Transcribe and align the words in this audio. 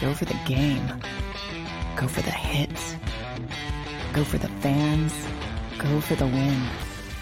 Go 0.00 0.12
for 0.14 0.24
the 0.24 0.38
game. 0.46 0.86
Go 1.96 2.08
for 2.08 2.22
the 2.22 2.30
hits. 2.30 2.96
Go 4.12 4.24
for 4.24 4.38
the 4.38 4.48
fans. 4.60 5.12
Go 5.78 6.00
for 6.00 6.14
the 6.14 6.26
win. 6.26 6.62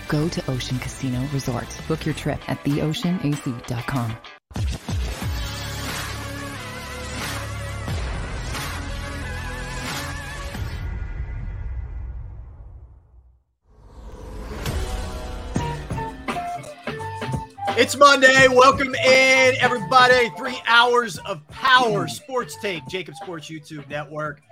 Go 0.08 0.28
to 0.28 0.50
Ocean 0.50 0.78
Casino 0.78 1.26
Resort. 1.32 1.68
Book 1.88 2.04
your 2.06 2.14
trip 2.14 2.40
at 2.48 2.62
theoceanac.com. 2.64 4.16
It's 17.74 17.96
Monday. 17.96 18.48
Welcome 18.48 18.94
in, 18.94 19.54
everybody. 19.58 20.30
Three 20.36 20.60
hours 20.66 21.16
of 21.20 21.46
power 21.48 22.06
sports 22.06 22.54
take. 22.60 22.84
JAKIB 22.84 23.14
Sports 23.14 23.48
YouTube 23.48 23.88
Network. 23.88 24.42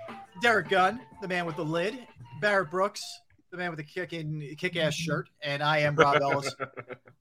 Derrick 0.41 0.69
Gunn, 0.69 0.99
the 1.21 1.27
man 1.27 1.45
with 1.45 1.55
the 1.55 1.63
lid. 1.63 1.99
Barrett 2.41 2.71
Brooks, 2.71 3.03
the 3.51 3.57
man 3.57 3.69
with 3.69 3.77
the 3.77 3.83
kicking 3.83 4.55
kick-ass 4.57 4.95
shirt, 4.95 5.29
and 5.43 5.61
I 5.61 5.77
am 5.79 5.95
Rob 5.95 6.21
Ellis. 6.21 6.53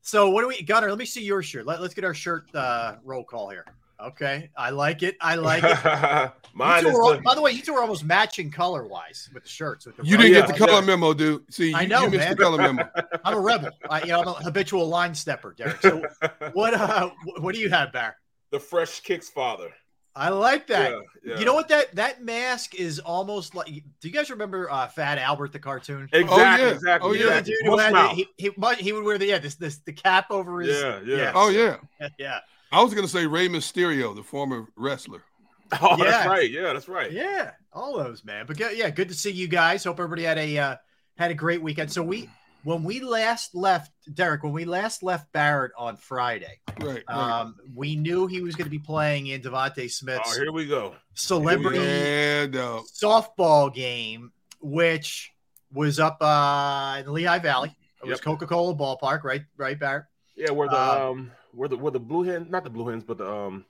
So, 0.02 0.30
what 0.30 0.40
do 0.40 0.48
we, 0.48 0.62
Gunner? 0.62 0.88
Let 0.88 0.96
me 0.96 1.04
see 1.04 1.22
your 1.22 1.42
shirt. 1.42 1.66
Let, 1.66 1.80
us 1.80 1.92
get 1.92 2.04
our 2.04 2.14
shirt 2.14 2.52
uh, 2.54 2.96
roll 3.04 3.22
call 3.22 3.50
here. 3.50 3.66
Okay, 4.02 4.50
I 4.56 4.70
like 4.70 5.02
it. 5.02 5.16
I 5.20 5.34
like 5.34 5.62
it. 5.64 6.32
Mine 6.54 6.86
is 6.86 6.92
two 6.92 6.96
are, 6.96 7.16
the, 7.16 7.22
by 7.22 7.34
the 7.34 7.42
way, 7.42 7.52
you 7.52 7.62
two 7.62 7.74
are 7.74 7.82
almost 7.82 8.04
matching 8.04 8.50
color 8.50 8.86
wise 8.86 9.28
with 9.34 9.44
the 9.44 9.48
shirts. 9.48 9.86
With 9.86 9.96
the 9.96 10.04
You 10.04 10.16
didn't 10.16 10.32
get 10.32 10.46
the 10.46 10.54
color 10.54 10.82
memo, 10.82 11.12
dude. 11.12 11.52
See, 11.52 11.74
I 11.74 11.82
you, 11.82 11.88
know, 11.88 12.02
you 12.04 12.10
missed 12.10 12.24
man. 12.24 12.36
the 12.36 12.42
color 12.42 12.58
memo. 12.58 12.88
I'm 13.24 13.34
a 13.34 13.40
rebel. 13.40 13.70
I, 13.88 14.02
you 14.02 14.08
know, 14.08 14.20
I'm 14.20 14.28
a 14.28 14.32
habitual 14.34 14.88
line 14.88 15.14
stepper, 15.14 15.54
Derrick. 15.56 15.82
So, 15.82 16.02
what 16.52 16.74
uh, 16.74 17.10
what 17.38 17.54
do 17.54 17.60
you 17.60 17.70
have, 17.70 17.92
Barrett? 17.92 18.14
the 18.50 18.60
fresh 18.60 19.00
kicks 19.00 19.28
father. 19.28 19.70
I 20.16 20.30
like 20.30 20.66
that. 20.66 20.90
Yeah, 20.90 20.98
yeah. 21.24 21.38
You 21.38 21.44
know 21.44 21.54
what 21.54 21.68
that 21.68 21.94
that 21.94 22.22
mask 22.22 22.74
is 22.74 22.98
almost 22.98 23.54
like. 23.54 23.66
Do 23.68 24.08
you 24.08 24.10
guys 24.10 24.28
remember 24.30 24.68
uh, 24.70 24.88
Fat 24.88 25.18
Albert 25.18 25.52
the 25.52 25.60
cartoon? 25.60 26.08
Exactly, 26.12 26.66
yeah. 26.66 26.72
exactly. 26.72 27.10
Oh, 27.10 27.12
You 27.12 27.26
know 27.26 27.34
yeah. 27.34 27.40
dude 27.40 27.56
who 27.64 27.78
had 27.78 27.94
the, 27.94 28.08
he, 28.08 28.28
he 28.36 28.50
he 28.80 28.92
would 28.92 29.04
wear 29.04 29.18
the 29.18 29.26
yeah 29.26 29.38
this 29.38 29.54
this 29.54 29.78
the 29.78 29.92
cap 29.92 30.26
over 30.30 30.60
his 30.60 30.80
Yeah, 30.80 31.00
yeah. 31.04 31.32
Oh 31.34 31.48
yeah. 31.48 31.76
yeah 32.18 32.40
I 32.72 32.82
was 32.82 32.94
gonna 32.94 33.08
say 33.08 33.26
Rey 33.26 33.48
Mysterio, 33.48 34.14
the 34.14 34.22
former 34.22 34.68
wrestler. 34.76 35.22
Oh, 35.80 35.96
Yeah. 35.98 36.04
that's 36.10 36.26
right. 36.26 36.50
Yeah, 36.50 36.72
that's 36.72 36.88
right. 36.88 37.12
yeah 37.12 37.52
all 37.72 37.96
those 37.96 38.24
man. 38.24 38.44
But 38.46 38.56
good- 38.58 38.76
yeah, 38.76 38.90
good 38.90 39.08
to 39.08 39.14
see 39.14 39.30
you 39.30 39.46
guys. 39.46 39.84
Hope 39.84 40.00
everybody 40.00 40.24
had 40.24 40.36
a 40.38 40.58
uh, 40.58 40.76
had 41.16 41.30
a 41.30 41.34
great 41.34 41.62
weekend. 41.62 41.92
So 41.92 42.02
we 42.02 42.28
when 42.64 42.82
we 42.82 42.98
last 43.00 43.54
left 43.54 43.92
Derrick 44.12 44.42
when 44.42 44.52
we 44.52 44.64
last 44.64 45.02
left 45.04 45.30
Barrett 45.32 45.70
on 45.78 45.96
Friday, 45.96 46.58
Right. 46.80 47.04
right. 47.08 47.08
um, 47.08 47.54
we 47.74 47.94
knew 47.96 48.26
he 48.26 48.40
was 48.42 48.56
going 48.56 48.64
to 48.66 48.70
be 48.70 48.80
playing 48.80 49.28
in 49.28 49.40
DeVonta 49.42 49.84
Oh, 49.84 49.86
Smith's 49.86 50.36
here 50.36 50.50
we 50.52 50.66
go. 50.66 50.96
celebrity. 51.14 51.78
yeah, 51.78 52.46
dog. 52.46 52.84
softball 52.92 53.72
game, 53.72 54.32
which 54.60 55.30
was 55.72 56.00
up 56.00 56.18
uh, 56.20 56.96
in 56.98 57.04
the 57.06 57.12
Lehigh 57.12 57.38
Valley. 57.38 57.74
It 58.02 58.08
was 58.08 58.20
Coca 58.20 58.46
Cola 58.46 58.74
Ballpark, 58.74 59.22
right? 59.24 59.42
Right, 59.56 59.78
Barrett. 59.78 60.04
Yeah, 60.36 60.50
where 60.50 60.68
the 60.68 60.76
Uh, 60.76 61.10
um, 61.12 61.32
where 61.52 61.68
the 61.68 61.76
where 61.76 61.92
the 61.92 62.00
blue 62.00 62.22
hen, 62.24 62.46
not 62.50 62.64
the 62.64 62.70
blue 62.70 62.88
hens, 62.88 63.04
but 63.04 63.18
the 63.18 63.30
um, 63.30 63.64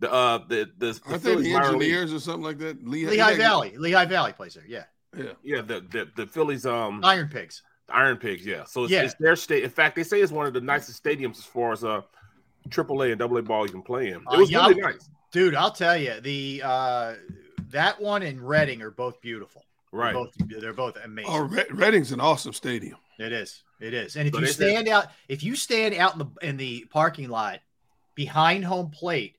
the 0.00 0.12
uh, 0.12 0.38
the 0.48 0.70
the, 0.78 0.92
the 0.92 1.00
I 1.06 1.18
think 1.18 1.42
the 1.42 1.52
minor 1.52 1.72
league- 1.72 1.82
engineers 1.92 2.12
or 2.12 2.20
something 2.20 2.42
like 2.42 2.58
that. 2.58 2.86
Lehigh, 2.86 3.10
Lehigh 3.10 3.34
Valley. 3.36 3.76
Lehigh 3.76 4.04
Valley 4.06 4.32
plays 4.32 4.54
there. 4.54 4.64
Yeah. 4.66 4.84
Yeah. 5.16 5.32
Yeah, 5.42 5.60
the 5.62 5.80
the 5.92 6.08
the 6.16 6.26
Phillies 6.26 6.66
um 6.66 7.00
Iron 7.04 7.28
Pigs. 7.28 7.62
Iron 7.88 8.16
Pigs. 8.16 8.44
Yeah, 8.46 8.64
so 8.64 8.84
it's, 8.84 8.92
Yeah. 8.92 9.02
it's 9.02 9.14
their 9.20 9.36
state. 9.36 9.62
In 9.62 9.70
fact, 9.70 9.94
they 9.94 10.02
say 10.04 10.20
it's 10.20 10.32
one 10.32 10.46
of 10.46 10.54
the 10.54 10.60
nicest 10.60 11.02
stadiums 11.04 11.36
as 11.38 11.44
far 11.44 11.72
as 11.72 11.84
uh, 11.84 12.00
AAA 12.70 13.12
and 13.12 13.20
AA 13.22 13.40
ball 13.42 13.66
you 13.66 13.72
can 13.72 13.82
play 13.82 14.08
in. 14.08 14.16
It 14.16 14.22
Uh, 14.26 14.38
was 14.38 14.50
yeah, 14.50 14.66
really 14.66 14.80
nice. 14.80 15.08
Dude, 15.32 15.54
I'll 15.54 15.70
tell 15.70 15.96
you, 15.96 16.18
the 16.20 16.62
uh, 16.64 17.14
that 17.70 18.00
one 18.00 18.22
and 18.22 18.40
Reading 18.40 18.80
are 18.82 18.90
both 18.90 19.20
beautiful. 19.20 19.62
They're 19.92 20.00
Right. 20.00 20.14
both 20.14 20.32
they're 20.60 20.72
both 20.72 20.96
amazing. 21.04 21.30
Oh, 21.32 21.42
Red, 21.44 21.66
Reading's 21.76 22.10
an 22.10 22.20
awesome 22.20 22.52
stadium. 22.54 22.96
It 23.18 23.32
is. 23.32 23.62
It 23.80 23.94
is. 23.94 24.16
And 24.16 24.28
if 24.28 24.34
So 24.34 24.40
you 24.40 24.46
they 24.46 24.52
said- 24.52 24.70
stand 24.70 24.88
out, 24.88 25.06
if 25.28 25.42
you 25.42 25.56
stand 25.56 25.94
out 25.94 26.12
in 26.14 26.18
the 26.20 26.46
in 26.48 26.56
the 26.56 26.84
parking 26.90 27.28
lot 27.28 27.60
behind 28.14 28.64
home 28.64 28.90
plate, 28.90 29.36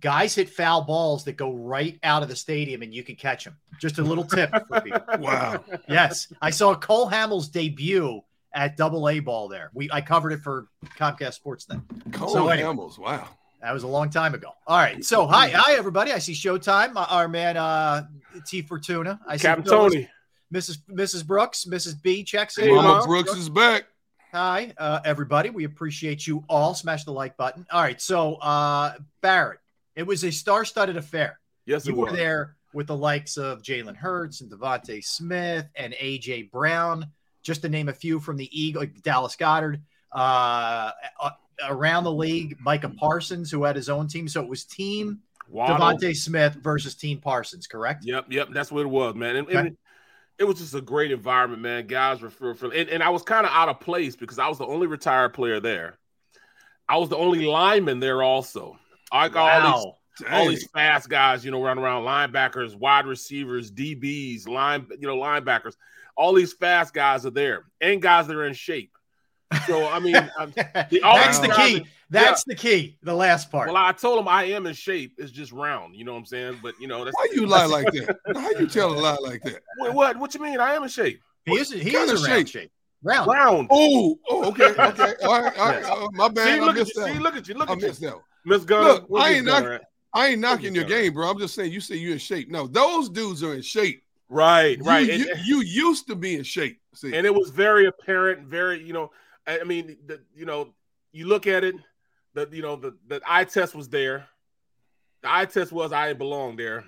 guys 0.00 0.34
hit 0.34 0.48
foul 0.50 0.82
balls 0.82 1.24
that 1.24 1.36
go 1.36 1.52
right 1.52 1.98
out 2.02 2.22
of 2.22 2.28
the 2.28 2.36
stadium, 2.36 2.82
and 2.82 2.94
you 2.94 3.02
can 3.02 3.16
catch 3.16 3.44
them. 3.44 3.56
Just 3.80 3.98
a 3.98 4.02
little 4.02 4.24
tip 4.24 4.50
for 4.68 4.80
people. 4.80 5.00
Wow. 5.18 5.64
Yes, 5.88 6.32
I 6.40 6.50
saw 6.50 6.74
Cole 6.74 7.10
Hamels 7.10 7.50
debut 7.50 8.22
at 8.54 8.76
Double 8.76 9.08
A 9.08 9.20
ball 9.20 9.48
there. 9.48 9.70
We 9.74 9.90
I 9.90 10.00
covered 10.00 10.32
it 10.32 10.40
for 10.40 10.68
Comcast 10.98 11.40
Sportsnet. 11.42 11.82
Cole 12.12 12.28
So 12.28 12.48
anyway. 12.48 12.68
Hamels. 12.68 12.98
Wow. 12.98 13.28
That 13.62 13.72
was 13.72 13.84
a 13.84 13.88
long 13.88 14.10
time 14.10 14.34
ago. 14.34 14.50
All 14.66 14.76
right, 14.76 15.04
so 15.04 15.24
hi, 15.26 15.48
hi 15.48 15.74
everybody. 15.74 16.10
I 16.12 16.18
see 16.18 16.32
Showtime. 16.32 16.96
uh, 16.96 17.06
Our 17.08 17.28
man 17.28 17.56
uh, 17.56 18.06
T 18.44 18.60
Fortuna. 18.62 19.20
I 19.26 19.36
see 19.36 19.42
Captain 19.42 19.64
Phyllis, 19.64 19.92
Tony. 19.94 20.10
Mrs. 20.52 20.78
Mrs. 20.90 21.26
Brooks, 21.26 21.64
Mrs. 21.64 22.00
B 22.02 22.22
checks 22.24 22.58
in. 22.58 22.64
Hey, 22.68 22.74
Mama 22.74 22.88
Mom. 22.88 23.06
Brooks 23.06 23.34
is 23.34 23.48
back. 23.48 23.84
Hi, 24.32 24.72
uh, 24.78 25.00
everybody. 25.04 25.50
We 25.50 25.64
appreciate 25.64 26.26
you 26.26 26.44
all. 26.48 26.74
Smash 26.74 27.04
the 27.04 27.12
like 27.12 27.36
button. 27.36 27.66
All 27.70 27.82
right. 27.82 28.00
So, 28.00 28.36
uh, 28.36 28.94
Barrett, 29.20 29.58
it 29.94 30.04
was 30.04 30.24
a 30.24 30.32
star 30.32 30.64
studded 30.64 30.96
affair. 30.96 31.38
Yes, 31.66 31.86
You 31.86 31.92
it 31.92 31.96
were 31.98 32.06
was. 32.06 32.14
there 32.14 32.56
with 32.72 32.86
the 32.86 32.96
likes 32.96 33.36
of 33.36 33.62
Jalen 33.62 33.94
Hurts 33.96 34.40
and 34.40 34.50
DeVonta 34.50 35.04
Smith 35.04 35.66
and 35.76 35.94
A.J. 35.98 36.44
Brown, 36.44 37.06
just 37.42 37.60
to 37.62 37.68
name 37.68 37.88
a 37.90 37.92
few 37.92 38.20
from 38.20 38.36
the 38.38 38.48
Eagle, 38.58 38.86
Dallas 39.02 39.36
Goedert. 39.36 39.80
Uh, 40.14 40.90
uh, 41.20 41.30
around 41.68 42.04
the 42.04 42.12
league, 42.12 42.56
Micah 42.60 42.88
Parsons, 42.90 43.50
who 43.50 43.64
had 43.64 43.76
his 43.76 43.88
own 43.88 44.08
team. 44.08 44.28
So 44.28 44.40
it 44.42 44.48
was 44.48 44.64
team 44.64 45.20
Waddle. 45.48 45.76
DeVonta 45.76 46.16
Smith 46.16 46.54
versus 46.54 46.94
team 46.94 47.18
Parsons, 47.20 47.66
correct? 47.66 48.04
Yep, 48.06 48.26
yep, 48.30 48.48
that's 48.52 48.72
what 48.72 48.80
it 48.80 48.88
was, 48.88 49.14
man. 49.14 49.36
And, 49.36 49.46
Okay. 49.48 49.58
and 49.58 49.76
it 50.38 50.44
was 50.44 50.58
just 50.58 50.74
a 50.74 50.80
great 50.80 51.12
environment, 51.12 51.62
man. 51.62 51.86
Guys 51.86 52.20
were 52.20 52.30
for, 52.30 52.54
for 52.54 52.72
and, 52.72 52.88
and 52.88 53.02
I 53.02 53.10
was 53.10 53.22
kind 53.22 53.46
of 53.46 53.52
out 53.52 53.68
of 53.68 53.80
place 53.80 54.16
because 54.16 54.38
I 54.38 54.48
was 54.48 54.58
the 54.58 54.66
only 54.66 54.86
retired 54.86 55.34
player 55.34 55.60
there. 55.60 55.98
I 56.88 56.96
was 56.98 57.08
the 57.08 57.16
only 57.16 57.44
lineman 57.46 58.00
there 58.00 58.22
also. 58.22 58.78
I 59.10 59.28
got 59.28 59.62
all 59.62 59.76
these 59.76 59.92
Wow. 60.20 60.40
all 60.40 60.48
these 60.48 60.68
fast 60.70 61.08
guys, 61.08 61.44
you 61.44 61.50
know, 61.50 61.62
running 61.62 61.82
around 61.82 62.02
linebackers, 62.02 62.76
wide 62.76 63.06
receivers, 63.06 63.70
DBs, 63.70 64.46
line, 64.46 64.86
you 64.98 65.06
know, 65.06 65.16
linebackers. 65.16 65.74
All 66.16 66.34
these 66.34 66.52
fast 66.52 66.92
guys 66.92 67.24
are 67.24 67.30
there, 67.30 67.64
and 67.80 68.02
guys 68.02 68.26
that 68.26 68.36
are 68.36 68.46
in 68.46 68.52
shape. 68.52 68.92
So 69.66 69.88
I 69.88 69.98
mean, 70.00 70.16
I'm, 70.38 70.52
all 71.04 71.16
That's 71.16 71.38
the 71.38 71.48
key. 71.48 71.78
guys- 71.80 71.88
That's 72.10 72.44
the 72.44 72.54
key. 72.54 72.96
The 73.02 73.14
last 73.14 73.50
part. 73.50 73.68
well, 73.68 73.76
I 73.76 73.92
told 73.92 74.18
him 74.18 74.28
I 74.28 74.44
am 74.44 74.66
in 74.66 74.74
shape. 74.74 75.14
It's 75.18 75.30
just 75.32 75.52
round, 75.52 75.96
you 75.96 76.04
know 76.04 76.12
what 76.12 76.18
I'm 76.18 76.26
saying? 76.26 76.58
But 76.62 76.74
you 76.80 76.86
know, 76.88 77.04
that's 77.04 77.16
Why 77.16 77.28
you 77.32 77.46
lie 77.46 77.64
like 77.66 77.86
that? 77.92 78.16
How 78.34 78.50
you 78.50 78.66
tell 78.66 78.92
a 78.92 78.98
lie 78.98 79.16
like 79.20 79.42
that? 79.42 79.60
Wait, 79.78 79.94
what? 79.94 80.16
What 80.18 80.34
you 80.34 80.40
mean? 80.40 80.60
I 80.60 80.74
am 80.74 80.82
in 80.82 80.88
shape. 80.88 81.20
he 81.46 81.52
is. 81.54 81.70
He 81.70 81.90
kind 81.90 82.10
is 82.10 82.20
of 82.22 82.26
a 82.26 82.30
round 82.30 82.48
shape? 82.48 82.62
shape. 82.62 82.72
Round. 83.04 83.26
Round. 83.28 83.68
Oh, 83.70 84.18
oh, 84.30 84.44
okay, 84.50 84.66
okay. 84.78 85.14
All 85.24 85.42
right, 85.42 85.58
all 85.58 85.68
right. 85.68 85.84
Uh, 85.84 86.08
my 86.12 86.28
bad. 86.28 86.46
See, 86.54 86.60
I 86.60 86.64
look 86.64 86.76
at 86.78 86.86
you. 86.94 87.02
that. 87.02 87.12
See, 87.14 87.18
look 87.18 87.36
at 87.36 87.48
you. 87.48 87.54
Look 87.54 87.68
I 87.68 87.72
at 87.72 87.80
you. 87.80 87.86
missed 87.88 88.00
that. 88.02 88.14
Miss 88.44 88.64
Gunner. 88.64 88.88
Look, 88.88 89.08
I 89.18 89.32
ain't 89.34 89.46
Gunner 89.46 89.72
not- 89.72 89.80
I 90.14 90.26
ain't 90.28 90.40
knocking 90.40 90.74
your 90.74 90.84
Look 90.84 90.92
game, 90.92 91.14
bro. 91.14 91.30
I'm 91.30 91.38
just 91.38 91.54
saying 91.54 91.72
you 91.72 91.80
say 91.80 91.96
you're 91.96 92.12
in 92.12 92.18
shape. 92.18 92.50
No, 92.50 92.66
those 92.66 93.08
dudes 93.08 93.42
are 93.42 93.54
in 93.54 93.62
shape. 93.62 94.02
Right, 94.28 94.76
You- 94.78 94.84
right. 94.84 95.06
You, 95.06 95.30
and, 95.32 95.46
you 95.46 95.60
used 95.62 96.06
to 96.08 96.14
be 96.14 96.36
in 96.36 96.42
shape. 96.44 96.78
See, 96.94 97.14
and 97.16 97.24
it 97.26 97.34
was 97.34 97.48
very 97.50 97.86
apparent, 97.86 98.46
very, 98.46 98.84
you 98.84 98.92
know, 98.92 99.10
I 99.46 99.64
mean, 99.64 99.96
the, 100.06 100.20
you 100.34 100.46
know, 100.46 100.74
you 101.12 101.26
look 101.26 101.46
at 101.46 101.64
it, 101.64 101.74
the, 102.34 102.48
you 102.52 102.62
know, 102.62 102.76
the, 102.76 102.96
the 103.08 103.20
eye 103.26 103.44
test 103.44 103.74
was 103.74 103.88
there. 103.88 104.26
The 105.22 105.32
eye 105.32 105.44
test 105.46 105.72
was 105.72 105.92
I 105.92 106.12
belong 106.12 106.56
there. 106.56 106.84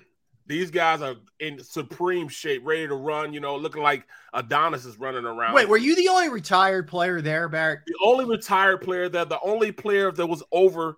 These 0.47 0.69
guys 0.69 1.01
are 1.01 1.15
in 1.39 1.61
supreme 1.63 2.27
shape, 2.27 2.61
ready 2.63 2.87
to 2.87 2.93
run, 2.93 3.33
you 3.33 3.39
know, 3.39 3.55
looking 3.55 3.81
like 3.81 4.05
Adonis 4.33 4.85
is 4.85 4.97
running 4.99 5.25
around. 5.25 5.55
Wait, 5.55 5.67
were 5.67 5.77
you 5.77 5.95
the 5.95 6.07
only 6.07 6.29
retired 6.29 6.87
player 6.87 7.19
there, 7.19 7.49
Barrett? 7.49 7.79
the 7.87 7.97
only 8.03 8.25
retired 8.25 8.81
player 8.81 9.09
there, 9.09 9.25
the 9.25 9.39
only 9.41 9.71
player 9.71 10.11
that 10.11 10.27
was 10.27 10.43
over 10.51 10.97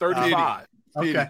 35. 0.00 0.66
Okay. 0.96 1.28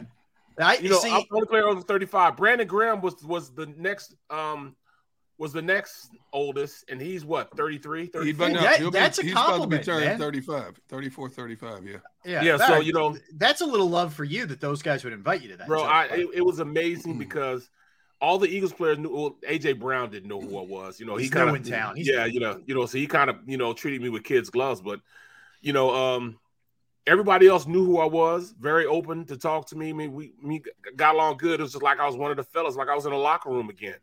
I 0.58 0.76
You 0.76 0.90
know, 0.90 0.98
see. 0.98 1.10
I'm 1.10 1.22
the 1.28 1.34
only 1.34 1.46
player 1.46 1.66
over 1.66 1.80
35. 1.80 2.36
Brandon 2.36 2.66
Graham 2.66 3.00
was 3.00 3.22
was 3.24 3.50
the 3.52 3.66
next 3.76 4.14
um 4.30 4.76
was 5.36 5.52
the 5.52 5.62
next 5.62 6.10
oldest, 6.32 6.84
and 6.88 7.00
he's 7.00 7.24
what 7.24 7.50
33, 7.56 8.02
He 8.02 8.06
34? 8.08 8.50
That- 8.50 8.78
he'll 8.78 8.90
be- 8.90 8.98
that's 8.98 9.18
a 9.18 9.22
he's 9.22 9.32
about 9.32 9.62
to 9.62 9.66
be 9.66 9.78
turning 9.78 10.08
man. 10.10 10.18
35, 10.18 10.80
34, 10.88 11.28
35. 11.28 11.86
Yeah. 11.86 11.96
Yeah, 12.24 12.42
Yeah, 12.42 12.56
so, 12.58 12.80
you 12.80 12.92
know- 12.92 13.16
that's 13.34 13.60
a 13.60 13.66
little 13.66 13.90
love 13.90 14.14
for 14.14 14.24
you 14.24 14.46
that 14.46 14.60
those 14.60 14.82
guys 14.82 15.02
would 15.04 15.12
invite 15.12 15.42
you 15.42 15.48
to 15.48 15.56
that. 15.56 15.66
bro. 15.66 15.82
I 15.82 16.04
it, 16.06 16.28
it 16.34 16.40
was 16.44 16.60
amazing 16.60 17.18
because 17.18 17.68
all 18.20 18.38
the 18.38 18.48
Eagles 18.48 18.72
players 18.72 18.98
knew. 18.98 19.10
Well, 19.12 19.36
AJ 19.46 19.78
Brown 19.80 20.10
didn't 20.10 20.28
know 20.28 20.40
who 20.40 20.56
I 20.56 20.62
was. 20.62 21.00
You 21.00 21.06
know, 21.06 21.16
he 21.16 21.24
He's 21.24 21.32
kind 21.32 21.46
new 21.46 21.56
of 21.56 21.66
in 21.66 21.70
town. 21.70 21.96
He's 21.96 22.08
yeah, 22.08 22.24
you 22.24 22.40
know, 22.40 22.62
you 22.64 22.74
know, 22.74 22.86
so 22.86 22.96
he 22.96 23.06
kind 23.06 23.28
of 23.28 23.36
you 23.46 23.56
know 23.58 23.72
treated 23.74 24.00
me 24.00 24.08
with 24.08 24.22
kids' 24.24 24.50
gloves, 24.50 24.80
but 24.80 25.00
you 25.60 25.72
know, 25.72 25.94
um, 25.94 26.38
everybody 27.06 27.48
else 27.48 27.66
knew 27.66 27.84
who 27.84 27.98
I 27.98 28.06
was. 28.06 28.54
Very 28.58 28.86
open 28.86 29.24
to 29.26 29.36
talk 29.36 29.66
to 29.68 29.76
me. 29.76 29.90
I 29.90 29.92
mean, 29.92 30.12
we 30.12 30.32
we 30.42 30.62
got 30.96 31.16
along 31.16 31.36
good. 31.38 31.60
It 31.60 31.62
was 31.64 31.72
just 31.72 31.82
like 31.82 31.98
I 31.98 32.06
was 32.06 32.16
one 32.16 32.30
of 32.30 32.36
the 32.36 32.44
fellas, 32.44 32.76
like 32.76 32.88
I 32.88 32.94
was 32.94 33.04
in 33.04 33.12
a 33.12 33.18
locker 33.18 33.50
room 33.50 33.68
again. 33.68 33.96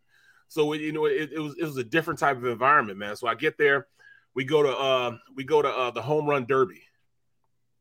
So 0.52 0.74
you 0.74 0.92
know, 0.92 1.06
it, 1.06 1.32
it 1.32 1.40
was 1.40 1.56
it 1.58 1.64
was 1.64 1.78
a 1.78 1.84
different 1.84 2.20
type 2.20 2.36
of 2.36 2.46
environment, 2.46 2.98
man. 2.98 3.16
So 3.16 3.26
I 3.26 3.36
get 3.36 3.58
there, 3.58 3.88
we 4.36 4.44
go 4.44 4.62
to 4.62 4.78
uh 4.78 5.18
we 5.34 5.46
go 5.46 5.62
to 5.62 5.70
uh 5.70 5.92
the 5.92 6.02
home 6.02 6.28
run 6.28 6.46
derby. 6.46 6.82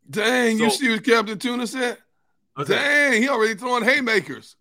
Dang, 0.08 0.56
you 0.56 0.70
see 0.70 0.88
what 0.88 1.02
Captain 1.02 1.36
Tuna 1.36 1.66
said? 1.66 1.98
That? 2.56 2.68
Dang, 2.68 3.22
he 3.22 3.28
already 3.28 3.56
throwing 3.56 3.82
haymakers. 3.82 4.54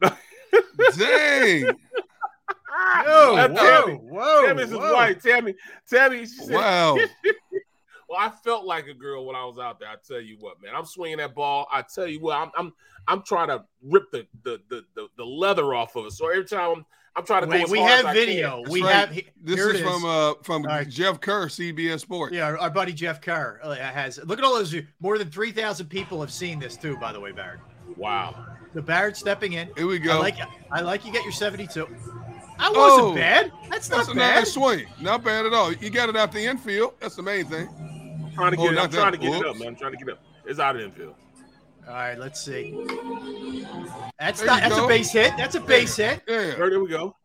Dang. 0.00 0.10
Whoa, 3.04 3.36
That 3.36 3.52
whoa, 3.52 3.56
Tammy, 3.56 3.94
whoa, 3.94 4.46
Tammy's 4.46 4.70
his 4.70 4.78
whoa. 4.78 4.92
wife. 4.92 5.22
Tammy, 5.22 5.54
Tammy. 5.88 6.18
She 6.20 6.26
said, 6.26 6.56
Wow. 6.56 6.94
well, 8.08 8.18
I 8.18 8.30
felt 8.30 8.64
like 8.64 8.88
a 8.88 8.94
girl 8.94 9.24
when 9.24 9.36
I 9.36 9.44
was 9.44 9.58
out 9.60 9.78
there. 9.78 9.88
I 9.88 9.96
tell 10.04 10.20
you 10.20 10.36
what, 10.40 10.60
man. 10.60 10.72
I'm 10.74 10.84
swinging 10.84 11.18
that 11.18 11.32
ball. 11.32 11.68
I 11.70 11.82
tell 11.82 12.08
you 12.08 12.18
what, 12.20 12.36
I'm 12.36 12.50
I'm 12.56 12.72
I'm 13.06 13.22
trying 13.22 13.48
to 13.48 13.64
rip 13.84 14.10
the 14.10 14.26
the 14.42 14.60
the 14.68 14.84
the, 14.96 15.08
the 15.16 15.24
leather 15.24 15.74
off 15.74 15.94
of 15.94 16.06
it. 16.06 16.12
So 16.12 16.28
every 16.28 16.44
time 16.44 16.78
I'm, 16.78 16.86
I'm 17.14 17.26
trying 17.26 17.42
to 17.42 17.46
go 17.46 17.52
Wait, 17.52 17.64
as 17.64 17.70
we 17.70 17.78
hard 17.78 17.90
as 17.90 17.96
have 17.98 18.06
I 18.06 18.12
video. 18.14 18.62
can. 18.62 18.72
We 18.72 18.82
right. 18.82 18.94
have. 18.94 19.10
he- 19.10 19.26
This 19.42 19.60
is, 19.60 19.80
it 19.80 19.84
from 19.84 20.04
uh 20.04 20.34
from 20.42 20.62
All 20.62 20.68
right. 20.68 20.88
Jeff 20.88 21.20
Kerr, 21.20 21.46
CBS 21.46 22.00
Sports. 22.00 22.34
Yeah, 22.34 22.46
our, 22.46 22.58
our 22.58 22.70
buddy 22.70 22.92
Jeff 22.94 23.20
Kerr 23.20 23.60
uh, 23.62 23.74
has. 23.74 24.18
Look 24.24 24.38
at 24.38 24.44
all 24.44 24.54
those. 24.54 24.74
More 25.00 25.18
than 25.18 25.30
three 25.30 25.52
thousand 25.52 25.88
people 25.88 26.20
have 26.22 26.32
seen 26.32 26.58
this 26.58 26.76
too. 26.76 26.96
By 26.96 27.12
the 27.12 27.20
way, 27.20 27.32
Barrett. 27.32 27.60
Wow. 27.96 28.46
The 28.72 28.80
Barrett 28.80 29.18
stepping 29.18 29.52
in. 29.52 29.68
Here 29.76 29.86
we 29.86 29.96
I 29.96 29.98
go. 29.98 30.18
like. 30.20 30.36
I 30.70 30.80
like 30.80 31.04
you 31.04 31.12
get 31.12 31.22
your 31.24 31.32
seventy-two. 31.32 31.86
That 32.58 32.70
Oh, 32.74 32.98
wasn't 32.98 33.16
bad. 33.16 33.52
That's 33.70 33.90
not 33.90 33.96
That's 33.98 34.08
a 34.08 34.14
bad. 34.14 34.34
nice 34.36 34.52
swing. 34.54 34.86
Not 35.00 35.22
bad 35.24 35.44
at 35.44 35.52
all. 35.52 35.72
You 35.72 35.90
got 35.90 36.08
it 36.08 36.16
out 36.16 36.32
the 36.32 36.40
infield. 36.44 36.94
That's 37.00 37.16
the 37.16 37.22
main 37.22 37.44
thing. 37.46 37.68
I'm 38.24 38.32
trying 38.32 38.52
to 38.52 38.58
Oh, 38.58 38.62
get 38.64 38.72
it. 38.72 38.76
not 38.76 38.84
I'm 38.84 38.90
trying 38.90 39.12
to 39.12 39.18
that. 39.18 39.24
get 39.24 39.40
it 39.40 39.46
up, 39.46 39.56
man. 39.58 39.68
I'm 39.68 39.76
trying 39.76 39.92
to 39.92 39.98
get 39.98 40.08
it 40.08 40.12
up. 40.12 40.20
It's 40.46 40.58
out 40.60 40.76
of 40.76 40.80
the 40.80 40.86
infield. 40.86 41.14
All 41.88 41.94
right, 41.94 42.18
let's 42.18 42.40
see. 42.40 42.72
That's 44.18 44.38
There 44.38 44.46
not. 44.46 44.60
That's 44.62 44.76
go. 44.76 44.84
a 44.84 44.88
base 44.88 45.12
hit. 45.12 45.32
That's 45.36 45.54
a 45.56 45.60
base 45.60 45.96
hit. 45.96 46.22
Yeah. 46.28 46.54
There, 46.54 46.70
there 46.70 46.80
we 46.80 46.88
go. 46.88 47.16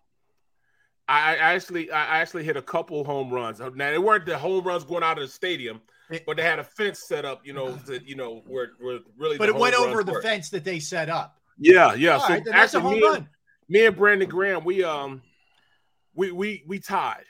I, 1.08 1.36
I 1.36 1.54
actually 1.54 1.90
I 1.92 2.20
actually 2.20 2.44
hit 2.44 2.58
a 2.58 2.62
couple 2.62 3.04
home 3.04 3.32
runs. 3.32 3.60
Now 3.60 3.92
they 3.92 3.98
weren't 3.98 4.26
the 4.26 4.38
home 4.38 4.66
runs 4.66 4.84
going 4.84 5.04
out 5.04 5.18
of 5.18 5.24
the 5.26 5.32
stadium, 5.32 5.82
but 6.26 6.38
they 6.38 6.44
had 6.44 6.60
a 6.60 6.64
fence 6.64 7.00
set 7.00 7.24
up, 7.24 7.46
you 7.46 7.54
know, 7.54 7.72
that 7.72 8.08
you 8.08 8.16
know 8.16 8.44
where 8.48 8.72
where 8.80 9.00
really. 9.18 9.38
But 9.38 9.48
the 9.48 9.56
it 9.56 9.60
went 9.60 9.76
over 9.76 10.04
the 10.04 10.14
were. 10.14 10.22
fence 10.22 10.50
that 10.50 10.66
they 10.66 10.80
set 10.80 11.08
up. 11.08 11.40
Yeah, 11.58 11.94
yeah. 11.94 12.16
All 12.16 12.20
so 12.22 12.30
right, 12.30 12.44
then 12.44 12.54
that's 12.54 12.74
a 12.74 12.80
home 12.80 12.94
me 12.94 13.06
and, 13.06 13.14
run. 13.14 13.30
me 13.70 13.86
and 13.86 13.96
Brandon 13.96 14.28
Graham, 14.28 14.66
we 14.66 14.84
um, 14.84 15.22
we 16.14 16.32
we 16.32 16.64
we 16.68 16.80
tied, 16.80 17.26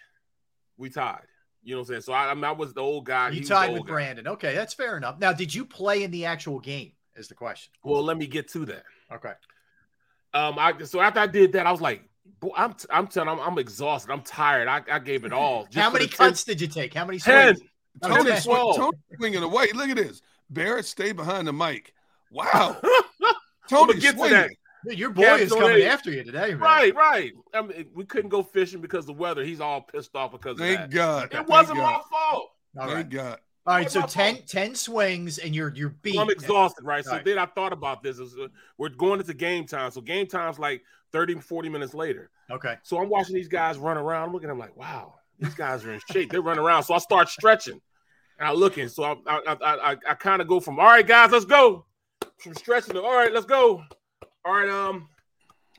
we 0.78 0.90
tied. 0.90 1.22
You 1.62 1.76
know 1.76 1.82
what 1.82 1.90
I'm 1.90 1.94
saying? 1.96 2.02
So 2.02 2.14
I, 2.14 2.32
I, 2.32 2.34
mean, 2.34 2.46
I 2.46 2.54
was 2.54 2.74
the 2.74 2.82
old 2.82 3.06
guy. 3.06 3.30
You 3.30 3.42
was 3.42 3.50
tied 3.50 3.74
with 3.74 3.84
guy. 3.84 3.92
Brandon. 3.92 4.28
Okay, 4.30 4.56
that's 4.56 4.74
fair 4.74 4.98
enough. 4.98 5.20
Now, 5.20 5.34
did 5.34 5.54
you 5.54 5.66
play 5.66 6.04
in 6.04 6.12
the 6.12 6.26
actual 6.26 6.60
game? 6.60 6.94
Is 7.18 7.28
the 7.28 7.36
question. 7.36 7.74
Well, 7.84 8.04
let 8.04 8.18
me 8.18 8.28
get 8.28 8.48
to 8.50 8.66
that. 8.66 8.84
Okay. 9.12 9.34
Um, 10.34 10.56
I 10.60 10.74
so 10.84 11.02
after 11.02 11.20
I 11.20 11.28
did 11.28 11.54
that, 11.54 11.66
I 11.66 11.72
was 11.72 11.82
like, 11.82 12.04
boy, 12.40 12.52
I'm 12.56 12.76
I'm 12.90 13.08
telling, 13.08 13.30
I'm, 13.30 13.40
I'm 13.40 13.58
exhausted. 13.58 14.12
I'm 14.12 14.22
tired. 14.22 14.68
I, 14.68 14.82
I 14.92 15.00
gave 15.00 15.26
it 15.26 15.34
all. 15.34 15.68
How 15.74 15.90
many 15.90 16.06
the 16.06 16.12
10 16.12 16.28
cuts 16.30 16.44
did 16.44 16.62
you 16.62 16.68
take? 16.68 16.94
How 16.94 17.06
many 17.06 17.20
Ten. 17.20 17.56
Tony, 18.04 18.30
Okay. 18.30 18.40
swing, 18.40 18.74
Tony 18.76 18.98
swinging 19.16 19.42
away. 19.44 19.72
Look 19.74 19.90
at 19.90 19.96
this. 19.98 20.22
Barrett 20.52 20.86
stay 20.86 21.12
behind 21.12 21.48
the 21.48 21.54
mic. 21.54 21.94
Wow. 22.32 22.80
Tony 23.70 23.94
gonna 23.94 24.00
get 24.00 24.18
to 24.18 24.30
that. 24.30 24.50
Dude, 24.88 25.00
your 25.00 25.10
boy 25.10 25.24
Yeah, 25.24 25.36
is 25.38 25.52
coming 25.52 25.70
they- 25.80 25.88
after 25.88 26.12
you 26.12 26.24
today, 26.24 26.50
man. 26.52 26.60
Right, 26.60 26.96
right. 26.96 27.32
I 27.56 27.62
mean, 27.64 27.88
we 27.96 28.06
couldn't 28.06 28.30
go 28.30 28.44
fishing 28.44 28.80
because 28.80 29.00
of 29.00 29.08
the 29.08 29.14
weather. 29.22 29.44
He's 29.44 29.60
all 29.60 29.82
pissed 29.82 30.16
off 30.16 30.32
because 30.32 30.52
of 30.54 30.60
Thank 30.60 30.78
that. 30.80 30.90
God. 30.92 31.24
It 31.26 31.32
Thank 31.32 31.50
wasn't 31.50 31.80
God. 31.80 31.92
my 31.92 32.02
fault. 32.18 32.50
All 32.80 32.86
Thank 32.86 32.94
right. 32.94 33.10
God. 33.10 33.40
All 33.68 33.76
right. 33.76 33.92
So 33.92 34.00
my 34.00 34.08
10, 34.08 34.44
10 34.48 34.76
swings 34.76 35.38
and 35.40 35.54
you're 35.54 35.74
you're 35.76 35.90
beat. 35.90 36.18
I'm 36.18 36.30
exhausted, 36.30 36.86
right? 36.86 37.04
So 37.04 37.12
Right. 37.12 37.26
then 37.26 37.38
I 37.38 37.46
thought 37.46 37.74
about 37.74 38.02
this. 38.02 38.18
Is, 38.18 38.38
uh, 38.38 38.48
we're 38.78 38.90
going 38.90 39.20
into 39.20 39.34
game 39.34 39.66
time. 39.66 39.92
So 39.92 40.00
game 40.00 40.26
time's 40.26 40.58
like 40.58 40.84
30, 41.12 41.36
40 41.42 41.68
minutes 41.68 41.94
later. 41.94 42.32
Okay. 42.50 42.76
So 42.84 42.98
I'm 42.98 43.10
watching 43.10 43.36
these 43.36 43.50
guys 43.50 43.78
run 43.78 43.98
around. 43.98 44.30
I'm 44.30 44.34
looking 44.34 44.50
at 44.50 44.54
them 44.54 44.60
like, 44.60 44.78
wow, 44.78 45.16
these 45.38 45.54
guys 45.54 45.84
are 45.84 45.94
in 45.94 46.00
shape. 46.10 46.32
They 46.32 46.40
run 46.40 46.58
around. 46.58 46.84
So 46.84 46.94
I 46.94 47.00
start 47.00 47.28
stretching. 47.28 47.82
And 48.40 48.48
I 48.48 48.54
looking. 48.54 48.88
So 48.88 49.04
I 49.04 49.16
I 49.28 49.42
I, 49.46 49.92
I, 49.92 49.98
I 50.10 50.14
kind 50.14 50.42
of 50.42 50.48
go 50.48 50.62
from 50.62 50.80
all 50.80 50.86
right, 50.86 51.06
guys, 51.06 51.32
let's 51.32 51.46
go. 51.46 51.86
From 52.38 52.56
stretching 52.56 52.94
to 52.94 53.04
all 53.04 53.16
right, 53.16 53.34
let's 53.34 53.46
go. 53.46 53.84
All 54.46 54.54
right, 54.54 54.70
um, 54.70 55.10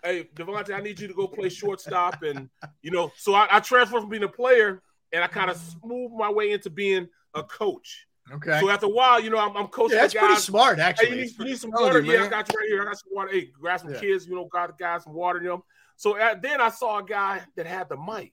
hey 0.05 0.29
DeVonta, 0.35 0.75
I 0.75 0.81
need 0.81 1.01
you 1.01 1.09
to 1.09 1.15
go 1.15 1.27
play 1.27 1.49
shortstop. 1.49 2.23
And 2.23 2.51
you 2.83 2.91
know, 2.91 3.13
so 3.17 3.33
I, 3.33 3.47
I 3.51 3.61
transferred 3.61 4.01
from 4.01 4.11
being 4.11 4.25
a 4.25 4.29
player 4.29 4.83
and 5.13 5.25
I 5.25 5.27
kind 5.27 5.51
of 5.51 5.59
moved 5.83 6.15
my 6.15 6.31
way 6.31 6.51
into 6.51 6.69
being 6.69 7.09
a 7.35 7.43
coach. 7.43 8.07
Okay. 8.31 8.61
So 8.61 8.69
after 8.71 8.87
a 8.87 8.91
while, 8.91 9.21
you 9.21 9.31
know, 9.31 9.39
I'm, 9.39 9.57
I'm 9.57 9.69
coaching 9.69 9.97
yeah, 9.97 10.03
that's 10.03 10.13
the 10.13 10.19
pretty 10.19 10.35
guys. 10.35 10.45
smart, 10.45 10.77
Hey, 10.77 10.83
actually. 10.85 11.09
you 11.11 11.17
need, 11.25 11.39
you 11.39 11.45
need 11.47 11.59
some 11.59 11.71
Telling 11.71 11.87
water? 11.87 12.01
you, 12.03 12.13
yeah, 12.13 12.25
I 12.25 12.29
got 12.29 12.53
you 12.53 12.59
right 12.59 12.69
here. 12.69 12.83
I 12.83 12.85
got 12.85 12.99
some 12.99 13.09
water. 13.13 13.31
Hey, 13.33 13.51
grab 13.59 13.81
some 13.81 13.93
Yeah. 13.95 14.01
kids, 14.01 14.27
you 14.27 14.35
know, 14.35 14.45
got 14.47 14.67
the 14.69 14.75
guys 14.83 15.05
some 15.05 15.15
water 15.15 15.39
in 15.39 15.47
them. 15.47 15.63
So 15.97 16.19
uh, 16.19 16.35
then 16.41 16.61
I 16.61 16.69
saw 16.69 16.99
a 16.99 17.03
guy 17.05 17.41
that 17.57 17.67
had 17.67 17.89
the 17.89 17.97
mic 17.97 18.33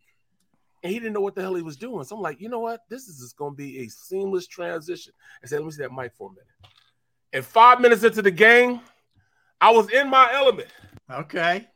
and 0.83 0.91
he 0.91 0.99
didn't 0.99 1.13
know 1.13 1.21
what 1.21 1.33
the 1.33 1.41
hell 1.41 1.55
he 1.55 1.61
was 1.61 1.77
doing. 1.77 2.03
So 2.03 2.15
I'm 2.17 2.21
like, 2.21 2.41
you 2.41 2.49
know 2.49 2.59
what? 2.59 2.81
This 2.89 3.07
is 3.07 3.19
just 3.19 3.37
going 3.37 3.53
to 3.53 3.57
be 3.57 3.79
a 3.85 3.87
seamless 3.87 4.47
transition. 4.47 5.13
I 5.43 5.47
said, 5.47 5.59
let 5.59 5.65
me 5.65 5.71
see 5.71 5.81
that 5.83 5.93
mic 5.93 6.13
for 6.13 6.29
a 6.29 6.31
minute. 6.31 6.47
And 7.31 7.43
five 7.45 7.79
minutes 7.79 8.03
into 8.03 8.21
the 8.21 8.31
game, 8.31 8.81
I 9.61 9.71
was 9.71 9.89
in 9.91 10.09
my 10.09 10.31
element. 10.33 10.67
Okay. 11.09 11.67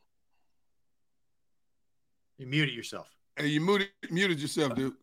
You 2.38 2.48
muted 2.48 2.75
yourself. 2.75 3.10
Hey, 3.36 3.48
you 3.48 3.62
muted, 3.62 3.89
muted 4.10 4.39
yourself, 4.39 4.75
dude. 4.75 4.94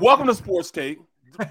Welcome 0.00 0.26
to 0.26 0.34
Sports 0.34 0.70
Take. 0.70 0.98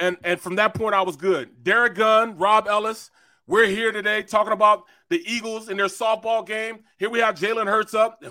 And 0.00 0.16
and 0.22 0.40
from 0.40 0.54
that 0.56 0.74
point, 0.74 0.94
I 0.94 1.02
was 1.02 1.16
good. 1.16 1.64
Derrick 1.64 1.96
Gunn, 1.96 2.38
Rob 2.38 2.68
Ellis, 2.68 3.10
we're 3.48 3.66
here 3.66 3.90
today 3.90 4.22
talking 4.22 4.52
about 4.52 4.84
the 5.10 5.20
Eagles 5.26 5.68
in 5.68 5.76
their 5.76 5.86
softball 5.86 6.46
game. 6.46 6.84
Here 6.98 7.10
we 7.10 7.18
have 7.18 7.34
Jalen 7.34 7.66
Hurts 7.66 7.94
up. 7.94 8.22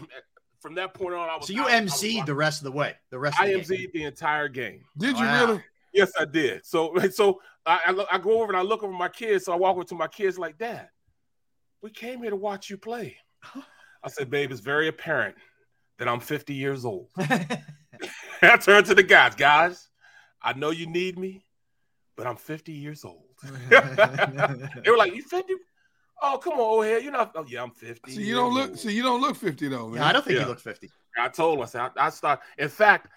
From 0.62 0.76
that 0.76 0.94
point 0.94 1.14
on, 1.14 1.28
I 1.30 1.36
was 1.36 1.48
So 1.48 1.54
you 1.54 1.64
I, 1.64 1.74
I 1.76 1.82
MC'd 1.82 2.26
the 2.26 2.34
rest 2.34 2.62
of 2.62 2.64
the 2.64 2.72
way. 2.72 2.96
The 3.12 3.20
rest 3.20 3.38
of 3.38 3.44
I 3.44 3.48
the 3.48 3.54
game. 3.60 3.64
MC'd 3.64 3.92
the 3.94 4.04
entire 4.06 4.48
game. 4.48 4.86
Did 4.98 5.18
you 5.18 5.26
Wow. 5.26 5.46
really? 5.46 5.64
Yes, 5.94 6.12
I 6.18 6.24
did. 6.24 6.66
So 6.66 6.98
so 7.12 7.42
I, 7.66 7.82
I 7.88 7.92
look- 7.92 8.08
I 8.14 8.18
go 8.18 8.42
over 8.42 8.52
and 8.54 8.58
I 8.58 8.62
look 8.62 8.82
over 8.84 8.94
my 8.94 9.10
kids. 9.10 9.44
So 9.44 9.52
I 9.52 9.58
walk 9.58 9.76
over 9.76 9.84
to 9.84 9.96
my 9.96 10.08
kids 10.08 10.40
like, 10.40 10.58
Dad, 10.58 10.88
we 11.82 11.90
came 11.90 12.22
here 12.22 12.30
to 12.30 12.38
watch 12.38 12.70
you 12.70 12.78
play. 12.78 13.18
I 14.04 14.08
said, 14.08 14.30
Babe, 14.30 14.52
it's 14.52 14.62
very 14.62 14.88
apparent 14.88 15.36
that 16.00 16.08
I'm 16.08 16.22
50 16.22 16.54
years 16.54 16.86
old. 16.86 17.10
I 17.18 18.56
turned 18.62 18.86
to 18.86 18.96
the 18.96 19.04
guys, 19.04 19.36
guys. 19.36 19.87
I 20.48 20.54
know 20.54 20.70
you 20.72 20.88
need 20.88 21.20
me, 21.20 21.44
but 22.16 22.26
I'm 22.26 22.38
50 22.38 22.72
years 22.72 23.04
old. 23.04 23.26
they 23.70 24.90
were 24.90 24.98
like, 24.98 25.14
"You 25.14 25.22
50? 25.22 25.54
Oh, 26.24 26.38
come 26.42 26.54
on, 26.54 26.60
old 26.60 26.86
head. 26.86 27.04
You're 27.04 27.12
not. 27.12 27.34
Oh, 27.36 27.46
yeah, 27.48 27.62
I'm 27.62 27.72
50. 27.72 28.12
See, 28.12 28.24
you 28.24 28.34
don't 28.36 28.54
look. 28.54 28.70
old." 28.70 28.80
See, 28.80 28.94
you 28.96 29.04
don't 29.04 29.22
look 29.22 29.36
fifty 29.36 29.68
though, 29.68 29.90
man. 29.90 29.98
Yeah, 29.98 30.08
I 30.08 30.14
don't 30.14 30.24
think 30.26 30.38
Yeah. 30.38 30.44
you 30.44 30.50
look 30.50 30.60
50. 30.60 30.90
I 31.20 31.28
told 31.28 31.58
him. 31.58 31.64
I 31.64 31.66
said, 31.66 31.82
I, 31.82 32.08
I 32.08 32.10
start. 32.10 32.40
In 32.58 32.70
fact, 32.70 33.12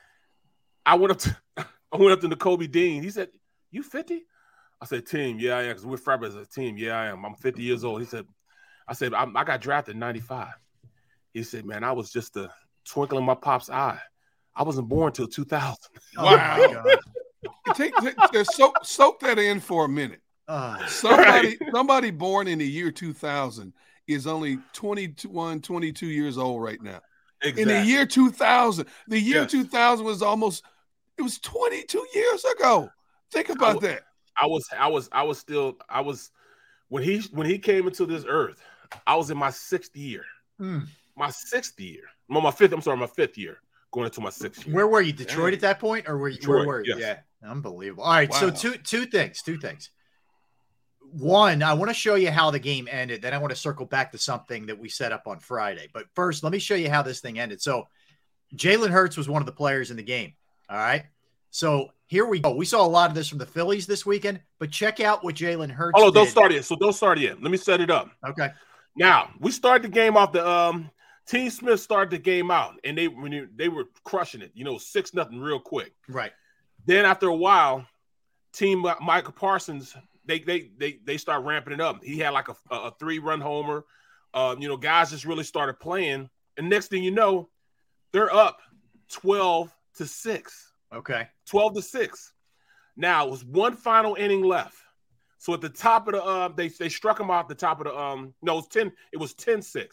I 0.84 0.96
went 0.96 1.12
up 1.12 1.18
to 1.20 1.36
I 1.92 1.96
went 1.96 2.12
up 2.12 2.20
to 2.28 2.36
Kobe 2.36 2.66
Dean. 2.66 3.02
He 3.02 3.10
said, 3.10 3.28
"You 3.70 3.82
50?" 3.84 4.22
I 4.82 4.86
said, 4.86 5.06
"Team, 5.06 5.38
yeah, 5.38 5.56
I 5.58 5.62
am." 5.62 5.68
Because 5.68 5.86
we're 5.86 5.96
Fab 5.98 6.24
as 6.24 6.34
a 6.34 6.44
team. 6.44 6.76
Yeah, 6.76 6.98
I 6.98 7.06
am. 7.06 7.24
I'm 7.24 7.34
50 7.36 7.62
years 7.62 7.84
old. 7.84 8.00
He 8.00 8.06
said, 8.06 8.26
"I 8.88 8.92
said 8.94 9.14
I'm, 9.14 9.36
I 9.36 9.44
got 9.44 9.60
drafted 9.60 9.94
in 9.94 10.00
'95." 10.00 10.48
He 11.32 11.42
said, 11.44 11.64
"Man, 11.64 11.84
I 11.84 11.92
was 11.92 12.10
just 12.10 12.36
a 12.36 12.50
twinkle 12.84 13.18
in 13.18 13.24
my 13.24 13.34
pop's 13.36 13.70
eye. 13.70 14.00
I 14.54 14.62
wasn't 14.64 14.88
born 14.88 15.12
till 15.12 15.28
2000." 15.28 15.76
Oh, 16.18 16.24
my 16.24 16.36
God. 16.84 16.98
Take, 17.74 17.94
take, 17.96 18.16
just 18.32 18.54
soak, 18.54 18.84
soak 18.84 19.20
that 19.20 19.38
in 19.38 19.60
for 19.60 19.84
a 19.84 19.88
minute. 19.88 20.20
Ah, 20.48 20.84
Somebody, 20.88 21.58
somebody 21.72 22.10
born 22.10 22.48
in 22.48 22.58
the 22.58 22.66
year 22.66 22.90
2000 22.90 23.72
is 24.08 24.26
only 24.26 24.58
21, 24.72 25.60
22 25.60 26.06
years 26.06 26.38
old 26.38 26.62
right 26.62 26.82
now. 26.82 27.00
In 27.42 27.68
the 27.68 27.84
year 27.84 28.04
2000, 28.04 28.86
the 29.08 29.18
year 29.18 29.42
Yes. 29.42 29.50
2000 29.50 30.04
was 30.04 30.22
almost, 30.22 30.64
it 31.16 31.22
was 31.22 31.38
22 31.38 32.06
years 32.14 32.44
ago. 32.44 32.90
Think 33.30 33.48
about 33.50 33.74
w- 33.74 33.88
that. 33.88 34.02
I 34.40 34.46
was 34.46 34.66
I 34.76 34.88
was 34.88 35.08
I 35.12 35.22
was 35.22 35.38
still 35.38 35.76
I 35.88 36.00
was 36.00 36.30
when 36.88 37.02
he 37.02 37.20
when 37.32 37.46
he 37.46 37.58
came 37.58 37.86
into 37.86 38.06
this 38.06 38.24
earth, 38.26 38.60
I 39.06 39.14
was 39.16 39.30
in 39.30 39.38
my 39.38 39.50
sixth 39.50 39.94
year. 39.96 40.24
Hmm. 40.58 40.80
My 41.16 41.30
sixth 41.30 41.78
year. 41.78 42.02
No, 42.28 42.40
my 42.40 42.50
fifth, 42.50 42.72
I'm 42.72 42.80
sorry, 42.80 42.96
my 42.96 43.06
fifth 43.06 43.38
year. 43.38 43.58
Going 43.92 44.06
into 44.06 44.20
my 44.20 44.30
sixth 44.30 44.66
year. 44.66 44.74
Where 44.74 44.86
were 44.86 45.00
you? 45.00 45.12
Detroit 45.12 45.52
at 45.52 45.60
that 45.60 45.80
point, 45.80 46.08
or 46.08 46.16
were 46.18 46.28
you? 46.28 46.38
where 46.48 46.66
were 46.66 46.84
you? 46.84 46.94
yes. 46.96 47.18
Yeah, 47.42 47.50
unbelievable. 47.50 48.04
All 48.04 48.12
right, 48.12 48.32
so 48.32 48.50
two 48.50 48.74
two 48.76 49.06
things. 49.06 49.42
Two 49.42 49.58
things. 49.58 49.90
One, 51.12 51.62
I 51.64 51.74
want 51.74 51.90
to 51.90 51.94
show 51.94 52.14
you 52.14 52.30
how 52.30 52.52
the 52.52 52.60
game 52.60 52.86
ended. 52.88 53.20
Then 53.22 53.34
I 53.34 53.38
want 53.38 53.50
to 53.50 53.56
circle 53.56 53.84
back 53.84 54.12
to 54.12 54.18
something 54.18 54.66
that 54.66 54.78
we 54.78 54.88
set 54.88 55.10
up 55.10 55.26
on 55.26 55.40
Friday. 55.40 55.88
But 55.92 56.06
first, 56.14 56.44
let 56.44 56.52
me 56.52 56.60
show 56.60 56.76
you 56.76 56.88
how 56.88 57.02
this 57.02 57.20
thing 57.20 57.40
ended. 57.40 57.60
So, 57.60 57.88
Jalen 58.54 58.90
Hurts 58.90 59.16
was 59.16 59.28
one 59.28 59.42
of 59.42 59.46
the 59.46 59.52
players 59.52 59.90
in 59.90 59.96
the 59.96 60.04
game. 60.04 60.34
All 60.68 60.76
right. 60.76 61.04
So 61.50 61.90
here 62.06 62.26
we 62.26 62.40
go. 62.40 62.54
We 62.54 62.64
saw 62.64 62.84
a 62.84 62.88
lot 62.88 63.10
of 63.10 63.14
this 63.14 63.28
from 63.28 63.38
the 63.38 63.46
Phillies 63.46 63.86
this 63.86 64.06
weekend, 64.06 64.40
but 64.58 64.70
check 64.70 65.00
out 65.00 65.24
what 65.24 65.34
Jalen 65.34 65.70
Hurts. 65.70 65.98
Oh, 66.00 66.10
don't 66.10 66.28
start 66.28 66.52
it. 66.52 66.64
So 66.64 66.76
don't 66.76 66.92
start 66.92 67.18
it. 67.18 67.42
Let 67.42 67.50
me 67.50 67.56
set 67.56 67.80
it 67.80 67.90
up. 67.90 68.10
Okay. 68.26 68.50
Now 68.96 69.30
we 69.40 69.50
start 69.50 69.82
the 69.82 69.88
game 69.88 70.16
off. 70.16 70.32
The 70.32 70.48
um, 70.48 70.90
Team 71.30 71.48
Smith 71.48 71.78
started 71.78 72.10
the 72.10 72.18
game 72.18 72.50
out, 72.50 72.74
and 72.82 72.98
they 72.98 73.06
when 73.06 73.30
you, 73.30 73.48
they 73.54 73.68
were 73.68 73.84
crushing 74.02 74.42
it. 74.42 74.50
You 74.52 74.64
know, 74.64 74.78
six 74.78 75.14
nothing 75.14 75.38
real 75.38 75.60
quick. 75.60 75.92
Right. 76.08 76.32
Then 76.86 77.04
after 77.04 77.28
a 77.28 77.34
while, 77.34 77.86
Team 78.52 78.84
Michael 79.00 79.32
Parsons 79.32 79.94
they 80.24 80.40
they 80.40 80.70
they 80.76 80.98
they 81.04 81.16
start 81.16 81.44
ramping 81.44 81.72
it 81.72 81.80
up. 81.80 82.02
He 82.02 82.18
had 82.18 82.30
like 82.30 82.48
a, 82.48 82.56
a 82.72 82.92
three 82.98 83.20
run 83.20 83.40
homer. 83.40 83.84
Uh, 84.34 84.56
you 84.58 84.66
know, 84.66 84.76
guys 84.76 85.10
just 85.10 85.24
really 85.24 85.44
started 85.44 85.78
playing, 85.78 86.28
and 86.56 86.68
next 86.68 86.88
thing 86.88 87.04
you 87.04 87.12
know, 87.12 87.48
they're 88.12 88.34
up 88.34 88.58
twelve 89.08 89.72
to 89.98 90.06
six. 90.06 90.72
Okay, 90.92 91.28
twelve 91.46 91.76
to 91.76 91.82
six. 91.82 92.32
Now 92.96 93.24
it 93.24 93.30
was 93.30 93.44
one 93.44 93.76
final 93.76 94.16
inning 94.16 94.42
left. 94.42 94.78
So 95.38 95.54
at 95.54 95.60
the 95.60 95.68
top 95.68 96.08
of 96.08 96.14
the 96.14 96.24
uh, 96.24 96.48
they 96.48 96.66
they 96.66 96.88
struck 96.88 97.20
him 97.20 97.30
off 97.30 97.46
the 97.46 97.54
top 97.54 97.78
of 97.78 97.86
the 97.86 97.96
um 97.96 98.34
no 98.42 98.54
it 98.54 98.56
was 98.56 98.66
10 98.66 98.92
it 99.12 99.16
was 99.16 99.34
10-6. 99.34 99.86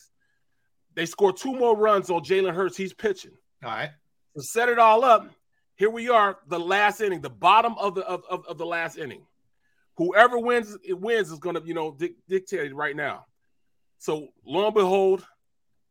They 0.97 1.05
score 1.05 1.31
two 1.31 1.53
more 1.53 1.77
runs 1.77 2.09
on 2.09 2.23
Jalen 2.23 2.53
Hurts. 2.53 2.75
He's 2.75 2.93
pitching. 2.93 3.31
All 3.63 3.69
right. 3.69 3.91
To 4.35 4.43
set 4.43 4.67
it 4.67 4.79
all 4.79 5.05
up, 5.05 5.29
here 5.75 5.89
we 5.89 6.09
are, 6.09 6.39
the 6.49 6.59
last 6.59 6.99
inning, 6.99 7.21
the 7.21 7.29
bottom 7.29 7.75
of 7.79 7.95
the 7.95 8.05
of, 8.05 8.23
of, 8.29 8.45
of 8.47 8.57
the 8.57 8.65
last 8.65 8.97
inning 8.97 9.21
whoever 9.97 10.37
wins 10.37 10.77
it 10.83 10.99
wins 10.99 11.31
is 11.31 11.39
going 11.39 11.55
to 11.55 11.61
you 11.65 11.73
know 11.73 11.91
di- 11.91 12.15
dictate 12.29 12.73
right 12.73 12.95
now. 12.95 13.25
So 13.97 14.29
lo 14.45 14.65
and 14.65 14.73
behold, 14.73 15.25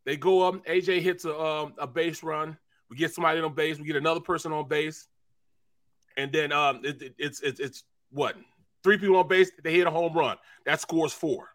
they 0.04 0.16
go 0.16 0.42
up. 0.42 0.64
AJ 0.66 1.02
hits 1.02 1.24
a 1.24 1.38
um, 1.38 1.74
a 1.78 1.86
base 1.86 2.22
run. 2.22 2.56
We 2.88 2.96
get 2.96 3.12
somebody 3.12 3.40
on 3.40 3.54
base. 3.54 3.78
We 3.78 3.84
get 3.84 3.96
another 3.96 4.20
person 4.20 4.52
on 4.52 4.68
base, 4.68 5.08
and 6.16 6.32
then 6.32 6.52
um, 6.52 6.80
it, 6.84 7.02
it, 7.02 7.14
it's 7.18 7.40
it's 7.40 7.60
it's 7.60 7.84
what 8.10 8.36
three 8.82 8.96
people 8.96 9.16
on 9.16 9.28
base. 9.28 9.50
They 9.62 9.74
hit 9.74 9.86
a 9.86 9.90
home 9.90 10.14
run. 10.14 10.36
That 10.64 10.80
scores 10.80 11.12
four. 11.12 11.48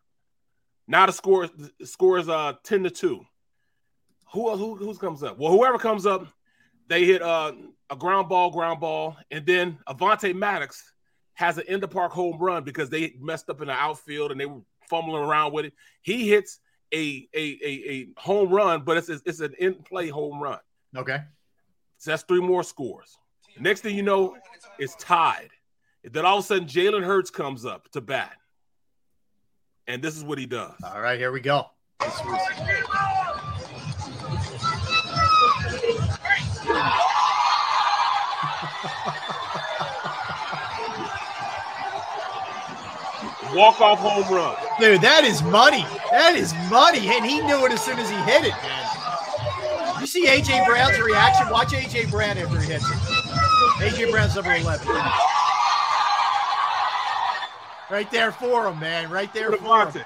Now 0.87 1.05
the 1.05 1.13
score 1.13 1.47
the 1.47 1.87
score 1.87 2.17
is 2.17 2.27
uh 2.27 2.53
ten 2.63 2.83
to 2.83 2.89
two. 2.89 3.25
Who 4.31 4.55
who 4.55 4.75
who 4.75 4.93
comes 4.95 5.23
up? 5.23 5.37
Well, 5.37 5.51
whoever 5.51 5.77
comes 5.77 6.05
up, 6.05 6.27
they 6.87 7.05
hit 7.05 7.21
uh, 7.21 7.53
a 7.89 7.95
ground 7.95 8.29
ball, 8.29 8.49
ground 8.49 8.79
ball, 8.79 9.17
and 9.29 9.45
then 9.45 9.77
Avonte 9.87 10.33
Maddox 10.33 10.93
has 11.33 11.57
an 11.57 11.63
end 11.67 11.83
of 11.83 11.89
park 11.89 12.11
home 12.11 12.37
run 12.39 12.63
because 12.63 12.89
they 12.89 13.15
messed 13.19 13.49
up 13.49 13.61
in 13.61 13.67
the 13.67 13.73
outfield 13.73 14.31
and 14.31 14.39
they 14.39 14.45
were 14.45 14.61
fumbling 14.89 15.23
around 15.23 15.53
with 15.53 15.65
it. 15.65 15.73
He 16.01 16.29
hits 16.29 16.59
a 16.93 17.27
a 17.35 17.59
a, 17.63 17.89
a 17.89 18.07
home 18.17 18.49
run, 18.49 18.83
but 18.83 18.97
it's 18.97 19.09
it's 19.09 19.39
an 19.41 19.53
in 19.59 19.75
play 19.75 20.07
home 20.07 20.41
run. 20.41 20.59
Okay, 20.95 21.19
so 21.97 22.11
that's 22.11 22.23
three 22.23 22.41
more 22.41 22.63
scores. 22.63 23.17
next 23.59 23.81
thing 23.81 23.95
you 23.95 24.03
know, 24.03 24.37
it's 24.79 24.95
tied. 24.95 25.49
then 26.03 26.25
all 26.25 26.37
of 26.37 26.43
a 26.43 26.47
sudden, 26.47 26.67
Jalen 26.67 27.03
Hurts 27.03 27.29
comes 27.29 27.65
up 27.65 27.89
to 27.91 28.01
bat, 28.01 28.37
and 29.87 30.01
this 30.01 30.15
is 30.15 30.23
what 30.23 30.37
he 30.37 30.45
does. 30.45 30.75
All 30.83 31.01
right, 31.01 31.19
here 31.19 31.31
we 31.31 31.41
go. 31.41 31.65
Walk 43.53 43.81
off 43.81 43.99
home 43.99 44.33
run. 44.33 44.55
Dude, 44.79 45.01
that 45.01 45.23
is 45.25 45.43
money. 45.43 45.85
That 46.11 46.35
is 46.35 46.53
money. 46.69 47.09
And 47.09 47.25
he 47.25 47.41
knew 47.41 47.65
it 47.65 47.71
as 47.73 47.83
soon 47.83 47.99
as 47.99 48.09
he 48.09 48.15
hit 48.15 48.45
it, 48.45 48.53
man. 48.63 48.87
You 49.99 50.07
see 50.07 50.25
AJ 50.25 50.65
Brown's 50.65 50.99
reaction? 50.99 51.49
Watch 51.49 51.69
AJ 51.69 52.09
Brown 52.09 52.37
after 52.37 52.59
he 52.59 52.71
hits 52.71 52.89
it. 52.89 52.97
AJ 53.81 54.11
Brown's 54.11 54.35
number 54.35 54.53
11. 54.53 54.87
Right 57.89 58.09
there 58.09 58.31
for 58.31 58.67
him, 58.67 58.79
man. 58.79 59.09
Right 59.09 59.33
there 59.33 59.51
for 59.51 59.89
him. 59.89 60.05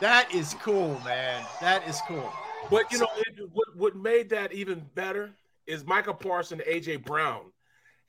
That 0.00 0.32
is 0.34 0.54
cool, 0.60 1.00
man. 1.04 1.44
That 1.60 1.88
is 1.88 2.00
cool. 2.06 2.30
But 2.70 2.92
you 2.92 2.98
know, 2.98 3.08
it, 3.16 3.50
what 3.52 3.74
what 3.74 3.96
made 3.96 4.28
that 4.30 4.52
even 4.52 4.84
better 4.94 5.30
is 5.66 5.84
Michael 5.84 6.14
Parsons 6.14 6.62
and 6.66 6.82
AJ 6.82 7.04
Brown 7.04 7.52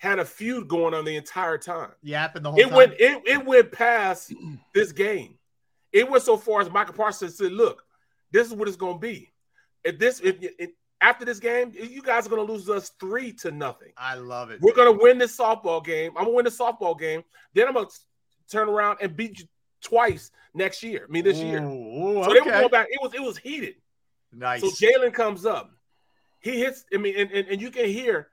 had 0.01 0.17
a 0.17 0.25
feud 0.25 0.67
going 0.67 0.95
on 0.95 1.05
the 1.05 1.15
entire 1.15 1.59
time. 1.59 1.91
Yapping 2.01 2.41
the 2.41 2.49
whole 2.49 2.59
it 2.59 2.63
time. 2.63 2.73
went 2.73 2.93
it, 2.93 3.21
it 3.23 3.45
went 3.45 3.71
past 3.71 4.33
this 4.73 4.91
game. 4.91 5.37
It 5.93 6.09
went 6.09 6.23
so 6.23 6.37
far 6.37 6.61
as 6.61 6.71
Michael 6.71 6.95
Parsons 6.95 7.37
said, 7.37 7.51
"Look, 7.51 7.83
this 8.31 8.47
is 8.47 8.53
what 8.53 8.67
it's 8.67 8.77
going 8.77 8.95
to 8.95 8.99
be. 8.99 9.31
If 9.83 9.99
this 9.99 10.19
if, 10.21 10.37
if 10.41 10.71
after 11.01 11.23
this 11.23 11.39
game, 11.39 11.71
you 11.75 12.01
guys 12.01 12.25
are 12.25 12.29
going 12.29 12.45
to 12.45 12.51
lose 12.51 12.67
us 12.67 12.91
three 12.99 13.31
to 13.33 13.51
nothing. 13.51 13.91
I 13.95 14.15
love 14.15 14.49
it. 14.49 14.59
We're 14.59 14.73
going 14.73 14.97
to 14.97 15.03
win 15.03 15.19
this 15.19 15.37
softball 15.37 15.85
game. 15.85 16.11
I'm 16.17 16.25
going 16.25 16.31
to 16.31 16.35
win 16.35 16.45
the 16.45 16.51
softball 16.51 16.97
game. 16.97 17.23
Then 17.53 17.67
I'm 17.67 17.73
going 17.73 17.85
to 17.85 17.95
turn 18.51 18.69
around 18.69 18.97
and 19.01 19.15
beat 19.15 19.39
you 19.39 19.45
twice 19.83 20.31
next 20.55 20.81
year. 20.81 21.05
I 21.07 21.11
mean, 21.11 21.23
this 21.23 21.39
ooh, 21.39 21.45
year. 21.45 21.63
Ooh, 21.63 22.23
so 22.23 22.31
okay. 22.31 22.33
they 22.33 22.39
were 22.41 22.57
going 22.57 22.69
back. 22.69 22.87
It 22.89 22.99
was 23.03 23.13
it 23.13 23.21
was 23.21 23.37
heated. 23.37 23.75
Nice. 24.33 24.61
So 24.61 24.69
Jalen 24.69 25.13
comes 25.13 25.45
up. 25.45 25.69
He 26.39 26.59
hits. 26.59 26.85
I 26.91 26.97
mean, 26.97 27.15
and, 27.15 27.31
and, 27.31 27.47
and 27.49 27.61
you 27.61 27.69
can 27.69 27.85
hear 27.85 28.29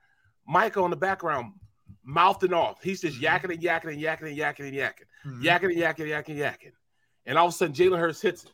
Micah 0.47 0.81
on 0.81 0.89
the 0.89 0.95
background 0.95 1.53
mouthing 2.03 2.53
off. 2.53 2.81
He's 2.83 3.01
just 3.01 3.19
Mm-hmm. 3.21 3.25
yakking 3.25 3.53
and 3.53 3.61
yakking 3.63 3.93
and 3.93 4.01
yakking 4.01 4.27
and 4.29 4.37
yakking 4.37 4.67
and 4.67 4.75
yakking, 4.75 5.05
Mhm. 5.25 5.43
yakking 5.43 5.71
and 5.71 5.77
yakking 5.77 5.99
and 5.99 6.25
yakking 6.25 6.29
and 6.29 6.39
yakking. 6.39 6.71
And 7.25 7.37
all 7.37 7.47
of 7.47 7.53
a 7.53 7.57
sudden, 7.57 7.75
Jalen 7.75 7.99
Hurts 7.99 8.21
hits 8.21 8.43
it. 8.45 8.51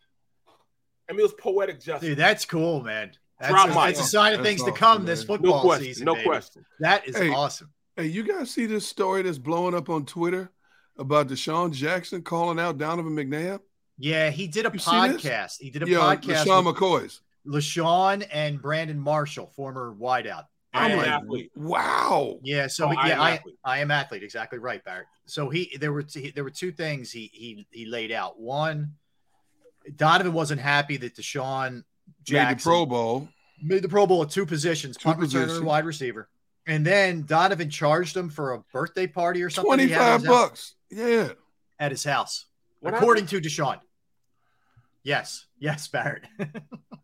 I 1.10 1.14
mean, 1.14 1.20
it 1.20 1.24
was 1.24 1.34
poetic 1.34 1.80
justice. 1.82 2.10
Dude, 2.10 2.18
that's 2.18 2.46
cool, 2.46 2.82
man. 2.82 3.12
That's, 3.40 3.52
Drop 3.52 3.70
a, 3.70 3.74
that's 3.74 4.00
a 4.00 4.04
sign 4.04 4.34
of 4.34 4.40
That's 4.40 4.50
things 4.50 4.64
to 4.64 4.72
come 4.72 5.00
man. 5.00 5.06
this 5.06 5.22
no 5.22 5.26
football 5.28 5.62
question. 5.62 5.86
season. 5.86 6.06
no 6.06 6.14
baby. 6.16 6.26
question. 6.26 6.66
That 6.80 7.08
is 7.08 7.16
Hey. 7.18 7.30
awesome. 7.30 7.72
Hey, 7.96 8.08
you 8.08 8.24
guys 8.24 8.50
see 8.52 8.66
this 8.66 8.88
story 8.88 9.22
that's 9.22 9.38
blowing 9.38 9.76
up 9.76 9.90
on 9.90 10.06
Twitter 10.06 10.52
about 10.98 11.28
DeSean 11.28 11.72
Jackson 11.72 12.22
calling 12.24 12.60
out 12.60 12.78
Donovan 12.78 13.16
McNabb? 13.16 13.60
Yeah, 13.98 14.30
he 14.30 14.48
did 14.48 14.66
a 14.66 14.70
You 14.74 14.80
podcast. 14.80 15.58
He 15.60 15.70
did 15.70 15.84
a 15.84 15.88
Yeah, 15.90 15.98
podcast 16.00 16.46
LeSean 16.46 16.74
McCoy's. 16.74 17.22
LeSean 17.46 18.28
and 18.32 18.62
Brandon 18.62 19.00
Marshall, 19.00 19.48
former 19.56 19.94
wideout. 19.94 20.46
I'm 20.76 20.92
And 20.92 21.00
like, 21.00 21.08
athlete. 21.10 21.52
wow. 21.56 22.40
Yeah, 22.44 22.68
so 22.68 22.86
Oh, 22.88 22.90
he- 22.90 22.98
I 22.98 23.08
yeah, 23.08 23.14
am 23.16 23.22
I, 23.22 23.32
athlete. 23.32 23.56
I 23.64 23.80
am 23.80 23.92
athlete. 23.92 24.24
Exactly 24.24 24.60
right, 24.60 24.84
Barrett. 24.84 25.08
So 25.26 25.50
he 25.50 25.76
there 25.80 25.92
were 25.94 26.04
t- 26.04 26.32
there 26.32 26.44
were 26.44 26.50
two 26.52 26.72
things 26.72 27.12
he 27.12 27.30
he 27.34 27.66
he 27.72 27.86
laid 27.86 28.12
out. 28.12 28.40
One, 28.40 28.94
Donovan 29.96 30.34
wasn't 30.34 30.62
happy 30.62 30.98
that 30.98 31.16
DeSean 31.16 31.84
Jackson 32.24 32.48
Made 32.50 32.58
the 32.60 32.64
Pro 32.64 32.86
Bowl. 32.86 33.30
made 33.62 33.82
the 33.84 33.90
Pro 33.90 34.06
Bowl 34.06 34.22
at 34.24 34.30
two 34.30 34.46
positions, 34.46 34.98
Two 34.98 35.06
punt 35.10 35.20
returner 35.20 35.58
and 35.58 35.66
wide 35.66 35.86
receiver. 35.86 36.30
And 36.68 36.86
then 36.86 37.24
Donovan 37.26 37.70
charged 37.70 38.16
him 38.18 38.30
for 38.30 38.54
a 38.54 38.60
birthday 38.74 39.08
party 39.08 39.44
or 39.44 39.50
something. 39.50 39.80
he 39.80 39.90
had 39.90 40.02
at 40.02 40.06
25 40.18 40.22
his 40.22 40.28
house- 40.30 40.42
bucks. 40.50 40.76
Yeah. 40.92 41.30
at 41.80 41.92
his 41.92 42.04
house, 42.04 42.46
What 42.80 42.94
according 42.96 43.26
to 43.28 43.40
DeSean. 43.42 43.80
Yes, 45.04 45.46
yes, 45.60 45.88
Barrett. 45.88 46.24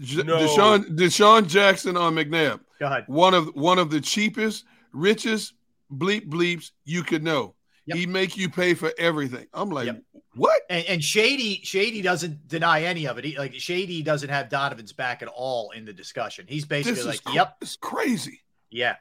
J- 0.00 0.22
No. 0.22 0.36
DeSean, 0.38 0.96
DeSean 0.96 1.46
Jackson 1.48 1.96
on 1.96 2.14
McNabb. 2.14 2.60
Go 2.78 2.86
ahead. 2.86 3.04
One 3.08 3.34
of 3.34 3.48
one 3.54 3.78
of 3.78 3.90
the 3.90 4.00
cheapest, 4.00 4.64
richest 4.92 5.54
bleep 5.92 6.28
bleeps 6.28 6.70
you 6.84 7.02
could 7.02 7.22
know. 7.24 7.54
Yep. 7.86 7.96
He 7.96 8.06
make 8.06 8.36
you 8.36 8.48
pay 8.50 8.74
for 8.74 8.92
everything. 8.98 9.46
I'm 9.54 9.70
like, 9.70 9.86
Yep. 9.86 10.02
what? 10.34 10.60
And, 10.68 10.84
and 10.86 11.02
Shady, 11.02 11.60
Shady 11.64 12.02
doesn't 12.02 12.46
deny 12.46 12.82
any 12.82 13.06
of 13.08 13.16
it. 13.18 13.24
He, 13.24 13.38
like 13.38 13.54
Shady 13.54 14.02
doesn't 14.02 14.28
have 14.28 14.48
Donovan's 14.50 14.92
back 14.92 15.22
at 15.22 15.28
all 15.28 15.70
in 15.70 15.84
the 15.86 15.92
discussion. 15.94 16.44
He's 16.48 16.66
basically 16.66 16.92
This 16.92 17.00
is 17.00 17.06
like, 17.06 17.24
cr- 17.24 17.32
"Yep, 17.34 17.56
It's 17.62 17.76
crazy. 17.76 18.42
yeah, 18.70 18.96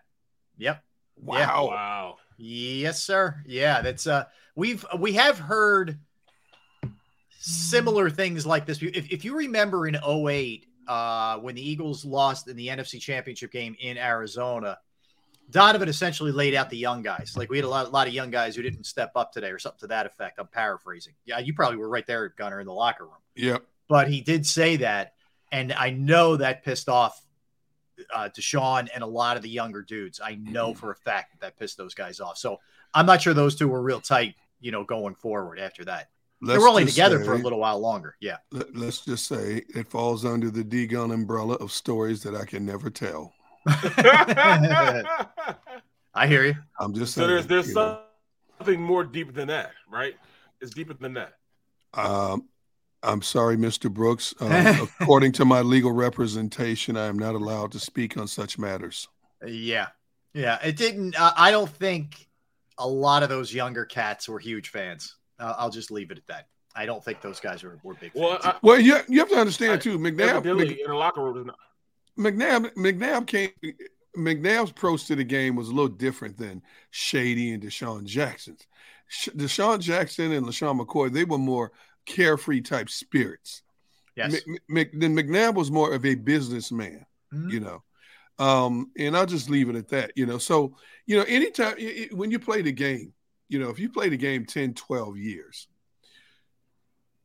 yep, 0.58 0.84
Wow. 1.22 1.68
Wow. 1.68 2.16
yes, 2.38 3.04
sir, 3.04 3.44
yeah." 3.46 3.82
That's 3.82 4.08
uh, 4.08 4.24
we've 4.56 4.86
we 4.98 5.14
have 5.14 5.38
heard 5.38 6.00
similar 7.40 8.10
things 8.10 8.46
like 8.46 8.66
this. 8.66 8.82
If, 8.82 9.12
if 9.12 9.26
you 9.26 9.36
remember 9.38 9.88
in 9.88 9.96
08, 9.96 10.66
uh, 10.88 11.38
when 11.40 11.56
the 11.56 11.70
Eagles 11.70 12.06
lost 12.06 12.48
in 12.48 12.56
the 12.56 12.68
NFC 12.68 13.00
Championship 13.00 13.52
game 13.52 13.76
in 13.80 13.98
Arizona, 13.98 14.78
Donovan 15.50 15.88
essentially 15.88 16.32
laid 16.32 16.56
out 16.56 16.70
the 16.70 16.78
young 16.78 17.02
guys. 17.02 17.34
Like 17.36 17.50
we 17.50 17.58
had 17.58 17.66
a 17.66 17.70
lot, 17.70 17.86
a 17.86 17.90
lot 17.90 18.08
of 18.08 18.14
young 18.14 18.32
guys 18.32 18.56
who 18.56 18.62
didn't 18.62 18.86
step 18.86 19.12
up 19.16 19.32
today, 19.32 19.50
or 19.50 19.60
something 19.60 19.80
to 19.82 19.88
that 19.88 20.06
effect. 20.06 20.40
I'm 20.40 20.48
paraphrasing. 20.48 21.14
Yeah, 21.26 21.40
you 21.40 21.54
probably 21.54 21.78
were 21.78 21.90
right 21.90 22.06
there, 22.06 22.30
Gunner, 22.30 22.60
in 22.60 22.68
the 22.68 22.74
locker 22.74 23.06
room. 23.06 23.14
Yep. 23.36 23.64
but 23.88 24.10
he 24.10 24.22
did 24.22 24.46
say 24.46 24.78
that, 24.78 25.14
and 25.52 25.72
I 25.72 25.92
know 25.92 26.38
that 26.38 26.64
pissed 26.64 26.90
off 26.90 27.22
uh, 28.14 28.30
DeSean 28.36 28.90
and 28.94 29.04
a 29.04 29.08
lot 29.08 29.38
of 29.38 29.44
the 29.44 29.50
younger 29.50 29.82
dudes. 29.82 30.20
I 30.24 30.36
know 30.36 30.74
for 30.74 30.92
a 30.92 30.96
fact 30.96 31.32
that, 31.32 31.42
that 31.42 31.58
pissed 31.58 31.78
those 31.78 31.94
guys 31.94 32.20
off. 32.20 32.38
So 32.38 32.60
I'm 32.94 33.06
not 33.06 33.22
sure 33.22 33.34
those 33.34 33.56
two 33.56 33.68
were 33.68 33.82
real 33.82 34.02
tight, 34.02 34.36
you 34.60 34.72
know, 34.72 34.84
going 34.84 35.16
forward 35.16 35.60
after 35.60 35.86
that. 35.86 36.10
They 36.42 36.54
Let's 36.54 36.62
were 36.62 36.70
only 36.70 36.84
just 36.84 36.96
together 36.96 37.24
for 37.24 37.34
a 37.34 37.38
little 37.38 37.60
while 37.60 37.80
longer. 37.80 38.16
Yeah. 38.20 38.38
Let, 38.52 38.76
us 38.76 39.00
just 39.02 39.26
say 39.26 39.64
it 39.74 39.88
falls 39.88 40.24
under 40.24 40.52
the 40.52 40.64
D 40.64 40.86
gun 40.86 41.12
umbrella 41.12 41.56
of 41.56 41.72
stories 41.72 42.22
that 42.24 42.36
I 42.36 42.46
can 42.46 42.64
never 42.64 42.92
tell. 42.92 43.34
I 46.14 46.28
hear 46.28 46.46
you. 46.46 46.56
I'm 46.80 46.94
just 46.94 47.16
so 47.16 47.26
there's 47.26 47.48
there's 47.48 47.70
you 47.70 47.74
know. 47.74 48.02
something 48.60 48.82
more 48.82 49.04
deep 49.04 49.34
than 49.34 49.48
that, 49.48 49.72
right? 49.92 50.14
It's 50.62 50.74
deeper 50.74 50.94
than 50.94 51.14
that. 51.16 51.34
Um, 51.94 52.48
I'm 53.04 53.22
sorry, 53.22 53.58
Mr. 53.58 53.92
Brooks. 53.92 54.34
Um, 54.42 54.90
according 55.00 55.34
to 55.34 55.46
my 55.46 55.62
legal 55.62 55.92
representation, 55.92 56.96
I 56.98 57.08
am 57.08 57.20
not 57.20 57.36
allowed 57.36 57.72
to 57.74 57.80
speak 57.80 58.16
on 58.18 58.28
such 58.28 58.58
matters. 58.58 59.08
Yeah, 59.46 59.88
yeah. 60.34 60.60
It 60.64 60.78
didn't. 60.78 61.20
Uh, 61.20 61.34
I 61.36 61.52
don't 61.52 61.70
think 61.70 62.28
a 62.78 62.88
lot 62.88 63.24
of 63.24 63.30
those 63.30 63.54
younger 63.54 63.86
cats 63.86 64.30
were 64.30 64.40
huge 64.40 64.70
fans. 64.70 65.17
Uh, 65.40 65.54
I'll 65.58 65.70
just 65.70 65.92
leave 65.92 66.12
it 66.12 66.18
at 66.18 66.28
that. 66.28 66.48
I 66.76 66.86
don't 66.86 67.04
think 67.04 67.22
those 67.22 67.40
guys 67.40 67.64
were, 67.64 67.80
were 67.84 67.96
big. 67.96 68.12
Well, 68.14 68.40
I, 68.44 68.56
well, 68.62 68.80
you, 68.80 68.98
you 69.08 69.20
have 69.20 69.30
to 69.30 69.38
understand 69.38 69.74
I, 69.74 69.78
too. 69.78 69.98
McNabb, 69.98 70.46
Mc, 70.46 70.80
in 70.80 70.88
the 70.88 70.96
locker 70.96 71.24
room. 71.24 71.52
McNabb, 72.18 72.74
McNabb 72.76 73.28
came. 73.28 73.50
McNabb's 74.16 74.72
approach 74.72 75.06
to 75.06 75.16
the 75.16 75.24
game 75.24 75.56
was 75.56 75.70
a 75.70 75.72
little 75.72 75.88
different 75.88 76.38
than 76.38 76.62
Shady 76.92 77.52
and 77.52 77.62
DeSean 77.62 78.04
Jackson's. 78.06 78.66
DeSean 79.12 79.80
Jackson 79.80 80.32
and 80.32 80.46
LeSean 80.46 80.80
McCoy, 80.80 81.12
they 81.12 81.24
were 81.24 81.38
more 81.38 81.72
carefree 82.06 82.62
type 82.62 82.90
spirits. 82.90 83.62
Yes. 84.16 84.42
Mc, 84.68 84.92
then 85.00 85.16
McNabb 85.16 85.54
was 85.54 85.70
more 85.70 85.94
of 85.94 86.04
a 86.06 86.16
businessman, 86.16 87.06
mm-hmm. 87.34 87.50
you 87.50 87.60
know. 87.60 87.84
Um, 88.40 88.92
and 88.98 89.16
I'll 89.16 89.26
just 89.26 89.50
leave 89.50 89.70
it 89.70 89.76
at 89.76 89.90
that, 89.90 90.12
you 90.16 90.26
know. 90.26 90.38
So, 90.40 90.76
you 91.06 91.18
know, 91.18 91.24
anytime 91.28 91.76
it, 91.78 92.14
when 92.16 92.32
you 92.32 92.40
play 92.40 92.62
the 92.62 92.72
game, 92.72 93.14
you 93.50 93.60
know, 93.60 93.70
if 93.70 93.80
you 93.80 93.90
play 93.90 94.10
the 94.10 94.18
game 94.18 94.46
10, 94.46 94.74
12 94.74 95.18
years, 95.18 95.68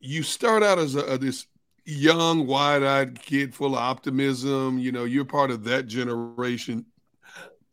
you 0.01 0.23
start 0.23 0.63
out 0.63 0.79
as 0.79 0.95
a, 0.95 1.01
a 1.01 1.19
this 1.19 1.47
young, 1.85 2.47
wide-eyed 2.47 3.21
kid 3.21 3.55
full 3.55 3.75
of 3.75 3.83
optimism, 3.83 4.79
you 4.79 4.93
know, 4.93 5.05
you're 5.05 5.25
part 5.25 5.51
of 5.51 5.65
that 5.65 5.87
generation. 5.87 6.85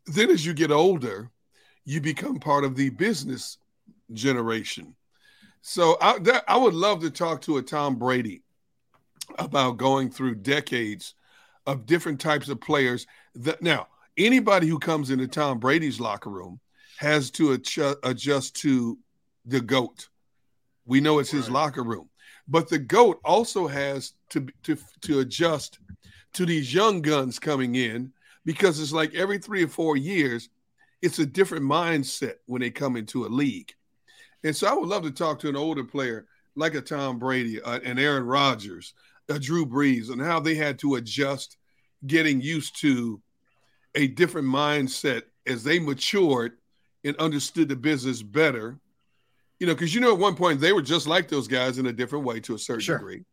Then 0.05 0.29
as 0.29 0.45
you 0.45 0.53
get 0.53 0.71
older, 0.71 1.29
you 1.85 2.01
become 2.01 2.39
part 2.39 2.63
of 2.63 2.75
the 2.75 2.89
business 2.89 3.57
generation. 4.13 4.95
So 5.61 5.97
I, 6.01 6.19
that, 6.19 6.43
I 6.47 6.57
would 6.57 6.73
love 6.73 7.01
to 7.01 7.11
talk 7.11 7.41
to 7.41 7.57
a 7.57 7.61
Tom 7.61 7.95
Brady 7.95 8.41
about 9.37 9.77
going 9.77 10.09
through 10.09 10.35
decades 10.35 11.13
of 11.67 11.85
different 11.85 12.19
types 12.19 12.49
of 12.49 12.61
players. 12.61 13.05
That 13.35 13.61
now 13.61 13.87
anybody 14.17 14.67
who 14.67 14.79
comes 14.79 15.11
into 15.11 15.27
Tom 15.27 15.59
Brady's 15.59 15.99
locker 15.99 16.29
room 16.29 16.59
has 16.99 17.31
to 17.31 17.53
adjust, 17.53 17.97
adjust 18.03 18.57
to 18.57 18.97
the 19.45 19.61
goat. 19.61 20.09
We 20.85 20.99
know 20.99 21.19
it's 21.19 21.31
his 21.31 21.47
right. 21.47 21.53
locker 21.53 21.81
room, 21.81 22.09
but 22.45 22.67
the 22.67 22.77
goat 22.77 23.21
also 23.23 23.67
has 23.67 24.11
to 24.31 24.45
to 24.63 24.77
to 25.03 25.19
adjust 25.19 25.79
to 26.33 26.45
these 26.45 26.73
young 26.73 27.01
guns 27.01 27.39
coming 27.39 27.75
in 27.75 28.11
because 28.43 28.81
it's 28.81 28.91
like 28.91 29.15
every 29.15 29.37
three 29.37 29.63
or 29.63 29.69
four 29.69 29.95
years, 29.95 30.49
it's 31.01 31.19
a 31.19 31.25
different 31.25 31.63
mindset 31.63 32.35
when 32.47 32.59
they 32.59 32.69
come 32.69 32.97
into 32.97 33.25
a 33.25 33.27
league. 33.29 33.71
And 34.43 34.53
so 34.53 34.67
I 34.67 34.73
would 34.73 34.89
love 34.89 35.03
to 35.03 35.11
talk 35.11 35.39
to 35.39 35.49
an 35.49 35.55
older 35.55 35.85
player 35.85 36.27
like 36.57 36.75
a 36.75 36.81
Tom 36.81 37.17
Brady, 37.17 37.61
uh, 37.61 37.79
and 37.81 37.97
Aaron 37.97 38.25
Rodgers, 38.25 38.93
a 39.29 39.39
Drew 39.39 39.65
Brees, 39.65 40.11
and 40.11 40.21
how 40.21 40.41
they 40.41 40.55
had 40.55 40.77
to 40.79 40.95
adjust 40.95 41.55
getting 42.05 42.41
used 42.41 42.81
to 42.81 43.21
a 43.95 44.07
different 44.07 44.49
mindset 44.49 45.23
as 45.47 45.63
they 45.63 45.79
matured 45.79 46.58
and 47.03 47.15
understood 47.17 47.69
the 47.69 47.75
business 47.75 48.21
better. 48.21 48.79
You 49.59 49.67
know, 49.67 49.73
because 49.73 49.93
you 49.93 50.01
know, 50.01 50.13
at 50.13 50.19
one 50.19 50.35
point 50.35 50.59
they 50.59 50.73
were 50.73 50.81
just 50.81 51.07
like 51.07 51.27
those 51.27 51.47
guys 51.47 51.77
in 51.77 51.85
a 51.85 51.93
different 51.93 52.25
way 52.25 52.39
to 52.41 52.55
a 52.55 52.59
certain 52.59 52.81
sure. 52.81 52.97
degree. 52.97 53.25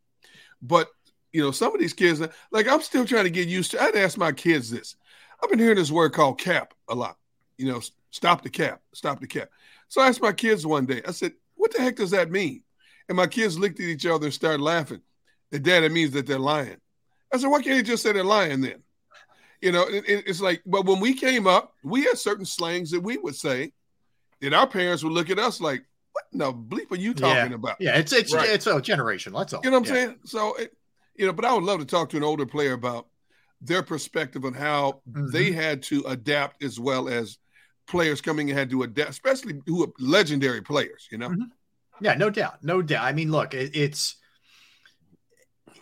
But 0.61 0.88
you 1.32 1.42
know, 1.42 1.50
some 1.50 1.75
of 1.75 1.80
these 1.80 1.92
kids, 1.92 2.20
like 2.50 2.68
I'm 2.68 2.80
still 2.80 3.04
trying 3.04 3.25
to 3.25 3.30
get 3.30 3.49
used 3.49 3.73
to. 3.73 3.82
I'd 3.82 3.96
ask 3.96 4.16
my 4.16 4.32
kids 4.32 4.70
this. 4.70 4.96
I've 5.42 5.50
been 5.50 5.58
hearing 5.58 5.76
this 5.76 5.90
word 5.90 6.12
called 6.12 6.38
cap 6.38 6.75
a 6.88 6.94
lot. 6.94 7.16
You 7.58 7.70
know, 7.70 7.80
stop 8.11 8.42
the 8.42 8.50
cap, 8.50 8.80
stop 8.92 9.20
the 9.20 9.26
cap. 9.26 9.50
So 9.88 10.00
I 10.00 10.08
asked 10.08 10.23
my 10.23 10.32
kids 10.32 10.66
one 10.66 10.87
day, 10.87 11.02
I 11.06 11.12
said, 11.12 11.32
What 11.54 11.73
the 11.73 11.82
heck 11.82 11.96
does 11.96 12.11
that 12.11 12.30
mean? 12.30 12.62
And 13.08 13.16
my 13.16 13.26
kids 13.26 13.58
looked 13.58 13.78
at 13.80 13.87
each 13.87 14.06
other 14.06 14.26
and 14.26 14.35
started 14.35 14.62
laughing. 14.62 15.00
And 15.52 15.62
dad, 15.62 15.85
it 15.85 15.92
means 15.92 16.12
that 16.12 16.26
they're 16.26 16.38
lying. 16.38 16.78
I 17.32 17.38
said, 17.38 17.49
Why 17.49 17.62
can't 17.62 17.76
you 17.76 17.82
just 17.82 18.02
say 18.02 18.12
they're 18.12 18.25
lying 18.25 18.61
then? 18.61 18.82
You 19.66 19.73
know, 19.73 19.82
it, 19.82 20.04
it's 20.06 20.40
like, 20.40 20.62
but 20.64 20.87
when 20.87 21.00
we 21.00 21.12
came 21.12 21.49
up, 21.49 21.75
we 21.82 22.04
had 22.04 22.16
certain 22.16 22.44
slangs 22.44 22.92
that 22.92 23.00
we 23.00 23.16
would 23.16 23.35
say, 23.35 23.73
and 24.40 24.54
our 24.54 24.68
parents 24.68 25.02
would 25.02 25.12
look 25.12 25.28
at 25.28 25.40
us 25.40 25.61
like, 25.61 25.85
What 26.12 26.25
the 26.32 26.52
bleep 26.52 26.92
are 26.92 26.96
you 26.96 27.12
talking 27.12 27.50
yeah. 27.50 27.56
about? 27.56 27.76
Yeah, 27.80 27.96
it's 27.96 28.12
it's 28.12 28.32
right. 28.32 28.49
it's 28.49 28.68
a 28.68 28.80
generation. 28.80 29.32
That's 29.32 29.52
all. 29.52 29.61
You 29.64 29.72
know 29.72 29.81
what 29.81 29.88
I'm 29.88 29.96
yeah. 29.96 30.05
saying? 30.05 30.18
So, 30.24 30.55
it, 30.55 30.72
you 31.16 31.26
know, 31.26 31.33
but 31.33 31.44
I 31.44 31.52
would 31.52 31.64
love 31.64 31.81
to 31.81 31.85
talk 31.85 32.11
to 32.11 32.16
an 32.16 32.22
older 32.22 32.46
player 32.46 32.74
about 32.74 33.09
their 33.61 33.83
perspective 33.83 34.44
on 34.44 34.55
how 34.55 35.00
mm-hmm. 35.11 35.33
they 35.33 35.50
had 35.50 35.83
to 35.85 36.05
adapt 36.07 36.62
as 36.62 36.79
well 36.79 37.09
as 37.09 37.37
players 37.88 38.20
coming 38.20 38.48
and 38.48 38.57
had 38.57 38.70
to 38.70 38.85
adapt, 38.85 39.11
especially 39.11 39.61
who 39.66 39.83
are 39.83 39.88
legendary 39.98 40.62
players, 40.62 41.09
you 41.11 41.18
know? 41.18 41.31
Mm-hmm. 41.31 42.05
Yeah, 42.05 42.14
no 42.14 42.31
doubt. 42.31 42.62
No 42.62 42.83
doubt. 42.83 43.05
I 43.05 43.12
mean, 43.12 43.33
look, 43.33 43.52
it, 43.52 43.74
it's 43.74 44.14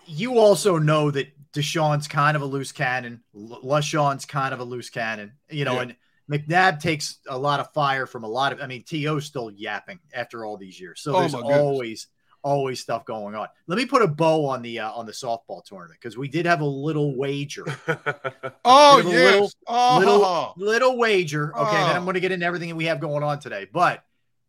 you 0.06 0.38
also 0.38 0.78
know 0.78 1.10
that 1.10 1.28
DeSean's 1.54 2.08
kind 2.08 2.36
of 2.36 2.42
a 2.42 2.46
loose 2.46 2.72
cannon. 2.72 3.22
LeSean's 3.34 4.24
kind 4.24 4.52
of 4.52 4.60
a 4.60 4.64
loose 4.64 4.90
cannon, 4.90 5.32
you 5.48 5.64
know, 5.64 5.74
yeah. 5.74 5.82
and 5.82 5.96
McNabb 6.30 6.80
takes 6.80 7.18
a 7.28 7.36
lot 7.36 7.60
of 7.60 7.72
fire 7.72 8.06
from 8.06 8.24
a 8.24 8.28
lot 8.28 8.52
of, 8.52 8.60
I 8.60 8.66
mean, 8.66 8.82
T.O.'s 8.82 9.24
still 9.24 9.50
yapping 9.50 10.00
after 10.12 10.44
all 10.44 10.56
these 10.56 10.80
years. 10.80 11.00
So 11.00 11.14
oh 11.14 11.20
there's 11.20 11.34
always, 11.34 12.08
always 12.42 12.80
stuff 12.80 13.04
going 13.04 13.34
on. 13.34 13.48
Let 13.66 13.78
me 13.78 13.86
put 13.86 14.02
a 14.02 14.06
bow 14.06 14.46
on 14.46 14.62
the 14.62 14.80
uh, 14.80 14.92
on 14.92 15.06
the 15.06 15.12
softball 15.12 15.64
tournament 15.64 15.98
because 16.00 16.16
we 16.16 16.28
did 16.28 16.46
have 16.46 16.60
a 16.60 16.66
little 16.66 17.16
wager. 17.16 17.64
oh 18.64 19.02
yes, 19.04 19.32
little, 19.32 19.50
oh. 19.66 19.98
little 19.98 20.54
little 20.56 20.98
wager. 20.98 21.56
Okay, 21.56 21.70
oh. 21.70 21.86
then 21.86 21.96
I'm 21.96 22.04
going 22.04 22.14
to 22.14 22.20
get 22.20 22.32
into 22.32 22.46
everything 22.46 22.68
that 22.68 22.76
we 22.76 22.84
have 22.84 23.00
going 23.00 23.22
on 23.22 23.40
today. 23.40 23.66
But 23.72 24.04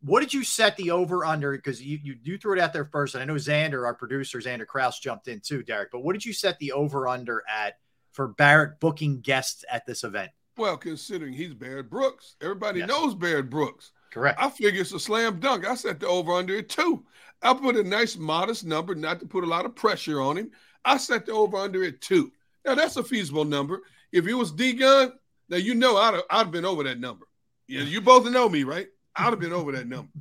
what 0.05 0.21
did 0.21 0.33
you 0.33 0.43
set 0.43 0.77
the 0.77 0.91
over 0.91 1.25
under? 1.25 1.51
Because 1.51 1.81
you, 1.81 1.99
you 2.01 2.15
you 2.23 2.37
threw 2.37 2.53
it 2.53 2.59
out 2.59 2.73
there 2.73 2.85
first, 2.85 3.15
and 3.15 3.21
I 3.21 3.25
know 3.25 3.35
Xander, 3.35 3.85
our 3.85 3.95
producer, 3.95 4.39
Xander 4.39 4.67
Kraus, 4.67 4.99
jumped 4.99 5.27
in 5.27 5.39
too, 5.39 5.63
Derrick. 5.63 5.89
But 5.91 6.03
what 6.03 6.13
did 6.13 6.23
you 6.23 6.33
set 6.33 6.59
the 6.59 6.73
over 6.73 7.07
under 7.07 7.43
at 7.49 7.79
for 8.11 8.27
Barrett 8.27 8.79
booking 8.79 9.21
guests 9.21 9.65
at 9.69 9.85
this 9.85 10.03
event? 10.03 10.31
Well, 10.57 10.77
considering 10.77 11.33
he's 11.33 11.53
Barrett 11.53 11.89
Brooks, 11.89 12.35
everybody 12.41 12.79
yes. 12.79 12.87
knows 12.87 13.15
Barrett 13.15 13.49
Brooks. 13.49 13.91
Correct. 14.11 14.39
I 14.41 14.49
figure 14.49 14.81
it's 14.81 14.93
a 14.93 14.99
slam 14.99 15.39
dunk. 15.39 15.67
I 15.67 15.75
set 15.75 15.99
the 15.99 16.07
over 16.07 16.31
under 16.31 16.55
it 16.55 16.69
too. 16.69 17.03
I 17.41 17.53
put 17.53 17.75
a 17.75 17.83
nice 17.83 18.15
modest 18.15 18.63
number, 18.63 18.95
not 18.95 19.19
to 19.19 19.25
put 19.25 19.43
a 19.43 19.47
lot 19.47 19.65
of 19.65 19.75
pressure 19.75 20.21
on 20.21 20.37
him. 20.37 20.51
I 20.85 20.97
set 20.97 21.25
the 21.25 21.33
over 21.33 21.57
under 21.57 21.83
it 21.83 21.99
too. 21.99 22.31
Now 22.63 22.75
that's 22.75 22.95
a 22.95 23.03
feasible 23.03 23.43
number. 23.43 23.81
If 24.11 24.27
it 24.27 24.33
was 24.33 24.51
D 24.51 24.73
Gun, 24.73 25.11
now 25.49 25.57
you 25.57 25.75
know 25.75 25.97
I'd 25.97 26.13
have, 26.13 26.23
I'd 26.29 26.37
have 26.37 26.51
been 26.51 26.63
over 26.63 26.83
that 26.83 26.99
number. 26.99 27.25
Yeah, 27.67 27.81
you 27.81 27.99
both 27.99 28.25
know 28.29 28.47
me, 28.47 28.63
right? 28.63 28.87
I'd 29.15 29.29
have 29.29 29.39
been 29.39 29.53
over 29.53 29.71
that 29.73 29.87
number. 29.87 30.11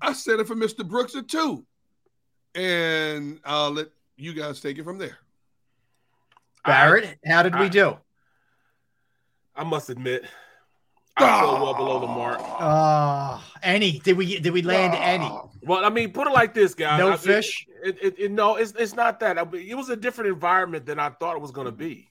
I 0.00 0.12
said 0.12 0.40
it 0.40 0.46
for 0.46 0.56
Mr. 0.56 0.86
Brooks 0.86 1.14
at 1.14 1.28
two. 1.28 1.64
And 2.54 3.40
I'll 3.44 3.70
let 3.70 3.88
you 4.16 4.32
guys 4.32 4.60
take 4.60 4.78
it 4.78 4.84
from 4.84 4.98
there. 4.98 5.18
Barrett, 6.64 7.18
I, 7.26 7.28
how 7.30 7.42
did 7.42 7.54
I, 7.54 7.60
we 7.60 7.68
do? 7.68 7.96
I 9.56 9.64
must 9.64 9.90
admit, 9.90 10.24
I 11.16 11.40
fell 11.40 11.62
well 11.62 11.74
below 11.74 12.00
the 12.00 12.06
mark. 12.06 12.40
Uh, 12.42 13.40
any? 13.62 13.98
Did 14.00 14.16
we 14.16 14.38
did 14.40 14.52
we 14.52 14.62
land 14.62 14.94
any? 14.94 15.30
Well, 15.62 15.84
I 15.84 15.90
mean, 15.90 16.12
put 16.12 16.26
it 16.26 16.32
like 16.32 16.54
this, 16.54 16.74
guys. 16.74 16.98
No 16.98 17.12
I, 17.12 17.16
fish. 17.16 17.66
It, 17.84 17.98
it, 18.02 18.18
it, 18.18 18.32
no, 18.32 18.56
it's 18.56 18.72
it's 18.72 18.94
not 18.94 19.20
that. 19.20 19.38
I 19.38 19.44
mean, 19.44 19.66
it 19.68 19.76
was 19.76 19.90
a 19.90 19.96
different 19.96 20.30
environment 20.30 20.86
than 20.86 20.98
I 20.98 21.10
thought 21.10 21.36
it 21.36 21.42
was 21.42 21.52
going 21.52 21.66
to 21.66 21.72
be. 21.72 22.08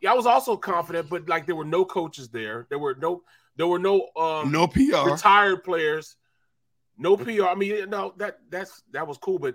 Yeah, 0.00 0.12
I 0.12 0.14
was 0.14 0.26
also 0.26 0.56
confident, 0.56 1.10
but 1.10 1.28
like 1.28 1.46
there 1.46 1.56
were 1.56 1.64
no 1.64 1.84
coaches 1.84 2.28
there. 2.28 2.66
There 2.68 2.78
were 2.78 2.94
no 2.94 3.22
there 3.60 3.66
were 3.66 3.78
no 3.78 4.08
um 4.16 4.50
no 4.50 4.66
PR 4.66 5.10
retired 5.10 5.62
players, 5.64 6.16
no 6.96 7.16
PR. 7.16 7.44
I 7.44 7.54
mean, 7.54 7.90
no 7.90 8.14
that 8.16 8.38
that's 8.48 8.82
that 8.92 9.06
was 9.06 9.18
cool, 9.18 9.38
but 9.38 9.54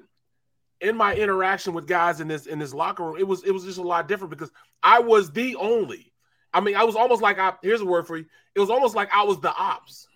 in 0.80 0.96
my 0.96 1.16
interaction 1.16 1.74
with 1.74 1.88
guys 1.88 2.22
in 2.22 2.28
this 2.28 2.46
in 2.46 2.60
this 2.60 2.74
locker 2.74 3.04
room, 3.04 3.18
it 3.18 3.28
was 3.28 3.44
it 3.44 3.52
was 3.52 3.64
just 3.64 3.80
a 3.80 3.82
lot 3.82 4.08
different 4.08 4.30
because 4.30 4.52
I 4.84 5.00
was 5.00 5.32
the 5.32 5.56
only 5.56 6.14
I 6.54 6.62
mean, 6.62 6.76
I 6.76 6.84
was 6.86 6.96
almost 6.96 7.22
like 7.22 7.40
I 7.40 7.54
here's 7.64 7.82
a 7.82 7.86
word 7.86 8.08
for 8.08 8.18
you. 8.18 8.26
It 8.56 8.60
was 8.60 8.70
almost 8.70 8.96
like 8.96 9.10
I 9.12 9.24
was 9.24 9.42
the 9.42 9.54
ops. 9.54 10.08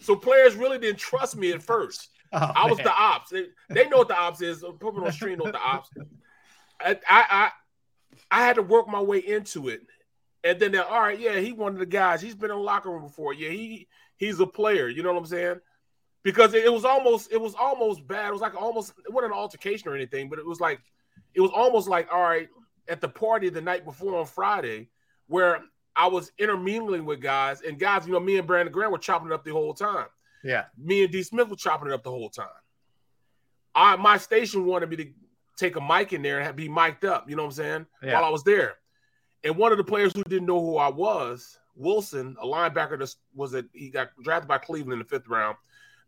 So 0.00 0.16
players 0.16 0.54
really 0.54 0.78
didn't 0.78 0.98
trust 0.98 1.36
me 1.36 1.52
at 1.52 1.62
first. 1.62 2.10
Oh, 2.30 2.52
I 2.54 2.68
was 2.68 2.76
the 2.76 2.92
ops. 2.92 3.30
They, 3.30 3.46
they, 3.70 3.88
know 3.88 3.96
what 3.96 4.08
the 4.08 4.14
ops 4.14 4.42
is. 4.42 4.62
Me 4.62 4.68
on 4.68 5.12
stream 5.12 5.38
know 5.38 5.44
what 5.44 5.54
the 5.54 5.58
ops. 5.58 5.88
I, 6.78 6.90
I, 7.08 7.24
I 7.30 7.50
I 8.30 8.44
had 8.44 8.56
to 8.56 8.62
work 8.62 8.86
my 8.86 9.00
way 9.00 9.20
into 9.20 9.70
it. 9.70 9.80
And 10.44 10.58
then 10.60 10.72
they're 10.72 10.84
all 10.84 11.00
right, 11.00 11.18
yeah, 11.18 11.38
he 11.38 11.52
one 11.52 11.72
of 11.72 11.78
the 11.78 11.86
guys. 11.86 12.20
He's 12.20 12.34
been 12.34 12.50
in 12.50 12.56
the 12.56 12.62
locker 12.62 12.90
room 12.90 13.02
before. 13.02 13.34
Yeah, 13.34 13.50
he 13.50 13.88
he's 14.16 14.40
a 14.40 14.46
player. 14.46 14.88
You 14.88 15.02
know 15.02 15.12
what 15.12 15.18
I'm 15.18 15.26
saying? 15.26 15.60
Because 16.22 16.54
it, 16.54 16.64
it 16.64 16.72
was 16.72 16.84
almost 16.84 17.32
it 17.32 17.40
was 17.40 17.54
almost 17.54 18.06
bad. 18.06 18.28
It 18.28 18.32
was 18.32 18.40
like 18.40 18.60
almost 18.60 18.92
it 19.06 19.12
wasn't 19.12 19.32
an 19.32 19.38
altercation 19.38 19.88
or 19.88 19.96
anything, 19.96 20.28
but 20.28 20.38
it 20.38 20.46
was 20.46 20.60
like 20.60 20.80
it 21.34 21.40
was 21.40 21.50
almost 21.54 21.88
like 21.88 22.08
all 22.12 22.22
right 22.22 22.48
at 22.88 23.00
the 23.00 23.08
party 23.08 23.48
the 23.48 23.60
night 23.60 23.84
before 23.84 24.18
on 24.18 24.26
Friday, 24.26 24.88
where 25.26 25.62
I 25.96 26.06
was 26.06 26.30
intermingling 26.38 27.04
with 27.04 27.20
guys, 27.20 27.60
and 27.62 27.78
guys, 27.78 28.06
you 28.06 28.12
know, 28.12 28.20
me 28.20 28.38
and 28.38 28.46
Brandon 28.46 28.72
Graham 28.72 28.92
were 28.92 28.98
chopping 28.98 29.28
it 29.28 29.34
up 29.34 29.44
the 29.44 29.52
whole 29.52 29.74
time. 29.74 30.06
Yeah. 30.44 30.66
Me 30.78 31.02
and 31.02 31.12
D. 31.12 31.22
Smith 31.22 31.48
were 31.48 31.56
chopping 31.56 31.88
it 31.88 31.94
up 31.94 32.04
the 32.04 32.10
whole 32.10 32.30
time. 32.30 32.46
I 33.74 33.96
my 33.96 34.16
station 34.16 34.64
wanted 34.64 34.90
me 34.90 34.96
to 34.96 35.06
take 35.56 35.76
a 35.76 35.80
mic 35.80 36.12
in 36.12 36.22
there 36.22 36.40
and 36.40 36.56
be 36.56 36.68
mic'd 36.68 37.04
up, 37.04 37.28
you 37.28 37.36
know 37.36 37.42
what 37.42 37.48
I'm 37.48 37.54
saying? 37.54 37.86
Yeah. 38.02 38.14
While 38.14 38.24
I 38.24 38.30
was 38.30 38.44
there. 38.44 38.76
And 39.44 39.56
one 39.56 39.72
of 39.72 39.78
the 39.78 39.84
players 39.84 40.12
who 40.14 40.24
didn't 40.24 40.46
know 40.46 40.60
who 40.60 40.76
I 40.76 40.88
was, 40.88 41.58
Wilson, 41.76 42.36
a 42.40 42.46
linebacker 42.46 42.98
that 42.98 43.14
was 43.34 43.52
that 43.52 43.66
he 43.72 43.90
got 43.90 44.08
drafted 44.22 44.48
by 44.48 44.58
Cleveland 44.58 44.94
in 44.94 44.98
the 44.98 45.04
fifth 45.04 45.28
round, 45.28 45.56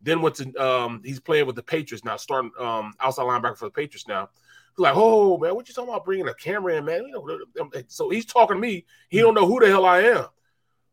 Then 0.03 0.21
went 0.21 0.37
to 0.37 0.53
um, 0.57 1.03
he's 1.05 1.21
playing 1.21 1.47
with 1.47 1.57
the 1.57 1.62
Patriots 1.62 2.05
now, 2.05 2.16
starting 2.16 2.51
um, 2.59 2.95
outside 3.01 3.25
linebacker 3.25 3.57
for 3.57 3.66
the 3.66 3.71
Patriots 3.71 4.09
now. 4.09 4.31
He's 4.77 4.83
like, 4.83 4.95
oh 4.97 5.38
man, 5.38 5.55
what 5.55 5.69
you 5.69 5.75
talking 5.75 5.90
about 5.90 6.05
bringing 6.05 6.29
a 6.29 6.35
camera 6.35 6.77
in, 6.77 6.85
man? 6.85 7.07
You 7.07 7.12
know, 7.57 7.71
so 7.88 8.11
he's 8.11 8.25
talking 8.25 8.57
to 8.57 8.61
me. 8.61 8.85
He 9.09 9.21
don't 9.21 9.35
know 9.35 9.47
who 9.47 9.61
the 9.61 9.66
hell 9.66 9.85
I 9.85 10.01
am. 10.01 10.27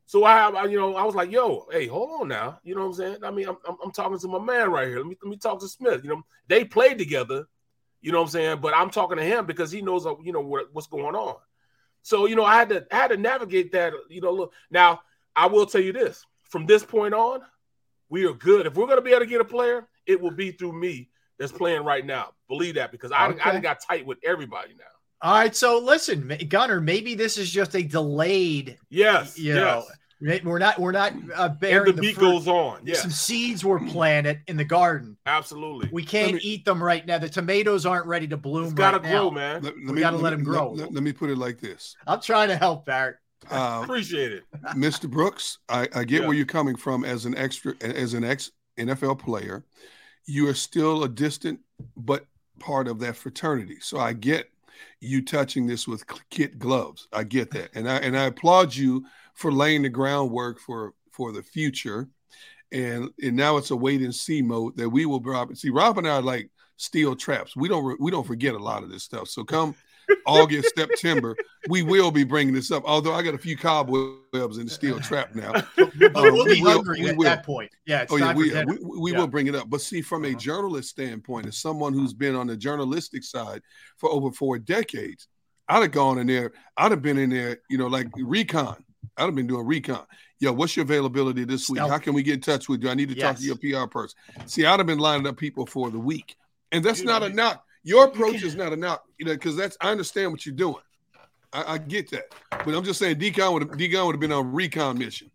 So 0.06 0.23
I, 0.23 0.50
I, 0.50 0.65
you 0.65 0.78
know, 0.78 0.95
I 0.95 1.04
was 1.04 1.15
like, 1.15 1.32
yo, 1.32 1.67
hey, 1.71 1.88
hold 1.88 2.21
on 2.21 2.28
now. 2.30 2.60
You 2.63 2.76
know 2.76 2.82
what 2.82 2.88
I'm 2.88 2.93
saying? 2.93 3.17
I 3.23 3.32
mean, 3.32 3.47
I'm, 3.50 3.58
I'm, 3.67 3.76
I'm 3.84 3.91
talking 3.91 4.17
to 4.17 4.28
my 4.28 4.39
man 4.39 4.71
right 4.71 4.88
here. 4.88 5.00
Let 5.00 5.08
me 5.08 5.17
let 5.21 5.30
me 5.30 5.38
talk 5.38 5.60
to 5.60 5.67
Smith. 5.67 6.04
You 6.04 6.10
know, 6.12 6.21
they 6.47 6.63
played 6.63 6.97
together. 6.97 7.47
You 8.02 8.12
know 8.12 8.19
what 8.19 8.26
I'm 8.26 8.32
saying? 8.32 8.60
But 8.62 8.76
I'm 8.76 8.89
talking 8.89 9.17
to 9.17 9.23
him 9.23 9.45
because 9.45 9.71
he 9.71 9.82
knows, 9.82 10.06
uh, 10.06 10.13
you 10.23 10.32
know, 10.32 10.39
what, 10.41 10.67
what's 10.71 10.88
going 10.88 11.15
on. 11.15 11.36
So 12.07 12.25
you 12.25 12.37
know, 12.37 12.45
I 12.45 12.55
had 12.55 12.69
to 12.69 12.87
I 12.89 12.95
had 12.95 13.09
to 13.09 13.17
navigate 13.17 13.73
that. 13.73 13.91
You 14.09 14.21
know, 14.21 14.31
look 14.31 14.53
now. 14.71 15.01
I 15.35 15.47
will 15.47 15.65
tell 15.65 15.81
you 15.81 15.91
this: 15.91 16.25
from 16.43 16.65
this 16.65 16.81
point 16.81 17.13
on, 17.13 17.41
we 18.07 18.25
are 18.25 18.33
good. 18.33 18.65
If 18.65 18.75
we're 18.75 18.85
going 18.85 18.97
to 18.97 19.01
be 19.01 19.09
able 19.09 19.19
to 19.19 19.25
get 19.25 19.41
a 19.41 19.45
player, 19.45 19.85
it 20.05 20.21
will 20.21 20.31
be 20.31 20.51
through 20.51 20.71
me 20.71 21.09
that's 21.37 21.51
playing 21.51 21.83
right 21.83 22.05
now. 22.05 22.29
Believe 22.47 22.75
that 22.75 22.93
because 22.93 23.11
I, 23.11 23.27
okay. 23.27 23.41
I 23.41 23.59
got 23.59 23.79
tight 23.85 24.05
with 24.05 24.19
everybody 24.23 24.69
now. 24.69 24.85
All 25.21 25.33
right, 25.33 25.53
so 25.53 25.79
listen, 25.79 26.31
Gunner, 26.47 26.79
maybe 26.79 27.13
this 27.13 27.37
is 27.37 27.51
just 27.51 27.75
a 27.75 27.83
delayed. 27.83 28.77
Yes, 28.89 29.37
you 29.37 29.55
yes. 29.55 29.85
Know, 30.19 30.39
we're 30.43 30.60
not 30.60 30.80
we're 30.80 30.91
not 30.91 31.13
uh, 31.36 31.49
bearing 31.49 31.89
and 31.89 31.97
the, 31.97 32.01
the 32.01 32.01
beat 32.01 32.15
fruit. 32.15 32.32
goes 32.32 32.47
on. 32.47 32.82
Yeah, 32.84 32.95
some 32.95 33.12
seeds 33.12 33.63
were 33.63 33.80
planted 33.80 34.41
in 34.47 34.58
the 34.58 34.63
garden. 34.63 35.17
Absolutely, 35.25 35.89
we 35.91 36.03
can't 36.03 36.36
me, 36.36 36.39
eat 36.43 36.65
them 36.65 36.82
right 36.82 37.06
now. 37.06 37.17
The 37.17 37.30
tomatoes 37.30 37.86
aren't 37.86 38.08
ready 38.08 38.27
to 38.30 38.38
bloom. 38.38 38.65
It's 38.65 38.73
gotta 38.73 38.99
right 38.99 39.12
grow, 39.12 39.30
now. 39.30 39.36
man. 39.36 39.63
Let, 39.63 39.77
let 39.77 39.95
we 39.95 39.99
gotta 39.99 40.17
let, 40.17 40.23
let 40.23 40.30
them 40.32 40.43
grow. 40.43 40.71
Let, 40.71 40.93
let, 40.93 41.03
me 41.03 41.13
put 41.13 41.30
it 41.30 41.38
like 41.38 41.60
this. 41.60 41.95
I'm 42.08 42.21
trying 42.21 42.49
to 42.49 42.58
help, 42.58 42.86
Barrett. 42.86 43.17
Uh, 43.49 43.82
Appreciate 43.84 44.32
it, 44.32 44.43
Mr. 44.75 45.10
Brooks. 45.10 45.60
I, 45.69 45.88
I 45.93 46.03
get 46.03 46.21
yeah. 46.21 46.27
where 46.27 46.36
you're 46.36 46.45
coming 46.45 46.75
from 46.75 47.06
as 47.06 47.25
an 47.25 47.38
extra 47.38 47.75
as 47.82 48.13
an 48.13 48.23
ex 48.23 48.51
NFL 48.77 49.19
player. 49.19 49.63
You 50.25 50.47
are 50.49 50.56
still 50.56 51.03
a 51.03 51.10
distant 51.10 51.60
but 51.95 52.25
part 52.60 52.88
of 52.88 52.99
that 52.99 53.15
fraternity. 53.15 53.77
So 53.82 53.99
I 53.99 54.13
get 54.13 54.49
you 54.99 55.23
touching 55.23 55.67
this 55.67 55.88
with 55.88 56.06
kit 56.30 56.58
gloves. 56.58 57.08
I 57.13 57.23
get 57.23 57.51
that, 57.51 57.69
and 57.75 57.89
I 57.89 57.97
and 57.97 58.17
I 58.17 58.25
applaud 58.25 58.75
you 58.75 59.06
for 59.38 59.52
laying 59.52 59.84
the 59.84 59.89
groundwork 59.89 60.60
for 60.60 60.93
for 61.12 61.32
the 61.32 61.41
future. 61.41 62.10
And 62.71 63.10
and 63.21 63.36
now 63.36 63.58
it's 63.58 63.71
a 63.71 63.76
wait 63.76 64.02
and 64.02 64.13
see 64.13 64.41
mode 64.41 64.76
that 64.78 64.89
we 64.89 65.06
will 65.06 65.21
Rob. 65.21 65.56
See, 65.56 65.69
Rob 65.69 65.97
and 65.97 66.08
I 66.08 66.17
are 66.17 66.21
like 66.21 66.50
steel 66.76 67.15
traps. 67.15 67.56
We 67.56 67.69
don't 67.69 68.00
we 68.02 68.12
don't 68.12 68.28
forget 68.28 68.56
a 68.56 68.60
lot 68.60 68.84
of 68.84 68.89
this 68.89 69.04
stuff. 69.04 69.30
So 69.30 69.43
come 69.45 69.73
August, 70.26 70.73
September, 70.78 71.36
we 71.69 71.82
will 71.82 72.12
be 72.12 72.23
bringing 72.23 72.54
this 72.54 72.71
up. 72.71 72.84
Although 72.86 73.13
I 73.13 73.21
got 73.21 73.34
a 73.34 73.38
few 73.38 73.58
cobwebs 73.58 74.58
in 74.58 74.65
the 74.65 74.69
steel 74.69 75.00
trap 75.00 75.36
now. 75.36 75.54
But 75.76 75.95
we'll 76.00 76.41
um, 76.41 76.45
be 76.45 76.62
we 76.62 76.62
hungry 76.62 77.02
will, 77.02 77.10
at 77.10 77.17
will. 77.17 77.23
that 77.26 77.45
point. 77.45 77.71
Yeah. 77.86 78.06
oh, 78.10 78.17
yeah. 78.17 78.34
We, 78.34 78.52
we, 78.52 79.00
we 79.00 79.12
yeah. 79.12 79.19
will 79.19 79.28
bring 79.28 79.47
it 79.47 79.56
up. 79.56 79.69
But 79.69 79.82
see, 79.82 80.02
from 80.02 80.26
a 80.26 80.30
uh-huh. 80.30 80.39
journalist 80.39 80.89
standpoint, 80.89 81.47
as 81.47 81.58
someone 81.58 81.93
who's 81.93 82.13
been 82.13 82.36
on 82.36 82.47
the 82.47 82.58
journalistic 82.58 83.23
side 83.23 83.62
for 83.97 84.10
over 84.10 84.32
four 84.32 84.60
decades, 84.60 85.28
I'd 85.69 85.82
have 85.82 85.91
gone 85.91 86.17
in 86.19 86.28
there. 86.28 86.54
I'd 86.78 86.91
have 86.91 87.02
been 87.02 87.17
in 87.17 87.30
there, 87.30 87.60
you 87.69 87.78
know, 87.78 87.88
like 87.88 88.08
recon. 88.15 88.84
I'd 89.17 89.25
have 89.25 89.36
been 89.36 89.47
doing 89.47 89.65
recon. 89.65 90.06
Yo, 90.39 90.53
what's 90.53 90.75
your 90.75 90.84
availability 90.84 91.43
this 91.43 91.69
week? 91.69 91.82
How 91.82 91.97
can 91.97 92.13
we 92.13 92.21
get 92.21 92.36
in 92.36 92.41
touch 92.41 92.69
with 92.69 92.84
you? 92.84 92.89
I 92.89 92.93
need 92.93 93.10
to 93.10 93.15
yes. 93.15 93.23
talk 93.23 93.38
to 93.38 93.43
your 93.43 93.84
PR 93.84 93.89
person. 93.89 94.17
See, 94.45 94.65
I'd 94.65 94.80
have 94.80 94.86
been 94.86 94.99
lining 94.99 95.25
up 95.25 95.38
people 95.38 95.65
for 95.65 95.89
the 95.89 95.99
week. 95.99 96.36
And 96.71 96.84
that's 96.84 97.01
not 97.01 97.23
a 97.23 97.30
knock. 97.30 97.63
Your 97.84 98.06
approach 98.06 98.43
is 98.43 98.56
not 98.56 98.73
enough, 98.73 98.99
you 99.17 99.25
know, 99.25 99.34
because 99.34 99.56
that's 99.56 99.77
I 99.80 99.91
understand 99.91 100.32
what 100.32 100.45
you're 100.45 100.56
doing. 100.56 100.75
I, 101.53 101.73
I 101.73 101.77
get 101.77 102.12
that, 102.12 102.25
but 102.51 102.75
I'm 102.75 102.84
just 102.84 102.99
saying, 102.99 103.15
Decon 103.15 103.53
would 103.53 103.63
Decon 103.69 104.06
would 104.06 104.15
have 104.15 104.19
been 104.19 104.34
on 104.34 104.51
recon 104.51 104.97
mission. 104.97 105.32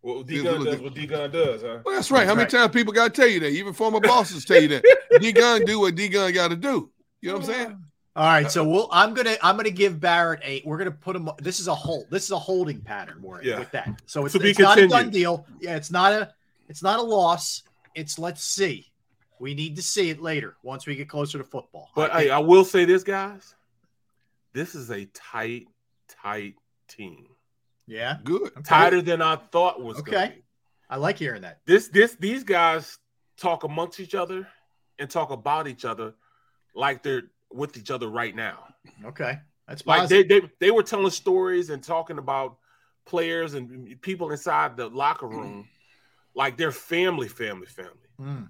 Well, 0.00 0.22
Decon 0.22 0.64
does 0.64 0.80
what 0.80 0.94
Decon 0.94 1.32
does, 1.32 1.62
huh? 1.62 1.80
Well, 1.84 1.96
that's 1.96 2.12
right. 2.12 2.26
How 2.26 2.36
many 2.36 2.48
times 2.48 2.72
people 2.72 2.92
got 2.92 3.12
to 3.12 3.20
tell 3.20 3.28
you 3.28 3.40
that? 3.40 3.50
Even 3.50 3.72
former 3.72 3.98
bosses 3.98 4.44
tell 4.44 4.62
you 4.62 4.68
that. 4.68 4.84
Decon 5.14 5.66
do 5.66 5.80
what 5.80 5.96
Decon 5.96 6.32
got 6.32 6.48
to 6.48 6.56
do. 6.56 6.90
You 7.20 7.30
know 7.30 7.38
what 7.38 7.48
I'm 7.48 7.52
saying? 7.52 7.84
All 8.18 8.24
right, 8.24 8.50
so 8.50 8.64
we'll. 8.64 8.88
I'm 8.90 9.14
gonna. 9.14 9.36
I'm 9.44 9.56
gonna 9.56 9.70
give 9.70 10.00
Barrett 10.00 10.40
a. 10.42 10.60
We're 10.64 10.76
gonna 10.76 10.90
put 10.90 11.14
him. 11.14 11.30
This 11.38 11.60
is 11.60 11.68
a 11.68 11.74
hold. 11.74 12.06
This 12.10 12.24
is 12.24 12.32
a 12.32 12.38
holding 12.38 12.80
pattern. 12.80 13.20
More 13.20 13.40
yeah. 13.40 13.60
with 13.60 13.70
that. 13.70 14.02
So 14.06 14.24
it's, 14.24 14.34
it's 14.34 14.58
not 14.58 14.76
a 14.76 14.88
done 14.88 15.10
deal. 15.10 15.46
Yeah, 15.60 15.76
it's 15.76 15.92
not 15.92 16.12
a. 16.12 16.34
It's 16.68 16.82
not 16.82 16.98
a 16.98 17.02
loss. 17.02 17.62
It's 17.94 18.18
let's 18.18 18.42
see. 18.42 18.90
We 19.38 19.54
need 19.54 19.76
to 19.76 19.82
see 19.82 20.10
it 20.10 20.20
later 20.20 20.56
once 20.64 20.84
we 20.84 20.96
get 20.96 21.08
closer 21.08 21.38
to 21.38 21.44
football. 21.44 21.90
But 21.94 22.12
I, 22.12 22.22
hey, 22.22 22.30
I 22.30 22.38
will 22.38 22.64
say 22.64 22.84
this, 22.84 23.04
guys. 23.04 23.54
This 24.52 24.74
is 24.74 24.90
a 24.90 25.04
tight, 25.14 25.68
tight 26.08 26.56
team. 26.88 27.28
Yeah, 27.86 28.16
good. 28.24 28.42
Okay. 28.42 28.62
Tighter 28.64 29.00
than 29.00 29.22
I 29.22 29.36
thought 29.36 29.80
was. 29.80 30.00
Okay, 30.00 30.42
I 30.90 30.96
like 30.96 31.18
hearing 31.18 31.42
that. 31.42 31.60
This, 31.66 31.86
this, 31.86 32.16
these 32.16 32.42
guys 32.42 32.98
talk 33.36 33.62
amongst 33.62 34.00
each 34.00 34.16
other 34.16 34.48
and 34.98 35.08
talk 35.08 35.30
about 35.30 35.68
each 35.68 35.84
other 35.84 36.14
like 36.74 37.04
they're 37.04 37.30
with 37.52 37.76
each 37.76 37.90
other 37.90 38.08
right 38.08 38.34
now. 38.34 38.64
Okay, 39.04 39.38
that's 39.66 39.86
like 39.86 40.08
they, 40.08 40.22
they 40.22 40.42
they 40.60 40.70
were 40.70 40.82
telling 40.82 41.10
stories 41.10 41.70
and 41.70 41.82
talking 41.82 42.18
about 42.18 42.58
players 43.06 43.54
and 43.54 44.00
people 44.02 44.30
inside 44.30 44.76
the 44.76 44.88
locker 44.88 45.26
room 45.26 45.66
like 46.34 46.56
they're 46.56 46.72
family, 46.72 47.28
family, 47.28 47.66
family. 47.66 47.92
Mm. 48.20 48.48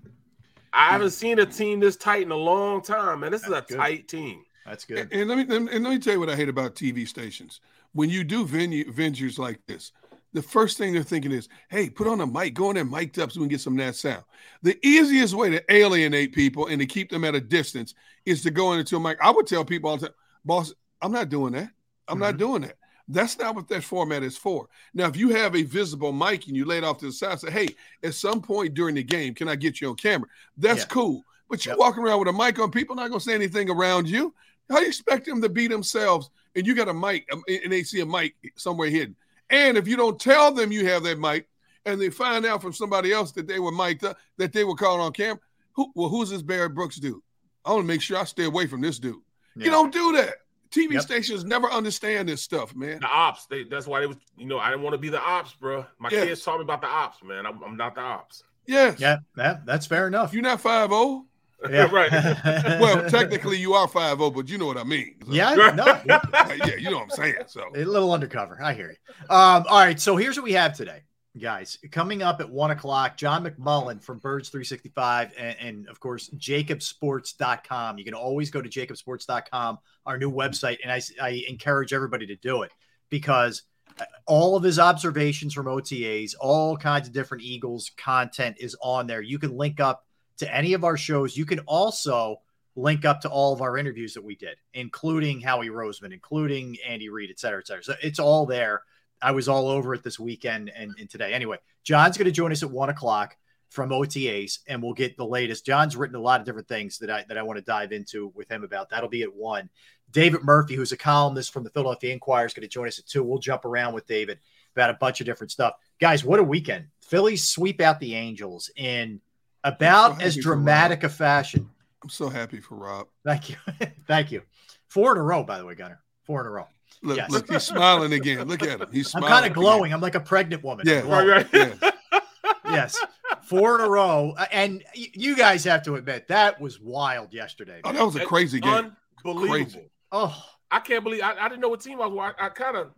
I 0.73 0.91
haven't 0.91 1.11
seen 1.11 1.39
a 1.39 1.47
team 1.47 1.81
this 1.81 1.97
tight 1.97 2.23
in 2.23 2.31
a 2.31 2.37
long 2.37 2.83
time, 2.83 3.21
man. 3.21 3.33
This 3.33 3.45
is 3.45 3.49
a 3.49 3.65
good. 3.67 3.77
tight 3.77 4.09
team. 4.09 4.43
That's 4.67 4.85
good. 4.85 4.99
And, 4.99 5.13
and, 5.13 5.29
let 5.29 5.49
me 5.49 5.57
and 5.57 5.85
let 5.85 5.91
me 5.91 5.99
tell 5.99 6.13
you 6.13 6.21
what 6.21 6.29
I 6.29 6.37
hate 6.37 6.51
about 6.51 6.75
TV 6.75 7.09
stations. 7.09 7.61
When 7.95 8.11
you 8.11 8.23
do 8.23 8.45
venue 8.45 8.93
ventures 8.93 9.39
like 9.39 9.61
this, 9.67 9.93
the 10.33 10.43
first 10.43 10.79
thing 10.79 10.93
they're 10.93 11.03
thinking 11.03 11.33
is, 11.33 11.49
"Hey, 11.69 11.89
put 11.89 12.07
on 12.07 12.21
a 12.21 12.27
mic, 12.27 12.55
go 12.55 12.71
in 12.71 12.77
there 12.77 12.85
mic'd 12.85 13.19
up 13.19 13.33
so 13.33 13.41
we 13.41 13.45
can 13.45 13.51
get 13.51 13.61
some 13.61 13.79
of 13.79 13.85
that 13.85 13.97
sound." 13.97 14.25
The 14.63 14.79
easiest 14.87 15.35
way 15.35 15.51
to 15.51 15.73
alienate 15.73 16.33
people 16.33 16.67
and 16.67 16.81
to 16.81 16.87
keep 16.87 17.11
them 17.11 17.25
at 17.25 17.35
a 17.35 17.41
distance 17.41 17.95
is 18.27 18.43
to 18.43 18.51
go 18.51 18.73
into 18.73 18.97
a 18.97 19.01
mic. 19.01 19.19
I 19.23 19.31
would 19.31 19.47
tell 19.47 19.65
people 19.65 19.91
all 19.91 19.97
the 19.97 20.09
time, 20.09 20.17
"Boss, 20.45 20.73
I'm 21.01 21.13
not 21.13 21.29
doing 21.29 21.53
that. 21.55 21.71
I'm 22.07 22.15
mm-hmm. 22.15 22.23
not 22.23 22.37
doing 22.37 22.63
that." 22.63 22.77
That's 23.09 23.39
not 23.39 23.55
what 23.55 23.69
that 23.69 23.83
format 23.83 24.23
is 24.23 24.37
for. 24.37 24.69
Now, 24.93 25.09
if 25.09 25.17
you 25.17 25.31
have 25.31 25.57
a 25.57 25.63
visible 25.63 26.13
mic 26.13 26.47
and 26.47 26.55
you 26.55 26.67
lay 26.67 26.79
it 26.79 26.85
off 26.85 26.99
to 26.99 27.07
the 27.07 27.13
side, 27.13 27.41
say, 27.41 27.51
hey, 27.51 27.69
at 28.03 28.13
some 28.13 28.43
point 28.43 28.75
during 28.75 28.95
the 28.97 29.03
game, 29.03 29.35
can 29.35 29.49
I 29.49 29.57
get 29.57 29.81
you 29.81 29.89
on 29.89 29.97
camera? 29.97 30.29
That's 30.59 30.81
yeah. 30.81 30.89
cool. 30.89 31.25
But 31.49 31.65
you're 31.65 31.73
yep. 31.73 31.79
walking 31.79 32.03
around 32.03 32.19
with 32.19 32.29
a 32.29 32.33
mic 32.35 32.59
on, 32.59 32.71
people 32.71 32.95
not 32.95 33.09
going 33.09 33.21
to 33.21 33.25
say 33.25 33.35
anything 33.35 33.71
around 33.71 34.09
you. 34.09 34.35
How 34.69 34.77
do 34.77 34.83
you 34.83 34.89
expect 34.89 35.25
them 35.25 35.41
to 35.41 35.49
be 35.49 35.67
themselves 35.67 36.29
and 36.55 36.67
you 36.67 36.75
got 36.75 36.89
a 36.89 36.95
mic 36.95 37.27
um, 37.33 37.43
and 37.49 37.73
they 37.73 37.83
see 37.83 38.01
a 38.01 38.07
mic 38.07 38.35
somewhere 38.57 38.91
hidden? 38.91 39.17
And 39.51 39.79
if 39.79 39.89
you 39.89 39.97
don't 39.97 40.21
tell 40.21 40.53
them 40.53 40.73
you 40.73 40.87
have 40.87 41.03
that 41.05 41.19
mic 41.19 41.49
and 41.87 42.01
they 42.01 42.11
find 42.11 42.45
out 42.45 42.61
from 42.61 42.73
somebody 42.73 43.13
else 43.13 43.33
that 43.33 43.47
they 43.47 43.59
were 43.59 43.73
mic'd 43.73 44.05
up, 44.05 44.19
that 44.37 44.53
they 44.53 44.65
were 44.65 44.75
caught 44.75 45.01
on 45.01 45.13
camera, 45.13 45.41
who, 45.73 45.91
well, 45.95 46.09
who's 46.09 46.31
this 46.31 46.43
Barry 46.43 46.69
Brooks 46.69 46.97
dude? 46.97 47.21
I 47.65 47.73
want 47.73 47.85
to 47.85 47.87
make 47.87 48.03
sure 48.03 48.19
I 48.19 48.25
stay 48.25 48.45
away 48.45 48.67
from 48.67 48.81
this 48.81 48.99
dude. 48.99 49.17
Yeah. 49.57 49.67
You 49.67 49.71
don't 49.71 49.93
do 49.93 50.13
that. 50.13 50.35
TV 50.71 50.93
yep. 50.95 51.03
stations 51.03 51.45
never 51.45 51.71
understand 51.71 52.29
this 52.29 52.43
stuff, 52.43 52.75
man. 52.77 53.01
The 53.01 53.07
ops, 53.07 53.47
they, 53.47 53.65
that's 53.65 53.87
why 53.87 54.01
they 54.01 54.07
was, 54.07 54.19
you 54.37 54.47
know, 54.47 54.59
I 54.59 54.71
didn't 54.71 54.83
want 54.83 54.95
to 54.95 54.99
be 54.99 55.09
the 55.09 55.21
ops, 55.21 55.55
bro. 55.55 55.87
My 55.99 56.11
yes. 56.11 56.27
kids 56.27 56.43
taught 56.43 56.59
me 56.59 56.65
about 56.65 56.83
the 56.83 56.89
ops, 56.89 57.23
man. 57.23 57.47
I'm, 57.47 57.63
I'm 57.63 57.77
not 57.77 57.95
the 57.95 58.03
ops. 58.03 58.43
Yes. 58.67 59.01
Yeah, 59.01 59.19
that, 59.37 59.65
that's 59.65 59.87
fair 59.87 60.07
enough. 60.07 60.35
You're 60.35 60.43
not 60.43 60.61
5 60.61 60.91
0. 60.91 61.25
Yeah. 61.71 61.89
right. 61.93 62.11
well, 62.81 63.09
technically 63.09 63.59
you 63.59 63.75
are 63.75 63.89
5 63.89 64.19
0, 64.19 64.31
but 64.31 64.49
you 64.49 64.59
know 64.59 64.67
what 64.67 64.77
I 64.77 64.85
mean. 64.85 65.17
So. 65.27 65.33
Yeah, 65.33 65.55
no. 65.55 65.85
yeah, 66.07 66.77
you 66.77 66.91
know 66.91 66.99
what 66.99 67.05
I'm 67.05 67.11
saying. 67.11 67.35
So 67.47 67.65
a 67.75 67.85
little 67.85 68.13
undercover. 68.13 68.59
I 68.63 68.75
hear 68.75 68.91
you. 68.91 69.25
Um, 69.35 69.65
all 69.69 69.79
right. 69.79 70.01
So 70.01 70.17
here's 70.17 70.37
what 70.37 70.45
we 70.45 70.53
have 70.53 70.77
today 70.77 71.03
guys. 71.39 71.79
Coming 71.91 72.23
up 72.23 72.41
at 72.41 72.51
one 72.51 72.71
o'clock, 72.71 73.17
John 73.17 73.45
McMullen 73.45 74.03
from 74.03 74.19
Birds 74.19 74.49
365 74.49 75.33
and, 75.39 75.57
and, 75.61 75.89
of 75.89 76.01
course, 76.01 76.29
jakibsports.com. 76.31 77.99
You 77.99 78.05
can 78.05 78.15
always 78.15 78.51
go 78.51 78.61
to 78.61 78.69
jakibsports.com, 78.69 79.79
our 80.07 80.19
new 80.19 80.31
website. 80.31 80.79
And 80.83 80.93
I, 80.93 81.01
I 81.21 81.45
encourage 81.49 81.93
everybody 81.93 82.27
to 82.27 82.37
do 82.37 82.63
it 82.63 82.73
because 83.09 83.63
uh, 84.01 84.05
all 84.27 84.57
of 84.57 84.63
his 84.63 84.79
observations 84.79 85.55
from 85.55 85.67
OTAs, 85.67 86.35
all 86.41 86.77
kinds 86.77 87.09
of 87.09 87.15
different 87.15 87.45
Eagles 87.45 87.93
content 87.97 88.57
is 88.59 88.77
on 88.83 89.07
there. 89.07 89.23
You 89.23 89.39
can 89.39 89.57
link 89.57 89.81
up 89.81 90.05
to 90.39 90.55
any 90.55 90.73
of 90.73 90.85
our 90.85 90.97
shows. 90.97 91.37
You 91.37 91.45
can 91.45 91.61
also 91.61 92.41
link 92.77 93.05
up 93.05 93.21
to 93.23 93.29
all 93.29 93.53
of 93.53 93.61
our 93.61 93.77
interviews 93.77 94.15
that 94.15 94.25
we 94.25 94.37
did, 94.37 94.57
including 94.73 95.41
Howie 95.41 95.69
Roseman, 95.69 96.13
including 96.13 96.77
Andy 96.87 97.09
Reid, 97.09 97.31
et 97.31 97.41
cetera, 97.41 97.61
et 97.61 97.67
cetera. 97.67 97.83
So 97.83 97.95
it's 98.03 98.19
all 98.21 98.47
there. 98.47 98.83
I 99.21 99.33
was 99.33 99.49
all 99.49 99.69
over 99.69 99.95
it 99.95 100.05
this 100.05 100.19
weekend 100.19 100.71
and, 100.75 100.95
and 100.99 101.11
today. 101.11 101.33
Anyway, 101.33 101.59
John's 101.83 102.17
going 102.17 102.27
to 102.27 102.33
join 102.33 102.53
us 102.53 102.63
at 102.63 102.71
one 102.71 102.89
o'clock 102.89 103.37
from 103.69 103.91
OTAs, 103.91 104.61
and 104.69 104.83
we'll 104.83 104.95
get 104.95 105.17
the 105.17 105.27
latest. 105.27 105.67
John's 105.67 105.97
written 105.97 106.17
a 106.17 106.21
lot 106.21 106.41
of 106.41 106.47
different 106.47 106.69
things 106.69 106.99
that 106.99 107.11
I 107.11 107.25
that 107.29 107.37
I 107.37 107.43
want 107.43 107.59
to 107.59 107.65
dive 107.65 107.93
into 107.93 108.33
with 108.35 108.49
him 108.49 108.65
about. 108.65 108.91
That'll 108.91 109.09
be 109.09 109.23
at 109.23 109.35
one. 109.35 109.69
David 110.11 110.43
Murphy, 110.43 110.75
who's 110.75 110.93
a 110.93 110.97
columnist 110.97 111.53
from 111.53 111.65
the 111.65 111.71
Philadelphia 111.71 112.13
Inquirer, 112.13 112.47
is 112.47 112.55
going 112.55 112.63
to 112.63 112.69
join 112.69 112.89
us 112.89 112.99
at 112.99 113.07
two. 113.07 113.23
We'll 113.23 113.39
jump 113.39 113.65
around 113.65 113.93
with 113.93 114.07
David 114.07 114.39
about 114.75 114.91
a 114.91 114.95
bunch 114.95 115.21
of 115.21 115.27
different 115.27 115.51
stuff. 115.51 115.75
Guys, 116.01 116.25
what 116.25 116.41
a 116.41 116.45
weekend! 116.45 116.87
Phillies 117.03 117.45
sweep 117.45 117.81
out 117.81 118.01
the 118.01 118.15
Angels 118.15 118.71
in 118.77 119.21
about 119.65 120.19
so 120.19 120.25
as 120.25 120.37
dramatic 120.37 121.05
a 121.05 121.09
fashion. 121.09 121.69
I'm 122.03 122.11
so 122.11 122.29
happy 122.29 122.61
for 122.61 122.77
Rob. 122.77 123.09
Thank 123.25 123.51
you, 123.51 123.57
thank 124.07 124.31
you. 124.33 124.43
Four 124.89 125.13
in 125.13 125.19
a 125.19 125.23
row, 125.23 125.43
by 125.43 125.59
the 125.59 125.65
way, 125.65 125.75
Gunner. 125.75 126.01
Four 126.25 126.43
in 126.43 126.47
a 126.47 126.51
row. 126.51 126.67
Look, 127.03 127.17
yes. 127.17 127.31
look, 127.31 127.51
he's 127.51 127.63
smiling 127.63 128.13
again. 128.13 128.49
Look 128.49 128.63
at 128.63 128.81
him. 128.81 128.89
He's 128.93 129.09
smiling. 129.11 129.33
I'm 129.33 129.41
kind 129.41 129.47
of 129.47 129.55
glowing. 129.55 129.93
I'm 129.93 130.01
like 130.01 130.15
a 130.15 130.21
pregnant 130.21 130.65
woman. 130.65 130.87
Yeah, 130.87 131.01
right, 131.01 131.27
right. 131.27 131.47
Yeah. 131.53 131.91
yes, 132.65 132.99
four 133.43 133.79
in 133.79 133.85
a 133.85 133.89
row. 133.89 134.35
Uh, 134.37 134.47
and 134.53 134.83
you 134.95 135.37
guys 135.37 135.65
have 135.65 135.83
to 135.85 135.97
admit 135.97 136.29
that 136.29 136.61
was 136.61 136.81
wild 136.81 137.33
yesterday. 137.33 137.81
Oh, 137.85 137.93
that 137.93 138.05
was 138.05 138.17
a 138.17 138.25
crazy 138.25 138.61
game. 138.61 138.97
Unbelievable. 139.25 139.49
Crazy. 139.49 139.91
Oh, 140.11 140.45
I 140.71 140.81
can't 140.81 141.05
believe 141.05 141.23
I, 141.23 141.35
I 141.39 141.49
didn't 141.49 141.61
know 141.61 141.69
what 141.69 141.81
team 141.81 142.01
I 142.01 142.07
was. 142.07 142.35
I, 142.39 142.47
I 142.47 142.49
kind 142.49 142.77
of 142.77 142.91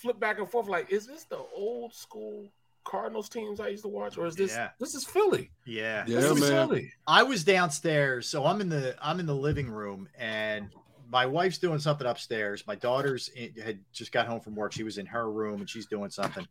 flip 0.00 0.18
back 0.18 0.38
and 0.38 0.48
forth. 0.50 0.68
Like, 0.68 0.90
is 0.90 1.06
this 1.06 1.24
the 1.24 1.44
old 1.54 1.94
school 1.94 2.48
Cardinals 2.84 3.28
teams 3.28 3.60
I 3.60 3.68
used 3.68 3.82
to 3.84 3.88
watch, 3.88 4.18
or 4.18 4.26
is 4.26 4.34
this 4.34 4.52
Yeah. 4.52 4.70
this 4.80 4.94
is 4.94 5.04
Philly? 5.04 5.50
yeah. 5.66 6.04
Yeah, 6.06 6.20
this 6.20 6.30
is 6.32 6.40
man. 6.40 6.50
Philly. 6.68 6.92
I 7.06 7.22
was 7.22 7.44
downstairs, 7.44 8.28
so 8.28 8.44
I'm 8.44 8.60
in 8.60 8.68
the 8.68 8.96
I'm 9.00 9.20
in 9.20 9.26
the 9.26 9.34
living 9.34 9.70
room, 9.70 10.08
and 10.18 10.68
my 11.10 11.26
wife's 11.26 11.58
doing 11.58 11.78
something 11.78 12.06
upstairs. 12.06 12.64
My 12.66 12.74
daughter's 12.74 13.28
in, 13.30 13.54
had 13.62 13.78
just 13.92 14.12
got 14.12 14.26
home 14.26 14.40
from 14.40 14.54
work. 14.54 14.72
She 14.72 14.82
was 14.82 14.98
in 14.98 15.06
her 15.06 15.30
room 15.30 15.60
and 15.60 15.68
she's 15.68 15.84
doing 15.86 16.10
something. 16.10 16.46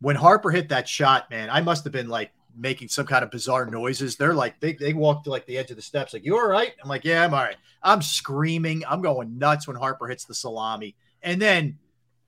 When 0.00 0.16
Harper 0.16 0.50
hit 0.50 0.70
that 0.70 0.88
shot, 0.88 1.30
man, 1.30 1.50
I 1.50 1.60
must 1.60 1.84
have 1.84 1.92
been 1.92 2.08
like 2.08 2.32
making 2.56 2.88
some 2.88 3.06
kind 3.06 3.22
of 3.22 3.30
bizarre 3.30 3.66
noises. 3.66 4.16
They're 4.16 4.34
like 4.34 4.58
they 4.60 4.72
they 4.72 4.94
walked 4.94 5.24
to 5.24 5.30
like 5.30 5.44
the 5.46 5.58
edge 5.58 5.70
of 5.70 5.76
the 5.76 5.82
steps, 5.82 6.12
like 6.14 6.24
you 6.24 6.36
all 6.36 6.48
right? 6.48 6.72
I'm 6.82 6.88
like 6.88 7.04
yeah, 7.04 7.22
I'm 7.24 7.34
all 7.34 7.42
right. 7.42 7.56
I'm 7.82 8.00
screaming, 8.02 8.82
I'm 8.88 9.02
going 9.02 9.38
nuts 9.38 9.66
when 9.68 9.76
Harper 9.76 10.08
hits 10.08 10.24
the 10.24 10.34
salami, 10.34 10.96
and 11.22 11.40
then 11.40 11.78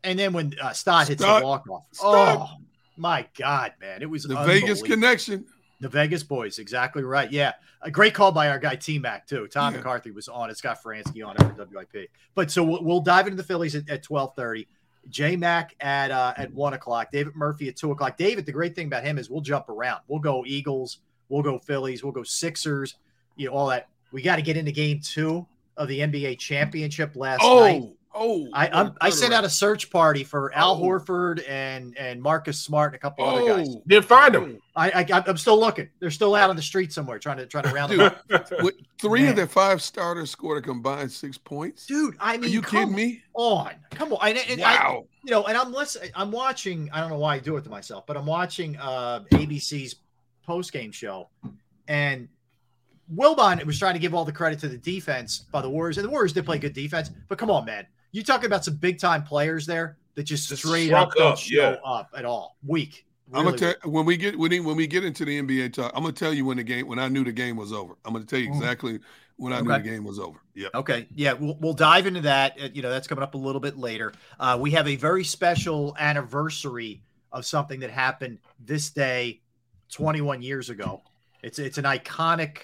and 0.04 0.18
then 0.18 0.32
when 0.34 0.54
uh, 0.62 0.72
Stott 0.72 1.08
hits 1.08 1.22
Stott. 1.22 1.40
the 1.40 1.46
walk 1.46 1.68
off. 1.68 1.84
Stott. 1.92 2.48
Oh 2.52 2.56
my 2.98 3.26
god, 3.38 3.72
man, 3.80 4.02
it 4.02 4.10
was 4.10 4.24
The 4.24 4.36
Vegas 4.44 4.82
connection. 4.82 5.46
The 5.80 5.88
Vegas 5.88 6.24
boys, 6.24 6.58
exactly 6.58 7.04
right. 7.04 7.30
Yeah, 7.30 7.52
a 7.82 7.90
great 7.90 8.12
call 8.12 8.32
by 8.32 8.48
our 8.50 8.58
guy 8.58 8.74
T 8.74 8.98
Mac 8.98 9.26
too. 9.28 9.46
Tom 9.46 9.72
Yeah. 9.72 9.78
McCarthy 9.78 10.10
was 10.10 10.28
on. 10.28 10.50
It's 10.50 10.60
got 10.60 10.82
Franzke 10.82 11.24
on 11.24 11.36
it 11.36 11.56
for 11.56 11.64
WIP. 11.72 12.10
But 12.34 12.50
so 12.50 12.64
we'll, 12.64 12.82
we'll 12.82 13.00
dive 13.00 13.26
into 13.28 13.36
the 13.36 13.44
Phillies 13.44 13.76
at, 13.76 13.88
at 13.88 14.02
twelve 14.02 14.34
thirty. 14.34 14.66
J 15.08 15.36
Mac 15.36 15.74
at 15.80 16.10
uh, 16.10 16.34
at 16.36 16.52
one 16.52 16.74
o'clock. 16.74 17.12
David 17.12 17.36
Murphy 17.36 17.68
at 17.68 17.76
two 17.76 17.92
o'clock. 17.92 18.16
David, 18.16 18.44
the 18.44 18.52
great 18.52 18.74
thing 18.74 18.88
about 18.88 19.04
him 19.04 19.18
is 19.18 19.30
we'll 19.30 19.40
jump 19.40 19.68
around. 19.68 20.00
We'll 20.08 20.18
go 20.20 20.44
Eagles. 20.44 20.98
We'll 21.28 21.42
go 21.42 21.58
Phillies. 21.58 22.02
We'll 22.02 22.12
go 22.12 22.24
Sixers. 22.24 22.96
You 23.36 23.46
know 23.48 23.54
all 23.54 23.68
that. 23.68 23.88
We 24.10 24.20
got 24.22 24.36
to 24.36 24.42
get 24.42 24.56
into 24.56 24.72
Game 24.72 25.00
Two 25.00 25.46
of 25.76 25.86
the 25.86 26.00
NBA 26.00 26.38
championship 26.40 27.14
last 27.14 27.40
night. 27.60 27.90
Oh, 28.18 28.46
oh. 28.46 28.48
I 28.52 28.68
I'm, 28.68 28.94
I 29.00 29.10
sent 29.10 29.32
out 29.32 29.44
a 29.44 29.48
search 29.50 29.90
party 29.90 30.24
for 30.24 30.52
Al 30.54 30.72
Oh. 30.72 30.82
Horford 30.82 31.42
and 31.48 31.96
and 31.96 32.20
Marcus 32.20 32.58
Smart 32.58 32.92
and 32.92 32.96
a 32.96 32.98
couple 32.98 33.24
other 33.24 33.46
guys. 33.46 33.68
Oh, 33.70 33.82
Didn't 33.86 34.06
find 34.06 34.34
them. 34.34 34.58
I, 34.74 34.90
I 34.90 35.22
I'm 35.26 35.36
still 35.36 35.58
looking. 35.58 35.88
They're 36.00 36.10
still 36.10 36.34
out 36.34 36.50
on 36.50 36.56
the 36.56 36.62
street 36.62 36.92
somewhere 36.92 37.18
trying 37.18 37.36
to 37.38 37.46
trying 37.46 37.64
to 37.64 37.70
round 37.70 37.92
them 37.92 38.00
up. 38.00 38.48
Three 39.00 39.20
Man. 39.22 39.30
of 39.30 39.36
their 39.36 39.46
five 39.46 39.80
starters 39.82 40.30
scored 40.30 40.58
a 40.58 40.62
combined 40.62 41.10
six 41.12 41.38
points. 41.38 41.86
Dude, 41.86 42.16
I 42.20 42.34
Are 42.34 42.38
mean, 42.38 42.50
you 42.52 42.60
come 42.62 42.80
kidding 42.90 42.94
me? 42.94 43.22
On, 43.34 43.70
come 43.90 44.12
on. 44.12 44.28
And, 44.28 44.38
and 44.50 44.62
I, 44.62 44.74
Wow. 44.82 45.06
you 45.24 45.30
know, 45.30 45.44
and 45.46 45.56
I'm 45.56 45.72
listening. 45.72 46.10
I'm 46.14 46.30
watching. 46.32 46.90
I 46.92 47.00
don't 47.00 47.10
know 47.10 47.18
why 47.18 47.36
I 47.36 47.38
do 47.38 47.56
it 47.56 47.64
to 47.64 47.70
myself, 47.70 48.06
but 48.06 48.16
I'm 48.16 48.26
watching 48.26 48.76
uh, 48.78 49.20
ABC's 49.32 49.96
post 50.44 50.72
game 50.72 50.90
show, 50.92 51.28
and 51.86 52.28
Wilbon 53.14 53.64
was 53.64 53.78
trying 53.78 53.94
to 53.94 54.00
give 54.00 54.14
all 54.14 54.24
the 54.24 54.32
credit 54.32 54.58
to 54.60 54.68
the 54.68 54.76
defense 54.78 55.46
by 55.50 55.62
the 55.62 55.70
Warriors, 55.70 55.98
and 55.98 56.04
the 56.06 56.10
Warriors 56.10 56.32
did 56.32 56.44
play 56.44 56.58
good 56.58 56.72
defense. 56.74 57.10
But 57.28 57.38
come 57.38 57.50
on, 57.50 57.64
man, 57.64 57.86
you 58.12 58.22
talking 58.22 58.46
about 58.46 58.64
some 58.64 58.76
big 58.76 58.98
time 58.98 59.22
players 59.22 59.66
there 59.66 59.96
that 60.14 60.24
just, 60.24 60.48
Just 60.48 60.62
straight 60.64 60.92
up 60.92 61.12
shrunk 61.12 61.14
don't 61.14 61.32
up, 61.32 61.38
show 61.38 61.70
yeah. 61.70 61.76
up 61.84 62.10
at 62.16 62.24
all. 62.24 62.56
Weak. 62.66 63.04
I'm 63.32 63.44
gonna 63.44 63.58
tell 63.58 63.74
when 63.84 64.06
we 64.06 64.16
get 64.16 64.38
when, 64.38 64.50
when 64.64 64.74
we 64.76 64.86
get 64.86 65.04
into 65.04 65.24
the 65.26 65.40
NBA 65.42 65.74
talk. 65.74 65.92
I'm 65.94 66.02
gonna 66.02 66.12
tell 66.14 66.32
you 66.32 66.46
when 66.46 66.56
the 66.56 66.62
game 66.64 66.88
when 66.88 66.98
I 66.98 67.08
knew 67.08 67.24
the 67.24 67.32
game 67.32 67.56
was 67.56 67.72
over. 67.74 67.94
I'm 68.06 68.14
gonna 68.14 68.24
tell 68.24 68.38
you 68.38 68.48
exactly 68.48 69.00
when 69.36 69.52
I 69.52 69.60
knew 69.60 69.68
the 69.70 69.80
game 69.80 70.02
was 70.02 70.18
over. 70.18 70.38
Yep. 70.54 70.70
Okay. 70.74 71.06
Yeah, 71.14 71.34
we'll, 71.34 71.56
we'll 71.60 71.74
dive 71.74 72.06
into 72.06 72.22
that. 72.22 72.56
Uh, 72.60 72.68
You 72.72 72.80
know, 72.80 72.90
that's 72.90 73.06
coming 73.06 73.22
up 73.22 73.34
a 73.34 73.38
little 73.38 73.60
bit 73.60 73.76
later. 73.76 74.12
Uh, 74.40 74.56
we 74.58 74.70
have 74.70 74.88
a 74.88 74.96
very 74.96 75.24
special 75.24 75.94
anniversary 75.98 77.02
of 77.30 77.44
something 77.44 77.80
that 77.80 77.90
happened 77.90 78.38
this 78.64 78.88
day 78.90 79.40
21 79.92 80.40
years 80.40 80.70
ago. 80.70 81.02
It's 81.42 81.58
it's 81.58 81.76
an 81.76 81.84
iconic 81.84 82.62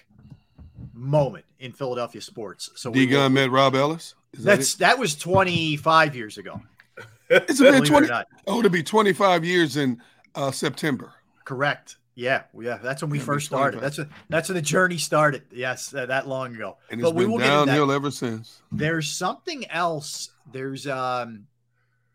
moment 0.93 1.45
in 1.59 1.73
Philadelphia 1.73 2.21
sports. 2.21 2.71
So 2.77 2.91
we 2.91 3.01
D 3.07 3.13
will- 3.13 3.23
Gun 3.23 3.35
met 3.35 3.51
Rob 3.51 3.75
Ellis. 3.75 4.15
Is 4.35 4.45
that 4.45 4.57
that's 4.59 4.75
that 4.77 4.99
was 4.99 5.15
25 5.17 6.15
years 6.15 6.39
ago. 6.39 6.61
it? 7.29 7.45
It's 7.49 7.61
been 7.61 7.73
Believe 7.83 8.05
it 8.05 8.07
20. 8.09 8.25
Oh, 8.47 8.59
it'll 8.59 8.71
be 8.71 8.83
25 8.83 9.45
years 9.45 9.77
in 9.77 10.01
uh, 10.35 10.51
September. 10.51 11.13
Correct. 11.45 11.97
Yeah, 12.17 12.43
yeah, 12.57 12.77
that's 12.81 13.03
when 13.03 13.11
we 13.11 13.19
It'll 13.19 13.27
first 13.27 13.47
started. 13.47 13.81
That's 13.81 13.99
when, 13.99 14.09
that's 14.29 14.49
when 14.49 14.55
the 14.55 14.63
journey 14.63 14.99
started. 14.99 15.43
Yes, 15.51 15.93
uh, 15.93 16.07
that 16.07 16.29
long 16.29 16.55
ago. 16.55 16.77
And 16.91 17.01
it's 17.01 17.09
but 17.09 17.17
we 17.17 17.25
been 17.25 17.33
will 17.33 17.39
get 17.39 17.47
into 17.47 17.59
that. 17.61 17.67
downhill 17.67 17.91
ever 17.91 18.11
since. 18.13 18.61
there's 18.71 19.09
something 19.11 19.69
else 19.71 20.31
there's 20.53 20.87
um 20.87 21.47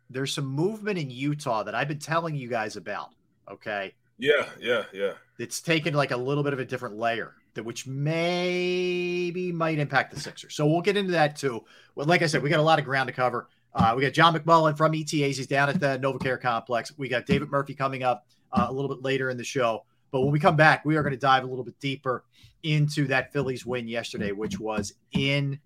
there's 0.10 0.32
some 0.34 0.46
movement 0.46 0.98
in 1.00 1.10
utah 1.10 1.64
that 1.64 1.74
i've 1.76 1.88
been 1.88 1.98
telling 2.00 2.36
you 2.36 2.48
guys 2.48 2.76
about 2.78 3.10
okay 3.52 3.94
Yeah, 4.20 4.46
yeah, 4.60 4.84
yeah. 4.94 5.14
it's 5.40 5.62
taken 5.62 5.94
like 5.96 6.12
a 6.12 6.18
little 6.18 6.44
bit 6.44 6.54
of 6.54 6.60
a 6.60 6.66
different 6.66 6.96
layer 6.96 7.34
that 7.60 7.66
which 7.66 7.86
maybe 7.86 9.52
might 9.52 9.78
impact 9.80 10.14
the 10.14 10.20
sixers 10.20 10.56
so 10.56 10.66
we'll 10.66 10.82
get 10.82 10.98
into 10.98 11.12
that 11.12 11.36
too 11.36 11.64
well 11.96 12.08
like 12.08 12.22
i 12.22 12.26
said 12.26 12.42
we 12.42 12.50
got 12.50 12.60
a 12.60 12.64
lot 12.64 12.80
of 12.80 12.86
ground 12.86 13.08
to 13.08 13.14
cover 13.14 13.50
uh, 13.76 13.94
we 13.96 14.02
got 14.02 14.14
john 14.14 14.34
mcmullen 14.34 14.76
from 14.76 14.94
OTAs 14.94 15.36
he's 15.36 15.48
down 15.48 15.70
at 15.70 15.80
the 15.80 16.00
novacare 16.00 16.40
complex 16.40 16.92
we 16.98 17.10
got 17.10 17.26
david 17.26 17.50
murphy 17.52 17.74
coming 17.74 18.02
up 18.02 18.26
uh, 18.54 18.68
a 18.70 18.74
little 18.74 18.90
bit 18.90 19.04
later 19.04 19.30
in 19.30 19.38
the 19.38 19.44
show 19.44 19.84
but 20.12 20.22
when 20.22 20.32
we 20.32 20.40
come 20.40 20.56
back 20.56 20.86
we 20.86 20.96
are 20.96 21.04
going 21.04 21.14
to 21.14 21.20
dive 21.20 21.44
a 21.44 21.48
little 21.48 21.66
bit 21.66 21.78
deeper 21.80 22.24
into 22.64 23.06
that 23.08 23.32
phillies 23.34 23.66
win 23.66 23.88
yesterday 23.88 24.32
which 24.32 24.60
was 24.60 24.94
in 25.12 25.60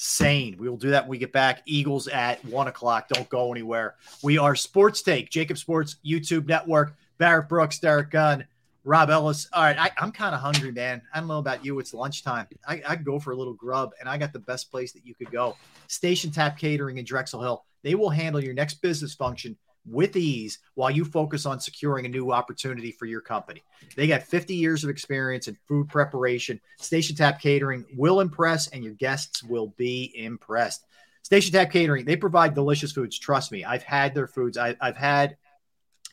insane. 0.00 0.56
We 0.58 0.66
will 0.66 0.78
do 0.78 0.88
that 0.90 1.02
when 1.02 1.10
we 1.10 1.18
get 1.18 1.30
back. 1.30 1.60
Eagles 1.66 2.08
at 2.08 2.42
one 2.46 2.68
o'clock. 2.68 3.08
Don't 3.08 3.28
go 3.28 3.52
anywhere. 3.52 3.96
We 4.22 4.38
are 4.38 4.56
Sports 4.56 5.02
Take, 5.02 5.28
JAKIB 5.28 5.58
Sports 5.58 5.96
YouTube 6.02 6.48
Network. 6.48 6.96
Barrett 7.20 7.50
Brooks, 7.50 7.78
Derrick 7.78 8.10
Gunn, 8.10 8.46
Rob 8.84 9.10
Ellis. 9.10 9.48
All 9.52 9.62
right, 9.62 9.78
I, 9.78 9.90
I'm 9.98 10.12
kind 10.12 10.34
of 10.34 10.40
hungry, 10.40 10.72
man. 10.72 11.02
I 11.12 11.18
don't 11.18 11.28
know 11.28 11.38
about 11.38 11.64
you. 11.64 11.78
It's 11.78 11.92
lunchtime. 11.92 12.46
I, 12.66 12.82
I 12.88 12.96
go 12.96 13.18
for 13.18 13.32
a 13.32 13.36
little 13.36 13.54
grub, 13.54 13.92
and 14.00 14.08
I 14.08 14.16
got 14.16 14.32
the 14.32 14.38
best 14.38 14.70
place 14.70 14.92
that 14.92 15.06
you 15.06 15.14
could 15.14 15.30
go. 15.30 15.56
Station 15.88 16.30
Tap 16.30 16.58
Catering 16.58 16.98
in 16.98 17.04
Drexel 17.04 17.42
Hill. 17.42 17.64
They 17.82 17.94
will 17.94 18.10
handle 18.10 18.42
your 18.42 18.54
next 18.54 18.82
business 18.82 19.14
function 19.14 19.56
with 19.86 20.16
ease 20.16 20.58
while 20.74 20.90
you 20.90 21.04
focus 21.04 21.46
on 21.46 21.60
securing 21.60 22.06
a 22.06 22.08
new 22.08 22.32
opportunity 22.32 22.92
for 22.92 23.06
your 23.06 23.20
company. 23.20 23.62
They 23.96 24.06
got 24.06 24.22
50 24.22 24.54
years 24.54 24.84
of 24.84 24.90
experience 24.90 25.48
in 25.48 25.56
food 25.66 25.88
preparation. 25.88 26.60
Station 26.78 27.16
Tap 27.16 27.40
Catering 27.40 27.84
will 27.96 28.20
impress, 28.20 28.68
and 28.68 28.84
your 28.84 28.94
guests 28.94 29.42
will 29.42 29.68
be 29.76 30.12
impressed. 30.14 30.84
Station 31.22 31.52
Tap 31.52 31.70
Catering, 31.70 32.04
they 32.04 32.16
provide 32.16 32.54
delicious 32.54 32.92
foods. 32.92 33.18
Trust 33.18 33.52
me, 33.52 33.64
I've 33.64 33.82
had 33.82 34.14
their 34.14 34.26
foods. 34.26 34.56
I, 34.56 34.76
I've 34.80 34.96
had 34.96 35.36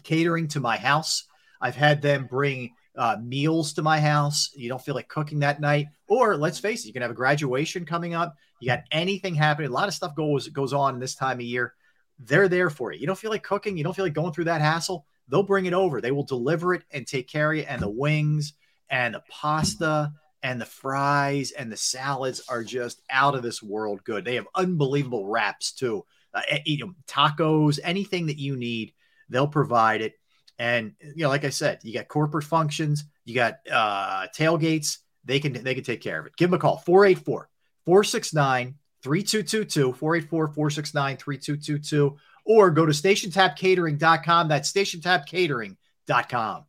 catering 0.03 0.47
to 0.49 0.59
my 0.59 0.77
house. 0.77 1.26
I've 1.61 1.75
had 1.75 2.01
them 2.01 2.25
bring 2.25 2.73
uh, 2.95 3.17
meals 3.21 3.73
to 3.73 3.81
my 3.81 3.99
house. 3.99 4.49
You 4.55 4.69
don't 4.69 4.81
feel 4.81 4.95
like 4.95 5.07
cooking 5.07 5.39
that 5.39 5.61
night, 5.61 5.87
or 6.07 6.35
let's 6.35 6.59
face 6.59 6.83
it, 6.83 6.87
you 6.87 6.93
can 6.93 7.01
have 7.01 7.11
a 7.11 7.15
graduation 7.15 7.85
coming 7.85 8.13
up. 8.13 8.35
You 8.59 8.67
got 8.67 8.83
anything 8.91 9.35
happening. 9.35 9.69
A 9.69 9.73
lot 9.73 9.87
of 9.87 9.93
stuff 9.93 10.15
goes 10.15 10.47
goes 10.49 10.73
on 10.73 10.99
this 10.99 11.15
time 11.15 11.37
of 11.37 11.45
year. 11.45 11.73
They're 12.19 12.47
there 12.47 12.69
for 12.69 12.91
you. 12.91 12.99
You 12.99 13.07
don't 13.07 13.17
feel 13.17 13.29
like 13.29 13.43
cooking. 13.43 13.77
You 13.77 13.83
don't 13.83 13.95
feel 13.95 14.05
like 14.05 14.13
going 14.13 14.33
through 14.33 14.45
that 14.45 14.61
hassle. 14.61 15.05
They'll 15.27 15.43
bring 15.43 15.65
it 15.65 15.73
over. 15.73 16.01
They 16.01 16.11
will 16.11 16.23
deliver 16.23 16.73
it 16.73 16.83
and 16.91 17.05
take 17.05 17.27
care 17.27 17.51
of 17.51 17.57
you. 17.57 17.63
And 17.63 17.81
the 17.81 17.89
wings 17.89 18.53
and 18.89 19.13
the 19.13 19.23
pasta 19.29 20.11
and 20.43 20.61
the 20.61 20.65
fries 20.65 21.51
and 21.51 21.71
the 21.71 21.77
salads 21.77 22.41
are 22.47 22.63
just 22.63 23.01
out 23.09 23.35
of 23.35 23.43
this 23.43 23.61
world 23.61 24.03
good. 24.03 24.25
They 24.25 24.35
have 24.35 24.47
unbelievable 24.55 25.27
wraps 25.27 25.71
too. 25.71 26.05
Uh, 26.33 26.41
you 26.65 26.85
know, 26.85 26.93
tacos, 27.07 27.79
anything 27.83 28.27
that 28.27 28.37
you 28.37 28.55
need, 28.55 28.93
they'll 29.29 29.47
provide 29.47 30.01
it. 30.01 30.13
And 30.59 30.93
you 31.01 31.23
know, 31.23 31.29
like 31.29 31.45
I 31.45 31.49
said, 31.49 31.79
you 31.83 31.93
got 31.93 32.07
corporate 32.07 32.43
functions, 32.43 33.03
you 33.25 33.35
got 33.35 33.55
uh, 33.71 34.27
tailgates. 34.35 34.97
They 35.25 35.39
can 35.39 35.53
they 35.53 35.75
can 35.75 35.83
take 35.83 36.01
care 36.01 36.19
of 36.19 36.25
it. 36.25 36.35
Give 36.37 36.49
them 36.49 36.57
a 36.57 36.61
call 36.61 36.77
484 36.77 37.49
469 37.85 38.75
3222 39.03 39.93
484 39.93 40.47
469 40.47 41.17
3222 41.17 42.17
or 42.45 42.71
go 42.71 42.85
to 42.85 42.93
stationtapcatering.com. 42.93 44.47
That's 44.47 44.71
stationtapcatering.com. 44.71 46.65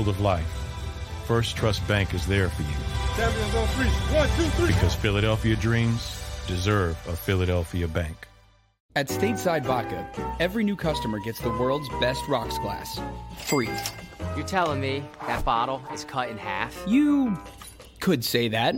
field 0.00 0.14
of 0.14 0.20
life, 0.20 0.46
First 1.26 1.56
Trust 1.56 1.86
Bank 1.86 2.14
is 2.14 2.26
there 2.26 2.48
for 2.48 2.62
you. 2.62 2.68
Champions 3.16 3.54
on 3.54 3.66
One, 4.14 4.28
two, 4.36 4.48
three. 4.56 4.68
Because 4.68 4.94
Philadelphia 4.94 5.56
dreams 5.56 6.24
deserve 6.46 6.96
a 7.06 7.14
Philadelphia 7.14 7.86
bank. 7.86 8.26
At 8.96 9.08
Stateside 9.08 9.64
Vodka, 9.64 10.08
every 10.40 10.64
new 10.64 10.74
customer 10.74 11.18
gets 11.20 11.38
the 11.40 11.50
world's 11.50 11.88
best 12.00 12.26
rocks 12.28 12.58
glass, 12.58 12.98
free. 13.44 13.68
You're 14.36 14.46
telling 14.46 14.80
me 14.80 15.04
that 15.26 15.44
bottle 15.44 15.82
is 15.92 16.04
cut 16.04 16.30
in 16.30 16.38
half? 16.38 16.74
You 16.88 17.38
could 18.00 18.24
say 18.24 18.48
that. 18.48 18.74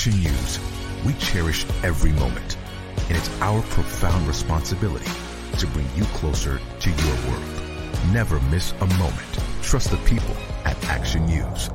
Action 0.00 0.22
News, 0.22 0.58
we 1.04 1.12
cherish 1.12 1.66
every 1.82 2.12
moment, 2.12 2.56
and 3.08 3.18
it's 3.18 3.28
our 3.42 3.60
profound 3.60 4.26
responsibility 4.26 5.10
to 5.58 5.66
bring 5.66 5.86
you 5.94 6.04
closer 6.04 6.58
to 6.80 6.90
your 6.90 7.16
world. 7.28 7.44
Never 8.10 8.40
miss 8.48 8.72
a 8.80 8.86
moment. 8.96 9.38
Trust 9.60 9.90
the 9.90 9.98
people 9.98 10.34
at 10.64 10.82
Action 10.86 11.26
News. 11.26 11.68
All 11.68 11.74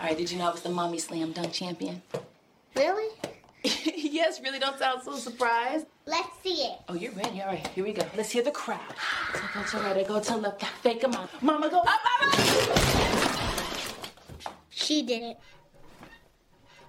right, 0.00 0.18
did 0.18 0.32
you 0.32 0.38
know 0.38 0.48
I 0.48 0.50
was 0.50 0.62
the 0.62 0.70
mommy 0.70 0.98
slam 0.98 1.30
dunk 1.30 1.52
champion? 1.52 2.02
Really? 2.74 3.14
yes, 3.62 4.40
really 4.42 4.58
don't 4.58 4.76
sound 4.80 5.04
so 5.04 5.14
surprised. 5.14 5.86
Let's 6.06 6.28
see 6.42 6.54
it. 6.54 6.78
Oh, 6.88 6.94
you're 6.94 7.12
ready. 7.12 7.40
All 7.40 7.46
right, 7.46 7.64
here 7.68 7.84
we 7.84 7.92
go. 7.92 8.02
Let's 8.16 8.32
hear 8.32 8.42
the 8.42 8.50
crowd. 8.50 8.80
So 9.32 9.40
go 9.54 9.62
to 9.62 9.94
right, 9.94 10.08
go 10.08 10.18
to 10.18 10.36
left, 10.38 10.64
fake 10.82 11.04
a 11.04 11.08
mom. 11.08 11.28
Mama, 11.40 11.70
go 11.70 11.78
up, 11.78 11.86
up, 11.86 12.36
up. 12.36 13.01
She 14.82 15.02
did 15.02 15.22
it. 15.22 15.38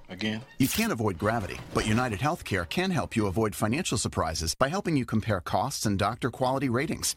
Again? 0.09 0.41
You 0.57 0.67
can't 0.67 0.91
avoid 0.91 1.17
gravity, 1.17 1.57
but 1.73 1.87
United 1.87 2.19
Healthcare 2.19 2.67
can 2.67 2.91
help 2.91 3.15
you 3.15 3.27
avoid 3.27 3.55
financial 3.55 3.97
surprises 3.97 4.55
by 4.55 4.67
helping 4.67 4.97
you 4.97 5.05
compare 5.05 5.39
costs 5.39 5.85
and 5.85 5.97
doctor 5.97 6.29
quality 6.29 6.69
ratings. 6.69 7.15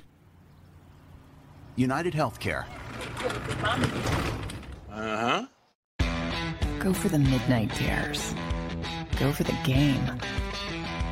United 1.76 2.14
Healthcare. 2.14 2.64
Uh 4.90 5.46
huh. 5.46 5.46
Go 6.78 6.92
for 6.92 7.08
the 7.08 7.18
midnight 7.18 7.74
dares. 7.78 8.34
Go 9.18 9.32
for 9.32 9.44
the 9.44 9.56
game. 9.64 10.04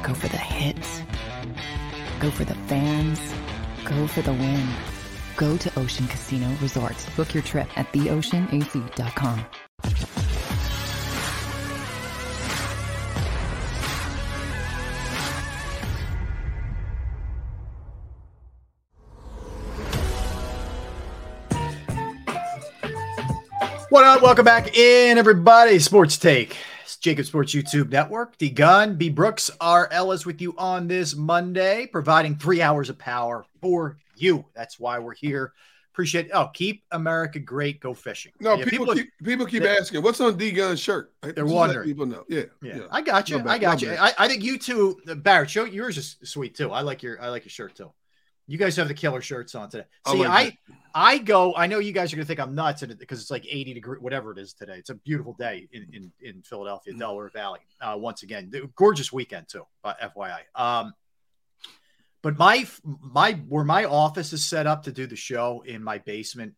Go 0.03 0.15
for 0.15 0.29
the 0.29 0.37
hits. 0.37 1.03
Go 2.21 2.31
for 2.31 2.45
the 2.45 2.55
fans. 2.69 3.21
Go 3.85 4.07
for 4.07 4.23
the 4.23 4.33
win. 4.33 4.69
Go 5.37 5.57
to 5.57 5.79
Ocean 5.79 6.07
Casino 6.07 6.49
Resort. 6.61 6.97
Book 7.17 7.35
your 7.35 7.43
trip 7.43 7.69
at 7.77 7.93
theoceanac.com. 7.93 9.47
What 23.91 24.05
up? 24.05 24.23
Welcome 24.23 24.45
back 24.45 24.77
in, 24.77 25.19
everybody. 25.19 25.79
Sports 25.79 26.19
Take. 26.19 26.57
It's 26.83 26.97
JAKIB 26.97 27.27
Sports 27.27 27.55
YouTube 27.55 27.91
Network. 27.91 28.37
D 28.39 28.51
Gun, 28.51 28.97
B 28.97 29.09
Brooks, 29.09 29.53
R. 29.61 29.89
Ellis 29.93 30.27
with 30.27 30.41
you 30.41 30.53
on 30.59 30.89
this 30.89 31.15
Monday, 31.15 31.87
providing 31.87 32.35
three 32.35 32.61
hours 32.61 32.91
of 32.91 32.99
power 32.99 33.47
for 33.63 33.99
you. 34.17 34.45
That's 34.55 34.79
why 34.79 34.99
we're 34.99 35.15
here. 35.15 35.53
Appreciate. 35.93 36.31
Oh, 36.35 36.49
keep 36.53 36.83
America 36.91 37.39
great. 37.39 37.79
Go 37.79 37.95
fishing. 37.95 38.33
No, 38.41 38.55
yeah, 38.55 38.65
people, 38.65 38.87
people, 38.87 38.95
keep 38.95 39.11
people 39.23 39.47
keep 39.47 39.63
asking 39.63 40.03
what's 40.03 40.21
on 40.21 40.37
D 40.37 40.51
Gun's 40.51 40.81
shirt. 40.81 41.13
They're 41.23 41.47
wondering. 41.47 41.87
People 41.87 42.07
know. 42.07 42.25
Yeah, 42.29 42.45
yeah, 42.63 42.77
yeah. 42.79 42.83
I 42.91 43.01
got 43.01 43.31
you. 43.31 43.41
No 43.41 43.49
I 43.49 43.59
got 43.59 43.81
no 43.81 43.93
you. 43.93 43.97
I, 43.97 44.13
I, 44.19 44.27
think 44.27 44.43
you 44.43 44.59
two, 44.59 45.01
Barrett. 45.19 45.51
Show 45.51 45.65
yours 45.65 45.97
is 45.97 46.17
sweet 46.25 46.57
too. 46.57 46.73
I 46.73 46.81
like 46.81 47.05
your 47.05 47.23
I 47.23 47.29
like 47.29 47.45
your 47.45 47.51
shirt 47.51 47.77
too. 47.77 47.93
You 48.47 48.59
guys 48.59 48.77
have 48.77 48.89
the 48.89 48.95
killer 48.95 49.23
shirts 49.23 49.55
on 49.55 49.71
today. 49.71 49.85
See, 50.09 50.25
I, 50.25 50.41
I, 50.41 50.59
I 50.95 51.19
go. 51.19 51.55
I 51.55 51.67
know 51.67 51.79
you 51.79 51.93
guys 51.93 52.13
are 52.13 52.17
gonna 52.17 52.27
think 52.27 52.41
I'm 52.41 52.55
nuts 52.55 52.83
because 52.83 53.21
it's 53.21 53.31
like 53.31 53.47
80 53.49 53.75
degree, 53.75 53.99
whatever 53.99 54.33
it 54.33 54.39
is 54.39 54.53
today. 54.53 54.75
It's 54.77 54.91
a 54.91 54.97
beautiful 54.97 55.35
day 55.35 55.69
in 55.73 55.87
in, 55.93 56.13
in 56.21 56.43
Philadelphia, 56.43 56.93
mm-hmm. 56.93 57.01
Delaware 57.01 57.31
Valley. 57.31 57.61
Uh, 57.81 57.97
once 57.97 58.23
again, 58.23 58.51
gorgeous 58.75 59.13
weekend 59.13 59.49
too. 59.49 59.65
FYI, 59.85 60.41
um, 60.57 60.93
but 62.25 62.39
my 62.39 62.67
my 62.85 63.33
where 63.49 63.65
my 63.65 63.85
office 63.85 64.33
is 64.33 64.43
set 64.43 64.67
up 64.67 64.85
to 64.85 64.93
do 64.93 65.07
the 65.07 65.15
show 65.15 65.63
in 65.67 65.85
my 65.85 65.99
basement 65.99 66.55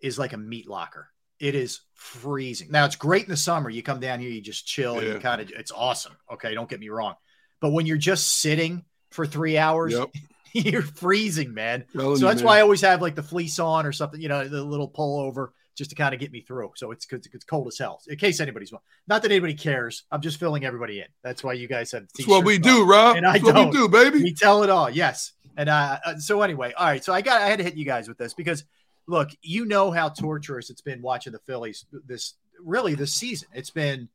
is 0.00 0.16
like 0.16 0.32
a 0.32 0.36
meat 0.36 0.68
locker. 0.68 1.08
It 1.40 1.56
is 1.56 1.80
freezing. 1.94 2.70
Now 2.70 2.84
it's 2.84 2.94
great 2.94 3.24
in 3.24 3.30
the 3.30 3.36
summer. 3.36 3.68
You 3.68 3.82
come 3.82 3.98
down 3.98 4.20
here, 4.20 4.30
you 4.30 4.40
just 4.40 4.64
chill. 4.64 5.02
Yeah. 5.02 5.14
You 5.14 5.18
kind 5.18 5.40
of, 5.40 5.50
it's 5.50 5.72
awesome. 5.72 6.16
Okay, 6.32 6.54
don't 6.54 6.70
get 6.70 6.78
me 6.78 6.88
wrong. 6.88 7.14
But 7.60 7.70
when 7.70 7.84
you're 7.84 7.96
just 7.96 8.40
sitting 8.40 8.84
for 9.10 9.26
three 9.26 9.58
hours, 9.58 9.92
yep. 9.92 10.08
you're 10.52 10.82
freezing, 10.82 11.52
man. 11.52 11.84
so 11.92 12.14
that's 12.16 12.40
man. 12.40 12.44
why 12.44 12.58
I 12.58 12.60
always 12.60 12.82
have 12.82 13.02
like 13.02 13.16
the 13.16 13.22
fleece 13.24 13.58
on 13.58 13.86
or 13.86 13.92
something, 13.92 14.20
you 14.20 14.28
know, 14.28 14.46
the 14.46 14.62
little 14.62 14.88
pullover 14.88 15.48
just 15.78 15.90
to 15.90 15.96
kind 15.96 16.12
of 16.12 16.20
get 16.20 16.32
me 16.32 16.40
through. 16.40 16.72
So 16.76 16.90
it's 16.90 17.06
it's 17.10 17.44
cold 17.44 17.68
as 17.68 17.78
hell. 17.78 18.02
In 18.08 18.16
case 18.18 18.40
anybody's 18.40 18.72
not 19.06 19.22
that 19.22 19.30
anybody 19.30 19.54
cares. 19.54 20.02
I'm 20.10 20.20
just 20.20 20.38
filling 20.38 20.64
everybody 20.64 20.98
in. 20.98 21.06
That's 21.22 21.44
why 21.44 21.52
you 21.54 21.68
guys 21.68 21.92
have. 21.92 22.08
That's 22.16 22.28
what 22.28 22.44
we 22.44 22.58
do, 22.58 22.84
Rob. 22.84 23.16
And 23.16 23.24
I 23.24 23.38
That's 23.38 23.44
don't. 23.44 23.72
do, 23.72 23.88
baby. 23.88 24.22
We 24.22 24.34
tell 24.34 24.64
it 24.64 24.70
all. 24.70 24.90
Yes. 24.90 25.32
And 25.56 25.68
uh, 25.68 25.98
uh, 26.04 26.16
so 26.18 26.42
anyway, 26.42 26.72
all 26.76 26.86
right. 26.86 27.02
So 27.02 27.14
I 27.14 27.20
got 27.20 27.40
I 27.40 27.46
had 27.46 27.58
to 27.58 27.64
hit 27.64 27.76
you 27.76 27.84
guys 27.84 28.08
with 28.08 28.18
this 28.18 28.34
because 28.34 28.64
look, 29.06 29.30
you 29.40 29.64
know 29.64 29.90
how 29.90 30.08
torturous 30.08 30.68
it's 30.68 30.82
been 30.82 31.00
watching 31.00 31.32
the 31.32 31.38
Phillies 31.38 31.86
this 32.06 32.34
really 32.60 32.94
this 32.96 33.14
season. 33.14 33.48
It's 33.54 33.70
been 33.70 34.08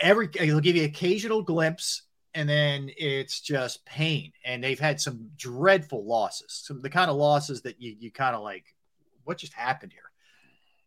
every. 0.00 0.28
They'll 0.28 0.60
give 0.60 0.76
you 0.76 0.84
occasional 0.84 1.42
glimpse 1.42 2.02
and 2.34 2.48
then 2.48 2.90
it's 2.96 3.40
just 3.40 3.84
pain. 3.84 4.32
And 4.44 4.64
they've 4.64 4.80
had 4.80 5.00
some 5.00 5.30
dreadful 5.36 6.04
losses, 6.04 6.62
some 6.64 6.80
the 6.80 6.90
kind 6.90 7.10
of 7.10 7.16
losses 7.16 7.62
that 7.62 7.80
you 7.80 7.94
you 7.98 8.10
kind 8.10 8.34
of 8.34 8.42
like, 8.42 8.74
what 9.24 9.38
just 9.38 9.52
happened 9.52 9.92
here? 9.92 10.10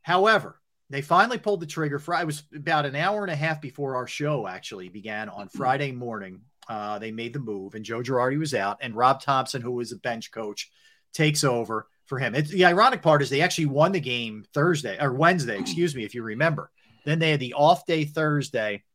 However, 0.08 0.62
they 0.90 1.02
finally 1.02 1.38
pulled 1.38 1.60
the 1.60 1.66
trigger. 1.66 2.00
For 2.00 2.14
I 2.14 2.24
was 2.24 2.44
about 2.56 2.86
an 2.86 2.96
hour 2.96 3.24
and 3.24 3.32
a 3.32 3.36
half 3.36 3.60
before 3.60 3.98
our 3.98 4.08
show 4.08 4.48
actually 4.48 4.88
began 4.88 5.28
on 5.28 5.50
Friday 5.50 5.92
morning. 5.92 6.44
Uh, 6.70 6.98
they 6.98 7.12
made 7.12 7.34
the 7.34 7.40
move, 7.40 7.76
and 7.76 7.84
Joe 7.84 8.00
Girardi 8.00 8.40
was 8.40 8.54
out, 8.54 8.78
and 8.80 8.96
Rob 8.96 9.22
Thomson, 9.22 9.62
who 9.62 9.74
was 9.74 9.92
a 9.92 9.98
bench 9.98 10.32
coach, 10.32 10.72
takes 11.14 11.44
over 11.44 11.88
for 12.06 12.20
him. 12.20 12.36
It's, 12.36 12.50
the 12.50 12.64
ironic 12.64 13.02
part 13.02 13.22
is 13.22 13.30
they 13.30 13.42
actually 13.42 13.66
won 13.66 13.92
the 13.92 14.00
game 14.00 14.46
Thursday 14.54 14.98
or 14.98 15.12
Wednesday, 15.12 15.60
excuse 15.60 15.94
me, 15.94 16.06
if 16.06 16.16
you 16.16 16.24
remember. 16.24 16.72
Then 17.04 17.20
they 17.20 17.32
had 17.32 17.42
the 17.42 17.56
off 17.56 17.86
day 17.86 18.06
Thursday 18.06 18.86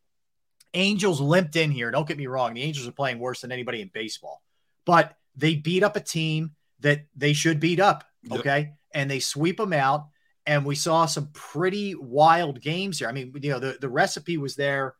Angels 0.73 1.21
limped 1.21 1.57
in 1.57 1.71
here. 1.71 1.91
Don't 1.91 2.09
get 2.09 2.17
me 2.17 2.27
wrong. 2.27 2.55
The 2.55 2.63
Angels 2.63 2.89
are 2.89 2.93
playing 2.93 3.19
worse 3.19 3.43
than 3.43 3.53
anybody 3.53 3.83
in 3.83 3.91
baseball, 3.93 4.43
but 4.87 5.15
they 5.37 5.57
beat 5.57 5.83
up 5.83 5.95
a 5.95 6.01
team 6.01 6.53
that 6.81 7.05
they 7.15 7.35
should 7.35 7.61
beat 7.61 7.81
up. 7.81 8.05
Okay. 8.31 8.61
Yep. 8.61 8.77
And 8.95 9.11
they 9.11 9.21
sweep 9.21 9.59
them 9.59 9.75
out. 9.75 10.07
And 10.47 10.65
we 10.65 10.75
saw 10.75 11.07
some 11.07 11.29
pretty 11.33 11.95
wild 11.95 12.61
games 12.61 12.99
here. 12.99 13.09
I 13.09 13.13
mean, 13.13 13.33
you 13.41 13.51
know, 13.51 13.61
the, 13.61 13.79
the 13.81 13.89
recipe 13.89 14.39
was 14.39 14.57
there 14.57 14.97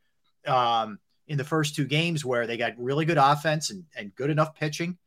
um, 0.47 0.99
in 1.27 1.37
the 1.37 1.45
first 1.45 1.75
two 1.75 1.85
games 1.85 2.25
where 2.25 2.47
they 2.47 2.57
got 2.57 2.75
really 2.79 3.05
good 3.05 3.19
offense 3.19 3.71
and, 3.71 3.85
and 3.97 4.15
good 4.15 4.31
enough 4.31 4.55
pitching. 4.55 4.99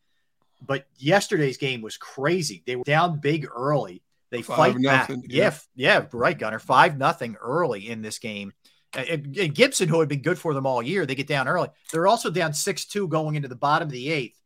But 0.62 0.88
yesterday's 0.98 1.58
game 1.58 1.82
was 1.82 1.96
crazy. 1.98 2.64
They 2.66 2.76
were 2.76 2.84
down 2.84 3.20
big 3.20 3.48
early. 3.54 4.02
They 4.30 4.42
Five 4.42 4.58
fight 4.58 4.78
nothing, 4.78 5.22
back. 5.22 5.30
Yeah. 5.30 5.52
yeah, 5.76 5.98
yeah, 6.00 6.06
right, 6.12 6.38
Gunner. 6.38 6.60
Five 6.60 6.98
nothing 6.98 7.36
early 7.40 7.88
in 7.88 8.02
this 8.02 8.20
game 8.20 8.54
and 8.96 9.54
Gibson, 9.54 9.90
who 9.90 10.00
had 10.00 10.10
been 10.10 10.22
good 10.22 10.40
for 10.40 10.54
them 10.54 10.66
all 10.66 10.82
year, 10.82 11.06
they 11.06 11.16
get 11.16 11.28
down 11.28 11.48
early. 11.48 11.70
They're 11.92 12.08
also 12.08 12.30
down 12.30 12.54
6 12.54 12.86
2 12.86 13.08
going 13.08 13.36
into 13.36 13.48
the 13.48 13.56
bottom 13.56 13.88
of 13.88 13.92
the 13.92 14.10
eighth. 14.10 14.40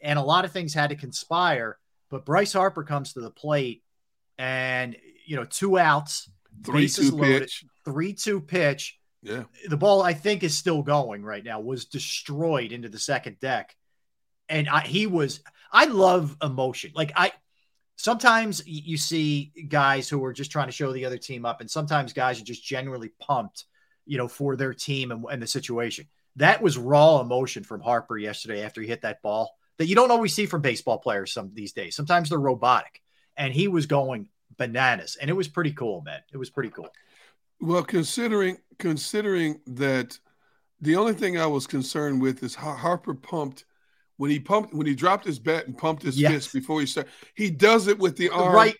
And 0.00 0.18
a 0.18 0.22
lot 0.22 0.44
of 0.44 0.52
things 0.52 0.74
had 0.74 0.90
to 0.90 0.96
conspire. 0.96 1.78
But 2.10 2.24
Bryce 2.24 2.52
Harper 2.52 2.84
comes 2.84 3.14
to 3.14 3.20
the 3.20 3.30
plate 3.30 3.82
and, 4.38 4.96
you 5.26 5.36
know, 5.36 5.44
two 5.44 5.78
outs, 5.78 6.30
three 6.64 6.88
two 6.88 7.10
loaded, 7.10 7.42
pitch, 7.42 7.64
three 7.84 8.12
two 8.12 8.40
pitch. 8.40 8.98
Yeah. 9.22 9.44
The 9.68 9.76
ball, 9.76 10.02
I 10.02 10.14
think, 10.14 10.42
is 10.42 10.56
still 10.56 10.82
going 10.82 11.24
right 11.24 11.44
now, 11.44 11.60
was 11.60 11.86
destroyed 11.86 12.72
into 12.72 12.88
the 12.88 12.98
second 12.98 13.40
deck. 13.40 13.76
And 14.48 14.68
I, 14.68 14.80
he 14.80 15.06
was, 15.06 15.40
I 15.72 15.86
love 15.86 16.36
emotion. 16.42 16.92
Like, 16.94 17.12
I, 17.16 17.32
sometimes 17.96 18.62
you 18.66 18.96
see 18.96 19.52
guys 19.68 20.08
who 20.08 20.24
are 20.24 20.32
just 20.32 20.52
trying 20.52 20.68
to 20.68 20.72
show 20.72 20.92
the 20.92 21.04
other 21.04 21.18
team 21.18 21.44
up, 21.44 21.60
and 21.60 21.70
sometimes 21.70 22.12
guys 22.12 22.40
are 22.40 22.44
just 22.44 22.64
genuinely 22.64 23.10
pumped 23.18 23.64
you 24.08 24.18
know, 24.18 24.28
for 24.28 24.54
their 24.54 24.72
team 24.72 25.10
and, 25.10 25.24
and 25.28 25.42
the 25.42 25.46
situation. 25.48 26.06
that 26.36 26.62
was 26.62 26.78
raw 26.78 27.20
emotion 27.20 27.64
from 27.64 27.80
Harper 27.80 28.16
yesterday 28.16 28.62
after 28.62 28.80
he 28.80 28.86
hit 28.86 29.02
that 29.02 29.22
ball 29.22 29.56
that 29.78 29.86
you 29.86 29.94
don't 29.94 30.10
always 30.10 30.34
see 30.34 30.46
from 30.46 30.62
baseball 30.62 30.98
players 30.98 31.32
some 31.32 31.50
these 31.52 31.72
days. 31.72 31.96
Sometimes 31.96 32.28
they're 32.28 32.38
robotic, 32.38 33.02
and 33.36 33.52
he 33.52 33.68
was 33.68 33.86
going 33.86 34.28
bananas, 34.58 35.16
and 35.20 35.28
it 35.30 35.34
was 35.34 35.48
pretty 35.48 35.72
cool, 35.72 36.02
man. 36.02 36.20
It 36.32 36.36
was 36.36 36.50
pretty 36.50 36.70
cool. 36.70 36.88
Well, 37.60 37.82
considering 37.82 38.58
considering 38.78 39.60
that, 39.66 40.18
the 40.80 40.96
only 40.96 41.14
thing 41.14 41.38
I 41.38 41.46
was 41.46 41.66
concerned 41.66 42.20
with 42.20 42.42
is 42.42 42.54
how 42.54 42.72
Harper 42.72 43.14
pumped 43.14 43.64
when 44.18 44.30
he 44.30 44.38
pumped 44.38 44.74
when 44.74 44.86
he 44.86 44.94
dropped 44.94 45.24
his 45.24 45.38
bat 45.38 45.66
and 45.66 45.76
pumped 45.76 46.02
his 46.02 46.18
Yes. 46.20 46.32
fist 46.32 46.52
before 46.52 46.80
he 46.80 46.86
started. 46.86 47.10
He 47.34 47.50
does 47.50 47.86
it 47.86 47.98
with 47.98 48.16
the 48.16 48.28
arm, 48.30 48.54
right. 48.54 48.76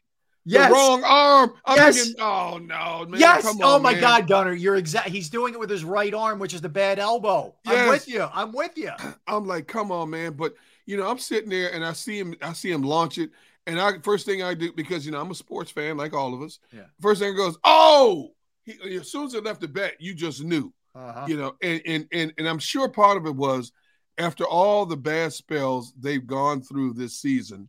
Yes. 0.49 0.69
the 0.69 0.75
wrong 0.75 1.03
arm. 1.05 1.55
I'm 1.65 1.77
Yes. 1.77 1.97
thinking, 1.97 2.23
oh 2.23 2.59
no, 2.59 3.07
man, 3.09 3.19
yes. 3.19 3.43
come 3.43 3.59
oh 3.63 3.79
my 3.79 3.93
man. 3.93 4.01
God, 4.01 4.29
Gunner, 4.29 4.53
you're 4.53 4.77
exact. 4.77 5.09
He's 5.09 5.29
doing 5.29 5.55
it 5.55 5.61
with 5.61 5.71
his 5.71 5.83
right 5.83 6.15
arm, 6.15 6.39
which 6.39 6.55
is 6.55 6.61
the 6.61 6.69
bad 6.69 6.99
elbow. 6.99 7.55
I'm 7.67 7.89
with 7.89 8.07
you. 8.07 8.29
I'm 8.33 8.53
with 8.53 8.77
you. 8.79 8.93
I'm 9.27 9.47
like, 9.47 9.67
come 9.67 9.91
on, 9.91 10.11
man. 10.11 10.35
But 10.35 10.55
you 10.85 10.97
know, 10.97 11.09
I'm 11.11 11.19
sitting 11.19 11.51
there 11.51 11.73
and 11.75 11.85
I 11.85 11.95
see 11.95 12.19
him, 12.19 12.37
I 12.43 12.53
see 12.53 12.71
him 12.71 12.83
launch 12.83 13.19
it. 13.19 13.31
And 13.67 13.81
I 13.81 13.99
first 14.03 14.27
thing 14.27 14.43
I 14.43 14.55
do, 14.55 14.73
because 14.73 15.05
you 15.05 15.13
know, 15.13 15.21
I'm 15.21 15.31
a 15.31 15.35
sports 15.35 15.71
fan 15.71 15.97
like 15.97 16.15
all 16.15 16.35
of 16.35 16.43
us. 16.43 16.59
Yeah. 16.73 16.83
First 17.01 17.21
thing 17.21 17.35
goes, 17.37 17.59
oh, 17.65 18.31
he, 18.63 18.97
as 18.97 19.11
soon 19.11 19.27
as 19.27 19.35
it 19.35 19.45
left 19.45 19.61
the 19.61 19.69
bat, 19.69 19.95
you 19.99 20.15
just 20.15 20.43
knew. 20.43 20.73
Uh-huh. 20.95 21.27
You 21.29 21.37
know, 21.37 21.57
and 21.63 21.83
and 21.85 22.07
and 22.13 22.33
and 22.39 22.49
I'm 22.49 22.59
sure 22.59 22.89
part 22.89 23.17
of 23.17 23.27
it 23.27 23.35
was 23.35 23.73
after 24.19 24.45
all 24.45 24.87
the 24.87 24.97
bad 24.97 25.33
spells 25.33 25.93
they've 25.99 26.27
gone 26.27 26.63
through 26.63 26.95
this 26.95 27.21
season, 27.21 27.69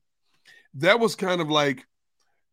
that 0.75 0.99
was 0.99 1.15
kind 1.15 1.41
of 1.41 1.49
like 1.49 1.85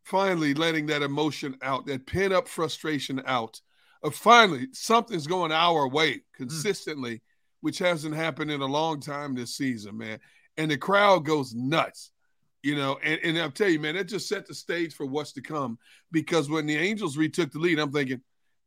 finally 0.04 0.54
letting 0.54 0.86
that 0.86 1.02
emotion 1.02 1.56
out, 1.62 1.86
that 1.86 2.06
pent 2.06 2.32
up 2.32 2.48
frustration 2.48 3.22
out. 3.26 3.60
Of 4.02 4.14
finally 4.14 4.66
something's 4.72 5.26
going 5.26 5.50
our 5.50 5.88
way 5.88 6.24
consistently, 6.36 7.22
which 7.62 7.78
hasn't 7.78 8.14
happened 8.14 8.50
in 8.50 8.60
a 8.60 8.66
long 8.66 9.00
time 9.00 9.34
this 9.34 9.56
season, 9.56 9.96
man. 9.96 10.18
And 10.58 10.70
the 10.70 10.76
crowd 10.76 11.24
goes 11.24 11.54
nuts, 11.54 12.10
you 12.64 12.74
know. 12.76 12.98
And, 13.04 13.20
and 13.22 13.38
I'll 13.38 13.50
tell 13.50 13.68
you, 13.68 13.78
man, 13.78 13.94
that 13.94 14.04
just 14.08 14.28
set 14.28 14.46
the 14.46 14.54
stage 14.54 14.94
for 14.94 15.06
what's 15.06 15.32
to 15.32 15.40
come. 15.42 15.78
Because 16.10 16.48
when 16.50 16.66
the 16.66 16.76
Angels 16.76 17.16
retook 17.16 17.52
the 17.52 17.58
lead, 17.58 17.78
I'm 17.78 17.92
thinking, 17.92 18.20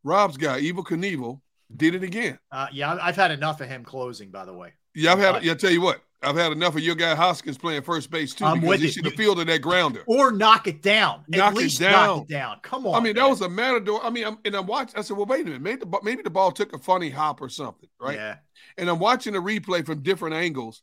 Rob's 0.04 0.38
guy, 0.38 0.60
Evil 0.60 0.84
Knievel, 0.84 1.42
did 1.76 1.96
it 1.96 2.04
again. 2.04 2.40
Uh, 2.52 2.68
yeah, 2.72 2.98
I've 3.02 3.16
had 3.16 3.32
enough 3.32 3.60
of 3.60 3.68
him 3.68 3.84
closing. 3.84 4.30
By 4.32 4.46
the 4.46 4.54
way, 4.54 4.74
Yeah, 4.96 5.12
I've 5.14 5.20
had. 5.20 5.44
Yeah, 5.44 5.52
I 5.54 5.56
tell 5.56 5.72
you 5.72 5.82
what, 5.82 6.00
I've 6.24 6.36
had 6.38 6.52
enough 6.52 6.76
of 6.76 6.82
your 6.82 6.96
guy 6.96 7.14
Hoskins 7.16 7.58
playing 7.58 7.82
first 7.82 8.10
base 8.10 8.34
too. 8.34 8.46
I'm 8.46 8.56
because 8.62 8.70
with 8.70 8.80
he 8.80 8.86
you. 8.86 8.92
should 8.94 9.06
have 9.06 9.16
fielded 9.16 9.48
that 9.50 9.62
grounder. 9.62 10.04
or 10.08 10.32
knock 10.32 10.68
it 10.68 10.82
down. 10.82 11.24
Knock 11.28 11.56
At 11.56 11.62
it 11.62 11.78
down. 11.80 11.92
knock 11.92 12.22
it 12.24 12.28
down. 12.34 12.58
Come 12.64 12.88
on. 12.88 12.96
I 12.96 13.04
mean, 13.04 13.16
that 13.16 13.28
was 13.28 13.42
a 13.42 13.50
matador. 13.50 14.00
I 14.04 14.10
mean, 14.10 14.26
I'm, 14.26 14.38
and 14.46 14.56
I'm 14.56 14.66
watching. 14.66 14.98
I 14.98 15.02
said, 15.02 15.18
well, 15.18 15.26
wait 15.26 15.42
a 15.42 15.46
minute, 15.46 15.62
maybe 15.62 15.80
the 15.80 16.00
maybe 16.04 16.22
the 16.22 16.30
ball 16.30 16.52
took 16.52 16.74
a 16.74 16.78
funny 16.80 17.10
hop 17.10 17.42
or 17.42 17.50
something, 17.50 17.90
right? 18.00 18.16
Yeah. 18.16 18.36
And 18.78 18.90
I'm 18.90 19.00
watching 19.00 19.34
the 19.34 19.40
replay 19.40 19.86
from 19.86 20.02
different 20.04 20.36
angles. 20.36 20.82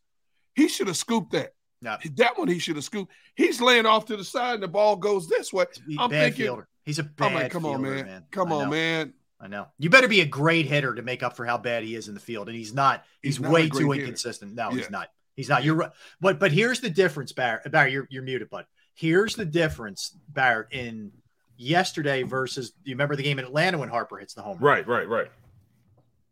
He 0.55 0.69
should 0.69 0.89
have 0.89 0.97
scooped 0.97 1.33
that. 1.33 1.53
No. 1.85 1.97
That 2.16 2.37
one 2.39 2.49
he 2.49 2.59
should 2.59 2.74
have 2.76 2.85
scooped. 2.85 3.12
He's 3.37 3.61
laying 3.61 3.87
off 3.87 4.07
to 4.07 4.16
the 4.16 4.24
side, 4.24 4.55
and 4.55 4.62
the 4.62 4.68
ball 4.68 4.97
goes 4.97 5.28
this 5.28 5.53
way. 5.53 5.66
He's 5.87 5.99
a 5.99 6.01
I'm 6.03 6.11
bad 6.11 6.22
thinking, 6.24 6.45
fielder. 6.47 6.68
He's 6.85 6.99
a 6.99 7.05
bad 7.05 7.26
I'm 7.28 7.35
like, 7.35 7.53
come 7.53 7.64
on, 7.66 7.82
fielder, 7.82 8.05
man. 8.05 8.24
Come 8.32 8.51
on, 8.53 8.70
man. 8.70 9.12
I 9.41 9.47
know. 9.49 9.66
You 9.78 9.91
better 9.91 10.09
be 10.09 10.22
a 10.22 10.26
great 10.26 10.64
hitter 10.66 10.95
to 10.95 11.03
make 11.03 11.22
up 11.22 11.37
for 11.37 11.45
how 11.45 11.59
bad 11.59 11.82
he 11.82 11.95
is 11.95 12.09
in 12.09 12.14
the 12.14 12.20
field, 12.20 12.49
and 12.49 12.57
he's 12.57 12.72
not. 12.74 13.05
He's, 13.22 13.37
He's 13.37 13.41
not 13.43 13.53
way 13.53 13.68
too 13.68 13.91
hitter. 13.93 14.05
inconsistent. 14.05 14.55
No, 14.55 14.70
Yeah. 14.70 14.76
he's 14.78 14.91
not. 14.91 15.09
He's 15.37 15.49
not. 15.49 15.62
You're 15.64 15.74
right. 15.74 15.91
But 16.20 16.39
but 16.41 16.51
here's 16.53 16.80
the 16.80 16.89
difference, 16.91 17.32
Barrett. 17.32 17.70
Barrett, 17.70 17.93
you're 17.93 18.07
you're 18.11 18.22
muted, 18.22 18.49
bud. 18.49 18.64
Here's 18.95 19.35
the 19.37 19.45
difference, 19.45 20.16
Barrett, 20.28 20.68
in 20.72 21.11
yesterday 21.57 22.22
versus. 22.22 22.72
You 22.85 22.95
remember 22.95 23.16
the 23.16 23.22
game 23.24 23.39
in 23.39 23.45
Atlanta 23.45 23.78
when 23.78 23.89
Harper 23.89 24.16
hits 24.18 24.35
the 24.35 24.43
home? 24.43 24.59
run? 24.59 24.76
Right, 24.78 24.87
right, 24.89 25.09
right. 25.09 25.26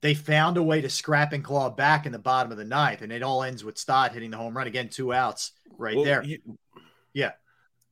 They 0.02 0.14
found 0.14 0.56
a 0.58 0.62
way 0.62 0.80
to 0.80 0.90
scrap 0.90 1.32
and 1.32 1.42
claw 1.44 1.70
back 1.70 2.04
in 2.06 2.12
the 2.12 2.18
bottom 2.18 2.52
of 2.52 2.58
the 2.58 2.64
ninth, 2.64 3.02
and 3.02 3.12
it 3.12 3.22
all 3.22 3.42
ends 3.42 3.64
with 3.64 3.78
Stott 3.78 4.12
hitting 4.12 4.30
the 4.32 4.36
home 4.36 4.56
run 4.56 4.66
again, 4.66 4.88
two 4.88 5.12
outs 5.12 5.52
right 5.78 5.94
Well, 5.96 6.04
there. 6.04 6.22
you- 6.24 6.58
yeah, 7.14 7.32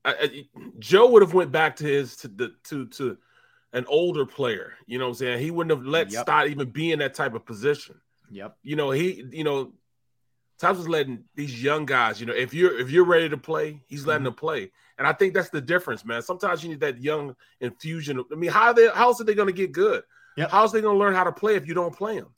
I, 0.05 0.15
I, 0.21 0.45
Joe 0.79 1.09
would 1.11 1.23
have 1.23 1.35
went 1.35 1.53
back 1.53 1.77
to 1.77 1.85
his 1.85 2.17
to 2.19 2.29
the 2.29 2.53
to 2.65 2.87
to 2.89 3.17
an 3.73 3.85
older 3.87 4.27
player. 4.27 4.73
You 4.87 4.99
know 4.99 5.05
what 5.05 5.11
I'm 5.11 5.15
saying? 5.17 5.39
He 5.41 5.51
wouldn't 5.51 5.77
have 5.77 5.87
let 5.87 6.11
Yep. 6.11 6.23
Stott 6.23 6.49
even 6.49 6.71
be 6.71 6.91
in 6.93 6.99
that 6.99 7.15
type 7.15 7.35
of 7.35 7.45
position. 7.47 8.01
yep. 8.31 8.57
You 8.63 8.75
know, 8.77 8.91
he 8.91 9.25
you 9.31 9.45
know, 9.45 9.73
Tom's 10.59 10.79
was 10.79 10.89
letting 10.89 11.25
these 11.37 11.63
young 11.63 11.87
guys, 11.87 12.19
you 12.21 12.27
know, 12.27 12.33
if 12.35 12.53
you're 12.53 12.77
if 12.81 12.91
you're 12.91 13.05
ready 13.05 13.29
to 13.29 13.37
play, 13.39 13.83
he's 13.87 14.05
letting 14.07 14.21
Mm-hmm. 14.21 14.25
them 14.25 14.35
play. 14.35 14.71
And 14.99 15.07
I 15.07 15.13
think 15.13 15.33
that's 15.35 15.51
the 15.51 15.61
difference, 15.61 16.05
man. 16.05 16.23
Sometimes 16.23 16.63
you 16.65 16.71
need 16.71 16.81
that 16.81 17.01
young 17.01 17.37
infusion. 17.61 18.19
of- 18.19 18.27
I 18.33 18.35
mean, 18.35 18.51
how 18.51 18.73
they 18.73 18.89
how 18.89 19.09
else 19.09 19.21
are 19.21 19.25
they 19.25 19.35
gonna 19.35 19.53
get 19.53 19.71
good? 19.73 20.03
Yep. 20.41 20.51
How's 20.51 20.73
they 20.73 20.81
gonna 20.81 20.99
learn 20.99 21.15
how 21.15 21.25
to 21.25 21.33
play 21.33 21.55
if 21.57 21.67
you 21.67 21.75
don't 21.75 21.95
play 21.95 22.17
them? 22.19 22.29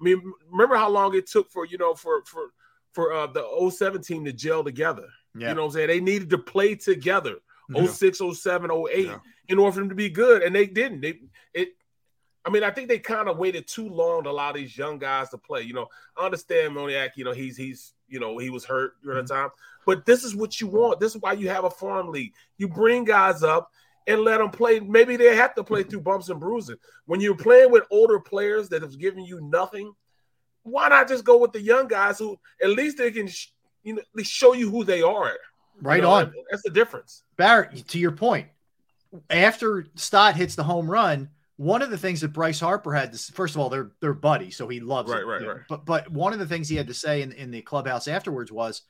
I 0.00 0.04
mean, 0.04 0.20
remember 0.50 0.76
how 0.76 0.88
long 0.90 1.14
it 1.14 1.26
took 1.26 1.50
for 1.50 1.64
you 1.64 1.78
know 1.78 1.94
for 1.94 2.22
for 2.24 2.48
for 2.92 3.12
uh, 3.12 3.26
the 3.26 3.70
07 3.70 4.02
team 4.02 4.24
to 4.24 4.32
gel 4.32 4.62
together. 4.64 5.06
Yeah. 5.36 5.48
You 5.48 5.54
know 5.56 5.62
what 5.62 5.66
I'm 5.68 5.72
saying? 5.74 5.88
They 5.88 6.00
needed 6.00 6.30
to 6.30 6.38
play 6.38 6.74
together. 6.76 7.36
Yeah. 7.68 7.86
06, 7.86 8.20
07, 8.34 8.70
08 8.70 9.06
Yeah. 9.06 9.18
in 9.48 9.58
order 9.58 9.72
for 9.72 9.80
them 9.80 9.88
to 9.88 9.94
be 9.96 10.08
good. 10.10 10.42
And 10.42 10.54
they 10.54 10.66
didn't. 10.66 11.00
They 11.00 11.20
it 11.54 11.70
I 12.46 12.50
mean, 12.50 12.62
I 12.62 12.70
think 12.70 12.88
they 12.88 12.98
kind 12.98 13.26
of 13.28 13.38
waited 13.38 13.66
too 13.66 13.88
long 13.88 14.24
to 14.24 14.30
allow 14.30 14.52
these 14.52 14.76
young 14.76 14.98
guys 14.98 15.30
to 15.30 15.38
play. 15.38 15.62
You 15.62 15.72
know, 15.72 15.86
I 16.16 16.26
understand 16.26 16.74
Moniak, 16.76 17.10
you 17.16 17.24
know, 17.24 17.32
he's 17.32 17.56
he's 17.56 17.94
you 18.06 18.20
know, 18.20 18.36
he 18.38 18.50
was 18.50 18.64
hurt 18.64 18.92
during 19.02 19.18
Mm-hmm. 19.24 19.26
the 19.26 19.34
time. 19.34 19.48
But 19.86 20.06
this 20.06 20.22
is 20.24 20.36
what 20.36 20.60
you 20.60 20.66
want. 20.68 21.00
This 21.00 21.14
is 21.14 21.20
why 21.20 21.32
you 21.32 21.48
have 21.48 21.64
a 21.64 21.70
farm 21.70 22.10
league. 22.10 22.32
You 22.58 22.68
bring 22.68 23.04
guys 23.04 23.42
up 23.42 23.70
and 24.06 24.20
let 24.22 24.38
them 24.38 24.50
play. 24.50 24.80
Maybe 24.80 25.16
they 25.16 25.34
have 25.36 25.54
to 25.54 25.64
play 25.64 25.82
through 25.82 26.00
bumps 26.02 26.28
and 26.28 26.38
bruises. 26.40 26.76
When 27.06 27.20
you're 27.20 27.36
playing 27.36 27.70
with 27.70 27.84
older 27.90 28.20
players 28.20 28.68
that 28.70 28.82
have 28.82 28.98
given 28.98 29.24
you 29.24 29.40
nothing, 29.40 29.92
why 30.62 30.88
not 30.88 31.08
just 31.08 31.24
go 31.24 31.38
with 31.38 31.52
the 31.52 31.60
young 31.60 31.88
guys 31.88 32.18
who 32.18 32.38
at 32.62 32.70
least 32.70 32.98
they 32.98 33.10
can, 33.10 33.28
sh- 33.28 33.48
you 33.82 33.94
know, 33.94 34.00
at 34.00 34.06
least 34.14 34.32
show 34.32 34.52
you 34.54 34.70
who 34.70 34.84
they 34.84 35.02
are. 35.02 35.28
You 35.28 35.38
Right 35.80 36.02
know, 36.02 36.10
on. 36.10 36.32
That's 36.50 36.62
the 36.62 36.70
difference. 36.70 37.22
Barrett, 37.36 37.88
to 37.88 37.98
your 37.98 38.12
point, 38.12 38.48
after 39.30 39.86
Stott 39.94 40.36
hits 40.36 40.54
the 40.54 40.62
home 40.64 40.90
run, 40.90 41.30
one 41.56 41.82
of 41.82 41.90
the 41.90 41.98
things 41.98 42.20
that 42.22 42.32
Bryce 42.32 42.60
Harper 42.60 42.92
had 42.92 43.12
to 43.12 43.32
first 43.32 43.54
of 43.54 43.60
all, 43.60 43.68
they're 43.70 43.92
they're 44.00 44.12
buddies, 44.12 44.56
so 44.56 44.66
he 44.68 44.80
loves 44.80 45.10
Right, 45.10 45.20
it. 45.22 45.26
right, 45.26 45.40
you 45.40 45.46
know. 45.46 45.52
right. 45.54 45.62
But 45.68 45.84
but 45.84 46.10
one 46.10 46.32
of 46.32 46.38
the 46.38 46.46
things 46.46 46.68
he 46.68 46.76
had 46.76 46.88
to 46.88 46.94
say 46.94 47.22
in, 47.22 47.32
in 47.32 47.50
the 47.50 47.62
clubhouse 47.62 48.08
afterwards 48.08 48.50
was, 48.50 48.82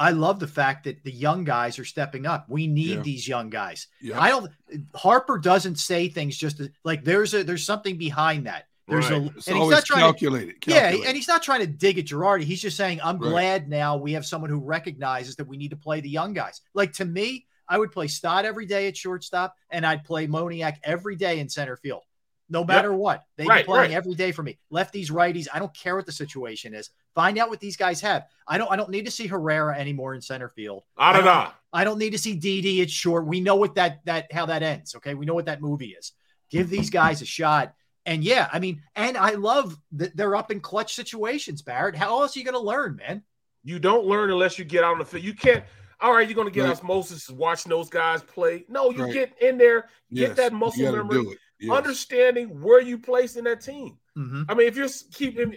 I 0.00 0.10
love 0.12 0.40
the 0.40 0.46
fact 0.48 0.84
that 0.84 1.04
the 1.04 1.12
young 1.12 1.44
guys 1.44 1.78
are 1.78 1.84
stepping 1.84 2.24
up. 2.26 2.46
We 2.48 2.66
need 2.66 2.96
Yeah. 2.96 3.02
these 3.02 3.28
young 3.28 3.50
guys. 3.50 3.86
Yeah. 4.00 4.18
I 4.20 4.30
don't 4.30 4.50
Harper 4.94 5.38
doesn't 5.38 5.76
say 5.76 6.08
things 6.08 6.36
just 6.38 6.56
to, 6.56 6.72
like 6.84 7.04
there's 7.04 7.34
a 7.34 7.44
there's 7.44 7.64
something 7.66 7.98
behind 7.98 8.46
that. 8.46 8.66
There's 8.88 9.10
Right. 9.10 9.22
a 9.22 9.26
It's 9.36 9.46
and 9.46 9.58
he's 9.58 9.70
not 9.70 9.84
trying 9.84 10.00
to 10.00 10.06
calculated. 10.06 10.56
yeah, 10.66 10.88
and 11.06 11.14
he's 11.16 11.28
not 11.28 11.42
trying 11.42 11.60
to 11.60 11.66
dig 11.66 11.98
at 11.98 12.06
Girardi. 12.06 12.42
He's 12.44 12.62
just 12.62 12.76
saying, 12.76 13.00
I'm 13.04 13.18
Right. 13.18 13.30
glad 13.30 13.68
now 13.68 13.98
we 13.98 14.12
have 14.14 14.24
someone 14.26 14.50
who 14.50 14.58
recognizes 14.58 15.36
that 15.36 15.46
we 15.46 15.56
need 15.58 15.70
to 15.70 15.76
play 15.76 16.00
the 16.00 16.08
young 16.08 16.32
guys. 16.32 16.60
Like 16.74 16.94
to 16.94 17.04
me, 17.04 17.46
I 17.68 17.78
would 17.78 17.92
play 17.92 18.08
Stott 18.08 18.44
every 18.46 18.66
day 18.66 18.88
at 18.88 18.96
shortstop, 18.96 19.54
and 19.68 19.86
I'd 19.86 20.02
play 20.04 20.26
Moniak 20.26 20.78
every 20.82 21.14
day 21.14 21.38
in 21.38 21.48
center 21.48 21.76
field, 21.76 22.02
no 22.48 22.64
matter 22.64 22.92
what. 22.92 23.24
They'd 23.36 23.46
Right, 23.46 23.64
be 23.64 23.66
playing 23.66 23.90
right. 23.90 23.96
every 23.96 24.14
day 24.14 24.32
for 24.32 24.42
me. 24.42 24.58
Lefties, 24.72 25.10
righties, 25.12 25.46
I 25.52 25.60
don't 25.60 25.72
care 25.76 25.94
what 25.94 26.06
the 26.06 26.10
situation 26.10 26.74
is. 26.74 26.90
Find 27.14 27.38
out 27.38 27.48
what 27.50 27.60
these 27.60 27.76
guys 27.76 28.00
have. 28.02 28.26
I 28.46 28.58
don't. 28.58 28.70
I 28.70 28.76
don't 28.76 28.90
need 28.90 29.04
to 29.06 29.10
see 29.10 29.26
Herrera 29.26 29.76
anymore 29.78 30.14
in 30.14 30.20
center 30.20 30.48
field. 30.48 30.84
Ah, 30.96 31.10
I 31.10 31.12
don't, 31.14 31.24
da. 31.24 31.50
I 31.72 31.84
don't 31.84 31.98
need 31.98 32.10
to 32.10 32.18
see 32.18 32.36
DD 32.38 32.82
at 32.82 32.90
short. 32.90 33.26
We 33.26 33.40
know 33.40 33.56
what 33.56 33.74
that 33.76 34.04
that 34.04 34.32
how 34.32 34.46
that 34.46 34.62
ends. 34.62 34.94
Okay, 34.96 35.14
we 35.14 35.26
know 35.26 35.34
what 35.34 35.46
that 35.46 35.60
movie 35.60 35.96
is. 35.98 36.12
Give 36.50 36.68
these 36.70 36.90
guys 36.90 37.22
a 37.22 37.26
shot. 37.26 37.74
And 38.06 38.24
yeah, 38.24 38.48
I 38.52 38.58
mean, 38.60 38.82
and 38.96 39.16
I 39.16 39.32
love 39.32 39.76
that 39.92 40.16
they're 40.16 40.34
up 40.34 40.50
in 40.50 40.60
clutch 40.60 40.94
situations, 40.94 41.62
Barrett. 41.62 41.94
How 41.94 42.20
else 42.22 42.34
are 42.34 42.38
you 42.38 42.44
going 42.44 42.54
to 42.54 42.60
learn, 42.60 42.96
man? 42.96 43.22
You 43.62 43.78
don't 43.78 44.06
learn 44.06 44.30
unless 44.30 44.58
you 44.58 44.64
get 44.64 44.82
out 44.84 44.92
on 44.92 44.98
the 45.00 45.04
field. 45.04 45.22
You 45.24 45.34
can't. 45.34 45.62
All 46.00 46.14
right, 46.14 46.26
you're 46.26 46.34
going 46.34 46.48
to 46.48 46.52
get 46.54 46.62
Right. 46.62 46.70
osmosis 46.72 47.28
watching 47.28 47.68
those 47.68 47.90
guys 47.90 48.22
play. 48.22 48.64
No, 48.70 48.90
you 48.90 49.04
Right. 49.04 49.12
get 49.12 49.32
in 49.42 49.58
there, 49.58 49.90
Yes, 50.08 50.28
get 50.28 50.36
that 50.38 50.52
muscle 50.54 50.90
memory. 50.90 51.36
Yes. 51.60 51.70
understanding 51.76 52.62
where 52.62 52.80
you 52.80 52.98
place 52.98 53.36
in 53.36 53.44
that 53.44 53.60
team. 53.60 53.98
Mm-hmm. 54.16 54.44
I 54.48 54.54
mean, 54.54 54.66
if 54.66 54.76
you're 54.76 54.88
keeping, 55.12 55.54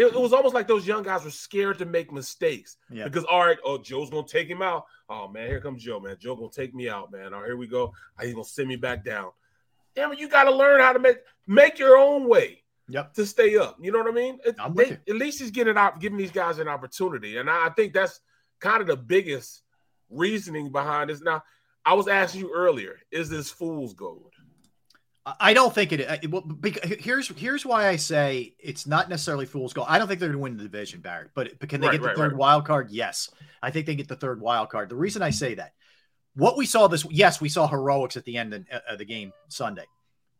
it, 0.00 0.14
it 0.14 0.20
was 0.20 0.32
almost 0.32 0.54
like 0.54 0.66
those 0.66 0.86
young 0.86 1.02
guys 1.02 1.24
were 1.24 1.30
scared 1.30 1.78
to 1.78 1.84
make 1.84 2.12
mistakes 2.12 2.76
Yeah. 2.90 3.04
because 3.04 3.24
all 3.24 3.44
right, 3.44 3.58
oh 3.64 3.78
Joe's 3.78 4.10
gonna 4.10 4.26
take 4.26 4.48
him 4.48 4.62
out. 4.62 4.84
Oh 5.08 5.28
man, 5.28 5.46
here 5.48 5.60
comes 5.60 5.82
Joe, 5.82 6.00
man. 6.00 6.16
Joe 6.18 6.34
gonna 6.36 6.50
take 6.50 6.74
me 6.74 6.88
out, 6.88 7.12
man. 7.12 7.32
All 7.34 7.40
right, 7.40 7.46
here 7.46 7.56
we 7.56 7.66
go. 7.66 7.92
He's 8.20 8.32
gonna 8.32 8.44
send 8.44 8.68
me 8.68 8.76
back 8.76 9.04
down. 9.04 9.30
Damn 9.94 10.12
it, 10.12 10.18
you 10.20 10.28
got 10.28 10.44
to 10.44 10.54
learn 10.54 10.80
how 10.80 10.92
to 10.92 10.98
make 10.98 11.18
make 11.46 11.78
your 11.78 11.96
own 11.98 12.28
way 12.28 12.62
Yep. 12.88 13.14
to 13.14 13.26
stay 13.26 13.56
up. 13.56 13.76
You 13.80 13.92
know 13.92 13.98
what 13.98 14.08
I 14.08 14.12
mean? 14.14 14.38
It- 14.44 14.56
they- 14.74 14.98
at 15.08 15.16
least 15.16 15.40
he's 15.40 15.50
getting 15.50 15.76
out, 15.76 16.00
giving 16.00 16.18
these 16.18 16.30
guys 16.32 16.58
an 16.58 16.68
opportunity, 16.68 17.36
and 17.38 17.48
I, 17.50 17.66
I 17.66 17.70
think 17.70 17.92
that's 17.92 18.20
kind 18.60 18.80
of 18.80 18.86
the 18.86 18.96
biggest 18.96 19.62
reasoning 20.08 20.70
behind 20.72 21.10
this. 21.10 21.20
Now, 21.20 21.42
I 21.84 21.94
was 21.94 22.08
asking 22.08 22.42
you 22.42 22.52
earlier: 22.54 22.98
Is 23.10 23.28
this 23.28 23.50
fool's 23.50 23.94
gold? 23.94 24.29
I- 25.26 25.54
don't 25.54 25.74
think 25.74 25.92
it. 25.92 26.00
it 26.00 26.30
well, 26.30 26.40
bec- 26.42 26.84
here's 26.84 27.28
here's 27.28 27.64
why 27.66 27.88
I 27.88 27.96
say 27.96 28.54
it's 28.58 28.86
not 28.86 29.08
necessarily 29.08 29.46
fool's 29.46 29.72
gold. 29.72 29.86
I 29.90 29.98
don't 29.98 30.08
think 30.08 30.18
they're 30.20 30.30
going 30.30 30.38
to 30.38 30.42
win 30.42 30.56
the 30.56 30.62
division, 30.64 31.00
Barrett. 31.00 31.30
But, 31.34 31.58
but 31.58 31.68
can 31.68 31.80
they 31.80 31.88
Right, 31.88 31.92
get 31.92 32.02
the 32.02 32.08
right, 32.08 32.16
third 32.16 32.32
right. 32.32 32.38
wild 32.38 32.64
card? 32.64 32.90
Yes, 32.90 33.30
I 33.62 33.70
think 33.70 33.86
they 33.86 33.94
get 33.94 34.08
the 34.08 34.16
third 34.16 34.40
wild 34.40 34.70
card. 34.70 34.88
The 34.88 34.96
reason 34.96 35.22
I 35.22 35.30
say 35.30 35.54
that, 35.54 35.74
what 36.34 36.56
we 36.56 36.64
saw 36.66 36.88
this, 36.88 37.04
yes, 37.10 37.40
we 37.40 37.48
saw 37.50 37.66
heroics 37.66 38.16
at 38.16 38.24
the 38.24 38.36
end 38.38 38.54
of, 38.54 38.64
of 38.88 38.98
the 38.98 39.04
game 39.04 39.32
Sunday, 39.48 39.84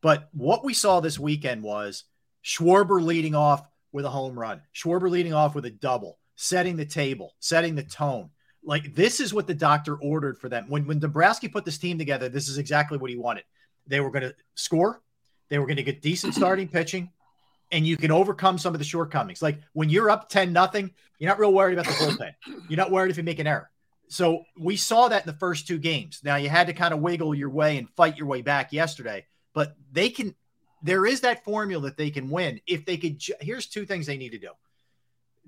but 0.01 0.29
what 0.33 0.65
we 0.65 0.73
saw 0.73 1.01
this 1.01 1.19
weekend 1.19 1.63
was 1.63 2.05
Schwarber 2.45 3.03
leading 3.03 3.35
off, 3.35 3.63
with 3.93 4.05
a 4.05 4.11
home 4.11 4.39
run, 4.39 4.63
Schwarber 4.75 5.11
leading 5.11 5.35
off 5.35 5.55
with 5.55 5.65
a 5.67 5.71
double, 5.71 6.19
setting 6.37 6.77
the 6.77 6.87
table, 6.87 7.35
setting 7.41 7.75
the 7.75 7.83
tone. 7.83 8.31
Like 8.65 8.95
this 8.95 9.21
is 9.21 9.35
what 9.35 9.47
the 9.47 9.55
doctor 9.55 9.97
ordered 9.97 10.39
for 10.39 10.49
them. 10.49 10.67
When 10.69 10.87
when 10.87 11.01
Dombrowski 11.01 11.49
put 11.49 11.65
this 11.65 11.79
team 11.79 11.99
together, 11.99 12.29
this 12.29 12.49
is 12.49 12.57
exactly 12.57 12.99
what 12.99 13.11
he 13.11 13.17
wanted. 13.17 13.45
They 13.91 14.01
were 14.01 14.11
going 14.11 14.23
to 14.23 14.35
score, 14.55 15.03
they 15.51 15.59
were 15.59 15.67
going 15.67 15.77
to 15.77 15.83
get 15.83 16.01
decent 16.01 16.35
starting 16.35 16.69
pitching, 16.73 17.11
and 17.71 17.87
you 17.87 17.97
can 17.97 18.11
overcome 18.11 18.57
some 18.57 18.75
of 18.75 18.79
the 18.79 18.85
shortcomings. 18.85 19.43
Like 19.43 19.61
when 19.73 19.91
you're 19.91 20.11
up 20.11 20.29
10 20.29 20.53
nothing, 20.53 20.93
you're 21.19 21.29
not 21.29 21.39
real 21.39 21.53
worried 21.53 21.79
about 21.79 21.87
the 21.87 22.05
bullpen. 22.05 22.35
You're 22.69 22.79
not 22.79 22.91
worried 22.91 23.11
if 23.11 23.19
you 23.19 23.23
make 23.23 23.39
an 23.39 23.47
error. 23.47 23.71
So 24.09 24.45
we 24.59 24.77
saw 24.77 25.09
that 25.09 25.23
in 25.23 25.27
the 25.27 25.39
first 25.39 25.67
two 25.67 25.79
games. 25.79 26.21
Now 26.25 26.37
you 26.37 26.49
had 26.49 26.67
to 26.69 26.73
kind 26.73 26.95
of 26.95 27.01
wiggle 27.01 27.35
your 27.35 27.51
way 27.51 27.77
and 27.77 27.91
fight 27.91 28.17
your 28.17 28.27
way 28.27 28.41
back 28.41 28.73
yesterday, 28.73 29.27
but 29.53 29.77
they 29.93 30.09
can 30.09 30.35
there 30.83 31.05
is 31.07 31.21
that 31.21 31.45
formula 31.45 31.83
that 31.83 31.97
they 31.97 32.11
can 32.11 32.31
win 32.31 32.61
if 32.67 32.87
they 32.87 32.97
could 32.97 33.19
ju- 33.19 33.35
here's 33.41 33.67
two 33.67 33.85
things 33.85 34.07
they 34.07 34.17
need 34.17 34.33
to 34.33 34.39
do. 34.39 34.51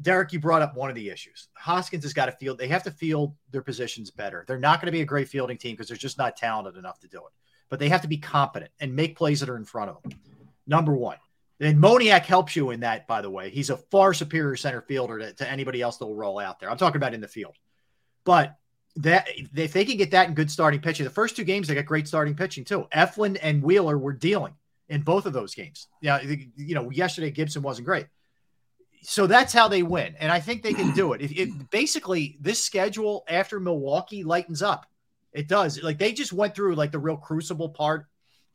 Derrick, 0.00 0.32
you 0.32 0.40
brought 0.40 0.62
up 0.62 0.76
one 0.76 0.90
of 0.90 0.96
the 0.96 1.10
issues. 1.10 1.48
Hoskins 1.54 2.04
has 2.04 2.12
got 2.12 2.26
to 2.26 2.32
field. 2.32 2.58
They 2.58 2.68
have 2.68 2.82
to 2.84 2.90
field 2.90 3.34
their 3.50 3.62
positions 3.62 4.10
better. 4.10 4.44
They're 4.46 4.58
not 4.58 4.80
going 4.80 4.86
to 4.86 4.92
be 4.92 5.02
a 5.02 5.06
great 5.06 5.28
fielding 5.28 5.58
team 5.58 5.74
because 5.74 5.88
they're 5.88 5.96
just 5.96 6.18
not 6.18 6.36
talented 6.36 6.76
enough 6.76 6.98
to 7.00 7.08
do 7.08 7.18
it. 7.18 7.32
But 7.72 7.78
they 7.78 7.88
have 7.88 8.02
to 8.02 8.08
be 8.08 8.18
competent 8.18 8.70
and 8.80 8.94
make 8.94 9.16
plays 9.16 9.40
that 9.40 9.48
are 9.48 9.56
in 9.56 9.64
front 9.64 9.88
of 9.88 10.02
them. 10.02 10.12
Number 10.66 10.94
one. 10.94 11.16
And 11.58 11.78
Moniak 11.78 12.26
helps 12.26 12.54
you 12.54 12.70
in 12.70 12.80
that, 12.80 13.06
by 13.06 13.22
the 13.22 13.30
way. 13.30 13.48
He's 13.48 13.70
a 13.70 13.78
far 13.78 14.12
superior 14.12 14.56
center 14.56 14.82
fielder 14.82 15.18
to, 15.18 15.32
to 15.32 15.50
anybody 15.50 15.80
else 15.80 15.96
that 15.96 16.04
will 16.04 16.14
roll 16.14 16.38
out 16.38 16.60
there. 16.60 16.70
I'm 16.70 16.76
talking 16.76 16.98
about 16.98 17.14
in 17.14 17.22
the 17.22 17.28
field. 17.28 17.54
But 18.24 18.58
that 18.96 19.26
if 19.56 19.72
they 19.72 19.86
can 19.86 19.96
get 19.96 20.10
that 20.10 20.28
in 20.28 20.34
good 20.34 20.50
starting 20.50 20.82
pitching, 20.82 21.04
the 21.04 21.10
first 21.10 21.34
two 21.34 21.44
games 21.44 21.66
they 21.66 21.74
got 21.74 21.86
great 21.86 22.06
starting 22.06 22.34
pitching 22.34 22.64
too. 22.64 22.88
Eflin 22.94 23.38
and 23.40 23.62
Wheeler 23.62 23.96
were 23.96 24.12
dealing 24.12 24.52
in 24.90 25.00
both 25.00 25.24
of 25.24 25.32
those 25.32 25.54
games. 25.54 25.88
Yeah, 26.02 26.20
you 26.20 26.74
know, 26.74 26.90
yesterday 26.90 27.30
Gibson 27.30 27.62
wasn't 27.62 27.86
great. 27.86 28.04
So 29.00 29.26
that's 29.26 29.54
how 29.54 29.68
they 29.68 29.82
win, 29.82 30.14
and 30.18 30.30
I 30.30 30.40
think 30.40 30.62
they 30.62 30.74
can 30.74 30.94
do 30.94 31.14
it. 31.14 31.22
If, 31.22 31.70
basically 31.70 32.36
this 32.38 32.62
schedule 32.62 33.24
after 33.28 33.58
Milwaukee 33.58 34.24
lightens 34.24 34.60
up, 34.60 34.84
it 35.32 35.48
does. 35.48 35.82
Like 35.82 35.98
they 35.98 36.12
just 36.12 36.32
went 36.32 36.54
through 36.54 36.74
like 36.74 36.92
the 36.92 36.98
real 36.98 37.16
crucible 37.16 37.68
part 37.70 38.06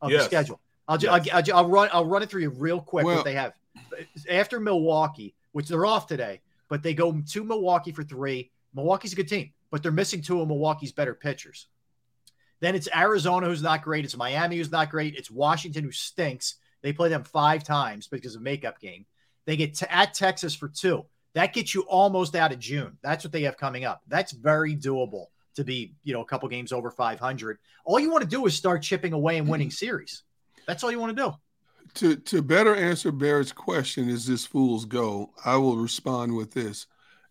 of 0.01 0.11
Yes. 0.11 0.21
the 0.21 0.25
schedule. 0.25 0.59
I'll, 0.87 0.97
ju- 0.97 1.07
Yes. 1.11 1.27
I'll, 1.33 1.37
I'll, 1.37 1.55
I'll 1.65 1.69
run 1.69 1.89
I'll 1.91 2.05
run 2.05 2.23
it 2.23 2.29
through 2.29 2.41
you 2.41 2.49
real 2.49 2.79
quick 2.81 3.05
Well- 3.05 3.17
what 3.17 3.25
they 3.25 3.33
have 3.33 3.53
after 4.29 4.59
Milwaukee, 4.59 5.35
which 5.51 5.67
they're 5.67 5.85
off 5.85 6.07
today, 6.07 6.41
but 6.69 6.83
they 6.83 6.93
go 6.93 7.21
to 7.31 7.43
Milwaukee 7.43 7.91
for 7.91 8.03
three. 8.03 8.51
Milwaukee's 8.73 9.13
a 9.13 9.15
good 9.15 9.27
team, 9.27 9.51
but 9.71 9.81
they're 9.83 9.91
missing 9.91 10.21
two 10.21 10.41
of 10.41 10.47
Milwaukee's 10.47 10.91
better 10.91 11.13
pitchers. 11.13 11.67
Then 12.59 12.73
it's 12.75 12.87
Arizona, 12.95 13.47
who's 13.47 13.61
not 13.61 13.83
great. 13.83 14.03
It's 14.05 14.17
Miami, 14.17 14.57
who's 14.57 14.71
not 14.71 14.89
great. 14.89 15.15
It's 15.15 15.29
Washington, 15.29 15.83
who 15.83 15.91
stinks. 15.91 16.55
They 16.81 16.91
play 16.93 17.09
them 17.09 17.23
five 17.23 17.63
times 17.63 18.07
because 18.07 18.35
of 18.35 18.41
makeup 18.41 18.79
game. 18.79 19.05
They 19.45 19.57
get 19.57 19.75
to, 19.75 19.93
at 19.93 20.13
Texas 20.13 20.55
for 20.55 20.67
two. 20.67 21.05
That 21.33 21.53
gets 21.53 21.75
you 21.75 21.81
almost 21.83 22.35
out 22.35 22.51
of 22.51 22.59
June. 22.59 22.97
That's 23.03 23.23
what 23.23 23.31
they 23.31 23.43
have 23.43 23.57
coming 23.57 23.85
up. 23.85 24.01
That's 24.07 24.31
very 24.31 24.75
doable 24.75 25.27
to 25.57 25.63
be, 25.63 25.93
you 26.03 26.13
know, 26.13 26.21
a 26.21 26.25
couple 26.25 26.47
games 26.47 26.71
over 26.71 26.91
500. 26.91 27.57
All 27.83 27.99
you 27.99 28.11
want 28.11 28.23
to 28.23 28.29
do 28.29 28.45
is 28.45 28.55
start 28.55 28.83
chipping 28.83 29.11
away 29.11 29.37
and 29.37 29.47
winning 29.47 29.67
hmm. 29.67 29.71
series. 29.71 30.23
That's 30.67 30.83
all 30.83 30.91
you 30.91 30.99
want 30.99 31.17
to 31.17 31.23
do. 31.23 31.33
To 31.95 32.15
to 32.15 32.41
better 32.41 32.75
answer 32.75 33.11
Barrett's 33.11 33.51
question, 33.51 34.09
is 34.09 34.27
this 34.27 34.45
fool's 34.45 34.85
go? 34.85 35.31
I 35.45 35.55
will 35.55 35.77
respond 35.77 36.35
with 36.35 36.51
this. 36.51 36.85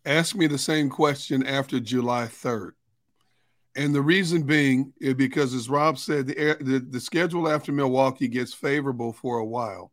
Ask 0.04 0.34
me 0.34 0.46
the 0.46 0.58
same 0.58 0.88
question 0.88 1.46
after 1.46 1.78
July 1.78 2.26
3rd. 2.26 2.70
And 3.76 3.94
the 3.94 4.00
reason 4.00 4.44
being 4.44 4.94
is 5.00 5.14
because, 5.14 5.52
as 5.52 5.68
Rob 5.68 5.98
said, 5.98 6.26
the, 6.26 6.38
air- 6.38 6.58
the 6.60 6.78
the 6.78 7.00
schedule 7.00 7.48
after 7.48 7.70
Milwaukee 7.70 8.28
gets 8.28 8.54
favorable 8.54 9.12
for 9.12 9.38
a 9.38 9.44
while. 9.44 9.92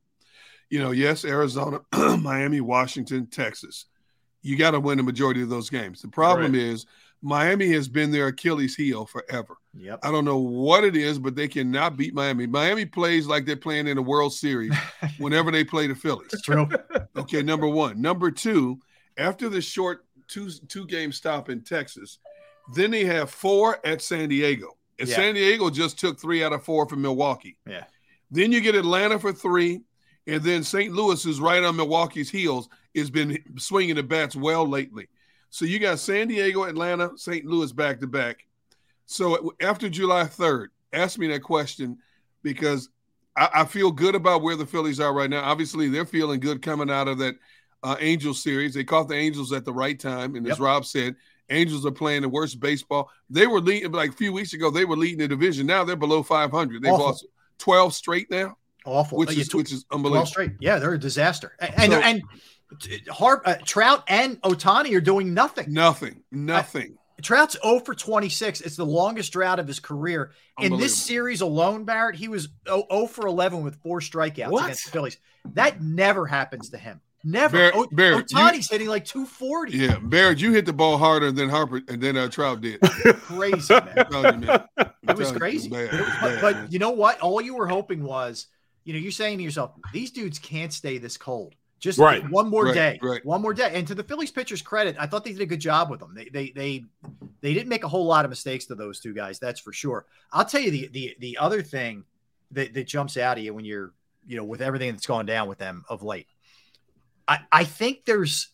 You 0.70 0.80
know, 0.80 0.92
yes, 0.92 1.26
Arizona, 1.26 1.82
Miami, 1.94 2.62
Washington, 2.62 3.28
Texas. 3.28 3.86
You 4.42 4.58
got 4.58 4.72
to 4.72 4.80
win 4.80 4.98
the 4.98 5.04
majority 5.04 5.42
of 5.42 5.50
those 5.50 5.70
games. 5.70 6.02
The 6.02 6.08
problem 6.08 6.56
is 6.56 6.86
Miami 7.26 7.71
has 7.71 7.88
been 7.88 8.11
their 8.11 8.28
Achilles 8.28 8.76
heel 8.76 9.05
forever. 9.05 9.55
Yep. 9.74 9.99
I 10.03 10.11
don't 10.11 10.26
know 10.26 10.38
what 10.38 10.84
it 10.84 10.95
is, 10.97 11.17
but 11.17 11.36
they 11.36 11.47
cannot 11.47 11.95
beat 11.95 12.13
Miami. 12.13 12.45
Miami 12.45 12.86
plays 12.86 13.28
like 13.28 13.45
they're 13.45 13.55
playing 13.55 13.88
in 13.88 13.97
a 13.97 14.01
World 14.01 14.34
Series 14.34 14.76
whenever 15.19 15.49
they 15.49 15.63
play 15.63 15.88
the 15.88 15.95
Phillies. 15.95 16.41
True. 16.43 16.67
Okay, 17.15 17.43
number 17.43 17.67
one. 17.67 18.01
Number 18.01 18.32
two, 18.32 18.80
after 19.17 19.47
the 19.47 19.61
short 19.61 20.05
two 20.28 20.49
two 20.67 20.86
game 20.88 21.11
stop 21.11 21.47
in 21.47 21.61
Texas, 21.61 22.17
then 22.74 22.89
they 22.89 23.05
have 23.05 23.30
four 23.30 23.80
at 23.86 24.01
San 24.01 24.30
Diego. 24.30 24.78
And 24.99 25.07
Yeah. 25.07 25.15
San 25.15 25.36
Diego 25.36 25.69
just 25.69 25.99
took 25.99 26.19
three 26.19 26.43
out 26.43 26.53
of 26.53 26.63
four 26.63 26.89
from 26.89 27.03
Milwaukee. 27.03 27.55
Yeah. 27.69 27.84
Then 28.32 28.51
you 28.51 28.61
get 28.61 28.74
Atlanta 28.74 29.19
for 29.19 29.32
three, 29.32 29.82
and 30.26 30.41
then 30.41 30.63
St. 30.63 30.91
Louis, 30.91 31.24
is 31.26 31.39
right 31.39 31.63
on 31.63 31.76
Milwaukee's 31.76 32.32
heels, 32.32 32.67
has 32.95 33.11
been 33.11 33.38
swinging 33.59 33.95
the 33.95 34.03
bats 34.03 34.36
well 34.36 34.67
lately. 34.67 35.07
So 35.54 35.66
you 35.66 35.78
got 35.78 35.99
San 35.99 36.30
Diego, 36.30 36.64
Atlanta, 36.64 37.12
St. 37.16 37.45
Louis 37.45 37.72
back 37.72 37.99
to 37.99 38.08
back. 38.08 38.47
So 39.06 39.54
after 39.62 39.88
July 39.88 40.24
3rd, 40.24 40.70
ask 40.93 41.20
me 41.20 41.28
that 41.28 41.41
question 41.43 41.99
because 42.41 42.89
I, 43.36 43.49
I 43.54 43.66
feel 43.66 43.91
good 43.91 44.16
about 44.16 44.41
where 44.41 44.56
the 44.56 44.66
Phillies 44.66 44.99
are 44.99 45.14
right 45.14 45.30
now. 45.30 45.43
Obviously, 45.43 45.89
they're 45.89 46.06
feeling 46.08 46.39
good 46.39 46.64
coming 46.64 46.89
out 46.89 47.08
of 47.08 47.20
that 47.20 47.36
uh, 47.84 47.95
Angels 47.99 48.41
series. 48.41 48.74
They 48.74 48.84
caught 48.84 49.08
the 49.08 49.14
Angels 49.14 49.54
at 49.54 49.64
the 49.64 49.72
right 49.72 49.99
time. 49.99 50.36
And 50.36 50.47
as 50.47 50.58
Yep. 50.58 50.60
Rob 50.60 50.86
said, 50.86 51.16
Angels 51.51 51.86
are 51.86 51.91
playing 51.91 52.24
the 52.24 52.30
worst 52.30 52.60
baseball. 52.60 53.12
They 53.30 53.45
were 53.45 53.62
leading, 53.62 53.91
like 53.91 54.10
a 54.10 54.14
few 54.14 54.34
weeks 54.34 54.54
ago, 54.54 54.72
they 54.72 54.86
were 54.86 54.97
leading 54.97 55.20
the 55.20 55.28
division. 55.28 55.68
Now 55.68 55.84
they're 55.84 55.95
below 55.95 56.24
500. 56.24 56.82
They've 56.82 56.91
Awful. 56.91 57.06
lost 57.06 57.28
12 57.60 57.93
straight 57.93 58.32
now, 58.32 58.58
Awful. 58.86 59.20
which 59.20 59.38
is 59.38 59.54
which 59.54 59.72
is 59.72 59.84
12 59.84 59.99
unbelievable. 59.99 60.26
straight. 60.26 60.51
Yeah, 60.60 60.80
they're 60.80 60.95
a 60.95 60.99
disaster. 60.99 61.51
And 61.60 61.74
and, 61.78 61.91
So- 61.93 61.99
and 62.01 62.24
Harp, 63.09 63.43
uh, 63.45 63.55
Trout 63.65 64.03
and 64.07 64.41
Ohtani 64.41 64.95
are 64.95 65.01
doing 65.01 65.34
nothing. 65.34 65.71
Nothing, 65.74 66.24
nothing. 66.32 66.97
Trout's 67.21 67.55
0 67.63 67.80
for 67.80 67.93
26. 67.95 68.61
It's 68.61 68.76
the 68.76 68.86
longest 68.86 69.32
drought 69.32 69.59
of 69.59 69.67
his 69.67 69.80
career. 69.80 70.32
In 70.59 70.78
this 70.78 70.97
series 70.97 71.41
alone, 71.41 71.86
Barrett, 71.86 72.15
he 72.15 72.28
was 72.28 72.49
0, 72.67 72.84
0 72.91 73.07
for 73.07 73.28
11 73.28 73.63
with 73.63 73.76
four 73.82 73.99
strikeouts 74.01 74.49
What? 74.49 74.65
against 74.65 74.86
the 74.86 74.91
Phillies. 74.91 75.17
That 75.53 75.82
never 75.82 76.26
happens 76.26 76.69
to 76.71 76.78
him. 76.78 76.99
Never. 77.24 77.55
Barrett- 77.57 77.76
O- 77.76 77.88
Barrett, 77.91 78.26
you- 78.32 78.38
Ohtani's 78.38 78.69
hitting 78.69 78.89
like 78.89 79.05
240. 79.05 79.78
Yeah, 79.78 79.97
Barrett, 80.01 80.39
you 80.41 80.51
hit 80.51 80.65
the 80.65 80.74
ball 80.74 80.97
harder 80.97 81.32
than 81.32 81.47
Harper 81.47 81.82
and 81.88 82.01
then 82.01 82.17
uh, 82.17 82.28
Trout 82.28 82.59
did. 82.59 82.82
Crazy, 82.82 83.74
man. 83.74 84.41
You, 84.43 84.84
It 85.07 85.17
was 85.17 85.32
you, 85.32 85.38
crazy. 85.38 85.69
bad. 85.69 85.93
It 85.93 85.99
was- 86.01 86.09
but, 86.19 86.30
bad, 86.30 86.41
but 86.41 86.55
man. 86.55 86.67
you 86.71 86.80
know 86.80 86.89
what? 86.91 87.21
All 87.21 87.39
you 87.39 87.55
were 87.55 87.67
hoping 87.67 88.03
was, 88.03 88.47
you 88.84 88.91
know, 88.91 88.99
you're 88.99 89.11
saying 89.13 89.38
to 89.38 89.43
yourself, 89.45 89.71
these 89.93 90.11
dudes 90.11 90.39
can't 90.39 90.74
stay 90.74 90.97
this 90.97 91.15
cold. 91.15 91.55
Just 91.84 92.00
Right. 92.00 92.24
one 92.30 92.50
more 92.50 92.64
Right, 92.64 92.74
day. 92.74 93.00
right. 93.02 93.26
One 93.26 93.42
more 93.42 93.54
day. 93.54 93.70
And 93.74 93.86
to 93.90 93.94
the 93.94 94.06
Phillies 94.06 94.32
pitchers' 94.32 94.62
credit, 94.62 94.96
I 94.98 95.06
thought 95.06 95.26
they 95.26 95.34
did 95.34 95.42
a 95.42 95.46
good 95.46 95.60
job 95.60 95.90
with 95.92 96.00
them. 96.00 96.16
They 96.16 96.30
they 96.30 96.50
they 96.52 96.86
they 97.42 97.54
didn't 97.54 97.68
make 97.68 97.84
a 97.84 97.90
whole 97.90 98.06
lot 98.06 98.24
of 98.24 98.30
mistakes 98.30 98.64
to 98.68 98.76
those 98.76 99.02
two 99.02 99.14
guys, 99.14 99.38
that's 99.38 99.60
for 99.60 99.74
sure. 99.74 100.06
I'll 100.32 100.46
tell 100.46 100.62
you 100.62 100.72
the 100.72 100.88
the 100.94 101.16
the 101.20 101.38
other 101.40 101.62
thing 101.62 102.06
that, 102.52 102.74
that 102.74 102.88
jumps 102.88 103.18
out 103.18 103.38
at 103.38 103.44
you 103.44 103.54
when 103.54 103.66
you're, 103.66 103.92
you 104.26 104.38
know, 104.38 104.46
with 104.46 104.62
everything 104.62 104.94
that's 104.94 105.06
gone 105.06 105.26
down 105.26 105.50
with 105.50 105.58
them 105.58 105.84
of 105.90 106.04
late. 106.04 106.28
I, 107.28 107.40
I 107.52 107.64
think 107.66 108.06
there's 108.06 108.48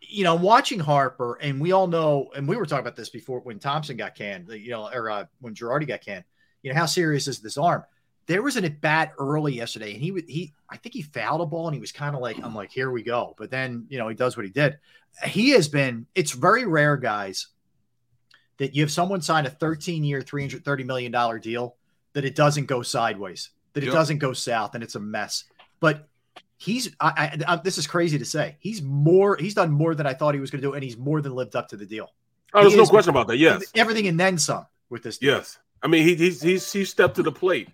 you 0.00 0.24
know, 0.24 0.34
I'm 0.34 0.42
watching 0.42 0.80
Harper, 0.80 1.38
and 1.40 1.60
we 1.60 1.70
all 1.70 1.86
know, 1.86 2.30
and 2.34 2.48
we 2.48 2.56
were 2.56 2.66
talking 2.66 2.80
about 2.80 2.96
this 2.96 3.10
before 3.10 3.38
when 3.40 3.60
Thomson 3.60 3.96
got 3.96 4.16
canned, 4.16 4.48
you 4.48 4.70
know, 4.70 4.90
or 4.92 5.10
uh, 5.10 5.26
when 5.40 5.54
Girardi 5.54 5.86
got 5.86 6.00
canned. 6.00 6.24
You 6.62 6.72
know, 6.72 6.78
how 6.80 6.86
serious 6.86 7.28
is 7.28 7.38
this 7.38 7.56
arm? 7.56 7.84
There 8.28 8.42
was 8.42 8.56
an 8.56 8.64
at 8.64 8.80
bat 8.80 9.12
early 9.18 9.54
yesterday, 9.54 9.92
and 9.94 10.00
he 10.00 10.12
would 10.12 10.28
he 10.28 10.52
I 10.70 10.76
think 10.76 10.94
he 10.94 11.02
fouled 11.02 11.40
a 11.40 11.46
ball, 11.46 11.66
and 11.66 11.74
he 11.74 11.80
was 11.80 11.90
kind 11.92 12.14
of 12.14 12.20
like, 12.22 12.38
I'm 12.42 12.54
like, 12.54 12.70
here 12.70 12.90
we 12.90 13.02
go. 13.02 13.34
But 13.36 13.50
then 13.50 13.86
you 13.88 13.98
know 13.98 14.06
he 14.08 14.14
does 14.14 14.36
what 14.36 14.46
he 14.46 14.52
did. 14.52 14.78
He 15.24 15.50
has 15.50 15.66
been. 15.68 16.06
It's 16.14 16.32
very 16.32 16.64
rare, 16.66 16.96
guys, 16.96 17.48
that 18.58 18.74
you 18.74 18.82
have 18.82 18.90
someone 18.92 19.22
sign 19.22 19.46
a 19.46 19.50
13 19.50 20.04
year, 20.04 20.20
330 20.20 20.84
million 20.84 21.10
dollar 21.10 21.38
deal 21.38 21.76
that 22.12 22.24
it 22.24 22.34
doesn't 22.34 22.66
go 22.66 22.82
sideways, 22.82 23.50
that 23.72 23.82
it 23.82 23.90
doesn't 23.90 24.18
go 24.18 24.32
south, 24.32 24.74
and 24.74 24.82
it's 24.84 24.94
a 24.94 25.00
mess. 25.00 25.44
But 25.80 26.08
he's 26.58 26.94
I, 27.00 27.38
I, 27.48 27.54
I 27.54 27.56
this 27.56 27.78
is 27.78 27.86
crazy 27.86 28.18
to 28.18 28.24
say. 28.24 28.56
He's 28.60 28.82
more 28.82 29.36
he's 29.36 29.54
done 29.54 29.70
more 29.70 29.94
than 29.94 30.06
I 30.06 30.12
thought 30.14 30.34
he 30.34 30.40
was 30.40 30.50
going 30.50 30.60
to 30.62 30.68
do, 30.68 30.74
and 30.74 30.84
he's 30.84 30.98
more 30.98 31.22
than 31.22 31.34
lived 31.34 31.56
up 31.56 31.68
to 31.68 31.76
the 31.76 31.86
deal. 31.86 32.12
Oh, 32.52 32.60
there's 32.60 32.72
He 32.72 32.76
no 32.76 32.82
is- 32.82 32.90
question 32.90 33.10
about 33.10 33.26
that. 33.28 33.38
Yes. 33.38 33.64
everything 33.74 34.06
and 34.06 34.20
then 34.20 34.36
some 34.38 34.66
with 34.90 35.02
this. 35.02 35.18
Deal. 35.18 35.34
Yes. 35.36 35.58
I 35.82 35.86
mean, 35.86 36.06
he, 36.06 36.14
he's 36.16 36.42
he's 36.42 36.70
he 36.72 36.84
stepped 36.84 37.16
to 37.16 37.22
the 37.22 37.32
plate. 37.32 37.68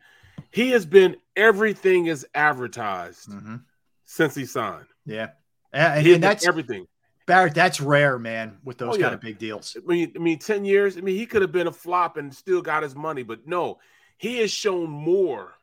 He 0.54 0.70
has 0.70 0.86
been 0.86 1.16
everything 1.36 2.06
is 2.06 2.24
advertised 2.34 3.28
Mhm. 3.28 3.64
since 4.04 4.34
he 4.36 4.46
signed. 4.46 4.86
yeah, 5.04 5.30
and, 5.72 6.06
and 6.06 6.22
that's 6.22 6.46
everything. 6.46 6.86
Barrett. 7.26 7.54
That's 7.54 7.80
rare, 7.80 8.18
man, 8.18 8.58
with 8.64 8.78
those 8.78 8.94
Oh, 8.94 8.98
yeah. 8.98 9.04
kind 9.06 9.14
of 9.14 9.20
big 9.20 9.38
deals. 9.38 9.76
I 9.76 9.84
mean, 9.86 10.12
I 10.14 10.18
mean, 10.18 10.38
ten 10.38 10.64
years. 10.64 10.96
I 10.96 11.00
mean, 11.00 11.16
he 11.16 11.26
could 11.26 11.42
have 11.42 11.52
been 11.52 11.66
a 11.66 11.72
flop 11.72 12.16
and 12.18 12.32
still 12.34 12.62
got 12.62 12.82
his 12.82 12.94
money, 12.94 13.22
but 13.22 13.46
no, 13.48 13.78
he 14.18 14.38
has 14.40 14.50
shown 14.52 14.88
more 14.90 15.54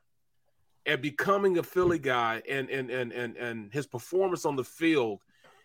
at 0.86 1.02
becoming 1.02 1.58
a 1.60 1.64
Philly 1.64 2.00
guy 2.00 2.42
and 2.50 2.70
and 2.70 2.90
and 2.90 3.12
and 3.14 3.38
and 3.38 3.72
his 3.72 3.86
performance 3.88 4.44
on 4.46 4.56
the 4.56 4.64
field 4.64 5.22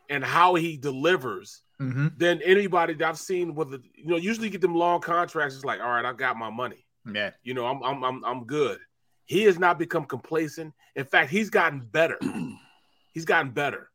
and 0.08 0.22
how 0.24 0.54
he 0.54 0.76
delivers 0.76 1.62
Mm-hmm. 1.80 2.06
than 2.16 2.40
anybody 2.42 2.94
that 2.94 3.06
I've 3.06 3.18
seen 3.18 3.54
with 3.54 3.70
the 3.70 3.82
you 3.94 4.06
know 4.06 4.16
usually 4.16 4.46
you 4.46 4.52
get 4.52 4.60
them 4.62 4.74
long 4.74 5.00
contracts. 5.00 5.54
It's 5.56 5.64
like, 5.64 5.80
all 5.80 5.90
right, 5.90 6.04
I 6.06 6.12
got 6.14 6.36
my 6.38 6.48
money. 6.48 6.86
Yeah, 7.12 7.32
You 7.42 7.52
know, 7.54 7.66
I'm 7.66 7.82
I'm 7.82 8.02
I'm 8.04 8.24
I'm 8.24 8.44
good. 8.46 8.78
He 9.26 9.42
has 9.42 9.58
not 9.58 9.78
become 9.78 10.04
complacent. 10.04 10.72
In 10.94 11.04
fact, 11.04 11.30
he's 11.30 11.50
gotten 11.50 11.80
better. 11.80 12.18
he's 13.12 13.24
gotten 13.24 13.50
better. 13.50 13.90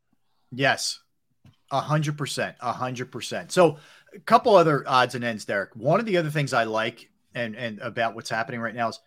Yes, 0.52 1.00
a 1.72 1.80
hundred 1.80 2.18
percent, 2.18 2.56
a 2.60 2.74
hundred 2.74 3.12
percent. 3.12 3.52
So, 3.52 3.78
a 4.14 4.20
couple 4.20 4.56
other 4.56 4.84
odds 4.88 5.16
and 5.16 5.24
ends, 5.24 5.46
Derrick. 5.46 5.76
One 5.76 6.00
of 6.00 6.06
the 6.06 6.18
other 6.18 6.30
things 6.30 6.54
I 6.54 6.66
like 6.66 7.10
and 7.34 7.56
and 7.56 7.80
about 7.80 8.14
what's 8.14 8.30
happening 8.30 8.60
right 8.60 8.76
now 8.76 8.90
is, 8.90 9.00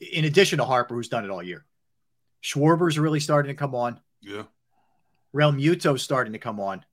in 0.00 0.24
addition 0.24 0.58
to 0.58 0.64
Harper, 0.64 0.94
who's 0.94 1.08
done 1.08 1.24
it 1.24 1.30
all 1.30 1.42
year, 1.42 1.66
Schwarber's 2.40 2.98
really 2.98 3.20
starting 3.20 3.50
to 3.50 3.58
come 3.58 3.74
on. 3.74 4.00
Yeah. 4.22 4.44
Realmuto's 5.34 6.02
starting 6.02 6.32
to 6.32 6.38
come 6.38 6.58
on, 6.58 6.84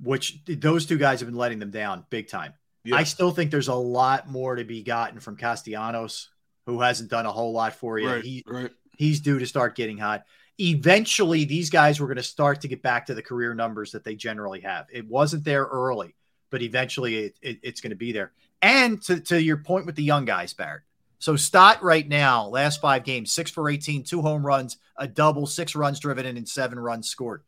which 0.00 0.44
those 0.46 0.86
two 0.86 0.98
guys 0.98 1.20
have 1.20 1.28
been 1.28 1.38
letting 1.38 1.60
them 1.60 1.70
down 1.70 2.04
big 2.10 2.28
time. 2.28 2.54
Yeah. 2.84 2.96
I 2.96 3.04
still 3.04 3.30
think 3.30 3.50
there's 3.50 3.68
a 3.68 3.74
lot 3.74 4.28
more 4.28 4.56
to 4.56 4.64
be 4.64 4.82
gotten 4.82 5.20
from 5.20 5.36
Castellanos, 5.36 6.30
who 6.70 6.80
hasn't 6.80 7.10
done 7.10 7.26
a 7.26 7.32
whole 7.32 7.52
lot 7.52 7.74
for 7.74 7.98
you. 7.98 8.08
Right, 8.08 8.24
he, 8.24 8.44
right. 8.46 8.70
He's 8.96 9.20
due 9.20 9.38
to 9.38 9.46
start 9.46 9.74
getting 9.74 9.98
hot. 9.98 10.24
Eventually, 10.58 11.44
these 11.44 11.70
guys 11.70 12.00
were 12.00 12.06
going 12.06 12.16
to 12.16 12.22
start 12.22 12.60
to 12.60 12.68
get 12.68 12.82
back 12.82 13.06
to 13.06 13.14
the 13.14 13.22
career 13.22 13.54
numbers 13.54 13.92
that 13.92 14.04
they 14.04 14.14
generally 14.14 14.60
have. 14.60 14.86
It 14.92 15.06
wasn't 15.08 15.44
there 15.44 15.64
early, 15.64 16.14
but 16.50 16.62
eventually 16.62 17.16
it, 17.16 17.38
it, 17.40 17.60
it's 17.62 17.80
going 17.80 17.90
to 17.90 17.96
be 17.96 18.12
there. 18.12 18.32
And 18.60 19.00
to, 19.02 19.20
to 19.20 19.42
your 19.42 19.56
point 19.56 19.86
with 19.86 19.96
the 19.96 20.02
young 20.02 20.26
guys, 20.26 20.52
Barrett. 20.52 20.82
So 21.18 21.36
Stott 21.36 21.82
right 21.82 22.06
now, 22.06 22.46
last 22.48 22.80
five 22.80 23.04
games, 23.04 23.32
six 23.32 23.50
for 23.50 23.68
18, 23.68 24.04
two 24.04 24.22
home 24.22 24.44
runs, 24.44 24.78
a 24.96 25.06
double, 25.06 25.46
six 25.46 25.74
runs 25.74 26.00
driven 26.00 26.26
in, 26.26 26.36
and 26.36 26.48
seven 26.48 26.78
runs 26.78 27.08
scored. 27.08 27.42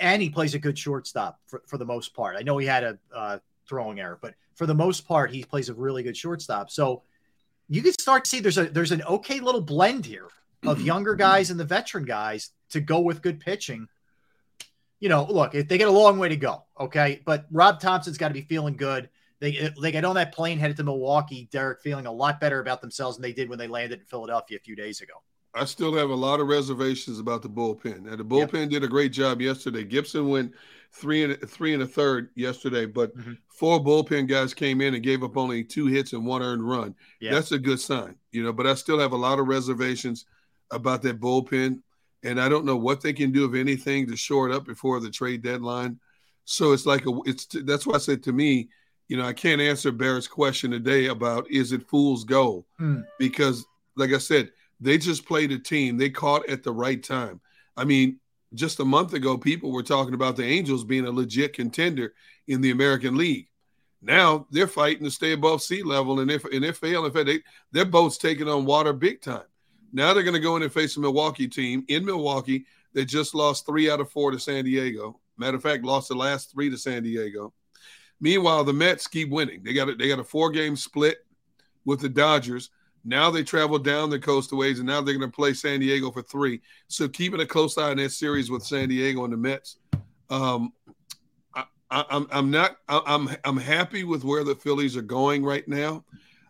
And 0.00 0.22
he 0.22 0.30
plays 0.30 0.54
a 0.54 0.58
good 0.58 0.78
shortstop 0.78 1.38
for, 1.46 1.62
for 1.66 1.76
the 1.76 1.84
most 1.84 2.14
part. 2.14 2.36
I 2.38 2.42
know 2.42 2.56
he 2.56 2.66
had 2.66 2.84
a 2.84 2.98
uh, 3.14 3.38
throwing 3.66 4.00
error, 4.00 4.18
but 4.20 4.34
for 4.54 4.66
the 4.66 4.74
most 4.74 5.06
part, 5.06 5.30
he 5.30 5.44
plays 5.44 5.68
a 5.68 5.74
really 5.74 6.02
good 6.02 6.16
shortstop. 6.16 6.70
So 6.70 7.02
you 7.68 7.82
can 7.82 7.92
start 7.92 8.24
to 8.24 8.30
see 8.30 8.40
there's 8.40 8.58
a 8.58 8.64
there's 8.64 8.92
an 8.92 9.02
okay 9.02 9.40
little 9.40 9.60
blend 9.60 10.06
here 10.06 10.28
of 10.64 10.78
mm-hmm. 10.78 10.86
younger 10.86 11.14
guys 11.14 11.50
and 11.50 11.58
the 11.58 11.64
veteran 11.64 12.04
guys 12.04 12.50
to 12.70 12.80
go 12.80 13.00
with 13.00 13.22
good 13.22 13.40
pitching. 13.40 13.88
You 15.00 15.08
know, 15.08 15.26
look, 15.28 15.54
if 15.54 15.68
they 15.68 15.78
get 15.78 15.88
a 15.88 15.92
long 15.92 16.18
way 16.18 16.28
to 16.28 16.36
go, 16.36 16.64
okay. 16.78 17.20
But 17.24 17.46
Rob 17.50 17.80
Thomson's 17.80 18.16
got 18.16 18.28
to 18.28 18.34
be 18.34 18.42
feeling 18.42 18.76
good. 18.76 19.10
They 19.40 19.70
they 19.80 19.92
get 19.92 20.04
on 20.04 20.14
that 20.14 20.32
plane 20.32 20.58
headed 20.58 20.76
to 20.78 20.84
Milwaukee. 20.84 21.48
Derrick 21.50 21.82
feeling 21.82 22.06
a 22.06 22.12
lot 22.12 22.40
better 22.40 22.60
about 22.60 22.80
themselves 22.80 23.16
than 23.16 23.22
they 23.22 23.32
did 23.32 23.48
when 23.48 23.58
they 23.58 23.68
landed 23.68 24.00
in 24.00 24.06
Philadelphia 24.06 24.56
a 24.56 24.60
few 24.60 24.76
days 24.76 25.00
ago. 25.00 25.14
I 25.54 25.64
still 25.66 25.94
have 25.94 26.10
a 26.10 26.14
lot 26.14 26.40
of 26.40 26.48
reservations 26.48 27.20
about 27.20 27.42
the 27.42 27.48
bullpen. 27.48 28.08
And 28.08 28.18
the 28.18 28.24
bullpen 28.24 28.70
did 28.70 28.82
a 28.82 28.88
great 28.88 29.12
job 29.12 29.40
yesterday. 29.40 29.84
Gibson 29.84 30.28
went 30.28 30.52
three 30.94 31.24
and 31.24 31.50
three 31.50 31.74
and 31.74 31.82
a 31.82 31.86
third 31.86 32.30
yesterday, 32.36 32.86
but 32.86 33.16
Mm-hmm. 33.16 33.32
four 33.48 33.80
bullpen 33.82 34.28
guys 34.28 34.54
came 34.54 34.80
in 34.80 34.94
and 34.94 35.02
gave 35.02 35.22
up 35.24 35.36
only 35.36 35.64
two 35.64 35.86
hits 35.86 36.12
and 36.12 36.24
one 36.24 36.42
earned 36.42 36.66
run. 36.68 36.94
Yeah. 37.20 37.32
That's 37.32 37.52
a 37.52 37.58
good 37.58 37.80
sign, 37.80 38.14
you 38.32 38.42
know. 38.44 38.52
But 38.52 38.66
I 38.66 38.74
still 38.74 38.98
have 38.98 39.12
a 39.12 39.16
lot 39.16 39.38
of 39.38 39.46
reservations 39.48 40.26
about 40.70 41.02
that 41.02 41.20
bullpen, 41.20 41.82
and 42.22 42.40
I 42.40 42.48
don't 42.48 42.64
know 42.64 42.76
what 42.76 43.00
they 43.02 43.12
can 43.12 43.32
do 43.32 43.44
if 43.44 43.54
anything 43.54 44.06
to 44.06 44.16
shore 44.16 44.48
it 44.48 44.54
up 44.54 44.64
before 44.66 45.00
the 45.00 45.10
trade 45.10 45.42
deadline. 45.42 45.98
So 46.44 46.72
it's 46.72 46.86
like 46.86 47.06
a 47.06 47.12
it's 47.26 47.46
that's 47.64 47.86
why 47.86 47.94
I 47.96 47.98
said 47.98 48.22
to 48.24 48.32
me, 48.32 48.68
you 49.08 49.16
know, 49.16 49.24
I 49.24 49.32
can't 49.32 49.60
answer 49.60 49.90
Barrett's 49.92 50.28
question 50.28 50.70
today 50.70 51.06
about 51.06 51.50
is 51.50 51.72
it 51.72 51.88
fool's 51.88 52.24
gold 52.24 52.64
Hmm. 52.78 53.00
because, 53.18 53.64
like 53.96 54.12
I 54.12 54.18
said, 54.18 54.50
they 54.80 54.98
just 54.98 55.26
played 55.26 55.52
a 55.52 55.58
team. 55.58 55.96
They 55.96 56.10
caught 56.10 56.48
at 56.48 56.62
the 56.62 56.72
right 56.72 57.02
time. 57.02 57.40
I 57.76 57.84
mean, 57.84 58.20
just 58.54 58.80
a 58.80 58.84
month 58.84 59.12
ago, 59.12 59.36
people 59.36 59.72
were 59.72 59.82
talking 59.82 60.14
about 60.14 60.36
the 60.36 60.44
Angels 60.44 60.84
being 60.84 61.06
a 61.06 61.10
legit 61.10 61.52
contender 61.52 62.14
in 62.46 62.60
the 62.60 62.70
American 62.70 63.16
League. 63.16 63.48
Now 64.00 64.46
they're 64.50 64.66
fighting 64.66 65.04
to 65.04 65.10
stay 65.10 65.32
above 65.32 65.62
sea 65.62 65.82
level, 65.82 66.20
and 66.20 66.30
if 66.30 66.44
and 66.44 66.62
they're 66.62 66.74
failing, 66.74 67.12
if 67.14 67.26
they 67.26 67.40
their 67.72 67.86
boat's 67.86 68.18
taking 68.18 68.48
on 68.48 68.66
water 68.66 68.92
big 68.92 69.22
time. 69.22 69.44
Now 69.92 70.12
they're 70.12 70.22
going 70.22 70.34
to 70.34 70.40
go 70.40 70.56
in 70.56 70.62
and 70.62 70.72
face 70.72 70.96
a 70.96 71.00
Milwaukee 71.00 71.48
team 71.48 71.84
in 71.88 72.04
Milwaukee 72.04 72.66
that 72.92 73.06
just 73.06 73.34
lost 73.34 73.64
three 73.64 73.90
out 73.90 74.00
of 74.00 74.10
four 74.10 74.30
to 74.30 74.38
San 74.38 74.64
Diego. 74.64 75.20
Matter 75.38 75.56
of 75.56 75.62
fact, 75.62 75.84
lost 75.84 76.08
the 76.08 76.14
last 76.14 76.52
three 76.52 76.68
to 76.68 76.76
San 76.76 77.02
Diego. 77.02 77.52
Meanwhile, 78.20 78.64
the 78.64 78.72
Mets 78.72 79.06
keep 79.06 79.30
winning. 79.30 79.62
They 79.62 79.72
got 79.72 79.88
a, 79.88 79.94
they 79.94 80.08
got 80.08 80.18
a 80.18 80.24
four 80.24 80.50
game 80.50 80.76
split 80.76 81.18
with 81.84 82.00
the 82.00 82.08
Dodgers. 82.08 82.70
Now 83.04 83.30
they 83.30 83.42
travel 83.42 83.78
down 83.78 84.10
the 84.10 84.18
coastal 84.18 84.58
ways, 84.58 84.78
and 84.78 84.86
now 84.86 85.00
they're 85.00 85.16
going 85.16 85.30
to 85.30 85.34
play 85.34 85.52
San 85.52 85.80
Diego 85.80 86.10
for 86.10 86.22
three. 86.22 86.60
So 86.88 87.08
keeping 87.08 87.40
a 87.40 87.46
close 87.46 87.76
eye 87.76 87.90
on 87.90 87.98
that 87.98 88.12
series 88.12 88.50
with 88.50 88.64
San 88.64 88.88
Diego 88.88 89.24
and 89.24 89.32
the 89.32 89.36
Mets. 89.36 89.76
Um, 90.30 90.72
I, 91.54 91.64
I, 91.90 92.04
I'm 92.10 92.26
I'm 92.30 92.50
not 92.50 92.78
I'm 92.88 93.28
I'm 93.44 93.58
happy 93.58 94.04
with 94.04 94.24
where 94.24 94.44
the 94.44 94.54
Phillies 94.54 94.96
are 94.96 95.02
going 95.02 95.44
right 95.44 95.66
now. 95.68 96.04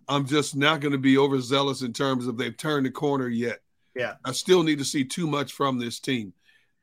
I'm 0.08 0.26
just 0.26 0.54
not 0.54 0.80
going 0.80 0.92
to 0.92 0.98
be 0.98 1.18
overzealous 1.18 1.82
in 1.82 1.92
terms 1.92 2.26
of 2.26 2.36
they've 2.36 2.56
turned 2.56 2.86
the 2.86 2.90
corner 2.90 3.28
yet. 3.28 3.60
Yeah. 3.96 4.14
I 4.24 4.32
still 4.32 4.62
need 4.62 4.78
to 4.78 4.84
see 4.84 5.04
too 5.04 5.26
much 5.26 5.52
from 5.52 5.78
this 5.78 5.98
team. 5.98 6.32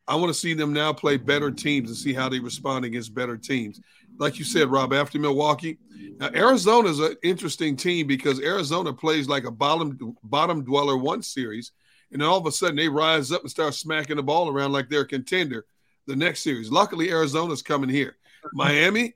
I 0.08 0.16
want 0.16 0.30
to 0.30 0.40
see 0.40 0.54
them 0.54 0.74
now 0.74 0.92
play 0.92 1.18
better 1.18 1.52
teams 1.52 1.90
and 1.90 1.98
see 1.98 2.14
how 2.14 2.30
they 2.30 2.40
respond 2.40 2.86
against 2.86 3.14
better 3.14 3.38
teams. 3.38 3.80
Like 4.22 4.38
you 4.38 4.46
said, 4.46 4.70
Rob, 4.70 4.94
after 4.94 5.18
Milwaukee, 5.18 5.80
now 6.20 6.30
Arizona 6.36 6.90
is 6.90 7.00
an 7.00 7.16
interesting 7.24 7.76
team 7.76 8.06
because 8.06 8.40
Arizona 8.40 8.94
plays 8.94 9.28
like 9.28 9.46
a 9.46 9.52
bottom 9.52 10.16
bottom 10.22 10.64
dweller 10.64 10.96
one 10.96 11.24
series, 11.24 11.72
and 12.12 12.22
then 12.22 12.30
all 12.30 12.38
of 12.38 12.46
a 12.46 12.52
sudden 12.52 12.76
they 12.76 12.88
rise 12.88 13.32
up 13.32 13.42
and 13.42 13.50
start 13.50 13.74
smacking 13.74 14.18
the 14.18 14.22
ball 14.22 14.48
around 14.48 14.74
like 14.74 14.90
they're 14.90 15.02
a 15.02 15.08
contender 15.08 15.66
the 16.06 16.16
next 16.16 16.42
series. 16.44 16.70
Luckily, 16.70 17.10
Arizona's 17.10 17.64
coming 17.64 17.90
here. 17.90 18.16
Miami, 18.54 19.16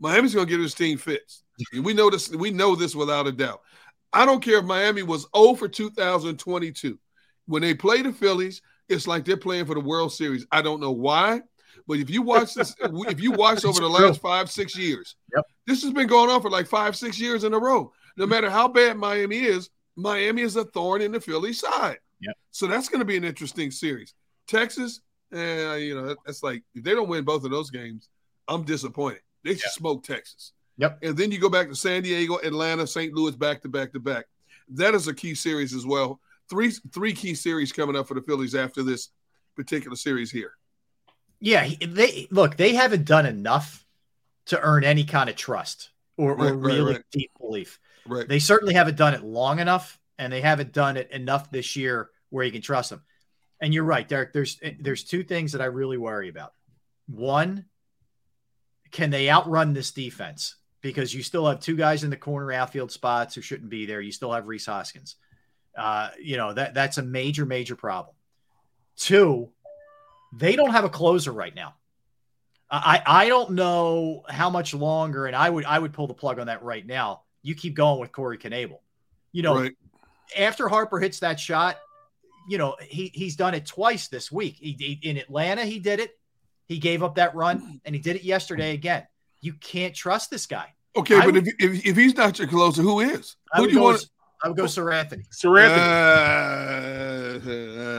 Miami's 0.00 0.34
going 0.34 0.46
to 0.46 0.50
get 0.50 0.62
his 0.62 0.72
team 0.72 0.96
fits. 0.96 1.42
We 1.82 1.92
know 1.92 2.08
this. 2.08 2.30
We 2.30 2.50
know 2.50 2.74
this 2.74 2.94
without 2.94 3.26
a 3.26 3.32
doubt. 3.32 3.60
I 4.14 4.24
don't 4.24 4.42
care 4.42 4.60
if 4.60 4.64
Miami 4.64 5.02
was 5.02 5.26
0 5.36 5.56
for 5.56 5.68
2022. 5.68 6.98
When 7.44 7.60
they 7.60 7.74
play 7.74 8.00
the 8.00 8.14
Phillies, 8.14 8.62
it's 8.88 9.06
like 9.06 9.26
they're 9.26 9.36
playing 9.36 9.66
for 9.66 9.74
the 9.74 9.80
World 9.80 10.10
Series. 10.10 10.46
I 10.50 10.62
don't 10.62 10.80
know 10.80 10.92
why, 10.92 11.42
but 11.88 11.98
if 11.98 12.10
you 12.10 12.20
watch 12.20 12.52
this, 12.54 12.76
if 12.80 13.18
you 13.20 13.32
watch 13.32 13.64
over 13.64 13.80
the 13.80 13.88
last 13.88 14.20
five, 14.20 14.50
six 14.50 14.76
years, 14.76 15.16
Yep. 15.34 15.44
this 15.66 15.82
has 15.82 15.92
been 15.92 16.06
going 16.06 16.28
on 16.28 16.42
for 16.42 16.50
like 16.50 16.66
five, 16.66 16.94
six 16.94 17.18
years 17.18 17.44
in 17.44 17.54
a 17.54 17.58
row. 17.58 17.90
No 18.18 18.26
matter 18.26 18.50
how 18.50 18.68
bad 18.68 18.98
Miami 18.98 19.38
is, 19.38 19.70
Miami 19.96 20.42
is 20.42 20.56
a 20.56 20.64
thorn 20.66 21.00
in 21.00 21.12
the 21.12 21.20
Philly 21.20 21.54
side. 21.54 21.98
Yep. 22.20 22.36
So 22.50 22.66
that's 22.66 22.90
going 22.90 22.98
to 23.00 23.06
be 23.06 23.16
an 23.16 23.24
interesting 23.24 23.70
series. 23.70 24.12
Texas, 24.46 25.00
eh, 25.32 25.76
you 25.76 25.94
know, 25.94 26.14
that's 26.26 26.42
like 26.42 26.62
if 26.74 26.84
they 26.84 26.92
don't 26.92 27.08
win 27.08 27.24
both 27.24 27.44
of 27.44 27.50
those 27.50 27.70
games, 27.70 28.10
I'm 28.48 28.64
disappointed. 28.64 29.22
They 29.42 29.54
should 29.54 29.70
smoke 29.70 30.04
Texas. 30.04 30.52
Yep. 30.76 30.98
And 31.02 31.16
then 31.16 31.32
you 31.32 31.38
go 31.38 31.48
back 31.48 31.68
to 31.68 31.74
San 31.74 32.02
Diego, 32.02 32.38
Atlanta, 32.44 32.86
St. 32.86 33.14
Louis, 33.14 33.34
back 33.34 33.62
to 33.62 33.68
back 33.68 33.92
to 33.94 34.00
back. 34.00 34.26
That 34.68 34.94
is 34.94 35.08
a 35.08 35.14
key 35.14 35.34
series 35.34 35.72
as 35.74 35.86
well. 35.86 36.20
Three 36.50 36.70
three 36.92 37.14
key 37.14 37.34
series 37.34 37.72
coming 37.72 37.96
up 37.96 38.06
for 38.08 38.14
the 38.14 38.22
Phillies 38.22 38.54
after 38.54 38.82
this 38.82 39.08
particular 39.56 39.96
series 39.96 40.30
here. 40.30 40.52
Yeah, 41.40 41.68
they 41.80 42.26
look. 42.30 42.56
They 42.56 42.74
haven't 42.74 43.04
done 43.04 43.26
enough 43.26 43.86
to 44.46 44.60
earn 44.60 44.82
any 44.84 45.04
kind 45.04 45.30
of 45.30 45.36
trust 45.36 45.90
or, 46.16 46.34
Right, 46.34 46.50
or 46.50 46.56
really 46.56 46.94
right. 46.94 47.04
deep 47.12 47.30
belief. 47.38 47.78
Right. 48.06 48.26
They 48.26 48.38
certainly 48.38 48.74
haven't 48.74 48.96
done 48.96 49.14
it 49.14 49.22
long 49.22 49.60
enough, 49.60 49.98
and 50.18 50.32
they 50.32 50.40
haven't 50.40 50.72
done 50.72 50.96
it 50.96 51.10
enough 51.10 51.50
this 51.50 51.76
year 51.76 52.10
where 52.30 52.44
you 52.44 52.52
can 52.52 52.62
trust 52.62 52.90
them. 52.90 53.02
And 53.60 53.74
you're 53.74 53.84
right, 53.84 54.06
Derrick. 54.08 54.32
There's 54.32 54.60
there's 54.80 55.04
two 55.04 55.22
things 55.22 55.52
that 55.52 55.60
I 55.60 55.66
really 55.66 55.98
worry 55.98 56.28
about. 56.28 56.52
One, 57.06 57.66
can 58.90 59.10
they 59.10 59.30
outrun 59.30 59.72
this 59.72 59.90
defense? 59.90 60.56
Because 60.80 61.12
you 61.12 61.22
still 61.22 61.46
have 61.46 61.60
two 61.60 61.76
guys 61.76 62.04
in 62.04 62.10
the 62.10 62.16
corner 62.16 62.52
outfield 62.52 62.92
spots 62.92 63.34
who 63.34 63.40
shouldn't 63.40 63.70
be 63.70 63.84
there. 63.86 64.00
You 64.00 64.12
still 64.12 64.32
have 64.32 64.46
Rhys 64.46 64.66
Hoskins. 64.66 65.16
Uh, 65.76 66.10
you 66.20 66.36
know 66.36 66.52
that 66.52 66.74
that's 66.74 66.98
a 66.98 67.02
major 67.02 67.44
major 67.46 67.76
problem. 67.76 68.14
Two, 68.96 69.50
they 70.32 70.56
don't 70.56 70.70
have 70.70 70.84
a 70.84 70.88
closer 70.90 71.32
right 71.32 71.54
now. 71.54 71.74
I 72.70 73.02
I 73.06 73.28
don't 73.28 73.52
know 73.52 74.24
how 74.28 74.50
much 74.50 74.74
longer, 74.74 75.26
and 75.26 75.34
I 75.34 75.48
would 75.48 75.64
I 75.64 75.78
would 75.78 75.92
pull 75.92 76.06
the 76.06 76.14
plug 76.14 76.38
on 76.38 76.48
that 76.48 76.62
right 76.62 76.84
now. 76.86 77.22
You 77.42 77.54
keep 77.54 77.74
going 77.74 77.98
with 78.00 78.12
Corey 78.12 78.36
Knebel. 78.36 78.78
You 79.32 79.42
know, 79.42 79.60
Right. 79.60 79.72
after 80.36 80.68
Harper 80.68 80.98
hits 81.00 81.20
that 81.20 81.40
shot, 81.40 81.78
you 82.50 82.58
know 82.58 82.76
he 82.82 83.10
he's 83.14 83.36
done 83.36 83.54
it 83.54 83.64
twice 83.66 84.08
this 84.08 84.30
week. 84.30 84.56
He, 84.58 84.72
he- 84.78 85.08
in 85.08 85.16
Atlanta 85.16 85.64
he 85.64 85.78
did 85.78 85.98
it. 86.00 86.10
He 86.66 86.78
gave 86.78 87.02
up 87.02 87.14
that 87.14 87.34
run, 87.34 87.80
and 87.86 87.94
he 87.94 88.00
did 88.02 88.16
it 88.16 88.22
yesterday 88.24 88.74
again. 88.74 89.06
You 89.40 89.54
can't 89.54 89.94
trust 89.94 90.28
this 90.30 90.44
guy. 90.44 90.74
Okay, 90.94 91.14
I 91.16 91.24
but 91.24 91.34
would- 91.34 91.48
if, 91.48 91.54
if 91.58 91.86
if 91.86 91.96
he's 91.96 92.14
not 92.16 92.38
your 92.38 92.48
closer, 92.48 92.82
who 92.82 93.00
is? 93.00 93.36
I 93.52 93.58
Who 93.60 93.66
do 93.68 93.72
you 93.72 93.80
want? 93.80 93.94
with- 94.00 94.10
I 94.44 94.48
would 94.48 94.56
go 94.56 94.64
Seranthony. 94.64 95.24
Sir 95.30 95.58
Anthony. 95.58 95.80
Uh, 95.80 97.38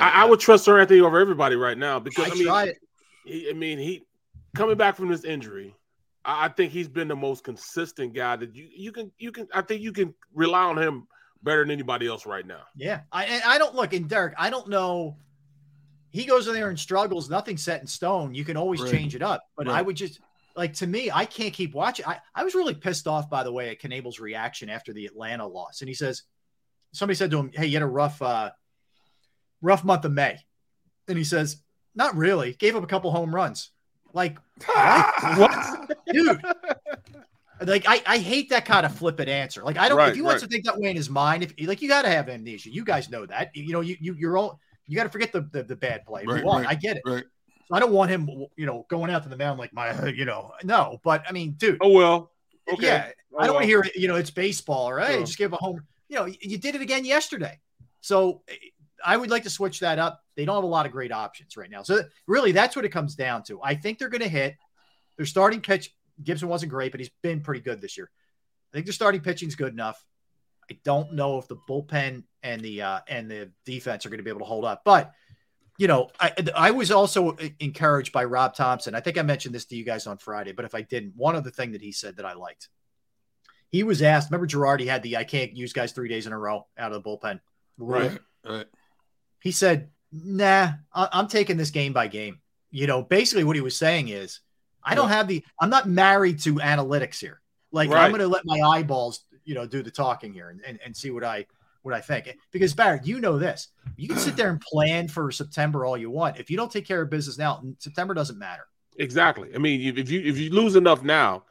I, 0.02 0.24
I 0.24 0.26
would 0.26 0.40
trust 0.40 0.68
Seranthony 0.68 1.02
over 1.02 1.20
everybody 1.20 1.56
right 1.56 1.78
now 1.78 2.00
because 2.00 2.30
I 2.30 2.32
I, 2.32 2.66
mean, 2.66 2.74
he, 3.24 3.50
I 3.50 3.54
mean, 3.54 3.78
he 3.78 4.06
coming 4.56 4.78
back 4.78 4.96
from 4.96 5.10
this 5.10 5.24
injury. 5.24 5.76
I, 6.26 6.46
I 6.46 6.48
think 6.50 6.72
he's 6.72 6.88
been 6.88 7.08
the 7.08 7.16
most 7.16 7.44
consistent 7.44 8.14
guy 8.14 8.36
that 8.36 8.56
you 8.56 8.68
you 8.76 8.92
can 8.92 9.12
you 9.18 9.32
can. 9.32 9.48
I 9.54 9.62
think 9.62 9.82
you 9.82 9.92
can 9.92 10.14
rely 10.34 10.64
on 10.64 10.78
him 10.78 11.08
better 11.44 11.64
than 11.64 11.72
anybody 11.72 12.08
else 12.08 12.26
right 12.26 12.46
now. 12.46 12.62
Yeah, 12.76 13.02
I 13.12 13.26
and 13.26 13.44
I 13.44 13.58
don't 13.58 13.76
look. 13.76 13.94
And 13.94 14.10
Derrick, 14.10 14.36
I 14.38 14.50
don't 14.50 14.68
know. 14.70 15.18
He 16.12 16.26
goes 16.26 16.48
in 16.48 16.54
there 16.54 16.70
and 16.70 16.80
struggles. 16.80 17.30
Nothing's 17.30 17.62
set 17.62 17.82
in 17.82 17.88
stone. 17.88 18.34
You 18.34 18.44
can 18.44 18.58
always 18.58 18.82
Right. 18.82 18.92
change 18.92 19.16
it 19.16 19.22
up. 19.22 19.44
But 19.56 19.68
I 19.68 19.82
would 19.82 19.96
just 19.96 20.20
like 20.56 20.74
to 20.76 20.88
me, 20.88 21.12
I 21.12 21.26
can't 21.26 21.54
keep 21.54 21.74
watching. 21.76 22.06
I, 22.06 22.20
I 22.34 22.44
was 22.44 22.56
really 22.56 22.74
pissed 22.74 23.08
off 23.08 23.30
by 23.30 23.44
the 23.44 23.52
way 23.54 23.70
at 23.70 23.80
Knebel's 23.80 24.20
reaction 24.20 24.70
after 24.70 24.92
the 24.92 25.06
Atlanta 25.06 25.46
loss. 25.46 25.82
And 25.82 25.88
he 25.88 25.94
says, 25.94 26.24
somebody 26.94 27.16
said 27.16 27.30
to 27.32 27.38
him, 27.38 27.52
Hey, 27.54 27.68
you 27.68 27.76
had 27.76 27.84
a 27.84 27.88
rough 27.88 28.22
uh 28.22 28.50
rough 29.62 29.84
month 29.84 30.06
of 30.06 30.12
May. 30.12 30.38
And 31.08 31.18
he 31.18 31.24
says, 31.24 31.58
Not 31.96 32.16
really. 32.16 32.54
Gave 32.54 32.76
up 32.76 32.84
a 32.84 32.88
couple 32.88 33.12
home 33.12 33.34
runs. 33.34 33.72
Like 34.14 34.38
what? 34.66 35.92
dude? 36.12 36.42
Like 37.62 37.86
I, 37.88 38.02
I 38.06 38.18
hate 38.18 38.50
that 38.50 38.66
kind 38.66 38.86
of 38.86 38.96
flippant 38.96 39.30
answer. 39.30 39.64
Like 39.64 39.78
I 39.78 39.90
don't. 39.90 39.98
Right, 39.98 40.10
if 40.10 40.16
he 40.16 40.22
wants 40.22 40.42
right. 40.42 40.50
to 40.50 40.54
think 40.54 40.66
that 40.66 40.80
way 40.80 40.90
in 40.90 40.96
his 40.96 41.10
mind, 41.10 41.44
if 41.44 41.54
like 41.68 41.82
you 41.82 41.90
got 41.90 42.04
to 42.04 42.10
have 42.10 42.30
amnesia. 42.30 42.72
You 42.72 42.84
guys 42.84 43.10
know 43.10 43.26
that. 43.26 43.56
You 43.56 43.74
know 43.74 43.82
you 43.82 43.98
you 44.00 44.16
you're 44.18 44.38
all 44.38 44.60
you 44.88 44.96
got 44.96 45.04
to 45.04 45.10
forget 45.10 45.32
the, 45.32 45.42
the 45.52 45.64
the 45.64 45.76
bad 45.76 46.06
play. 46.06 46.24
Right, 46.26 46.44
right, 46.44 46.68
I 46.68 46.76
get 46.76 46.98
it. 46.98 47.04
Right. 47.06 47.24
So 47.68 47.76
I 47.76 47.80
don't 47.80 47.92
want 47.92 48.10
him, 48.10 48.28
you 48.56 48.66
know, 48.66 48.86
going 48.90 49.12
out 49.12 49.24
to 49.24 49.30
the 49.30 49.38
mound 49.38 49.60
like 49.60 49.72
my, 49.74 50.08
you 50.16 50.26
know, 50.26 50.52
no. 50.64 51.00
But 51.04 51.24
I 51.28 51.32
mean, 51.32 51.52
dude. 51.52 51.78
Oh 51.82 51.92
well. 51.92 52.32
Okay. 52.72 52.88
Yeah. 52.88 53.12
Oh, 53.34 53.40
I 53.40 53.46
don't 53.46 53.56
want 53.56 53.68
to 53.68 53.74
oh, 53.74 53.82
hear, 53.82 53.92
you 53.96 54.08
know, 54.08 54.16
it's 54.16 54.32
baseball 54.32 54.92
right? 54.92 55.12
Sure. 55.12 55.20
just 55.22 55.38
give 55.38 55.54
a 55.54 55.58
home. 55.58 55.82
You 56.08 56.16
know, 56.16 56.26
you 56.26 56.58
did 56.58 56.76
it 56.76 56.82
again 56.82 57.06
yesterday. 57.06 57.60
So 58.02 58.42
I 59.06 59.18
would 59.18 59.30
like 59.30 59.44
to 59.44 59.50
switch 59.50 59.80
that 59.80 60.00
up. 60.00 60.22
They 60.36 60.46
don't 60.46 60.56
have 60.56 60.64
a 60.64 60.68
lot 60.68 60.86
of 60.86 60.92
great 60.92 61.12
options 61.12 61.58
right 61.58 61.70
now. 61.70 61.84
So 61.84 62.02
really, 62.28 62.52
that's 62.52 62.76
what 62.76 62.86
it 62.86 62.90
comes 62.90 63.16
down 63.16 63.44
to. 63.44 63.60
I 63.64 63.76
think 63.76 64.00
they're 64.00 64.10
going 64.10 64.22
to 64.22 64.30
hit. 64.30 64.56
Their 65.18 65.26
starting 65.26 65.62
pitch, 65.62 65.94
Gibson 66.24 66.48
wasn't 66.48 66.72
great, 66.72 66.92
but 66.92 67.00
he's 67.00 67.12
been 67.22 67.42
pretty 67.42 67.62
good 67.62 67.82
this 67.82 67.98
year. 67.98 68.10
I 68.72 68.78
think 68.78 68.86
their 68.86 68.94
starting 68.94 69.22
pitching's 69.22 69.56
good 69.56 69.74
enough. 69.74 70.04
I 70.72 70.78
don't 70.84 71.14
know 71.14 71.40
if 71.40 71.48
the 71.48 71.58
bullpen 71.68 72.24
and 72.44 72.62
the 72.62 72.82
uh, 72.84 73.00
and 73.08 73.30
the 73.30 73.52
defense 73.66 74.06
are 74.06 74.10
going 74.10 74.20
to 74.20 74.24
be 74.24 74.30
able 74.30 74.42
to 74.42 74.46
hold 74.46 74.66
up, 74.66 74.84
but 74.86 75.14
you 75.80 75.88
know, 75.88 76.10
I 76.20 76.34
I 76.56 76.72
was 76.72 76.92
also 76.92 77.38
encouraged 77.60 78.12
by 78.12 78.26
Rob 78.26 78.54
Thomson. 78.54 78.96
I 78.96 79.00
think 79.00 79.18
I 79.18 79.22
mentioned 79.22 79.56
this 79.56 79.66
to 79.66 79.76
you 79.76 79.86
guys 79.86 80.08
on 80.08 80.18
Friday, 80.18 80.52
but 80.52 80.66
if 80.66 80.76
I 80.76 80.82
didn't, 80.82 81.14
one 81.16 81.38
other 81.38 81.50
thing 81.50 81.72
that 81.72 81.82
he 81.82 81.94
said 81.94 82.18
that 82.18 82.26
I 82.26 82.34
liked. 82.34 82.68
He 83.70 83.84
was 83.84 84.02
asked, 84.02 84.30
remember 84.30 84.48
Girardi 84.48 84.88
had 84.88 85.04
the 85.04 85.16
I 85.16 85.24
can't 85.24 85.56
use 85.56 85.74
guys 85.74 85.94
three 85.94 86.10
days 86.10 86.28
in 86.28 86.34
a 86.34 86.38
row 86.38 86.68
out 86.78 86.92
of 86.92 87.02
the 87.02 87.10
bullpen. 87.10 87.40
Right. 87.78 88.20
Right. 88.44 88.68
He 89.42 89.52
said, 89.52 89.90
nah, 90.12 90.72
I- 90.94 91.10
I'm 91.12 91.28
taking 91.28 91.58
this 91.58 91.72
game 91.72 91.94
by 91.94 92.08
game. 92.08 92.40
You 92.72 92.88
know, 92.88 93.02
basically 93.02 93.44
what 93.44 93.56
he 93.56 93.62
was 93.62 93.78
saying 93.78 94.10
is, 94.10 94.42
I 94.84 94.96
don't 94.96 95.10
have 95.10 95.28
the, 95.28 95.44
I'm 95.60 95.70
not 95.70 95.90
married 95.90 96.40
to 96.40 96.56
analytics 96.56 97.20
here. 97.20 97.42
Like 97.72 97.90
Right. 97.90 98.06
I'm 98.06 98.12
going 98.12 98.22
to 98.22 98.28
let 98.28 98.46
my 98.46 98.60
eyeballs, 98.60 99.26
you 99.44 99.54
know, 99.54 99.68
do 99.68 99.84
the 99.84 99.92
talking 99.92 100.34
here 100.34 100.50
and, 100.50 100.62
and, 100.66 100.80
and 100.84 100.96
see 100.96 101.12
what 101.12 101.24
I, 101.24 101.46
what 101.82 101.94
I 101.94 102.02
think. 102.02 102.36
Because 102.52 102.74
Barrett, 102.74 103.06
you 103.06 103.20
know 103.20 103.38
this, 103.38 103.68
you 103.98 104.08
can 104.08 104.18
sit 104.18 104.36
there 104.36 104.50
and 104.50 104.60
plan 104.62 105.08
for 105.08 105.32
September 105.32 105.86
all 105.86 105.98
you 105.98 106.10
want. 106.10 106.40
If 106.40 106.50
you 106.50 106.58
don't 106.58 106.72
take 106.72 106.86
care 106.86 107.02
of 107.02 107.10
business 107.10 107.38
now, 107.38 107.62
September 107.80 108.14
doesn't 108.14 108.40
matter. 108.40 108.68
Exactly. 108.98 109.50
I 109.56 109.60
mean, 109.60 109.98
if 109.98 110.10
you 110.12 110.20
if 110.22 110.38
you 110.38 110.50
lose 110.50 110.76
enough 110.76 111.04
now, 111.04 111.46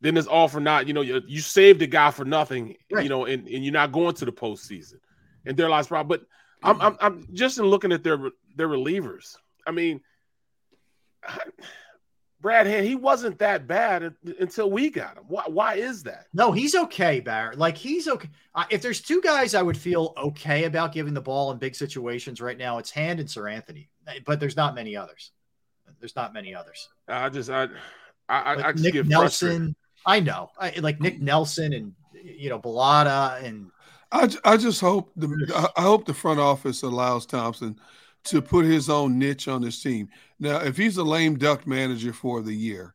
then 0.00 0.16
it's 0.16 0.28
all 0.28 0.46
for 0.46 0.60
not. 0.60 0.86
You 0.86 0.94
know, 0.94 1.00
you, 1.00 1.20
you 1.26 1.40
saved 1.40 1.80
the 1.80 1.86
guy 1.88 2.12
for 2.12 2.24
nothing. 2.24 2.76
You 2.90 3.08
know, 3.08 3.24
and, 3.24 3.46
and 3.48 3.64
you're 3.64 3.72
not 3.72 3.90
going 3.90 4.14
to 4.14 4.24
the 4.24 4.32
postseason, 4.32 5.00
and 5.44 5.56
there 5.56 5.68
lies 5.68 5.88
problem. 5.88 6.06
But 6.08 6.28
I'm, 6.62 6.80
I'm 6.80 6.96
I'm 7.00 7.28
just 7.32 7.58
in 7.58 7.64
looking 7.64 7.92
at 7.92 8.02
their 8.02 8.18
their 8.56 8.68
relievers. 8.68 9.36
I 9.66 9.70
mean, 9.70 10.00
Brad 12.40 12.66
Hand, 12.66 12.86
he 12.86 12.94
wasn't 12.94 13.38
that 13.38 13.66
bad 13.66 14.14
until 14.38 14.70
we 14.70 14.90
got 14.90 15.16
him. 15.16 15.24
Why 15.28 15.44
why 15.46 15.74
is 15.74 16.02
that? 16.04 16.26
No, 16.32 16.52
he's 16.52 16.74
okay, 16.74 17.20
Barrett. 17.20 17.58
Like 17.58 17.76
he's 17.76 18.08
okay. 18.08 18.28
Uh, 18.54 18.64
if 18.70 18.82
there's 18.82 19.00
two 19.00 19.20
guys 19.20 19.54
I 19.54 19.62
would 19.62 19.76
feel 19.76 20.14
okay 20.16 20.64
about 20.64 20.92
giving 20.92 21.14
the 21.14 21.20
ball 21.20 21.50
in 21.52 21.58
big 21.58 21.74
situations 21.74 22.40
right 22.40 22.58
now, 22.58 22.78
it's 22.78 22.90
Hand 22.90 23.20
and 23.20 23.28
Seranthony. 23.28 23.88
But 24.24 24.40
there's 24.40 24.56
not 24.56 24.74
many 24.74 24.96
others. 24.96 25.32
There's 25.98 26.16
not 26.16 26.32
many 26.32 26.54
others. 26.54 26.88
I 27.08 27.28
just 27.28 27.50
I 27.50 27.68
I, 28.28 28.38
I, 28.40 28.54
Like 28.54 28.66
I 28.66 28.72
Nick 28.72 29.06
Nelson. 29.06 29.76
I 30.04 30.20
know. 30.20 30.50
I, 30.58 30.72
like 30.80 31.00
Nick 31.00 31.20
Nelson 31.20 31.72
and 31.72 31.92
you 32.22 32.48
know 32.48 32.60
Bellatti 32.60 33.44
and 33.44 33.70
I, 34.12 34.30
I 34.44 34.56
just 34.56 34.80
hope 34.80 35.10
the 35.16 35.28
I- 35.54 35.80
I 35.80 35.82
hope 35.82 36.04
the 36.06 36.14
front 36.14 36.40
office 36.40 36.82
allows 36.82 37.26
Thompson 37.26 37.78
to 38.24 38.42
put 38.42 38.64
his 38.64 38.88
own 38.90 39.18
niche 39.18 39.48
on 39.48 39.62
his 39.62 39.80
team. 39.80 40.08
Now, 40.40 40.58
if 40.60 40.76
he's 40.76 40.96
a 40.96 41.04
lame 41.04 41.38
duck 41.38 41.66
manager 41.66 42.12
for 42.12 42.42
the 42.42 42.52
year, 42.54 42.94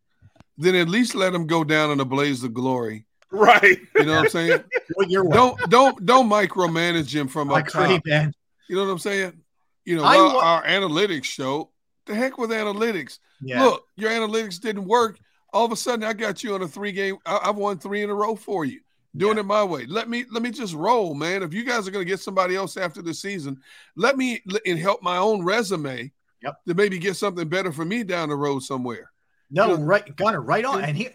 then 0.58 0.76
at 0.76 0.90
least 0.90 1.16
let 1.16 1.34
him 1.34 1.48
go 1.48 1.64
down 1.64 1.92
in 1.92 2.00
a 2.00 2.06
blaze 2.06 2.44
of 2.44 2.54
glory. 2.54 3.06
Right. 3.32 3.80
You 3.96 4.06
know 4.06 4.16
what 4.18 4.26
I'm 4.26 4.30
saying? 4.30 4.64
What 4.96 5.10
your 5.10 5.24
way. 5.24 5.34
don't 5.34 5.70
don't 5.70 6.06
don't 6.06 6.30
micromanage 6.30 7.16
him 7.16 7.30
from 7.30 7.50
I 7.52 7.62
up 7.62 7.68
agree, 7.68 7.96
top. 7.96 8.06
man. 8.06 8.34
You 8.68 8.76
know 8.76 8.84
what 8.84 8.92
I'm 8.92 9.00
saying? 9.00 9.34
You 9.86 9.96
know, 9.96 10.04
well, 10.04 10.36
wa- 10.36 10.42
our 10.44 10.64
analytics 10.66 11.24
show. 11.24 11.70
The 12.08 12.14
heck 12.16 12.38
with 12.38 12.50
analytics. 12.50 13.20
Yeah. 13.42 13.64
Look, 13.64 13.86
your 13.96 14.10
analytics 14.12 14.60
didn't 14.60 14.86
work. 14.86 15.18
All 15.54 15.64
of 15.66 15.72
a 15.72 15.76
sudden, 15.78 16.04
I 16.04 16.12
got 16.14 16.44
you 16.44 16.54
on 16.56 16.62
a 16.62 16.68
three 16.68 16.92
game. 16.92 17.18
I, 17.26 17.40
I've 17.46 17.56
won 17.56 17.78
three 17.80 18.02
in 18.02 18.10
a 18.10 18.14
row 18.14 18.36
for 18.36 18.66
you. 18.66 18.82
Doing 19.16 19.38
it 19.38 19.46
my 19.46 19.64
way. 19.64 19.86
Let 19.86 20.08
me 20.08 20.26
let 20.32 20.42
me 20.42 20.52
just 20.52 20.74
roll, 20.74 21.14
man. 21.14 21.44
If 21.44 21.54
you 21.54 21.66
guys 21.66 21.86
are 21.86 21.92
going 21.92 22.06
to 22.06 22.10
get 22.10 22.22
somebody 22.22 22.56
else 22.56 22.78
after 22.78 23.02
the 23.02 23.14
season, 23.14 23.60
let 23.98 24.16
me 24.16 24.42
and 24.66 24.80
help 24.80 25.04
my 25.04 25.18
own 25.18 25.44
resume. 25.44 26.12
Yep. 26.42 26.56
To 26.70 26.74
maybe 26.74 26.98
get 26.98 27.18
something 27.18 27.48
better 27.50 27.72
for 27.72 27.86
me 27.86 28.04
down 28.04 28.30
the 28.30 28.36
road 28.36 28.64
somewhere. 28.64 29.12
No, 29.52 29.76
right, 29.76 30.16
Gunner, 30.16 30.42
right 30.42 30.64
on. 30.64 30.84
And 30.84 30.98
he, 30.98 31.10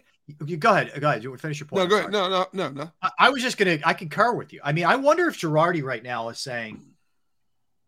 you 0.45 0.57
go 0.57 0.71
ahead, 0.71 0.91
go 1.01 1.09
ahead. 1.09 1.23
You 1.23 1.29
want 1.29 1.41
to 1.41 1.41
finish 1.41 1.59
your 1.59 1.67
point? 1.67 1.83
No, 1.83 1.89
go 1.89 1.97
ahead. 1.97 2.11
No, 2.11 2.29
no, 2.29 2.45
no, 2.53 2.69
no. 2.69 2.91
I, 3.01 3.09
I 3.19 3.29
was 3.29 3.41
just 3.41 3.57
gonna. 3.57 3.79
I 3.83 3.93
concur 3.93 4.33
with 4.33 4.53
you. 4.53 4.61
I 4.63 4.73
mean, 4.73 4.85
I 4.85 4.95
wonder 4.95 5.27
if 5.27 5.39
Girardi 5.39 5.83
right 5.83 6.03
now 6.03 6.29
is 6.29 6.39
saying, 6.39 6.81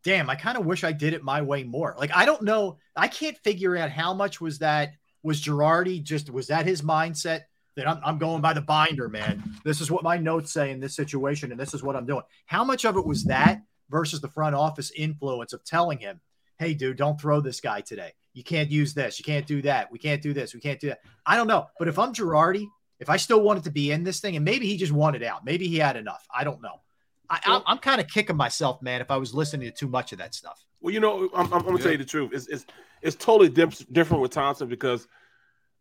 "Damn, 0.04 0.30
I 0.30 0.36
kind 0.36 0.58
of 0.58 0.66
wish 0.66 0.84
I 0.84 0.92
did 0.92 1.14
it 1.14 1.24
my 1.24 1.44
way 1.44 1.64
more." 1.64 1.96
Like, 1.98 2.12
I 2.16 2.26
don't 2.26 2.42
know. 2.42 2.78
I 2.96 3.08
can't 3.08 3.38
figure 3.38 3.78
out 3.78 3.92
how 3.92 4.14
much 4.14 4.42
was 4.42 4.60
that. 4.60 4.94
Was 5.22 5.42
Girardi 5.42 6.02
just 6.02 6.30
was 6.30 6.48
that 6.48 6.66
his 6.66 6.82
mindset 6.82 7.42
that 7.76 7.88
I'm, 7.88 8.00
I'm 8.04 8.18
going 8.18 8.42
by 8.42 8.54
the 8.54 8.62
binder, 8.62 9.08
man? 9.10 9.44
This 9.64 9.82
is 9.82 9.90
what 9.92 10.04
my 10.04 10.18
notes 10.18 10.52
say 10.52 10.72
in 10.72 10.80
this 10.80 10.96
situation, 10.96 11.52
and 11.52 11.60
this 11.60 11.74
is 11.74 11.84
what 11.84 11.96
I'm 11.96 12.06
doing. 12.06 12.24
How 12.46 12.64
much 12.64 12.86
of 12.86 12.98
it 12.98 13.06
was 13.06 13.24
that 13.26 13.62
versus 13.90 14.22
the 14.22 14.28
front 14.28 14.56
office 14.56 14.92
influence 14.96 15.54
of 15.54 15.64
telling 15.64 15.98
him, 16.00 16.20
"Hey, 16.58 16.74
dude, 16.74 16.98
don't 16.98 17.20
throw 17.20 17.40
this 17.42 17.62
guy 17.62 17.82
today. 17.82 18.12
You 18.34 18.44
can't 18.44 18.70
use 18.70 18.94
this. 18.94 19.20
You 19.20 19.24
can't 19.26 19.48
do 19.48 19.62
that. 19.64 19.92
We 19.92 20.00
can't 20.00 20.22
do 20.22 20.34
this. 20.34 20.54
We 20.54 20.60
can't 20.60 20.80
do 20.80 20.88
that." 20.90 21.00
I 21.26 21.36
don't 21.38 21.48
know, 21.48 21.68
but 21.78 21.88
if 21.88 21.98
I'm 21.98 22.14
Girardi, 22.14 22.68
if 23.00 23.10
I 23.10 23.18
still 23.18 23.42
wanted 23.42 23.64
to 23.64 23.72
be 23.72 23.92
in 23.92 24.04
this 24.04 24.20
thing, 24.20 24.36
and 24.36 24.44
maybe 24.44 24.68
he 24.68 24.76
just 24.78 24.92
wanted 24.92 25.24
out, 25.24 25.46
maybe 25.46 25.68
he 25.68 25.78
had 25.78 25.96
enough. 25.96 26.26
I 26.36 26.44
don't 26.44 26.62
know. 26.62 26.82
I, 27.30 27.40
I'm, 27.46 27.62
I'm 27.68 27.78
kind 27.78 28.02
of 28.02 28.08
kicking 28.08 28.36
myself, 28.36 28.82
man, 28.82 29.02
if 29.02 29.12
I 29.12 29.18
was 29.18 29.34
listening 29.34 29.70
to 29.70 29.76
too 29.76 29.88
much 29.88 30.12
of 30.12 30.18
that 30.18 30.34
stuff. 30.34 30.66
Well, 30.82 30.94
you 30.94 31.00
know, 31.00 31.30
I'm, 31.36 31.46
I'm, 31.46 31.54
I'm 31.54 31.62
gonna 31.64 31.78
Yeah. 31.78 31.84
tell 31.84 31.92
you 31.94 31.98
the 32.00 32.06
truth. 32.06 32.32
It's 32.34 32.48
it's 32.48 32.66
it's 33.02 33.16
totally 33.16 33.50
dip- 33.50 33.92
different 33.94 34.22
with 34.22 34.32
Thomson 34.32 34.68
because, 34.68 35.08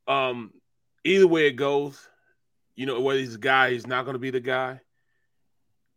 um, 0.06 0.52
either 1.04 1.26
way 1.26 1.46
it 1.46 1.52
goes, 1.52 1.98
you 2.76 2.86
know, 2.86 3.00
whether 3.00 3.18
he's 3.18 3.34
a 3.34 3.38
guy, 3.38 3.70
he's 3.72 3.86
not 3.86 4.06
gonna 4.06 4.18
be 4.18 4.30
the 4.30 4.40
guy. 4.40 4.80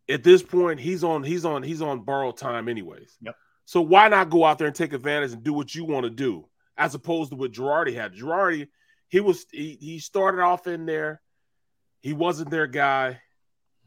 At 0.10 0.24
this 0.24 0.44
point, 0.44 0.80
he's 0.80 1.04
on 1.04 1.24
he's 1.24 1.46
on 1.46 1.64
he's 1.64 1.82
on 1.82 2.02
borrowed 2.02 2.38
time, 2.38 2.68
anyways. 2.68 3.18
Yep. 3.22 3.36
So 3.66 3.82
why 3.82 4.10
not 4.10 4.30
go 4.30 4.44
out 4.44 4.58
there 4.58 4.68
and 4.68 4.76
take 4.76 4.94
advantage 4.94 5.32
and 5.32 5.44
do 5.44 5.54
what 5.54 5.74
you 5.74 5.86
want 5.86 6.04
to 6.04 6.10
do, 6.10 6.46
as 6.78 6.96
opposed 6.96 7.30
to 7.32 7.38
what 7.38 7.52
Girardi 7.54 7.94
had. 7.96 8.14
Girardi, 8.14 8.68
he 9.08 9.20
was 9.20 9.46
he, 9.52 9.78
he 9.80 10.00
started 10.00 10.42
off 10.42 10.68
in 10.68 10.86
there, 10.86 11.22
he 12.02 12.14
wasn't 12.14 12.50
their 12.50 12.68
guy. 12.68 13.22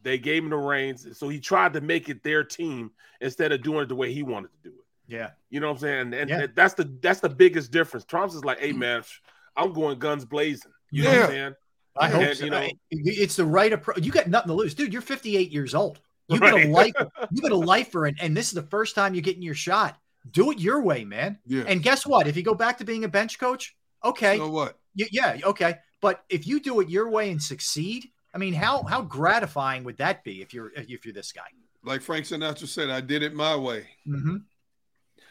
They 0.03 0.19
gave 0.19 0.45
him 0.45 0.51
the 0.51 0.57
reins, 0.57 1.19
so 1.19 1.29
he 1.31 1.41
tried 1.41 1.73
to 1.73 1.81
make 1.81 2.09
it 2.11 2.23
their 2.23 2.45
team 2.45 2.91
instead 3.23 3.53
of 3.53 3.62
doing 3.62 3.81
it 3.85 3.89
the 3.89 3.95
way 3.95 4.12
he 4.12 4.23
wanted 4.23 4.49
to 4.53 4.59
do 4.62 4.75
it. 4.75 4.85
Yeah. 5.07 5.31
You 5.49 5.61
know 5.61 5.69
what 5.69 5.75
I'm 5.75 5.81
saying? 5.81 6.01
And, 6.01 6.15
and 6.15 6.31
Yeah. 6.31 6.47
that's 6.55 6.75
the 6.75 6.85
that's 7.01 7.21
the 7.21 7.29
biggest 7.31 7.71
difference. 7.71 8.05
Trump's 8.05 8.35
is 8.35 8.45
like, 8.45 8.61
hey 8.61 8.73
man, 8.73 9.03
I'm 9.57 9.73
going 9.73 9.99
guns 9.99 10.25
blazing. 10.25 10.73
You 10.95 11.03
know 11.05 11.11
what 11.11 11.17
Yeah. 11.19 11.25
I'm 11.25 11.31
saying? 11.31 11.55
I 11.97 12.09
hope 12.09 12.35
so. 12.35 12.45
You 12.45 12.51
know, 12.51 12.69
it's 12.91 13.37
the 13.37 13.45
right 13.45 13.73
approach. 13.73 14.01
You 14.05 14.11
got 14.11 14.27
nothing 14.29 14.49
to 14.49 14.55
lose, 14.55 14.75
dude. 14.75 14.93
You're 14.93 15.03
58 15.03 15.51
years 15.53 15.75
old. 15.75 16.01
You've 16.29 16.41
been 16.41 16.53
a 16.53 16.57
Right. 16.57 16.69
life. 16.69 16.93
You've 17.31 17.43
been 17.43 17.53
a 17.53 17.57
lifer, 17.57 18.07
and, 18.07 18.17
and 18.21 18.37
this 18.37 18.49
is 18.49 18.53
the 18.55 18.63
first 18.63 18.95
time 18.95 19.15
you're 19.15 19.23
getting 19.23 19.43
your 19.43 19.55
shot. 19.55 19.97
Do 20.31 20.51
it 20.51 20.59
your 20.59 20.81
way, 20.83 21.05
man. 21.05 21.39
Yeah. 21.47 21.65
And 21.67 21.83
guess 21.83 22.07
what? 22.07 22.27
If 22.27 22.37
you 22.37 22.43
go 22.43 22.55
back 22.55 22.79
to 22.79 22.85
being 22.85 23.05
a 23.05 23.09
bench 23.09 23.39
coach, 23.39 23.77
okay. 24.03 24.39
So 24.39 24.49
what? 24.51 24.79
Y- 24.99 25.07
yeah, 25.13 25.39
okay. 25.45 25.77
But 26.01 26.25
if 26.29 26.47
you 26.47 26.61
do 26.61 26.81
it 26.81 26.89
your 26.89 27.11
way 27.11 27.31
and 27.31 27.43
succeed, 27.43 28.07
I 28.35 28.39
mean, 28.39 28.55
how 28.55 28.83
how 28.85 29.03
gratifying 29.03 29.85
would 29.85 29.99
that 29.99 30.25
be 30.25 30.41
if 30.43 30.53
you're 30.55 30.73
if 30.75 31.05
you're 31.05 31.15
this 31.15 31.31
guy? 31.33 31.43
Like 31.85 32.01
Frank 32.01 32.25
Sinatra 32.25 32.67
said, 32.67 32.89
I 32.91 33.01
did 33.03 33.23
it 33.23 33.35
my 33.35 33.55
way. 33.55 33.87
Mm-hmm. 34.09 34.37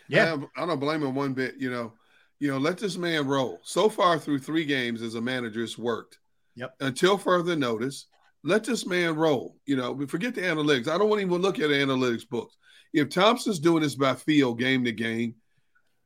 Yeah. 0.07 0.25
have- 0.25 0.45
I 0.55 0.65
don't 0.65 0.79
blame 0.79 1.01
him 1.03 1.15
one 1.15 1.33
bit. 1.33 1.55
You 1.57 1.71
know, 1.71 1.93
you 2.39 2.49
know, 2.49 2.57
let 2.57 2.77
this 2.77 2.97
man 2.97 3.27
roll. 3.27 3.59
So 3.63 3.89
far 3.89 4.19
through 4.19 4.39
three 4.39 4.65
games 4.65 5.01
as 5.01 5.15
a 5.15 5.21
manager, 5.21 5.63
it's 5.63 5.77
worked. 5.77 6.19
Yep. 6.55 6.75
Until 6.81 7.17
further 7.17 7.55
notice, 7.55 8.07
let 8.43 8.63
this 8.63 8.85
man 8.85 9.15
roll. 9.15 9.57
You 9.65 9.77
know, 9.77 9.91
we 9.91 10.05
forget 10.05 10.35
the 10.35 10.41
analytics. 10.41 10.87
I 10.87 10.97
don't 10.97 11.09
want 11.09 11.21
to 11.21 11.25
even 11.25 11.41
look 11.41 11.59
at 11.59 11.69
analytics 11.69 12.27
books. 12.27 12.57
If 12.93 13.09
Thomson's 13.09 13.59
doing 13.59 13.81
this 13.81 13.95
by 13.95 14.13
feel, 14.13 14.53
game 14.53 14.83
to 14.85 14.91
game, 14.91 15.35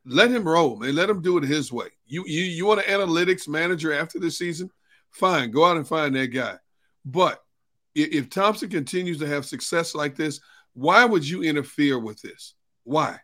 let 0.06 0.32
him 0.32 0.48
roll, 0.48 0.78
man. 0.78 0.96
Let 0.96 1.10
him 1.10 1.22
do 1.22 1.38
it 1.38 1.44
his 1.44 1.72
way. 1.72 1.88
You 2.06 2.24
you 2.26 2.44
you 2.44 2.66
want 2.66 2.86
an 2.86 3.00
analytics 3.00 3.48
manager 3.48 3.92
after 3.92 4.20
the 4.20 4.32
season? 4.32 4.72
Fine, 5.12 5.52
go 5.52 5.66
out 5.66 5.78
and 5.78 5.88
find 5.88 6.16
that 6.16 6.28
guy. 6.28 6.56
But 7.04 7.44
if 7.96 8.30
Thompson 8.30 8.70
continues 8.70 9.18
to 9.20 9.28
have 9.28 9.46
success 9.46 9.96
like 9.96 10.16
this, 10.16 10.40
why 10.74 11.04
would 11.04 11.28
you 11.28 11.42
interfere 11.42 12.00
with 12.00 12.22
this? 12.22 12.54
Why? 12.84 13.20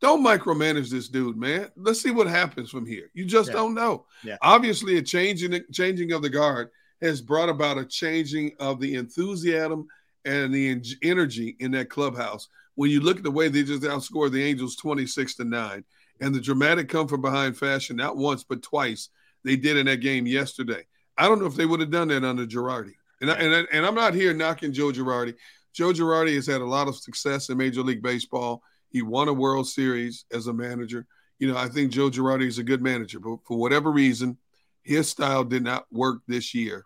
Don't 0.00 0.24
micromanage 0.24 0.90
this 0.90 1.08
dude, 1.08 1.36
man. 1.36 1.70
Let's 1.76 2.00
see 2.00 2.10
what 2.12 2.28
happens 2.28 2.70
from 2.70 2.86
here. 2.86 3.10
You 3.14 3.24
just 3.24 3.48
Yeah. 3.48 3.54
don't 3.54 3.74
know. 3.74 4.06
Yeah. 4.22 4.36
Obviously, 4.42 4.96
a 4.98 5.02
changing 5.02 5.60
changing 5.72 6.12
of 6.12 6.22
the 6.22 6.30
guard 6.30 6.70
has 7.00 7.20
brought 7.20 7.48
about 7.48 7.78
a 7.78 7.84
changing 7.84 8.52
of 8.60 8.80
the 8.80 8.94
enthusiasm 8.94 9.86
and 10.24 10.52
the 10.54 10.68
en- 10.68 10.82
energy 11.02 11.56
in 11.60 11.72
that 11.72 11.90
clubhouse. 11.90 12.48
When 12.74 12.90
you 12.90 13.00
look 13.00 13.16
at 13.18 13.22
the 13.24 13.30
way 13.30 13.48
they 13.48 13.62
just 13.64 13.82
outscored 13.82 14.30
the 14.32 14.42
Angels 14.44 14.76
26 14.76 15.34
to 15.36 15.44
9 15.44 15.84
and 16.20 16.34
the 16.34 16.40
dramatic 16.40 16.88
come 16.88 17.08
from 17.08 17.20
behind 17.20 17.56
fashion, 17.56 17.96
not 17.96 18.16
once, 18.16 18.44
but 18.44 18.62
twice 18.62 19.08
they 19.44 19.56
did 19.56 19.76
in 19.76 19.86
that 19.86 19.96
game 20.00 20.26
yesterday. 20.26 20.86
I 21.16 21.26
don't 21.26 21.40
know 21.40 21.46
if 21.46 21.56
they 21.56 21.66
would 21.66 21.80
have 21.80 21.90
done 21.90 22.08
that 22.08 22.24
under 22.24 22.46
Girardi. 22.46 22.94
And, 23.20 23.30
I, 23.30 23.34
and, 23.34 23.54
I, 23.54 23.64
and 23.72 23.84
I'm 23.86 23.96
not 23.96 24.14
here 24.14 24.32
knocking 24.32 24.72
Joe 24.72 24.92
Girardi. 24.92 25.34
Joe 25.72 25.92
Girardi 25.92 26.34
has 26.36 26.46
had 26.46 26.60
a 26.60 26.64
lot 26.66 26.86
of 26.86 26.96
success 26.96 27.48
in 27.48 27.58
Major 27.58 27.82
League 27.82 28.02
Baseball. 28.02 28.62
He 28.90 29.02
won 29.02 29.28
a 29.28 29.32
World 29.32 29.68
Series 29.68 30.24
as 30.32 30.46
a 30.46 30.52
manager. 30.52 31.06
You 31.38 31.52
know, 31.52 31.58
I 31.58 31.68
think 31.68 31.92
Joe 31.92 32.10
Girardi 32.10 32.46
is 32.46 32.58
a 32.58 32.64
good 32.64 32.82
manager, 32.82 33.20
but 33.20 33.38
for 33.46 33.58
whatever 33.58 33.90
reason, 33.92 34.38
his 34.82 35.08
style 35.08 35.44
did 35.44 35.62
not 35.62 35.86
work 35.92 36.22
this 36.26 36.54
year. 36.54 36.84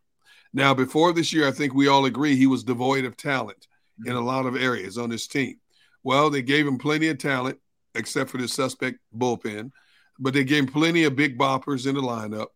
Now, 0.52 0.74
before 0.74 1.12
this 1.12 1.32
year, 1.32 1.48
I 1.48 1.52
think 1.52 1.72
we 1.72 1.88
all 1.88 2.04
agree 2.04 2.36
he 2.36 2.46
was 2.46 2.64
devoid 2.64 3.04
of 3.04 3.16
talent 3.16 3.66
in 4.04 4.12
mm-hmm. 4.12 4.22
a 4.22 4.26
lot 4.26 4.46
of 4.46 4.56
areas 4.56 4.98
on 4.98 5.10
his 5.10 5.26
team. 5.26 5.56
Well, 6.02 6.30
they 6.30 6.42
gave 6.42 6.66
him 6.66 6.78
plenty 6.78 7.08
of 7.08 7.18
talent, 7.18 7.58
except 7.94 8.30
for 8.30 8.38
the 8.38 8.48
suspect 8.48 8.98
bullpen, 9.16 9.70
but 10.18 10.34
they 10.34 10.44
gave 10.44 10.64
him 10.64 10.72
plenty 10.72 11.04
of 11.04 11.16
big 11.16 11.38
boppers 11.38 11.86
in 11.86 11.94
the 11.94 12.02
lineup, 12.02 12.48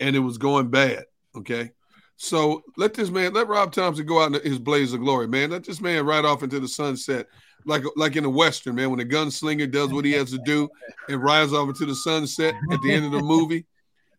and 0.00 0.16
it 0.16 0.20
was 0.20 0.38
going 0.38 0.68
bad. 0.68 1.04
Okay. 1.36 1.70
So 2.16 2.62
let 2.76 2.92
this 2.92 3.08
man, 3.08 3.32
let 3.32 3.48
Rob 3.48 3.72
Thomson 3.72 4.04
go 4.04 4.22
out 4.22 4.34
in 4.34 4.42
his 4.42 4.58
blaze 4.58 4.92
of 4.92 5.00
glory, 5.00 5.26
man. 5.26 5.50
Let 5.50 5.64
this 5.64 5.80
man 5.80 6.04
ride 6.04 6.26
off 6.26 6.42
into 6.42 6.60
the 6.60 6.68
sunset, 6.68 7.26
like 7.64 7.82
like 7.96 8.16
in 8.16 8.24
a 8.24 8.30
western, 8.30 8.74
man. 8.74 8.90
When 8.90 8.98
the 8.98 9.04
gunslinger 9.04 9.70
does 9.70 9.92
what 9.92 10.04
he 10.04 10.12
has 10.12 10.30
to 10.30 10.38
do 10.44 10.68
and 11.08 11.22
rides 11.22 11.52
off 11.52 11.68
into 11.68 11.86
the 11.86 11.94
sunset 11.94 12.54
at 12.72 12.80
the 12.82 12.92
end 12.92 13.04
of 13.04 13.12
the 13.12 13.20
movie, 13.22 13.64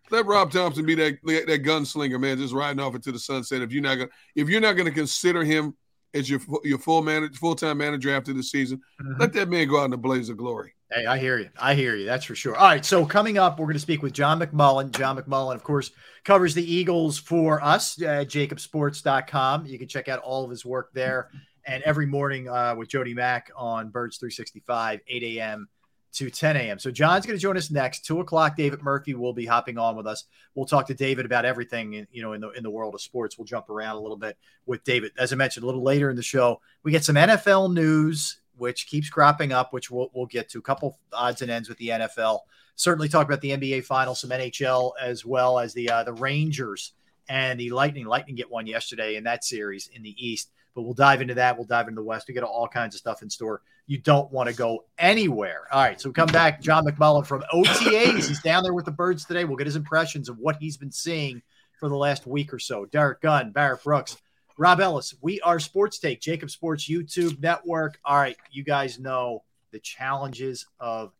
let 0.09 0.25
Rob 0.25 0.51
Thomson 0.51 0.85
be 0.85 0.95
that 0.95 1.17
that 1.23 1.63
gunslinger, 1.63 2.19
man, 2.19 2.37
just 2.37 2.53
riding 2.53 2.79
off 2.79 2.95
into 2.95 3.11
the 3.11 3.19
sunset. 3.19 3.61
If 3.61 3.71
you're 3.71 3.83
not 3.83 3.95
gonna, 3.95 4.09
if 4.35 4.49
you're 4.49 4.61
not 4.61 4.73
gonna 4.73 4.91
consider 4.91 5.43
him 5.43 5.75
as 6.13 6.29
your 6.29 6.41
your 6.63 6.77
full 6.77 7.01
manager, 7.01 7.33
full 7.35 7.55
time 7.55 7.77
manager 7.77 8.13
after 8.15 8.33
the 8.33 8.43
season, 8.43 8.81
Mm-hmm. 9.01 9.19
let 9.21 9.33
that 9.33 9.49
man 9.49 9.67
go 9.67 9.79
out 9.81 9.85
in 9.85 9.91
the 9.91 9.97
blaze 9.97 10.29
of 10.29 10.37
glory. 10.37 10.73
Hey, 10.93 11.05
I 11.05 11.17
hear 11.17 11.37
you. 11.37 11.49
I 11.57 11.73
hear 11.73 11.95
you. 11.95 12.05
That's 12.05 12.25
for 12.25 12.35
sure. 12.35 12.53
All 12.53 12.67
right. 12.67 12.83
So 12.83 13.05
coming 13.05 13.37
up, 13.37 13.57
we're 13.57 13.65
going 13.67 13.75
to 13.75 13.79
speak 13.79 14.03
with 14.03 14.11
John 14.11 14.41
McMullen. 14.41 14.91
John 14.91 15.17
McMullen, 15.17 15.55
of 15.55 15.63
course, 15.63 15.91
covers 16.25 16.53
the 16.53 16.69
Eagles 16.69 17.17
for 17.17 17.63
us 17.63 18.01
at 18.01 18.27
jakibsports.com. 18.27 19.65
You 19.67 19.79
can 19.79 19.87
check 19.87 20.09
out 20.09 20.19
all 20.19 20.43
of 20.43 20.49
his 20.49 20.65
work 20.65 20.89
there. 20.93 21.29
And 21.65 21.83
every 21.83 22.05
morning 22.05 22.49
uh, 22.49 22.75
with 22.77 22.89
Jody 22.89 23.13
Mack 23.13 23.51
on 23.55 23.89
Birds 23.89 24.17
365, 24.17 24.99
8 25.07 25.23
a.m. 25.23 25.67
to 26.13 26.29
10 26.29 26.57
a.m. 26.57 26.79
So 26.79 26.91
John's 26.91 27.25
going 27.25 27.37
to 27.37 27.41
join 27.41 27.57
us 27.57 27.69
next. 27.69 28.05
Two 28.05 28.19
o'clock. 28.19 28.55
David 28.55 28.81
Murphy 28.81 29.13
will 29.13 29.33
be 29.33 29.45
hopping 29.45 29.77
on 29.77 29.95
with 29.95 30.07
us. 30.07 30.25
We'll 30.55 30.65
talk 30.65 30.87
to 30.87 30.93
David 30.93 31.25
about 31.25 31.45
everything 31.45 31.93
in, 31.93 32.07
you 32.11 32.21
know 32.21 32.33
in 32.33 32.41
the 32.41 32.49
in 32.51 32.63
the 32.63 32.71
world 32.71 32.95
of 32.95 33.01
sports. 33.01 33.37
We'll 33.37 33.45
jump 33.45 33.69
around 33.69 33.95
a 33.95 33.99
little 34.01 34.17
bit 34.17 34.37
with 34.65 34.83
David. 34.83 35.11
As 35.17 35.31
I 35.31 35.35
mentioned 35.35 35.63
a 35.63 35.67
little 35.67 35.83
later 35.83 36.09
in 36.09 36.15
the 36.15 36.23
show, 36.23 36.61
we 36.83 36.91
get 36.91 37.03
some 37.03 37.15
NFL 37.15 37.73
news 37.73 38.41
which 38.61 38.85
keeps 38.85 39.09
cropping 39.09 39.51
up, 39.51 39.73
which 39.73 39.89
we'll, 39.89 40.11
we'll 40.13 40.27
get 40.27 40.47
to. 40.47 40.59
A 40.59 40.61
couple 40.61 40.99
odds 41.11 41.41
and 41.41 41.49
ends 41.49 41.67
with 41.67 41.79
the 41.79 41.89
NFL. 41.89 42.41
Certainly 42.75 43.09
talk 43.09 43.25
about 43.25 43.41
the 43.41 43.51
NBA 43.51 43.83
Finals, 43.85 44.21
some 44.21 44.29
NHL, 44.29 44.91
as 45.01 45.25
well 45.25 45.57
as 45.57 45.73
the 45.73 45.89
uh, 45.89 46.03
the 46.03 46.13
Rangers 46.13 46.93
and 47.27 47.59
the 47.59 47.71
Lightning. 47.71 48.05
Lightning 48.05 48.35
get 48.35 48.51
one 48.51 48.67
yesterday 48.67 49.15
in 49.15 49.23
that 49.23 49.43
series 49.43 49.89
in 49.93 50.03
the 50.03 50.15
East, 50.17 50.51
but 50.75 50.83
we'll 50.83 50.93
dive 50.93 51.21
into 51.21 51.33
that. 51.35 51.57
We'll 51.57 51.65
dive 51.65 51.87
into 51.87 52.01
the 52.01 52.05
West. 52.05 52.27
We 52.27 52.33
got 52.33 52.43
all 52.43 52.67
kinds 52.67 52.95
of 52.95 52.99
stuff 52.99 53.21
in 53.21 53.29
store. 53.29 53.61
You 53.87 53.97
don't 53.97 54.31
want 54.31 54.49
to 54.49 54.55
go 54.55 54.85
anywhere. 54.97 55.67
All 55.71 55.81
right, 55.81 55.99
so 55.99 56.09
we 56.09 56.13
come 56.13 56.29
back. 56.29 56.61
John 56.61 56.85
McMullen 56.85 57.25
from 57.25 57.43
OTAs. 57.53 58.27
He's 58.27 58.41
down 58.41 58.63
there 58.63 58.73
with 58.73 58.85
the 58.85 58.91
Birds 58.91 59.25
today. 59.25 59.43
We'll 59.43 59.57
get 59.57 59.67
his 59.67 59.75
impressions 59.75 60.29
of 60.29 60.37
what 60.37 60.57
he's 60.57 60.77
been 60.77 60.91
seeing 60.91 61.41
for 61.79 61.89
the 61.89 61.95
last 61.95 62.25
week 62.25 62.53
or 62.53 62.59
so. 62.59 62.85
Derrick 62.85 63.21
Gunn, 63.21 63.51
Barrett 63.51 63.83
Brooks. 63.83 64.17
Rob 64.57 64.79
Ellis, 64.79 65.15
we 65.21 65.41
are 65.41 65.59
Sports 65.59 65.97
Take, 65.97 66.21
JAKIB 66.21 66.49
Sports 66.49 66.87
YouTube 66.87 67.41
Network. 67.41 67.99
All 68.05 68.17
right, 68.17 68.37
you 68.51 68.63
guys 68.63 68.99
know 68.99 69.43
the 69.71 69.79
challenges 69.79 70.67
of 70.79 71.13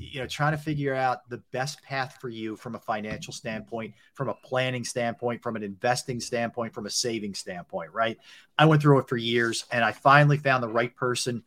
you 0.00 0.18
know 0.18 0.26
trying 0.26 0.52
to 0.52 0.58
figure 0.58 0.94
out 0.94 1.28
the 1.28 1.42
best 1.52 1.82
path 1.82 2.16
for 2.20 2.28
you 2.28 2.56
from 2.56 2.74
a 2.74 2.78
financial 2.78 3.32
standpoint, 3.32 3.94
from 4.14 4.28
a 4.28 4.34
planning 4.34 4.84
standpoint, 4.84 5.42
from 5.42 5.56
an 5.56 5.62
investing 5.62 6.20
standpoint, 6.20 6.72
from 6.72 6.86
a 6.86 6.90
saving 6.90 7.34
standpoint, 7.34 7.92
right? 7.92 8.18
I 8.58 8.64
went 8.64 8.80
through 8.80 9.00
it 9.00 9.08
for 9.08 9.16
years 9.16 9.66
and 9.70 9.84
I 9.84 9.92
finally 9.92 10.38
found 10.38 10.62
the 10.62 10.68
right 10.68 10.94
person 10.96 11.44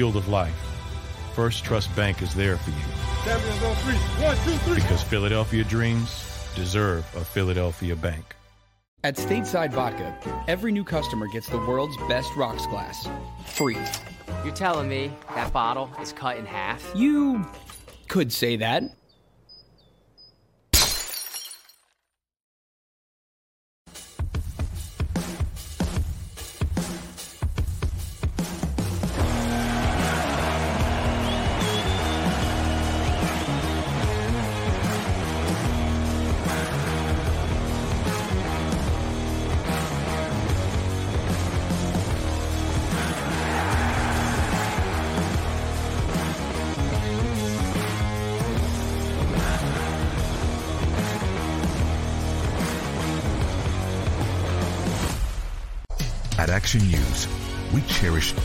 field 0.01 0.17
of 0.17 0.29
life, 0.29 0.55
First 1.35 1.63
Trust 1.63 1.95
Bank 1.95 2.23
is 2.23 2.35
there 2.35 2.57
for 2.57 2.71
you 2.71 2.77
Champions 3.23 3.63
on 3.63 3.77
three. 3.77 3.95
One, 4.25 4.37
two, 4.47 4.57
three. 4.65 4.77
because 4.77 5.03
Philadelphia 5.03 5.63
dreams 5.63 6.49
deserve 6.57 7.05
a 7.15 7.23
Philadelphia 7.23 7.95
bank. 7.95 8.35
At 9.05 9.17
Stateside 9.17 9.73
Vodka, 9.73 10.17
every 10.49 10.73
new 10.73 10.85
customer 10.85 11.27
gets 11.29 11.51
the 11.51 11.59
world's 11.59 11.99
best 12.09 12.35
rocks 12.35 12.65
glass. 12.69 13.07
Free. 13.49 13.77
You're 14.43 14.55
telling 14.55 14.89
me 14.89 15.13
that 15.35 15.53
bottle 15.53 15.91
is 16.01 16.15
cut 16.15 16.39
in 16.39 16.47
half? 16.47 16.83
You 16.95 17.45
could 18.09 18.33
say 18.33 18.57
that. 18.57 18.85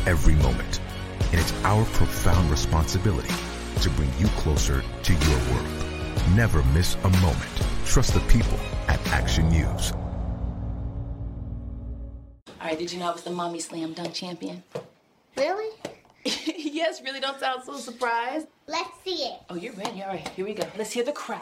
Every 0.05 0.35
moment, 0.35 0.79
and 1.31 1.39
it's 1.39 1.53
our 1.63 1.83
profound 1.85 2.49
responsibility 2.51 3.33
to 3.81 3.89
bring 3.91 4.09
you 4.17 4.27
closer 4.37 4.83
to 5.03 5.13
your 5.13 5.39
world. 5.51 5.67
Never 6.35 6.63
miss 6.73 6.95
a 7.03 7.09
moment. 7.09 7.61
Trust 7.85 8.13
the 8.13 8.19
people 8.21 8.59
at 8.87 9.05
Action 9.07 9.49
News. 9.49 9.91
All 12.65 12.71
right, 12.71 12.79
did 12.79 12.91
you 12.91 12.99
know 12.99 13.09
I 13.09 13.13
was 13.13 13.23
the 13.23 13.29
mommy 13.29 13.59
slam 13.59 13.93
dunk 13.93 14.13
champion? 14.13 14.63
Really? 15.37 15.71
yes, 16.25 17.01
really 17.03 17.19
don't 17.19 17.39
sound 17.39 17.63
so 17.63 17.77
surprised. 17.77 18.47
Let's 18.67 18.89
see 19.03 19.25
it. 19.25 19.39
Oh, 19.49 19.55
you're 19.55 19.73
ready. 19.73 20.01
All 20.01 20.09
right, 20.09 20.27
here 20.29 20.45
we 20.45 20.55
go. 20.55 20.63
Let's 20.75 20.91
hear 20.91 21.03
the 21.03 21.11
crowd. 21.11 21.41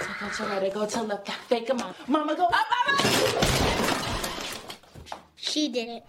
So 0.00 0.06
go 0.20 0.28
to 0.28 0.44
right, 0.44 0.72
go 0.72 0.86
to 0.86 1.02
left, 1.02 1.28
I 1.28 1.32
fake 1.48 1.70
a 1.70 1.74
mom. 1.74 1.94
Mama 2.06 2.36
go 2.36 2.46
up, 2.46 2.54
up, 2.54 3.00
She 5.34 5.68
did 5.68 5.88
it. 5.88 6.04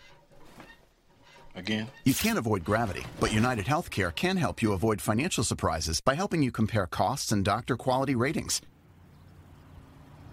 Again? 1.55 1.87
You 2.05 2.13
can't 2.13 2.37
avoid 2.37 2.63
gravity, 2.63 3.03
but 3.19 3.33
United 3.33 3.65
Healthcare 3.65 4.13
can 4.15 4.37
help 4.37 4.61
you 4.61 4.73
avoid 4.73 5.01
financial 5.01 5.43
surprises 5.43 6.01
by 6.01 6.15
helping 6.15 6.41
you 6.43 6.51
compare 6.51 6.87
costs 6.87 7.31
and 7.31 7.43
doctor 7.43 7.75
quality 7.77 8.15
ratings. 8.15 8.61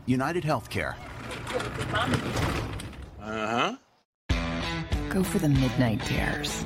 United 0.07 0.45
Healthcare. 0.45 0.95
Uh 3.21 3.77
huh. 4.31 4.37
Go 5.11 5.23
for 5.23 5.39
the 5.39 5.49
midnight 5.49 6.05
dares. 6.09 6.65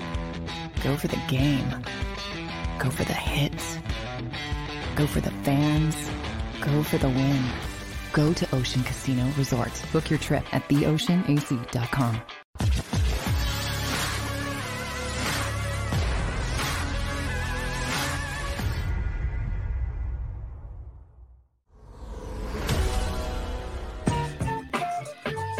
Go 0.82 0.96
for 0.96 1.08
the 1.08 1.20
game. 1.28 1.68
Go 2.78 2.90
for 2.90 3.04
the 3.04 3.12
hits. 3.14 3.78
Go 4.96 5.06
for 5.06 5.20
the 5.20 5.30
fans. 5.42 5.96
Go 6.60 6.82
for 6.82 6.98
the 6.98 7.08
win. 7.08 7.42
Go 8.12 8.32
to 8.32 8.54
Ocean 8.54 8.82
Casino 8.84 9.26
Resort. 9.38 9.72
Book 9.92 10.10
your 10.10 10.18
trip 10.18 10.44
at 10.52 10.68
theoceanac.com. 10.68 12.20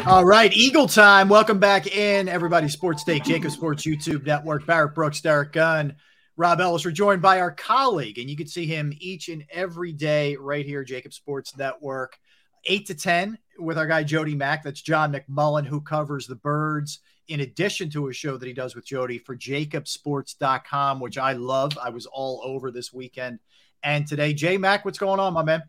All 0.05 0.25
right, 0.25 0.51
Eagle 0.51 0.87
time. 0.87 1.29
Welcome 1.29 1.59
back 1.59 1.87
in, 1.87 2.27
everybody. 2.27 2.67
Sports 2.67 3.05
Take, 3.05 3.23
JAKIB 3.23 3.49
Sports 3.49 3.85
YouTube 3.85 4.25
Network, 4.25 4.65
Barrett 4.65 4.93
Brooks, 4.93 5.21
Derrick 5.21 5.53
Gunn, 5.53 5.95
Rob 6.35 6.59
Ellis. 6.59 6.83
We're 6.83 6.91
joined 6.91 7.21
by 7.21 7.39
our 7.39 7.51
colleague, 7.51 8.19
and 8.19 8.29
you 8.29 8.35
can 8.35 8.47
see 8.47 8.65
him 8.65 8.91
each 8.99 9.29
and 9.29 9.45
every 9.49 9.93
day 9.93 10.35
right 10.35 10.65
here, 10.65 10.83
JAKIB 10.83 11.13
Sports 11.13 11.55
Network, 11.55 12.19
8 12.65 12.85
to 12.87 12.95
10 12.95 13.37
with 13.59 13.77
our 13.77 13.87
guy 13.87 14.03
Jody 14.03 14.35
Mack. 14.35 14.61
That's 14.61 14.81
John 14.81 15.13
McMullen, 15.13 15.65
who 15.65 15.79
covers 15.79 16.27
the 16.27 16.35
birds 16.35 16.99
in 17.29 17.39
addition 17.39 17.89
to 17.91 18.09
a 18.09 18.13
show 18.13 18.35
that 18.35 18.45
he 18.45 18.53
does 18.53 18.75
with 18.75 18.85
Jody 18.85 19.19
for 19.19 19.37
jakibsports.com, 19.37 20.99
which 20.99 21.17
I 21.17 21.31
love. 21.31 21.77
I 21.81 21.91
was 21.91 22.07
all 22.07 22.41
over 22.43 22.71
this 22.71 22.91
weekend. 22.91 23.39
And 23.83 24.05
today, 24.05 24.33
J 24.33 24.57
Mack, 24.57 24.83
what's 24.83 24.99
going 24.99 25.21
on, 25.21 25.33
my 25.33 25.43
man? 25.43 25.63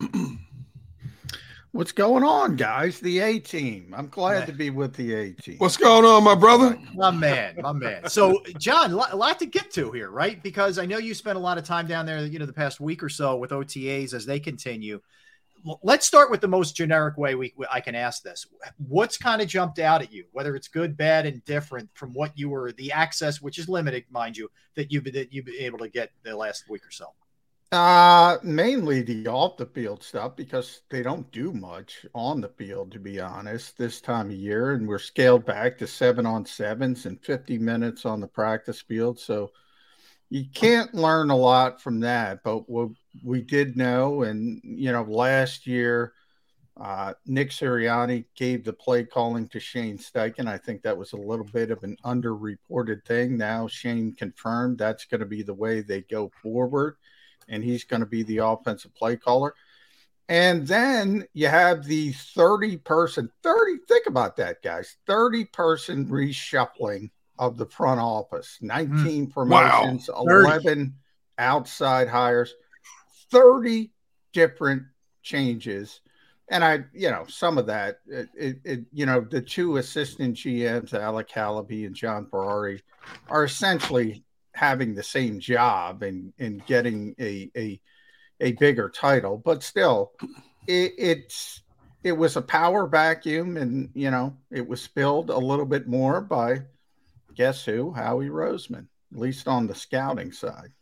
What's 1.76 1.92
going 1.92 2.24
on, 2.24 2.56
guys? 2.56 3.00
The 3.00 3.18
A 3.18 3.38
team. 3.38 3.92
I'm 3.94 4.08
glad 4.08 4.46
to 4.46 4.52
be 4.54 4.70
with 4.70 4.94
the 4.94 5.12
A 5.12 5.32
team. 5.32 5.58
What's 5.58 5.76
going 5.76 6.06
on, 6.06 6.24
my 6.24 6.34
brother? 6.34 6.78
My 6.94 7.10
man, 7.10 7.56
my 7.60 7.72
man. 7.72 8.08
So, 8.08 8.42
John, 8.56 8.92
a 8.92 9.14
lot 9.14 9.38
to 9.40 9.44
get 9.44 9.70
to 9.72 9.92
here, 9.92 10.10
right? 10.10 10.42
Because 10.42 10.78
I 10.78 10.86
know 10.86 10.96
you 10.96 11.12
spent 11.12 11.36
a 11.36 11.40
lot 11.40 11.58
of 11.58 11.64
time 11.64 11.86
down 11.86 12.06
there, 12.06 12.24
you 12.24 12.38
know, 12.38 12.46
the 12.46 12.52
past 12.54 12.80
week 12.80 13.02
or 13.02 13.10
so 13.10 13.36
with 13.36 13.50
OTAs 13.50 14.14
as 14.14 14.24
they 14.24 14.40
continue. 14.40 15.02
Let's 15.82 16.06
start 16.06 16.30
with 16.30 16.40
the 16.40 16.48
most 16.48 16.76
generic 16.76 17.18
way 17.18 17.34
we 17.34 17.52
I 17.70 17.80
can 17.80 17.94
ask 17.94 18.22
this. 18.22 18.46
What's 18.78 19.18
kind 19.18 19.42
of 19.42 19.48
jumped 19.48 19.78
out 19.78 20.00
at 20.00 20.10
you, 20.10 20.24
whether 20.32 20.56
it's 20.56 20.68
good, 20.68 20.96
bad, 20.96 21.26
and 21.26 21.44
different 21.44 21.90
from 21.92 22.14
what 22.14 22.32
you 22.38 22.48
were 22.48 22.72
the 22.72 22.92
access, 22.92 23.42
which 23.42 23.58
is 23.58 23.68
limited, 23.68 24.04
mind 24.08 24.38
you, 24.38 24.50
that 24.76 24.90
you 24.90 25.02
that 25.02 25.30
you've 25.30 25.44
been 25.44 25.56
able 25.56 25.80
to 25.80 25.90
get 25.90 26.10
the 26.22 26.34
last 26.34 26.70
week 26.70 26.86
or 26.86 26.90
so. 26.90 27.12
Uh, 27.72 28.38
mainly 28.44 29.02
the 29.02 29.26
off 29.26 29.56
the 29.56 29.66
field 29.66 30.00
stuff 30.00 30.36
because 30.36 30.82
they 30.88 31.02
don't 31.02 31.30
do 31.32 31.52
much 31.52 32.06
on 32.14 32.40
the 32.40 32.48
field, 32.50 32.92
to 32.92 33.00
be 33.00 33.20
honest, 33.20 33.76
this 33.76 34.00
time 34.00 34.30
of 34.30 34.36
year. 34.36 34.72
And 34.72 34.86
we're 34.86 34.98
scaled 34.98 35.44
back 35.44 35.76
to 35.78 35.86
seven 35.86 36.26
on 36.26 36.46
sevens 36.46 37.06
and 37.06 37.20
50 37.24 37.58
minutes 37.58 38.06
on 38.06 38.20
the 38.20 38.28
practice 38.28 38.80
field. 38.80 39.18
So 39.18 39.50
you 40.30 40.44
can't 40.54 40.94
learn 40.94 41.30
a 41.30 41.36
lot 41.36 41.82
from 41.82 41.98
that. 42.00 42.44
But 42.44 42.68
what 42.70 42.90
we 43.24 43.42
did 43.42 43.76
know, 43.76 44.22
and, 44.22 44.60
you 44.62 44.92
know, 44.92 45.02
last 45.02 45.66
year, 45.66 46.12
uh, 46.80 47.14
Nick 47.26 47.50
Sirianni 47.50 48.26
gave 48.36 48.64
the 48.64 48.72
play 48.74 49.02
calling 49.02 49.48
to 49.48 49.58
Shane 49.58 49.98
Steichen. 49.98 50.46
I 50.46 50.58
think 50.58 50.82
that 50.82 50.96
was 50.96 51.14
a 51.14 51.16
little 51.16 51.46
bit 51.46 51.72
of 51.72 51.82
an 51.82 51.96
underreported 52.04 53.04
thing. 53.04 53.36
Now 53.36 53.66
Shane 53.66 54.14
confirmed 54.14 54.78
that's 54.78 55.06
going 55.06 55.20
to 55.20 55.26
be 55.26 55.42
the 55.42 55.54
way 55.54 55.80
they 55.80 56.02
go 56.02 56.30
forward 56.42 56.96
and 57.48 57.62
he's 57.62 57.84
going 57.84 58.00
to 58.00 58.06
be 58.06 58.22
the 58.22 58.38
offensive 58.38 58.94
play 58.94 59.16
caller. 59.16 59.54
And 60.28 60.66
then 60.66 61.24
you 61.34 61.46
have 61.46 61.84
the 61.84 62.12
30 62.12 62.78
person, 62.78 63.30
30, 63.42 63.78
think 63.86 64.06
about 64.06 64.36
that, 64.36 64.62
guys 64.62 64.96
30 65.06 65.44
person 65.46 66.06
reshuffling 66.06 67.10
of 67.38 67.56
the 67.56 67.66
front 67.66 68.00
office, 68.00 68.58
19 68.60 69.28
mm. 69.28 69.32
promotions, 69.32 70.10
wow. 70.12 70.24
11 70.26 70.94
outside 71.38 72.08
hires, 72.08 72.54
30 73.30 73.90
different 74.32 74.82
changes. 75.22 76.00
And 76.48 76.64
I, 76.64 76.84
you 76.92 77.10
know, 77.10 77.24
some 77.28 77.58
of 77.58 77.66
that, 77.66 77.98
it, 78.06 78.28
it, 78.36 78.56
it, 78.64 78.80
you 78.92 79.06
know, 79.06 79.20
the 79.20 79.40
two 79.40 79.76
assistant 79.76 80.36
GMs, 80.36 80.94
Alec 80.94 81.28
Halaby 81.28 81.86
and 81.86 81.94
John 81.94 82.26
Ferrari, 82.26 82.82
are 83.28 83.44
essentially 83.44 84.24
having 84.56 84.94
the 84.94 85.02
same 85.02 85.38
job 85.38 86.02
and 86.02 86.32
and 86.38 86.64
getting 86.66 87.14
a 87.20 87.50
a 87.56 87.80
a 88.40 88.52
bigger 88.52 88.90
title, 88.90 89.38
but 89.38 89.62
still, 89.62 90.12
it, 90.66 90.92
it's 90.98 91.62
it 92.02 92.12
was 92.12 92.36
a 92.36 92.42
power 92.42 92.86
vacuum, 92.86 93.56
and 93.56 93.90
you 93.94 94.10
know 94.10 94.36
it 94.50 94.66
was 94.66 94.82
spilled 94.82 95.30
a 95.30 95.38
little 95.38 95.66
bit 95.66 95.86
more 95.86 96.20
by 96.20 96.62
guess 97.34 97.64
who 97.64 97.92
Howie 97.92 98.28
Roseman, 98.28 98.86
at 99.12 99.18
least 99.18 99.46
on 99.46 99.66
the 99.66 99.74
scouting 99.74 100.32
side. 100.32 100.72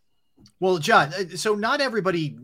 Well, 0.61 0.79
John, 0.79 1.13
uh, 1.15 1.37
so 1.37 1.55
not 1.55 1.81
everybody 1.81 2.39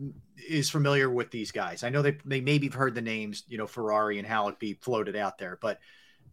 is 0.47 0.69
familiar 0.69 1.09
with 1.09 1.31
these 1.31 1.51
guys. 1.51 1.83
I 1.83 1.89
know 1.89 2.01
they 2.01 2.17
they 2.25 2.41
maybe 2.41 2.67
have 2.67 2.73
heard 2.73 2.95
the 2.95 3.01
names, 3.01 3.43
you 3.47 3.57
know, 3.57 3.67
Ferrari 3.67 4.19
and 4.19 4.27
Halaby 4.27 4.79
floated 4.81 5.15
out 5.15 5.37
there, 5.37 5.57
but 5.61 5.79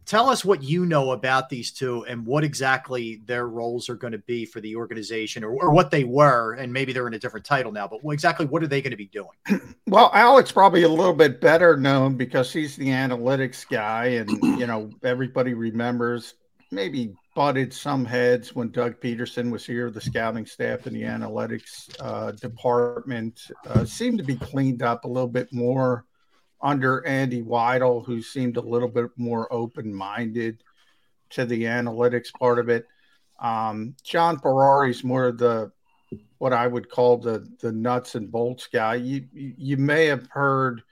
tell 0.09 0.31
us 0.31 0.43
what 0.43 0.63
you 0.63 0.87
know 0.87 1.13
about 1.13 1.51
these 1.51 1.71
two 1.71 2.05
and 2.07 2.25
what 2.25 2.43
exactly 2.43 3.21
their 3.27 3.47
roles 3.47 3.91
are 3.91 3.95
going 3.95 4.13
to 4.13 4.19
be 4.19 4.47
for 4.47 4.61
the 4.61 4.75
organization 4.75 5.45
or, 5.45 5.51
or, 5.51 5.71
what 5.71 5.91
they 5.91 6.03
were 6.03 6.55
and 6.55 6.73
maybe 6.73 6.93
they're 6.93 7.07
in 7.07 7.15
a 7.15 7.19
different 7.19 7.45
title 7.45 7.71
now 7.71 7.87
but 7.87 8.01
exactly 8.11 8.47
what 8.47 8.63
are 8.63 8.67
they 8.67 8.81
going 8.81 8.91
to 8.91 8.97
be 8.97 9.07
doing? 9.07 9.29
Well 9.87 10.11
Alec's 10.13 10.53
probably 10.53 10.83
a 10.83 10.89
little 10.89 11.15
bit 11.15 11.41
better 11.41 11.77
known 11.77 12.17
because 12.17 12.53
he's 12.53 12.77
the 12.77 12.89
analytics 12.89 13.69
guy 13.69 14.07
and 14.07 14.31
you 14.59 14.67
know 14.67 14.91
everybody 15.03 15.55
remembers 15.55 16.35
maybe 16.71 17.15
butted 17.35 17.73
some 17.73 18.05
heads 18.05 18.55
when 18.55 18.71
doug 18.71 19.01
pederson 19.01 19.51
was 19.51 19.65
here 19.65 19.91
the 19.91 20.01
scouting 20.01 20.45
staff 20.45 20.87
and 20.87 20.97
the 20.97 21.03
analytics 21.03 21.89
uh, 22.01 22.33
department 22.33 23.51
uh, 23.69 23.85
seemed 23.85 24.19
to 24.19 24.25
be 24.25 24.37
cleaned 24.37 24.83
up 24.83 25.05
a 25.05 25.09
little 25.09 25.29
bit 25.29 25.51
more 25.53 26.05
under 26.61 27.07
Andy 27.07 27.43
Weidel, 27.43 28.05
who 28.05 28.21
seemed 28.23 28.57
a 28.57 28.63
little 28.63 28.89
bit 28.89 29.11
more 29.17 29.53
open 29.53 29.95
minded 29.95 30.63
to 31.31 31.45
the 31.45 31.65
analytics 31.65 32.33
part 32.33 32.59
of 32.59 32.69
it. 32.69 32.87
Um, 33.39 33.95
John 34.03 34.39
Ferrari's 34.39 35.05
more 35.05 35.31
the 35.33 35.71
what 36.39 36.53
I 36.53 36.67
would 36.67 36.89
call 36.89 37.19
the 37.19 37.49
the 37.61 37.73
nuts 37.73 38.15
and 38.15 38.31
bolts 38.31 38.69
guy. 38.73 38.97
You 38.97 39.27
you 39.33 39.77
may 39.77 40.07
have 40.07 40.29
heard 40.31 40.83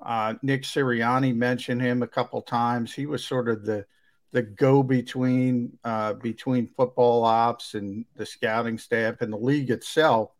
uh, 0.00 0.34
Nick 0.42 0.62
Sirianni 0.62 1.34
mention 1.34 1.80
him 1.80 2.02
a 2.02 2.08
couple 2.08 2.40
times. 2.42 2.94
He 2.94 3.06
was 3.06 3.24
sort 3.24 3.48
of 3.48 3.64
the 3.64 3.84
the 4.32 4.42
go 4.42 4.82
between 4.82 5.78
uh, 5.84 6.14
between 6.14 6.66
football 6.66 7.24
ops 7.24 7.74
and 7.74 8.04
the 8.16 8.26
scouting 8.26 8.78
staff 8.78 9.20
and 9.20 9.32
the 9.32 9.38
league 9.38 9.70
itself 9.70 10.30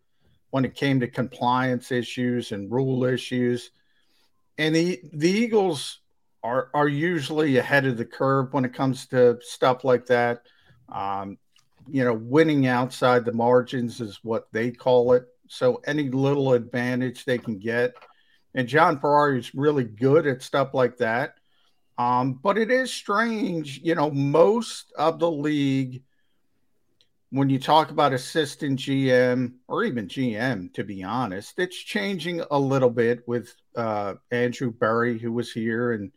when 0.50 0.64
it 0.64 0.74
came 0.74 1.00
to 1.00 1.08
compliance 1.08 1.90
issues 1.92 2.52
and 2.52 2.70
rule 2.70 3.04
issues 3.04 3.70
and 4.58 4.74
the 4.74 5.00
the 5.12 5.30
Eagles 5.30 6.00
are 6.42 6.70
are 6.74 6.88
usually 6.88 7.56
ahead 7.56 7.86
of 7.86 7.96
the 7.96 8.04
curve 8.04 8.52
when 8.52 8.64
it 8.64 8.74
comes 8.74 9.06
to 9.06 9.38
stuff 9.40 9.84
like 9.84 10.06
that. 10.06 10.42
Um, 10.88 11.38
you 11.88 12.04
know, 12.04 12.14
winning 12.14 12.66
outside 12.66 13.24
the 13.24 13.32
margins 13.32 14.00
is 14.00 14.20
what 14.22 14.48
they 14.52 14.70
call 14.70 15.12
it. 15.12 15.26
So 15.48 15.80
any 15.86 16.10
little 16.10 16.52
advantage 16.52 17.24
they 17.24 17.38
can 17.38 17.58
get, 17.58 17.94
and 18.54 18.68
John 18.68 18.98
Ferrari 18.98 19.38
is 19.38 19.54
really 19.54 19.84
good 19.84 20.26
at 20.26 20.42
stuff 20.42 20.74
like 20.74 20.96
that. 20.98 21.34
Um, 21.98 22.34
but 22.42 22.58
it 22.58 22.70
is 22.70 22.92
strange, 22.92 23.80
you 23.82 23.94
know, 23.94 24.10
most 24.10 24.92
of 24.98 25.18
the 25.18 25.30
league 25.30 26.02
when 27.30 27.50
you 27.50 27.58
talk 27.58 27.90
about 27.90 28.12
assistant 28.12 28.78
GM 28.78 29.54
or 29.68 29.84
even 29.84 30.06
GM, 30.06 30.72
to 30.74 30.84
be 30.84 31.02
honest, 31.02 31.58
it's 31.58 31.76
changing 31.76 32.42
a 32.50 32.58
little 32.58 32.90
bit 32.90 33.26
with 33.26 33.54
uh, 33.74 34.14
Andrew 34.30 34.70
Berry, 34.70 35.18
who 35.18 35.32
was 35.32 35.52
here, 35.52 35.92
and 35.92 36.12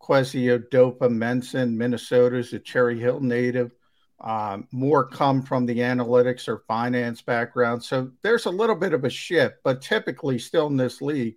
Kwesi 0.00 0.56
Adofo-Mensah, 0.58 1.70
Minnesota's 1.70 2.52
a 2.52 2.58
Cherry 2.58 2.98
Hill 2.98 3.20
native. 3.20 3.72
Um, 4.20 4.68
more 4.70 5.06
come 5.06 5.42
from 5.42 5.64
the 5.66 5.78
analytics 5.78 6.46
or 6.46 6.62
finance 6.68 7.22
background. 7.22 7.82
So 7.82 8.10
there's 8.22 8.46
a 8.46 8.50
little 8.50 8.76
bit 8.76 8.92
of 8.92 9.04
a 9.04 9.10
shift, 9.10 9.56
but 9.64 9.80
typically 9.80 10.38
still 10.38 10.66
in 10.66 10.76
this 10.76 11.00
league, 11.00 11.36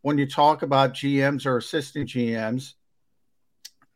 when 0.00 0.16
you 0.16 0.26
talk 0.26 0.62
about 0.62 0.94
GMs 0.94 1.44
or 1.44 1.58
assistant 1.58 2.08
GMs, 2.08 2.74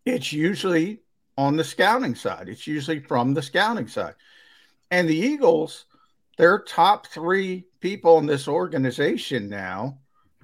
it's 0.05 0.33
usually 0.33 1.01
on 1.37 1.57
the 1.57 1.65
scouting 1.65 2.15
side. 2.15 2.49
It's 2.49 2.67
usually 2.67 3.01
from 3.01 3.35
the 3.35 3.43
scouting 3.43 3.89
side. 3.89 4.15
And 4.91 5.09
the 5.09 5.17
Eagles, 5.17 5.87
their 6.37 6.59
top 6.59 7.07
three 7.07 7.67
people 7.81 8.19
in 8.19 8.27
this 8.27 8.49
organization 8.49 9.49
now 9.49 9.99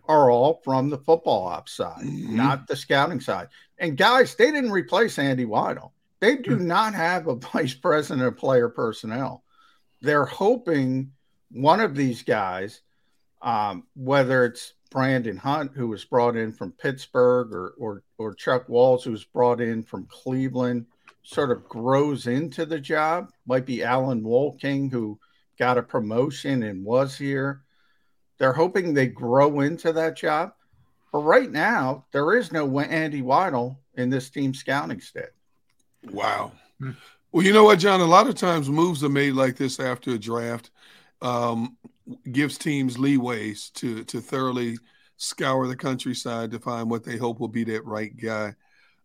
are 0.06 0.30
all 0.30 0.60
from 0.64 0.88
the 0.88 0.98
football 0.98 1.46
ops 1.46 1.72
side, 1.72 2.02
mm-hmm. 2.02 2.36
not 2.36 2.66
the 2.66 2.76
scouting 2.76 3.20
side. 3.20 3.48
And 3.78 3.96
guys, 3.96 4.34
they 4.34 4.50
didn't 4.50 4.70
replace 4.70 5.18
Andy 5.18 5.44
Weidel. 5.44 5.92
They 6.20 6.36
do 6.36 6.52
mm-hmm. 6.52 6.66
not 6.66 6.94
have 6.94 7.26
a 7.26 7.34
vice 7.52 7.74
president 7.74 8.26
of 8.26 8.36
player 8.36 8.68
personnel. 8.68 9.44
They're 10.00 10.24
hoping 10.24 11.12
one 11.50 11.80
of 11.80 11.94
these 11.94 12.22
guys, 12.22 12.80
um, 13.42 13.84
whether 13.94 14.44
it's 14.44 14.72
Brandon 14.90 15.36
Hunt, 15.36 15.72
who 15.74 15.88
was 15.88 16.04
brought 16.04 16.36
in 16.36 16.52
from 16.52 16.72
Pittsburgh, 16.72 17.52
or, 17.52 17.74
or 17.78 18.02
or 18.16 18.34
Chuck 18.34 18.68
Walls, 18.68 19.04
who 19.04 19.10
was 19.10 19.24
brought 19.24 19.60
in 19.60 19.82
from 19.82 20.06
Cleveland, 20.06 20.86
sort 21.22 21.50
of 21.50 21.68
grows 21.68 22.26
into 22.26 22.64
the 22.64 22.80
job. 22.80 23.30
Might 23.46 23.66
be 23.66 23.82
Alan 23.82 24.22
Wolking, 24.22 24.90
who 24.90 25.18
got 25.58 25.78
a 25.78 25.82
promotion 25.82 26.62
and 26.62 26.84
was 26.84 27.16
here. 27.16 27.62
They're 28.38 28.52
hoping 28.52 28.94
they 28.94 29.08
grow 29.08 29.60
into 29.60 29.92
that 29.92 30.16
job. 30.16 30.52
But 31.12 31.20
right 31.20 31.50
now, 31.50 32.04
there 32.12 32.36
is 32.36 32.52
no 32.52 32.78
Andy 32.80 33.22
Weidel 33.22 33.76
in 33.94 34.10
this 34.10 34.30
team 34.30 34.54
scouting 34.54 35.00
staff. 35.00 35.30
Wow. 36.10 36.52
Hmm. 36.78 36.92
Well, 37.32 37.44
you 37.44 37.52
know 37.52 37.64
what, 37.64 37.78
John? 37.78 38.00
A 38.00 38.06
lot 38.06 38.28
of 38.28 38.36
times 38.36 38.70
moves 38.70 39.04
are 39.04 39.08
made 39.08 39.34
like 39.34 39.56
this 39.56 39.80
after 39.80 40.12
a 40.12 40.18
draft. 40.18 40.70
Um, 41.20 41.76
gives 42.30 42.58
teams 42.58 42.96
leeways 42.96 43.72
to 43.74 44.04
to 44.04 44.20
thoroughly 44.20 44.78
scour 45.18 45.66
the 45.66 45.76
countryside 45.76 46.50
to 46.52 46.58
find 46.58 46.88
what 46.88 47.04
they 47.04 47.16
hope 47.16 47.40
will 47.40 47.48
be 47.48 47.64
that 47.64 47.84
right 47.84 48.16
guy. 48.16 48.54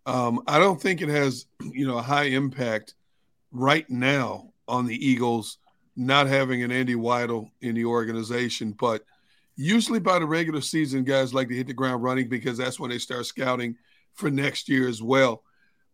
Um, 0.05 0.41
I 0.47 0.59
don't 0.59 0.81
think 0.81 1.01
it 1.01 1.09
has, 1.09 1.47
you 1.61 1.87
know, 1.87 1.97
a 1.97 2.03
high 2.03 2.25
impact 2.25 2.95
right 3.51 3.89
now 3.89 4.49
on 4.67 4.85
the 4.85 5.05
Eagles 5.05 5.57
not 5.95 6.27
having 6.27 6.63
an 6.63 6.71
Andy 6.71 6.95
Weidel 6.95 7.49
in 7.61 7.75
the 7.75 7.85
organization, 7.85 8.71
but 8.71 9.03
usually 9.55 9.99
by 9.99 10.17
the 10.17 10.25
regular 10.25 10.61
season, 10.61 11.03
guys 11.03 11.33
like 11.33 11.49
to 11.49 11.55
hit 11.55 11.67
the 11.67 11.73
ground 11.73 12.01
running 12.01 12.27
because 12.27 12.57
that's 12.57 12.79
when 12.79 12.89
they 12.89 12.97
start 12.97 13.25
scouting 13.25 13.75
for 14.13 14.31
next 14.31 14.67
year 14.67 14.87
as 14.87 15.01
well. 15.01 15.43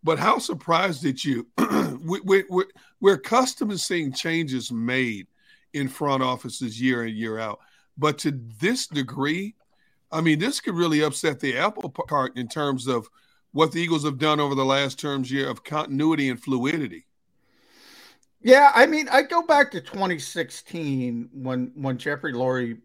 But 0.04 0.20
how 0.20 0.40
surprised 0.40 1.02
did 1.02 1.24
you? 1.24 1.48
we, 2.02 2.22
we, 2.22 2.44
we're, 2.50 2.66
we're 3.02 3.16
accustomed 3.16 3.72
to 3.72 3.78
seeing 3.78 4.14
changes 4.14 4.72
made 4.72 5.28
in 5.74 5.88
front 5.88 6.24
offices 6.24 6.82
year 6.82 7.06
in, 7.06 7.16
year 7.16 7.40
out. 7.40 7.60
But 7.98 8.18
to 8.20 8.40
this 8.60 8.88
degree, 8.88 9.56
I 10.12 10.22
mean, 10.22 10.40
this 10.40 10.60
could 10.60 10.76
really 10.76 11.02
upset 11.02 11.40
the 11.40 11.58
apple 11.58 11.90
cart 11.90 12.38
in 12.38 12.48
terms 12.48 12.88
of 12.88 13.10
what 13.52 13.72
the 13.72 13.82
Eagles 13.82 14.04
have 14.04 14.18
done 14.18 14.40
over 14.40 14.56
the 14.56 14.66
last 14.66 15.00
terms 15.00 15.32
year 15.32 15.50
of 15.50 15.64
continuity 15.64 16.30
and 16.30 16.42
fluidity. 16.42 17.06
Yeah, 18.42 18.72
I 18.74 18.86
mean, 18.86 19.10
I 19.10 19.24
go 19.24 19.42
back 19.42 19.72
to 19.72 19.82
2016 19.82 21.30
when 21.34 21.72
when 21.76 21.98
Jeffrey 21.98 22.32
Lurie 22.32 22.80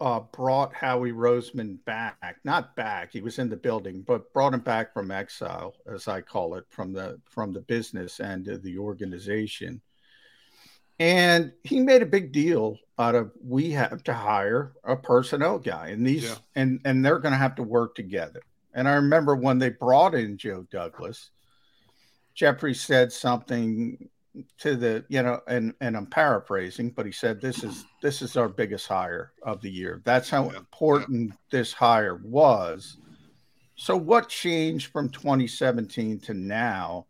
uh, 0.00 0.20
brought 0.32 0.74
Howie 0.74 1.12
Roseman 1.12 1.78
back, 1.84 2.36
not 2.42 2.74
back, 2.74 3.12
he 3.12 3.20
was 3.20 3.38
in 3.38 3.48
the 3.48 3.56
building, 3.56 4.02
but 4.02 4.32
brought 4.32 4.52
him 4.52 4.60
back 4.60 4.92
from 4.92 5.12
exile, 5.12 5.74
as 5.86 6.08
I 6.08 6.20
call 6.20 6.56
it, 6.56 6.64
from 6.68 6.92
the 6.92 7.20
from 7.24 7.52
the 7.52 7.60
business 7.60 8.18
end 8.18 8.48
of 8.48 8.62
the 8.64 8.76
organization. 8.76 9.80
And 11.02 11.52
he 11.64 11.80
made 11.80 12.00
a 12.00 12.06
big 12.06 12.30
deal 12.30 12.78
out 12.96 13.16
of 13.16 13.32
we 13.44 13.72
have 13.72 14.04
to 14.04 14.14
hire 14.14 14.74
a 14.84 14.94
personnel 14.94 15.58
guy, 15.58 15.88
and 15.88 16.06
these 16.06 16.22
yeah. 16.22 16.36
and 16.54 16.80
and 16.84 17.04
they're 17.04 17.18
going 17.18 17.32
to 17.32 17.38
have 17.38 17.56
to 17.56 17.64
work 17.64 17.96
together. 17.96 18.40
And 18.72 18.86
I 18.86 18.92
remember 18.92 19.34
when 19.34 19.58
they 19.58 19.70
brought 19.70 20.14
in 20.14 20.38
Joe 20.38 20.64
Douglas, 20.70 21.30
Jeffrey 22.36 22.72
said 22.72 23.10
something 23.12 24.08
to 24.58 24.76
the 24.76 25.04
you 25.08 25.22
know 25.22 25.40
and 25.46 25.74
and 25.82 25.94
i'm 25.94 26.06
paraphrasing 26.06 26.88
but 26.88 27.04
he 27.04 27.12
said 27.12 27.38
this 27.38 27.62
is 27.62 27.84
this 28.00 28.22
is 28.22 28.34
our 28.34 28.48
biggest 28.48 28.86
hire 28.86 29.30
of 29.42 29.60
the 29.60 29.70
year 29.70 30.00
that's 30.06 30.30
how 30.30 30.50
yeah. 30.50 30.56
important 30.56 31.28
yeah. 31.28 31.36
this 31.50 31.74
hire 31.74 32.18
was 32.24 32.96
so 33.76 33.94
what 33.94 34.30
changed 34.30 34.90
from 34.90 35.10
2017 35.10 36.18
to 36.18 36.32
now 36.32 37.04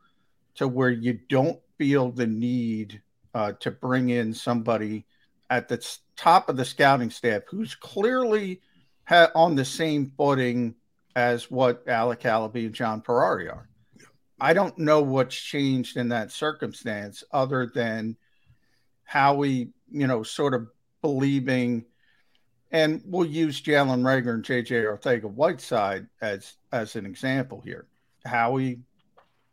to 0.57 0.67
where 0.67 0.91
you 0.91 1.17
don't 1.29 1.61
feel 1.79 2.11
the 2.11 2.27
need 2.27 3.01
uh, 3.35 3.53
to 3.61 3.71
bring 3.71 4.11
in 4.11 4.33
somebody 4.35 5.07
at 5.51 5.69
the 5.69 5.85
top 6.17 6.49
of 6.49 6.57
the 6.57 6.65
scouting 6.65 7.11
staff 7.11 7.43
who's 7.49 7.75
clearly 7.75 8.61
ha- 9.05 9.31
on 9.35 9.55
the 9.55 9.65
same 9.65 10.13
footing 10.17 10.75
as 11.15 11.51
what 11.51 11.87
Alec 11.89 12.21
Halaby 12.21 12.67
and 12.67 12.75
John 12.75 13.03
Ferrari 13.03 13.49
are 13.49 13.69
I 14.43 14.55
don't 14.55 14.77
know 14.77 15.03
what's 15.03 15.37
changed 15.37 15.97
in 15.97 16.09
that 16.09 16.33
circumstance 16.33 17.23
other 17.31 17.71
than 17.73 18.17
Howie, 19.05 19.71
you 19.89 20.09
know, 20.09 20.25
sort 20.25 20.53
of 20.53 20.67
believing, 21.01 21.85
and 22.73 23.01
we'll 23.05 23.25
use 23.25 23.63
Jalen 23.63 24.03
Reagor 24.03 24.35
and 24.35 24.45
JJ 24.45 24.83
Arcega 24.83 25.31
Whiteside 25.33 26.09
as 26.21 26.55
as 26.73 26.97
an 26.97 27.07
example 27.07 27.61
here. 27.61 27.87
Howie 28.27 28.81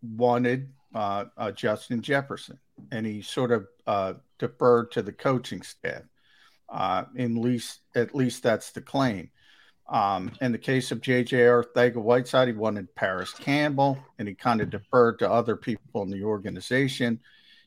wanted 0.02 0.74
uh, 0.96 1.26
uh, 1.38 1.52
Justin 1.52 2.02
Jefferson, 2.02 2.58
and 2.92 3.06
he 3.06 3.22
sort 3.22 3.52
of 3.52 3.68
uh, 3.88 4.14
deferred 4.38 4.92
to 4.92 5.02
the 5.02 5.12
coaching 5.12 5.62
staff. 5.62 6.04
Uh, 6.68 7.06
in 7.16 7.42
least, 7.42 7.80
at 7.96 8.14
least 8.14 8.44
that's 8.44 8.72
the 8.72 8.82
claim. 8.82 9.30
Um, 9.90 10.32
in 10.40 10.52
the 10.52 10.60
case 10.60 10.92
of 10.92 11.02
JJ 11.02 11.30
Arcega 11.32 11.96
Whiteside, 11.96 12.48
he 12.48 12.54
wanted 12.54 12.94
Parris 12.94 13.34
Campbell 13.34 13.98
and 14.20 14.28
he 14.28 14.36
kind 14.36 14.62
of 14.62 14.70
deferred 14.70 15.18
to 15.20 15.32
other 15.32 15.56
people 15.56 16.04
in 16.04 16.12
the 16.12 16.24
organization. 16.24 17.20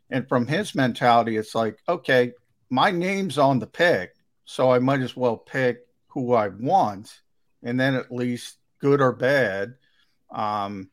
And 0.09 0.29
from 0.29 0.47
his 0.47 0.75
mentality, 0.75 1.37
it's 1.37 1.55
like, 1.55 1.79
okay, 1.89 2.33
my 2.71 2.93
name's 2.93 3.39
on 3.39 3.59
the 3.59 3.67
pick, 3.67 4.15
so 4.45 4.71
I 4.71 4.79
might 4.79 5.01
as 5.01 5.17
well 5.17 5.37
pick 5.37 5.81
who 6.07 6.33
I 6.33 6.49
want. 6.49 7.21
And 7.65 7.79
then 7.79 7.97
at 7.97 8.13
least, 8.13 8.59
good 8.79 9.01
or 9.01 9.13
bad, 9.13 9.75
um, 10.31 10.91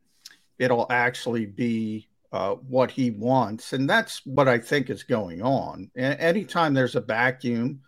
it'll 0.58 0.88
actually 0.90 1.46
be 1.46 2.09
uh, 2.32 2.56
what 2.56 2.92
he 2.92 3.12
wants. 3.12 3.74
And 3.74 3.90
that's 3.90 4.26
what 4.26 4.48
I 4.48 4.60
think 4.60 4.90
is 4.90 5.04
going 5.04 5.42
on. 5.42 5.90
And 5.96 6.20
anytime 6.20 6.74
there's 6.74 6.96
a 6.96 7.02
vacuum, 7.02 7.82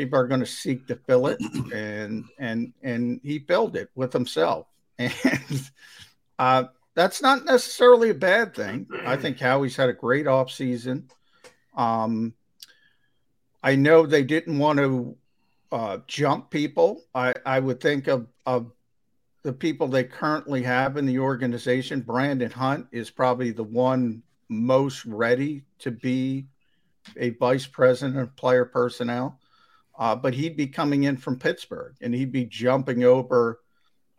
people 0.00 0.18
are 0.18 0.26
going 0.26 0.40
to 0.40 0.46
seek 0.46 0.86
to 0.86 0.96
fill 0.96 1.26
it 1.26 1.38
and 1.74 2.24
and 2.38 2.72
and 2.82 3.20
he 3.22 3.38
filled 3.38 3.76
it 3.76 3.90
with 3.94 4.12
himself 4.12 4.66
and 4.98 5.70
uh, 6.38 6.64
that's 6.94 7.20
not 7.20 7.44
necessarily 7.44 8.10
a 8.10 8.14
bad 8.14 8.54
thing 8.54 8.86
i 9.04 9.16
think 9.16 9.38
howie's 9.38 9.76
had 9.76 9.90
a 9.90 9.92
great 9.92 10.26
off 10.26 10.50
season 10.50 11.08
um, 11.76 12.32
i 13.62 13.74
know 13.74 14.06
they 14.06 14.22
didn't 14.22 14.58
want 14.58 14.78
to 14.78 15.16
uh, 15.72 15.98
jump 16.06 16.50
people 16.50 17.02
i 17.14 17.34
i 17.44 17.60
would 17.60 17.80
think 17.80 18.06
of 18.06 18.26
of 18.46 18.72
the 19.42 19.52
people 19.52 19.88
they 19.88 20.04
currently 20.04 20.62
have 20.62 20.96
in 20.96 21.06
the 21.06 21.18
organization 21.18 22.00
brandon 22.00 22.50
hunt 22.50 22.86
is 22.92 23.10
probably 23.10 23.50
the 23.50 23.64
one 23.64 24.22
most 24.48 25.04
ready 25.06 25.64
to 25.78 25.90
be 25.90 26.46
a 27.16 27.30
vice 27.30 27.66
president 27.66 28.18
of 28.18 28.34
player 28.36 28.64
personnel 28.64 29.38
uh, 30.00 30.16
but 30.16 30.32
he'd 30.32 30.56
be 30.56 30.66
coming 30.66 31.04
in 31.04 31.18
from 31.18 31.38
Pittsburgh 31.38 31.94
and 32.00 32.14
he'd 32.14 32.32
be 32.32 32.46
jumping 32.46 33.04
over 33.04 33.60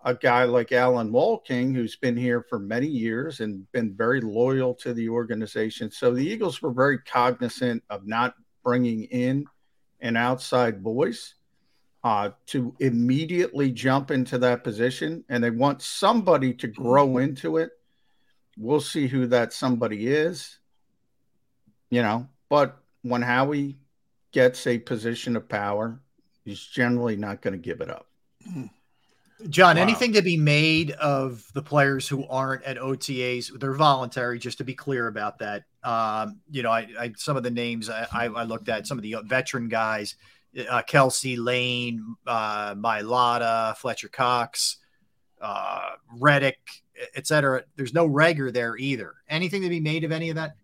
a 0.05 0.13
guy 0.13 0.43
like 0.43 0.71
Alan 0.71 1.11
Wolking, 1.11 1.73
who's 1.73 1.95
been 1.95 2.15
here 2.15 2.45
for 2.47 2.59
many 2.59 2.85
years 2.85 3.39
and 3.39 3.69
been 3.71 3.95
very 3.95 4.21
loyal 4.21 4.75
to 4.75 4.93
the 4.93 5.09
organization. 5.09 5.89
So 5.89 6.13
the 6.13 6.25
Eagles 6.25 6.61
were 6.61 6.71
very 6.71 6.99
cognizant 6.99 7.83
of 7.89 8.05
not 8.05 8.35
bringing 8.63 9.05
in 9.05 9.45
an 10.01 10.17
outside 10.17 10.83
voice 10.83 11.33
uh, 12.03 12.31
to 12.47 12.75
immediately 12.79 13.71
jump 13.71 14.11
into 14.11 14.37
that 14.39 14.63
position. 14.63 15.23
And 15.29 15.43
they 15.43 15.51
want 15.51 15.81
somebody 15.81 16.53
to 16.55 16.67
grow 16.67 17.17
into 17.17 17.57
it. 17.57 17.71
We'll 18.57 18.81
see 18.81 19.07
who 19.07 19.27
that 19.27 19.53
somebody 19.53 20.07
is, 20.07 20.59
you 21.89 22.01
know. 22.01 22.27
But 22.49 22.77
when 23.01 23.21
Howie 23.21 23.77
gets 24.31 24.67
a 24.67 24.77
position 24.77 25.35
of 25.35 25.47
power, 25.47 25.99
he's 26.43 26.59
generally 26.59 27.15
not 27.15 27.41
going 27.41 27.53
to 27.53 27.57
give 27.57 27.81
it 27.81 27.89
up. 27.89 28.07
John, 29.49 29.75
wow. 29.75 29.81
anything 29.81 30.13
to 30.13 30.21
be 30.21 30.37
made 30.37 30.91
of 30.91 31.45
the 31.53 31.61
players 31.61 32.07
who 32.07 32.27
aren't 32.27 32.63
at 32.63 32.77
OTAs? 32.77 33.59
They're 33.59 33.73
voluntary, 33.73 34.39
just 34.39 34.59
to 34.59 34.63
be 34.63 34.75
clear 34.75 35.07
about 35.07 35.39
that. 35.39 35.63
Um, 35.83 36.41
you 36.49 36.61
know, 36.63 36.71
I, 36.71 36.87
I, 36.99 37.13
some 37.17 37.37
of 37.37 37.43
the 37.43 37.51
names 37.51 37.89
I, 37.89 38.07
I, 38.11 38.43
looked 38.43 38.69
at, 38.69 38.85
some 38.85 38.97
of 38.97 39.01
the 39.01 39.15
veteran 39.23 39.67
guys, 39.67 40.15
uh, 40.69 40.81
Kelce 40.89 41.37
Lane, 41.37 42.15
uh, 42.27 42.75
Mailata, 42.75 43.75
Fletcher 43.77 44.09
Cox. 44.09 44.77
uh, 45.41 45.91
Reddick, 46.19 46.59
et 47.15 47.25
cetera. 47.25 47.63
There's 47.75 47.93
no 47.93 48.07
Reagor 48.07 48.53
there 48.53 48.77
either. 48.77 49.15
Anything 49.29 49.63
to 49.63 49.69
be 49.69 49.79
made 49.79 50.03
of 50.03 50.11
any 50.11 50.29
of 50.29 50.35
that? 50.35 50.55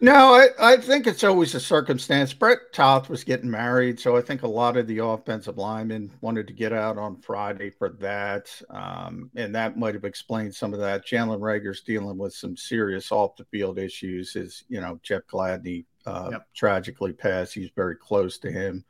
No, 0.00 0.34
I, 0.34 0.48
I 0.60 0.76
think 0.76 1.06
it's 1.06 1.24
always 1.24 1.54
a 1.54 1.60
circumstance. 1.60 2.32
Brett 2.32 2.58
Toth 2.72 3.08
was 3.08 3.24
getting 3.24 3.50
married, 3.50 3.98
so 3.98 4.16
I 4.16 4.20
think 4.20 4.42
a 4.42 4.48
lot 4.48 4.76
of 4.76 4.86
the 4.86 4.98
offensive 4.98 5.58
linemen 5.58 6.10
wanted 6.20 6.46
to 6.46 6.52
get 6.52 6.72
out 6.72 6.98
on 6.98 7.16
Friday 7.16 7.70
for 7.70 7.88
that, 8.00 8.48
um, 8.70 9.30
and 9.36 9.54
that 9.54 9.76
might 9.76 9.94
have 9.94 10.04
explained 10.04 10.54
some 10.54 10.72
of 10.72 10.80
that. 10.80 11.06
Jalen 11.06 11.40
Reagor's 11.40 11.80
dealing 11.82 12.16
with 12.18 12.32
some 12.34 12.56
serious 12.56 13.10
off 13.10 13.36
the 13.36 13.44
field 13.46 13.78
issues. 13.78 14.36
Is 14.36 14.64
you 14.68 14.80
know 14.80 15.00
Jeff 15.02 15.22
Gladney 15.26 15.84
uh, 16.08 16.28
yep. 16.32 16.46
tragically 16.54 17.12
passed. 17.12 17.54
He's 17.54 17.70
very 17.74 17.96
close 17.96 18.38
to 18.38 18.50
him. 18.50 18.84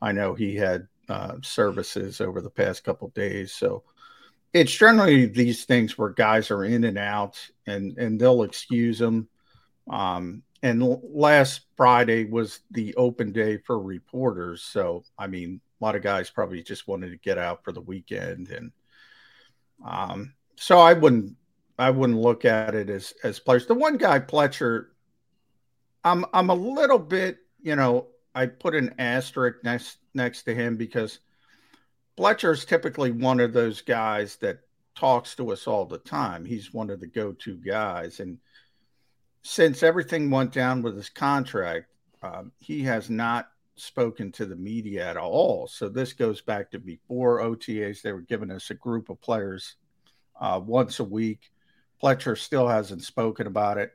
I 0.00 0.12
know 0.12 0.34
he 0.34 0.56
had 0.56 0.88
uh, 1.08 1.36
services 1.42 2.20
over 2.20 2.40
the 2.40 2.50
past 2.50 2.84
couple 2.84 3.08
days, 3.08 3.52
so 3.52 3.84
it's 4.52 4.72
generally 4.72 5.26
these 5.26 5.64
things 5.64 5.98
where 5.98 6.10
guys 6.10 6.50
are 6.50 6.64
in 6.64 6.84
and 6.84 6.98
out, 6.98 7.38
and 7.66 7.96
and 7.98 8.20
they'll 8.20 8.42
excuse 8.42 8.98
them 8.98 9.28
um, 9.90 10.42
and 10.62 10.82
last 11.02 11.62
Friday 11.76 12.24
was 12.24 12.60
the 12.70 12.94
open 12.96 13.32
day 13.32 13.58
for 13.58 13.78
reporters. 13.78 14.62
So, 14.62 15.04
I 15.18 15.26
mean, 15.26 15.60
a 15.80 15.84
lot 15.84 15.96
of 15.96 16.02
guys 16.02 16.30
probably 16.30 16.62
just 16.62 16.88
wanted 16.88 17.10
to 17.10 17.18
get 17.18 17.38
out 17.38 17.64
for 17.64 17.72
the 17.72 17.82
weekend. 17.82 18.48
And 18.48 18.72
um, 19.84 20.34
so 20.56 20.78
I 20.78 20.94
wouldn't, 20.94 21.36
I 21.78 21.90
wouldn't 21.90 22.18
look 22.18 22.44
at 22.44 22.74
it 22.74 22.88
as, 22.88 23.12
as 23.22 23.40
players. 23.40 23.66
The 23.66 23.74
one 23.74 23.98
guy, 23.98 24.20
Fletcher, 24.20 24.93
I'm, 26.04 26.24
I'm 26.32 26.50
a 26.50 26.54
little 26.54 26.98
bit, 26.98 27.38
you 27.62 27.76
know, 27.76 28.08
I 28.34 28.46
put 28.46 28.74
an 28.74 28.94
asterisk 28.98 29.58
next, 29.64 29.98
next 30.12 30.42
to 30.44 30.54
him 30.54 30.76
because 30.76 31.20
Fletcher 32.16 32.52
is 32.52 32.64
typically 32.64 33.10
one 33.10 33.40
of 33.40 33.52
those 33.52 33.80
guys 33.80 34.36
that 34.36 34.60
talks 34.94 35.34
to 35.36 35.52
us 35.52 35.66
all 35.66 35.84
the 35.86 35.98
time. 35.98 36.44
He's 36.44 36.72
one 36.72 36.90
of 36.90 37.00
the 37.00 37.06
go-to 37.06 37.56
guys. 37.56 38.20
And, 38.20 38.38
since 39.44 39.82
everything 39.82 40.30
went 40.30 40.52
down 40.52 40.82
with 40.82 40.96
his 40.96 41.10
contract, 41.10 41.86
um, 42.22 42.50
he 42.58 42.82
has 42.82 43.10
not 43.10 43.50
spoken 43.76 44.32
to 44.32 44.46
the 44.46 44.56
media 44.56 45.08
at 45.08 45.18
all. 45.18 45.68
So 45.68 45.88
this 45.88 46.14
goes 46.14 46.40
back 46.40 46.70
to 46.70 46.78
before 46.78 47.40
OTAs. 47.40 48.00
They 48.00 48.12
were 48.12 48.22
giving 48.22 48.50
us 48.50 48.70
a 48.70 48.74
group 48.74 49.10
of 49.10 49.20
players 49.20 49.76
uh, 50.40 50.60
once 50.64 50.98
a 50.98 51.04
week. 51.04 51.50
Fletcher 52.00 52.36
still 52.36 52.66
hasn't 52.66 53.02
spoken 53.02 53.46
about 53.46 53.76
it. 53.76 53.92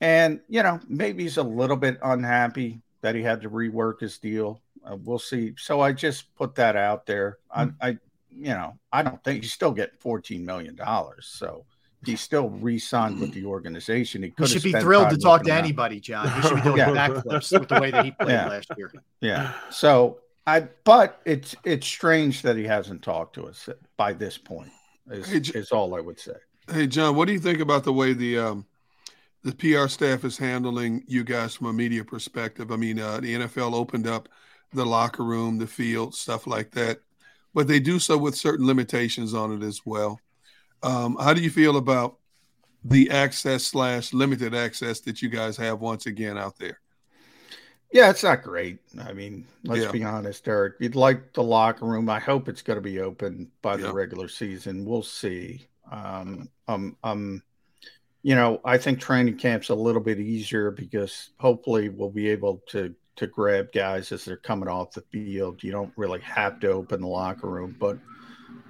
And, 0.00 0.40
you 0.48 0.62
know, 0.62 0.80
maybe 0.88 1.22
he's 1.22 1.38
a 1.38 1.42
little 1.42 1.76
bit 1.76 1.98
unhappy 2.02 2.80
that 3.00 3.14
he 3.14 3.22
had 3.22 3.40
to 3.42 3.50
rework 3.50 4.00
his 4.00 4.18
deal. 4.18 4.60
Uh, 4.84 4.96
we'll 4.96 5.18
see. 5.18 5.54
So 5.58 5.80
I 5.80 5.92
just 5.92 6.34
put 6.36 6.54
that 6.56 6.76
out 6.76 7.06
there. 7.06 7.38
Mm-hmm. 7.56 7.70
I, 7.80 7.88
I, 7.88 7.98
you 8.30 8.48
know, 8.48 8.78
I 8.92 9.02
don't 9.02 9.22
think 9.24 9.42
he's 9.42 9.52
still 9.52 9.72
getting 9.72 9.96
$14 9.98 10.44
million. 10.44 10.78
So, 11.20 11.64
he 12.04 12.14
still 12.16 12.50
re-signed 12.50 13.20
with 13.20 13.32
the 13.32 13.44
organization. 13.44 14.22
He, 14.22 14.32
he 14.38 14.46
should 14.46 14.62
be 14.62 14.72
thrilled 14.72 15.10
to 15.10 15.16
talk 15.16 15.42
to 15.44 15.52
anybody, 15.52 15.98
John. 15.98 16.30
He 16.30 16.48
should 16.48 16.56
be 16.56 16.60
doing 16.62 16.76
yeah. 16.76 16.90
backflips 16.90 17.58
with 17.58 17.68
the 17.68 17.80
way 17.80 17.90
that 17.90 18.04
he 18.04 18.10
played 18.12 18.30
yeah. 18.30 18.48
last 18.48 18.70
year. 18.76 18.92
Yeah. 19.20 19.52
So 19.70 20.20
I, 20.46 20.68
but 20.84 21.20
it's 21.24 21.56
it's 21.64 21.86
strange 21.86 22.42
that 22.42 22.56
he 22.56 22.64
hasn't 22.64 23.02
talked 23.02 23.34
to 23.34 23.46
us 23.46 23.68
by 23.96 24.12
this 24.12 24.38
point. 24.38 24.70
Is, 25.10 25.28
hey, 25.28 25.58
is 25.58 25.72
all 25.72 25.94
I 25.94 26.00
would 26.00 26.20
say. 26.20 26.34
Hey, 26.72 26.86
John, 26.86 27.16
what 27.16 27.26
do 27.26 27.32
you 27.32 27.40
think 27.40 27.60
about 27.60 27.84
the 27.84 27.92
way 27.92 28.12
the 28.12 28.38
um, 28.38 28.66
the 29.46 29.54
PR 29.54 29.86
staff 29.86 30.24
is 30.24 30.36
handling 30.36 31.04
you 31.06 31.22
guys 31.22 31.54
from 31.54 31.68
a 31.68 31.72
media 31.72 32.04
perspective? 32.04 32.72
I 32.72 32.76
mean, 32.76 32.98
uh, 32.98 33.20
the 33.20 33.36
NFL 33.36 33.74
opened 33.74 34.08
up 34.08 34.28
the 34.72 34.84
locker 34.84 35.22
room, 35.22 35.56
the 35.56 35.68
field, 35.68 36.16
stuff 36.16 36.48
like 36.48 36.72
that, 36.72 36.98
but 37.54 37.68
they 37.68 37.78
do 37.78 38.00
so 38.00 38.18
with 38.18 38.34
certain 38.34 38.66
limitations 38.66 39.34
on 39.34 39.52
it 39.52 39.64
as 39.64 39.82
well. 39.86 40.20
Um, 40.82 41.16
how 41.20 41.32
do 41.32 41.40
you 41.40 41.50
feel 41.50 41.76
about 41.76 42.16
the 42.84 43.08
access 43.10 43.62
slash 43.62 44.12
limited 44.12 44.52
access 44.52 44.98
that 45.02 45.22
you 45.22 45.28
guys 45.28 45.56
have 45.58 45.78
once 45.78 46.06
again 46.06 46.36
out 46.36 46.58
there? 46.58 46.80
Yeah, 47.92 48.10
it's 48.10 48.24
not 48.24 48.42
great. 48.42 48.80
I 49.00 49.12
mean, 49.12 49.46
let's 49.62 49.84
yeah. 49.84 49.92
be 49.92 50.02
honest, 50.02 50.48
Eric. 50.48 50.74
You'd 50.80 50.96
like 50.96 51.34
the 51.34 51.44
locker 51.44 51.86
room. 51.86 52.10
I 52.10 52.18
hope 52.18 52.48
it's 52.48 52.62
going 52.62 52.78
to 52.78 52.82
be 52.82 52.98
open 52.98 53.52
by 53.62 53.76
the 53.76 53.92
regular 53.92 54.26
season. 54.26 54.84
We'll 54.84 55.04
see. 55.04 55.68
Um, 55.88 56.48
um, 56.66 56.96
um, 57.04 57.42
you 58.26 58.34
know, 58.34 58.60
I 58.64 58.76
think 58.76 58.98
training 58.98 59.36
camp's 59.36 59.68
a 59.68 59.74
little 59.76 60.00
bit 60.00 60.18
easier 60.18 60.72
because 60.72 61.30
hopefully 61.38 61.90
we'll 61.90 62.10
be 62.10 62.28
able 62.28 62.60
to 62.70 62.92
to 63.14 63.28
grab 63.28 63.70
guys 63.70 64.10
as 64.10 64.24
they're 64.24 64.36
coming 64.36 64.68
off 64.68 64.90
the 64.90 65.04
field. 65.12 65.62
You 65.62 65.70
don't 65.70 65.92
really 65.96 66.18
have 66.22 66.58
to 66.60 66.72
open 66.72 67.02
the 67.02 67.06
locker 67.06 67.48
room, 67.48 67.76
but 67.78 67.98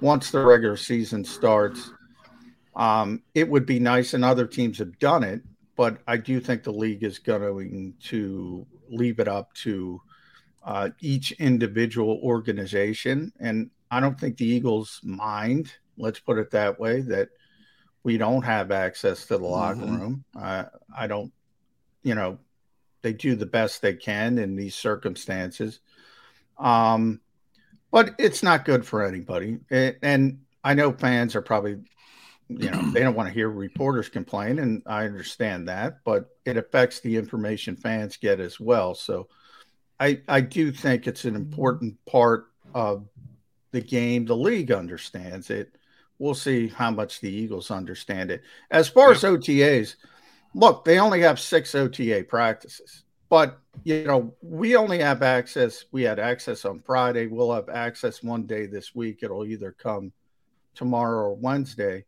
once 0.02 0.30
the 0.30 0.44
regular 0.44 0.76
season 0.76 1.24
starts, 1.24 1.90
um, 2.76 3.22
it 3.34 3.48
would 3.48 3.64
be 3.64 3.78
nice, 3.78 4.12
and 4.12 4.26
other 4.26 4.46
teams 4.46 4.76
have 4.76 4.98
done 4.98 5.24
it, 5.24 5.40
but 5.74 6.02
I 6.06 6.18
do 6.18 6.38
think 6.38 6.62
the 6.62 6.70
league 6.70 7.02
is 7.02 7.18
going 7.18 7.94
to 8.08 8.66
leave 8.90 9.20
it 9.20 9.26
up 9.26 9.54
to 9.54 10.02
uh, 10.64 10.90
each 11.00 11.32
individual 11.32 12.20
organization. 12.22 13.32
And 13.40 13.70
I 13.90 14.00
don't 14.00 14.20
think 14.20 14.36
the 14.36 14.44
Eagles 14.44 15.00
mind, 15.02 15.72
let's 15.96 16.20
put 16.20 16.36
it 16.36 16.50
that 16.50 16.78
way, 16.78 17.00
that 17.00 17.30
we 18.06 18.18
don't 18.18 18.44
have 18.44 18.70
access 18.70 19.26
to 19.26 19.36
the 19.36 19.44
locker 19.44 19.80
mm-hmm. 19.80 20.00
room. 20.00 20.24
Uh, 20.38 20.62
I 20.96 21.08
don't, 21.08 21.32
you 22.04 22.14
know, 22.14 22.38
they 23.02 23.12
do 23.12 23.34
the 23.34 23.46
best 23.46 23.82
they 23.82 23.94
can 23.94 24.38
in 24.38 24.54
these 24.54 24.76
circumstances. 24.76 25.80
Um, 26.56 27.20
but 27.90 28.14
it's 28.16 28.44
not 28.44 28.64
good 28.64 28.86
for 28.86 29.04
anybody. 29.04 29.58
And 29.72 30.38
I 30.62 30.74
know 30.74 30.92
fans 30.92 31.34
are 31.34 31.42
probably 31.42 31.78
you 32.48 32.70
know 32.70 32.80
they 32.92 33.00
don't 33.00 33.16
want 33.16 33.28
to 33.28 33.34
hear 33.34 33.50
reporters 33.50 34.08
complain 34.08 34.60
and 34.60 34.80
i 34.86 35.04
understand 35.04 35.66
that 35.66 35.98
but 36.04 36.28
it 36.44 36.56
affects 36.56 37.00
the 37.00 37.16
information 37.16 37.74
fans 37.74 38.16
get 38.18 38.38
as 38.38 38.60
well 38.60 38.94
so 38.94 39.26
i 39.98 40.20
i 40.28 40.40
do 40.40 40.70
think 40.70 41.08
it's 41.08 41.24
an 41.24 41.34
important 41.34 41.96
part 42.06 42.46
of 42.72 43.08
the 43.72 43.80
game 43.80 44.24
the 44.26 44.36
league 44.36 44.70
understands 44.70 45.50
it 45.50 45.76
we'll 46.18 46.34
see 46.34 46.68
how 46.68 46.90
much 46.90 47.20
the 47.20 47.30
eagles 47.30 47.70
understand 47.70 48.30
it. 48.30 48.42
As 48.70 48.88
far 48.88 49.12
as 49.12 49.22
otas 49.22 49.96
look 50.54 50.84
they 50.84 50.98
only 50.98 51.20
have 51.20 51.38
six 51.38 51.74
ota 51.74 52.24
practices 52.28 53.04
but 53.28 53.58
you 53.84 54.04
know 54.04 54.34
we 54.40 54.76
only 54.76 54.98
have 55.00 55.22
access 55.22 55.84
we 55.92 56.02
had 56.02 56.18
access 56.18 56.64
on 56.64 56.80
friday. 56.80 57.26
We'll 57.26 57.52
have 57.52 57.68
access 57.68 58.22
one 58.22 58.46
day 58.46 58.66
this 58.66 58.94
week. 58.94 59.20
It'll 59.22 59.44
either 59.44 59.72
come 59.72 60.12
tomorrow 60.74 61.30
or 61.30 61.34
wednesday. 61.34 62.04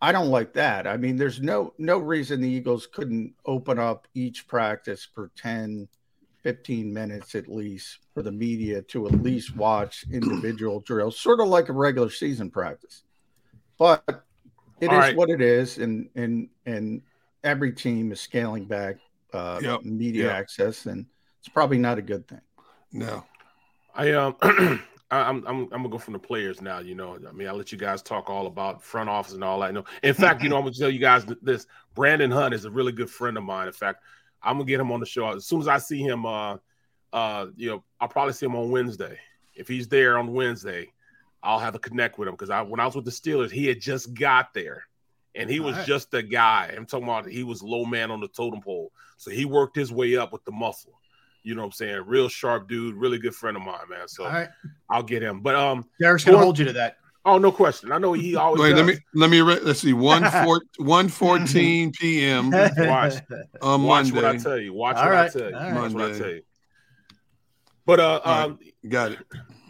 I 0.00 0.12
don't 0.12 0.28
like 0.28 0.52
that. 0.54 0.86
I 0.86 0.96
mean, 0.98 1.16
there's 1.16 1.40
no 1.40 1.72
no 1.78 1.98
reason 1.98 2.40
the 2.40 2.48
Eagles 2.48 2.86
couldn't 2.86 3.34
open 3.46 3.78
up 3.78 4.06
each 4.14 4.46
practice 4.46 5.08
for 5.14 5.30
10, 5.36 5.88
15 6.42 6.92
minutes 6.92 7.34
at 7.34 7.48
least 7.48 8.00
for 8.12 8.22
the 8.22 8.32
media 8.32 8.82
to 8.82 9.06
at 9.06 9.22
least 9.22 9.56
watch 9.56 10.04
individual 10.12 10.80
drills, 10.80 11.18
sort 11.18 11.40
of 11.40 11.48
like 11.48 11.70
a 11.70 11.72
regular 11.72 12.10
season 12.10 12.50
practice. 12.50 13.04
But 13.78 14.02
it 14.80 14.88
All 14.88 14.98
is 14.98 15.00
right. 15.00 15.16
what 15.16 15.30
it 15.30 15.40
is, 15.40 15.78
and 15.78 16.08
and 16.14 16.48
and 16.64 17.02
every 17.44 17.72
team 17.72 18.12
is 18.12 18.20
scaling 18.20 18.64
back 18.64 18.96
uh, 19.32 19.60
yep. 19.62 19.82
media 19.84 20.24
yep. 20.24 20.34
access, 20.34 20.86
and 20.86 21.06
it's 21.40 21.48
probably 21.48 21.78
not 21.78 21.98
a 21.98 22.02
good 22.02 22.26
thing. 22.26 22.40
No, 22.92 23.24
I 23.94 24.12
um 24.12 24.36
I, 25.10 25.28
am 25.28 25.44
I'm 25.46 25.62
I'm 25.64 25.68
gonna 25.68 25.88
go 25.88 25.98
from 25.98 26.14
the 26.14 26.18
players 26.18 26.60
now. 26.60 26.78
You 26.80 26.94
know, 26.94 27.18
I 27.28 27.32
mean, 27.32 27.48
I'll 27.48 27.56
let 27.56 27.72
you 27.72 27.78
guys 27.78 28.02
talk 28.02 28.28
all 28.28 28.46
about 28.46 28.82
front 28.82 29.08
office 29.08 29.34
and 29.34 29.44
all 29.44 29.60
that. 29.60 29.72
No, 29.72 29.84
in 30.02 30.14
fact, 30.14 30.42
you 30.42 30.48
know, 30.48 30.56
I'm 30.56 30.62
gonna 30.62 30.74
tell 30.74 30.90
you 30.90 30.98
guys 30.98 31.24
this. 31.42 31.66
Brandon 31.94 32.30
Hunt 32.30 32.54
is 32.54 32.64
a 32.64 32.70
really 32.70 32.92
good 32.92 33.10
friend 33.10 33.36
of 33.36 33.44
mine. 33.44 33.66
In 33.66 33.72
fact, 33.72 34.02
I'm 34.42 34.56
gonna 34.56 34.64
get 34.64 34.80
him 34.80 34.92
on 34.92 35.00
the 35.00 35.06
show 35.06 35.28
as 35.28 35.46
soon 35.46 35.60
as 35.60 35.68
I 35.68 35.78
see 35.78 36.02
him. 36.02 36.26
Uh, 36.26 36.56
uh, 37.12 37.46
you 37.56 37.70
know, 37.70 37.84
I'll 38.00 38.08
probably 38.08 38.34
see 38.34 38.46
him 38.46 38.56
on 38.56 38.70
Wednesday. 38.70 39.18
If 39.54 39.68
he's 39.68 39.88
there 39.88 40.18
on 40.18 40.34
Wednesday, 40.34 40.92
I'll 41.46 41.60
have 41.60 41.74
to 41.74 41.78
connect 41.78 42.18
with 42.18 42.26
him 42.28 42.34
because 42.34 42.50
I 42.50 42.62
when 42.62 42.80
I 42.80 42.86
was 42.86 42.96
with 42.96 43.04
the 43.04 43.10
Steelers, 43.12 43.52
he 43.52 43.66
had 43.66 43.80
just 43.80 44.12
got 44.14 44.52
there, 44.52 44.84
and 45.34 45.48
he 45.48 45.60
was 45.60 45.76
right. 45.76 45.86
just 45.86 46.12
a 46.12 46.22
guy. 46.22 46.74
I'm 46.76 46.86
talking 46.86 47.04
about 47.04 47.28
he 47.28 47.44
was 47.44 47.62
low 47.62 47.84
man 47.84 48.10
on 48.10 48.20
the 48.20 48.28
totem 48.28 48.60
pole, 48.60 48.90
so 49.16 49.30
he 49.30 49.44
worked 49.44 49.76
his 49.76 49.92
way 49.92 50.16
up 50.16 50.32
with 50.32 50.44
the 50.44 50.52
muscle. 50.52 50.98
You 51.44 51.54
know 51.54 51.60
what 51.60 51.66
I'm 51.66 51.72
saying? 51.72 52.02
Real 52.06 52.28
sharp 52.28 52.68
dude, 52.68 52.96
really 52.96 53.18
good 53.18 53.34
friend 53.34 53.56
of 53.56 53.62
mine, 53.62 53.88
man. 53.88 54.08
So 54.08 54.24
right. 54.24 54.48
I'll 54.90 55.04
get 55.04 55.22
him. 55.22 55.40
But 55.40 55.54
um 55.54 55.86
Derrick's 56.00 56.24
gonna 56.24 56.38
hold 56.38 56.58
you 56.58 56.64
to 56.64 56.72
that. 56.72 56.96
Oh, 57.24 57.38
no 57.38 57.50
question. 57.50 57.90
I 57.90 57.98
know 57.98 58.12
he 58.12 58.36
always 58.36 58.60
Wait, 58.60 58.70
does. 58.70 58.78
let 58.78 58.86
me 58.86 59.00
let 59.14 59.30
me 59.30 59.40
re- 59.40 59.60
let's 59.60 59.80
see. 59.80 59.92
1 59.92 60.30
4 60.44 60.62
1 60.78 61.08
14 61.08 61.92
p.m. 62.00 62.50
Watch 62.50 63.14
on 63.62 63.84
Watch 63.84 64.06
Monday. 64.06 64.14
what 64.14 64.24
I 64.24 64.36
tell 64.38 64.58
you. 64.58 64.72
Watch 64.72 64.96
All 64.96 65.04
what 65.04 65.10
right. 65.12 65.24
I 65.24 65.28
tell 65.28 65.50
you. 65.50 65.56
Right. 65.56 65.74
Watch 65.74 65.92
what 65.92 66.04
I 66.12 66.18
tell 66.18 66.28
you. 66.30 66.42
But 67.84 68.00
uh 68.00 68.20
um 68.24 68.58
got 68.88 69.12
it. 69.12 69.18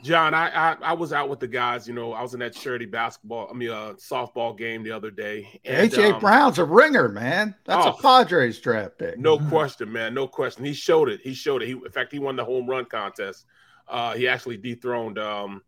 John, 0.06 0.34
I, 0.34 0.48
I, 0.48 0.76
I 0.82 0.92
was 0.92 1.12
out 1.12 1.28
with 1.28 1.40
the 1.40 1.48
guys. 1.48 1.88
You 1.88 1.94
know, 1.94 2.12
I 2.12 2.22
was 2.22 2.32
in 2.32 2.40
that 2.40 2.54
charity 2.54 2.86
basketball, 2.86 3.48
I 3.50 3.54
mean, 3.54 3.70
uh, 3.70 3.94
softball 3.94 4.56
game 4.56 4.82
the 4.82 4.92
other 4.92 5.10
day. 5.10 5.60
AJ 5.64 6.14
um, 6.14 6.20
Brown's 6.20 6.58
a 6.58 6.64
ringer, 6.64 7.08
man. 7.08 7.54
That's 7.64 7.86
oh, 7.86 7.90
a 7.90 8.02
Padres 8.02 8.60
draft 8.60 8.98
pick. 8.98 9.18
No 9.18 9.38
question, 9.38 9.92
man. 9.92 10.14
No 10.14 10.28
question. 10.28 10.64
He 10.64 10.72
showed 10.72 11.08
it. 11.08 11.20
He 11.22 11.34
showed 11.34 11.62
it. 11.62 11.66
He, 11.66 11.72
in 11.72 11.90
fact, 11.90 12.12
he 12.12 12.18
won 12.18 12.36
the 12.36 12.44
home 12.44 12.66
run 12.66 12.84
contest. 12.84 13.46
Uh, 13.88 14.14
he 14.14 14.28
actually 14.28 14.56
dethroned 14.56 15.18
um, 15.18 15.62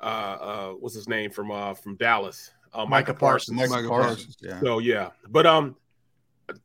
uh, 0.00 0.04
uh, 0.04 0.68
what's 0.72 0.94
his 0.94 1.08
name 1.08 1.30
from 1.30 1.50
uh, 1.50 1.74
from 1.74 1.96
Dallas, 1.96 2.50
uh, 2.72 2.84
Micah 2.86 3.14
Parsons. 3.14 3.56
Micah 3.70 3.88
Parsons. 3.88 4.36
Yeah. 4.40 4.60
So 4.60 4.78
yeah, 4.78 5.10
but 5.28 5.46
um, 5.46 5.76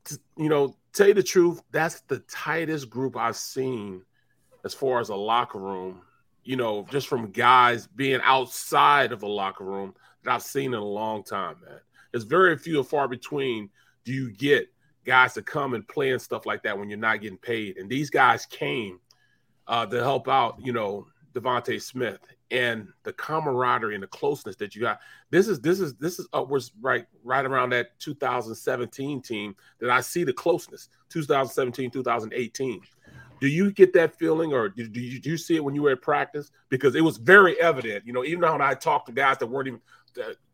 t- 0.06 0.18
you 0.38 0.49
know, 0.49 0.76
tell 0.94 1.07
you 1.07 1.14
the 1.14 1.23
truth, 1.23 1.61
that's 1.72 2.02
the 2.02 2.19
tightest 2.19 2.90
group 2.90 3.18
I've 3.18 3.36
seen 3.36 4.03
as 4.64 4.73
far 4.73 4.99
as 4.99 5.10
a 5.10 5.15
locker 5.15 5.60
room. 5.60 6.02
You 6.45 6.55
know, 6.55 6.85
just 6.89 7.07
from 7.07 7.31
guys 7.31 7.88
being 7.88 8.22
outside 8.23 9.11
of 9.11 9.19
the 9.19 9.27
locker 9.27 9.65
room 9.65 9.93
that 10.23 10.34
I've 10.34 10.43
seen 10.43 10.73
in 10.73 10.80
a 10.80 10.85
long 10.85 11.23
time, 11.23 11.57
man. 11.65 11.80
It's 12.13 12.23
very 12.23 12.57
few 12.57 12.80
and 12.80 12.88
far 12.88 13.07
between. 13.07 13.69
Do 14.05 14.13
you 14.13 14.31
get 14.31 14.69
guys 15.05 15.34
to 15.34 15.41
come 15.41 15.73
and 15.73 15.88
play 15.88 16.11
and 16.11 16.22
stuff 16.22 16.45
like 16.45 16.63
that 16.63 16.77
when 16.77 16.89
you're 16.89 16.99
not 16.99 17.22
getting 17.22 17.38
paid? 17.38 17.77
And 17.77 17.89
these 17.89 18.09
guys 18.09 18.45
came 18.45 18.99
uh, 19.67 19.85
to 19.88 20.01
help 20.01 20.30
out. 20.30 20.59
You 20.63 20.72
know, 20.72 21.07
DeVonta 21.34 21.81
Smith 21.81 22.19
and 22.51 22.88
the 23.03 23.13
camaraderie 23.13 23.95
and 23.95 24.03
the 24.03 24.07
closeness 24.07 24.55
that 24.57 24.76
you 24.76 24.81
got. 24.81 24.99
This 25.30 25.47
is 25.47 25.59
this 25.59 25.80
is 25.80 25.95
this 25.95 26.19
is 26.19 26.27
upwards 26.31 26.72
right 26.81 27.05
right 27.23 27.45
around 27.45 27.72
that 27.72 27.99
2017 27.99 29.22
team 29.22 29.55
that 29.80 29.89
I 29.89 30.01
see 30.01 30.23
the 30.23 30.34
closeness. 30.34 30.89
2017, 31.09 31.91
2018. 31.91 32.81
Do 33.40 33.48
you 33.48 33.72
get 33.72 33.94
that 33.94 34.18
feeling, 34.18 34.53
or 34.53 34.70
do, 34.70 34.88
do, 34.88 34.99
you, 34.99 35.20
do 35.20 35.30
you 35.30 35.38
see 35.38 35.56
it 35.56 35.64
when 35.64 35.76
you 35.76 35.84
were 35.84 35.91
at 35.91 36.02
practice? 36.02 36.52
Because 36.70 36.95
it 36.95 37.02
was 37.02 37.18
very 37.18 37.60
evident. 37.60 38.06
You 38.06 38.14
know, 38.14 38.24
even 38.24 38.41
when 38.41 38.62
I 38.62 38.74
talked 38.74 39.07
to 39.07 39.12
guys 39.12 39.38
that 39.40 39.48
weren't 39.48 39.68
even, 39.68 39.82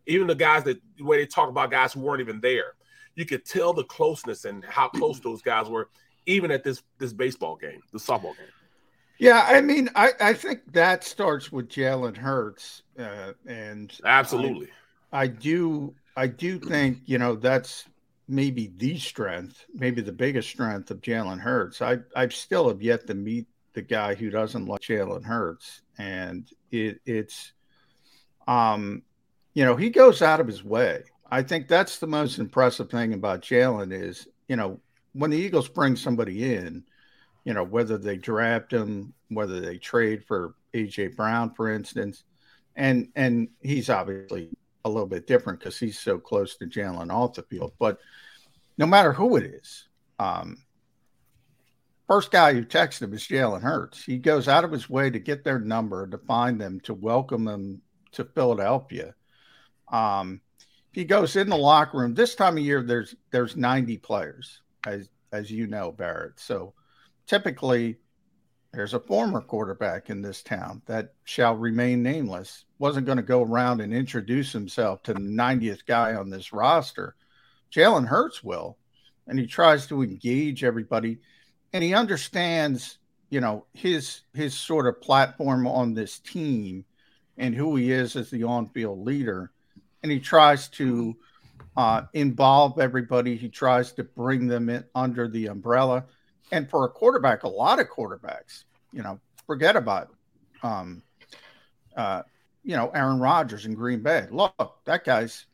even 0.07 0.27
the 0.27 0.35
guys 0.35 0.63
that 0.63 0.79
the 0.97 1.03
way 1.03 1.17
they 1.17 1.25
talk 1.25 1.49
about 1.49 1.71
guys 1.71 1.93
who 1.93 2.01
weren't 2.01 2.21
even 2.21 2.41
there, 2.41 2.73
you 3.15 3.25
could 3.25 3.45
tell 3.45 3.73
the 3.73 3.83
closeness 3.83 4.45
and 4.45 4.63
how 4.65 4.87
close 4.87 5.19
those 5.23 5.41
guys 5.41 5.69
were, 5.69 5.89
even 6.25 6.51
at 6.51 6.63
this 6.63 6.81
this 6.97 7.13
baseball 7.13 7.55
game, 7.55 7.81
the 7.91 7.99
softball 7.99 8.37
game. 8.37 8.47
Yeah, 9.17 9.45
I 9.47 9.61
mean, 9.61 9.87
I, 9.95 10.13
I 10.19 10.33
think 10.33 10.73
that 10.73 11.03
starts 11.03 11.51
with 11.51 11.69
Jalen 11.69 12.17
Hurts, 12.17 12.81
uh, 12.97 13.33
and 13.45 13.93
absolutely, 14.03 14.69
I, 15.11 15.21
I 15.21 15.27
do 15.27 15.93
I 16.17 16.27
do 16.27 16.59
think 16.59 16.99
you 17.05 17.17
know 17.17 17.35
that's 17.35 17.85
maybe 18.31 18.71
the 18.77 18.97
strength, 18.97 19.65
maybe 19.73 20.01
the 20.01 20.11
biggest 20.11 20.49
strength 20.49 20.89
of 20.91 21.01
Jalen 21.01 21.39
Hurts. 21.39 21.81
I 21.81 21.99
I 22.15 22.27
still 22.29 22.67
have 22.69 22.81
yet 22.81 23.07
to 23.07 23.13
meet 23.13 23.47
the 23.73 23.81
guy 23.81 24.15
who 24.15 24.29
doesn't 24.29 24.65
like 24.65 24.81
Jalen 24.81 25.23
Hurts, 25.23 25.81
and 25.97 26.49
it 26.71 26.99
it's, 27.05 27.53
um, 28.47 29.03
you 29.53 29.65
know, 29.65 29.75
he 29.75 29.89
goes 29.89 30.21
out 30.21 30.39
of 30.39 30.47
his 30.47 30.63
way. 30.63 31.03
I 31.29 31.43
think 31.43 31.67
that's 31.67 31.99
the 31.99 32.07
most 32.07 32.39
impressive 32.39 32.89
thing 32.89 33.13
about 33.13 33.41
Jalen 33.41 33.93
is 33.93 34.27
you 34.47 34.55
know 34.55 34.79
when 35.13 35.29
the 35.29 35.37
Eagles 35.37 35.67
bring 35.67 35.95
somebody 35.95 36.55
in 36.55 36.83
you 37.43 37.53
know, 37.53 37.63
whether 37.63 37.97
they 37.97 38.17
draft 38.17 38.71
him, 38.71 39.13
whether 39.29 39.59
they 39.59 39.77
trade 39.77 40.23
for 40.25 40.55
AJ 40.73 41.15
Brown, 41.15 41.53
for 41.53 41.71
instance, 41.71 42.23
and 42.75 43.09
and 43.15 43.49
he's 43.61 43.89
obviously 43.89 44.49
a 44.85 44.89
little 44.89 45.07
bit 45.07 45.27
different 45.27 45.59
because 45.59 45.77
he's 45.77 45.99
so 45.99 46.17
close 46.17 46.55
to 46.57 46.65
Jalen 46.65 47.11
off 47.11 47.35
the 47.35 47.43
field. 47.43 47.73
But 47.79 47.99
no 48.77 48.85
matter 48.85 49.13
who 49.13 49.35
it 49.35 49.43
is, 49.43 49.87
um, 50.19 50.57
first 52.07 52.31
guy 52.31 52.53
who 52.53 52.65
texts 52.65 53.01
him 53.01 53.13
is 53.13 53.23
Jalen 53.23 53.61
Hurts. 53.61 54.03
He 54.03 54.17
goes 54.17 54.47
out 54.47 54.63
of 54.63 54.71
his 54.71 54.89
way 54.89 55.09
to 55.09 55.19
get 55.19 55.43
their 55.43 55.59
number, 55.59 56.07
to 56.07 56.17
find 56.17 56.59
them, 56.59 56.79
to 56.81 56.93
welcome 56.93 57.45
them 57.45 57.81
to 58.13 58.25
Philadelphia. 58.25 59.15
Um, 59.91 60.41
he 60.91 61.05
goes 61.05 61.35
in 61.35 61.49
the 61.49 61.57
locker 61.57 61.97
room. 61.97 62.13
This 62.13 62.35
time 62.35 62.57
of 62.57 62.63
year, 62.63 62.81
there's 62.81 63.15
there's 63.31 63.55
90 63.55 63.97
players, 63.97 64.61
as 64.85 65.09
as 65.31 65.49
you 65.49 65.67
know, 65.67 65.91
Barrett. 65.91 66.39
So 66.39 66.73
typically 67.27 67.97
there's 68.73 68.93
a 68.93 68.99
former 68.99 69.41
quarterback 69.41 70.09
in 70.09 70.21
this 70.21 70.41
town 70.41 70.81
that 70.85 71.13
shall 71.25 71.55
remain 71.55 72.01
nameless. 72.01 72.65
Wasn't 72.79 73.05
going 73.05 73.17
to 73.17 73.23
go 73.23 73.43
around 73.43 73.81
and 73.81 73.93
introduce 73.93 74.53
himself 74.53 75.03
to 75.03 75.13
the 75.13 75.19
90th 75.19 75.85
guy 75.85 76.13
on 76.13 76.29
this 76.29 76.53
roster. 76.53 77.15
Jalen 77.71 78.07
hurts 78.07 78.43
will 78.43 78.77
and 79.27 79.37
he 79.37 79.45
tries 79.45 79.87
to 79.87 80.01
engage 80.01 80.63
everybody 80.63 81.19
and 81.73 81.83
he 81.83 81.93
understands 81.93 82.97
you 83.29 83.39
know 83.39 83.65
his 83.73 84.21
his 84.33 84.53
sort 84.53 84.87
of 84.87 85.01
platform 85.01 85.65
on 85.67 85.93
this 85.93 86.19
team 86.19 86.85
and 87.37 87.55
who 87.55 87.75
he 87.75 87.91
is 87.91 88.15
as 88.15 88.29
the 88.29 88.43
on-field 88.43 88.99
leader. 89.05 89.51
And 90.03 90.11
he 90.11 90.19
tries 90.19 90.67
to 90.69 91.15
uh, 91.77 92.03
involve 92.13 92.79
everybody. 92.79 93.35
He 93.35 93.49
tries 93.49 93.93
to 93.93 94.03
bring 94.03 94.47
them 94.47 94.69
in 94.69 94.83
under 94.93 95.27
the 95.27 95.47
umbrella 95.47 96.05
and 96.51 96.69
for 96.69 96.85
a 96.85 96.89
quarterback, 96.89 97.43
a 97.43 97.47
lot 97.47 97.79
of 97.79 97.87
quarterbacks, 97.87 98.65
you 98.91 99.01
know, 99.01 99.19
forget 99.47 99.75
about, 99.75 100.09
um, 100.63 101.01
uh, 101.95 102.23
you 102.63 102.75
know, 102.75 102.89
Aaron 102.89 103.19
Rodgers 103.19 103.65
in 103.65 103.73
Green 103.73 104.01
Bay. 104.01 104.27
Look, 104.31 104.79
that 104.85 105.03
guy's 105.03 105.45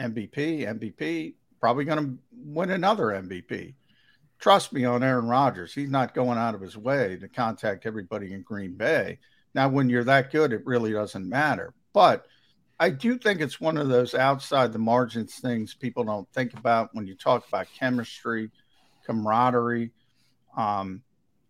MVP, 0.00 0.66
MVP, 0.66 1.34
probably 1.60 1.84
going 1.84 2.04
to 2.04 2.18
win 2.32 2.70
another 2.70 3.06
MVP. 3.06 3.74
Trust 4.38 4.72
me 4.72 4.84
on 4.84 5.02
Aaron 5.02 5.26
Rodgers. 5.26 5.74
He's 5.74 5.90
not 5.90 6.14
going 6.14 6.38
out 6.38 6.54
of 6.54 6.62
his 6.62 6.76
way 6.76 7.18
to 7.20 7.28
contact 7.28 7.84
everybody 7.84 8.32
in 8.32 8.42
Green 8.42 8.74
Bay. 8.74 9.18
Now, 9.54 9.68
when 9.68 9.90
you're 9.90 10.04
that 10.04 10.32
good, 10.32 10.52
it 10.52 10.64
really 10.64 10.92
doesn't 10.92 11.28
matter. 11.28 11.74
But 11.92 12.26
I 12.78 12.88
do 12.88 13.18
think 13.18 13.40
it's 13.40 13.60
one 13.60 13.76
of 13.76 13.88
those 13.88 14.14
outside 14.14 14.72
the 14.72 14.78
margins 14.78 15.34
things 15.34 15.74
people 15.74 16.04
don't 16.04 16.26
think 16.32 16.54
about 16.54 16.88
when 16.94 17.06
you 17.06 17.14
talk 17.14 17.46
about 17.46 17.66
chemistry, 17.78 18.50
camaraderie. 19.04 19.90
Um, 20.60 21.02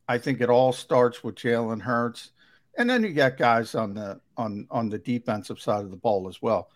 I 0.09 0.19
think 0.19 0.41
it 0.41 0.51
all 0.51 0.73
starts 0.73 1.25
with 1.25 1.35
Jalen 1.35 1.81
Hurts, 1.83 2.31
and 2.79 2.89
then 2.89 3.03
you 3.03 3.13
got 3.13 3.37
guys 3.37 3.75
on 3.75 3.95
the 3.95 4.21
on 4.37 4.67
on 4.71 4.89
the 4.89 4.99
defensive 4.99 5.61
side 5.61 5.85
of 5.85 5.91
the 5.91 5.97
ball 5.97 6.29
as 6.29 6.41
well. 6.41 6.71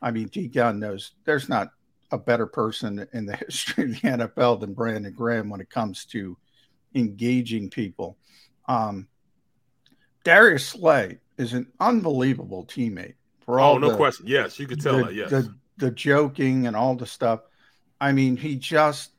I 0.00 0.10
mean, 0.10 0.30
G 0.30 0.46
Gunn 0.46 0.78
knows 0.78 1.12
there's 1.24 1.48
not 1.48 1.70
a 2.12 2.18
better 2.18 2.46
person 2.46 3.06
in 3.12 3.26
the 3.26 3.36
history 3.46 3.84
of 3.84 3.90
the 3.90 4.08
NFL 4.08 4.60
than 4.60 4.74
Brandon 4.74 5.12
Graham 5.12 5.50
when 5.50 5.60
it 5.60 5.70
comes 5.70 6.04
to 6.06 6.36
engaging 6.94 7.70
people. 7.70 8.16
Um, 8.68 9.08
Darius 10.22 10.66
Slay 10.66 11.18
is 11.38 11.54
an 11.54 11.66
unbelievable 11.80 12.66
teammate. 12.66 13.14
For 13.40 13.58
all 13.58 13.74
oh, 13.74 13.78
no 13.78 13.90
the, 13.90 13.96
question. 13.96 14.26
Yes, 14.28 14.58
you 14.58 14.66
could 14.66 14.80
tell 14.80 14.98
the, 14.98 15.04
that. 15.04 15.14
Yes, 15.14 15.30
the, 15.30 15.54
the 15.78 15.90
joking 15.90 16.66
and 16.66 16.76
all 16.76 16.94
the 16.94 17.06
stuff. 17.06 17.40
I 18.00 18.12
mean, 18.12 18.36
he 18.36 18.56
just 18.56 19.10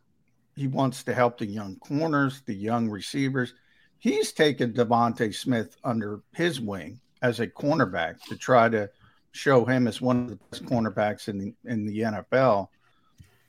he 0.62 0.68
wants 0.68 1.02
to 1.04 1.14
help 1.16 1.40
the 1.40 1.46
young 1.48 1.76
corners, 1.78 2.44
the 2.46 2.54
young 2.54 2.88
receivers. 2.88 3.56
He's 3.98 4.32
taken 4.32 4.74
DeVonta 4.74 5.34
Smith 5.34 5.76
under 5.84 6.22
his 6.36 6.62
wing 6.62 7.00
as 7.24 7.40
a 7.40 7.48
cornerback 7.48 8.22
to 8.30 8.38
try 8.38 8.70
to 8.70 8.88
show 9.32 9.66
him 9.66 9.88
as 9.88 10.02
one 10.02 10.18
of 10.18 10.30
the 10.30 10.36
best 10.52 10.66
cornerbacks 10.66 11.30
in 11.30 11.40
the, 11.40 11.54
in 11.66 11.88
the 11.88 12.00
NFL 12.00 12.68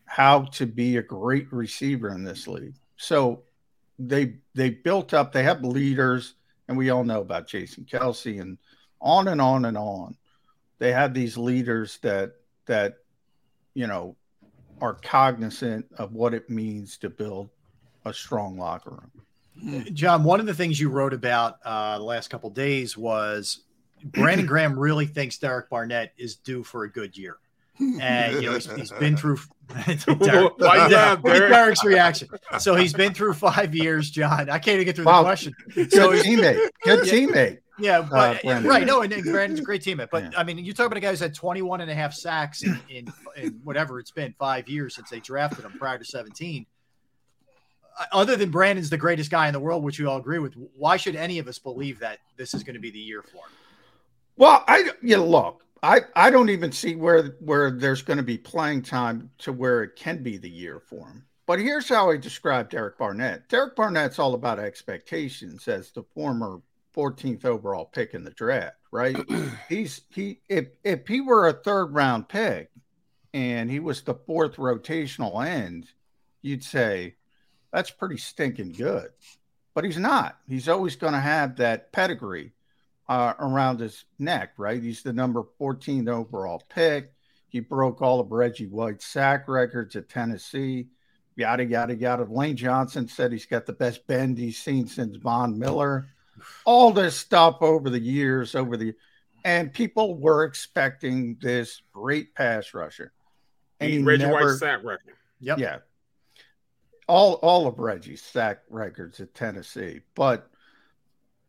how 0.06 0.44
to 0.44 0.64
be 0.64 0.96
a 0.96 1.02
great 1.02 1.52
receiver 1.52 2.08
in 2.08 2.24
this 2.24 2.48
league. 2.48 2.76
So 2.96 3.42
they 3.98 4.36
they 4.54 4.70
built 4.70 5.12
up. 5.12 5.32
They 5.32 5.42
have 5.42 5.62
leaders, 5.64 6.34
and 6.68 6.78
we 6.78 6.88
all 6.88 7.04
know 7.04 7.20
about 7.20 7.46
Jason 7.46 7.84
Kelce 7.84 8.40
and 8.40 8.56
on 9.02 9.28
and 9.28 9.40
on 9.40 9.66
and 9.66 9.76
on. 9.76 10.16
They 10.78 10.92
have 10.92 11.12
these 11.12 11.36
leaders 11.36 11.98
that 12.02 12.36
that 12.66 13.00
you 13.74 13.86
know 13.86 14.16
are 14.82 14.94
cognizant 14.94 15.86
of 15.96 16.12
what 16.12 16.34
it 16.34 16.50
means 16.50 16.98
to 16.98 17.08
build 17.08 17.48
a 18.04 18.12
strong 18.12 18.58
locker 18.58 18.90
room. 18.90 19.84
John, 19.94 20.24
one 20.24 20.40
of 20.40 20.46
the 20.46 20.54
things 20.54 20.80
you 20.80 20.88
wrote 20.90 21.14
about 21.14 21.56
uh, 21.64 21.98
the 21.98 22.04
last 22.04 22.28
couple 22.30 22.50
days 22.50 22.96
was 22.96 23.60
Brandon 24.04 24.44
Graham 24.52 24.76
really 24.78 25.06
thinks 25.06 25.38
Derek 25.38 25.70
Barnett 25.70 26.12
is 26.18 26.34
due 26.36 26.64
for 26.64 26.82
a 26.84 26.90
good 26.90 27.16
year. 27.16 27.36
And 28.00 28.36
you 28.42 28.48
know 28.48 28.54
he's, 28.54 28.70
he's 28.74 28.92
been 28.92 29.16
through. 29.16 29.38
Derrick, 29.86 30.58
Why 30.58 30.86
you 30.88 30.94
laugh, 30.94 31.22
Derrick? 31.22 31.50
Derrick's 31.50 31.84
reaction. 31.84 32.28
So 32.58 32.74
he's 32.74 32.92
been 32.92 33.14
through 33.14 33.34
five 33.34 33.74
years, 33.74 34.10
John. 34.10 34.50
I 34.50 34.58
can't 34.58 34.74
even 34.74 34.84
get 34.84 34.96
through 34.96 35.06
Wow. 35.06 35.22
the 35.22 35.28
question. 35.28 35.54
Good 35.74 35.92
So 35.92 36.10
he's- 36.10 36.26
teammate. 36.26 36.68
Good 36.84 37.06
Yeah. 37.06 37.12
teammate. 37.12 37.58
Yeah, 37.78 38.02
but 38.02 38.42
Brandon. 38.42 38.68
right, 38.68 38.86
no, 38.86 39.00
and, 39.00 39.12
and 39.12 39.24
Brandon's 39.24 39.60
a 39.60 39.62
great 39.62 39.82
teammate. 39.82 40.10
But 40.10 40.38
I 40.38 40.44
mean, 40.44 40.58
you 40.58 40.72
talk 40.72 40.86
about 40.86 40.98
a 40.98 41.00
guy 41.00 41.10
who's 41.10 41.20
had 41.20 41.34
21 41.34 41.80
and 41.80 41.90
a 41.90 41.94
half 41.94 42.12
sacks 42.12 42.62
in, 42.62 42.78
in, 42.90 43.12
in 43.36 43.60
whatever 43.64 43.98
it's 43.98 44.10
been, 44.10 44.34
five 44.38 44.68
years 44.68 44.94
since 44.94 45.08
they 45.08 45.20
drafted 45.20 45.64
him 45.64 45.72
prior 45.78 45.98
to 45.98 46.04
17. 46.04 46.66
Uh, 47.98 48.04
Other 48.12 48.36
than 48.36 48.50
Brandon's 48.50 48.90
the 48.90 48.98
greatest 48.98 49.30
guy 49.30 49.46
in 49.46 49.52
the 49.52 49.60
world, 49.60 49.82
which 49.82 49.98
we 49.98 50.06
all 50.06 50.18
agree 50.18 50.38
with, 50.38 50.54
why 50.76 50.96
should 50.96 51.16
any 51.16 51.38
of 51.38 51.48
us 51.48 51.58
believe 51.58 51.98
that 52.00 52.18
this 52.36 52.52
is 52.52 52.62
going 52.62 52.74
to 52.74 52.80
be 52.80 52.90
the 52.90 52.98
year 52.98 53.22
for 53.22 53.38
him? 53.38 53.52
Well, 54.36 54.64
I 54.66 54.90
you 55.02 55.16
know, 55.16 55.26
look, 55.26 55.64
I 55.82 56.02
I 56.14 56.30
don't 56.30 56.50
even 56.50 56.72
see 56.72 56.94
where 56.94 57.36
where 57.40 57.70
there's 57.70 58.02
going 58.02 58.16
to 58.18 58.22
be 58.22 58.38
playing 58.38 58.82
time 58.82 59.30
to 59.38 59.52
where 59.52 59.82
it 59.82 59.96
can 59.96 60.22
be 60.22 60.36
the 60.36 60.48
year 60.48 60.80
for 60.80 61.06
him. 61.06 61.24
But 61.46 61.58
here's 61.58 61.88
how 61.88 62.10
I 62.10 62.16
describe 62.16 62.70
Derek 62.70 62.96
Barnett. 62.98 63.48
Derek 63.48 63.76
Barnett's 63.76 64.18
all 64.18 64.34
about 64.34 64.58
expectations 64.58 65.68
as 65.68 65.90
the 65.90 66.02
former 66.14 66.60
14th 66.94 67.44
overall 67.44 67.86
pick 67.86 68.14
in 68.14 68.24
the 68.24 68.30
draft, 68.30 68.76
right? 68.90 69.16
He's 69.68 70.02
he 70.10 70.40
if 70.48 70.66
if 70.84 71.06
he 71.06 71.20
were 71.20 71.48
a 71.48 71.52
third 71.52 71.94
round 71.94 72.28
pick 72.28 72.70
and 73.34 73.70
he 73.70 73.80
was 73.80 74.02
the 74.02 74.14
fourth 74.14 74.56
rotational 74.56 75.44
end, 75.44 75.88
you'd 76.42 76.64
say 76.64 77.16
that's 77.72 77.90
pretty 77.90 78.18
stinking 78.18 78.72
good. 78.72 79.08
But 79.74 79.84
he's 79.84 79.98
not. 79.98 80.38
He's 80.46 80.68
always 80.68 80.96
going 80.96 81.14
to 81.14 81.20
have 81.20 81.56
that 81.56 81.92
pedigree 81.92 82.52
uh, 83.08 83.32
around 83.38 83.80
his 83.80 84.04
neck, 84.18 84.52
right? 84.58 84.82
He's 84.82 85.02
the 85.02 85.14
number 85.14 85.44
14 85.58 86.08
overall 86.08 86.62
pick. 86.68 87.12
He 87.48 87.60
broke 87.60 88.02
all 88.02 88.20
of 88.20 88.32
Reggie 88.32 88.66
White's 88.66 89.06
sack 89.06 89.48
records 89.48 89.96
at 89.96 90.08
Tennessee. 90.08 90.88
Yada 91.36 91.64
yada 91.64 91.94
yada. 91.94 92.24
Lane 92.24 92.56
Johnson 92.56 93.08
said 93.08 93.32
he's 93.32 93.46
got 93.46 93.64
the 93.64 93.72
best 93.72 94.06
bend 94.06 94.36
he's 94.36 94.58
seen 94.58 94.86
since 94.86 95.16
Von 95.16 95.58
Miller. 95.58 96.08
All 96.64 96.92
this 96.92 97.16
stuff 97.16 97.58
over 97.60 97.90
the 97.90 98.00
years, 98.00 98.54
over 98.54 98.76
the 98.76 98.94
and 99.44 99.72
people 99.72 100.18
were 100.18 100.44
expecting 100.44 101.36
this 101.40 101.82
great 101.92 102.34
pass 102.34 102.74
rusher. 102.74 103.12
And 103.80 103.90
he 103.90 103.98
Reggie 104.02 104.24
never, 104.24 104.46
White's 104.46 104.60
sack 104.60 104.84
record. 104.84 105.16
Yep. 105.40 105.58
Yeah. 105.58 105.78
All 107.08 107.34
all 107.42 107.66
of 107.66 107.78
Reggie's 107.78 108.22
sack 108.22 108.62
records 108.70 109.20
at 109.20 109.34
Tennessee, 109.34 110.00
but 110.14 110.48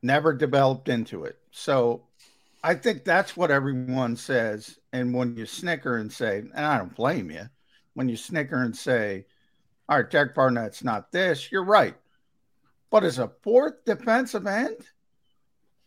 never 0.01 0.34
developed 0.34 0.89
into 0.89 1.23
it. 1.26 1.38
So 1.51 2.03
I 2.64 2.76
think 2.76 3.03
that's 3.03 3.38
what 3.38 3.51
everyone 3.51 4.15
says. 4.15 4.80
And 4.91 5.14
when 5.14 5.35
you 5.38 5.45
snicker 5.45 5.97
and 5.97 6.11
say, 6.11 6.39
and 6.39 6.65
I 6.65 6.77
don't 6.77 6.95
blame 6.95 7.30
you, 7.30 7.49
when 7.93 8.10
you 8.10 8.18
snicker 8.18 8.64
and 8.64 8.76
say, 8.76 9.26
all 9.88 9.97
right, 9.97 10.10
Derek 10.10 10.34
Barnett's 10.34 10.84
not 10.84 11.11
this, 11.11 11.51
you're 11.51 11.64
right. 11.65 11.95
But 12.94 13.03
as 13.03 13.18
a 13.18 13.32
fourth 13.41 13.84
defensive 13.86 14.45
end, 14.45 14.78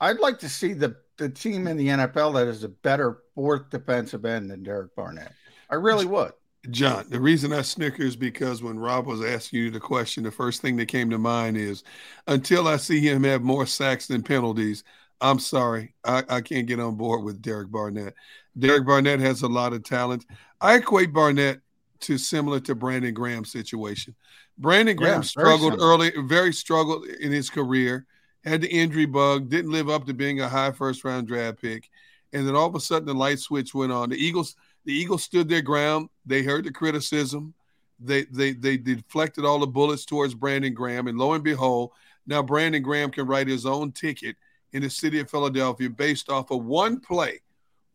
I'd 0.01 0.19
like 0.19 0.41
to 0.41 0.49
see 0.49 0.73
the, 0.73 0.97
the 1.19 1.29
team 1.29 1.69
in 1.69 1.77
the 1.77 1.87
NFL 1.87 2.35
that 2.35 2.49
is 2.49 2.65
a 2.65 2.69
better 2.69 3.19
fourth 3.33 3.71
defensive 3.71 4.25
end 4.25 4.51
than 4.51 4.65
Derek 4.65 4.93
Barnett. 4.97 5.31
I 5.71 5.77
really 5.77 6.05
would. 6.05 6.33
John, 6.71 7.07
the 7.09 7.21
reason 7.21 7.53
I 7.53 7.63
snicker 7.63 8.03
is 8.03 8.17
because 8.17 8.61
when 8.61 8.77
Rob 8.77 9.07
was 9.07 9.25
asking 9.25 9.61
you 9.61 9.71
the 9.71 9.79
question, 9.79 10.25
the 10.25 10.33
first 10.33 10.63
thing 10.63 10.75
that 10.79 10.87
came 10.87 11.09
to 11.11 11.17
mind 11.17 11.57
is 11.57 11.85
until 12.27 12.67
I 12.67 12.77
see 12.77 12.99
him 12.99 13.23
have 13.23 13.43
more 13.43 13.67
sacks 13.67 14.09
than 14.09 14.25
penalties, 14.25 14.83
I'm 15.21 15.39
sorry. 15.39 15.95
I, 16.05 16.25
I 16.29 16.41
can't 16.41 16.67
get 16.67 16.81
on 16.81 16.97
board 16.97 17.23
with 17.23 17.41
Derek 17.41 17.71
Barnett. 17.71 18.15
Derek 18.59 18.85
Barnett 18.85 19.21
has 19.21 19.43
a 19.43 19.49
lot 19.49 19.75
of 19.75 19.85
talent. 19.85 20.27
I 20.61 20.75
equate 20.75 21.13
Barnett 21.13 21.61
to 22.01 22.19
similar 22.19 22.61
to 22.61 22.75
Brandon 22.75 23.15
Graham's 23.15 23.51
situation. 23.51 24.15
Brandon 24.59 24.97
Graham 24.97 25.17
yeah, 25.17 25.21
struggled 25.23 25.81
early, 25.81 26.13
very 26.25 26.53
struggled 26.53 27.07
in 27.07 27.33
his 27.33 27.51
career, 27.51 28.07
had 28.45 28.61
the 28.61 28.69
injury 28.69 29.07
bug, 29.07 29.49
didn't 29.49 29.73
live 29.73 29.89
up 29.89 30.07
to 30.07 30.15
being 30.15 30.41
a 30.41 30.49
high 30.49 30.73
first 30.73 31.05
round 31.05 31.27
draft 31.27 31.61
pick. 31.61 31.89
And 32.33 32.47
then 32.47 32.57
all 32.57 32.67
of 32.67 32.75
a 32.75 32.81
sudden 32.81 33.07
the 33.07 33.15
light 33.15 33.39
switch 33.39 33.75
went 33.75 33.93
on. 33.93 34.11
The 34.11 34.17
Eagles, 34.17 34.57
the 34.85 34.93
Eagles 34.93 35.23
stood 35.23 35.49
their 35.49 35.63
ground. 35.63 36.09
They 36.25 36.43
heard 36.43 36.65
the 36.65 36.73
criticism. 36.73 37.55
They 37.99 38.25
they 38.25 38.53
they 38.53 38.77
deflected 38.77 39.45
all 39.45 39.59
the 39.59 39.67
bullets 39.67 40.05
towards 40.05 40.35
Brandon 40.35 40.75
Graham. 40.75 41.07
And 41.07 41.19
lo 41.19 41.33
and 41.33 41.45
behold, 41.45 41.93
now 42.27 42.43
Brandon 42.43 42.83
Graham 42.83 43.11
can 43.11 43.27
write 43.27 43.49
his 43.49 43.65
own 43.65 43.93
ticket 43.93 44.37
in 44.73 44.83
the 44.83 44.91
city 44.91 45.21
of 45.21 45.31
Philadelphia 45.31 45.89
based 45.89 46.29
off 46.29 46.51
of 46.51 46.65
one 46.65 47.01
play. 47.01 47.41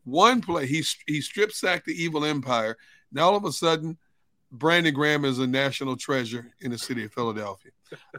One 0.04 0.42
play. 0.42 0.66
He 0.66 0.84
he 1.06 1.22
strip 1.22 1.52
sacked 1.52 1.86
the 1.86 1.94
evil 1.94 2.26
empire. 2.26 2.78
Now 3.12 3.30
all 3.30 3.36
of 3.36 3.46
a 3.46 3.52
sudden, 3.52 3.98
Brandon 4.52 4.94
Graham 4.94 5.24
is 5.24 5.40
a 5.40 5.48
national 5.48 5.96
treasure 5.96 6.52
in 6.60 6.72
the 6.72 6.78
city 6.78 7.06
of 7.06 7.14
Philadelphia. 7.14 7.72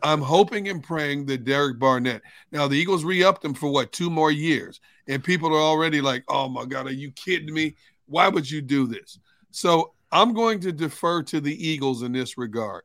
I'm 0.03 0.21
hoping 0.21 0.69
and 0.69 0.83
praying 0.83 1.27
that 1.27 1.45
Derek 1.45 1.79
Barnett. 1.79 2.23
Now 2.51 2.69
the 2.69 2.77
Eagles 2.77 3.05
re-upped 3.05 3.45
him 3.45 3.55
for 3.55 3.71
what 3.71 3.93
two 3.93 4.09
more 4.09 4.31
years, 4.31 4.81
and 5.09 5.23
people 5.23 5.55
are 5.55 5.61
already 5.61 6.01
like, 6.01 6.25
"Oh 6.29 6.49
my 6.49 6.65
God, 6.65 6.87
are 6.87 6.93
you 6.93 7.11
kidding 7.13 7.53
me? 7.53 7.75
Why 8.07 8.29
would 8.29 8.51
you 8.51 8.63
do 8.63 8.87
this?" 8.87 9.19
So 9.51 9.93
I'm 10.11 10.33
going 10.33 10.61
to 10.61 10.73
defer 10.73 11.23
to 11.25 11.41
the 11.41 11.69
Eagles 11.69 12.03
in 12.03 12.13
this 12.13 12.39
regard. 12.39 12.83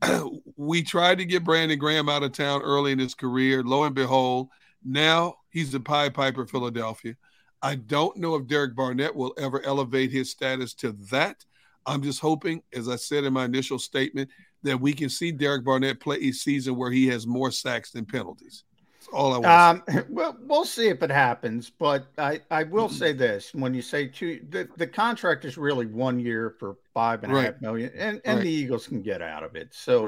we 0.56 0.82
tried 0.82 1.18
to 1.18 1.24
get 1.24 1.44
Brandon 1.44 1.78
Graham 1.78 2.08
out 2.08 2.22
of 2.22 2.32
town 2.32 2.62
early 2.62 2.92
in 2.92 2.98
his 2.98 3.14
career. 3.14 3.62
Lo 3.62 3.84
and 3.84 3.94
behold, 3.94 4.48
now 4.84 5.36
he's 5.50 5.72
the 5.72 5.80
Pie 5.80 6.08
Piper 6.08 6.46
Philadelphia. 6.46 7.14
I 7.62 7.76
don't 7.76 8.16
know 8.16 8.34
if 8.34 8.48
Derek 8.48 8.74
Barnett 8.74 9.14
will 9.14 9.34
ever 9.38 9.64
elevate 9.64 10.10
his 10.10 10.30
status 10.30 10.74
to 10.74 10.92
that. 11.10 11.44
I'm 11.86 12.02
just 12.02 12.20
hoping, 12.20 12.62
as 12.72 12.88
I 12.88 12.96
said 12.96 13.24
in 13.24 13.32
my 13.32 13.44
initial 13.44 13.78
statement, 13.78 14.30
that 14.62 14.80
we 14.80 14.92
can 14.92 15.08
see 15.08 15.32
Derek 15.32 15.64
Barnett 15.64 16.00
play 16.00 16.18
a 16.18 16.32
season 16.32 16.76
where 16.76 16.90
he 16.90 17.06
has 17.08 17.26
more 17.26 17.50
sacks 17.50 17.90
than 17.90 18.04
penalties. 18.04 18.64
That's 18.98 19.08
all 19.12 19.32
I 19.32 19.38
want. 19.38 19.88
Um, 19.88 20.04
well, 20.08 20.36
we'll 20.42 20.64
see 20.64 20.88
if 20.88 21.02
it 21.02 21.10
happens, 21.10 21.70
but 21.70 22.06
I, 22.18 22.40
I 22.50 22.64
will 22.64 22.86
mm-hmm. 22.86 22.96
say 22.96 23.12
this: 23.12 23.54
when 23.54 23.74
you 23.74 23.82
say 23.82 24.06
two, 24.06 24.44
the, 24.50 24.68
the 24.76 24.86
contract 24.86 25.44
is 25.44 25.56
really 25.56 25.86
one 25.86 26.20
year 26.20 26.54
for 26.58 26.76
five 26.94 27.24
and 27.24 27.36
a 27.36 27.42
half 27.42 27.60
million, 27.60 27.90
and 27.96 28.20
and 28.24 28.38
right. 28.38 28.44
the 28.44 28.50
Eagles 28.50 28.86
can 28.86 29.02
get 29.02 29.22
out 29.22 29.42
of 29.42 29.56
it. 29.56 29.68
So, 29.72 30.06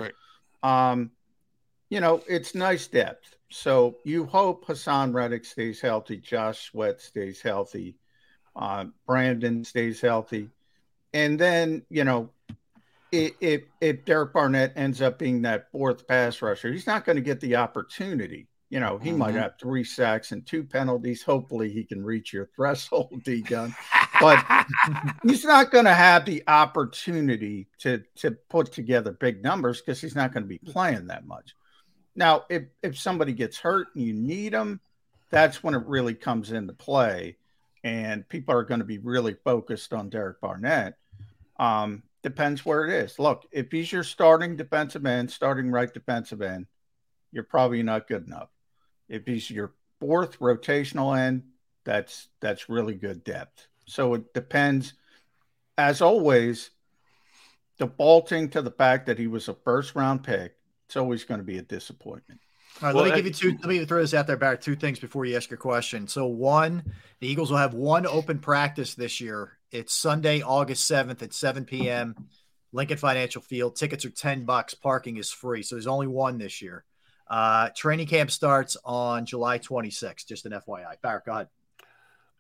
right. 0.63 0.91
um, 0.91 1.11
you 1.89 2.01
know, 2.01 2.23
it's 2.29 2.55
nice 2.55 2.87
depth. 2.87 3.37
So 3.55 3.99
you 4.03 4.27
hope 4.27 4.67
Haason 4.67 5.15
Reddick 5.15 5.45
stays 5.45 5.81
healthy, 5.81 6.17
Josh 6.17 6.71
Sweat 6.71 7.01
stays 7.01 7.41
healthy, 7.41 7.95
uh, 8.57 8.87
Brandon 9.07 9.65
stays 9.65 10.01
healthy, 10.01 10.51
and 11.13 11.39
then 11.39 11.87
you 11.89 12.03
know, 12.03 12.31
if 13.13 13.63
if 13.81 14.05
Derek 14.05 14.33
Barnett 14.33 14.73
ends 14.75 15.01
up 15.01 15.21
being 15.21 15.43
that 15.43 15.71
fourth 15.71 16.09
pass 16.09 16.43
rusher, 16.43 16.73
he's 16.73 16.89
not 16.89 17.05
going 17.05 17.15
to 17.15 17.23
get 17.23 17.41
the 17.41 17.55
opportunity. 17.55 18.49
You 18.71 18.81
know, 18.81 18.99
he 18.99 19.11
mm-hmm. 19.11 19.19
might 19.21 19.35
have 19.37 19.55
three 19.61 19.85
sacks 19.85 20.33
and 20.33 20.45
two 20.45 20.65
penalties. 20.65 21.23
Hopefully, 21.23 21.71
he 21.71 21.85
can 21.85 22.05
reach 22.05 22.33
your 22.33 22.51
threshold, 22.57 23.13
D 23.25 23.41
Gunn. 23.41 23.73
But 24.21 24.45
he's 25.23 25.45
not 25.45 25.71
going 25.71 25.85
to 25.85 25.95
have 25.95 26.25
the 26.25 26.43
opportunity 26.49 27.69
to 27.79 28.03
to 28.17 28.33
put 28.33 28.73
together 28.73 29.13
big 29.13 29.45
numbers 29.45 29.81
because 29.81 30.01
he's 30.01 30.17
not 30.17 30.33
going 30.33 30.43
to 30.43 30.49
be 30.49 30.59
playing 30.59 31.07
that 31.07 31.25
much. 31.25 31.55
Now, 32.17 32.45
if 32.49 32.65
if 32.83 32.99
somebody 32.99 33.33
gets 33.33 33.59
hurt 33.59 33.89
and 33.95 34.05
you 34.05 34.13
need 34.13 34.53
them, 34.53 34.81
that's 35.31 35.63
when 35.63 35.75
it 35.75 35.85
really 35.87 36.15
comes 36.15 36.53
into 36.53 36.73
play, 36.73 37.37
and 37.83 38.29
people 38.29 38.55
are 38.55 38.63
going 38.63 38.81
to 38.81 38.87
be 38.87 38.99
really 38.99 39.37
focused 39.45 39.93
on 39.93 40.11
Derek 40.11 40.41
Barnett. 40.41 40.95
Um, 41.59 42.03
depends 42.23 42.65
where 42.65 42.87
it 42.87 43.05
is. 43.05 43.19
Look, 43.19 43.47
if 43.51 43.71
he's 43.71 43.93
your 43.93 44.05
starting 44.05 44.57
defensive 44.57 45.07
end, 45.07 45.31
starting 45.31 45.71
right 45.71 45.93
defensive 45.93 46.41
end, 46.41 46.67
you're 47.33 47.45
probably 47.45 47.83
not 47.83 48.09
good 48.09 48.27
enough. 48.27 48.49
If 49.09 49.27
he's 49.27 49.51
your 49.51 49.73
fourth 50.01 50.39
rotational 50.39 51.19
end, 51.19 51.43
that's 51.85 52.29
that's 52.41 52.69
really 52.69 52.95
good 52.95 53.25
depth. 53.25 53.67
So 53.87 54.15
it 54.15 54.33
depends. 54.35 54.95
As 55.77 56.01
always, 56.01 56.71
defaulting 57.79 58.51
to 58.51 58.63
the 58.63 58.71
fact 58.71 59.07
that 59.07 59.19
he 59.19 59.27
was 59.27 59.49
a 59.49 59.55
first 59.55 59.95
round 59.97 60.23
pick 60.23 60.55
it's 60.87 60.97
always 60.97 61.25
going 61.25 61.39
to 61.39 61.45
be 61.45 61.59
a 61.59 61.63
disappointment. 61.63 62.41
All 62.83 62.89
right, 62.89 62.95
well, 62.95 63.05
let 63.05 63.11
me 63.11 63.17
give 63.17 63.27
you 63.27 63.33
two. 63.33 63.59
Let 63.61 63.69
me 63.69 63.85
throw 63.85 64.01
this 64.01 64.15
out 64.15 64.27
there, 64.27 64.37
Barrett. 64.37 64.61
Two 64.61 64.75
things 64.75 64.99
before 64.99 65.25
you 65.25 65.37
ask 65.37 65.49
your 65.49 65.59
question. 65.59 66.09
So, 66.09 66.27
one, 66.27 66.83
the 67.21 67.29
Eagles 67.29 67.51
will 67.51 67.59
have 67.59 67.75
one 67.75 68.05
open 68.05 68.41
practice 68.41 68.95
this 68.95 69.21
year. 69.21 69.59
It's 69.71 69.95
Sunday, 69.95 70.43
August 70.43 70.87
seventh 70.87 71.23
at 71.23 71.33
seven 71.33 71.65
p.m. 71.65 72.17
Lincoln 72.73 72.97
Financial 72.97 73.41
Field. 73.41 73.77
Tickets 73.77 74.05
are 74.05 74.11
ten 74.11 74.45
bucks. 74.45 74.75
Parking 74.75 75.19
is 75.19 75.31
free. 75.31 75.63
So 75.63 75.77
there's 75.77 75.87
only 75.87 76.09
one 76.09 76.39
this 76.39 76.61
year. 76.61 76.85
Uh, 77.29 77.71
training 77.75 78.07
camp 78.07 78.31
starts 78.31 78.77
on 78.85 79.25
July 79.25 79.59
26th. 79.59 80.27
Just 80.27 80.45
an 80.47 80.53
FYI. 80.53 81.01
Barrett, 81.01 81.25
go 81.25 81.33
ahead. 81.33 81.49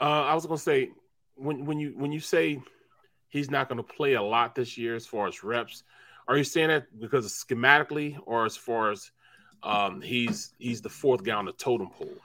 Uh, 0.01 0.23
I 0.23 0.35
was 0.35 0.45
going 0.45 0.59
to 0.59 0.63
say 0.63 0.91
when 1.37 1.65
when 1.65 1.79
you 1.79 1.95
when 1.97 2.13
you 2.13 2.21
say 2.21 2.61
he's 3.29 3.51
not 3.51 3.69
going 3.69 3.83
to 3.83 3.83
play 3.83 4.15
a 4.15 4.23
lot 4.23 4.55
this 4.55 4.77
year 4.77 4.95
as 4.95 5.07
far 5.07 5.27
as 5.27 5.43
reps, 5.43 5.85
are 6.27 6.37
you 6.37 6.45
saying 6.45 6.69
that 6.69 6.87
because 6.99 7.27
schematically, 7.33 8.17
or 8.27 8.45
as 8.47 8.57
far 8.57 8.91
as 8.91 9.11
um, 9.63 10.01
he's 10.01 10.55
he's 10.59 10.81
the 10.81 10.89
fourth 10.89 11.25
guy 11.25 11.35
on 11.35 11.45
the 11.45 11.53
totem 11.53 11.89
pole? 11.89 12.17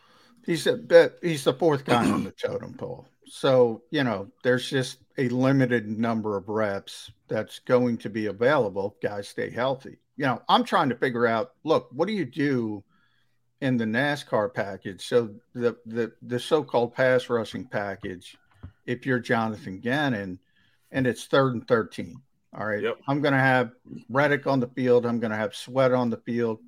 He's 0.46 0.68
a 0.68 1.12
he's 1.22 1.44
the 1.44 1.54
fourth 1.54 1.86
guy 1.86 2.10
on 2.10 2.24
the 2.24 2.32
totem 2.32 2.74
pole. 2.74 3.08
So 3.28 3.84
you 3.92 4.04
know, 4.04 4.30
there's 4.44 4.70
just 4.70 5.00
a 5.18 5.30
limited 5.30 5.88
number 5.88 6.38
of 6.38 6.48
reps 6.50 7.12
that's 7.28 7.60
going 7.60 7.98
to 8.00 8.10
be 8.10 8.28
available. 8.28 8.96
Guys, 9.02 9.28
stay 9.28 9.50
healthy. 9.50 9.98
You 10.16 10.26
know, 10.26 10.42
I'm 10.50 10.64
trying 10.64 10.90
to 10.90 10.96
figure 10.96 11.28
out. 11.28 11.52
Look, 11.64 11.90
what 11.92 12.08
do 12.08 12.14
you 12.14 12.26
do 12.26 12.84
in 13.62 13.78
the 13.78 13.86
NASCAR 13.86 14.54
package? 14.54 15.06
So 15.06 15.30
the 15.54 15.78
the 15.86 16.14
the 16.22 16.40
so-called 16.40 16.94
pass 16.94 17.30
rushing 17.30 17.66
package. 17.66 18.38
If 18.86 19.06
you're 19.06 19.20
Jonathan 19.20 19.80
Gannon, 19.80 20.40
and 20.92 21.06
it's 21.06 21.26
third 21.26 21.54
and 21.54 21.68
thirteen 21.68 22.22
all 22.58 22.66
right. 22.66 22.82
Yep. 22.82 23.00
I'm 23.08 23.22
going 23.22 23.34
to 23.34 23.40
have 23.40 23.72
Reddick 24.10 24.48
on 24.48 24.60
the 24.60 24.68
field. 24.68 25.06
I'm 25.06 25.20
going 25.20 25.32
to 25.32 25.38
have 25.38 25.56
Sweat 25.56 25.94
on 25.94 26.10
the 26.10 26.18
field. 26.18 26.60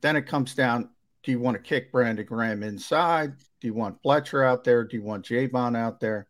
Then 0.00 0.16
it 0.16 0.26
comes 0.26 0.54
down 0.54 0.90
do 1.22 1.30
you 1.30 1.38
want 1.38 1.56
to 1.56 1.62
kick 1.62 1.92
Brandon 1.92 2.26
Graham 2.26 2.62
inside? 2.62 3.34
Do 3.60 3.68
you 3.68 3.74
want 3.74 4.02
Fletcher 4.02 4.42
out 4.42 4.64
there? 4.64 4.82
Do 4.82 4.96
you 4.96 5.04
want 5.04 5.26
Javon 5.26 5.76
out 5.76 6.00
there? 6.00 6.26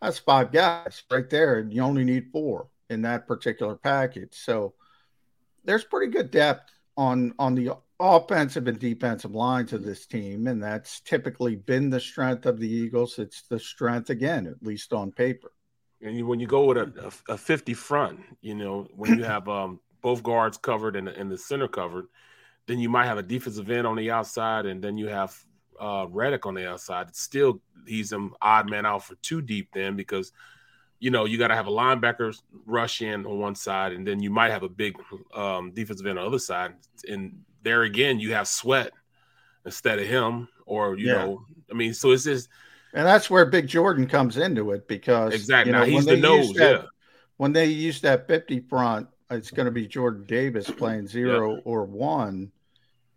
That's 0.00 0.18
five 0.18 0.50
guys 0.50 1.02
right 1.10 1.28
there. 1.28 1.58
And 1.58 1.72
you 1.72 1.82
only 1.82 2.04
need 2.04 2.30
four 2.32 2.68
in 2.88 3.02
that 3.02 3.26
particular 3.26 3.76
package. 3.76 4.32
So 4.32 4.74
there's 5.64 5.84
pretty 5.84 6.10
good 6.10 6.30
depth 6.30 6.70
on 6.96 7.34
on 7.38 7.54
the 7.54 7.76
offensive 8.00 8.66
and 8.66 8.78
defensive 8.78 9.34
lines 9.34 9.72
of 9.72 9.84
this 9.84 10.06
team. 10.06 10.46
And 10.46 10.62
that's 10.62 11.00
typically 11.00 11.56
been 11.56 11.90
the 11.90 12.00
strength 12.00 12.46
of 12.46 12.58
the 12.58 12.68
Eagles. 12.68 13.18
It's 13.18 13.42
the 13.42 13.58
strength 13.58 14.10
again, 14.10 14.46
at 14.46 14.62
least 14.66 14.92
on 14.92 15.12
paper. 15.12 15.52
And 16.04 16.16
you, 16.18 16.26
when 16.26 16.38
you 16.40 16.46
go 16.46 16.66
with 16.66 16.76
a, 16.78 17.12
a, 17.28 17.34
a 17.34 17.38
50 17.38 17.74
front, 17.74 18.20
you 18.42 18.54
know, 18.54 18.86
when 18.94 19.14
you 19.14 19.24
have 19.24 19.48
um, 19.48 19.80
both 20.02 20.22
guards 20.22 20.58
covered 20.58 20.96
and, 20.96 21.08
and 21.08 21.32
the 21.32 21.38
center 21.38 21.66
covered, 21.68 22.06
then 22.66 22.78
you 22.78 22.90
might 22.90 23.06
have 23.06 23.18
a 23.18 23.22
defensive 23.22 23.70
end 23.70 23.86
on 23.86 23.96
the 23.96 24.10
outside, 24.10 24.66
and 24.66 24.84
then 24.84 24.98
you 24.98 25.08
have 25.08 25.36
uh, 25.80 26.06
Reddick 26.08 26.46
on 26.46 26.54
the 26.54 26.70
outside, 26.70 27.08
it's 27.08 27.20
still 27.20 27.60
he's 27.86 28.12
an 28.12 28.32
odd 28.40 28.70
man 28.70 28.86
out 28.86 29.04
for 29.04 29.16
two 29.16 29.42
deep 29.42 29.68
then 29.74 29.96
because 29.96 30.32
you 31.00 31.10
know 31.10 31.24
you 31.26 31.36
got 31.36 31.48
to 31.48 31.54
have 31.54 31.66
a 31.66 31.70
linebacker 31.70 32.34
rush 32.66 33.02
in 33.02 33.26
on 33.26 33.38
one 33.38 33.54
side, 33.54 33.92
and 33.92 34.06
then 34.06 34.22
you 34.22 34.30
might 34.30 34.52
have 34.52 34.62
a 34.62 34.68
big 34.68 34.96
um, 35.34 35.72
defensive 35.72 36.06
end 36.06 36.18
on 36.18 36.24
the 36.24 36.28
other 36.28 36.38
side. 36.38 36.74
And 37.08 37.42
there 37.62 37.82
again, 37.82 38.20
you 38.20 38.32
have 38.34 38.48
Sweat 38.48 38.92
instead 39.66 39.98
of 39.98 40.06
him, 40.06 40.48
or 40.66 40.96
you 40.96 41.08
Yeah. 41.08 41.14
know, 41.14 41.46
I 41.70 41.74
mean, 41.74 41.94
so 41.94 42.12
it's 42.12 42.24
just 42.24 42.48
And 42.94 43.04
that's 43.06 43.28
where 43.28 43.44
Big 43.44 43.66
Jordan 43.66 44.06
comes 44.06 44.36
into 44.38 44.70
it 44.70 44.86
because 44.88 45.34
Exactly. 45.34 45.70
you 45.70 45.72
know, 45.72 45.80
Now, 45.80 45.84
he's 45.84 46.06
when 46.06 46.20
the 46.20 46.28
they 46.28 46.36
use 46.36 46.46
nose, 46.48 46.56
that- 46.56 46.80
yeah. 46.82 46.86
When 47.36 47.52
they 47.52 47.66
use 47.66 48.00
that 48.02 48.28
50 48.28 48.60
front, 48.60 49.08
it's 49.30 49.50
going 49.50 49.66
to 49.66 49.72
be 49.72 49.88
Jordan 49.88 50.24
Davis 50.26 50.70
playing 50.70 51.08
zero 51.08 51.56
or 51.64 51.84
one. 51.84 52.52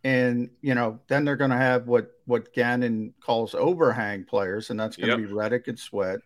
And 0.03 0.49
you 0.61 0.73
know, 0.73 0.99
then 1.07 1.23
they're 1.23 1.35
going 1.35 1.51
to 1.51 1.57
have 1.57 1.87
what 1.87 2.11
what 2.25 2.51
Gannon 2.53 3.13
calls 3.19 3.53
overhang 3.53 4.23
players, 4.23 4.69
and 4.71 4.79
that's 4.79 4.95
going 4.97 5.09
to 5.15 5.19
Yep. 5.21 5.27
be 5.29 5.33
Reddick 5.33 5.67
and 5.67 5.77
Sweat. 5.77 6.19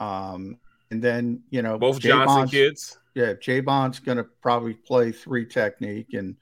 Um, 0.00 0.58
and 0.90 1.02
then 1.02 1.42
you 1.50 1.62
know 1.62 1.78
both 1.78 2.00
Jay 2.00 2.08
Johnson 2.10 2.26
Bond's- 2.26 2.50
kids. 2.52 2.98
Yeah, 3.14 3.34
J 3.34 3.60
Bond's 3.60 3.98
going 3.98 4.16
to 4.18 4.24
probably 4.24 4.72
play 4.74 5.12
three 5.12 5.44
technique, 5.44 6.14
and 6.14 6.36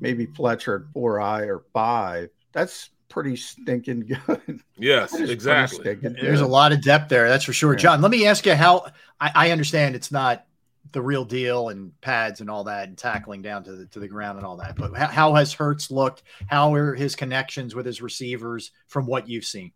maybe 0.00 0.24
Fletcher 0.26 0.76
at 0.86 0.92
four 0.94 1.20
I 1.20 1.42
or 1.42 1.64
five. 1.74 2.30
That's 2.52 2.90
pretty 3.08 3.36
stinking 3.36 4.00
good. 4.26 4.60
Yes, 4.76 5.12
That 5.12 5.16
is 5.16 5.20
pretty 5.20 5.32
exactly. 5.32 5.80
stinking 5.80 6.16
There's 6.20 6.40
a 6.40 6.46
lot 6.46 6.72
of 6.72 6.82
depth 6.82 7.08
there, 7.08 7.28
that's 7.28 7.44
for 7.44 7.52
sure. 7.52 7.72
Yeah. 7.72 7.78
John, 7.78 8.00
let 8.02 8.10
me 8.10 8.26
ask 8.26 8.44
you 8.46 8.54
how 8.54 8.86
I, 9.20 9.30
I 9.34 9.50
understand 9.50 9.94
it's 9.94 10.12
not 10.12 10.46
the 10.92 11.02
real 11.02 11.24
deal 11.24 11.70
and 11.70 11.98
pads 12.00 12.40
and 12.40 12.48
all 12.48 12.64
that 12.64 12.88
and 12.88 12.96
tackling 12.96 13.42
down 13.42 13.64
to 13.64 13.72
the 13.72 13.86
to 13.86 13.98
the 13.98 14.08
ground 14.08 14.38
and 14.38 14.46
all 14.46 14.56
that, 14.58 14.76
but 14.76 14.94
how, 14.96 15.06
how 15.06 15.34
has 15.34 15.52
Hurts 15.52 15.90
looked? 15.90 16.22
How 16.46 16.74
are 16.74 16.94
his 16.94 17.16
connections 17.16 17.74
with 17.74 17.86
his 17.86 18.00
receivers 18.00 18.70
from 18.86 19.06
what 19.06 19.28
you've 19.28 19.44
seen? 19.44 19.72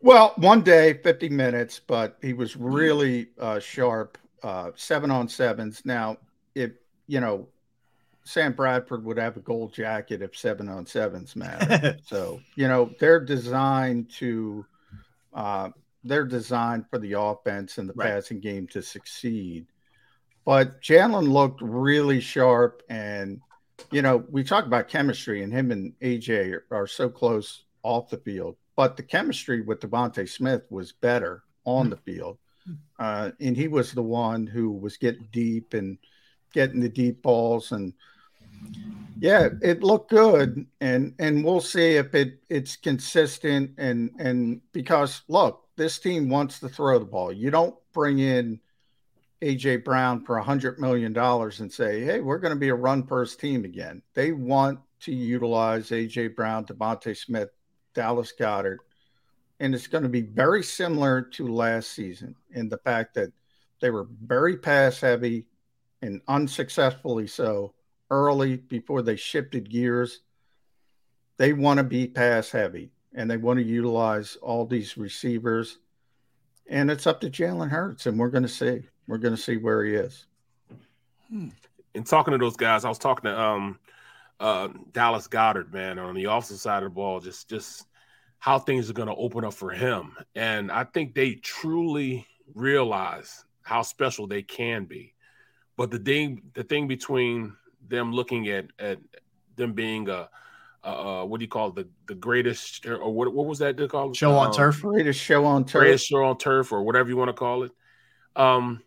Well, 0.00 0.34
one 0.36 0.60
day, 0.60 0.94
50 1.02 1.30
minutes, 1.30 1.80
but 1.80 2.18
he 2.20 2.34
was 2.34 2.56
really 2.58 3.28
uh, 3.40 3.58
sharp, 3.58 4.18
uh, 4.42 4.72
seven 4.76 5.10
on 5.10 5.30
sevens. 5.30 5.80
Now, 5.86 6.18
if, 6.54 6.72
you 7.06 7.20
know, 7.20 7.48
Sam 8.24 8.52
Bradford 8.54 9.04
would 9.04 9.18
have 9.18 9.36
a 9.36 9.40
gold 9.40 9.74
jacket 9.74 10.22
if 10.22 10.36
seven 10.36 10.68
on 10.68 10.86
sevens 10.86 11.36
matter. 11.36 11.98
so, 12.06 12.40
you 12.56 12.68
know, 12.68 12.90
they're 12.98 13.20
designed 13.20 14.10
to, 14.16 14.64
uh, 15.34 15.70
they're 16.04 16.24
designed 16.26 16.86
for 16.88 16.98
the 16.98 17.12
offense 17.12 17.78
and 17.78 17.88
the 17.88 17.92
Right. 17.94 18.10
passing 18.10 18.40
game 18.40 18.66
to 18.68 18.82
succeed. 18.82 19.66
But 20.44 20.80
Jalen 20.82 21.28
looked 21.28 21.60
really 21.62 22.20
sharp. 22.20 22.82
And, 22.88 23.40
you 23.90 24.02
know, 24.02 24.24
we 24.30 24.44
talk 24.44 24.66
about 24.66 24.88
chemistry, 24.88 25.42
and 25.42 25.52
him 25.52 25.70
and 25.70 25.92
AJ 26.00 26.52
are, 26.52 26.64
are 26.70 26.86
so 26.86 27.08
close 27.08 27.64
off 27.82 28.10
the 28.10 28.18
field. 28.18 28.56
But 28.76 28.96
the 28.96 29.02
chemistry 29.02 29.60
with 29.62 29.80
DeVonta 29.80 30.28
Smith 30.28 30.62
was 30.70 30.92
better 30.92 31.42
on 31.64 31.90
the 31.90 31.96
field. 31.96 32.38
Uh, 32.98 33.30
and 33.40 33.56
he 33.56 33.68
was 33.68 33.92
the 33.92 34.02
one 34.02 34.46
who 34.46 34.70
was 34.70 34.96
getting 34.96 35.28
deep 35.32 35.74
and 35.74 35.98
getting 36.52 36.80
the 36.80 36.88
deep 36.88 37.22
balls. 37.22 37.72
And 37.72 37.92
yeah, 39.18 39.48
it 39.62 39.82
looked 39.82 40.10
good. 40.10 40.66
And 40.80 41.14
and 41.18 41.44
we'll 41.44 41.60
see 41.60 41.96
if 41.96 42.14
it 42.14 42.40
it's 42.48 42.76
consistent 42.76 43.70
and 43.78 44.10
and 44.18 44.60
because 44.72 45.22
look, 45.28 45.66
this 45.76 45.98
team 45.98 46.28
wants 46.28 46.60
to 46.60 46.68
throw 46.68 46.98
the 46.98 47.04
ball. 47.04 47.32
You 47.32 47.50
don't 47.50 47.74
bring 47.92 48.18
in 48.18 48.60
AJ 49.40 49.84
Brown 49.84 50.24
for 50.24 50.36
a 50.36 50.42
hundred 50.42 50.78
million 50.78 51.12
dollars 51.12 51.60
and 51.60 51.72
say, 51.72 52.04
"Hey, 52.04 52.20
we're 52.20 52.38
going 52.38 52.54
to 52.54 52.60
be 52.60 52.68
a 52.68 52.74
run 52.74 53.06
first 53.06 53.40
team 53.40 53.64
again." 53.64 54.02
They 54.14 54.32
want 54.32 54.80
to 55.00 55.14
utilize 55.14 55.90
AJ 55.90 56.34
Brown, 56.34 56.64
DeVonta 56.66 57.16
Smith, 57.16 57.50
Dallas 57.94 58.32
Goedert, 58.38 58.78
and 59.60 59.74
it's 59.74 59.86
going 59.86 60.04
to 60.04 60.10
be 60.10 60.22
very 60.22 60.62
similar 60.62 61.22
to 61.22 61.48
last 61.48 61.92
season 61.92 62.34
in 62.50 62.68
the 62.68 62.78
fact 62.78 63.14
that 63.14 63.32
they 63.80 63.90
were 63.90 64.06
very 64.22 64.56
pass 64.56 65.00
heavy 65.00 65.46
and 66.02 66.20
unsuccessfully 66.28 67.26
so 67.26 67.74
early 68.14 68.56
before 68.56 69.02
they 69.02 69.16
shifted 69.16 69.68
gears. 69.68 70.20
They 71.36 71.52
want 71.52 71.78
to 71.78 71.84
be 71.84 72.06
pass 72.06 72.50
heavy 72.50 72.92
and 73.14 73.30
they 73.30 73.36
want 73.36 73.58
to 73.58 73.64
utilize 73.64 74.36
all 74.36 74.66
these 74.66 74.96
receivers. 74.96 75.78
And 76.68 76.90
it's 76.90 77.06
up 77.06 77.20
to 77.20 77.30
Jalen 77.30 77.70
Hurts, 77.70 78.06
and 78.06 78.18
we're 78.18 78.30
going 78.30 78.42
to 78.44 78.48
see. 78.48 78.82
We're 79.06 79.18
going 79.18 79.36
to 79.36 79.40
see 79.40 79.56
where 79.56 79.84
he 79.84 79.94
is. 79.94 80.26
And 81.94 82.06
talking 82.06 82.32
to 82.32 82.38
those 82.38 82.56
guys, 82.56 82.84
I 82.84 82.88
was 82.88 82.98
talking 82.98 83.30
to 83.30 83.40
um 83.40 83.78
uh 84.40 84.68
Dallas 84.92 85.28
Goedert, 85.28 85.72
man, 85.72 85.98
on 85.98 86.14
the 86.14 86.24
offensive 86.24 86.58
side 86.58 86.82
of 86.82 86.90
the 86.90 86.94
ball, 86.94 87.20
just 87.20 87.48
just 87.48 87.86
how 88.38 88.58
things 88.58 88.90
are 88.90 88.94
going 88.94 89.08
to 89.08 89.14
open 89.14 89.44
up 89.44 89.54
for 89.54 89.70
him. 89.70 90.16
And 90.34 90.70
I 90.70 90.84
think 90.84 91.14
they 91.14 91.34
truly 91.34 92.26
realize 92.54 93.44
how 93.62 93.82
special 93.82 94.26
they 94.26 94.42
can 94.42 94.84
be. 94.84 95.14
But 95.76 95.90
the 95.90 95.98
thing 95.98 96.42
the 96.54 96.64
thing 96.64 96.88
between 96.88 97.54
them 97.88 98.12
looking 98.12 98.48
at 98.48 98.66
at 98.78 98.98
them 99.56 99.72
being 99.72 100.08
a 100.08 100.28
uh, 100.84 101.24
what 101.24 101.38
do 101.38 101.44
you 101.44 101.48
call 101.48 101.68
it? 101.68 101.74
the 101.76 101.88
the 102.06 102.14
greatest 102.14 102.86
or 102.86 103.10
what 103.12 103.32
what 103.32 103.46
was 103.46 103.58
that 103.58 103.76
they 103.76 103.86
call 103.88 104.10
it? 104.10 104.16
Show 104.16 104.32
on 104.32 104.48
Um, 104.48 104.52
turf. 104.52 104.82
Greatest 104.82 105.20
show 105.20 105.44
on 105.46 105.64
turf. 105.64 105.80
greatest 105.80 106.06
show 106.06 106.24
on 106.24 106.36
turf 106.38 106.72
or 106.72 106.82
whatever 106.82 107.08
you 107.08 107.16
want 107.16 107.28
to 107.28 107.32
call 107.34 107.62
it. 107.62 107.72
Um, 108.36 108.82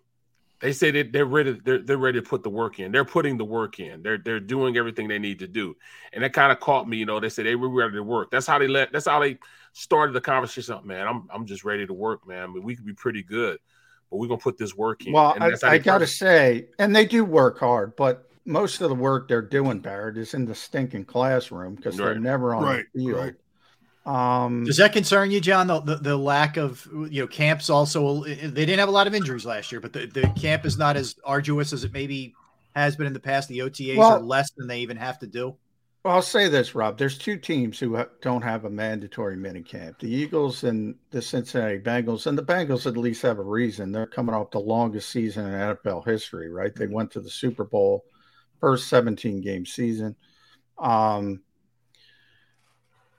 they 0.59 0.73
say 0.73 0.89
that 0.91 1.11
they're 1.11 1.25
ready. 1.25 1.59
They're, 1.63 1.79
they're 1.79 1.97
ready 1.97 2.19
to 2.19 2.27
put 2.27 2.43
the 2.43 2.49
work 2.49 2.79
in. 2.79 2.91
They're 2.91 3.05
putting 3.05 3.37
the 3.37 3.45
work 3.45 3.79
in. 3.79 4.01
They're 4.01 4.17
they're 4.17 4.39
doing 4.39 4.77
everything 4.77 5.07
they 5.07 5.19
need 5.19 5.39
to 5.39 5.47
do, 5.47 5.75
and 6.13 6.23
that 6.23 6.33
kind 6.33 6.51
of 6.51 6.59
caught 6.59 6.87
me. 6.87 6.97
You 6.97 7.05
know, 7.05 7.19
they 7.19 7.29
said 7.29 7.45
they 7.45 7.55
were 7.55 7.69
ready 7.69 7.93
to 7.93 8.03
work. 8.03 8.31
That's 8.31 8.47
how 8.47 8.57
they 8.59 8.67
let. 8.67 8.91
That's 8.91 9.07
how 9.07 9.19
they 9.19 9.37
started 9.73 10.13
the 10.13 10.21
conversation. 10.21 10.73
Up, 10.73 10.85
man, 10.85 11.07
I'm 11.07 11.27
I'm 11.33 11.45
just 11.45 11.63
ready 11.63 11.85
to 11.85 11.93
work, 11.93 12.27
man. 12.27 12.53
But 12.53 12.63
we 12.63 12.75
could 12.75 12.85
be 12.85 12.93
pretty 12.93 13.21
good, 13.23 13.59
but 14.09 14.17
we're 14.17 14.27
gonna 14.27 14.39
put 14.39 14.57
this 14.57 14.75
work 14.75 15.05
in. 15.05 15.13
Well, 15.13 15.33
And 15.33 15.43
I, 15.43 15.49
that's 15.51 15.63
how 15.63 15.69
I 15.69 15.77
got 15.77 15.99
to 15.99 16.07
say, 16.07 16.67
and 16.79 16.95
they 16.95 17.05
do 17.05 17.23
work 17.23 17.59
hard, 17.59 17.95
but 17.95 18.26
most 18.47 18.81
of 18.81 18.89
the 18.89 18.95
work 18.95 19.27
they're 19.27 19.41
doing, 19.41 19.79
Barrett, 19.79 20.17
is 20.17 20.33
in 20.33 20.45
the 20.45 20.55
stinking 20.55 21.05
classroom 21.05 21.75
because 21.75 21.97
they're 21.97 22.17
never 22.17 22.55
on 22.55 22.63
Right, 22.63 22.85
the 22.95 23.05
field. 23.05 23.33
Um, 24.05 24.63
Does 24.63 24.77
that 24.77 24.93
concern 24.93 25.31
you, 25.31 25.41
John? 25.41 25.67
The, 25.67 25.81
the 25.81 25.95
the 25.97 26.17
lack 26.17 26.55
of 26.55 26.87
you 27.09 27.21
know 27.23 27.27
camps 27.27 27.69
also 27.69 28.23
they 28.23 28.65
didn't 28.65 28.79
have 28.79 28.87
a 28.87 28.91
lot 28.91 29.05
of 29.05 29.13
injuries 29.13 29.45
last 29.45 29.69
year, 29.71 29.81
but 29.81 29.91
the, 29.91 30.05
the 30.07 30.29
camp 30.39 30.65
is 30.65 30.77
not 30.77 30.95
as 30.95 31.15
arduous 31.25 31.73
as 31.73 31.83
it 31.83 31.91
maybe 31.91 32.33
has 32.73 32.95
been 32.95 33.05
in 33.05 33.11
the 33.13 33.19
past. 33.19 33.49
The 33.49 33.59
OTAs 33.59 33.97
Well- 33.97 34.13
are 34.13 34.19
less 34.21 34.49
than 34.55 34.67
they 34.67 34.79
even 34.79 34.95
have 34.97 35.19
to 35.19 35.27
do. 35.27 35.57
Well, 36.05 36.15
I'll 36.15 36.21
say 36.21 36.47
this, 36.47 36.73
Rob. 36.73 36.97
There's 36.97 37.17
two 37.17 37.35
teams 37.37 37.79
who 37.79 38.01
don't 38.21 38.43
have 38.43 38.63
a 38.63 38.69
mandatory 38.69 39.35
minicamp: 39.35 39.99
the 39.99 40.09
Eagles 40.09 40.63
and 40.63 40.95
the 41.11 41.21
Cincinnati 41.21 41.79
Bengals. 41.79 42.27
And 42.27 42.37
the 42.37 42.43
Bengals 42.43 42.85
at 42.85 42.95
least 42.95 43.23
have 43.23 43.39
a 43.39 43.43
reason. 43.43 43.91
They're 43.91 44.07
coming 44.07 44.33
off 44.33 44.51
the 44.51 44.59
longest 44.59 45.09
season 45.09 45.47
in 45.47 45.51
NFL 45.53 46.05
history, 46.07 46.49
right? 46.49 46.73
They 46.73 46.87
went 46.87 47.11
to 47.11 47.19
the 47.19 47.29
Super 47.29 47.65
Bowl, 47.65 48.05
first 48.59 48.87
17 48.89 49.41
game 49.41 49.65
season. 49.65 50.15
Um, 50.77 51.41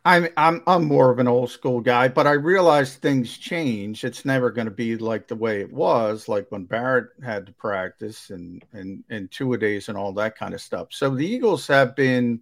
I'm 0.05 0.29
I'm 0.39 0.63
I'm 0.67 0.85
more 0.87 1.11
of 1.11 1.19
an 1.19 1.29
old 1.29 1.51
school 1.51 1.81
guy, 1.81 2.09
but 2.09 2.27
I 2.27 2.33
realize 2.33 2.95
things 2.95 3.37
change. 3.37 4.05
It's 4.05 4.25
never 4.25 4.51
going 4.51 4.67
to 4.67 4.71
be 4.71 4.97
like 4.97 5.29
the 5.29 5.37
way 5.37 5.61
it 5.61 5.71
was, 5.71 6.29
like 6.29 6.47
when 6.51 6.65
Barrett 6.65 7.09
had 7.23 7.45
to 7.47 7.53
practice 7.53 8.31
and 8.31 8.65
and 8.73 9.05
and 9.11 9.31
two 9.31 9.53
a 9.53 9.59
days 9.59 9.89
and 9.89 9.99
all 9.99 10.13
that 10.15 10.37
kind 10.37 10.55
of 10.55 10.63
stuff. 10.63 10.89
So 10.93 11.15
the 11.15 11.27
Eagles 11.27 11.67
have 11.67 11.95
been 11.95 12.41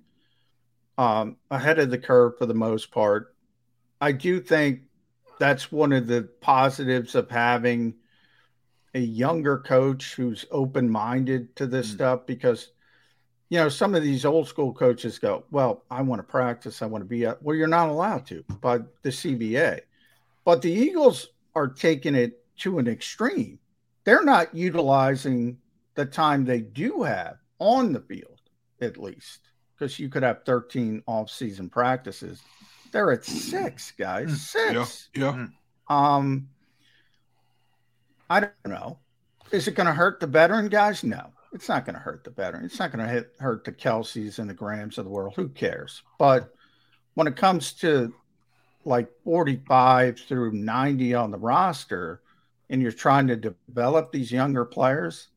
um, 0.97 1.39
ahead 1.51 1.79
of 1.79 1.91
the 1.91 1.99
curve 1.99 2.39
for 2.39 2.47
the 2.47 2.55
most 2.55 2.91
part. 2.91 3.35
I 4.01 4.13
do 4.13 4.41
think 4.41 4.83
that's 5.41 5.73
one 5.73 5.93
of 5.93 6.07
the 6.07 6.29
positives 6.41 7.15
of 7.15 7.31
having 7.31 7.95
a 8.95 9.01
younger 9.01 9.59
coach 9.59 10.15
who's 10.15 10.47
open 10.51 10.89
minded 10.89 11.55
to 11.57 11.67
this 11.67 11.91
stuff 11.91 12.27
because 12.27 12.69
you 13.49 13.59
know 13.59 13.69
some 13.69 13.95
of 13.95 14.03
these 14.03 14.25
old 14.25 14.49
school 14.49 14.73
coaches 14.73 15.19
go 15.19 15.45
well 15.51 15.83
i 15.91 16.03
want 16.03 16.19
to 16.19 16.25
practice 16.25 16.83
i 16.83 16.87
want 16.87 17.03
to 17.03 17.09
be 17.09 17.27
out 17.27 17.41
well 17.43 17.55
you're 17.57 17.67
not 17.69 17.89
allowed 17.89 18.27
to 18.27 18.43
by 18.61 18.79
the 19.03 19.09
cba 19.11 19.81
but 20.45 20.61
the 20.63 20.71
eagles 20.71 21.29
are 21.55 21.69
taking 21.69 22.15
it 22.15 22.45
to 22.57 22.79
an 22.79 22.89
extreme 22.89 23.59
they're 24.05 24.25
not 24.25 24.55
utilizing 24.55 25.57
the 25.95 26.05
time 26.05 26.45
they 26.45 26.61
do 26.61 27.03
have 27.03 27.37
on 27.59 27.93
the 27.93 28.01
field 28.01 28.41
at 28.81 28.97
least 28.99 29.41
because 29.75 29.99
you 29.99 30.09
could 30.09 30.23
have 30.23 30.45
13 30.45 31.03
off-season 31.07 31.69
practices 31.69 32.43
they're 32.93 33.13
at 33.13 33.25
six 33.25 33.93
guys 33.99 34.41
six 34.41 35.09
Yeah. 35.15 35.47
um, 35.89 36.49
I 38.29 38.41
don't 38.41 38.53
know. 38.67 38.99
Is 39.53 39.69
it 39.69 39.77
going 39.77 39.87
to 39.87 39.93
hurt 39.93 40.19
the 40.19 40.27
veteran 40.27 40.69
guys? 40.69 41.05
No, 41.05 41.31
it's 41.57 41.71
not 41.71 41.87
going 41.87 41.95
to 41.95 42.01
hurt 42.01 42.23
the 42.23 42.31
veteran. 42.31 42.67
It's 42.67 42.79
not 42.79 42.93
going 42.93 43.07
to 43.07 43.27
hurt 43.39 43.65
the 43.65 43.73
Kelces 43.73 44.39
and 44.39 44.49
the 44.49 44.55
Grahams 44.55 44.99
of 44.99 45.07
the 45.07 45.11
world. 45.11 45.33
Who 45.37 45.49
cares? 45.49 46.03
But 46.19 46.53
when 47.15 47.27
it 47.27 47.35
comes 47.35 47.73
to 47.75 48.13
like 48.85 49.09
45 49.25 50.21
through 50.21 50.53
90 50.53 51.15
on 51.15 51.31
the 51.31 51.39
roster, 51.39 52.21
and 52.69 52.83
you're 52.83 52.93
trying 52.93 53.27
to 53.29 53.37
develop 53.37 54.13
these 54.13 54.31
younger 54.31 54.67
players, 54.67 55.29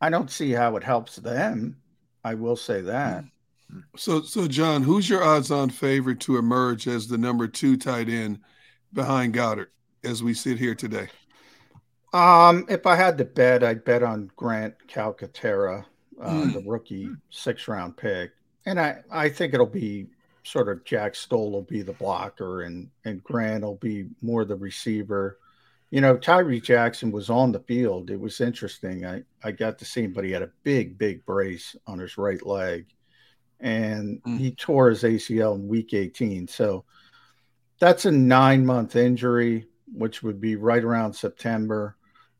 I 0.00 0.08
don't 0.08 0.30
see 0.30 0.52
how 0.52 0.76
it 0.76 0.84
helps 0.84 1.16
them. 1.16 1.78
I 2.22 2.34
will 2.34 2.56
say 2.56 2.80
that. 2.82 3.24
Mm-hmm. 3.24 3.80
So, 3.96 4.22
so 4.22 4.46
John, 4.46 4.84
who's 4.84 5.10
your 5.10 5.24
odds-on 5.24 5.70
favorite 5.70 6.20
to 6.20 6.38
emerge 6.38 6.86
as 6.86 7.08
the 7.08 7.18
number 7.18 7.48
two 7.48 7.76
tight 7.76 8.08
end 8.08 8.38
behind 8.92 9.34
Goedert 9.34 9.72
as 10.04 10.22
we 10.22 10.32
sit 10.32 10.58
here 10.58 10.76
today? 10.76 11.08
Um, 12.12 12.64
if 12.68 12.86
I 12.86 12.96
had 12.96 13.18
to 13.18 13.24
bet, 13.24 13.62
I'd 13.62 13.84
bet 13.84 14.02
on 14.02 14.30
Grant 14.36 14.74
Calcaterra, 14.88 15.84
uh, 16.20 16.30
Mm. 16.30 16.52
the 16.54 16.62
rookie 16.68 17.10
six-round 17.30 17.96
pick, 17.96 18.32
and 18.66 18.80
I 18.80 19.02
I 19.10 19.28
think 19.28 19.54
it'll 19.54 19.66
be 19.66 20.08
sort 20.44 20.68
of 20.68 20.84
Jack 20.84 21.14
Stoll 21.14 21.52
will 21.52 21.62
be 21.62 21.82
the 21.82 21.92
blocker, 21.92 22.62
and 22.62 22.90
and 23.04 23.22
Grant 23.22 23.62
will 23.64 23.76
be 23.76 24.06
more 24.22 24.44
the 24.44 24.56
receiver. 24.56 25.38
You 25.90 26.00
know, 26.00 26.16
Tyree 26.18 26.60
Jackson 26.60 27.10
was 27.12 27.30
on 27.30 27.52
the 27.52 27.60
field. 27.60 28.10
It 28.10 28.20
was 28.20 28.40
interesting. 28.40 29.04
I 29.06 29.22
I 29.44 29.52
got 29.52 29.78
to 29.78 29.84
see 29.84 30.04
him, 30.04 30.12
but 30.14 30.24
he 30.24 30.30
had 30.32 30.42
a 30.42 30.50
big 30.64 30.96
big 30.98 31.24
brace 31.26 31.76
on 31.86 31.98
his 31.98 32.16
right 32.18 32.44
leg, 32.44 32.86
and 33.60 34.20
he 34.38 34.52
tore 34.52 34.88
his 34.90 35.04
ACL 35.04 35.54
in 35.56 35.68
week 35.68 35.92
18. 35.94 36.48
So 36.48 36.84
that's 37.78 38.06
a 38.06 38.10
nine 38.10 38.64
month 38.66 38.96
injury, 38.96 39.68
which 39.92 40.22
would 40.22 40.40
be 40.40 40.56
right 40.56 40.82
around 40.82 41.12
September. 41.14 41.96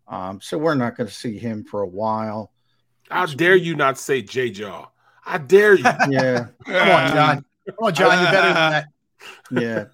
Um, 0.09 0.41
so 0.41 0.59
we're 0.59 0.75
not 0.75 0.97
going 0.97 1.09
to 1.09 1.15
see 1.15 1.39
him 1.39 1.65
for 1.65 1.83
a 1.83 1.87
while. 1.87 2.53
How 3.11 3.27
dare 3.27 3.57
you 3.57 3.75
not 3.75 3.99
say 3.99 4.23
J 4.23 4.51
Jaw? 4.51 4.87
I 5.25 5.39
dare 5.39 5.75
you. 5.75 5.85
Yeah. 6.09 6.47
Come 6.65 6.89
on, 6.89 7.13
John. 7.13 7.45
Come 7.67 7.77
on, 7.81 7.95
John. 7.95 8.23
You're 8.23 8.33
better 8.33 8.49
than 8.49 8.55
that. 8.55 8.87
yeah, 9.51 9.85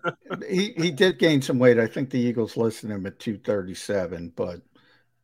he 0.49 0.75
he 0.77 0.91
did 0.91 1.19
gain 1.19 1.41
some 1.41 1.59
weight. 1.59 1.79
I 1.79 1.87
think 1.87 2.11
the 2.11 2.19
Eagles 2.19 2.57
listed 2.57 2.91
him 2.91 3.07
at 3.07 3.19
237, 3.19 4.33
but 4.37 4.61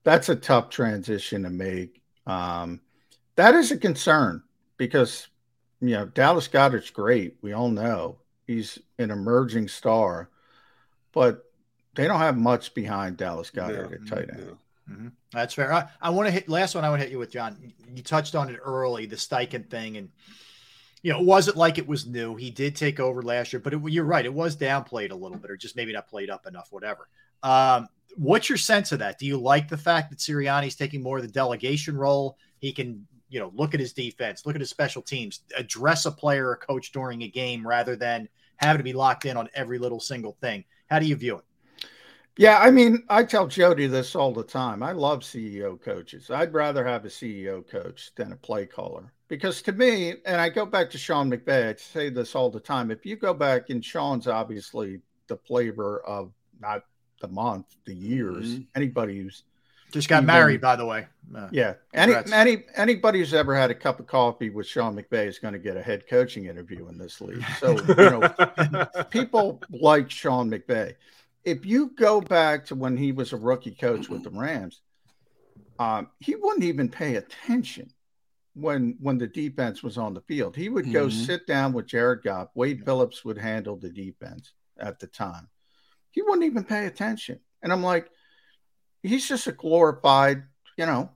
that's 0.04 0.30
a 0.30 0.36
tough 0.36 0.70
transition 0.70 1.42
to 1.42 1.50
make. 1.50 2.00
Um, 2.26 2.80
that 3.36 3.54
is 3.54 3.70
a 3.70 3.76
concern 3.76 4.42
because 4.78 5.28
you 5.80 5.90
know 5.90 6.06
Dallas 6.06 6.48
Goedert's 6.48 6.90
great. 6.90 7.36
We 7.42 7.52
all 7.52 7.68
know 7.68 8.18
he's 8.46 8.78
an 8.98 9.10
emerging 9.10 9.68
star, 9.68 10.30
but 11.12 11.44
they 11.94 12.06
don't 12.06 12.20
have 12.20 12.38
much 12.38 12.74
behind 12.74 13.16
Dallas 13.18 13.50
Goedert 13.50 13.92
at 13.92 14.06
tight 14.06 14.30
end. 14.32 14.56
Mhm. 14.90 15.12
That's 15.32 15.54
fair. 15.54 15.72
I, 15.72 15.88
I 16.00 16.10
want 16.10 16.26
to 16.26 16.32
hit 16.32 16.48
last 16.48 16.74
one. 16.74 16.84
I 16.84 16.88
want 16.90 17.00
to 17.00 17.04
hit 17.04 17.12
you 17.12 17.18
with 17.18 17.30
John. 17.30 17.72
You 17.94 18.02
touched 18.02 18.34
on 18.34 18.48
it 18.50 18.58
early, 18.62 19.06
the 19.06 19.16
Steichen 19.16 19.68
thing, 19.70 19.96
and 19.96 20.08
you 21.02 21.12
know, 21.12 21.20
it 21.20 21.24
wasn't 21.24 21.56
like 21.56 21.78
it 21.78 21.86
was 21.86 22.06
new. 22.06 22.36
He 22.36 22.50
did 22.50 22.76
take 22.76 23.00
over 23.00 23.22
last 23.22 23.52
year, 23.52 23.60
but 23.60 23.72
it, 23.72 23.80
you're 23.86 24.04
right. 24.04 24.24
It 24.24 24.34
was 24.34 24.56
downplayed 24.56 25.12
a 25.12 25.14
little 25.14 25.38
bit, 25.38 25.50
or 25.50 25.56
just 25.56 25.76
maybe 25.76 25.92
not 25.92 26.08
played 26.08 26.28
up 26.30 26.46
enough. 26.46 26.68
Whatever. 26.70 27.08
Um, 27.42 27.88
what's 28.16 28.48
your 28.48 28.58
sense 28.58 28.92
of 28.92 28.98
that? 28.98 29.18
Do 29.18 29.26
you 29.26 29.38
like 29.38 29.68
the 29.68 29.78
fact 29.78 30.10
that 30.10 30.18
Sirianni's 30.18 30.74
taking 30.76 31.02
more 31.02 31.18
of 31.18 31.22
the 31.22 31.30
delegation 31.32 31.96
role? 31.96 32.36
He 32.58 32.72
can, 32.72 33.06
you 33.28 33.38
know, 33.40 33.52
look 33.54 33.72
at 33.72 33.80
his 33.80 33.92
defense, 33.92 34.44
look 34.44 34.56
at 34.56 34.60
his 34.60 34.70
special 34.70 35.00
teams, 35.00 35.40
address 35.56 36.04
a 36.04 36.10
player 36.10 36.48
or 36.48 36.56
coach 36.56 36.92
during 36.92 37.22
a 37.22 37.28
game 37.28 37.66
rather 37.66 37.96
than 37.96 38.28
having 38.56 38.78
to 38.78 38.84
be 38.84 38.92
locked 38.92 39.24
in 39.24 39.36
on 39.36 39.48
every 39.54 39.78
little 39.78 40.00
single 40.00 40.36
thing. 40.40 40.64
How 40.90 40.98
do 40.98 41.06
you 41.06 41.16
view 41.16 41.38
it? 41.38 41.44
Yeah, 42.40 42.58
I 42.58 42.70
mean, 42.70 43.04
I 43.10 43.22
tell 43.24 43.46
Jody 43.46 43.86
this 43.86 44.14
all 44.16 44.32
the 44.32 44.42
time. 44.42 44.82
I 44.82 44.92
love 44.92 45.20
CEO 45.20 45.78
coaches. 45.78 46.30
I'd 46.30 46.54
rather 46.54 46.82
have 46.86 47.04
a 47.04 47.08
CEO 47.08 47.68
coach 47.68 48.12
than 48.16 48.32
a 48.32 48.36
play 48.36 48.64
caller 48.64 49.12
because 49.28 49.60
to 49.60 49.72
me, 49.72 50.14
and 50.24 50.40
I 50.40 50.48
go 50.48 50.64
back 50.64 50.88
to 50.92 50.98
Sean 50.98 51.30
McVay, 51.30 51.68
I 51.68 51.74
say 51.76 52.08
this 52.08 52.34
all 52.34 52.48
the 52.50 52.58
time. 52.58 52.90
If 52.90 53.04
you 53.04 53.16
go 53.16 53.34
back, 53.34 53.68
and 53.68 53.84
Sean's 53.84 54.26
obviously 54.26 55.00
the 55.26 55.36
flavor 55.36 56.00
of 56.06 56.32
not 56.62 56.84
the 57.20 57.28
month, 57.28 57.76
the 57.84 57.94
years, 57.94 58.46
Mm-hmm. 58.54 58.62
anybody 58.74 59.18
who's 59.20 59.42
Just 59.92 60.08
got 60.08 60.22
even- 60.22 60.26
married, 60.28 60.62
by 60.62 60.76
the 60.76 60.86
way. 60.86 61.06
Uh, 61.36 61.48
yeah. 61.52 61.74
Any, 61.92 62.14
any 62.32 62.64
anybody 62.74 63.18
who's 63.18 63.34
ever 63.34 63.54
had 63.54 63.70
a 63.70 63.74
cup 63.74 64.00
of 64.00 64.06
coffee 64.06 64.48
with 64.48 64.66
Sean 64.66 64.96
McVay 64.96 65.26
is 65.26 65.38
going 65.38 65.52
to 65.52 65.60
get 65.60 65.76
a 65.76 65.82
head 65.82 66.08
coaching 66.08 66.46
interview 66.46 66.88
in 66.88 66.96
this 66.96 67.20
league. 67.20 67.44
So 67.58 67.72
you 67.86 67.94
know, 67.94 68.86
people 69.10 69.60
like 69.70 70.10
Sean 70.10 70.50
McVay. 70.50 70.94
If 71.44 71.64
you 71.64 71.90
go 71.96 72.20
back 72.20 72.66
to 72.66 72.74
when 72.74 72.96
he 72.96 73.12
was 73.12 73.32
a 73.32 73.36
rookie 73.36 73.74
coach 73.74 74.08
with 74.08 74.22
the 74.22 74.30
Rams, 74.30 74.82
um, 75.78 76.10
he 76.18 76.34
wouldn't 76.36 76.64
even 76.64 76.88
pay 76.88 77.16
attention 77.16 77.90
when 78.54 78.96
when 79.00 79.16
the 79.16 79.26
defense 79.26 79.82
was 79.82 79.96
on 79.96 80.12
the 80.12 80.20
field. 80.22 80.56
He 80.56 80.68
would 80.68 80.92
go 80.92 81.06
Mhm. 81.06 81.12
sit 81.26 81.46
down 81.46 81.72
with 81.72 81.86
Jared 81.86 82.22
Goff. 82.22 82.48
Wade 82.54 82.84
Phillips 82.84 83.24
would 83.24 83.38
handle 83.38 83.76
the 83.76 83.90
defense 83.90 84.52
at 84.76 84.98
the 84.98 85.06
time. 85.06 85.48
He 86.10 86.22
wouldn't 86.22 86.44
even 86.44 86.64
pay 86.64 86.86
attention. 86.86 87.40
And 87.62 87.72
I'm 87.72 87.82
like, 87.82 88.10
he's 89.02 89.26
just 89.28 89.46
a 89.46 89.52
glorified, 89.52 90.42
you 90.76 90.84
know, 90.84 91.10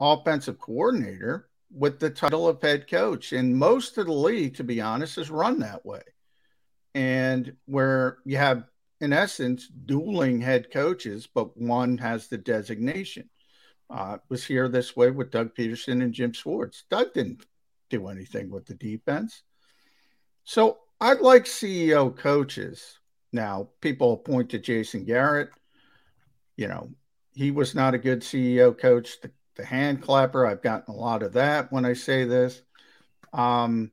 offensive 0.00 0.58
coordinator 0.58 1.48
with 1.70 2.00
the 2.00 2.10
title 2.10 2.48
of 2.48 2.60
head 2.60 2.88
coach. 2.88 3.32
And 3.32 3.56
most 3.56 3.96
of 3.96 4.06
the 4.06 4.12
league, 4.12 4.56
to 4.56 4.64
be 4.64 4.80
honest, 4.80 5.16
is 5.18 5.30
run 5.30 5.60
that 5.60 5.86
way. 5.86 6.02
And 6.94 7.56
where 7.66 8.18
you 8.24 8.36
have, 8.36 8.64
in 9.00 9.12
essence, 9.12 9.68
dueling 9.68 10.40
head 10.40 10.70
coaches, 10.70 11.28
but 11.32 11.56
one 11.56 11.98
has 11.98 12.28
the 12.28 12.38
designation. 12.38 13.28
Uh, 13.88 14.18
was 14.28 14.44
here 14.44 14.68
this 14.68 14.94
way 14.94 15.10
with 15.10 15.30
Doug 15.30 15.54
Pederson 15.54 16.02
and 16.02 16.12
Jim 16.12 16.32
Schwartz. 16.32 16.84
Doug 16.90 17.12
didn't 17.12 17.44
do 17.88 18.06
anything 18.08 18.50
with 18.50 18.66
the 18.66 18.74
defense. 18.74 19.42
So 20.44 20.78
I'd 21.00 21.20
like 21.20 21.44
CEO 21.44 22.16
coaches. 22.16 22.98
Now, 23.32 23.68
people 23.80 24.16
point 24.16 24.50
to 24.50 24.58
Jason 24.58 25.04
Garrett. 25.04 25.50
You 26.56 26.68
know, 26.68 26.90
he 27.34 27.50
was 27.50 27.74
not 27.74 27.94
a 27.94 27.98
good 27.98 28.20
CEO 28.20 28.78
coach. 28.78 29.20
The, 29.20 29.30
the 29.56 29.64
hand 29.64 30.02
clapper, 30.02 30.46
I've 30.46 30.62
gotten 30.62 30.94
a 30.94 30.98
lot 30.98 31.22
of 31.22 31.32
that 31.32 31.72
when 31.72 31.84
I 31.84 31.94
say 31.94 32.24
this. 32.24 32.62
Um, 33.32 33.90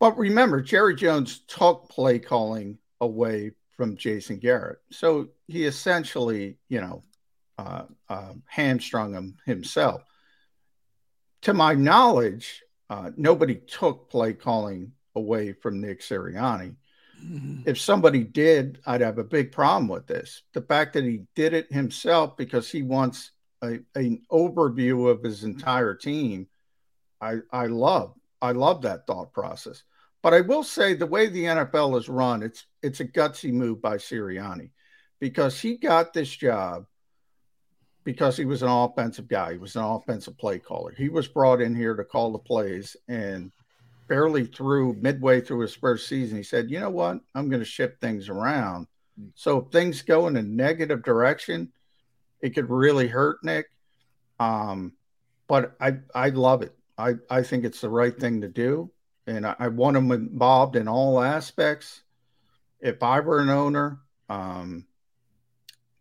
but 0.00 0.18
remember, 0.18 0.60
Jerry 0.60 0.94
Jones 0.94 1.40
took 1.46 1.88
play 1.88 2.18
calling 2.18 2.78
away 3.00 3.52
from 3.76 3.96
Jason 3.96 4.38
Garrett. 4.38 4.78
So 4.90 5.28
he 5.46 5.64
essentially, 5.64 6.58
you 6.68 6.80
know, 6.80 7.02
uh, 7.58 7.84
uh, 8.08 8.32
hamstrung 8.46 9.12
him 9.14 9.36
himself. 9.46 10.02
To 11.42 11.54
my 11.54 11.74
knowledge, 11.74 12.62
uh, 12.90 13.10
nobody 13.16 13.56
took 13.56 14.10
play 14.10 14.32
calling 14.32 14.92
away 15.14 15.52
from 15.52 15.80
Nick 15.80 16.00
Sirianni. 16.00 16.76
If 17.64 17.80
somebody 17.80 18.24
did, 18.24 18.80
I'd 18.86 19.00
have 19.00 19.18
a 19.18 19.24
big 19.24 19.50
problem 19.50 19.88
with 19.88 20.06
this. 20.06 20.42
The 20.52 20.60
fact 20.60 20.92
that 20.94 21.04
he 21.04 21.22
did 21.34 21.54
it 21.54 21.72
himself 21.72 22.36
because 22.36 22.70
he 22.70 22.82
wants 22.82 23.30
a, 23.62 23.78
an 23.94 24.22
overview 24.30 25.10
of 25.10 25.22
his 25.22 25.42
entire 25.42 25.94
team, 25.94 26.46
I, 27.20 27.38
I 27.50 27.66
love. 27.66 28.14
I 28.42 28.52
love 28.52 28.82
that 28.82 29.06
thought 29.06 29.32
process. 29.32 29.82
But 30.26 30.34
I 30.34 30.40
will 30.40 30.64
say 30.64 30.94
the 30.94 31.06
way 31.06 31.28
the 31.28 31.44
NFL 31.44 31.96
is 31.96 32.08
run, 32.08 32.42
it's 32.42 32.66
it's 32.82 32.98
a 32.98 33.04
gutsy 33.04 33.52
move 33.52 33.80
by 33.80 33.96
Sirianni 33.96 34.70
because 35.20 35.60
he 35.60 35.76
got 35.76 36.12
this 36.12 36.28
job 36.28 36.86
because 38.02 38.36
he 38.36 38.44
was 38.44 38.64
an 38.64 38.68
offensive 38.68 39.28
guy. 39.28 39.52
He 39.52 39.58
was 39.58 39.76
an 39.76 39.84
offensive 39.84 40.36
play 40.36 40.58
caller. 40.58 40.92
He 40.98 41.08
was 41.08 41.28
brought 41.28 41.60
in 41.60 41.76
here 41.76 41.94
to 41.94 42.02
call 42.02 42.32
the 42.32 42.40
plays 42.40 42.96
and 43.06 43.52
barely 44.08 44.46
through 44.46 44.94
midway 44.94 45.40
through 45.40 45.60
his 45.60 45.76
first 45.76 46.08
season, 46.08 46.38
he 46.38 46.42
said, 46.42 46.72
you 46.72 46.80
know 46.80 46.90
what? 46.90 47.20
I'm 47.36 47.48
going 47.48 47.62
to 47.62 47.64
shift 47.64 48.00
things 48.00 48.28
around. 48.28 48.88
So 49.36 49.58
if 49.58 49.70
things 49.70 50.02
go 50.02 50.26
in 50.26 50.34
a 50.34 50.42
negative 50.42 51.04
direction, 51.04 51.70
it 52.40 52.50
could 52.50 52.68
really 52.68 53.06
hurt 53.06 53.44
Nick. 53.44 53.66
Um, 54.40 54.94
but 55.46 55.76
I, 55.80 55.98
I 56.12 56.30
love 56.30 56.62
it. 56.62 56.74
I, 56.98 57.14
I 57.30 57.44
think 57.44 57.64
it's 57.64 57.80
the 57.80 57.90
right 57.90 58.18
thing 58.18 58.40
to 58.40 58.48
do. 58.48 58.90
And 59.26 59.46
I, 59.46 59.56
I 59.58 59.68
want 59.68 59.96
him 59.96 60.10
involved 60.12 60.76
in 60.76 60.88
all 60.88 61.20
aspects. 61.20 62.02
If 62.80 63.02
I 63.02 63.20
were 63.20 63.40
an 63.40 63.50
owner, 63.50 63.98
um, 64.28 64.86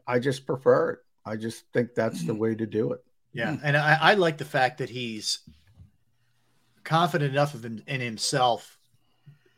I 0.06 0.20
just 0.20 0.46
prefer 0.46 0.92
it. 0.92 1.00
I 1.26 1.36
just 1.36 1.64
think 1.74 1.96
that's 1.96 2.24
the 2.24 2.36
way 2.36 2.54
to 2.54 2.68
do 2.68 2.92
it. 2.94 3.04
Yeah, 3.34 3.58
and 3.64 3.76
I, 3.76 3.98
I 4.00 4.14
like 4.14 4.38
the 4.38 4.46
fact 4.46 4.78
that 4.78 4.90
he's 4.90 5.40
confident 6.84 7.32
enough 7.34 7.54
of 7.54 7.66
him 7.66 7.82
in 7.88 8.00
himself 8.00 8.78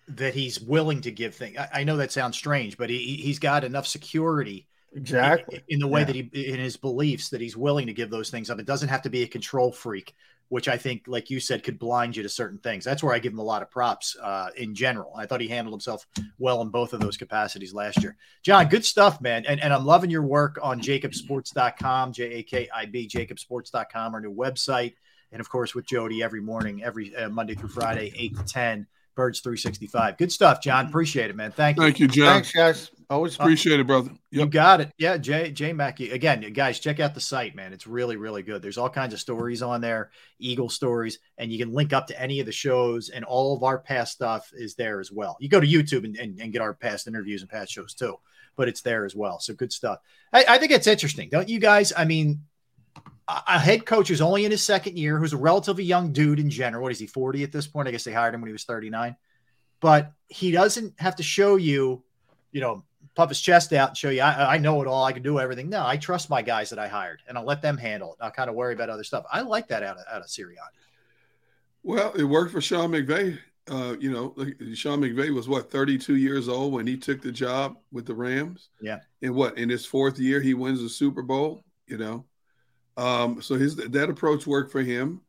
that 0.07 0.33
he's 0.33 0.59
willing 0.61 1.01
to 1.01 1.11
give 1.11 1.35
things. 1.35 1.57
I, 1.57 1.69
I 1.73 1.83
know 1.83 1.97
that 1.97 2.11
sounds 2.11 2.37
strange, 2.37 2.77
but 2.77 2.89
he 2.89 2.97
he's 3.17 3.39
got 3.39 3.63
enough 3.65 3.85
security 3.85 4.67
Exactly. 4.95 5.57
in, 5.67 5.75
in 5.75 5.79
the 5.79 5.87
way 5.87 6.01
Yeah. 6.01 6.05
that 6.05 6.15
he 6.15 6.21
in 6.53 6.59
his 6.59 6.77
beliefs 6.77 7.29
that 7.29 7.41
he's 7.41 7.57
willing 7.57 7.87
to 7.87 7.93
give 7.93 8.09
those 8.09 8.29
things 8.29 8.49
up. 8.49 8.59
It 8.59 8.65
doesn't 8.65 8.89
have 8.89 9.01
to 9.01 9.09
be 9.09 9.23
a 9.23 9.27
control 9.27 9.71
freak, 9.73 10.15
which 10.49 10.67
I 10.67 10.77
think, 10.77 11.03
like 11.07 11.29
you 11.29 11.39
said, 11.39 11.63
could 11.63 11.77
blind 11.77 12.15
you 12.15 12.23
to 12.23 12.29
certain 12.29 12.57
things. 12.59 12.85
That's 12.85 13.03
where 13.03 13.13
I 13.13 13.19
give 13.19 13.33
him 13.33 13.39
a 13.39 13.43
lot 13.43 13.61
of 13.61 13.69
props 13.69 14.15
uh, 14.21 14.49
in 14.55 14.73
general. 14.73 15.13
I 15.15 15.25
thought 15.25 15.41
he 15.41 15.47
handled 15.47 15.73
himself 15.73 16.07
well 16.39 16.61
in 16.61 16.69
both 16.69 16.93
of 16.93 16.99
those 16.99 17.17
capacities 17.17 17.73
last 17.73 18.01
year. 18.01 18.15
John, 18.43 18.67
good 18.67 18.85
stuff, 18.85 19.19
man. 19.19 19.45
And, 19.45 19.61
and 19.61 19.73
I'm 19.73 19.85
loving 19.85 20.09
your 20.09 20.23
work 20.23 20.57
on 20.61 20.79
jakibsports.com, 20.79 22.13
J 22.13 22.23
A 22.23 22.43
K 22.43 22.69
I 22.73 22.85
B, 22.85 23.07
jakibsports.com, 23.07 24.13
our 24.13 24.21
new 24.21 24.33
website. 24.33 24.93
And 25.31 25.41
of 25.41 25.49
course, 25.49 25.75
with 25.75 25.85
Jody 25.85 26.23
every 26.23 26.41
morning, 26.41 26.83
every 26.83 27.13
uh, 27.15 27.29
Monday 27.29 27.55
through 27.55 27.69
Friday, 27.69 28.13
8 28.15 28.37
to 28.37 28.43
10, 28.45 28.87
Birds 29.15 29.41
365. 29.41 30.17
Good 30.17 30.31
stuff, 30.31 30.61
John. 30.61 30.87
Appreciate 30.87 31.29
it, 31.29 31.35
man. 31.35 31.51
Thank 31.51 31.77
you. 31.77 31.83
Thank 31.83 31.99
you, 31.99 32.07
John. 32.07 32.35
Thanks, 32.35 32.51
guys. 32.53 32.91
Always 33.09 33.39
uh, 33.39 33.43
appreciate 33.43 33.79
it, 33.79 33.87
brother. 33.87 34.09
Yep. 34.09 34.19
You 34.31 34.45
got 34.47 34.81
it. 34.81 34.91
Yeah, 34.97 35.17
Jay 35.17 35.51
Jay 35.51 35.71
Mackey. 35.71 36.11
Again, 36.11 36.41
guys, 36.51 36.79
check 36.79 36.99
out 36.99 37.13
the 37.13 37.21
site, 37.21 37.55
man. 37.55 37.71
It's 37.71 37.87
really 37.87 38.17
really 38.17 38.43
good. 38.43 38.61
There's 38.61 38.77
all 38.77 38.89
kinds 38.89 39.13
of 39.13 39.19
stories 39.19 39.61
on 39.61 39.79
there, 39.79 40.11
Eagle 40.39 40.69
stories, 40.69 41.19
and 41.37 41.51
you 41.51 41.57
can 41.57 41.73
link 41.73 41.93
up 41.93 42.07
to 42.07 42.21
any 42.21 42.41
of 42.41 42.45
the 42.45 42.51
shows, 42.51 43.09
and 43.09 43.23
all 43.23 43.55
of 43.55 43.63
our 43.63 43.79
past 43.79 44.11
stuff 44.13 44.51
is 44.53 44.75
there 44.75 44.99
as 44.99 45.11
well. 45.11 45.37
You 45.39 45.47
go 45.47 45.61
to 45.61 45.67
YouTube 45.67 46.03
and, 46.03 46.17
and, 46.17 46.39
and 46.39 46.51
get 46.51 46.61
our 46.61 46.73
past 46.73 47.07
interviews 47.07 47.41
and 47.41 47.49
past 47.49 47.71
shows 47.71 47.93
too, 47.93 48.19
but 48.57 48.67
it's 48.67 48.81
there 48.81 49.05
as 49.05 49.15
well. 49.15 49.39
So 49.39 49.53
good 49.53 49.71
stuff. 49.71 49.99
I, 50.33 50.43
I 50.47 50.57
think 50.57 50.73
it's 50.73 50.87
interesting, 50.87 51.29
don't 51.29 51.47
you 51.47 51.59
guys? 51.59 51.93
I 51.95 52.03
mean, 52.03 52.41
a 53.27 53.59
head 53.59 53.85
coach 53.85 54.07
who's 54.07 54.21
only 54.21 54.45
in 54.45 54.51
his 54.51 54.63
second 54.63 54.97
year, 54.97 55.17
who's 55.17 55.33
a 55.33 55.37
relatively 55.37 55.83
young 55.83 56.13
dude 56.13 56.39
in 56.39 56.49
general. 56.49 56.83
What 56.83 56.93
is 56.93 56.99
he, 56.99 57.07
40 57.07 57.43
at 57.43 57.51
this 57.51 57.67
point? 57.67 57.87
I 57.87 57.91
guess 57.91 58.03
they 58.05 58.13
hired 58.13 58.33
him 58.33 58.41
when 58.41 58.47
he 58.47 58.53
was 58.53 58.63
39. 58.63 59.15
But 59.79 60.13
he 60.27 60.51
doesn't 60.51 60.99
have 60.99 61.17
to 61.17 61.23
show 61.23 61.57
you, 61.57 62.03
you 62.51 62.61
know, 62.61 62.83
puff 63.17 63.29
his 63.29 63.41
chest 63.41 63.73
out 63.73 63.89
and 63.89 63.97
show 63.97 64.11
you, 64.11 64.21
I, 64.21 64.53
I 64.53 64.57
know 64.59 64.79
it 64.83 64.87
all. 64.87 65.03
I 65.03 65.11
can 65.11 65.23
do 65.23 65.39
everything. 65.39 65.69
No, 65.69 65.83
I 65.83 65.97
trust 65.97 66.29
my 66.29 66.43
guys 66.43 66.69
that 66.69 66.77
I 66.77 66.87
hired 66.87 67.23
and 67.27 67.35
I'll 67.35 67.43
let 67.43 67.63
them 67.63 67.75
handle 67.75 68.13
it. 68.13 68.23
I'll 68.23 68.29
kind 68.29 68.47
of 68.47 68.55
worry 68.55 68.75
about 68.75 68.91
other 68.91 69.03
stuff. 69.03 69.25
I 69.31 69.41
like 69.41 69.67
that 69.69 69.81
out 69.81 69.97
of, 69.97 70.05
out 70.09 70.21
of 70.21 70.27
Sirianni. 70.27 70.77
Well, 71.81 72.13
it 72.13 72.23
worked 72.23 72.51
for 72.51 72.61
Sean 72.61 72.91
McVay. 72.91 73.39
Uh, 73.69 73.95
you 73.99 74.11
know, 74.11 74.35
Sean 74.75 75.01
McVay 75.01 75.33
was 75.33 75.49
what 75.49 75.71
32 75.71 76.15
years 76.15 76.47
old 76.47 76.73
when 76.73 76.85
he 76.85 76.95
took 76.95 77.21
the 77.21 77.31
job 77.31 77.77
with 77.91 78.05
the 78.05 78.13
Rams. 78.13 78.69
Yeah. 78.79 78.99
And 79.23 79.33
what 79.33 79.57
in 79.57 79.67
his 79.67 79.83
fourth 79.83 80.19
year 80.19 80.39
he 80.39 80.53
wins 80.53 80.81
the 80.81 80.89
Super 80.89 81.23
Bowl. 81.23 81.63
You 81.87 81.97
know, 81.97 82.25
um, 82.97 83.41
so 83.41 83.55
his 83.55 83.77
that 83.77 84.09
approach 84.09 84.45
worked 84.45 84.71
for 84.71 84.81
him. 84.81 85.21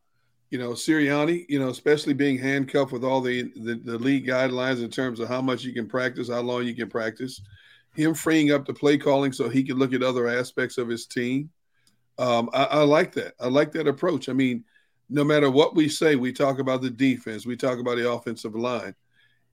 You 0.51 0.59
know, 0.59 0.70
Sirianni, 0.70 1.47
you 1.48 1.59
know, 1.59 1.69
especially 1.69 2.15
being 2.15 2.39
handcuffed 2.39 2.93
with 2.93 3.05
all 3.05 3.20
the, 3.20 3.52
the, 3.56 3.74
the 3.74 3.98
league 3.98 4.27
guidelines 4.27 4.82
in 4.82 4.90
terms 4.90 5.20
of 5.20 5.28
how 5.28 5.43
much 5.43 5.62
you 5.62 5.74
can 5.74 5.86
practice, 5.86 6.31
how 6.31 6.40
long 6.40 6.65
you 6.65 6.74
can 6.74 6.89
practice, 6.89 7.43
him 7.94 8.15
freeing 8.15 8.52
up 8.52 8.66
the 8.66 8.74
play 8.74 8.97
calling 8.98 9.32
so 9.32 9.48
he 9.48 9.62
can 9.62 9.78
look 9.78 9.93
at 9.93 10.02
other 10.02 10.28
aspects 10.28 10.78
of 10.78 10.89
his 10.89 11.06
team. 11.06 11.51
Um, 12.19 12.51
I, 12.52 12.65
I 12.65 12.82
like 12.82 13.12
that. 13.15 13.35
I 13.40 13.48
like 13.48 13.73
that 13.73 13.89
approach. 13.89 14.28
I 14.28 14.32
mean, 14.32 14.65
no 15.09 15.24
matter 15.24 15.51
what 15.51 15.74
we 15.74 15.89
say, 15.89 16.16
we 16.16 16.32
talk 16.32 16.59
about 16.59 16.82
the 16.82 16.90
defense, 16.90 17.47
we 17.47 17.56
talk 17.56 17.78
about 17.78 17.97
the 17.97 18.10
offensive 18.10 18.55
line. 18.55 18.94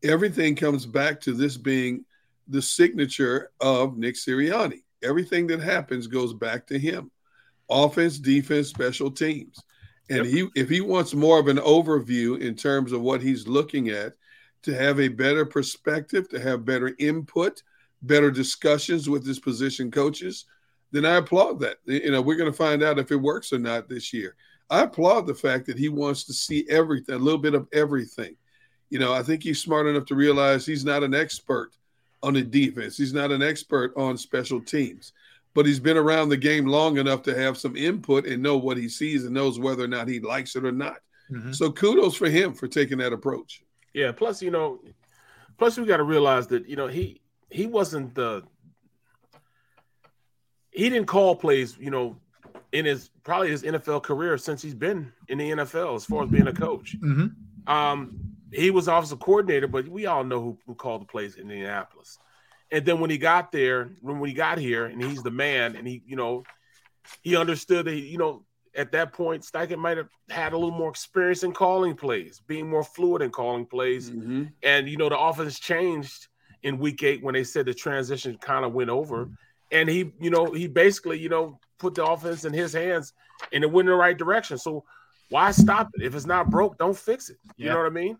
Everything 0.04 0.56
comes 0.56 0.86
back 0.86 1.22
to 1.22 1.34
this 1.34 1.58
being 1.58 2.06
the 2.48 2.62
signature 2.62 3.52
of 3.62 3.98
Nick 3.98 4.16
Sirianni. 4.16 4.84
Everything 5.04 5.48
that 5.48 5.62
happens 5.62 6.08
goes 6.08 6.34
back 6.34 6.68
to 6.68 6.78
him 6.78 7.12
offense, 7.70 8.20
defense, 8.20 8.68
special 8.68 9.10
teams. 9.10 9.60
And 10.10 10.26
yep. 10.26 10.28
he 10.28 10.62
if 10.62 10.70
he 10.70 10.82
wants 10.82 11.14
more 11.14 11.40
of 11.40 11.48
an 11.48 11.58
overview 11.58 12.40
in 12.40 12.56
terms 12.56 12.92
of 12.92 13.02
what 13.02 13.22
he's 13.22 13.48
looking 13.48 13.90
at, 13.90 14.14
to 14.64 14.76
have 14.76 15.00
a 15.00 15.08
better 15.08 15.46
perspective, 15.46 16.30
to 16.30 16.40
have 16.40 16.66
better 16.66 16.96
input, 17.00 17.62
better 18.02 18.32
discussions 18.32 19.10
with 19.10 19.26
his 19.26 19.40
position 19.40 19.92
coaches, 19.92 20.46
then 20.92 21.06
I 21.06 21.16
applaud 21.16 21.60
that. 21.62 21.78
You 21.86 22.12
know, 22.12 22.22
we're 22.22 22.38
going 22.38 22.52
to 22.52 22.58
find 22.58 22.84
out 22.84 23.00
if 23.00 23.12
it 23.12 23.16
works 23.16 23.52
or 23.52 23.60
not 23.60 23.90
this 23.90 24.14
year. 24.14 24.36
I 24.70 24.82
applaud 24.82 25.28
the 25.28 25.36
fact 25.36 25.66
that 25.68 25.78
he 25.78 25.90
wants 25.90 26.24
to 26.26 26.34
see 26.34 26.66
everything, 26.70 27.16
a 27.16 27.20
little 27.20 27.40
bit 27.40 27.54
of 27.54 27.68
everything. 27.74 28.36
You 28.90 29.00
know, 29.00 29.14
I 29.14 29.24
think 29.24 29.44
he's 29.44 29.62
smart 29.62 29.88
enough 29.88 30.06
to 30.06 30.16
realize 30.16 30.66
he's 30.66 30.86
not 30.86 31.04
an 31.04 31.14
expert 31.14 31.72
on 32.24 32.34
the 32.34 32.44
defense. 32.44 32.98
He's 32.98 33.14
not 33.14 33.32
an 33.32 33.44
expert 33.44 33.94
on 33.98 34.18
special 34.18 34.62
teams 34.62 35.14
but 35.56 35.66
he's 35.66 35.80
been 35.80 35.98
around 35.98 36.30
the 36.30 36.38
game 36.38 36.68
long 36.68 36.98
enough 36.98 37.24
to 37.24 37.34
have 37.34 37.58
some 37.58 37.76
input 37.76 38.28
and 38.28 38.44
know 38.44 38.58
what 38.58 38.78
he 38.78 38.88
sees 38.88 39.24
and 39.24 39.34
knows 39.34 39.58
whether 39.58 39.86
or 39.86 39.88
not 39.88 40.08
he 40.08 40.20
likes 40.20 40.56
it 40.56 40.66
or 40.66 40.72
not. 40.72 40.98
Mm-hmm. 41.32 41.54
So 41.54 41.72
kudos 41.72 42.16
for 42.16 42.30
him 42.30 42.54
for 42.54 42.68
taking 42.68 43.00
that 43.00 43.14
approach. 43.14 43.64
Yeah. 43.94 44.12
Plus, 44.12 44.42
you 44.42 44.52
know, 44.52 44.82
plus 45.58 45.78
we 45.78 45.86
got 45.86 45.98
to 45.98 46.04
realize 46.04 46.46
that 46.48 46.68
you 46.68 46.76
know 46.76 46.88
he 46.88 47.22
he 47.56 47.68
wasn't 47.68 48.16
the 48.16 48.44
he 50.72 50.90
didn't 50.90 51.08
call 51.08 51.36
plays. 51.36 51.78
You 51.80 51.92
know, 51.92 52.18
in 52.72 52.86
his 52.86 53.10
probably 53.24 53.50
his 53.50 53.64
NFL 53.64 54.04
career 54.04 54.38
since 54.38 54.62
he's 54.62 54.76
been 54.76 55.12
in 55.30 55.38
the 55.38 55.52
NFL 55.52 55.96
as 55.96 56.06
far 56.06 56.24
as 56.24 56.30
being 56.30 56.48
a 56.48 56.54
coach. 56.54 56.98
Mm-hmm. 57.00 57.74
Um, 57.74 58.20
he 58.52 58.70
was 58.70 58.88
offensive 58.88 59.20
coordinator, 59.20 59.68
but 59.68 59.88
we 59.88 60.06
all 60.06 60.24
know 60.24 60.42
who, 60.42 60.58
who 60.68 60.76
called 60.76 61.02
the 61.02 61.06
plays 61.06 61.36
in 61.36 61.44
Indianapolis. 61.44 62.20
And 62.72 62.86
then 62.86 63.00
when 63.00 63.10
he 63.10 63.18
got 63.18 63.52
there, 63.52 63.92
when 64.02 64.24
he 64.26 64.34
got 64.34 64.58
here, 64.58 64.86
and 64.86 65.04
he's 65.04 65.24
the 65.24 65.32
man, 65.32 65.76
and 65.76 65.88
he, 65.88 66.04
you 66.06 66.16
know, 66.16 66.44
he 67.22 67.36
understood 67.36 67.86
that, 67.86 67.94
he, 67.94 68.02
you 68.08 68.18
know, 68.18 68.44
at 68.76 68.92
that 68.92 69.14
point, 69.14 69.44
Steichen 69.44 69.78
might 69.78 69.98
have 69.98 70.10
had 70.30 70.54
a 70.54 70.58
little 70.58 70.78
more 70.78 70.90
experience 70.90 71.44
in 71.44 71.54
calling 71.54 71.96
plays, 71.96 72.42
being 72.48 72.70
more 72.70 72.84
fluid 72.84 73.22
in 73.22 73.32
calling 73.32 73.66
plays. 73.66 74.10
Mm-hmm. 74.10 74.46
And, 74.64 74.90
you 74.90 74.98
know, 74.98 75.10
the 75.10 75.18
offense 75.18 75.60
changed 75.60 76.28
in 76.66 76.80
week 76.80 77.04
eight 77.04 77.24
when 77.24 77.34
they 77.34 77.44
said 77.44 77.68
the 77.68 77.74
transition 77.74 78.38
kind 78.40 78.66
of 78.66 78.74
went 78.74 78.90
over. 78.90 79.28
Mm. 79.28 79.38
And 79.72 79.90
he, 79.90 80.12
you 80.20 80.32
know, 80.32 80.52
he 80.52 80.68
basically, 80.68 81.20
you 81.20 81.30
know, 81.30 81.60
put 81.78 81.94
the 81.94 82.04
offense 82.04 82.44
in 82.44 82.54
his 82.54 82.74
hands 82.74 83.14
and 83.54 83.64
it 83.64 83.72
went 83.72 83.88
in 83.88 83.92
the 83.92 83.98
right 83.98 84.18
direction. 84.18 84.58
So 84.58 84.84
why 85.30 85.52
stop 85.52 85.92
it? 85.94 86.04
If 86.04 86.16
it's 86.16 86.26
not 86.26 86.50
broke, 86.50 86.78
don't 86.78 86.98
fix 86.98 87.30
it. 87.30 87.38
You 87.56 87.68
yeah. 87.68 87.74
know 87.74 87.80
what 87.80 87.88
I 87.88 87.92
mean? 87.92 88.18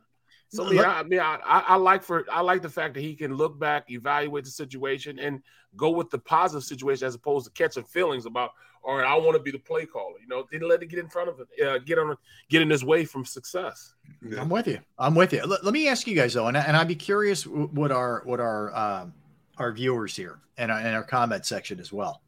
So 0.50 0.72
yeah, 0.72 0.94
I 0.94 1.04
mean, 1.04 1.20
I, 1.20 1.40
I 1.44 1.76
like 1.76 2.04
for 2.04 2.24
I 2.32 2.42
like 2.42 2.62
the 2.62 2.70
fact 2.70 2.94
that 2.94 3.02
he 3.02 3.16
can 3.16 3.36
look 3.36 3.60
back, 3.60 3.90
evaluate 3.90 4.46
the 4.46 4.52
situation, 4.52 5.18
and 5.20 5.42
go 5.76 5.90
with 5.90 6.12
the 6.12 6.20
positive 6.20 6.64
situation 6.64 7.08
as 7.08 7.16
opposed 7.16 7.46
to 7.46 7.52
catching 7.52 7.84
feelings 7.84 8.26
about, 8.26 8.52
all 8.86 8.98
right, 8.98 9.06
I 9.06 9.16
want 9.16 9.36
to 9.36 9.42
be 9.42 9.52
the 9.52 9.60
play 9.60 9.86
caller. 9.86 10.16
You 10.22 10.28
know, 10.28 10.46
didn't 10.52 10.68
let 10.70 10.82
it 10.84 10.88
get 10.88 11.00
in 11.00 11.10
front 11.10 11.30
of 11.30 11.40
it, 11.40 11.66
uh, 11.66 11.80
get 11.80 11.98
on, 11.98 12.16
get 12.50 12.62
in 12.62 12.70
his 12.70 12.84
way 12.84 13.06
from 13.06 13.26
success. 13.26 13.94
Yeah. 14.22 14.42
I'm 14.42 14.50
with 14.50 14.68
you. 14.68 14.80
I'm 15.00 15.16
with 15.16 15.34
you. 15.34 15.44
Let, 15.46 15.64
let, 15.64 15.74
me 15.74 15.88
ask 15.88 16.08
you 16.08 16.16
guys 16.16 16.34
though, 16.34 16.48
and, 16.48 16.56
and 16.56 16.78
I'd 16.78 16.88
be 16.88 16.96
curious 16.96 17.46
what 17.46 17.92
our 17.92 18.22
what 18.26 18.40
our 18.40 18.76
um, 18.76 19.14
our 19.58 19.72
viewers 19.72 20.16
here 20.16 20.40
and 20.58 20.72
our, 20.72 20.80
and 20.80 20.96
our 20.96 21.04
comment 21.04 21.46
section 21.46 21.80
as 21.80 21.92
well. 21.92 22.22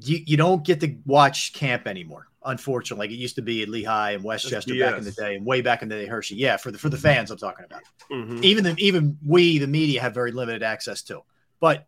You 0.00 0.20
you 0.26 0.36
don't 0.36 0.64
get 0.64 0.80
to 0.80 0.96
watch 1.04 1.52
camp 1.52 1.86
anymore 1.86 2.28
unfortunately, 2.44 3.06
like 3.06 3.14
it 3.14 3.18
used 3.18 3.36
to 3.36 3.42
be 3.42 3.62
at 3.62 3.68
Lehigh 3.68 4.12
and 4.12 4.22
West 4.22 4.48
Chester 4.48 4.78
back 4.78 4.98
in 4.98 5.04
the 5.04 5.12
day, 5.12 5.36
and 5.36 5.44
way 5.46 5.60
back 5.60 5.82
in 5.82 5.88
the 5.88 5.96
day, 5.96 6.06
Hershey. 6.06 6.36
Yeah, 6.36 6.56
for 6.56 6.70
the 6.70 6.78
for 6.78 6.88
the 6.88 6.96
fans, 6.96 7.30
I'm 7.30 7.38
talking 7.38 7.64
about. 7.64 7.82
Mm-hmm. 8.10 8.40
Even 8.44 8.64
the 8.64 8.74
even 8.78 9.18
we, 9.24 9.58
the 9.58 9.66
media, 9.66 10.00
have 10.00 10.14
very 10.14 10.32
limited 10.32 10.62
access 10.62 11.02
to, 11.04 11.22
but 11.60 11.86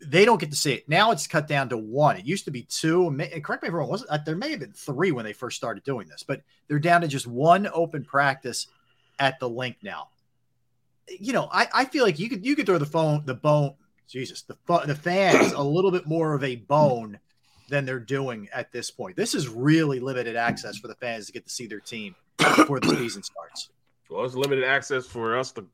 they 0.00 0.24
don't 0.24 0.40
get 0.40 0.50
to 0.50 0.56
see 0.56 0.74
it 0.74 0.88
now. 0.88 1.10
It's 1.10 1.26
cut 1.26 1.48
down 1.48 1.68
to 1.70 1.78
one. 1.78 2.16
It 2.16 2.26
used 2.26 2.44
to 2.44 2.50
be 2.50 2.62
two. 2.62 3.10
Correct 3.42 3.62
me 3.62 3.68
if 3.68 3.72
I'm 3.72 3.74
wrong. 3.74 3.88
Wasn't 3.88 4.10
uh, 4.10 4.18
there 4.24 4.36
may 4.36 4.50
have 4.50 4.60
been 4.60 4.72
three 4.72 5.12
when 5.12 5.24
they 5.24 5.32
first 5.32 5.56
started 5.56 5.84
doing 5.84 6.06
this, 6.08 6.22
but 6.22 6.42
they're 6.68 6.78
down 6.78 7.00
to 7.00 7.08
just 7.08 7.26
one 7.26 7.68
open 7.72 8.04
practice 8.04 8.66
at 9.18 9.38
the 9.40 9.48
link 9.48 9.76
now. 9.82 10.08
You 11.08 11.32
know, 11.32 11.48
I, 11.50 11.68
I 11.72 11.84
feel 11.86 12.04
like 12.04 12.18
you 12.18 12.28
could 12.28 12.44
you 12.44 12.56
could 12.56 12.66
throw 12.66 12.78
the 12.78 12.86
phone 12.86 13.24
the 13.24 13.34
bone. 13.34 13.74
Jesus, 14.08 14.42
the 14.42 14.56
the 14.86 14.94
fans 14.94 15.52
a 15.52 15.62
little 15.62 15.90
bit 15.90 16.06
more 16.06 16.34
of 16.34 16.44
a 16.44 16.56
bone 16.56 17.18
than 17.68 17.84
they're 17.84 17.98
doing 17.98 18.48
at 18.52 18.70
this 18.72 18.90
point. 18.90 19.16
This 19.16 19.34
is 19.34 19.48
really 19.48 19.98
limited 19.98 20.36
access 20.36 20.76
for 20.76 20.88
the 20.88 20.94
fans 20.94 21.26
to 21.26 21.32
get 21.32 21.44
to 21.44 21.50
see 21.50 21.66
their 21.66 21.80
team 21.80 22.14
before 22.36 22.78
the 22.78 22.88
season 22.88 23.22
starts. 23.22 23.70
Well, 24.08 24.24
it's 24.24 24.34
limited 24.34 24.64
access 24.64 25.06
for 25.06 25.36
us 25.36 25.50
to 25.52 25.66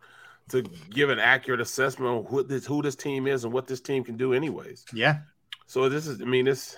to 0.50 0.62
give 0.90 1.10
an 1.10 1.18
accurate 1.18 1.60
assessment 1.60 2.10
on 2.10 2.24
who 2.24 2.42
this 2.42 2.66
who 2.66 2.82
this 2.82 2.96
team 2.96 3.26
is 3.26 3.44
and 3.44 3.52
what 3.52 3.66
this 3.66 3.80
team 3.80 4.04
can 4.04 4.16
do, 4.16 4.32
anyways. 4.32 4.84
Yeah. 4.92 5.20
So 5.66 5.88
this 5.88 6.06
is, 6.06 6.20
I 6.20 6.24
mean, 6.24 6.44
this. 6.44 6.76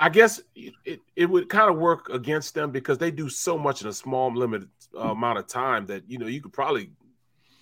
I 0.00 0.08
guess 0.08 0.40
it, 0.56 1.00
it 1.14 1.26
would 1.26 1.48
kind 1.48 1.70
of 1.70 1.78
work 1.78 2.08
against 2.08 2.54
them 2.54 2.72
because 2.72 2.98
they 2.98 3.12
do 3.12 3.28
so 3.28 3.56
much 3.56 3.82
in 3.82 3.88
a 3.88 3.92
small 3.92 4.34
limited 4.34 4.68
uh, 4.96 5.10
amount 5.10 5.38
of 5.38 5.46
time 5.46 5.86
that 5.86 6.02
you 6.08 6.18
know 6.18 6.26
you 6.26 6.40
could 6.40 6.52
probably 6.52 6.90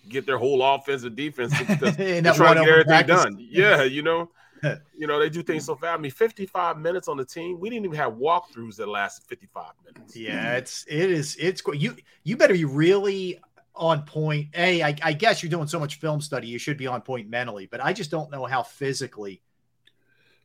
get 0.09 0.27
their 0.27 0.39
whole 0.39 0.63
offense 0.63 1.03
and 1.05 1.15
defense 1.15 1.57
to, 1.59 1.65
to 1.65 1.77
get 1.97 2.27
everything 2.27 2.85
practice. 2.85 3.25
done. 3.25 3.37
Yeah, 3.39 3.83
you 3.83 4.03
know. 4.03 4.31
you 4.95 5.07
know, 5.07 5.19
they 5.19 5.31
do 5.31 5.43
things 5.43 5.65
so 5.65 5.75
fast. 5.75 5.99
I 5.99 6.03
mean, 6.03 6.11
55 6.11 6.79
minutes 6.79 7.09
on 7.09 7.17
the 7.17 7.25
team. 7.25 7.59
We 7.59 7.71
didn't 7.71 7.87
even 7.87 7.97
have 7.97 8.13
walkthroughs 8.13 8.77
that 8.77 8.89
lasted 8.89 9.27
55 9.27 9.73
minutes. 9.87 10.15
Yeah, 10.15 10.57
it's 10.57 10.85
it 10.87 11.11
is 11.11 11.35
it's 11.41 11.63
you 11.73 11.97
you 12.25 12.37
better 12.37 12.53
be 12.53 12.67
really 12.67 13.41
on 13.81 14.03
point. 14.03 14.49
A, 14.55 14.83
I, 14.83 14.95
I 15.03 15.13
guess 15.15 15.43
you're 15.43 15.51
doing 15.51 15.67
so 15.67 15.81
much 15.81 15.97
film 15.97 16.21
study, 16.21 16.47
you 16.47 16.59
should 16.59 16.77
be 16.77 16.87
on 16.87 17.01
point 17.01 17.31
mentally, 17.31 17.67
but 17.67 17.83
I 17.83 17.95
just 17.95 18.11
don't 18.11 18.31
know 18.31 18.45
how 18.45 18.63
physically 18.63 19.41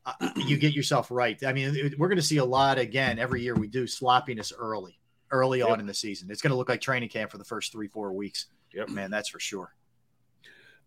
uh, 0.05 0.13
you 0.37 0.57
get 0.57 0.73
yourself 0.73 1.11
right. 1.11 1.43
I 1.43 1.51
mean, 1.51 1.93
we're 1.97 2.07
going 2.07 2.17
to 2.17 2.23
see 2.23 2.37
a 2.37 2.45
lot 2.45 2.79
again 2.79 3.19
every 3.19 3.43
year 3.43 3.53
we 3.53 3.67
do 3.67 3.85
sloppiness 3.85 4.53
early, 4.57 4.97
early 5.31 5.59
yep. 5.59 5.69
on 5.69 5.79
in 5.81 5.85
the 5.85 5.93
season. 5.93 6.31
It's 6.31 6.41
going 6.41 6.51
to 6.51 6.57
look 6.57 6.69
like 6.69 6.79
training 6.79 7.09
camp 7.09 7.29
for 7.29 7.37
the 7.37 7.43
first 7.43 7.73
three, 7.73 7.89
four 7.89 8.13
weeks. 8.13 8.47
Yep, 8.73 8.89
man, 8.89 9.11
that's 9.11 9.29
for 9.29 9.39
sure. 9.39 9.75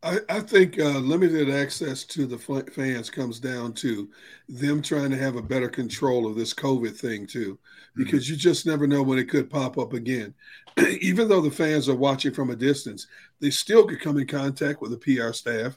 I, 0.02 0.18
I 0.28 0.40
think 0.40 0.78
uh, 0.78 0.98
limited 0.98 1.50
access 1.50 2.04
to 2.04 2.26
the 2.26 2.38
fans 2.38 3.10
comes 3.10 3.40
down 3.40 3.72
to 3.74 4.08
them 4.48 4.80
trying 4.80 5.10
to 5.10 5.18
have 5.18 5.34
a 5.34 5.42
better 5.42 5.68
control 5.68 6.26
of 6.26 6.36
this 6.36 6.54
COVID 6.54 6.96
thing 6.96 7.26
too, 7.26 7.54
mm-hmm. 7.54 8.04
because 8.04 8.24
mm-hmm. 8.24 8.34
you 8.34 8.38
just 8.38 8.64
never 8.64 8.86
know 8.86 9.02
when 9.02 9.18
it 9.18 9.28
could 9.28 9.50
pop 9.50 9.76
up 9.76 9.94
again. 9.94 10.34
Even 11.00 11.28
though 11.28 11.40
the 11.40 11.50
fans 11.50 11.88
are 11.88 11.96
watching 11.96 12.32
from 12.32 12.50
a 12.50 12.56
distance, 12.56 13.08
they 13.40 13.50
still 13.50 13.86
could 13.86 14.00
come 14.00 14.18
in 14.18 14.26
contact 14.26 14.80
with 14.80 14.92
the 14.92 14.98
PR 14.98 15.32
staff, 15.32 15.76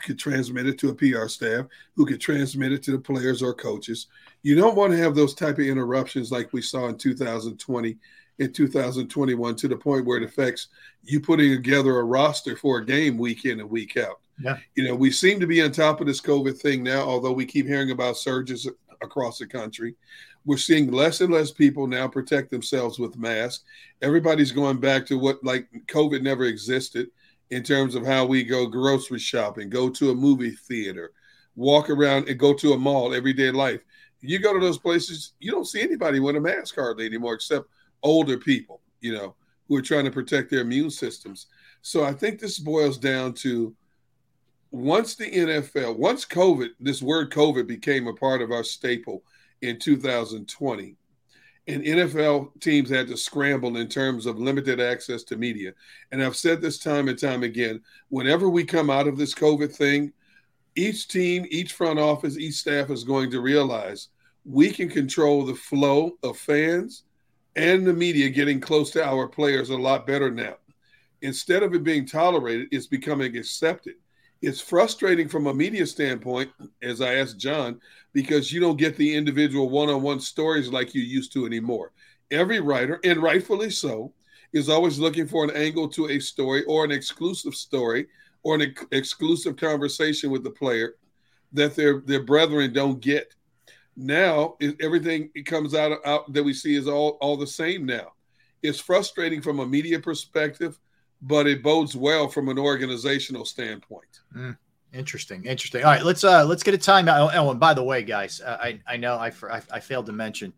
could 0.00 0.18
transmit 0.18 0.66
it 0.66 0.78
to 0.78 0.90
a 0.90 0.94
PR 0.94 1.28
staff, 1.28 1.64
who 1.96 2.04
could 2.04 2.20
transmit 2.20 2.72
it 2.72 2.82
to 2.82 2.90
the 2.92 2.98
players 2.98 3.42
or 3.42 3.54
coaches. 3.54 4.08
You 4.42 4.54
don't 4.54 4.76
want 4.76 4.92
to 4.92 4.98
have 4.98 5.14
those 5.14 5.34
type 5.34 5.58
of 5.58 5.64
interruptions 5.64 6.30
like 6.30 6.52
we 6.52 6.60
saw 6.60 6.88
in 6.88 6.98
2020 6.98 7.96
in 8.42 8.52
2021 8.52 9.56
to 9.56 9.68
the 9.68 9.76
point 9.76 10.04
where 10.04 10.18
it 10.18 10.24
affects 10.24 10.68
you 11.02 11.20
putting 11.20 11.50
together 11.50 11.98
a 11.98 12.04
roster 12.04 12.56
for 12.56 12.78
a 12.78 12.84
game 12.84 13.16
week 13.16 13.44
in 13.44 13.60
and 13.60 13.70
week 13.70 13.96
out. 13.96 14.20
Yeah. 14.42 14.58
You 14.74 14.84
know, 14.84 14.94
we 14.94 15.10
seem 15.10 15.40
to 15.40 15.46
be 15.46 15.62
on 15.62 15.72
top 15.72 16.00
of 16.00 16.06
this 16.06 16.20
COVID 16.20 16.58
thing 16.58 16.82
now, 16.82 17.00
although 17.02 17.32
we 17.32 17.46
keep 17.46 17.66
hearing 17.66 17.90
about 17.90 18.16
surges 18.16 18.68
across 19.00 19.38
the 19.38 19.46
country. 19.46 19.94
We're 20.44 20.56
seeing 20.56 20.90
less 20.90 21.20
and 21.20 21.32
less 21.32 21.52
people 21.52 21.86
now 21.86 22.08
protect 22.08 22.50
themselves 22.50 22.98
with 22.98 23.16
masks. 23.16 23.64
Everybody's 24.00 24.50
going 24.50 24.80
back 24.80 25.06
to 25.06 25.18
what 25.18 25.42
like 25.44 25.68
COVID 25.86 26.22
never 26.22 26.44
existed 26.44 27.08
in 27.50 27.62
terms 27.62 27.94
of 27.94 28.04
how 28.04 28.24
we 28.24 28.42
go 28.42 28.66
grocery 28.66 29.18
shopping, 29.18 29.68
go 29.68 29.88
to 29.90 30.10
a 30.10 30.14
movie 30.14 30.50
theater, 30.50 31.12
walk 31.54 31.90
around 31.90 32.28
and 32.28 32.38
go 32.38 32.54
to 32.54 32.72
a 32.72 32.78
mall, 32.78 33.14
everyday 33.14 33.50
life. 33.50 33.80
You 34.20 34.38
go 34.38 34.52
to 34.52 34.60
those 34.60 34.78
places, 34.78 35.32
you 35.38 35.50
don't 35.50 35.66
see 35.66 35.82
anybody 35.82 36.18
with 36.18 36.36
a 36.36 36.40
mask 36.40 36.76
hardly 36.76 37.06
anymore, 37.06 37.34
except 37.34 37.68
older 38.02 38.38
people, 38.38 38.80
you 39.00 39.12
know, 39.12 39.34
who 39.68 39.76
are 39.76 39.82
trying 39.82 40.04
to 40.04 40.10
protect 40.10 40.50
their 40.50 40.60
immune 40.60 40.90
systems. 40.90 41.46
So 41.82 42.04
I 42.04 42.12
think 42.12 42.38
this 42.38 42.58
boils 42.58 42.98
down 42.98 43.34
to 43.34 43.74
once 44.70 45.14
the 45.14 45.30
NFL, 45.30 45.98
once 45.98 46.24
COVID, 46.24 46.70
this 46.80 47.02
word 47.02 47.30
COVID 47.30 47.66
became 47.66 48.06
a 48.06 48.14
part 48.14 48.40
of 48.40 48.50
our 48.50 48.64
staple 48.64 49.22
in 49.60 49.78
2020, 49.78 50.96
and 51.68 51.82
NFL 51.84 52.60
teams 52.60 52.90
had 52.90 53.06
to 53.08 53.16
scramble 53.16 53.76
in 53.76 53.88
terms 53.88 54.26
of 54.26 54.38
limited 54.38 54.80
access 54.80 55.22
to 55.24 55.36
media. 55.36 55.72
And 56.10 56.22
I've 56.22 56.36
said 56.36 56.60
this 56.60 56.78
time 56.78 57.08
and 57.08 57.18
time 57.18 57.42
again 57.42 57.82
whenever 58.08 58.48
we 58.48 58.64
come 58.64 58.90
out 58.90 59.06
of 59.06 59.16
this 59.16 59.34
COVID 59.34 59.74
thing, 59.74 60.12
each 60.74 61.06
team, 61.06 61.46
each 61.50 61.74
front 61.74 61.98
office, 61.98 62.38
each 62.38 62.54
staff 62.54 62.90
is 62.90 63.04
going 63.04 63.30
to 63.30 63.40
realize 63.40 64.08
we 64.44 64.70
can 64.70 64.88
control 64.88 65.44
the 65.44 65.54
flow 65.54 66.12
of 66.22 66.36
fans 66.36 67.04
and 67.56 67.86
the 67.86 67.92
media 67.92 68.28
getting 68.30 68.60
close 68.60 68.90
to 68.92 69.04
our 69.04 69.28
players 69.28 69.70
a 69.70 69.76
lot 69.76 70.06
better 70.06 70.30
now. 70.30 70.56
Instead 71.20 71.62
of 71.62 71.74
it 71.74 71.84
being 71.84 72.06
tolerated, 72.06 72.68
it's 72.72 72.86
becoming 72.86 73.36
accepted. 73.36 73.94
It's 74.40 74.60
frustrating 74.60 75.28
from 75.28 75.46
a 75.46 75.54
media 75.54 75.86
standpoint, 75.86 76.50
as 76.82 77.00
I 77.00 77.14
asked 77.14 77.38
John, 77.38 77.80
because 78.12 78.52
you 78.52 78.60
don't 78.60 78.76
get 78.76 78.96
the 78.96 79.14
individual 79.14 79.70
one 79.70 79.88
on 79.88 80.02
one 80.02 80.18
stories 80.18 80.68
like 80.68 80.94
you 80.94 81.02
used 81.02 81.32
to 81.34 81.46
anymore. 81.46 81.92
Every 82.30 82.58
writer, 82.58 82.98
and 83.04 83.22
rightfully 83.22 83.70
so, 83.70 84.12
is 84.52 84.68
always 84.68 84.98
looking 84.98 85.28
for 85.28 85.44
an 85.44 85.50
angle 85.50 85.88
to 85.90 86.08
a 86.08 86.18
story 86.18 86.64
or 86.64 86.84
an 86.84 86.90
exclusive 86.90 87.54
story 87.54 88.06
or 88.42 88.56
an 88.56 88.62
ex- 88.62 88.84
exclusive 88.90 89.56
conversation 89.56 90.30
with 90.30 90.42
the 90.42 90.50
player 90.50 90.96
that 91.52 91.76
their, 91.76 92.00
their 92.00 92.22
brethren 92.22 92.72
don't 92.72 93.00
get. 93.00 93.34
Now, 93.96 94.56
everything 94.80 95.30
it 95.34 95.44
comes 95.44 95.74
out, 95.74 95.98
out 96.06 96.32
that 96.32 96.42
we 96.42 96.54
see 96.54 96.74
is 96.74 96.88
all, 96.88 97.18
all 97.20 97.36
the 97.36 97.46
same 97.46 97.84
now. 97.84 98.12
It's 98.62 98.80
frustrating 98.80 99.42
from 99.42 99.60
a 99.60 99.66
media 99.66 99.98
perspective 99.98 100.78
but 101.22 101.46
it 101.46 101.62
bodes 101.62 101.96
well 101.96 102.28
from 102.28 102.48
an 102.48 102.58
organizational 102.58 103.44
standpoint. 103.44 104.20
Mm, 104.36 104.56
interesting, 104.92 105.44
interesting. 105.44 105.84
All 105.84 105.90
right, 105.90 106.04
let's 106.04 106.24
uh 106.24 106.44
let's 106.44 106.62
get 106.62 106.74
a 106.74 106.78
timeout. 106.78 107.30
Oh, 107.34 107.50
and 107.50 107.60
by 107.60 107.74
the 107.74 107.82
way, 107.82 108.02
guys, 108.02 108.40
uh, 108.40 108.58
I 108.60 108.80
I 108.86 108.96
know 108.96 109.14
I, 109.14 109.32
I, 109.48 109.62
I 109.70 109.80
failed 109.80 110.06
to 110.06 110.12
mention, 110.12 110.52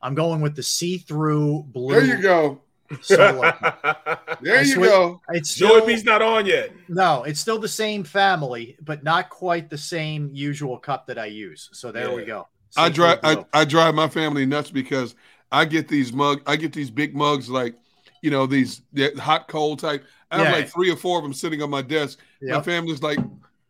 I'm 0.00 0.14
going 0.14 0.40
with 0.40 0.54
the 0.54 0.62
see-through 0.62 1.64
blue. 1.64 1.94
There 1.94 2.04
you 2.04 2.22
go. 2.22 2.62
there 3.08 4.58
I 4.58 4.60
you 4.60 4.64
swear, 4.64 4.90
go. 4.90 5.20
It's 5.30 5.50
still, 5.50 5.80
Joey 5.80 6.02
not 6.02 6.22
on 6.22 6.46
yet. 6.46 6.72
No, 6.88 7.24
it's 7.24 7.40
still 7.40 7.58
the 7.58 7.68
same 7.68 8.04
family, 8.04 8.76
but 8.82 9.02
not 9.02 9.30
quite 9.30 9.70
the 9.70 9.78
same 9.78 10.30
usual 10.32 10.78
cup 10.78 11.06
that 11.06 11.18
I 11.18 11.26
use. 11.26 11.68
So 11.72 11.92
there 11.92 12.10
yeah. 12.10 12.14
we 12.14 12.24
go. 12.24 12.48
See 12.70 12.80
I 12.80 12.88
drive 12.88 13.18
I, 13.22 13.44
I 13.52 13.64
drive 13.64 13.94
my 13.94 14.08
family 14.08 14.46
nuts 14.46 14.70
because 14.70 15.14
I 15.50 15.64
get 15.66 15.88
these 15.88 16.12
mug 16.12 16.40
I 16.46 16.56
get 16.56 16.72
these 16.72 16.90
big 16.90 17.14
mugs 17.14 17.50
like 17.50 17.74
you 18.22 18.30
know, 18.30 18.46
these 18.46 18.82
hot 19.18 19.48
cold 19.48 19.80
type. 19.80 20.04
I 20.30 20.38
have 20.38 20.46
yeah. 20.46 20.52
like 20.52 20.70
three 20.70 20.90
or 20.90 20.96
four 20.96 21.18
of 21.18 21.24
them 21.24 21.34
sitting 21.34 21.60
on 21.60 21.68
my 21.68 21.82
desk. 21.82 22.20
Yep. 22.40 22.56
My 22.56 22.62
family's 22.62 23.02
like, 23.02 23.18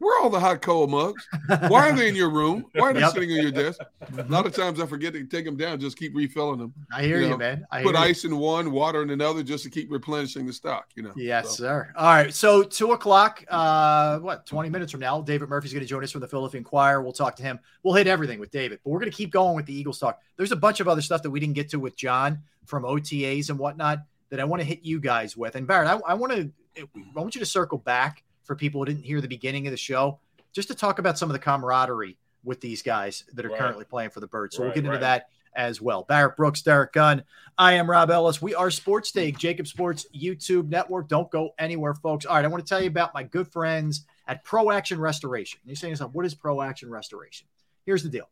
where 0.02 0.18
are 0.18 0.24
all 0.24 0.30
the 0.30 0.40
hot 0.40 0.60
cold 0.62 0.90
mugs? 0.90 1.26
Why 1.68 1.90
are 1.90 1.96
they 1.96 2.08
in 2.08 2.16
your 2.16 2.30
room? 2.30 2.66
Why 2.74 2.90
are 2.90 2.92
they 2.92 3.00
yep. 3.00 3.12
sitting 3.12 3.30
on 3.30 3.40
your 3.40 3.52
desk? 3.52 3.80
A 4.18 4.24
lot 4.24 4.46
of 4.46 4.54
times 4.54 4.80
I 4.80 4.86
forget 4.86 5.12
to 5.12 5.24
take 5.24 5.44
them 5.44 5.56
down, 5.56 5.78
just 5.78 5.96
keep 5.96 6.14
refilling 6.14 6.58
them. 6.58 6.74
I 6.92 7.04
hear 7.04 7.20
you, 7.20 7.26
know, 7.26 7.32
you 7.32 7.38
man. 7.38 7.66
I 7.70 7.82
put 7.82 7.94
ice 7.94 8.24
you. 8.24 8.30
in 8.30 8.38
one, 8.38 8.72
water 8.72 9.02
in 9.02 9.10
another, 9.10 9.44
just 9.44 9.62
to 9.64 9.70
keep 9.70 9.90
replenishing 9.92 10.44
the 10.44 10.52
stock. 10.52 10.88
You 10.96 11.04
know. 11.04 11.12
Yes, 11.14 11.50
so. 11.50 11.64
sir. 11.64 11.92
All 11.96 12.06
right. 12.06 12.34
So 12.34 12.64
two 12.64 12.92
o'clock, 12.92 13.44
uh, 13.48 14.18
what 14.18 14.44
twenty 14.44 14.70
minutes 14.70 14.90
from 14.90 15.00
now, 15.00 15.20
David 15.20 15.48
Murphy's 15.48 15.72
going 15.72 15.84
to 15.84 15.88
join 15.88 16.02
us 16.02 16.10
from 16.10 16.20
the 16.20 16.28
Philadelphia 16.28 16.58
Inquirer. 16.58 17.00
We'll 17.00 17.12
talk 17.12 17.36
to 17.36 17.42
him. 17.44 17.60
We'll 17.84 17.94
hit 17.94 18.08
everything 18.08 18.40
with 18.40 18.50
David, 18.50 18.80
but 18.82 18.90
we're 18.90 19.00
going 19.00 19.10
to 19.10 19.16
keep 19.16 19.30
going 19.30 19.54
with 19.54 19.66
the 19.66 19.74
Eagles 19.74 20.00
talk. 20.00 20.20
There's 20.36 20.52
a 20.52 20.56
bunch 20.56 20.80
of 20.80 20.88
other 20.88 21.02
stuff 21.02 21.22
that 21.22 21.30
we 21.30 21.38
didn't 21.38 21.54
get 21.54 21.70
to 21.70 21.78
with 21.78 21.96
John 21.96 22.40
from 22.66 22.82
OTAs 22.82 23.50
and 23.50 23.58
whatnot 23.58 24.00
that 24.30 24.40
I 24.40 24.44
want 24.44 24.60
to 24.60 24.66
hit 24.66 24.80
you 24.82 24.98
guys 24.98 25.36
with. 25.36 25.54
And 25.54 25.66
Barrett, 25.66 25.88
I, 25.88 26.12
I 26.12 26.14
want 26.14 26.32
to 26.32 26.50
I 26.76 27.20
want 27.20 27.34
you 27.34 27.38
to 27.38 27.46
circle 27.46 27.78
back 27.78 28.24
for 28.44 28.56
people 28.56 28.80
who 28.80 28.86
didn't 28.86 29.04
hear 29.04 29.20
the 29.20 29.28
beginning 29.28 29.66
of 29.66 29.70
the 29.70 29.76
show, 29.76 30.18
just 30.52 30.68
to 30.68 30.74
talk 30.74 30.98
about 30.98 31.18
some 31.18 31.28
of 31.28 31.32
the 31.32 31.38
camaraderie 31.38 32.18
with 32.44 32.60
these 32.60 32.82
guys 32.82 33.24
that 33.34 33.44
are 33.44 33.50
right. 33.50 33.58
currently 33.58 33.84
playing 33.84 34.10
for 34.10 34.20
the 34.20 34.26
Birds. 34.26 34.56
So 34.56 34.62
right, 34.62 34.68
we'll 34.68 34.74
get 34.74 34.84
into 34.84 34.90
right. 34.92 35.00
that 35.00 35.28
as 35.54 35.80
well. 35.80 36.02
Barrett 36.02 36.36
Brooks, 36.36 36.62
Derrick 36.62 36.92
Gunn. 36.92 37.22
I 37.58 37.74
am 37.74 37.88
Rob 37.88 38.10
Ellis. 38.10 38.40
We 38.40 38.54
are 38.54 38.70
Sports 38.70 39.12
Take, 39.12 39.38
JAKIB 39.38 39.66
Sports 39.66 40.06
YouTube 40.14 40.68
Network. 40.68 41.08
Don't 41.08 41.30
go 41.30 41.50
anywhere, 41.58 41.94
folks. 41.94 42.24
All 42.24 42.36
right, 42.36 42.44
I 42.44 42.48
want 42.48 42.64
to 42.64 42.68
tell 42.68 42.80
you 42.80 42.88
about 42.88 43.14
my 43.14 43.22
good 43.22 43.48
friends 43.48 44.06
at 44.26 44.44
Pro 44.44 44.70
Action 44.70 44.98
Restoration. 44.98 45.60
You're 45.64 45.76
saying 45.76 45.92
yourself, 45.92 46.14
what 46.14 46.26
is 46.26 46.34
Pro 46.34 46.62
Action 46.62 46.90
Restoration? 46.90 47.46
Here's 47.84 48.02
the 48.02 48.08
deal. 48.08 48.28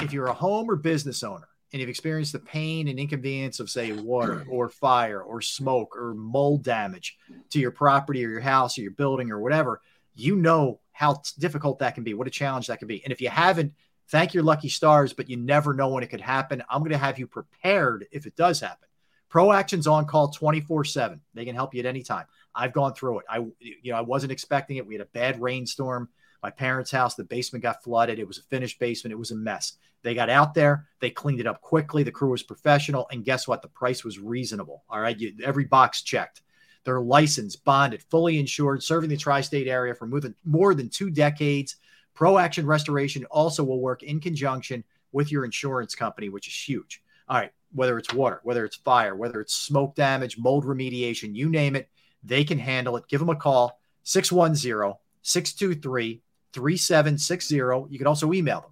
If 0.00 0.12
you're 0.12 0.26
a 0.26 0.34
home 0.34 0.70
or 0.70 0.76
business 0.76 1.22
owner 1.22 1.48
and 1.72 1.80
you've 1.80 1.88
experienced 1.88 2.32
the 2.32 2.38
pain 2.38 2.88
and 2.88 2.98
inconvenience 2.98 3.60
of, 3.60 3.70
say, 3.70 3.92
water 3.92 4.44
or 4.50 4.68
fire 4.68 5.22
or 5.22 5.40
smoke 5.40 5.96
or 5.96 6.14
mold 6.14 6.62
damage 6.62 7.16
to 7.50 7.58
your 7.58 7.70
property 7.70 8.24
or 8.24 8.30
your 8.30 8.40
house 8.40 8.76
or 8.78 8.82
your 8.82 8.92
building 8.92 9.30
or 9.30 9.40
whatever, 9.40 9.80
you 10.14 10.36
know 10.36 10.80
how 10.92 11.22
difficult 11.38 11.78
that 11.78 11.94
can 11.94 12.04
be, 12.04 12.14
what 12.14 12.26
a 12.26 12.30
challenge 12.30 12.66
that 12.66 12.78
can 12.78 12.88
be. 12.88 13.02
And 13.02 13.12
if 13.12 13.20
you 13.20 13.30
haven't, 13.30 13.72
thank 14.08 14.34
your 14.34 14.42
lucky 14.42 14.68
stars, 14.68 15.12
but 15.12 15.30
you 15.30 15.36
never 15.38 15.72
know 15.72 15.88
when 15.88 16.02
it 16.02 16.10
could 16.10 16.20
happen. 16.20 16.62
I'm 16.68 16.80
going 16.80 16.92
to 16.92 16.98
have 16.98 17.18
you 17.18 17.26
prepared 17.26 18.06
if 18.12 18.26
it 18.26 18.36
does 18.36 18.60
happen. 18.60 18.88
Pro 19.30 19.50
Action's 19.50 19.86
on 19.86 20.04
call 20.04 20.28
24 20.28 20.84
7. 20.84 21.20
They 21.32 21.46
can 21.46 21.54
help 21.54 21.74
you 21.74 21.80
at 21.80 21.86
any 21.86 22.02
time. 22.02 22.26
I've 22.54 22.74
gone 22.74 22.92
through 22.92 23.20
it. 23.20 23.24
I, 23.30 23.38
you 23.58 23.92
know, 23.92 23.96
I 23.96 24.02
wasn't 24.02 24.32
expecting 24.32 24.76
it. 24.76 24.86
We 24.86 24.94
had 24.94 25.00
a 25.00 25.06
bad 25.06 25.40
rainstorm. 25.40 26.10
My 26.42 26.50
parents' 26.50 26.90
house, 26.90 27.14
the 27.14 27.24
basement 27.24 27.62
got 27.62 27.82
flooded. 27.84 28.18
It 28.18 28.26
was 28.26 28.38
a 28.38 28.42
finished 28.42 28.78
basement. 28.80 29.12
It 29.12 29.18
was 29.18 29.30
a 29.30 29.36
mess. 29.36 29.74
They 30.02 30.14
got 30.14 30.28
out 30.28 30.54
there, 30.54 30.88
they 31.00 31.10
cleaned 31.10 31.40
it 31.40 31.46
up 31.46 31.60
quickly. 31.60 32.02
The 32.02 32.10
crew 32.10 32.30
was 32.30 32.42
professional. 32.42 33.06
And 33.12 33.24
guess 33.24 33.46
what? 33.46 33.62
The 33.62 33.68
price 33.68 34.04
was 34.04 34.18
reasonable. 34.18 34.82
All 34.88 35.00
right. 35.00 35.18
You, 35.18 35.34
every 35.44 35.64
box 35.64 36.02
checked. 36.02 36.42
They're 36.84 37.00
licensed, 37.00 37.64
bonded, 37.64 38.02
fully 38.10 38.40
insured, 38.40 38.82
serving 38.82 39.08
the 39.08 39.16
tri 39.16 39.40
state 39.40 39.68
area 39.68 39.94
for 39.94 40.06
more 40.06 40.20
than, 40.20 40.34
more 40.44 40.74
than 40.74 40.88
two 40.88 41.10
decades. 41.10 41.76
Pro 42.14 42.38
Action 42.38 42.66
Restoration 42.66 43.24
also 43.26 43.62
will 43.62 43.80
work 43.80 44.02
in 44.02 44.18
conjunction 44.18 44.82
with 45.12 45.30
your 45.30 45.44
insurance 45.44 45.94
company, 45.94 46.28
which 46.28 46.48
is 46.48 46.68
huge. 46.68 47.02
All 47.28 47.38
right. 47.38 47.52
Whether 47.72 47.98
it's 47.98 48.12
water, 48.12 48.40
whether 48.42 48.64
it's 48.64 48.76
fire, 48.76 49.14
whether 49.14 49.40
it's 49.40 49.54
smoke 49.54 49.94
damage, 49.94 50.36
mold 50.36 50.64
remediation, 50.64 51.36
you 51.36 51.48
name 51.48 51.76
it, 51.76 51.88
they 52.24 52.42
can 52.44 52.58
handle 52.58 52.96
it. 52.96 53.08
Give 53.08 53.20
them 53.20 53.30
a 53.30 53.36
call 53.36 53.78
610 54.02 54.94
623 55.22 56.20
3760. 56.52 57.56
You 57.90 57.98
can 57.98 58.06
also 58.06 58.32
email 58.32 58.60
them 58.60 58.70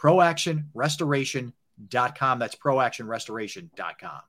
proactionrestoration.com. 0.00 2.38
That's 2.38 2.56
proactionrestoration.com. 2.56 4.20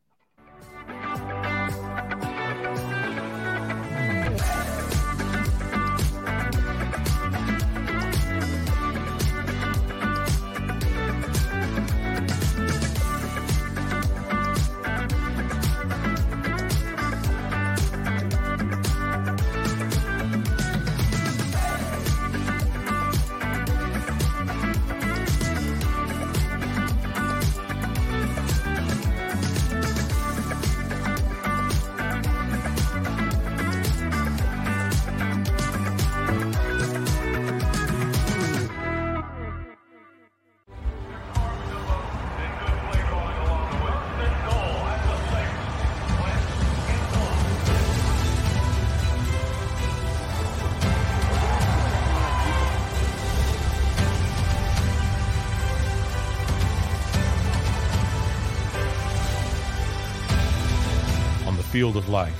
field 61.84 61.98
of 61.98 62.08
life, 62.08 62.34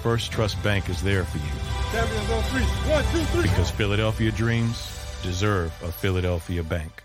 First 0.00 0.30
Trust 0.30 0.62
Bank 0.62 0.88
is 0.88 1.02
there 1.02 1.24
for 1.24 1.38
you. 1.38 1.52
Champions 1.90 2.30
on 2.30 2.42
three. 2.44 2.62
One, 2.88 3.02
two, 3.10 3.24
three. 3.32 3.42
Because 3.42 3.68
Philadelphia 3.68 4.30
dreams 4.30 5.18
deserve 5.24 5.72
a 5.82 5.90
Philadelphia 5.90 6.62
bank. 6.62 7.02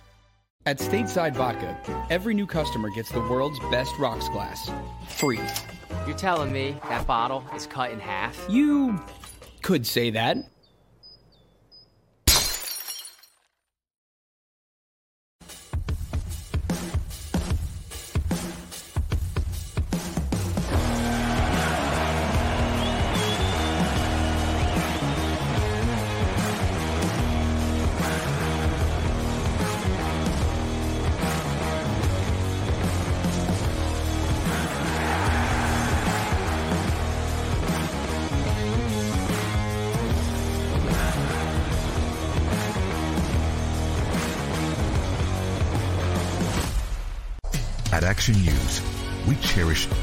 At 0.67 0.77
Stateside 0.77 1.33
Vodka, 1.33 1.75
every 2.11 2.35
new 2.35 2.45
customer 2.45 2.91
gets 2.91 3.11
the 3.11 3.19
world's 3.21 3.59
best 3.71 3.97
rocks 3.97 4.29
glass. 4.29 4.69
Free. 5.07 5.39
You're 6.05 6.15
telling 6.15 6.51
me 6.53 6.77
that 6.87 7.07
bottle 7.07 7.43
is 7.55 7.65
cut 7.65 7.89
in 7.89 7.99
half? 7.99 8.39
You 8.47 9.01
could 9.63 9.87
say 9.87 10.11
that. 10.11 10.37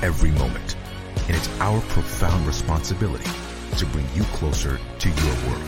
Every 0.02 0.32
moment, 0.32 0.76
and 1.28 1.36
it's 1.36 1.48
our 1.60 1.80
profound 1.82 2.46
responsibility 2.46 3.30
to 3.78 3.86
bring 3.86 4.06
you 4.14 4.24
closer 4.34 4.78
to 4.98 5.08
your 5.08 5.34
world. 5.48 5.62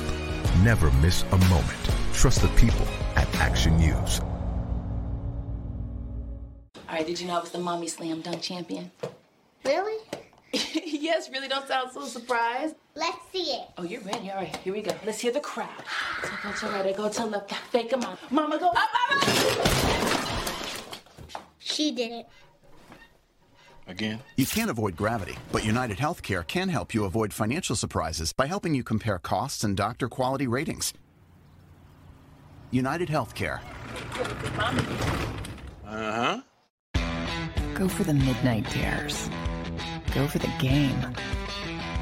Never 0.62 0.90
miss 0.92 1.22
a 1.22 1.38
moment. 1.48 1.90
Trust 2.12 2.42
the 2.42 2.48
people 2.48 2.86
at 3.16 3.32
Action 3.36 3.76
News. 3.76 4.20
All 6.88 7.00
right, 7.00 7.06
did 7.06 7.20
you 7.20 7.26
know 7.26 7.38
I 7.38 7.40
was 7.40 7.50
the 7.50 7.58
mommy 7.58 7.88
slam 7.88 8.20
dunk 8.20 8.42
champion? 8.42 8.90
Really? 9.64 10.02
yes, 10.52 11.30
really 11.30 11.48
don't 11.48 11.66
sound 11.66 11.90
so 11.92 12.04
surprised. 12.04 12.76
Let's 12.94 13.18
see 13.32 13.52
it. 13.52 13.68
Oh, 13.78 13.82
you're 13.82 14.00
ready. 14.02 14.30
All 14.30 14.36
right, 14.36 14.54
here 14.58 14.72
we 14.72 14.82
go. 14.82 14.94
Let's 15.04 15.18
hear 15.20 15.32
the 15.32 15.40
crowd. 15.40 15.68
So 16.22 16.30
go 16.42 16.52
to 16.52 16.66
right, 16.66 16.86
I 16.86 16.92
go 16.92 17.08
to 17.08 17.24
left, 17.26 17.52
I 17.52 17.56
fake 17.56 17.92
a 17.92 17.96
mom. 17.96 18.16
Mama 18.30 18.58
go 18.58 18.68
up, 18.68 18.88
mama! 19.10 19.34
She 21.58 21.90
did 21.90 22.12
it. 22.12 22.26
Again? 23.86 24.20
You 24.36 24.46
can't 24.46 24.70
avoid 24.70 24.96
gravity, 24.96 25.36
but 25.52 25.64
United 25.64 25.98
Healthcare 25.98 26.46
can 26.46 26.68
help 26.68 26.94
you 26.94 27.04
avoid 27.04 27.32
financial 27.32 27.76
surprises 27.76 28.32
by 28.32 28.46
helping 28.46 28.74
you 28.74 28.82
compare 28.82 29.18
costs 29.18 29.62
and 29.62 29.76
doctor 29.76 30.08
quality 30.08 30.46
ratings. 30.46 30.92
United 32.70 33.08
Healthcare. 33.08 33.60
Uh 35.86 36.40
huh. 36.96 37.02
Go 37.74 37.88
for 37.88 38.04
the 38.04 38.14
midnight 38.14 38.68
dares. 38.70 39.28
Go 40.14 40.26
for 40.26 40.38
the 40.38 40.50
game. 40.58 41.00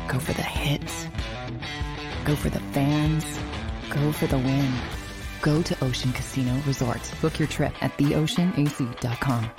Go 0.08 0.18
for 0.18 0.32
the 0.34 0.42
hits. 0.42 1.08
Go 2.24 2.36
for 2.36 2.50
the 2.50 2.60
fans. 2.72 3.24
Go 3.90 4.12
for 4.12 4.26
the 4.26 4.38
win. 4.38 4.72
Go 5.42 5.62
to 5.62 5.84
Ocean 5.84 6.12
Casino 6.12 6.54
Resort. 6.66 7.00
Book 7.20 7.38
your 7.38 7.48
trip 7.48 7.72
at 7.82 7.96
theoceanac.com. 7.98 9.50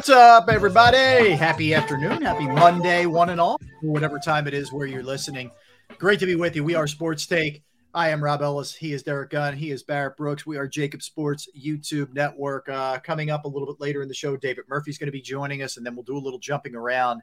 What's 0.00 0.08
up, 0.08 0.48
everybody? 0.48 1.32
Happy 1.32 1.74
afternoon. 1.74 2.22
Happy 2.22 2.46
Monday, 2.46 3.04
one 3.04 3.28
and 3.28 3.38
all, 3.38 3.60
whatever 3.82 4.18
time 4.18 4.46
it 4.46 4.54
is 4.54 4.72
where 4.72 4.86
you're 4.86 5.02
listening. 5.02 5.50
Great 5.98 6.18
to 6.20 6.26
be 6.26 6.36
with 6.36 6.56
you. 6.56 6.64
We 6.64 6.74
are 6.74 6.86
Sports 6.86 7.26
Take. 7.26 7.62
I 7.92 8.08
am 8.08 8.24
Rob 8.24 8.40
Ellis. 8.40 8.74
He 8.74 8.94
is 8.94 9.02
Derrick 9.02 9.28
Gunn. 9.28 9.54
He 9.54 9.70
is 9.70 9.82
Barrett 9.82 10.16
Brooks. 10.16 10.46
We 10.46 10.56
are 10.56 10.66
JAKIB 10.66 11.02
Sports 11.02 11.50
YouTube 11.54 12.14
Network. 12.14 12.66
Uh, 12.70 12.98
coming 13.00 13.28
up 13.28 13.44
a 13.44 13.48
little 13.48 13.66
bit 13.66 13.78
later 13.78 14.00
in 14.00 14.08
the 14.08 14.14
show, 14.14 14.38
David 14.38 14.64
Murphy's 14.70 14.96
going 14.96 15.08
to 15.08 15.12
be 15.12 15.20
joining 15.20 15.62
us, 15.62 15.76
and 15.76 15.84
then 15.84 15.94
we'll 15.94 16.02
do 16.02 16.16
a 16.16 16.18
little 16.18 16.38
jumping 16.38 16.74
around 16.74 17.20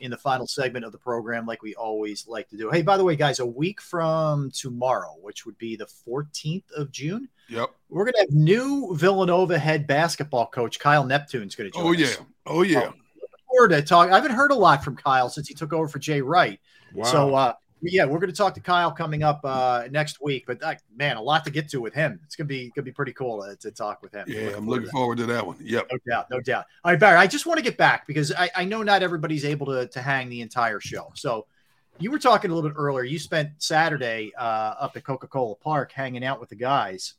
in 0.00 0.10
the 0.10 0.16
final 0.16 0.46
segment 0.46 0.84
of 0.84 0.92
the 0.92 0.98
program, 0.98 1.46
like 1.46 1.62
we 1.62 1.74
always 1.74 2.26
like 2.26 2.48
to 2.48 2.56
do. 2.56 2.70
Hey, 2.70 2.82
by 2.82 2.96
the 2.96 3.04
way, 3.04 3.16
guys, 3.16 3.38
a 3.38 3.46
week 3.46 3.80
from 3.80 4.50
tomorrow, 4.50 5.14
which 5.20 5.44
would 5.46 5.56
be 5.58 5.76
the 5.76 5.86
14th 5.86 6.70
of 6.76 6.90
June, 6.90 7.28
Yep. 7.48 7.70
we're 7.88 8.04
going 8.04 8.14
to 8.14 8.20
have 8.20 8.30
new 8.30 8.94
Villanova 8.94 9.58
head 9.58 9.86
basketball 9.86 10.46
coach 10.46 10.78
Kyle 10.78 11.04
Neptune's 11.04 11.54
going 11.54 11.70
to 11.70 11.76
join 11.78 11.86
Oh 11.86 11.92
us. 11.92 11.98
yeah. 11.98 12.24
Oh 12.46 12.62
yeah. 12.62 12.90
forward 13.48 13.68
to 13.68 13.82
talk. 13.82 14.10
I 14.10 14.14
haven't 14.16 14.32
heard 14.32 14.50
a 14.50 14.54
lot 14.54 14.84
from 14.84 14.96
Kyle 14.96 15.28
since 15.28 15.48
he 15.48 15.54
took 15.54 15.72
over 15.72 15.88
for 15.88 15.98
Jay 15.98 16.20
Wright. 16.20 16.60
Wow. 16.94 17.04
So, 17.04 17.34
uh, 17.34 17.52
yeah, 17.82 18.04
we're 18.04 18.18
going 18.18 18.30
to 18.30 18.36
talk 18.36 18.54
to 18.54 18.60
Kyle 18.60 18.90
coming 18.90 19.22
up 19.22 19.40
uh, 19.44 19.84
next 19.90 20.20
week. 20.20 20.44
But 20.46 20.62
uh, 20.62 20.74
man, 20.96 21.16
a 21.16 21.22
lot 21.22 21.44
to 21.44 21.50
get 21.50 21.68
to 21.70 21.80
with 21.80 21.94
him. 21.94 22.20
It's 22.24 22.36
gonna 22.36 22.48
be 22.48 22.70
gonna 22.74 22.84
be 22.84 22.92
pretty 22.92 23.12
cool 23.12 23.42
to, 23.44 23.56
to 23.56 23.70
talk 23.70 24.02
with 24.02 24.12
him. 24.12 24.26
Yeah, 24.28 24.56
I'm 24.56 24.66
looking 24.66 24.88
forward 24.88 25.18
to 25.18 25.26
that 25.26 25.46
one. 25.46 25.56
Yep. 25.60 25.88
No 25.92 25.98
doubt, 26.08 26.30
no 26.30 26.40
doubt. 26.40 26.66
All 26.84 26.92
right, 26.92 27.00
Barry, 27.00 27.16
I 27.16 27.26
just 27.26 27.46
want 27.46 27.58
to 27.58 27.62
get 27.62 27.76
back 27.76 28.06
because 28.06 28.32
I, 28.32 28.50
I 28.56 28.64
know 28.64 28.82
not 28.82 29.02
everybody's 29.02 29.44
able 29.44 29.66
to, 29.66 29.86
to 29.88 30.02
hang 30.02 30.28
the 30.28 30.40
entire 30.40 30.80
show. 30.80 31.12
So 31.14 31.46
you 31.98 32.10
were 32.10 32.18
talking 32.18 32.50
a 32.50 32.54
little 32.54 32.68
bit 32.68 32.76
earlier. 32.76 33.04
You 33.04 33.18
spent 33.18 33.50
Saturday 33.58 34.32
uh, 34.38 34.74
up 34.78 34.96
at 34.96 35.04
Coca 35.04 35.26
Cola 35.26 35.54
Park 35.56 35.92
hanging 35.92 36.24
out 36.24 36.40
with 36.40 36.48
the 36.48 36.56
guys 36.56 37.14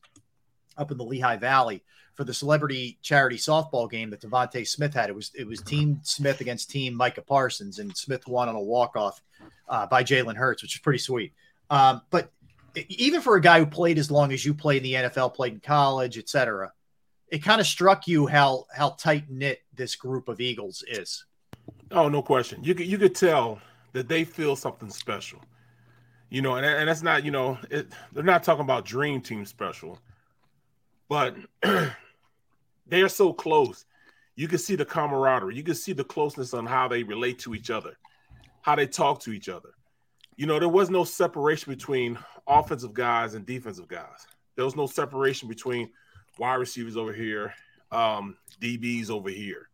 up 0.78 0.92
in 0.92 0.98
the 0.98 1.04
Lehigh 1.04 1.38
Valley 1.38 1.84
for 2.20 2.26
the 2.26 2.34
celebrity 2.34 2.98
charity 3.02 3.38
softball 3.38 3.90
game 3.90 4.10
that 4.10 4.20
DeVonta 4.20 4.68
Smith 4.68 4.94
had. 4.94 5.10
It 5.10 5.16
was 5.16 5.32
it 5.36 5.48
was 5.48 5.62
Team 5.62 6.02
Smith 6.04 6.42
against 6.42 6.70
Team 6.70 6.94
Micah 6.94 7.22
Parsons, 7.22 7.80
and 7.80 7.96
Smith 7.96 8.28
won 8.28 8.50
on 8.50 8.56
a 8.56 8.62
walk 8.62 8.98
off 8.98 9.22
uh, 9.70 9.88
by 9.88 10.04
Jalen 10.04 10.36
Hurts, 10.36 10.62
which 10.62 10.76
is 10.76 10.82
pretty 10.82 11.00
sweet. 11.00 11.32
Um, 11.70 12.02
but 12.10 12.34
even 12.90 13.22
for 13.22 13.38
a 13.38 13.42
guy 13.42 13.60
who 13.60 13.66
played 13.66 13.98
as 13.98 14.12
long 14.12 14.34
as 14.34 14.44
you 14.44 14.54
played 14.54 14.84
in 14.84 14.84
the 14.84 15.10
NFL, 15.10 15.34
played 15.34 15.54
in 15.54 15.60
college, 15.62 16.18
etc., 16.18 16.74
it 17.30 17.42
kind 17.42 17.62
of 17.62 17.66
struck 17.66 18.06
you 18.06 18.28
how 18.28 18.66
how 18.76 18.90
tight 18.90 19.30
knit 19.30 19.62
this 19.74 19.96
group 19.96 20.28
of 20.28 20.42
Eagles 20.42 20.84
is. 20.90 21.24
Oh, 21.90 22.10
no 22.10 22.22
question. 22.22 22.62
You 22.66 22.76
could 22.76 22.88
you 22.88 22.98
could 22.98 23.16
tell 23.16 23.62
that 23.94 24.10
they 24.10 24.26
feel 24.26 24.58
something 24.58 24.90
special. 24.90 25.40
You 26.30 26.42
know, 26.42 26.56
and, 26.56 26.66
and 26.66 26.90
that's 26.90 27.02
not, 27.02 27.24
you 27.24 27.32
know, 27.32 27.58
it, 27.72 27.88
they're 28.12 28.24
not 28.26 28.44
talking 28.44 28.66
about 28.66 28.84
dream 28.84 29.22
team 29.22 29.46
special, 29.46 29.98
but 31.08 31.38
they 32.90 33.02
are 33.02 33.10
so 33.10 33.34
close. 33.34 33.86
You 34.36 34.48
can 34.48 34.58
see 34.58 34.76
the 34.76 34.86
camaraderie. 34.86 35.56
You 35.56 35.64
can 35.64 35.76
see 35.76 35.94
the 35.94 36.04
closeness 36.04 36.54
on 36.54 36.66
how 36.66 36.88
they 36.88 37.04
relate 37.04 37.40
to 37.40 37.54
each 37.54 37.70
other, 37.70 37.98
how 38.62 38.76
they 38.76 38.88
talk 38.88 39.20
to 39.22 39.32
each 39.32 39.50
other. 39.50 39.70
You 40.38 40.46
know, 40.46 40.60
there 40.60 40.70
was 40.70 40.90
no 40.90 41.04
separation 41.04 41.74
between 41.74 42.18
offensive 42.48 42.94
guys 42.94 43.34
and 43.34 43.46
defensive 43.46 43.88
guys. 43.88 44.26
There 44.56 44.66
was 44.66 44.76
no 44.76 44.88
separation 44.88 45.50
between 45.50 45.90
wide 46.38 46.56
receivers 46.56 46.96
over 46.96 47.12
here, 47.12 47.54
um, 47.92 48.38
DBs 48.62 49.10
over 49.10 49.30
here 49.30 49.70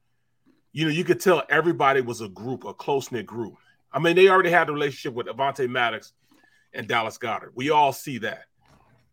you 0.76 0.84
know, 0.84 0.92
you 0.92 1.06
could 1.06 1.22
tell 1.22 1.42
everybody 1.50 2.02
was 2.02 2.20
a 2.20 2.28
group, 2.28 2.66
a 2.66 2.74
close 2.74 3.10
knit 3.10 3.26
group. 3.26 3.56
I 3.94 4.00
mean, 4.00 4.18
they 4.18 4.28
already 4.28 4.50
had 4.50 4.68
a 4.68 4.74
relationship 4.74 5.14
with 5.14 5.28
Avonte 5.28 5.70
Maddox 5.70 6.12
and 6.74 6.86
Dallas 6.86 7.18
Goedert. 7.18 7.54
We 7.56 7.70
all 7.70 7.94
see 7.94 8.18
that. 8.18 8.44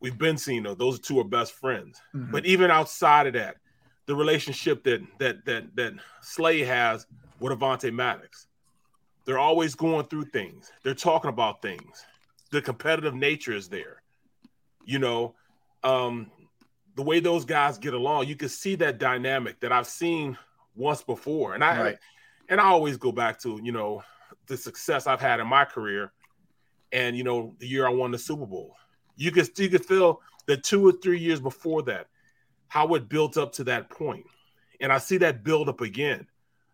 We've 0.00 0.18
been 0.18 0.36
seeing 0.36 0.64
those. 0.64 0.76
Those 0.76 0.98
two 0.98 1.20
are 1.20 1.24
best 1.24 1.52
friends. 1.52 2.02
Mhm. 2.16 2.32
But 2.32 2.46
even 2.46 2.72
outside 2.72 3.28
of 3.28 3.34
that, 3.34 3.58
the 4.06 4.14
relationship 4.14 4.82
that 4.84 5.02
that 5.18 5.44
that 5.44 5.76
that 5.76 5.94
Slay 6.20 6.60
has 6.60 7.06
with 7.40 7.58
Avonte 7.58 7.92
Maddox, 7.92 8.46
they're 9.24 9.38
always 9.38 9.74
going 9.74 10.06
through 10.06 10.26
things. 10.26 10.70
They're 10.82 10.94
talking 10.94 11.28
about 11.28 11.62
things. 11.62 12.04
The 12.50 12.62
competitive 12.62 13.14
nature 13.14 13.52
is 13.52 13.68
there. 13.68 14.02
You 14.84 14.98
know, 14.98 15.34
um, 15.84 16.30
the 16.96 17.02
way 17.02 17.20
those 17.20 17.44
guys 17.44 17.78
get 17.78 17.94
along, 17.94 18.26
you 18.26 18.36
can 18.36 18.48
see 18.48 18.74
that 18.76 18.98
dynamic 18.98 19.60
that 19.60 19.72
I've 19.72 19.86
seen 19.86 20.36
once 20.74 21.02
before. 21.02 21.54
And 21.54 21.64
I 21.64 21.80
Right. 21.80 21.98
and 22.48 22.60
I 22.60 22.64
always 22.64 22.96
go 22.96 23.12
back 23.12 23.40
to, 23.40 23.60
you 23.62 23.72
know, 23.72 24.02
the 24.46 24.56
success 24.56 25.06
I've 25.06 25.20
had 25.20 25.40
in 25.40 25.46
my 25.46 25.64
career 25.64 26.12
and 26.92 27.16
you 27.16 27.24
know, 27.24 27.54
the 27.58 27.66
year 27.66 27.86
I 27.86 27.90
won 27.90 28.10
the 28.10 28.18
Super 28.18 28.46
Bowl. 28.46 28.76
You 29.16 29.32
could 29.32 29.58
you 29.58 29.68
could 29.68 29.84
feel 29.84 30.20
the 30.46 30.56
two 30.56 30.86
or 30.86 30.92
three 30.92 31.18
years 31.18 31.40
before 31.40 31.82
that, 31.84 32.08
how 32.72 32.94
it 32.94 33.06
built 33.06 33.36
up 33.36 33.52
to 33.52 33.64
that 33.64 33.90
point. 33.90 34.24
And 34.80 34.90
I 34.90 34.96
see 34.96 35.18
that 35.18 35.44
build 35.44 35.68
up 35.68 35.82
again. 35.82 36.26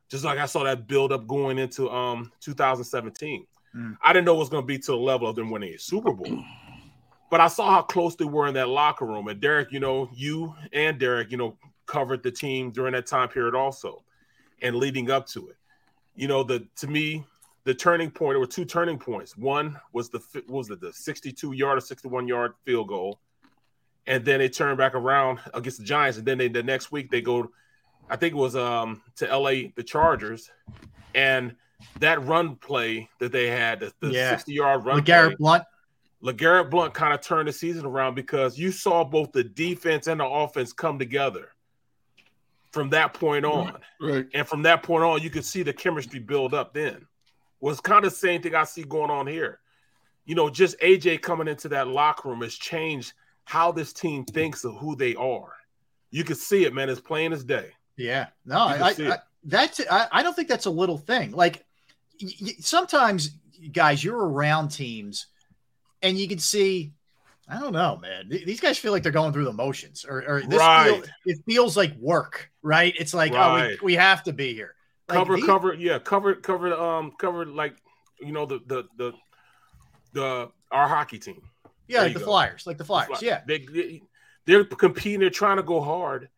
Just 0.09 0.25
like 0.25 0.39
I 0.39 0.47
saw 0.47 0.63
that 0.63 0.87
build 0.87 1.11
up 1.11 1.27
going 1.27 1.59
into 1.59 1.91
um 1.91 2.31
2017. 2.39 3.45
Mm. 3.75 3.97
I 4.01 4.13
didn't 4.13 4.25
know 4.25 4.37
it 4.37 4.39
was 4.39 4.49
going 4.49 4.63
to 4.63 4.67
be 4.67 4.79
to 4.79 4.93
the 4.93 4.97
level 4.97 5.29
of 5.29 5.35
them 5.35 5.51
winning 5.51 5.75
a 5.75 5.79
Super 5.79 6.13
Bowl. 6.13 6.41
But 7.33 7.41
I 7.41 7.49
saw 7.49 7.73
how 7.73 7.83
close 7.83 8.15
they 8.15 8.27
were 8.27 8.47
in 8.47 8.55
that 8.55 8.69
locker 8.69 9.07
room. 9.07 9.27
And 9.27 9.41
Derrick, 9.41 9.73
you 9.73 9.81
know, 9.81 10.09
you 10.15 10.55
and 10.73 11.01
Derrick, 11.01 11.33
you 11.33 11.37
know, 11.37 11.57
covered 11.87 12.23
the 12.23 12.31
team 12.31 12.71
during 12.71 12.93
that 12.93 13.07
time 13.07 13.29
period 13.29 13.57
also 13.57 14.05
and 14.63 14.77
leading 14.77 15.11
up 15.11 15.27
to 15.31 15.49
it. 15.49 15.57
You 16.15 16.29
know, 16.29 16.45
the 16.45 16.65
to 16.77 16.87
me, 16.87 17.25
the 17.65 17.75
turning 17.75 18.13
point. 18.13 18.35
There 18.35 18.41
were 18.41 18.47
two 18.47 18.65
turning 18.65 19.01
points. 19.01 19.37
One 19.37 19.77
was 19.93 20.11
the 20.11 20.21
was 20.47 20.71
it 20.71 20.81
the 20.81 20.93
62 20.93 21.55
yard 21.55 21.79
or 21.79 21.81
61 21.81 22.29
yard 22.29 22.55
field 22.65 22.87
goal, 22.87 23.19
and 24.09 24.25
then 24.25 24.41
they 24.41 24.49
turn 24.49 24.77
back 24.77 24.95
around 24.95 25.39
against 25.55 25.79
the 25.79 25.85
Giants, 25.85 26.19
and 26.19 26.27
then 26.27 26.39
they, 26.39 26.49
the 26.49 26.63
next 26.63 26.91
week 26.91 27.11
they 27.11 27.21
go, 27.21 27.51
I 28.11 28.17
think 28.17 28.33
it 28.33 28.39
was 28.39 28.57
um 28.57 29.03
to 29.17 29.27
LA 29.27 29.69
the 29.77 29.85
Chargers, 29.85 30.51
and 31.15 31.55
that 32.01 32.25
run 32.25 32.57
play 32.57 33.09
that 33.21 33.31
they 33.31 33.49
had, 33.49 33.81
the, 33.81 33.93
the 34.01 34.11
Yeah. 34.11 34.31
60 34.31 34.53
yard 34.53 34.85
run. 34.85 35.01
LeGarrette 35.01 35.27
play, 35.29 35.37
Blount. 35.37 35.65
LeGarrette 36.25 36.71
Blount 36.71 36.95
kind 36.95 37.15
of 37.15 37.21
turned 37.21 37.47
the 37.47 37.53
season 37.53 37.85
around 37.85 38.15
because 38.15 38.59
you 38.59 38.73
saw 38.73 39.05
both 39.05 39.31
the 39.31 39.45
defense 39.45 40.09
and 40.09 40.19
the 40.19 40.27
offense 40.27 40.73
come 40.73 40.99
together 40.99 41.53
from 42.73 42.91
that 42.91 43.15
point 43.15 43.45
on. 43.45 43.79
Right. 44.01 44.27
And 44.35 44.47
from 44.47 44.63
that 44.63 44.83
point 44.83 45.05
on, 45.05 45.23
you 45.23 45.31
could 45.31 45.45
see 45.45 45.63
the 45.63 45.73
chemistry 45.73 46.19
build 46.19 46.55
up 46.55 46.75
then. 46.75 47.07
Was 47.61 47.81
kind 47.81 48.05
of 48.05 48.13
the 48.13 48.17
same 48.19 48.43
thing 48.43 48.55
I 48.55 48.65
see 48.65 48.83
going 48.83 49.11
on 49.11 49.27
here. 49.27 49.61
You 50.25 50.35
know, 50.35 50.51
just 50.51 50.79
AJ 50.81 51.23
coming 51.23 51.49
into 51.49 51.69
that 51.71 51.89
locker 51.89 52.29
room 52.29 52.43
has 52.43 52.55
changed 52.55 53.13
how 53.49 53.73
this 53.73 53.95
team 53.95 54.27
thinks 54.27 54.63
of 54.65 54.77
who 54.77 54.95
they 54.95 55.15
are. 55.15 55.53
You 56.11 56.23
can 56.23 56.37
see 56.37 56.67
it, 56.67 56.75
man. 56.75 56.91
It's 56.91 57.01
plain 57.01 57.33
as 57.33 57.43
day. 57.45 57.71
Yeah, 57.97 58.27
no, 58.45 58.59
I, 58.59 58.89
I, 59.11 59.17
that's 59.43 59.81
I, 59.91 60.07
I 60.13 60.23
don't 60.23 60.35
think 60.37 60.49
that's 60.49 60.67
a 60.67 60.71
little 60.71 60.99
thing. 60.99 61.33
Like 61.33 61.65
y- 62.23 62.29
y- 62.43 62.53
sometimes, 62.61 63.31
guys, 63.73 64.05
you're 64.05 64.19
around 64.19 64.69
teams, 64.69 65.29
and 66.03 66.19
you 66.19 66.29
can 66.29 66.39
see. 66.39 66.93
I 67.49 67.59
don't 67.59 67.73
know, 67.73 67.97
man. 67.97 68.29
Th- 68.29 68.45
These 68.45 68.61
guys 68.61 68.77
feel 68.77 68.93
like 68.93 69.03
they're 69.03 69.11
going 69.13 69.33
through 69.33 69.47
the 69.47 69.53
motions, 69.55 70.05
or, 70.07 70.23
or 70.29 70.41
this 70.43 70.51
feel- 70.51 70.59
Right. 70.59 71.03
it 71.25 71.39
feels 71.47 71.75
like 71.79 71.97
work, 71.97 72.51
right? 72.63 72.93
It's 72.99 73.15
like, 73.15 73.33
oh, 73.33 73.67
we, 73.71 73.79
we 73.83 73.95
have 73.95 74.23
to 74.25 74.35
be 74.35 74.53
here. 74.53 74.75
Like, 75.09 75.17
cover, 75.21 75.37
these- 75.37 75.47
cover, 75.47 75.73
yeah, 75.75 75.99
cover, 75.99 76.35
cover, 76.35 76.75
um, 76.75 77.13
cover 77.19 77.47
like 77.47 77.77
you 78.21 78.33
know 78.33 78.45
the 78.45 78.61
the 78.67 78.85
the 78.99 79.13
the 80.13 80.51
our 80.71 80.87
hockey 80.89 81.19
team. 81.19 81.41
Yeah, 81.89 82.03
like 82.03 82.15
the. 82.15 82.21
Flyers, 82.21 82.67
like 82.67 82.79
the 82.79 82.85
Flyers. 82.85 83.09
Fly- 83.09 83.19
Yeah, 83.23 83.41
they, 83.47 83.59
they 83.61 84.03
they're 84.47 84.65
competing. 84.65 85.21
They're 85.21 85.31
trying 85.31 85.57
to 85.57 85.63
go 85.63 85.81
hard, 85.81 86.29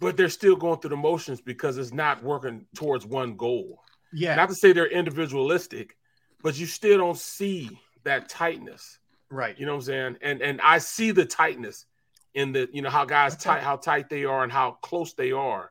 but 0.00 0.16
they're 0.16 0.28
still 0.28 0.56
going 0.56 0.80
through 0.80 0.90
the 0.90 0.96
motions 0.96 1.40
because 1.40 1.76
it's 1.78 1.92
not 1.92 2.22
working 2.22 2.66
towards 2.74 3.04
one 3.06 3.36
goal. 3.36 3.80
yeah, 4.12 4.34
Not 4.36 4.48
to 4.48 4.54
say 4.54 4.72
they're 4.72 4.86
individualistic, 4.86 5.96
but 6.42 6.58
you 6.58 6.66
still 6.66 6.98
don't 6.98 7.18
see 7.18 7.70
that 8.04 8.28
tightness. 8.28 8.98
right. 9.30 9.58
You 9.58 9.66
know 9.66 9.72
what 9.72 9.78
I'm 9.78 9.82
saying? 9.86 10.16
And 10.22 10.40
and 10.42 10.60
I 10.62 10.78
see 10.78 11.10
the 11.10 11.24
tightness 11.24 11.86
in 12.34 12.52
the 12.52 12.68
you 12.72 12.80
know 12.82 12.90
how 12.90 13.04
guys 13.04 13.36
tight 13.36 13.62
how 13.62 13.76
tight 13.76 14.08
they 14.08 14.24
are 14.24 14.42
and 14.42 14.52
how 14.52 14.72
close 14.82 15.12
they 15.14 15.32
are, 15.32 15.70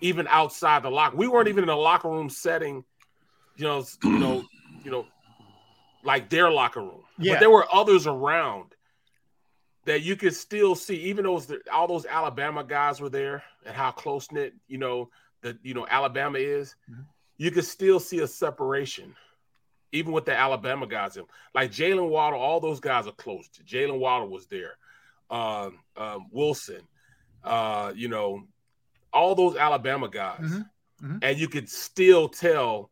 even 0.00 0.26
outside 0.28 0.82
the 0.82 0.90
lock. 0.90 1.14
We 1.14 1.28
weren't 1.28 1.48
even 1.48 1.64
in 1.64 1.68
a 1.70 1.76
locker 1.76 2.08
room 2.08 2.30
setting, 2.30 2.84
you 3.56 3.64
know, 3.64 3.84
you 4.04 4.18
know, 4.18 4.44
you 4.84 4.90
know, 4.90 5.06
like 6.06 6.30
their 6.30 6.50
locker 6.50 6.80
room. 6.80 7.02
Yeah. 7.18 7.34
But 7.34 7.40
there 7.40 7.50
were 7.50 7.66
others 7.72 8.06
around 8.06 8.74
that 9.84 10.02
you 10.02 10.16
could 10.16 10.34
still 10.34 10.74
see, 10.74 10.96
even 11.02 11.24
though 11.24 11.38
the, 11.38 11.60
all 11.72 11.86
those 11.86 12.06
Alabama 12.06 12.64
guys 12.64 13.00
were 13.00 13.08
there 13.08 13.42
and 13.64 13.74
how 13.74 13.90
close 13.90 14.30
knit, 14.32 14.54
you 14.68 14.78
know, 14.78 15.10
that 15.42 15.58
you 15.62 15.74
know 15.74 15.86
Alabama 15.88 16.38
is, 16.38 16.74
you 17.36 17.50
could 17.50 17.64
still 17.64 18.00
see 18.00 18.20
a 18.20 18.26
separation 18.26 19.14
even 19.92 20.12
with 20.12 20.24
the 20.24 20.36
Alabama 20.36 20.86
guys, 20.86 21.16
like 21.54 21.70
Jaylen 21.70 22.08
Waddle, 22.08 22.40
all 22.40 22.60
those 22.60 22.80
guys 22.80 23.06
are 23.06 23.12
close. 23.12 23.48
Jaylen 23.64 23.98
Waddle 23.98 24.28
was 24.28 24.46
there, 24.46 24.76
um, 25.30 25.78
um, 25.96 26.26
Wilson, 26.30 26.82
uh, 27.44 27.92
you 27.94 28.08
know, 28.08 28.42
all 29.12 29.34
those 29.34 29.56
Alabama 29.56 30.08
guys, 30.08 30.40
Mhm. 30.40 30.70
Mhm. 31.02 31.18
and 31.22 31.38
you 31.38 31.48
could 31.48 31.70
still 31.70 32.28
tell 32.28 32.90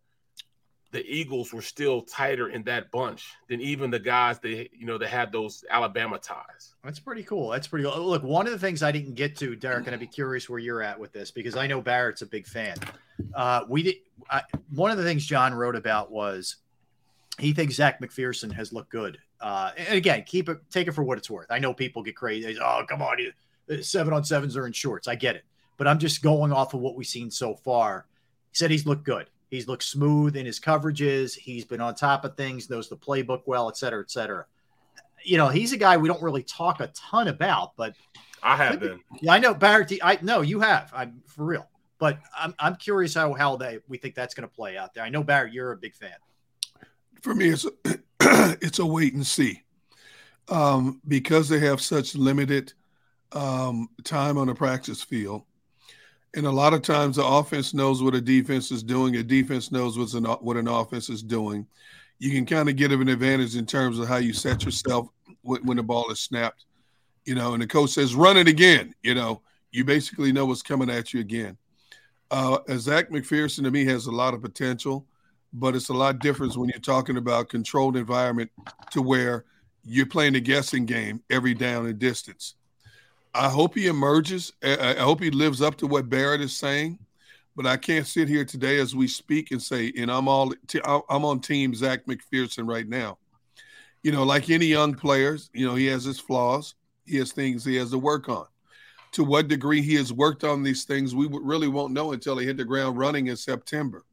the 0.94 1.04
Eagles 1.04 1.52
were 1.52 1.60
still 1.60 2.02
tighter 2.02 2.48
in 2.50 2.62
that 2.62 2.90
bunch 2.92 3.34
than 3.48 3.60
even 3.60 3.90
the 3.90 3.98
guys 3.98 4.38
they, 4.38 4.70
you 4.72 4.86
know, 4.86 4.96
that 4.96 5.08
had 5.08 5.32
those 5.32 5.64
Alabama 5.68 6.18
ties. 6.18 6.76
That's 6.84 7.00
pretty 7.00 7.24
cool. 7.24 7.48
That's 7.50 7.66
pretty 7.66 7.84
cool. 7.84 8.00
Look, 8.06 8.22
one 8.22 8.46
of 8.46 8.52
the 8.52 8.58
things 8.60 8.80
I 8.82 8.92
didn't 8.92 9.14
get 9.14 9.36
to, 9.38 9.56
Derrick, 9.56 9.86
and 9.86 9.94
I'd 9.94 9.98
be 10.00 10.06
curious 10.06 10.48
where 10.48 10.60
you're 10.60 10.82
at 10.82 10.98
with 10.98 11.12
this 11.12 11.32
because 11.32 11.56
I 11.56 11.66
know 11.66 11.80
Barrett's 11.80 12.22
a 12.22 12.26
big 12.26 12.46
fan. 12.46 12.76
Uh, 13.34 13.62
we 13.68 13.82
did 13.82 13.96
I, 14.30 14.42
one 14.70 14.92
of 14.92 14.96
the 14.96 15.02
things 15.02 15.26
John 15.26 15.52
wrote 15.52 15.74
about 15.76 16.12
was 16.12 16.56
he 17.40 17.52
thinks 17.52 17.74
Zech 17.74 18.00
McPhearson 18.00 18.52
has 18.52 18.72
looked 18.72 18.90
good. 18.90 19.18
Uh, 19.40 19.72
and 19.76 19.96
again, 19.96 20.22
keep 20.24 20.48
it, 20.48 20.58
take 20.70 20.86
it 20.86 20.92
for 20.92 21.02
what 21.02 21.18
it's 21.18 21.28
worth. 21.28 21.48
I 21.50 21.58
know 21.58 21.74
people 21.74 22.04
get 22.04 22.14
crazy. 22.16 22.54
Say, 22.54 22.60
Oh, 22.62 22.84
come 22.88 23.02
on, 23.02 23.18
you- 23.18 23.82
seven 23.82 24.14
on 24.14 24.22
sevens 24.24 24.56
are 24.56 24.66
in 24.66 24.72
shorts. 24.72 25.08
I 25.08 25.16
get 25.16 25.34
it, 25.34 25.44
but 25.76 25.88
I'm 25.88 25.98
just 25.98 26.22
going 26.22 26.52
off 26.52 26.72
of 26.72 26.80
what 26.80 26.94
we've 26.94 27.04
seen 27.06 27.30
so 27.32 27.56
far. 27.56 28.06
He 28.52 28.56
said 28.58 28.70
he's 28.70 28.86
looked 28.86 29.04
good. 29.04 29.28
He's 29.54 29.68
looked 29.68 29.84
smooth 29.84 30.36
in 30.36 30.46
his 30.46 30.60
coverages. 30.60 31.34
He's 31.34 31.64
been 31.64 31.80
on 31.80 31.94
top 31.94 32.24
of 32.24 32.36
things, 32.36 32.68
knows 32.68 32.88
the 32.88 32.96
playbook 32.96 33.42
well, 33.46 33.68
et 33.68 33.76
cetera, 33.76 34.02
et 34.02 34.10
cetera 34.10 34.46
you 35.24 35.38
know, 35.38 35.48
he's 35.48 35.72
a 35.72 35.76
guy 35.76 35.96
we 35.96 36.06
don't 36.06 36.22
really 36.22 36.42
talk 36.42 36.80
a 36.80 36.88
ton 36.88 37.28
about, 37.28 37.76
but 37.76 37.94
I 38.42 38.56
have 38.56 38.78
been. 38.78 39.00
yeah, 39.20 39.32
I 39.32 39.38
know 39.38 39.54
Barrett. 39.54 39.92
I 40.02 40.18
know 40.22 40.42
you 40.42 40.60
have. 40.60 40.92
I'm 40.94 41.22
for 41.26 41.44
real, 41.44 41.66
but 41.98 42.18
I'm 42.38 42.54
I'm 42.58 42.76
curious 42.76 43.14
how 43.14 43.32
how 43.32 43.56
they 43.56 43.78
we 43.88 43.98
think 43.98 44.14
that's 44.14 44.34
going 44.34 44.48
to 44.48 44.54
play 44.54 44.76
out 44.76 44.94
there. 44.94 45.02
I 45.02 45.08
know 45.08 45.24
Barrett, 45.24 45.52
you're 45.52 45.72
a 45.72 45.76
big 45.76 45.94
fan. 45.94 46.14
for 47.22 47.34
me, 47.34 47.48
it's 47.48 47.64
a, 47.64 47.70
it's 48.60 48.78
a 48.78 48.86
wait 48.86 49.14
and 49.14 49.26
see, 49.26 49.62
um, 50.48 51.00
because 51.08 51.48
they 51.48 51.60
have 51.60 51.80
such 51.80 52.14
limited 52.14 52.74
um, 53.32 53.88
time 54.04 54.36
on 54.36 54.48
the 54.48 54.54
practice 54.54 55.02
field, 55.02 55.42
and 56.34 56.46
a 56.46 56.50
lot 56.50 56.74
of 56.74 56.82
times 56.82 57.16
the 57.16 57.24
offense 57.24 57.74
knows 57.74 58.02
what 58.02 58.14
a 58.14 58.20
defense 58.20 58.70
is 58.70 58.82
doing. 58.82 59.16
A 59.16 59.22
defense 59.22 59.70
knows 59.70 59.98
what's 59.98 60.14
an, 60.14 60.24
what 60.24 60.56
an 60.56 60.68
offense 60.68 61.08
is 61.08 61.22
doing. 61.22 61.66
You 62.18 62.30
can 62.30 62.46
kind 62.46 62.68
of 62.68 62.76
get 62.76 62.92
an 62.92 63.08
advantage 63.08 63.56
in 63.56 63.66
terms 63.66 63.98
of 63.98 64.08
how 64.08 64.16
you 64.16 64.32
set 64.32 64.64
yourself 64.64 65.08
when, 65.42 65.64
when 65.64 65.76
the 65.76 65.82
ball 65.82 66.10
is 66.10 66.20
snapped, 66.20 66.64
you 67.24 67.34
know. 67.34 67.54
And 67.54 67.62
the 67.62 67.66
coach 67.66 67.90
says, 67.90 68.14
"Run 68.14 68.36
it 68.36 68.48
again," 68.48 68.94
you 69.02 69.14
know. 69.14 69.42
You 69.70 69.84
basically 69.84 70.32
know 70.32 70.46
what's 70.46 70.62
coming 70.62 70.90
at 70.90 71.12
you 71.12 71.20
again. 71.20 71.56
Uh, 72.30 72.58
Zech 72.76 73.10
McPhearson 73.10 73.64
to 73.64 73.70
me 73.70 73.84
has 73.86 74.06
a 74.06 74.12
lot 74.12 74.34
of 74.34 74.42
potential 74.42 75.06
but 75.54 75.76
it's 75.76 75.88
a 75.88 75.94
lot 75.94 76.18
different 76.18 76.56
when 76.56 76.68
you're 76.68 76.80
talking 76.80 77.16
about 77.16 77.48
controlled 77.48 77.96
environment 77.96 78.50
to 78.90 79.00
where 79.00 79.44
you're 79.84 80.04
playing 80.04 80.34
a 80.34 80.40
guessing 80.40 80.84
game 80.84 81.22
every 81.30 81.54
down 81.54 81.86
and 81.86 81.98
distance. 81.98 82.56
I 83.34 83.48
hope 83.48 83.74
he 83.74 83.88
emerges. 83.88 84.52
I 84.62 84.94
hope 84.94 85.20
he 85.20 85.30
lives 85.30 85.60
up 85.60 85.76
to 85.78 85.88
what 85.88 86.08
Barrett 86.08 86.40
is 86.40 86.56
saying, 86.56 87.00
but 87.56 87.66
I 87.66 87.76
can't 87.76 88.06
sit 88.06 88.28
here 88.28 88.44
today 88.44 88.78
as 88.78 88.94
we 88.94 89.08
speak 89.08 89.50
and 89.50 89.60
say, 89.60 89.92
and 89.98 90.10
I'm 90.10 90.28
all 90.28 90.52
I'm 90.84 91.24
on 91.24 91.40
team 91.40 91.74
Zech 91.74 92.06
McPhearson 92.06 92.68
right 92.68 92.88
now. 92.88 93.18
You 94.04 94.12
know, 94.12 94.22
like 94.22 94.50
any 94.50 94.66
young 94.66 94.94
players, 94.94 95.50
you 95.52 95.66
know, 95.66 95.74
he 95.74 95.86
has 95.86 96.04
his 96.04 96.20
flaws. 96.20 96.76
He 97.06 97.16
has 97.16 97.32
things 97.32 97.64
he 97.64 97.76
has 97.76 97.90
to 97.90 97.98
work 97.98 98.28
on. 98.28 98.46
To 99.12 99.24
what 99.24 99.48
degree 99.48 99.82
he 99.82 99.94
has 99.96 100.12
worked 100.12 100.44
on 100.44 100.62
these 100.62 100.84
things, 100.84 101.14
we 101.14 101.28
really 101.30 101.68
won't 101.68 101.92
know 101.92 102.12
until 102.12 102.38
he 102.38 102.46
hit 102.46 102.56
the 102.56 102.64
ground 102.64 102.98
running 102.98 103.26
in 103.26 103.36
September. 103.36 104.04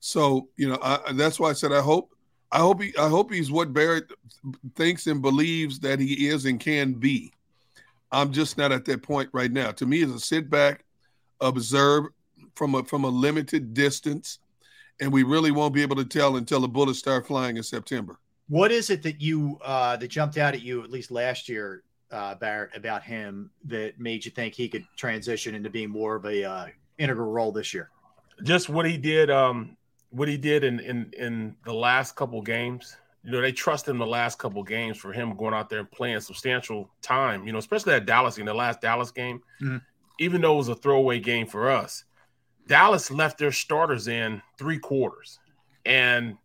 So 0.00 0.48
you 0.58 0.68
know, 0.68 0.78
I, 0.82 1.12
that's 1.14 1.40
why 1.40 1.48
I 1.48 1.54
said 1.54 1.72
I 1.72 1.80
hope, 1.80 2.12
I 2.52 2.58
hope 2.58 2.82
he, 2.82 2.94
I 2.98 3.08
hope 3.08 3.32
he's 3.32 3.50
what 3.50 3.72
Barrett 3.72 4.10
thinks 4.74 5.06
and 5.06 5.22
believes 5.22 5.78
that 5.80 5.98
he 5.98 6.28
is 6.28 6.44
and 6.44 6.60
can 6.60 6.92
be. 6.92 7.32
I'm 8.14 8.32
just 8.32 8.56
not 8.56 8.72
at 8.72 8.84
that 8.86 9.02
point 9.02 9.28
right 9.32 9.50
now. 9.50 9.70
To 9.72 9.86
me, 9.86 10.02
it's 10.02 10.12
a 10.12 10.20
sit 10.20 10.48
back, 10.48 10.84
observe 11.40 12.06
from 12.54 12.74
a 12.74 12.84
from 12.84 13.04
a 13.04 13.08
limited 13.08 13.74
distance, 13.74 14.38
and 15.00 15.12
we 15.12 15.22
really 15.22 15.50
won't 15.50 15.74
be 15.74 15.82
able 15.82 15.96
to 15.96 16.04
tell 16.04 16.36
until 16.36 16.60
the 16.60 16.68
bullets 16.68 16.98
start 16.98 17.26
flying 17.26 17.56
in 17.56 17.62
September. 17.62 18.18
What 18.48 18.70
is 18.70 18.90
it 18.90 19.02
that 19.02 19.20
you 19.20 19.58
uh, 19.64 19.96
that 19.96 20.08
jumped 20.08 20.38
out 20.38 20.54
at 20.54 20.62
you 20.62 20.82
at 20.82 20.90
least 20.90 21.10
last 21.10 21.48
year, 21.48 21.82
uh, 22.10 22.34
Barrett, 22.36 22.76
about 22.76 23.02
him 23.02 23.50
that 23.64 23.98
made 23.98 24.24
you 24.24 24.30
think 24.30 24.54
he 24.54 24.68
could 24.68 24.86
transition 24.96 25.54
into 25.54 25.70
being 25.70 25.90
more 25.90 26.14
of 26.14 26.24
a 26.24 26.44
uh, 26.44 26.66
integral 26.98 27.30
role 27.30 27.52
this 27.52 27.74
year? 27.74 27.90
just 28.42 28.68
what 28.68 28.86
he 28.86 28.96
did 28.96 29.30
um 29.30 29.76
what 30.10 30.28
he 30.28 30.36
did 30.36 30.64
in 30.64 30.80
in 30.80 31.10
in 31.16 31.56
the 31.64 31.72
last 31.72 32.16
couple 32.16 32.40
games 32.42 32.96
you 33.24 33.30
know 33.32 33.40
they 33.40 33.52
trust 33.52 33.88
him 33.88 33.98
the 33.98 34.06
last 34.06 34.38
couple 34.38 34.62
games 34.62 34.96
for 34.98 35.12
him 35.12 35.34
going 35.36 35.54
out 35.54 35.68
there 35.70 35.78
and 35.80 35.90
playing 35.90 36.20
substantial 36.20 36.90
time 37.02 37.46
you 37.46 37.52
know 37.52 37.58
especially 37.58 37.94
at 37.94 38.04
dallas 38.06 38.36
in 38.38 38.44
the 38.46 38.52
last 38.54 38.80
dallas 38.80 39.10
game 39.10 39.40
Mhm. 39.62 39.80
even 40.20 40.40
though 40.42 40.54
it 40.54 40.58
was 40.58 40.68
a 40.68 40.74
throwaway 40.74 41.18
game 41.20 41.46
for 41.46 41.70
us 41.70 42.04
dallas 42.66 43.10
left 43.10 43.38
their 43.38 43.52
starters 43.52 44.08
in 44.08 44.42
three 44.58 44.78
quarters 44.78 45.38
and 45.86 46.36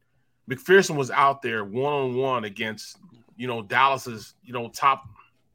mcphearson 0.50 0.96
was 0.96 1.12
out 1.12 1.42
there 1.42 1.64
one-on-one 1.66 2.44
against 2.46 2.98
you 3.38 3.48
know 3.48 3.62
dallas's 3.62 4.36
you 4.44 4.54
know 4.54 4.70
top 4.70 5.04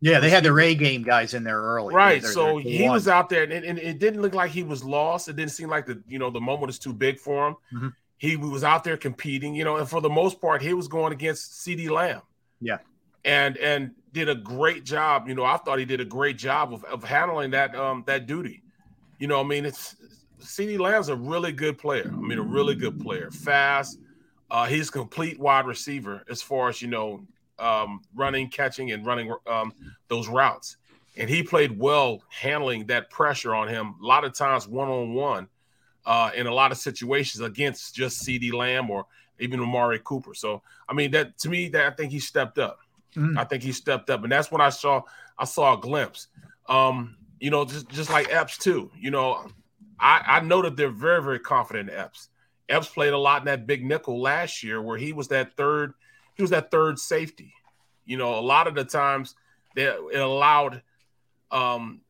Yeah, 0.00 0.20
they 0.20 0.28
had 0.28 0.44
their 0.44 0.58
A 0.60 0.74
game 0.74 1.02
guys 1.02 1.32
in 1.32 1.44
there 1.44 1.58
early. 1.62 1.94
Right. 1.94 2.20
They're- 2.20 2.30
so 2.30 2.60
they're- 2.60 2.60
he 2.60 2.88
was 2.90 3.08
out 3.08 3.30
there, 3.30 3.44
and, 3.44 3.52
and 3.52 3.78
it 3.78 3.98
didn't 3.98 4.20
look 4.20 4.34
like 4.34 4.50
he 4.50 4.62
was 4.62 4.84
lost. 4.84 5.28
It 5.30 5.36
didn't 5.36 5.52
seem 5.52 5.70
like 5.70 5.86
the 5.86 6.02
you 6.06 6.18
know 6.18 6.28
the 6.30 6.40
moment 6.42 6.68
is 6.68 6.78
too 6.78 6.92
big 6.92 7.18
for 7.18 7.48
him. 7.48 7.56
Mhm. 7.72 7.92
He 8.18 8.36
was 8.36 8.64
out 8.64 8.84
there 8.84 8.96
competing, 8.96 9.54
you 9.54 9.64
know, 9.64 9.76
and 9.76 9.88
for 9.88 10.00
the 10.00 10.08
most 10.08 10.40
part, 10.40 10.62
he 10.62 10.72
was 10.72 10.88
going 10.88 11.12
against 11.12 11.52
CeeDee 11.66 11.90
Lamb, 11.90 12.22
Yeah. 12.60 12.78
and 13.24 13.56
and 13.58 13.90
did 14.12 14.28
a 14.28 14.34
great 14.34 14.84
job. 14.84 15.28
You 15.28 15.34
know, 15.34 15.44
I 15.44 15.56
thought 15.58 15.78
he 15.78 15.84
did 15.84 16.00
a 16.00 16.04
great 16.04 16.38
job 16.38 16.72
of, 16.72 16.84
of 16.84 17.02
handling 17.04 17.50
that 17.50 17.74
um 17.74 18.04
that 18.06 18.26
duty. 18.26 18.62
You 19.18 19.26
know, 19.26 19.40
I 19.40 19.42
mean, 19.44 19.64
it's 19.64 19.96
CeeDee 20.40 20.78
Lamb's 20.78 21.08
a 21.08 21.16
really 21.16 21.52
good 21.52 21.76
player. 21.78 22.10
I 22.12 22.16
mean, 22.16 22.38
a 22.38 22.42
really 22.42 22.74
good 22.74 23.00
player, 23.00 23.30
fast, 23.30 23.98
Uh, 24.50 24.66
he's 24.66 24.90
complete 24.90 25.38
wide 25.40 25.66
receiver 25.66 26.22
as 26.28 26.40
far 26.42 26.68
as 26.68 26.80
you 26.82 26.88
know, 26.88 27.26
um, 27.58 28.02
running, 28.14 28.48
catching, 28.48 28.92
and 28.92 29.04
running 29.06 29.34
um, 29.46 29.72
those 30.08 30.28
routes. 30.28 30.76
And 31.16 31.28
he 31.30 31.42
played 31.42 31.78
well 31.78 32.22
handling 32.28 32.86
that 32.86 33.08
pressure 33.10 33.54
on 33.54 33.68
him. 33.68 33.94
A 34.02 34.06
lot 34.06 34.24
of 34.24 34.32
times, 34.34 34.68
one 34.68 34.88
on 34.88 35.14
one, 35.14 35.48
in 36.36 36.46
a 36.46 36.54
lot 36.54 36.72
of 36.72 36.78
situations 36.78 37.40
against 37.40 37.94
just 37.94 38.22
CeeDee 38.24 38.52
Lamb 38.52 38.90
or 38.90 39.06
even 39.38 39.60
Amari 39.60 40.00
Cooper. 40.04 40.34
So, 40.34 40.62
I 40.88 40.94
mean, 40.94 41.10
that 41.12 41.38
to 41.38 41.48
me, 41.48 41.68
that 41.70 41.92
I 41.92 41.94
think 41.94 42.12
he 42.12 42.20
stepped 42.20 42.58
up. 42.58 42.78
Mm. 43.16 43.38
I 43.38 43.44
think 43.44 43.62
he 43.62 43.72
stepped 43.72 44.10
up, 44.10 44.22
and 44.22 44.32
that's 44.32 44.50
when 44.50 44.60
I 44.60 44.70
saw 44.70 45.02
I 45.38 45.44
saw 45.44 45.74
a 45.74 45.80
glimpse. 45.80 46.28
Um, 46.68 47.16
you 47.40 47.50
know, 47.50 47.64
just 47.64 47.88
just 47.88 48.10
like 48.10 48.32
Epps 48.32 48.58
too. 48.58 48.90
You 48.98 49.10
know, 49.10 49.46
I 50.00 50.22
I 50.26 50.40
know 50.40 50.62
that 50.62 50.76
they're 50.76 50.88
very 50.88 51.22
very 51.22 51.38
confident 51.38 51.90
in 51.90 51.96
Epps. 51.96 52.28
Epps 52.68 52.88
played 52.88 53.12
a 53.12 53.18
lot 53.18 53.42
in 53.42 53.46
that 53.46 53.66
big 53.66 53.84
nickel 53.84 54.20
last 54.20 54.62
year, 54.62 54.80
where 54.82 54.98
he 54.98 55.12
was 55.12 55.28
that 55.28 55.56
third 55.56 55.94
he 56.34 56.42
was 56.42 56.50
that 56.50 56.70
third 56.70 56.98
safety. 56.98 57.52
You 58.04 58.16
know, 58.16 58.38
a 58.38 58.40
lot 58.40 58.66
of 58.66 58.74
the 58.74 58.84
times 58.84 59.34
they 59.74 59.84
it 59.84 60.20
allowed 60.20 60.82
um 61.50 62.00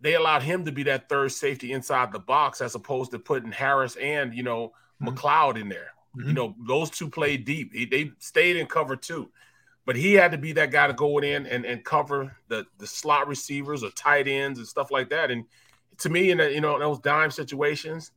they 0.00 0.14
allowed 0.14 0.42
him 0.42 0.64
to 0.64 0.72
be 0.72 0.84
that 0.84 1.08
third 1.08 1.32
safety 1.32 1.72
inside 1.72 2.12
the 2.12 2.18
box 2.18 2.60
as 2.60 2.74
opposed 2.74 3.10
to 3.10 3.18
putting 3.18 3.52
Harris 3.52 3.96
and 3.96 4.34
you 4.34 4.42
know 4.42 4.72
McLeod 5.02 5.60
in 5.60 5.68
there. 5.68 5.92
You 6.16 6.32
know, 6.32 6.56
those 6.66 6.90
two 6.90 7.08
played 7.08 7.44
deep. 7.44 7.72
He, 7.72 7.84
they 7.84 8.10
stayed 8.18 8.56
in 8.56 8.66
cover 8.66 8.96
two, 8.96 9.30
but 9.86 9.94
he 9.94 10.14
had 10.14 10.32
to 10.32 10.38
be 10.38 10.52
that 10.52 10.72
guy 10.72 10.88
to 10.88 10.92
go 10.92 11.18
in 11.18 11.46
and, 11.46 11.64
and 11.64 11.84
cover 11.84 12.36
the 12.48 12.66
the 12.78 12.86
slot 12.86 13.28
receivers 13.28 13.84
or 13.84 13.90
tight 13.90 14.26
ends 14.26 14.58
and 14.58 14.66
stuff 14.66 14.90
like 14.90 15.10
that. 15.10 15.30
And 15.30 15.44
to 15.98 16.08
me, 16.08 16.30
in 16.30 16.38
the, 16.38 16.52
you 16.52 16.60
know 16.60 16.78
those 16.78 16.98
dime 16.98 17.30
situations, 17.30 18.10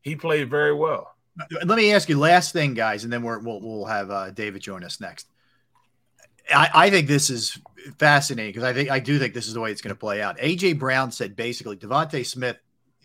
he 0.00 0.16
played 0.16 0.50
very 0.50 0.74
well. 0.74 1.14
Let 1.64 1.76
me 1.76 1.92
ask 1.92 2.08
you 2.08 2.18
last 2.18 2.52
thing, 2.52 2.74
guys, 2.74 3.04
and 3.04 3.12
then 3.12 3.22
we're, 3.22 3.38
we'll 3.38 3.60
we'll 3.60 3.84
have 3.84 4.10
uh, 4.10 4.30
David 4.30 4.62
join 4.62 4.82
us 4.82 5.00
next. 5.00 5.28
I, 6.52 6.70
I 6.74 6.90
think 6.90 7.08
this 7.08 7.30
is 7.30 7.58
fascinating 7.98 8.52
because 8.52 8.64
I 8.64 8.72
think 8.72 8.90
I 8.90 8.98
do 8.98 9.18
think 9.18 9.34
this 9.34 9.46
is 9.46 9.54
the 9.54 9.60
way 9.60 9.70
it's 9.70 9.80
going 9.80 9.94
to 9.94 9.98
play 9.98 10.22
out. 10.22 10.38
AJ 10.38 10.78
Brown 10.78 11.10
said 11.10 11.36
basically 11.36 11.76
DeVonta 11.76 12.24
Smith, 12.24 12.56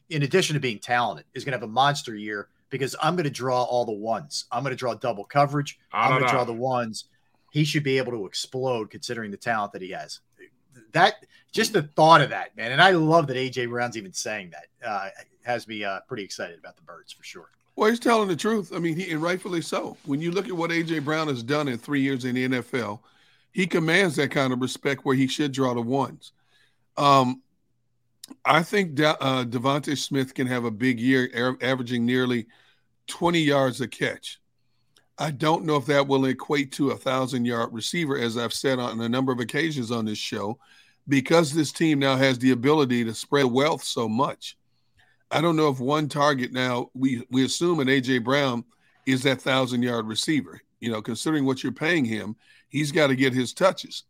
in 0.09 0.23
addition 0.23 0.55
to 0.55 0.59
being 0.59 0.79
talented, 0.79 1.25
is 1.33 1.43
going 1.43 1.53
to 1.53 1.57
have 1.57 1.69
a 1.69 1.71
monster 1.71 2.15
year 2.15 2.49
because 2.69 2.95
I'm 3.01 3.15
going 3.15 3.25
to 3.25 3.29
draw 3.29 3.63
all 3.63 3.85
the 3.85 3.91
ones. 3.91 4.45
I'm 4.51 4.63
going 4.63 4.71
to 4.71 4.77
draw 4.77 4.93
double 4.93 5.23
coverage. 5.23 5.79
I'm 5.91 6.11
going 6.11 6.23
to 6.23 6.29
draw 6.29 6.43
the 6.43 6.53
ones. 6.53 7.05
He 7.51 7.63
should 7.63 7.83
be 7.83 7.97
able 7.97 8.11
to 8.11 8.25
explode 8.25 8.91
considering 8.91 9.31
the 9.31 9.37
talent 9.37 9.73
that 9.73 9.81
he 9.81 9.89
has. 9.89 10.19
That 10.91 11.15
just 11.51 11.73
the 11.73 11.83
thought 11.83 12.21
of 12.21 12.29
that, 12.29 12.55
man, 12.55 12.71
and 12.71 12.81
I 12.81 12.91
love 12.91 13.27
that 13.27 13.37
AJ 13.37 13.69
Brown's 13.69 13.97
even 13.97 14.13
saying 14.13 14.51
that 14.51 14.87
uh, 14.87 15.09
has 15.43 15.67
me 15.67 15.83
uh, 15.83 15.99
pretty 16.07 16.23
excited 16.23 16.59
about 16.59 16.75
the 16.75 16.83
birds 16.83 17.11
for 17.11 17.23
sure. 17.23 17.49
Well, 17.75 17.89
he's 17.89 17.99
telling 17.99 18.27
the 18.27 18.35
truth. 18.35 18.71
I 18.73 18.79
mean, 18.79 18.95
he 18.95 19.11
and 19.11 19.21
rightfully 19.21 19.61
so. 19.61 19.97
When 20.05 20.21
you 20.21 20.31
look 20.31 20.47
at 20.47 20.53
what 20.53 20.69
AJ 20.69 21.05
Brown 21.05 21.27
has 21.27 21.41
done 21.41 21.67
in 21.67 21.77
three 21.77 22.01
years 22.01 22.25
in 22.25 22.35
the 22.35 22.49
NFL, 22.49 22.99
he 23.51 23.67
commands 23.67 24.15
that 24.15 24.31
kind 24.31 24.53
of 24.53 24.61
respect 24.61 25.05
where 25.05 25.15
he 25.15 25.27
should 25.27 25.51
draw 25.51 25.73
the 25.73 25.81
ones. 25.81 26.31
Um, 26.97 27.41
I 28.45 28.61
think 28.63 28.95
De- 28.95 29.21
uh, 29.21 29.45
DeVonta 29.45 29.97
Smith 29.97 30.33
can 30.33 30.47
have 30.47 30.65
a 30.65 30.71
big 30.71 30.99
year, 30.99 31.29
a- 31.33 31.65
averaging 31.65 32.05
nearly 32.05 32.47
20 33.07 33.39
yards 33.39 33.81
a 33.81 33.87
catch. 33.87 34.39
I 35.17 35.31
don't 35.31 35.65
know 35.65 35.75
if 35.75 35.85
that 35.87 36.07
will 36.07 36.25
equate 36.25 36.71
to 36.73 36.91
a 36.91 36.97
thousand 36.97 37.45
yard 37.45 37.73
receiver, 37.73 38.17
as 38.17 38.37
I've 38.37 38.53
said 38.53 38.79
on 38.79 39.01
a 39.01 39.09
number 39.09 39.33
of 39.33 39.39
occasions 39.39 39.91
on 39.91 40.05
this 40.05 40.17
show, 40.17 40.57
because 41.09 41.51
this 41.51 41.73
team 41.73 41.99
now 41.99 42.15
has 42.15 42.39
the 42.39 42.51
ability 42.51 43.03
to 43.03 43.13
spread 43.13 43.45
wealth 43.45 43.83
so 43.83 44.07
much. 44.07 44.57
I 45.31 45.41
don't 45.41 45.57
know 45.57 45.69
if 45.69 45.79
one 45.79 46.07
target 46.07 46.53
now 46.53 46.89
we 46.93 47.25
we 47.29 47.43
assume 47.43 47.81
an 47.81 47.87
AJ 47.87 48.23
Brown 48.23 48.63
is 49.05 49.23
that 49.23 49.41
thousand 49.41 49.83
yard 49.83 50.07
receiver. 50.07 50.61
You 50.79 50.91
know, 50.91 51.01
considering 51.01 51.45
what 51.45 51.63
you're 51.63 51.73
paying 51.73 52.05
him, 52.05 52.37
he's 52.69 52.91
got 52.91 53.07
to 53.07 53.15
get 53.15 53.33
his 53.33 53.53
touches. 53.53 54.03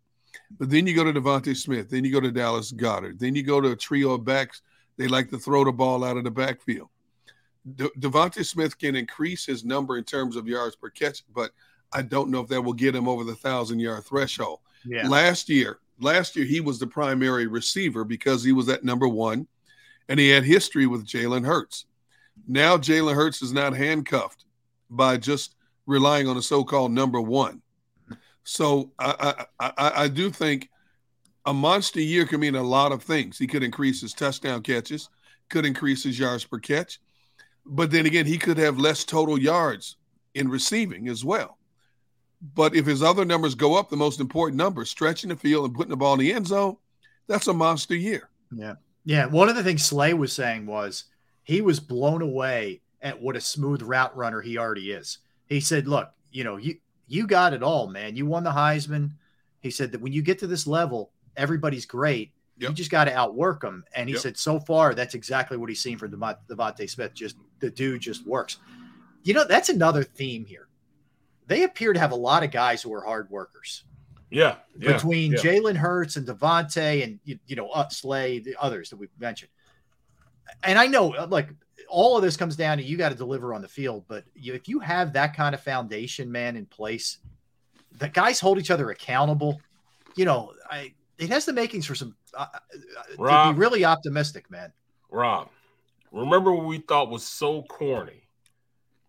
But 0.57 0.69
then 0.69 0.87
you 0.87 0.95
go 0.95 1.03
to 1.03 1.13
DeVonta 1.13 1.55
Smith, 1.55 1.89
then 1.89 2.03
you 2.03 2.11
go 2.11 2.19
to 2.19 2.31
Dallas 2.31 2.71
Goedert, 2.71 3.19
then 3.19 3.35
you 3.35 3.43
go 3.43 3.59
to 3.61 3.71
a 3.71 3.75
trio 3.75 4.11
of 4.11 4.25
backs. 4.25 4.61
They 4.97 5.07
like 5.07 5.29
to 5.29 5.39
throw 5.39 5.63
the 5.63 5.71
ball 5.71 6.03
out 6.03 6.17
of 6.17 6.23
the 6.23 6.31
backfield. 6.31 6.89
De- 7.75 7.89
DeVonta 7.99 8.45
Smith 8.45 8.77
can 8.77 8.95
increase 8.95 9.45
his 9.45 9.63
number 9.63 9.97
in 9.97 10.03
terms 10.03 10.35
of 10.35 10.47
yards 10.47 10.75
per 10.75 10.89
catch, 10.89 11.23
but 11.33 11.51
I 11.91 12.01
don't 12.01 12.29
know 12.29 12.41
if 12.41 12.47
that 12.49 12.61
will 12.61 12.73
get 12.73 12.95
him 12.95 13.07
over 13.07 13.23
the 13.23 13.35
thousand 13.35 13.79
yard 13.79 14.05
threshold. 14.05 14.59
Yeah. 14.85 15.07
Last 15.07 15.49
year, 15.49 15.79
last 15.99 16.35
year 16.35 16.45
he 16.45 16.61
was 16.61 16.79
the 16.79 16.87
primary 16.87 17.47
receiver 17.47 18.03
because 18.03 18.43
he 18.43 18.51
was 18.51 18.69
at 18.69 18.83
number 18.83 19.07
one, 19.07 19.47
and 20.07 20.19
he 20.19 20.29
had 20.29 20.43
history 20.43 20.87
with 20.87 21.07
Jalen 21.07 21.45
Hurts. 21.45 21.85
Now 22.47 22.77
Jalen 22.77 23.15
Hurts 23.15 23.41
is 23.41 23.53
not 23.53 23.75
handcuffed 23.75 24.45
by 24.89 25.17
just 25.17 25.55
relying 25.85 26.27
on 26.27 26.37
a 26.37 26.41
so-called 26.41 26.91
number 26.91 27.21
one. 27.21 27.61
So 28.43 28.91
I, 28.97 29.45
I, 29.59 29.71
I, 29.95 30.07
do 30.07 30.31
think 30.31 30.69
a 31.45 31.53
monster 31.53 32.01
year 32.01 32.25
can 32.25 32.39
mean 32.39 32.55
a 32.55 32.63
lot 32.63 32.91
of 32.91 33.03
things. 33.03 33.37
He 33.37 33.45
could 33.45 33.63
increase 33.63 34.01
his 34.01 34.13
touchdown 34.13 34.63
catches, 34.63 35.09
could 35.49 35.65
increase 35.65 36.03
his 36.03 36.17
yards 36.17 36.45
per 36.45 36.57
catch, 36.57 36.99
but 37.65 37.91
then 37.91 38.05
again, 38.05 38.25
he 38.25 38.37
could 38.37 38.57
have 38.57 38.79
less 38.79 39.03
total 39.03 39.37
yards 39.37 39.97
in 40.33 40.49
receiving 40.49 41.07
as 41.09 41.23
well. 41.23 41.57
But 42.55 42.75
if 42.75 42.85
his 42.85 43.03
other 43.03 43.25
numbers 43.25 43.53
go 43.55 43.77
up, 43.77 43.89
the 43.89 43.97
most 43.97 44.19
important 44.19 44.57
number, 44.57 44.85
stretching 44.85 45.29
the 45.29 45.35
field 45.35 45.65
and 45.65 45.75
putting 45.75 45.91
the 45.91 45.97
ball 45.97 46.13
in 46.13 46.19
the 46.19 46.33
end 46.33 46.47
zone, 46.47 46.77
that's 47.27 47.47
a 47.47 47.53
monster 47.53 47.95
year. 47.95 48.29
Yeah. 48.51 48.75
Yeah. 49.05 49.25
One 49.25 49.49
of 49.49 49.55
the 49.55 49.63
things 49.63 49.83
Slay 49.83 50.13
was 50.13 50.33
saying 50.33 50.65
was 50.65 51.05
he 51.43 51.61
was 51.61 51.79
blown 51.79 52.21
away 52.21 52.81
at 53.01 53.21
what 53.21 53.35
a 53.35 53.41
smooth 53.41 53.81
route 53.81 54.15
runner 54.15 54.41
he 54.41 54.57
already 54.57 54.91
is. 54.91 55.19
He 55.47 55.59
said, 55.59 55.87
Look, 55.87 56.11
you 56.31 56.43
know, 56.43 56.57
you 56.57 56.77
you 57.09 57.27
got 57.27 57.53
it 57.53 57.63
all, 57.63 57.87
man. 57.87 58.15
You 58.15 58.25
won 58.25 58.43
the 58.43 58.51
Heisman. 58.51 59.11
He 59.59 59.71
said 59.71 59.91
that 59.91 60.01
when 60.01 60.13
you 60.13 60.21
get 60.21 60.39
to 60.39 60.47
this 60.47 60.65
level, 60.65 61.11
everybody's 61.35 61.85
great. 61.85 62.31
You 62.57 62.73
just 62.73 62.91
got 62.91 63.05
to 63.05 63.13
outwork 63.15 63.61
them. 63.61 63.85
And 63.95 64.09
he 64.09 64.15
Yep. 64.15 64.21
said, 64.21 64.37
so 64.37 64.59
far, 64.59 64.93
that's 64.93 65.15
exactly 65.15 65.55
what 65.55 65.69
he's 65.69 65.81
seen 65.81 65.97
from 65.97 66.11
Devont- 66.11 66.39
DeVonta 66.49 66.89
Smith. 66.89 67.13
Just 67.13 67.37
the 67.59 67.69
dude 67.69 68.01
just 68.01 68.27
works. 68.27 68.57
You 69.23 69.33
know, 69.33 69.45
that's 69.45 69.69
another 69.69 70.03
theme 70.03 70.43
here. 70.45 70.67
They 71.47 71.63
appear 71.63 71.93
to 71.93 71.99
have 71.99 72.11
a 72.11 72.15
lot 72.17 72.43
of 72.43 72.51
guys 72.51 72.81
who 72.81 72.93
are 72.93 73.01
hard 73.01 73.29
workers 73.29 73.85
Yeah, 74.29 74.57
yeah, 74.77 74.93
between 74.93 75.31
yeah. 75.31 75.39
Jalen 75.39 75.77
Hurts 75.77 76.17
and 76.17 76.27
DeVonta 76.27 77.01
and 77.03 77.19
you, 77.23 77.39
you 77.47 77.55
know 77.55 77.69
uh, 77.69 77.87
Slay, 77.89 78.39
the 78.39 78.55
others 78.59 78.89
that 78.89 78.97
we've 78.97 79.09
mentioned. 79.17 79.51
And 80.63 80.77
I 80.77 80.87
know, 80.87 81.13
uh, 81.15 81.27
like 81.29 81.49
all 81.89 82.15
of 82.15 82.21
this 82.23 82.37
comes 82.37 82.55
down 82.55 82.77
to 82.77 82.83
you 82.83 82.97
got 82.97 83.09
to 83.09 83.15
deliver 83.15 83.53
on 83.53 83.61
the 83.61 83.67
field. 83.67 84.05
But 84.07 84.23
you, 84.35 84.53
if 84.53 84.67
you 84.67 84.79
have 84.79 85.13
that 85.13 85.35
kind 85.35 85.53
of 85.55 85.61
foundation, 85.61 86.31
man, 86.31 86.55
in 86.55 86.65
place, 86.65 87.17
the 87.97 88.07
guys 88.09 88.39
hold 88.39 88.59
each 88.59 88.71
other 88.71 88.89
accountable. 88.91 89.59
You 90.15 90.25
know, 90.25 90.53
I 90.69 90.93
it 91.17 91.29
has 91.29 91.45
the 91.45 91.53
makings 91.53 91.85
for 91.85 91.95
some 91.95 92.15
uh, 92.33 92.45
uh, 92.53 92.59
to 93.09 93.15
Rob. 93.17 93.55
be 93.55 93.59
really 93.59 93.83
optimistic, 93.85 94.49
man. 94.49 94.71
Rob, 95.11 95.49
remember 96.11 96.51
what 96.53 96.65
we 96.65 96.77
thought 96.79 97.09
was 97.09 97.23
so 97.23 97.63
corny 97.63 98.27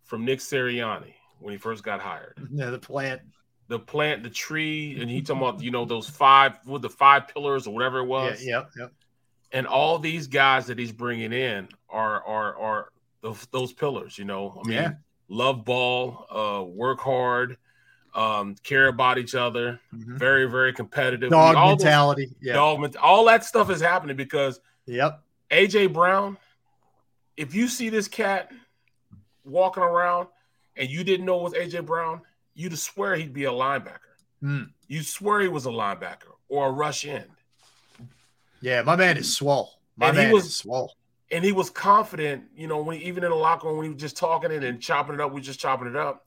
from 0.04 0.24
Nick 0.24 0.40
Sirianni 0.40 1.14
when 1.38 1.52
he 1.52 1.58
first 1.58 1.84
got 1.84 2.00
hired? 2.00 2.36
Yeah, 2.52 2.70
the 2.70 2.78
plant. 2.78 3.20
The 3.68 3.78
plant, 3.78 4.24
the 4.24 4.30
tree, 4.30 4.98
and 5.00 5.08
he 5.08 5.22
talking 5.22 5.42
about 5.42 5.62
you 5.62 5.70
know 5.70 5.84
those 5.84 6.08
five 6.08 6.58
with 6.66 6.82
the 6.82 6.90
five 6.90 7.28
pillars 7.28 7.68
or 7.68 7.74
whatever 7.74 7.98
it 8.00 8.02
Yeah, 8.02 8.08
was. 8.08 8.44
yep, 8.44 8.68
yep. 8.76 8.92
And 9.52 9.66
all 9.66 9.98
these 9.98 10.26
guys 10.28 10.66
that 10.66 10.78
he's 10.78 10.92
bringing 10.92 11.32
in 11.32 11.68
are 11.88 12.22
are 12.24 12.56
are 12.58 12.88
those, 13.22 13.46
those 13.50 13.72
pillars. 13.72 14.16
You 14.18 14.24
know, 14.24 14.60
I 14.64 14.68
mean, 14.68 14.76
Yeah. 14.76 14.92
love 15.28 15.64
ball, 15.64 16.26
uh, 16.30 16.64
work 16.64 17.00
hard, 17.00 17.56
um, 18.14 18.54
care 18.62 18.86
about 18.88 19.18
each 19.18 19.34
other, 19.34 19.80
very 19.92 20.48
very 20.48 20.72
competitive. 20.72 21.30
Dog 21.30 21.56
All 21.56 21.76
those- 21.76 21.84
mentality. 21.84 22.30
Yeah. 22.40 22.54
dog 22.54 22.96
all 22.96 23.24
that 23.26 23.44
stuff 23.44 23.70
is 23.70 23.80
happening 23.80 24.16
because 24.16 24.60
Yep. 24.86 25.22
AJ 25.50 25.88
Brown, 25.88 26.36
if 27.36 27.54
you 27.54 27.66
see 27.68 27.88
this 27.88 28.06
cat 28.08 28.50
walking 29.44 29.82
around 29.82 30.28
and 30.76 30.88
you 30.88 31.02
didn't 31.04 31.26
know 31.26 31.40
it 31.40 31.42
was 31.42 31.54
AJ 31.54 31.80
Brown, 31.86 32.22
you'd 32.54 32.78
swear 32.78 33.16
he'd 33.16 33.32
be 33.32 33.44
a 33.44 33.50
linebacker. 33.50 33.98
Hmm. 34.40 34.62
You 34.86 35.02
swear 35.02 35.40
he 35.40 35.48
was 35.48 35.66
a 35.66 35.70
linebacker 35.70 36.34
or 36.48 36.68
a 36.68 36.70
rush 36.72 37.04
end. 37.04 37.30
Yeah, 38.60 38.82
my 38.82 38.96
man 38.96 39.16
is 39.16 39.34
swole. 39.34 39.70
My 39.96 40.08
And 40.08 40.16
he 40.18 40.24
man 40.24 40.32
was- 40.32 40.46
is 40.46 40.56
swole. 40.56 40.94
And 41.32 41.44
he 41.44 41.52
was 41.52 41.70
confident, 41.70 42.44
you 42.56 42.66
know, 42.66 42.82
when 42.82 43.00
even 43.00 43.22
in 43.22 43.30
the 43.30 43.36
locker 43.36 43.68
room 43.68 43.76
when 43.76 43.84
he 43.86 43.92
was 43.92 44.00
just 44.02 44.16
talking 44.16 44.50
it 44.50 44.64
and 44.64 44.80
chopping 44.82 45.14
it 45.14 45.20
up, 45.20 45.32
we 45.32 45.40
just 45.40 45.60
chopping 45.60 45.86
it 45.86 45.94
up. 45.94 46.26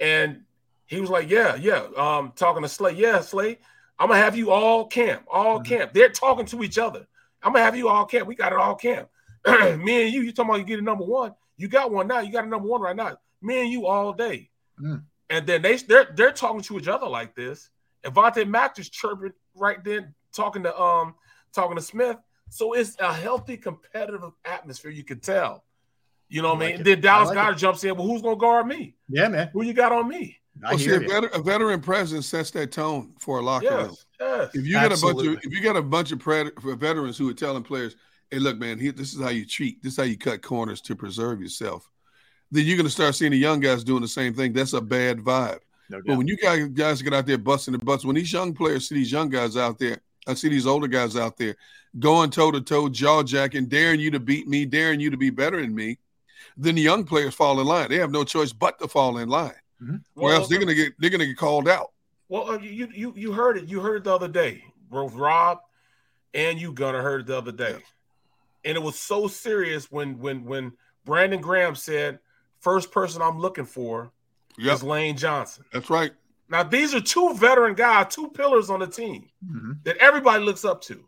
And 0.00 0.42
he 0.86 1.00
was 1.00 1.10
like, 1.10 1.30
Yeah, 1.30 1.54
yeah. 1.54 1.86
Um, 1.96 2.32
talking 2.34 2.62
to 2.62 2.68
Slay, 2.68 2.94
yeah, 2.94 3.20
Slay, 3.20 3.58
I'm 4.00 4.08
gonna 4.08 4.20
have 4.20 4.36
you 4.36 4.50
all 4.50 4.86
camp, 4.86 5.22
all 5.30 5.60
camp. 5.60 5.92
They're 5.92 6.08
talking 6.08 6.44
to 6.46 6.62
each 6.64 6.76
other. 6.76 7.06
I'm 7.40 7.52
gonna 7.52 7.64
have 7.64 7.76
you 7.76 7.88
all 7.88 8.04
camp. 8.04 8.26
We 8.26 8.34
got 8.34 8.52
it 8.52 8.58
all 8.58 8.74
camp. 8.74 9.08
Me 9.46 10.04
and 10.06 10.12
you, 10.12 10.22
you 10.22 10.32
talking 10.32 10.50
about 10.50 10.58
you 10.58 10.64
get 10.64 10.80
a 10.80 10.82
number 10.82 11.04
one. 11.04 11.34
You 11.56 11.68
got 11.68 11.92
one 11.92 12.08
now. 12.08 12.18
You 12.18 12.32
got 12.32 12.44
a 12.44 12.48
number 12.48 12.66
one 12.68 12.80
right 12.80 12.96
now. 12.96 13.16
Me 13.42 13.60
and 13.60 13.70
you 13.70 13.86
all 13.86 14.12
day. 14.12 14.50
Mm. 14.80 15.04
And 15.30 15.46
then 15.46 15.62
they 15.62 15.76
they're 15.76 16.08
they're 16.16 16.32
talking 16.32 16.62
to 16.62 16.78
each 16.78 16.88
other 16.88 17.06
like 17.08 17.36
this. 17.36 17.70
And 18.02 18.12
Vontae 18.12 18.48
Mack 18.48 18.74
just 18.74 18.92
chirping 18.92 19.32
right 19.54 19.82
then, 19.84 20.14
talking 20.32 20.64
to 20.64 20.76
um 20.80 21.14
talking 21.52 21.76
to 21.76 21.82
Smith. 21.82 22.16
So 22.50 22.74
it's 22.74 22.96
a 23.00 23.12
healthy 23.12 23.56
competitive 23.56 24.22
atmosphere. 24.44 24.90
You 24.90 25.04
can 25.04 25.20
tell. 25.20 25.64
You 26.28 26.42
know 26.42 26.54
what 26.54 26.62
I 26.62 26.66
mean? 26.66 26.80
it. 26.80 26.84
Then 26.84 27.00
Dallas 27.00 27.30
I 27.30 27.34
like 27.34 27.54
Goedert 27.54 27.58
jumps 27.58 27.84
in. 27.84 27.96
Well, 27.96 28.06
who's 28.06 28.22
gonna 28.22 28.36
guard 28.36 28.66
me? 28.66 28.94
Yeah, 29.08 29.28
man. 29.28 29.50
Who 29.52 29.62
you 29.62 29.74
got 29.74 29.92
on 29.92 30.08
me? 30.08 30.38
I 30.64 30.70
Well, 30.70 30.78
see, 30.78 30.84
hear 30.84 31.02
a, 31.02 31.06
veteran, 31.06 31.30
a 31.34 31.42
veteran 31.42 31.80
presence 31.80 32.26
sets 32.26 32.50
that 32.52 32.72
tone 32.72 33.14
for 33.18 33.38
a 33.38 33.42
locker 33.42 33.68
room. 33.68 33.86
Yes, 33.88 34.06
yes. 34.20 34.50
If 34.54 34.66
you 34.66 34.72
got 34.74 34.92
a 34.92 35.00
bunch 35.00 35.26
of 35.26 35.38
if 35.42 35.52
you 35.52 35.62
got 35.62 35.76
a 35.76 35.82
bunch 35.82 36.12
of 36.12 36.18
pred- 36.18 36.78
veterans 36.78 37.16
who 37.18 37.28
are 37.28 37.34
telling 37.34 37.62
players, 37.62 37.96
"Hey, 38.30 38.38
look, 38.38 38.58
man, 38.58 38.78
here, 38.78 38.92
this 38.92 39.14
is 39.14 39.20
how 39.20 39.30
you 39.30 39.46
treat. 39.46 39.82
This 39.82 39.92
is 39.92 39.96
how 39.98 40.04
you 40.04 40.16
cut 40.16 40.42
corners 40.42 40.80
to 40.82 40.96
preserve 40.96 41.40
yourself." 41.40 41.90
Then 42.50 42.66
you're 42.66 42.76
going 42.76 42.86
to 42.86 42.92
start 42.92 43.14
seeing 43.14 43.30
the 43.30 43.38
young 43.38 43.60
guys 43.60 43.82
doing 43.82 44.02
the 44.02 44.08
same 44.08 44.34
thing. 44.34 44.52
That's 44.52 44.74
a 44.74 44.80
bad 44.80 45.18
vibe. 45.18 45.60
No 45.88 46.02
But 46.04 46.18
when 46.18 46.28
you 46.28 46.36
guys 46.36 46.68
guys 46.68 47.00
get 47.00 47.14
out 47.14 47.26
there 47.26 47.38
busting 47.38 47.72
the 47.72 47.78
butts, 47.78 48.04
when 48.04 48.16
these 48.16 48.32
young 48.32 48.52
players 48.52 48.88
see 48.88 48.94
these 48.94 49.10
young 49.10 49.30
guys 49.30 49.56
out 49.56 49.78
there, 49.78 50.00
I 50.26 50.34
see 50.34 50.48
these 50.48 50.66
older 50.66 50.86
guys 50.86 51.16
out 51.16 51.36
there 51.36 51.56
going 51.98 52.30
toe 52.30 52.50
to 52.50 52.60
toe, 52.60 52.88
jaw 52.88 53.22
jacking, 53.22 53.66
daring 53.66 54.00
you 54.00 54.10
to 54.10 54.20
beat 54.20 54.48
me, 54.48 54.64
daring 54.64 55.00
you 55.00 55.10
to 55.10 55.16
be 55.16 55.30
better 55.30 55.60
than 55.60 55.74
me. 55.74 55.98
Then 56.56 56.74
the 56.74 56.82
young 56.82 57.04
players 57.04 57.34
fall 57.34 57.60
in 57.60 57.66
line. 57.66 57.88
They 57.88 57.98
have 57.98 58.10
no 58.10 58.24
choice 58.24 58.52
but 58.52 58.78
to 58.78 58.88
fall 58.88 59.18
in 59.18 59.28
line, 59.28 59.52
or 59.80 60.00
Well, 60.14 60.34
else 60.34 60.48
they're 60.48 60.58
going 60.58 60.68
to 60.68 60.74
get 60.74 60.92
they're 60.98 61.10
going 61.10 61.20
to 61.20 61.26
get 61.26 61.36
called 61.36 61.68
out. 61.68 61.92
Well, 62.28 62.50
uh, 62.50 62.58
you 62.58 62.88
you 62.92 63.12
you 63.16 63.32
heard 63.32 63.56
it. 63.56 63.68
You 63.68 63.80
heard 63.80 63.96
it 63.96 64.04
the 64.04 64.14
other 64.14 64.28
day. 64.28 64.64
Both 64.90 65.14
Rob 65.14 65.60
and 66.34 66.60
you 66.60 66.72
Gunner 66.72 67.02
heard 67.02 67.22
it 67.22 67.26
the 67.26 67.38
other 67.38 67.52
day, 67.52 67.76
and 68.64 68.76
it 68.76 68.82
was 68.82 68.98
so 68.98 69.28
serious 69.28 69.90
when 69.90 70.18
when 70.18 70.44
when 70.44 70.72
Brandon 71.04 71.40
Graham 71.40 71.74
said, 71.74 72.18
first 72.60 72.90
person 72.90 73.22
I'm 73.22 73.38
looking 73.38 73.64
for 73.64 74.12
Yep. 74.58 74.74
is 74.74 74.82
Lane 74.82 75.16
Johnson." 75.16 75.64
That's 75.72 75.88
right. 75.88 76.12
Now 76.52 76.62
these 76.62 76.94
are 76.94 77.00
two 77.00 77.34
veteran 77.34 77.74
guys, 77.74 78.14
two 78.14 78.28
pillars 78.28 78.68
on 78.70 78.80
the 78.80 78.86
team 78.86 79.28
Mhm. 79.44 79.82
that 79.84 79.96
everybody 79.96 80.44
looks 80.44 80.64
up 80.64 80.82
to, 80.82 81.02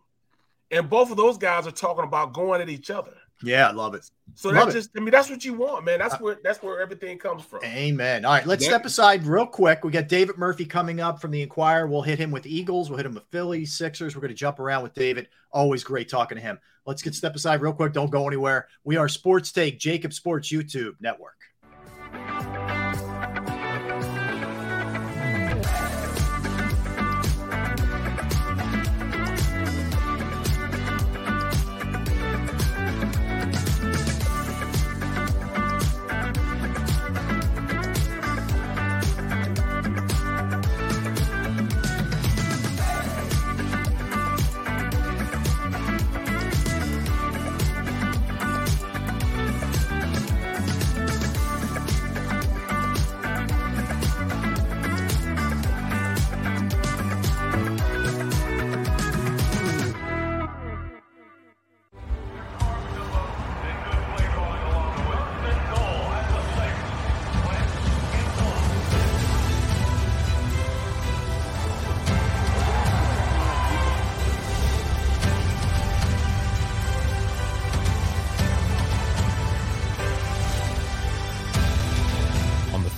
and 0.71 0.89
both 0.89 1.11
of 1.11 1.16
those 1.19 1.37
guys 1.39 1.66
are 1.66 1.71
talking 1.71 2.05
about 2.05 2.33
going 2.33 2.61
at 2.62 2.69
each 2.71 2.91
other. 2.91 3.12
Yeah, 3.43 3.69
I 3.69 3.73
love 3.73 3.95
it. 3.95 4.09
So 4.37 4.49
Love 4.49 4.73
that's 4.73 4.75
just 4.75 4.91
I 4.97 5.01
mean 5.01 5.11
that's 5.11 5.29
what 5.29 5.45
you 5.45 5.53
want, 5.53 5.85
man. 5.85 5.99
That's 5.99 6.19
where 6.19 6.39
that's 6.43 6.62
where 6.62 6.81
everything 6.81 7.19
comes 7.19 7.45
from. 7.45 7.62
Amen. 7.62 8.25
All 8.25 8.33
right, 8.33 8.47
let's 8.47 8.65
That- 8.65 8.71
step 8.71 8.85
aside 8.87 9.27
real 9.27 9.47
quick. 9.47 9.85
We 9.85 9.91
got 9.93 10.09
David 10.09 10.39
Murphy 10.39 10.65
coming 10.65 10.99
up 11.01 11.21
from 11.21 11.31
the 11.31 11.43
Inquirer. 11.43 11.87
We'll 11.87 12.01
hit 12.03 12.19
him 12.19 12.31
with 12.31 12.47
Eagles. 12.47 12.89
We'll 12.89 12.97
hit 12.97 13.05
him 13.07 13.15
with 13.15 13.25
Phillies, 13.31 13.75
Sixers. 13.75 14.15
We're 14.16 14.23
going 14.23 14.31
to 14.31 14.35
jump 14.35 14.59
around 14.61 14.83
with 14.83 14.95
David. 14.95 15.29
Always 15.53 15.85
great 15.85 16.09
talking 16.09 16.37
to 16.37 16.43
him. 16.43 16.59
Let's 16.87 17.03
get 17.03 17.15
step 17.15 17.35
aside 17.37 17.61
real 17.61 17.73
quick. 17.75 17.93
Don't 17.93 18.11
go 18.11 18.27
anywhere. 18.27 18.69
We 18.83 18.97
are 18.97 19.09
Sports 19.09 19.53
Take, 19.53 19.79
JAKIB 19.79 20.12
Sports 20.15 20.49
YouTube 20.51 20.95
Network. 21.01 21.37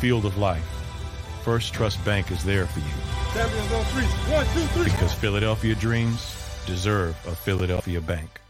Field 0.06 0.24
of 0.24 0.38
life, 0.38 0.62
First 1.42 1.74
Trust 1.74 2.04
Bank 2.04 2.30
is 2.30 2.44
there 2.44 2.66
for 2.66 2.78
you 2.78 2.94
Champions 3.34 3.72
on 3.72 3.84
three. 3.86 4.04
One, 4.32 4.46
two, 4.54 4.60
three. 4.72 4.84
because 4.84 5.12
Philadelphia 5.12 5.74
dreams 5.74 6.32
deserve 6.64 7.16
a 7.26 7.34
Philadelphia 7.34 8.00
bank. 8.00 8.40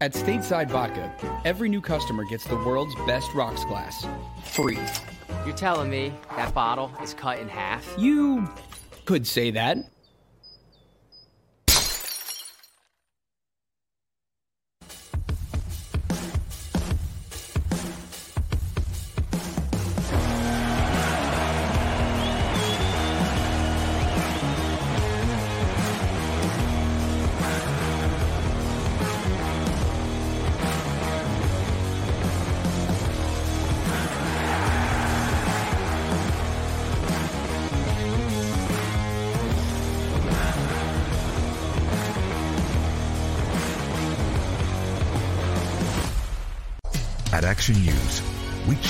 At 0.00 0.12
Stateside 0.12 0.68
Vodka, 0.68 1.14
every 1.44 1.68
new 1.68 1.80
customer 1.80 2.24
gets 2.24 2.42
the 2.48 2.56
world's 2.56 2.96
best 3.06 3.32
rocks 3.32 3.64
glass, 3.66 4.04
free. 4.46 4.80
You're 5.46 5.54
telling 5.54 5.88
me 5.88 6.12
that 6.34 6.52
bottle 6.52 6.90
is 7.00 7.14
cut 7.14 7.38
in 7.38 7.48
half? 7.48 7.88
You 7.96 8.48
could 9.04 9.24
say 9.24 9.52
that. 9.52 9.78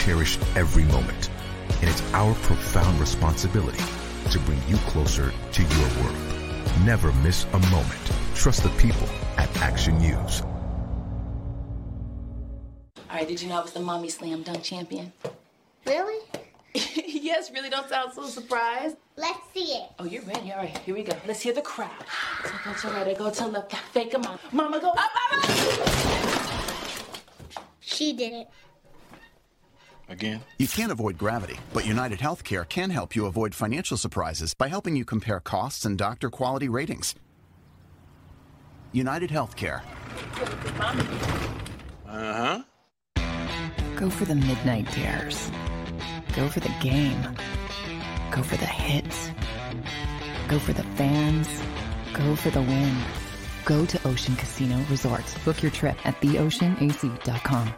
Cherish 0.08 0.38
every 0.56 0.84
moment, 0.84 1.28
and 1.82 1.90
it's 1.90 2.02
our 2.14 2.32
profound 2.36 2.98
responsibility 2.98 3.84
to 4.30 4.38
bring 4.40 4.58
you 4.66 4.78
closer 4.88 5.34
to 5.52 5.62
your 5.62 5.88
world. 6.00 6.16
Never 6.86 7.12
miss 7.24 7.44
a 7.52 7.58
moment. 7.68 8.10
Trust 8.34 8.62
the 8.62 8.70
people 8.80 9.06
at 9.36 9.54
Action 9.58 9.98
News. 9.98 10.40
All 13.10 13.16
right, 13.16 13.28
did 13.28 13.42
you 13.42 13.50
know 13.50 13.58
I 13.58 13.60
was 13.60 13.74
the 13.74 13.80
mommy 13.80 14.08
slam 14.08 14.42
dunk 14.44 14.62
champion? 14.62 15.12
Really? 15.84 16.24
yes, 16.74 17.50
really 17.50 17.68
don't 17.68 17.86
sound 17.90 18.14
so 18.14 18.24
surprised. 18.28 18.96
Let's 19.16 19.40
see 19.52 19.74
it. 19.74 19.90
Oh, 19.98 20.06
you're 20.06 20.22
ready. 20.22 20.52
All 20.52 20.58
right, 20.58 20.78
here 20.78 20.94
we 20.94 21.02
go. 21.02 21.12
Let's 21.26 21.42
hear 21.42 21.52
the 21.52 21.60
crowd. 21.60 21.90
So 22.44 22.52
go 22.64 22.72
to 22.72 22.88
right, 22.96 23.08
I 23.08 23.12
go 23.12 23.28
to 23.28 23.46
left, 23.46 23.72
got 23.72 23.80
fake 23.92 24.14
'em 24.14 24.24
out. 24.24 24.40
Mama 24.54 24.80
go 24.80 24.88
up, 24.88 24.96
up, 24.96 25.50
up. 25.50 25.68
She 27.80 28.14
did 28.14 28.32
it. 28.32 28.48
Again? 30.08 30.40
You 30.58 30.68
can't 30.68 30.90
avoid 30.90 31.18
gravity, 31.18 31.58
but 31.72 31.86
United 31.86 32.18
Healthcare 32.18 32.68
can 32.68 32.90
help 32.90 33.14
you 33.14 33.26
avoid 33.26 33.54
financial 33.54 33.96
surprises 33.96 34.54
by 34.54 34.68
helping 34.68 34.96
you 34.96 35.04
compare 35.04 35.40
costs 35.40 35.84
and 35.84 35.98
doctor 35.98 36.30
quality 36.30 36.68
ratings. 36.68 37.14
United 38.92 39.30
Healthcare. 39.30 39.82
Uh 42.06 42.32
huh. 42.34 42.62
Go 43.96 44.08
for 44.08 44.24
the 44.24 44.34
midnight 44.34 44.90
dares. 44.92 45.50
Go 46.34 46.48
for 46.48 46.60
the 46.60 46.72
game. 46.80 47.20
Go 48.30 48.42
for 48.42 48.56
the 48.56 48.66
hits. 48.66 49.30
Go 50.48 50.58
for 50.58 50.72
the 50.72 50.84
fans. 50.96 51.48
Go 52.14 52.34
for 52.34 52.50
the 52.50 52.62
win. 52.62 52.96
Go 53.64 53.84
to 53.84 54.08
Ocean 54.08 54.36
Casino 54.36 54.78
Resort. 54.88 55.24
Book 55.44 55.62
your 55.62 55.70
trip 55.72 55.96
at 56.06 56.18
theoceanac.com. 56.22 57.74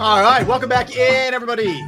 All 0.00 0.22
right, 0.22 0.46
welcome 0.46 0.70
back 0.70 0.96
in, 0.96 1.34
everybody. 1.34 1.86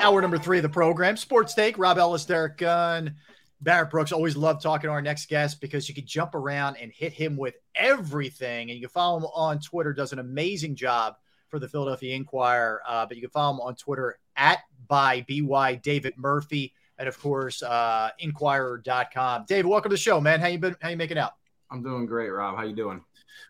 Hour 0.00 0.20
number 0.20 0.36
three 0.36 0.58
of 0.58 0.64
the 0.64 0.68
program, 0.68 1.16
Sports 1.16 1.54
Take. 1.54 1.78
Rob 1.78 1.98
Ellis, 1.98 2.24
Derrick 2.24 2.56
Gunn, 2.56 3.14
Barrett 3.60 3.90
Brooks. 3.90 4.10
Always 4.10 4.36
love 4.36 4.60
talking 4.60 4.88
to 4.88 4.92
our 4.92 5.00
next 5.00 5.28
guest 5.28 5.60
because 5.60 5.88
you 5.88 5.94
can 5.94 6.04
jump 6.04 6.34
around 6.34 6.78
and 6.78 6.90
hit 6.90 7.12
him 7.12 7.36
with 7.36 7.54
everything. 7.76 8.70
And 8.70 8.76
you 8.76 8.80
can 8.80 8.88
follow 8.88 9.18
him 9.18 9.26
on 9.26 9.60
Twitter. 9.60 9.92
Does 9.92 10.12
an 10.12 10.18
amazing 10.18 10.74
job 10.74 11.14
for 11.48 11.60
the 11.60 11.68
Philadelphia 11.68 12.16
Inquirer. 12.16 12.82
Uh, 12.88 13.06
but 13.06 13.16
you 13.16 13.22
can 13.22 13.30
follow 13.30 13.54
him 13.54 13.60
on 13.60 13.76
Twitter 13.76 14.18
at 14.34 14.58
by 14.88 15.24
by 15.48 15.76
David 15.76 16.14
Murphy, 16.16 16.74
and 16.98 17.06
of 17.06 17.16
course 17.20 17.62
uh, 17.62 18.10
Inquirer.com. 18.18 19.44
Dave, 19.46 19.64
welcome 19.64 19.90
to 19.90 19.94
the 19.94 19.96
show, 19.96 20.20
man. 20.20 20.40
How 20.40 20.48
you 20.48 20.58
been? 20.58 20.74
How 20.82 20.88
you 20.88 20.96
making 20.96 21.18
out? 21.18 21.34
I'm 21.70 21.84
doing 21.84 22.06
great, 22.06 22.30
Rob. 22.30 22.56
How 22.56 22.64
you 22.64 22.74
doing? 22.74 23.00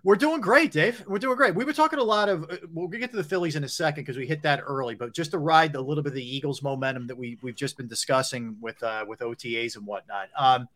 We're 0.02 0.16
doing 0.16 0.40
great, 0.40 0.72
Dave. 0.72 1.04
We're 1.06 1.18
doing 1.18 1.36
great. 1.36 1.54
We 1.54 1.64
were 1.64 1.72
talking 1.72 1.98
a 1.98 2.04
lot 2.04 2.28
of. 2.28 2.44
Uh, 2.50 2.56
we'll 2.72 2.88
get 2.88 3.10
to 3.10 3.16
the 3.16 3.24
Phillies 3.24 3.56
in 3.56 3.64
a 3.64 3.68
second 3.68 4.04
because 4.04 4.16
we 4.16 4.26
hit 4.26 4.42
that 4.42 4.62
early, 4.66 4.94
but 4.94 5.14
just 5.14 5.30
to 5.32 5.38
ride 5.38 5.74
a 5.74 5.80
little 5.80 6.02
bit 6.02 6.10
of 6.10 6.14
the 6.14 6.36
Eagles' 6.36 6.62
momentum 6.62 7.06
that 7.06 7.16
we 7.16 7.38
we've 7.42 7.56
just 7.56 7.76
been 7.76 7.86
discussing 7.86 8.56
with 8.60 8.82
uh, 8.82 9.04
with 9.06 9.20
OTAs 9.20 9.76
and 9.76 9.86
whatnot. 9.86 10.28
Um, 10.36 10.68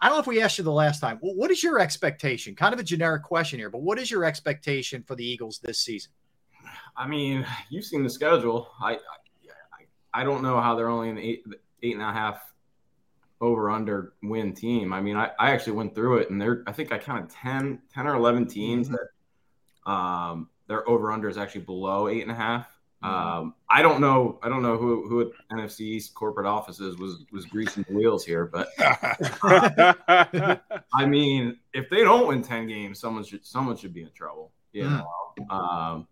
I 0.00 0.08
don't 0.08 0.16
know 0.16 0.20
if 0.20 0.26
we 0.26 0.42
asked 0.42 0.58
you 0.58 0.64
the 0.64 0.72
last 0.72 1.00
time. 1.00 1.18
What 1.20 1.50
is 1.50 1.62
your 1.62 1.80
expectation? 1.80 2.54
Kind 2.54 2.74
of 2.74 2.80
a 2.80 2.84
generic 2.84 3.22
question 3.22 3.58
here, 3.58 3.70
but 3.70 3.80
what 3.80 3.98
is 3.98 4.10
your 4.10 4.24
expectation 4.24 5.02
for 5.02 5.14
the 5.14 5.24
Eagles 5.24 5.58
this 5.58 5.80
season? 5.80 6.12
I 6.96 7.06
mean, 7.06 7.46
you've 7.70 7.84
seen 7.84 8.02
the 8.02 8.10
schedule. 8.10 8.68
I 8.80 8.94
I, 8.94 8.98
I 10.12 10.24
don't 10.24 10.42
know 10.42 10.60
how 10.60 10.74
they're 10.74 10.88
only 10.88 11.10
an 11.10 11.18
eight 11.18 11.44
eight 11.82 11.94
and 11.94 12.02
a 12.02 12.12
half 12.12 12.40
over 13.40 13.70
under 13.70 14.14
win 14.22 14.54
team. 14.54 14.92
I 14.92 15.00
mean, 15.00 15.16
I, 15.16 15.30
I 15.38 15.50
actually 15.50 15.74
went 15.74 15.94
through 15.94 16.18
it 16.18 16.30
and 16.30 16.40
there 16.40 16.62
I 16.66 16.72
think 16.72 16.92
I 16.92 16.98
counted 16.98 17.30
10, 17.30 17.80
10 17.92 18.06
or 18.06 18.14
11 18.14 18.46
teams 18.46 18.88
mm-hmm. 18.88 18.96
that 19.84 19.90
um, 19.90 20.48
their 20.68 20.88
over 20.88 21.12
under 21.12 21.28
is 21.28 21.38
actually 21.38 21.62
below 21.62 22.08
eight 22.08 22.22
and 22.22 22.30
a 22.30 22.34
half. 22.34 22.66
Mm-hmm. 23.04 23.14
Um, 23.14 23.54
I 23.68 23.82
don't 23.82 24.00
know. 24.00 24.38
I 24.42 24.48
don't 24.48 24.62
know 24.62 24.78
who 24.78 25.06
who 25.06 25.20
at 25.20 25.28
NFC 25.52 25.80
East 25.80 26.14
corporate 26.14 26.46
offices 26.46 26.96
was 26.96 27.24
was 27.30 27.44
greasing 27.44 27.84
the 27.88 27.94
wheels 27.94 28.24
here, 28.24 28.46
but 28.46 28.68
I 30.94 31.06
mean, 31.06 31.58
if 31.74 31.90
they 31.90 32.02
don't 32.02 32.26
win 32.26 32.42
ten 32.42 32.66
games, 32.66 32.98
someone 32.98 33.22
should 33.22 33.44
someone 33.44 33.76
should 33.76 33.92
be 33.92 34.02
in 34.02 34.10
trouble. 34.12 34.52
You 34.72 34.84
mm. 34.84 34.98
know. 34.98 35.54
Um, 35.54 36.08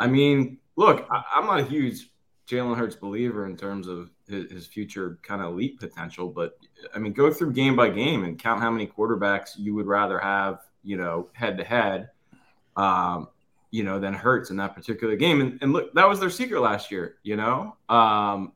I 0.00 0.08
mean, 0.08 0.58
look, 0.74 1.06
I, 1.10 1.22
I'm 1.36 1.46
not 1.46 1.60
a 1.60 1.64
huge 1.64 2.10
Jalen 2.48 2.76
Hurts 2.76 2.96
believer 2.96 3.46
in 3.46 3.56
terms 3.56 3.86
of 3.86 4.10
his, 4.30 4.50
his 4.50 4.66
future 4.66 5.18
kind 5.22 5.42
of 5.42 5.52
elite 5.52 5.78
potential, 5.78 6.28
but 6.28 6.58
I 6.94 6.98
mean, 6.98 7.12
go 7.12 7.32
through 7.32 7.52
game 7.52 7.76
by 7.76 7.90
game 7.90 8.24
and 8.24 8.38
count 8.38 8.60
how 8.60 8.70
many 8.70 8.86
quarterbacks 8.86 9.50
you 9.56 9.74
would 9.74 9.86
rather 9.86 10.18
have, 10.18 10.60
you 10.82 10.96
know, 10.96 11.28
head 11.32 11.58
to 11.58 11.64
head, 11.64 12.10
um, 12.76 13.28
you 13.70 13.84
know, 13.84 14.00
than 14.00 14.14
Hurts 14.14 14.50
in 14.50 14.56
that 14.56 14.74
particular 14.74 15.16
game. 15.16 15.40
And, 15.40 15.58
and, 15.62 15.72
look, 15.72 15.92
that 15.94 16.08
was 16.08 16.20
their 16.20 16.30
secret 16.30 16.60
last 16.60 16.90
year, 16.90 17.16
you 17.22 17.36
know. 17.36 17.76
Um, 17.88 18.52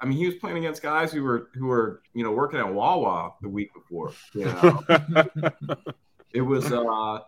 I 0.00 0.06
mean, 0.06 0.18
he 0.18 0.26
was 0.26 0.34
playing 0.34 0.58
against 0.58 0.82
guys 0.82 1.12
who 1.12 1.22
were 1.22 1.50
who 1.54 1.66
were 1.66 2.02
you 2.12 2.24
know 2.24 2.32
working 2.32 2.58
at 2.58 2.72
Wawa 2.72 3.34
the 3.40 3.48
week 3.48 3.72
before. 3.72 4.12
You 4.34 4.46
know, 4.46 4.82
it 6.32 6.42
was. 6.42 6.70
Uh, 6.72 7.20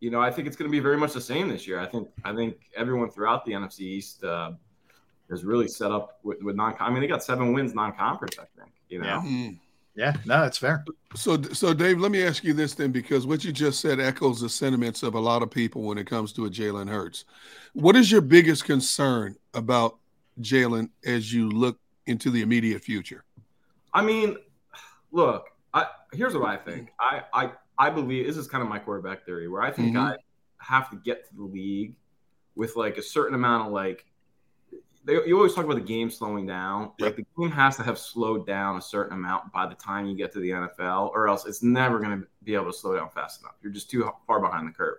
you 0.00 0.10
know, 0.10 0.20
I 0.20 0.30
think 0.30 0.46
it's 0.46 0.56
going 0.56 0.70
to 0.70 0.72
be 0.72 0.78
very 0.78 0.96
much 0.96 1.12
the 1.12 1.20
same 1.20 1.48
this 1.48 1.66
year. 1.66 1.80
I 1.80 1.86
think 1.86 2.08
I 2.24 2.32
think 2.34 2.56
everyone 2.76 3.10
throughout 3.10 3.44
the 3.44 3.52
NFC 3.52 3.80
East. 3.80 4.22
Uh, 4.22 4.52
is 5.30 5.44
really 5.44 5.68
set 5.68 5.90
up 5.90 6.18
with, 6.22 6.42
with 6.42 6.56
non. 6.56 6.74
I 6.80 6.90
mean, 6.90 7.00
they 7.00 7.06
got 7.06 7.22
seven 7.22 7.52
wins 7.52 7.74
non-conference. 7.74 8.38
I 8.38 8.44
think. 8.58 8.72
You 8.88 9.00
know. 9.00 9.06
Yeah. 9.06 9.18
Mm-hmm. 9.18 9.54
Yeah, 9.94 10.14
no, 10.26 10.42
that's 10.42 10.58
fair. 10.58 10.84
So, 11.16 11.42
so 11.42 11.74
Dave, 11.74 11.98
let 11.98 12.12
me 12.12 12.22
ask 12.22 12.44
you 12.44 12.54
this 12.54 12.72
then, 12.72 12.92
because 12.92 13.26
what 13.26 13.42
you 13.42 13.50
just 13.50 13.80
said 13.80 13.98
echoes 13.98 14.40
the 14.40 14.48
sentiments 14.48 15.02
of 15.02 15.14
a 15.14 15.18
lot 15.18 15.42
of 15.42 15.50
people 15.50 15.82
when 15.82 15.98
it 15.98 16.06
comes 16.06 16.32
to 16.34 16.46
a 16.46 16.48
Jalen 16.48 16.88
Hurts. 16.88 17.24
What 17.72 17.96
is 17.96 18.12
your 18.12 18.20
biggest 18.20 18.64
concern 18.64 19.34
about 19.54 19.96
Jalen 20.40 20.90
as 21.04 21.32
you 21.32 21.48
look 21.48 21.80
into 22.06 22.30
the 22.30 22.42
immediate 22.42 22.80
future? 22.80 23.24
I 23.92 24.04
mean, 24.04 24.36
look, 25.10 25.48
I, 25.74 25.86
here's 26.12 26.34
what 26.34 26.44
I 26.44 26.58
think. 26.58 26.92
I, 27.00 27.22
I, 27.32 27.50
I 27.76 27.90
believe 27.90 28.24
this 28.24 28.36
is 28.36 28.46
kind 28.46 28.62
of 28.62 28.68
my 28.68 28.78
quarterback 28.78 29.24
theory, 29.26 29.48
where 29.48 29.62
I 29.62 29.72
think 29.72 29.96
mm-hmm. 29.96 30.12
I 30.12 30.16
have 30.58 30.90
to 30.90 30.96
get 30.96 31.28
to 31.28 31.34
the 31.34 31.42
league 31.42 31.96
with 32.54 32.76
like 32.76 32.98
a 32.98 33.02
certain 33.02 33.34
amount 33.34 33.66
of 33.66 33.72
like 33.72 34.04
they, 35.08 35.14
you 35.26 35.36
always 35.38 35.54
talk 35.54 35.64
about 35.64 35.76
the 35.76 35.80
game 35.80 36.10
slowing 36.10 36.46
down. 36.46 36.92
Like 36.98 37.16
the 37.16 37.24
game 37.38 37.50
has 37.50 37.76
to 37.76 37.82
have 37.82 37.98
slowed 37.98 38.46
down 38.46 38.76
a 38.76 38.82
certain 38.82 39.14
amount 39.14 39.50
by 39.52 39.66
the 39.66 39.74
time 39.74 40.04
you 40.04 40.14
get 40.14 40.32
to 40.34 40.38
the 40.38 40.50
NFL, 40.50 41.10
or 41.12 41.28
else 41.28 41.46
it's 41.46 41.62
never 41.62 41.98
going 41.98 42.20
to 42.20 42.26
be 42.44 42.54
able 42.54 42.66
to 42.66 42.74
slow 42.74 42.94
down 42.94 43.08
fast 43.08 43.40
enough. 43.40 43.54
You're 43.62 43.72
just 43.72 43.90
too 43.90 44.10
far 44.26 44.38
behind 44.38 44.68
the 44.68 44.72
curve. 44.72 44.98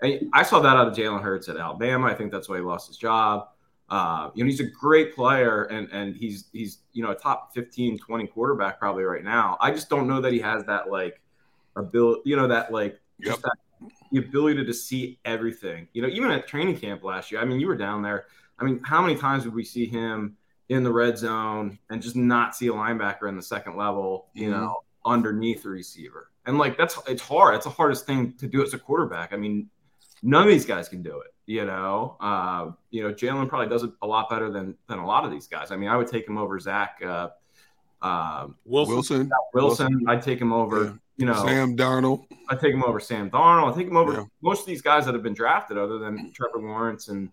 And 0.00 0.30
I 0.32 0.42
saw 0.42 0.60
that 0.60 0.74
out 0.74 0.88
of 0.88 0.94
Jalen 0.94 1.20
Hurts 1.20 1.50
at 1.50 1.58
Alabama. 1.58 2.06
I 2.06 2.14
think 2.14 2.32
that's 2.32 2.48
why 2.48 2.56
he 2.56 2.62
lost 2.62 2.88
his 2.88 2.96
job. 2.96 3.48
Uh, 3.90 4.30
you 4.34 4.42
know, 4.42 4.48
he's 4.48 4.60
a 4.60 4.70
great 4.70 5.14
player 5.14 5.64
and 5.64 5.86
and 5.92 6.16
he's 6.16 6.46
he's 6.54 6.78
you 6.94 7.02
know 7.02 7.10
a 7.10 7.14
top 7.14 7.52
15, 7.52 7.98
20 7.98 8.26
quarterback 8.28 8.78
probably 8.78 9.04
right 9.04 9.22
now. 9.22 9.58
I 9.60 9.70
just 9.70 9.90
don't 9.90 10.08
know 10.08 10.22
that 10.22 10.32
he 10.32 10.38
has 10.38 10.64
that 10.64 10.90
like 10.90 11.20
ability, 11.76 12.22
you 12.24 12.36
know, 12.36 12.48
that 12.48 12.72
like 12.72 12.98
yep. 13.18 13.38
that, 13.40 13.52
the 14.10 14.18
ability 14.18 14.64
to 14.64 14.72
see 14.72 15.18
everything. 15.26 15.88
You 15.92 16.00
know, 16.00 16.08
even 16.08 16.30
at 16.30 16.46
training 16.48 16.78
camp 16.78 17.04
last 17.04 17.30
year. 17.30 17.42
I 17.42 17.44
mean, 17.44 17.60
you 17.60 17.66
were 17.66 17.76
down 17.76 18.00
there 18.00 18.24
I 18.62 18.64
mean, 18.64 18.80
how 18.84 19.02
many 19.02 19.16
times 19.16 19.44
would 19.44 19.54
we 19.54 19.64
see 19.64 19.86
him 19.86 20.36
in 20.68 20.84
the 20.84 20.92
red 20.92 21.18
zone 21.18 21.78
and 21.90 22.00
just 22.00 22.14
not 22.14 22.54
see 22.54 22.68
a 22.68 22.72
linebacker 22.72 23.28
in 23.28 23.36
the 23.36 23.42
second 23.42 23.76
level, 23.76 24.28
you 24.34 24.48
mm-hmm. 24.48 24.60
know, 24.60 24.76
underneath 25.04 25.64
the 25.64 25.70
receiver? 25.70 26.30
And 26.46 26.58
like 26.58 26.78
that's 26.78 26.98
it's 27.08 27.22
hard. 27.22 27.56
It's 27.56 27.64
the 27.64 27.70
hardest 27.70 28.06
thing 28.06 28.34
to 28.34 28.46
do 28.46 28.62
as 28.62 28.72
a 28.72 28.78
quarterback. 28.78 29.32
I 29.32 29.36
mean, 29.36 29.68
none 30.22 30.42
of 30.42 30.48
these 30.48 30.64
guys 30.64 30.88
can 30.88 31.02
do 31.02 31.20
it. 31.20 31.34
You 31.46 31.64
know, 31.64 32.16
uh, 32.20 32.70
you 32.90 33.02
know, 33.02 33.12
Jalen 33.12 33.48
probably 33.48 33.68
does 33.68 33.82
it 33.82 33.90
a 34.00 34.06
lot 34.06 34.30
better 34.30 34.50
than 34.50 34.76
than 34.88 34.98
a 34.98 35.06
lot 35.06 35.24
of 35.24 35.32
these 35.32 35.48
guys. 35.48 35.72
I 35.72 35.76
mean, 35.76 35.88
I 35.88 35.96
would 35.96 36.06
take 36.06 36.26
him 36.26 36.38
over 36.38 36.58
Zach 36.60 37.00
uh, 37.04 37.30
uh, 38.00 38.48
Wilson. 38.64 38.94
Wilson. 38.94 39.30
Wilson. 39.54 40.04
I'd 40.08 40.22
take 40.22 40.40
him 40.40 40.52
over. 40.52 40.84
Yeah. 40.84 40.92
You 41.18 41.26
know, 41.26 41.46
Sam 41.46 41.76
Darnold. 41.76 42.26
I'd 42.48 42.60
take 42.60 42.72
him 42.72 42.82
over 42.82 42.98
Sam 42.98 43.30
Darnold. 43.30 43.72
I 43.72 43.76
take 43.76 43.86
him 43.88 43.96
over 43.96 44.12
yeah. 44.12 44.24
most 44.40 44.60
of 44.60 44.66
these 44.66 44.82
guys 44.82 45.04
that 45.04 45.14
have 45.14 45.22
been 45.22 45.34
drafted, 45.34 45.78
other 45.78 45.98
than 45.98 46.32
Trevor 46.32 46.58
Lawrence 46.58 47.08
and 47.08 47.30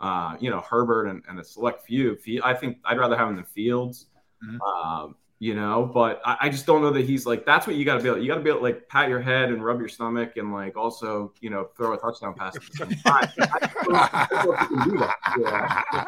uh, 0.00 0.36
you 0.40 0.50
know, 0.50 0.60
Herbert 0.60 1.06
and, 1.06 1.22
and, 1.28 1.38
a 1.38 1.44
select 1.44 1.86
few. 1.86 2.16
I 2.42 2.54
think 2.54 2.78
I'd 2.84 2.98
rather 2.98 3.16
have 3.16 3.28
him 3.28 3.36
than 3.36 3.44
Fields. 3.44 4.06
Mm-hmm. 4.44 4.60
Um, 4.60 5.16
you 5.40 5.54
know, 5.54 5.90
but 5.92 6.22
I, 6.24 6.36
I, 6.42 6.48
just 6.48 6.64
don't 6.64 6.80
know 6.80 6.90
that 6.92 7.04
he's 7.04 7.26
like 7.26 7.44
that's 7.44 7.66
what 7.66 7.76
you 7.76 7.84
got 7.84 7.96
to 7.96 8.02
be 8.02 8.08
able. 8.08 8.18
You 8.20 8.28
got 8.28 8.36
to 8.36 8.40
be 8.40 8.48
able 8.48 8.60
to 8.60 8.64
like 8.64 8.88
pat 8.88 9.08
your 9.08 9.20
head 9.20 9.50
and 9.50 9.64
rub 9.64 9.78
your 9.78 9.88
stomach 9.88 10.36
and 10.36 10.52
like 10.52 10.76
also 10.76 11.32
you 11.40 11.50
know 11.50 11.68
throw 11.76 11.92
a 11.92 11.98
touchdown 11.98 12.34
pass. 12.34 12.56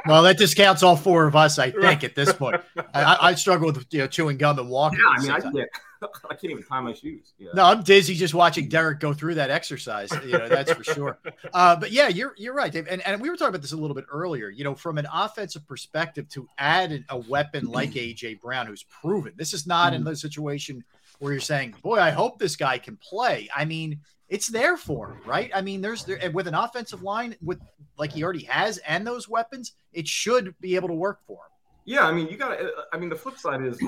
Well, 0.07 0.23
that 0.23 0.39
discounts 0.39 0.83
all 0.83 0.97
four 0.97 1.27
of 1.27 1.35
us, 1.35 1.59
I 1.59 1.71
think, 1.71 2.05
at 2.05 2.15
this 2.15 2.33
point. 2.33 2.61
I, 2.95 3.19
I 3.21 3.35
struggle 3.35 3.73
with 3.73 3.87
you 3.91 4.01
know 4.01 4.07
chewing 4.07 4.39
gum 4.39 4.59
and 4.59 4.71
walking. 4.71 5.01
Yeah, 5.01 5.19
I 5.19 5.23
mean, 5.23 5.31
I 5.31 5.41
can't, 5.41 5.69
I 6.31 6.35
can't 6.35 6.51
even 6.51 6.63
tie 6.63 6.81
my 6.81 6.93
shoes. 6.93 7.33
Yeah. 7.39 7.51
No, 7.55 7.65
I'm 7.65 7.83
dizzy 7.83 8.15
just 8.15 8.35
watching 8.35 8.69
Derrick 8.69 9.01
go 9.01 9.13
through 9.13 9.37
that 9.37 9.51
exercise. 9.51 10.11
You 10.25 10.33
know, 10.33 10.49
that's 10.49 10.73
for 10.73 10.85
sure. 10.85 11.19
Uh, 11.53 11.77
but 11.77 11.91
yeah, 11.91 12.09
you're 12.09 12.35
you're 12.37 12.55
right, 12.55 12.73
Dave. 12.73 12.87
And, 12.89 13.07
and 13.07 13.21
we 13.21 13.31
were 13.31 13.37
talking 13.37 13.51
about 13.51 13.63
this 13.63 13.73
a 13.73 13.77
little 13.77 13.95
bit 13.95 14.05
earlier. 14.11 14.49
You 14.49 14.65
know, 14.65 14.75
from 14.75 14.99
an 14.99 15.07
offensive 15.13 15.67
perspective, 15.67 16.29
to 16.31 16.49
add 16.59 17.05
a 17.09 17.17
weapon 17.17 17.67
like 17.67 17.91
AJ 17.93 18.41
Brown, 18.41 18.67
who's 18.67 18.83
proven 18.83 19.33
this 19.37 19.53
is 19.53 19.67
not 19.67 19.93
mm. 19.93 19.97
in 19.97 20.05
the 20.05 20.17
situation 20.17 20.85
where 21.19 21.33
you're 21.33 21.41
saying, 21.41 21.75
"Boy, 21.83 21.99
I 21.99 22.11
hope 22.11 22.39
this 22.39 22.57
guy 22.57 22.79
can 22.79 22.97
play." 22.97 23.49
I 23.55 23.65
mean, 23.65 24.01
it's 24.29 24.49
there 24.49 24.77
for 24.77 25.13
him, 25.13 25.21
right? 25.25 25.51
I 25.55 25.63
mean, 25.63 25.81
there's 25.81 26.05
there, 26.05 26.31
with 26.33 26.47
an 26.47 26.55
offensive 26.55 27.03
line 27.03 27.37
with 27.43 27.61
like 27.97 28.13
he 28.13 28.23
already 28.23 28.45
has 28.45 28.79
and 28.79 29.07
those 29.07 29.29
weapons, 29.29 29.73
it 29.93 30.07
should 30.09 30.55
be 30.61 30.77
able 30.77 30.89
to 30.89 30.95
work 30.95 31.21
for 31.27 31.35
him. 31.35 31.53
Yeah, 31.85 32.07
I 32.07 32.13
mean, 32.13 32.27
you 32.29 32.37
got 32.37 32.59
to. 32.59 32.71
I 32.93 32.99
mean, 32.99 33.09
the 33.09 33.17
flip 33.17 33.39
side 33.39 33.63
is, 33.63 33.81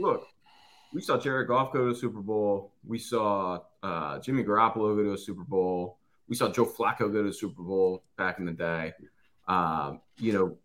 look, 0.00 0.26
we 0.92 1.00
saw 1.00 1.18
Jared 1.18 1.48
Goff 1.48 1.72
go 1.72 1.86
to 1.86 1.92
the 1.92 1.98
Super 1.98 2.20
Bowl. 2.20 2.72
We 2.86 2.98
saw 2.98 3.60
uh, 3.82 4.18
Jimmy 4.20 4.42
Garoppolo 4.42 4.96
go 4.96 5.02
to 5.02 5.12
a 5.12 5.18
Super 5.18 5.44
Bowl. 5.44 5.98
We 6.28 6.36
saw 6.36 6.50
Joe 6.50 6.66
Flacco 6.66 7.12
go 7.12 7.22
to 7.22 7.28
the 7.28 7.32
Super 7.32 7.62
Bowl 7.62 8.02
back 8.16 8.38
in 8.38 8.46
the 8.46 8.52
day. 8.52 8.92
Um, 9.46 10.00
you 10.18 10.32
know, 10.32 10.56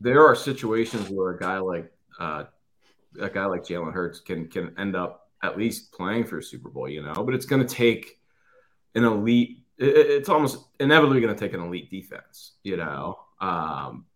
there 0.00 0.26
are 0.26 0.34
situations 0.34 1.08
where 1.08 1.30
a 1.30 1.38
guy 1.38 1.58
like 1.58 1.92
uh, 2.18 2.44
a 3.20 3.28
guy 3.28 3.46
like 3.46 3.62
Jalen 3.62 3.92
Hurts 3.92 4.20
can 4.20 4.48
can 4.48 4.74
end 4.78 4.96
up 4.96 5.30
at 5.42 5.56
least 5.56 5.92
playing 5.92 6.24
for 6.24 6.38
a 6.38 6.42
Super 6.42 6.68
Bowl. 6.68 6.88
You 6.88 7.02
know, 7.02 7.14
but 7.14 7.34
it's 7.34 7.46
going 7.46 7.66
to 7.66 7.74
take 7.74 8.18
an 8.94 9.04
elite. 9.04 9.58
It, 9.78 9.96
it's 9.96 10.28
almost 10.28 10.58
inevitably 10.80 11.20
going 11.20 11.34
to 11.34 11.38
take 11.38 11.54
an 11.54 11.60
elite 11.60 11.90
defense. 11.90 12.52
You 12.62 12.76
know, 12.76 13.18
um, 13.40 14.06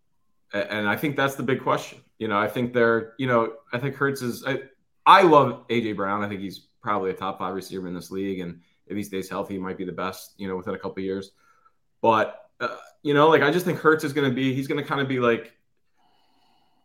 and 0.53 0.87
I 0.87 0.95
think 0.95 1.15
that's 1.15 1.35
the 1.35 1.43
big 1.43 1.61
question. 1.61 1.99
You 2.19 2.27
know, 2.27 2.37
I 2.37 2.47
think 2.47 2.73
they're. 2.73 3.13
You 3.17 3.27
know, 3.27 3.53
I 3.73 3.79
think 3.79 3.95
Hurts 3.95 4.21
is. 4.21 4.43
I, 4.45 4.61
I 5.07 5.21
love 5.21 5.65
AJ 5.69 5.95
Brown. 5.95 6.21
I 6.21 6.27
think 6.27 6.41
he's 6.41 6.67
probably 6.81 7.11
a 7.11 7.13
top 7.13 7.39
five 7.39 7.55
receiver 7.55 7.87
in 7.87 7.95
this 7.95 8.11
league, 8.11 8.41
and 8.41 8.59
if 8.87 8.97
he 8.97 9.03
stays 9.03 9.29
healthy, 9.29 9.53
he 9.53 9.59
might 9.59 9.77
be 9.77 9.85
the 9.85 9.91
best. 9.93 10.33
You 10.37 10.49
know, 10.49 10.57
within 10.57 10.75
a 10.75 10.77
couple 10.77 11.01
years. 11.01 11.31
But 12.01 12.49
uh, 12.59 12.75
you 13.03 13.13
know, 13.13 13.29
like 13.29 13.41
I 13.41 13.49
just 13.49 13.65
think 13.65 13.79
Hurts 13.79 14.03
is 14.03 14.11
going 14.11 14.29
to 14.29 14.35
be. 14.35 14.53
He's 14.53 14.67
going 14.67 14.83
to 14.83 14.87
kind 14.87 15.01
of 15.01 15.07
be 15.07 15.19
like. 15.19 15.53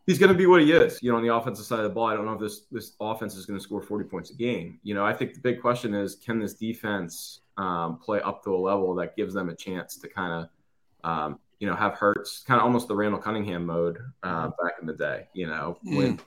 He's 0.06 0.18
going 0.18 0.32
to 0.32 0.38
be 0.38 0.46
what 0.46 0.60
he 0.60 0.72
is, 0.72 1.00
you 1.00 1.12
know, 1.12 1.16
on 1.16 1.22
the 1.22 1.32
offensive 1.32 1.64
side 1.64 1.78
of 1.78 1.84
the 1.84 1.90
ball. 1.90 2.06
I 2.06 2.14
don't 2.14 2.26
know 2.26 2.32
if 2.32 2.40
this 2.40 2.62
this 2.70 2.92
offense 3.00 3.36
is 3.36 3.46
going 3.46 3.58
to 3.58 3.62
score 3.62 3.82
40 3.82 4.08
points 4.08 4.30
a 4.30 4.34
game. 4.34 4.80
You 4.82 4.94
know, 4.94 5.04
I 5.04 5.12
think 5.12 5.34
the 5.34 5.40
big 5.40 5.60
question 5.60 5.94
is, 5.94 6.16
can 6.16 6.40
this 6.40 6.54
defense 6.54 7.40
um, 7.56 7.98
play 7.98 8.20
up 8.20 8.42
to 8.44 8.54
a 8.54 8.58
level 8.58 8.94
that 8.96 9.16
gives 9.16 9.34
them 9.34 9.48
a 9.48 9.54
chance 9.54 9.96
to 9.98 10.08
kind 10.08 10.48
of, 11.04 11.08
um, 11.08 11.38
you 11.60 11.68
know, 11.68 11.76
have 11.76 11.94
Hurts 11.94 12.42
kind 12.42 12.58
of 12.58 12.64
almost 12.64 12.88
the 12.88 12.96
Randall 12.96 13.20
Cunningham 13.20 13.64
mode 13.64 13.98
uh, 14.24 14.48
back 14.48 14.74
in 14.80 14.86
the 14.86 14.92
day. 14.92 15.28
You 15.34 15.46
know, 15.46 15.78
mm. 15.86 15.96
when 15.96 16.20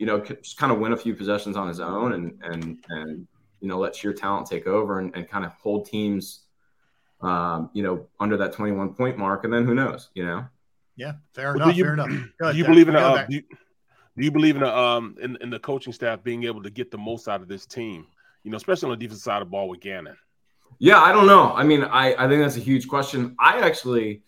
you 0.00 0.06
know, 0.06 0.18
just 0.18 0.56
kind 0.56 0.72
of 0.72 0.78
win 0.78 0.92
a 0.92 0.96
few 0.96 1.14
possessions 1.14 1.58
on 1.58 1.68
his 1.68 1.78
own 1.78 2.14
and 2.14 2.32
and 2.42 2.78
and 2.88 3.28
you 3.60 3.68
know 3.68 3.78
let 3.78 3.94
sheer 3.94 4.14
talent 4.14 4.46
take 4.46 4.66
over 4.66 4.98
and, 4.98 5.14
and 5.14 5.28
kind 5.28 5.44
of 5.44 5.52
hold 5.62 5.84
teams, 5.84 6.44
um, 7.20 7.68
you 7.74 7.82
know, 7.82 8.06
under 8.18 8.38
that 8.38 8.54
21 8.54 8.94
point 8.94 9.18
mark, 9.18 9.44
and 9.44 9.52
then 9.52 9.66
who 9.66 9.74
knows, 9.74 10.08
you 10.14 10.24
know? 10.24 10.46
Yeah, 10.96 11.12
fair 11.34 11.52
well, 11.52 11.64
enough. 11.64 11.76
You, 11.76 11.84
fair 11.84 11.92
enough. 11.92 12.08
do 12.40 12.56
you 12.56 12.64
believe 12.64 12.88
in 12.88 12.96
a, 12.96 12.98
uh, 12.98 13.26
do, 13.26 13.34
you, 13.34 13.42
do 14.16 14.24
you 14.24 14.30
believe 14.30 14.56
in 14.56 14.62
a, 14.62 14.74
um 14.74 15.16
in, 15.20 15.36
in 15.42 15.50
the 15.50 15.58
coaching 15.58 15.92
staff 15.92 16.24
being 16.24 16.44
able 16.44 16.62
to 16.62 16.70
get 16.70 16.90
the 16.90 16.98
most 16.98 17.28
out 17.28 17.42
of 17.42 17.48
this 17.48 17.66
team? 17.66 18.06
You 18.42 18.50
know, 18.50 18.56
especially 18.56 18.86
on 18.86 18.98
the 18.98 19.04
defensive 19.04 19.22
side 19.22 19.42
of 19.42 19.48
the 19.48 19.50
ball 19.50 19.68
with 19.68 19.80
Gannon. 19.80 20.16
Yeah, 20.78 20.98
I 20.98 21.12
don't 21.12 21.26
know. 21.26 21.52
I 21.52 21.62
mean, 21.62 21.84
I, 21.84 22.14
I 22.14 22.26
think 22.26 22.40
that's 22.40 22.56
a 22.56 22.60
huge 22.60 22.88
question. 22.88 23.36
I 23.38 23.60
actually, 23.60 24.22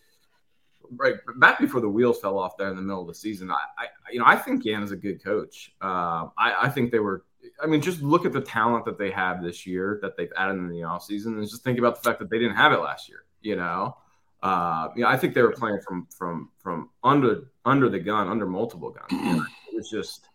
right 0.96 1.14
back 1.36 1.58
before 1.58 1.80
the 1.80 1.88
wheels 1.88 2.20
fell 2.20 2.38
off 2.38 2.56
there 2.56 2.68
in 2.68 2.76
the 2.76 2.82
middle 2.82 3.02
of 3.02 3.08
the 3.08 3.14
season, 3.14 3.50
I, 3.50 3.64
I 3.78 3.86
you 4.12 4.18
know, 4.18 4.26
I 4.26 4.36
think 4.36 4.64
Yan 4.64 4.82
is 4.82 4.92
a 4.92 4.96
good 4.96 5.22
coach. 5.22 5.72
Uh, 5.80 6.28
I, 6.38 6.54
I 6.62 6.68
think 6.68 6.90
they 6.90 6.98
were. 6.98 7.24
I 7.62 7.66
mean, 7.66 7.80
just 7.80 8.02
look 8.02 8.24
at 8.24 8.32
the 8.32 8.40
talent 8.40 8.84
that 8.84 8.98
they 8.98 9.10
have 9.10 9.42
this 9.42 9.66
year 9.66 9.98
that 10.02 10.16
they've 10.16 10.32
added 10.36 10.58
in 10.58 10.68
the 10.68 10.80
offseason 10.80 11.38
and 11.38 11.42
just 11.42 11.64
think 11.64 11.78
about 11.78 11.96
the 11.96 12.08
fact 12.08 12.20
that 12.20 12.30
they 12.30 12.38
didn't 12.38 12.56
have 12.56 12.72
it 12.72 12.78
last 12.78 13.08
year. 13.08 13.24
You 13.40 13.56
know, 13.56 13.96
uh, 14.42 14.88
you 14.94 15.02
know, 15.02 15.08
I 15.08 15.16
think 15.16 15.34
they 15.34 15.42
were 15.42 15.52
playing 15.52 15.80
from 15.86 16.06
from 16.16 16.50
from 16.58 16.90
under 17.02 17.50
under 17.64 17.88
the 17.88 17.98
gun, 17.98 18.28
under 18.28 18.46
multiple 18.46 18.90
guns. 18.90 19.08
it 19.68 19.74
was 19.74 19.90
just 19.90 20.28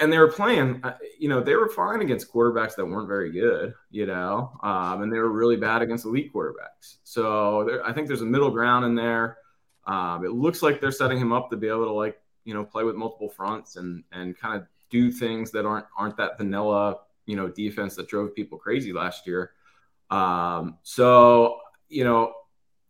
and 0.00 0.12
they 0.12 0.18
were 0.18 0.30
playing, 0.30 0.80
uh, 0.84 0.96
you 1.18 1.28
know, 1.28 1.40
they 1.40 1.54
were 1.54 1.68
fine 1.68 2.02
against 2.02 2.32
quarterbacks 2.32 2.76
that 2.76 2.84
weren't 2.84 3.08
very 3.08 3.30
good, 3.32 3.74
you 3.90 4.06
know, 4.06 4.52
um, 4.62 5.02
and 5.02 5.12
they 5.12 5.18
were 5.18 5.30
really 5.30 5.56
bad 5.56 5.82
against 5.82 6.04
elite 6.04 6.32
quarterbacks. 6.32 6.98
So 7.02 7.64
there, 7.64 7.84
I 7.86 7.92
think 7.92 8.06
there's 8.06 8.22
a 8.22 8.26
middle 8.26 8.50
ground 8.50 8.84
in 8.84 8.94
there. 8.94 9.38
Um, 9.90 10.24
it 10.24 10.30
looks 10.30 10.62
like 10.62 10.80
they're 10.80 10.92
setting 10.92 11.18
him 11.18 11.32
up 11.32 11.50
to 11.50 11.56
be 11.56 11.66
able 11.66 11.84
to 11.84 11.92
like, 11.92 12.20
you 12.44 12.54
know, 12.54 12.64
play 12.64 12.84
with 12.84 12.94
multiple 12.94 13.28
fronts 13.28 13.74
and 13.74 14.04
and 14.12 14.38
kind 14.38 14.60
of 14.60 14.66
do 14.88 15.10
things 15.10 15.50
that 15.50 15.66
aren't 15.66 15.86
aren't 15.98 16.16
that 16.16 16.38
vanilla, 16.38 16.98
you 17.26 17.34
know, 17.34 17.48
defense 17.48 17.96
that 17.96 18.06
drove 18.08 18.34
people 18.34 18.56
crazy 18.56 18.92
last 18.92 19.26
year. 19.26 19.50
Um, 20.08 20.78
so 20.84 21.58
you 21.88 22.04
know, 22.04 22.34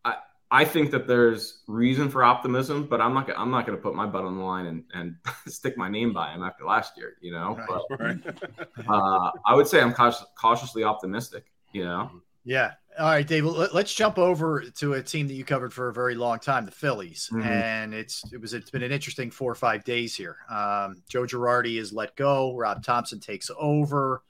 I 0.05 0.17
I 0.51 0.67
think 0.67 0.91
that 0.91 1.07
there's 1.07 1.63
reason 1.67 2.11
for 2.11 2.23
optimism, 2.23 2.85
but 2.85 3.01
I'm 3.01 3.15
not. 3.15 3.31
I'm 3.35 3.51
not 3.51 3.67
going 3.67 3.79
to 3.79 3.83
put 3.83 3.95
my 3.95 4.05
butt 4.05 4.25
on 4.25 4.37
the 4.37 4.45
line 4.45 4.67
and, 4.67 4.85
and 4.93 5.17
stick 5.49 5.79
my 5.79 5.89
name 5.89 6.13
by 6.13 6.33
him 6.33 6.43
after 6.43 6.65
last 6.65 6.99
year. 6.99 7.15
You 7.23 7.33
know, 7.33 7.57
right, 7.57 7.79
but, 7.89 8.01
right. 8.01 8.89
uh, 8.89 9.31
I 9.47 9.55
would 9.55 9.67
say 9.67 9.81
I'm 9.81 9.95
cautious, 9.95 10.27
cautiously 10.37 10.85
optimistic. 10.85 11.47
You 11.73 11.85
know. 11.85 12.11
Yeah. 12.45 12.73
All 12.99 13.07
right, 13.07 13.27
Dave. 13.27 13.45
Let's 13.45 13.95
jump 13.95 14.19
over 14.19 14.65
to 14.79 14.95
a 14.95 15.03
team 15.03 15.29
that 15.29 15.35
you 15.35 15.45
covered 15.45 15.73
for 15.73 15.89
a 15.89 15.93
very 15.93 16.15
long 16.17 16.39
time, 16.39 16.65
the 16.65 16.73
Phillies, 16.73 17.31
mm-hmm. 17.33 17.47
and 17.47 17.95
it's 17.95 18.25
it 18.33 18.41
was 18.41 18.53
it's 18.53 18.71
been 18.71 18.83
an 18.83 18.91
interesting 18.91 19.31
four 19.31 19.51
or 19.51 19.55
five 19.55 19.85
days 19.85 20.15
here. 20.15 20.39
Um, 20.51 21.03
Joe 21.09 21.23
Girardi 21.23 21.79
is 21.79 21.93
let 21.93 22.17
go. 22.17 22.55
Rob 22.57 22.83
Thomson 22.83 23.21
takes 23.21 23.51
over. 23.59 24.23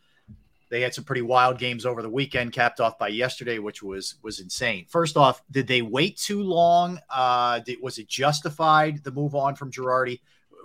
They 0.68 0.82
had 0.82 0.94
some 0.94 1.04
pretty 1.04 1.22
wild 1.22 1.58
games 1.58 1.84
over 1.84 2.00
the 2.00 2.10
weekend, 2.10 2.52
capped 2.52 2.80
off 2.80 2.96
by 2.98 3.08
yesterday, 3.08 3.58
which 3.58 3.82
was 3.82 4.16
was 4.22 4.40
insane. 4.40 4.84
First 4.88 5.16
off, 5.16 5.42
did 5.50 5.66
they 5.66 5.82
wait 5.82 6.18
too 6.18 6.42
long? 6.42 7.00
Uh, 7.08 7.60
did, 7.60 7.78
was 7.80 7.98
it 7.98 8.08
justified 8.08 9.02
the 9.02 9.10
move 9.10 9.34
on 9.34 9.56
from 9.56 9.72
Girardi? 9.72 10.20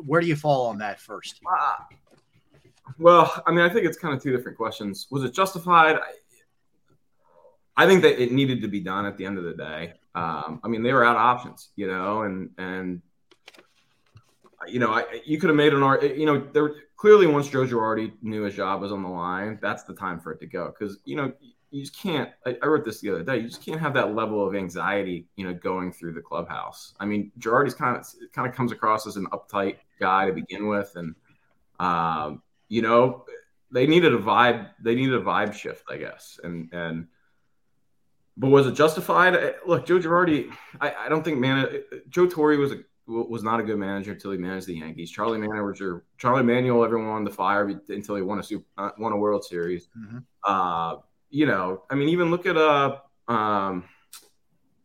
Where 0.06 0.20
do 0.20 0.28
you 0.28 0.36
fall 0.36 0.68
on 0.68 0.78
that 0.80 1.00
first? 1.00 1.40
Uh, 1.50 1.76
well, 3.00 3.42
I 3.48 3.52
mean, 3.52 3.62
I 3.62 3.70
think 3.70 3.86
it's 3.86 3.98
kind 3.98 4.14
of 4.14 4.22
two 4.22 4.36
different 4.36 4.58
questions. 4.58 5.08
Was 5.10 5.24
it 5.24 5.34
justified? 5.34 5.96
I, 5.96 6.12
I 7.78 7.86
think 7.86 8.02
that 8.04 8.22
it 8.22 8.32
needed 8.32 8.62
to 8.62 8.68
be 8.68 8.80
done 8.80 9.06
at 9.06 9.18
the 9.18 9.26
end 9.26 9.38
of 9.38 9.44
the 9.44 9.54
day. 9.54 9.94
Um, 10.14 10.62
I 10.64 10.68
mean, 10.68 10.82
they 10.82 10.94
were 10.94 11.04
out 11.04 11.18
of 11.18 11.22
options, 11.22 11.70
you 11.76 11.88
know, 11.88 12.22
and 12.22 12.50
and 12.58 13.02
you 14.68 14.80
know, 14.80 14.94
I, 14.94 15.22
you 15.26 15.40
could 15.40 15.50
have 15.50 15.58
made 15.58 15.74
an 15.74 15.84
art. 15.84 16.04
you 16.04 16.26
know, 16.26 16.40
there 16.40 16.74
clearly 16.96 17.28
once 17.28 17.50
Joe 17.50 17.66
Girardi 17.66 18.14
knew 18.22 18.44
his 18.44 18.56
job 18.56 18.82
was 18.82 18.92
on 18.92 19.04
the 19.04 19.10
line, 19.10 19.60
that's 19.62 19.84
the 19.84 19.94
time 19.94 20.20
for 20.20 20.32
it 20.32 20.40
to 20.40 20.48
go. 20.48 20.68
Because 20.68 21.00
you 21.06 21.16
know, 21.16 21.34
you 21.72 21.82
just 21.82 21.98
can't. 21.98 22.30
I, 22.46 22.58
I, 22.64 22.68
wrote 22.68 22.86
this 22.86 23.02
the 23.02 23.10
other 23.10 23.24
day. 23.24 23.38
You 23.38 23.50
just 23.50 23.64
can't 23.64 23.80
have 23.80 23.94
that 23.96 24.16
level 24.16 24.48
of 24.48 24.56
anxiety, 24.56 25.28
you 25.36 25.46
know, 25.46 25.54
going 25.54 25.92
through 25.92 26.14
the 26.14 26.22
clubhouse. 26.22 26.94
I 27.00 27.06
mean, 27.06 27.32
Girardi's 27.40 27.76
kind 27.76 27.98
of 27.98 28.08
kind 28.34 28.48
of 28.48 28.56
comes 28.56 28.72
across 28.72 29.06
as 29.06 29.18
an 29.18 29.28
uptight 29.28 29.78
guy 30.00 30.28
to 30.28 30.34
begin 30.34 30.68
with, 30.68 30.96
and 30.96 31.16
um, 31.80 32.42
you 32.70 32.82
know, 32.82 33.26
they 33.72 33.86
needed 33.86 34.14
a 34.14 34.18
vibe. 34.18 34.70
They 34.82 34.96
needed 34.96 35.16
a 35.16 35.22
vibe 35.22 35.54
shift, 35.54 35.84
I 35.90 35.98
guess, 35.98 36.40
and 36.44 36.70
and. 36.72 37.08
But 38.38 38.50
was 38.50 38.68
it 38.68 38.74
justified? 38.74 39.56
Look, 39.66 39.86
Joe 39.86 40.00
Girardi. 40.00 40.52
I, 40.82 40.94
I 41.06 41.10
don't 41.10 41.24
think 41.24 41.40
man. 41.40 41.84
Joe 42.10 42.28
Torre 42.28 42.58
was 42.58 42.74
a 42.74 42.80
was 43.08 43.44
not 43.44 43.60
a 43.60 43.64
good 43.64 43.78
manager 43.78 44.14
until 44.14 44.32
he 44.32 44.38
managed 44.38 44.68
the 44.68 44.76
Yankees. 44.76 45.12
Charlie 45.12 45.38
Manuel, 45.38 46.02
Charlie 46.18 46.44
Manuel, 46.44 46.84
everyone 46.84 47.10
on 47.10 47.24
the 47.24 47.30
fire 47.30 47.68
until 47.90 48.16
he 48.16 48.22
won 48.22 48.40
a 48.40 48.44
super, 48.44 48.66
uh, 48.78 48.90
won 48.98 49.12
a 49.12 49.18
World 49.18 49.46
Series. 49.46 49.90
Mm-hmm. 49.98 50.18
Uh, 50.44 50.98
you 51.30 51.46
know, 51.46 51.84
I 51.90 51.96
mean, 51.96 52.10
even 52.10 52.32
look 52.32 52.46
at 52.46 52.58
uh, 52.58 52.98
um, 53.28 53.84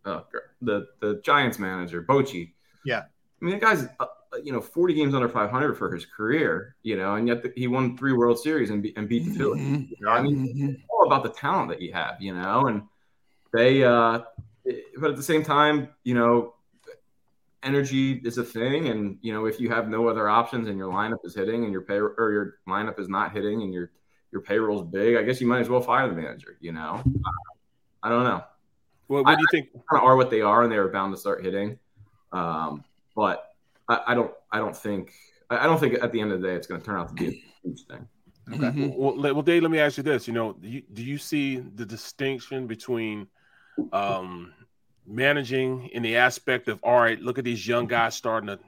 uh, 0.05 0.23
the 0.61 0.89
the 1.01 1.21
Giants 1.25 1.59
manager 1.59 2.03
Bochy. 2.03 2.53
Yeah, 2.85 3.01
I 3.01 3.45
mean, 3.45 3.55
the 3.55 3.61
guy's 3.61 3.87
uh, 3.99 4.07
you 4.43 4.53
know 4.53 4.61
40 4.61 4.95
games 4.95 5.15
under 5.15 5.29
500 5.29 5.75
for 5.77 5.95
his 5.95 6.05
career. 6.05 6.77
You 6.83 6.97
know, 6.97 7.15
and 7.15 7.27
yet 7.27 7.43
the, 7.43 7.53
he 7.57 7.69
won 7.69 7.97
three 7.97 8.13
World 8.13 8.39
Series 8.39 8.71
and, 8.71 8.83
be, 8.83 8.95
and 8.97 9.09
beat 9.09 9.25
the 9.25 9.35
Phillies. 9.35 9.63
Mm-hmm. 9.63 9.83
You 9.91 9.97
know, 10.01 10.11
I 10.11 10.23
mean, 10.23 10.49
mm-hmm. 10.49 10.69
it's 10.71 10.83
all 10.91 11.07
about 11.07 11.23
the 11.23 11.31
talent 11.31 11.71
that 11.71 11.81
you 11.81 11.93
have. 11.93 12.21
You 12.21 12.35
know, 12.35 12.67
and 12.67 12.83
they, 13.53 13.85
uh, 13.85 14.21
but 14.97 15.11
at 15.11 15.17
the 15.17 15.23
same 15.23 15.43
time, 15.43 15.89
you 16.05 16.15
know 16.15 16.55
energy 17.63 18.13
is 18.25 18.39
a 18.39 18.45
thing, 18.45 18.89
and 18.89 19.19
you 19.23 19.33
know 19.33 19.47
if 19.47 19.61
you 19.61 19.71
have 19.71 19.89
no 19.89 20.09
other 20.09 20.29
options 20.29 20.69
and 20.69 20.79
your 20.79 20.93
lineup 20.93 21.25
is 21.25 21.35
hitting 21.35 21.65
and 21.65 21.73
your 21.73 21.83
pay 21.83 21.97
or 21.97 22.33
your 22.33 22.55
lineup 22.69 22.99
is 22.99 23.09
not 23.09 23.33
hitting 23.33 23.63
and 23.63 23.73
your 23.73 23.91
your 24.33 24.43
payroll's 24.43 24.87
big, 24.91 25.17
I 25.17 25.23
guess 25.23 25.41
you 25.41 25.47
might 25.47 25.61
as 25.61 25.69
well 25.69 25.81
fire 25.81 26.09
the 26.09 26.15
manager. 26.15 26.57
You 26.61 26.73
know, 26.73 27.03
I 28.03 28.09
don't 28.09 28.25
know. 28.25 28.45
Well, 29.09 29.25
what 29.25 29.37
do 29.37 29.43
you 29.43 29.47
I, 29.49 29.51
think? 29.51 29.73
Kind 29.73 30.03
of 30.03 30.05
are 30.05 30.17
what 30.17 30.31
they 30.31 30.41
are, 30.41 30.63
and 30.63 30.73
they 30.73 30.77
are 30.77 30.89
bound 30.89 31.13
to 31.15 31.21
start 31.21 31.45
hitting. 31.45 31.79
Um, 32.33 32.85
but 33.17 33.55
I, 33.89 34.01
I, 34.09 34.15
don't. 34.15 34.31
I 34.53 34.59
don't 34.59 34.77
think. 34.77 35.13
I 35.51 35.65
don't 35.65 35.81
think 35.81 35.95
at 36.01 36.13
the 36.13 36.21
end 36.21 36.31
of 36.31 36.41
the 36.41 36.47
day 36.47 36.55
it's 36.55 36.69
going 36.69 36.81
to 36.81 36.87
turn 36.87 36.97
out 36.97 37.09
to 37.09 37.15
be 37.15 37.27
a 37.27 37.45
huge 37.63 37.87
thing. 37.87 38.07
Okay. 38.49 38.59
Mm-hmm. 38.59 38.89
Well, 38.97 39.17
well, 39.17 39.43
Dave, 39.43 39.63
let 39.63 39.71
me 39.71 39.81
ask 39.81 39.97
you 39.97 40.05
this. 40.05 40.29
You 40.29 40.33
know, 40.33 40.53
do 40.53 40.69
you, 40.69 40.83
do 40.93 41.03
you 41.03 41.19
see 41.19 41.57
the 41.57 41.85
distinction 41.85 42.67
between 42.69 43.27
um, 43.93 44.53
managing 45.07 45.89
in 45.89 46.03
the 46.03 46.17
aspect 46.17 46.69
of 46.69 46.81
all 46.83 46.99
right, 46.99 47.21
look 47.21 47.39
at 47.39 47.45
these 47.45 47.67
young 47.67 47.87
guys 47.87 48.15
starting 48.15 48.49
to, 48.49 48.59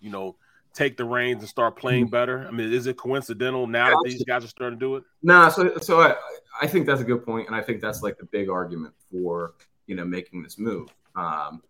you 0.00 0.10
know, 0.10 0.36
take 0.74 0.96
the 0.96 1.04
reins 1.04 1.40
and 1.40 1.48
start 1.48 1.76
playing 1.76 2.04
mm-hmm. 2.04 2.10
better? 2.10 2.46
I 2.46 2.50
mean, 2.50 2.72
is 2.72 2.86
it 2.86 2.96
coincidental 2.96 3.66
now 3.66 3.90
that 3.90 4.02
these 4.04 4.24
guys 4.24 4.44
are 4.44 4.48
starting 4.48 4.78
to 4.78 4.84
do 4.84 4.96
it? 4.96 5.04
Nah, 5.22 5.48
so 5.48 5.76
so 5.78 6.00
I, 6.00 6.14
I 6.60 6.66
think 6.66 6.86
that's 6.86 7.00
a 7.00 7.04
good 7.04 7.24
point, 7.24 7.46
and 7.46 7.56
I 7.56 7.62
think 7.62 7.80
that's 7.80 8.02
like 8.02 8.18
the 8.18 8.26
big 8.26 8.48
argument 8.48 8.94
for 9.10 9.54
you 9.86 9.96
know 9.96 10.04
making 10.04 10.42
this 10.42 10.58
move. 10.58 10.88
Um, 11.14 11.62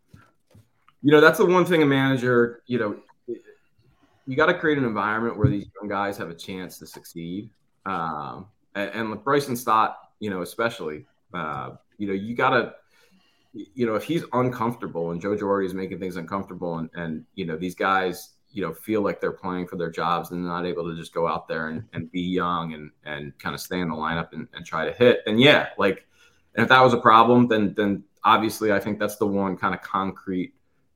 you 1.03 1.13
know, 1.13 1.21
that's 1.21 1.39
the 1.39 1.47
one 1.47 1.65
thing 1.65 1.83
a 1.83 1.87
manager, 1.87 2.63
you 2.67 2.79
know, 2.79 2.97
you 4.27 4.37
got 4.37 4.47
to 4.47 4.55
create 4.55 4.77
an 4.77 4.85
environment 4.85 5.39
where 5.39 5.49
these 5.49 5.67
young 5.81 5.89
guys 5.89 6.19
have 6.19 6.31
a 6.31 6.35
chance 6.35 6.79
to 6.79 6.87
succeed. 6.87 7.49
Um, 7.85 8.47
and, 8.75 8.91
and 8.91 9.11
with 9.11 9.23
Bryson 9.23 9.55
Stott, 9.55 9.99
you 10.19 10.31
know, 10.31 10.43
especially, 10.43 11.07
uh, 11.33 11.77
you 11.99 12.09
know, 12.09 12.13
you 12.13 12.35
got 12.35 12.51
to 12.51 12.75
you 13.75 13.87
know, 13.87 13.95
if 13.95 14.05
he's 14.05 14.25
uncomfortable 14.33 15.13
and 15.13 15.21
Joe 15.21 15.37
Girardi 15.37 15.67
is 15.67 15.75
making 15.75 15.99
things 15.99 16.17
uncomfortable 16.17 16.79
and, 16.79 16.91
and, 16.95 17.25
you 17.35 17.47
know, 17.47 17.57
these 17.57 17.75
guys, 17.75 18.35
you 18.51 18.63
know, 18.63 18.73
feel 18.73 19.03
like 19.03 19.21
they're 19.21 19.33
playing 19.33 19.67
for 19.67 19.77
their 19.77 19.91
jobs 19.91 20.31
and 20.31 20.45
not 20.45 20.67
able 20.67 20.85
to 20.89 20.97
just 20.97 21.13
go 21.13 21.27
out 21.27 21.47
there 21.49 21.69
and, 21.69 21.85
and 21.93 22.11
be 22.11 22.21
young 22.21 22.75
and, 22.75 22.91
and 23.05 23.39
kind 23.39 23.55
of 23.55 23.61
stay 23.61 23.81
in 23.81 23.89
the 23.89 23.95
lineup 23.95 24.33
and, 24.33 24.49
and 24.55 24.65
try 24.65 24.85
to 24.85 24.93
hit. 24.93 25.21
And 25.27 25.41
yeah, 25.41 25.69
like, 25.79 26.07
and 26.55 26.63
if 26.63 26.69
that 26.69 26.83
was 26.83 26.95
a 26.95 27.01
problem, 27.01 27.49
then, 27.49 27.75
then 27.77 28.05
obviously 28.25 28.73
I 28.73 28.81
think 28.81 28.99
that's 28.99 29.17
the 29.17 29.27
one 29.27 29.57
kind 29.57 29.75
of 29.75 29.83
concrete 29.83 30.55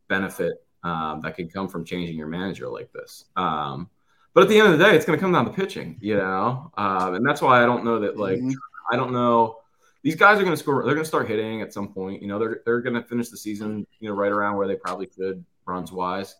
benefit 0.09 0.65
um, 0.83 1.21
that 1.21 1.37
could 1.37 1.53
come 1.53 1.69
from 1.69 1.85
changing 1.85 2.17
your 2.17 2.29
manager 2.29 2.69
like 2.69 2.93
this. 2.93 3.27
Um, 3.37 3.91
but 4.33 4.43
at 4.43 4.49
the 4.49 4.59
end 4.59 4.73
of 4.73 4.79
the 4.79 4.85
day, 4.85 4.97
it's 4.97 5.05
going 5.05 5.19
to 5.19 5.23
come 5.23 5.33
down 5.33 5.45
to 5.45 5.53
pitching, 5.53 5.99
you 6.01 6.17
know? 6.17 6.71
Um, 6.77 7.15
and 7.15 7.27
that's 7.27 7.43
why 7.43 7.63
I 7.63 7.67
don't 7.67 7.85
know 7.85 8.01
that, 8.01 8.17
like, 8.17 8.39
mm-hmm. 8.39 8.53
I 8.93 8.97
don't 8.97 9.13
know 9.13 9.60
these 10.03 10.17
guys 10.17 10.39
are 10.39 10.45
going 10.45 10.57
to 10.57 10.57
score. 10.57 10.85
They're 10.85 10.95
going 10.95 11.05
to 11.05 11.09
start 11.09 11.29
hitting 11.29 11.63
at 11.63 11.73
some 11.73 11.93
point. 11.93 12.23
You 12.23 12.29
know, 12.29 12.39
they're 12.39 12.61
they're 12.65 12.81
going 12.81 12.95
to 12.95 13.03
finish 13.03 13.29
the 13.29 13.37
season, 13.37 13.87
you 14.01 14.09
know, 14.09 14.15
right 14.15 14.33
around 14.33 14.57
where 14.57 14.67
they 14.67 14.77
probably 14.77 15.07
could 15.07 15.45
runs 15.67 15.93
wise. 15.93 16.37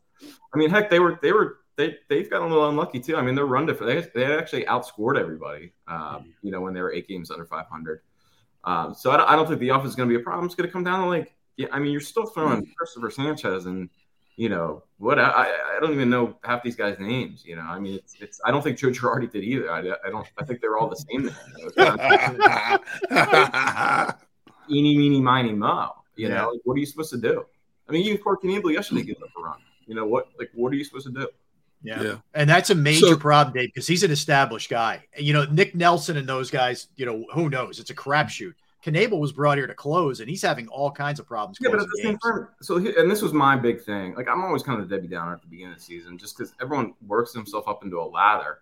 I 0.55 0.59
mean, 0.59 0.71
heck, 0.71 0.91
they 0.91 1.01
were 1.01 1.19
they 1.23 1.33
were 1.33 1.59
they 1.77 1.97
they've 2.09 2.29
gotten 2.29 2.49
a 2.49 2.51
little 2.51 2.69
unlucky 2.69 3.01
too. 3.01 3.17
I 3.17 3.23
mean, 3.23 3.35
their 3.35 3.47
run 3.47 3.67
difference 3.67 4.09
they 4.15 4.21
they 4.21 4.37
actually 4.37 4.65
outscored 4.65 5.19
everybody. 5.19 5.73
Um, 5.89 6.35
you 6.43 6.51
know, 6.51 6.61
when 6.61 6.75
they 6.75 6.81
were 6.81 6.93
eight 6.93 7.09
games 7.09 7.31
under 7.31 7.45
500. 7.45 8.01
Um, 8.65 8.95
so 8.95 9.11
I 9.11 9.17
don't, 9.17 9.29
I 9.31 9.37
don't 9.37 9.47
think 9.47 9.61
the 9.61 9.71
offense 9.71 9.91
is 9.91 9.97
going 9.97 10.09
to 10.09 10.15
be 10.15 10.21
a 10.21 10.25
problem. 10.25 10.45
It's 10.45 10.55
going 10.55 10.69
to 10.69 10.73
come 10.73 10.85
down 10.85 11.01
to 11.01 11.07
like, 11.07 11.35
yeah, 11.57 11.69
I 11.73 11.79
mean, 11.79 11.93
you're 11.93 12.01
still 12.01 12.27
throwing 12.27 12.67
Christopher 12.77 13.11
Sanchez 13.11 13.67
and 13.67 13.89
you 14.41 14.49
know, 14.49 14.83
what 14.97 15.19
I, 15.19 15.53
I 15.77 15.81
don't 15.83 15.93
even 15.93 16.09
know 16.09 16.35
half 16.43 16.63
these 16.63 16.75
guys' 16.75 16.99
names. 16.99 17.45
You 17.45 17.57
know, 17.57 17.63
I 17.63 17.79
mean, 17.79 17.97
it's, 17.97 18.17
it's 18.21 18.41
I 18.43 18.51
don't 18.51 18.63
think 18.63 18.79
Joe 18.79 18.89
Girardi 18.89 19.31
did 19.31 19.45
either. 19.45 19.71
I, 19.71 19.81
I 19.81 20.09
don't. 20.09 20.27
I 20.39 20.45
think 20.45 20.63
they're 20.63 20.79
all 20.79 20.89
the 20.89 20.97
same. 20.97 21.31
Eeny, 24.71 24.97
meeny, 24.97 25.21
miny, 25.21 25.53
mo. 25.53 25.91
You 26.17 26.29
yeah. 26.29 26.37
know, 26.37 26.53
like, 26.53 26.61
what 26.65 26.75
are 26.75 26.79
you 26.79 26.87
supposed 26.87 27.11
to 27.11 27.19
do? 27.19 27.45
I 27.87 27.93
mean, 27.93 28.03
you 28.03 28.15
even 28.15 28.23
Corey 28.23 28.39
Knebel 28.43 28.73
yesterday 28.73 29.03
gave 29.03 29.23
up 29.23 29.29
a 29.39 29.43
run. 29.43 29.59
You 29.87 29.95
know 29.95 30.07
what? 30.07 30.29
Like, 30.39 30.51
what 30.55 30.73
are 30.73 30.77
you 30.77 30.85
supposed 30.85 31.09
to 31.09 31.13
do? 31.13 31.29
Yeah. 31.83 32.03
yeah. 32.03 32.15
And 32.33 32.49
that's 32.49 32.71
a 32.71 32.75
major 32.75 33.09
so, 33.09 33.19
problem, 33.19 33.53
Dave, 33.53 33.69
because 33.75 33.87
he's 33.87 34.05
an 34.05 34.11
established 34.11 34.71
guy. 34.71 35.05
You 35.19 35.35
know, 35.35 35.45
Nick 35.45 35.75
Nelson 35.75 36.17
and 36.17 36.27
those 36.27 36.51
guys, 36.51 36.87
you 36.97 37.05
know, 37.05 37.27
who 37.35 37.51
knows? 37.51 37.79
It's 37.79 37.91
a 37.91 37.95
crapshoot. 37.95 38.55
Knebel 38.85 39.21
was 39.21 39.33
brought 39.33 39.59
here 39.59 39.67
to 39.67 39.75
close, 39.75 40.21
and 40.21 40.29
he's 40.29 40.43
having 40.43 40.67
all 40.69 40.91
kinds 40.91 41.21
of 41.21 41.27
problems. 41.27 41.59
Yeah, 41.61 41.71
but 41.71 41.81
at 41.81 41.87
the 41.87 42.01
same 42.03 42.19
time, 42.19 42.49
so 42.63 42.79
he, 42.79 42.95
and 42.97 43.11
this 43.11 43.21
was 43.21 43.33
my 43.33 43.57
big 43.57 43.83
thing. 43.83 44.15
Like 44.15 44.29
I'm 44.29 44.43
always 44.43 44.63
kind 44.63 44.81
of 44.81 44.89
Debbie 44.89 45.09
Downer 45.09 45.35
at 45.35 45.43
the 45.43 45.49
beginning 45.49 45.73
of 45.73 45.79
the 45.79 45.85
season, 45.85 46.17
just 46.17 46.37
because 46.37 46.55
everyone 46.61 46.95
works 47.07 47.35
himself 47.35 47.69
up 47.69 47.85
into 47.85 48.01
a 48.01 48.05
lather, 48.05 48.61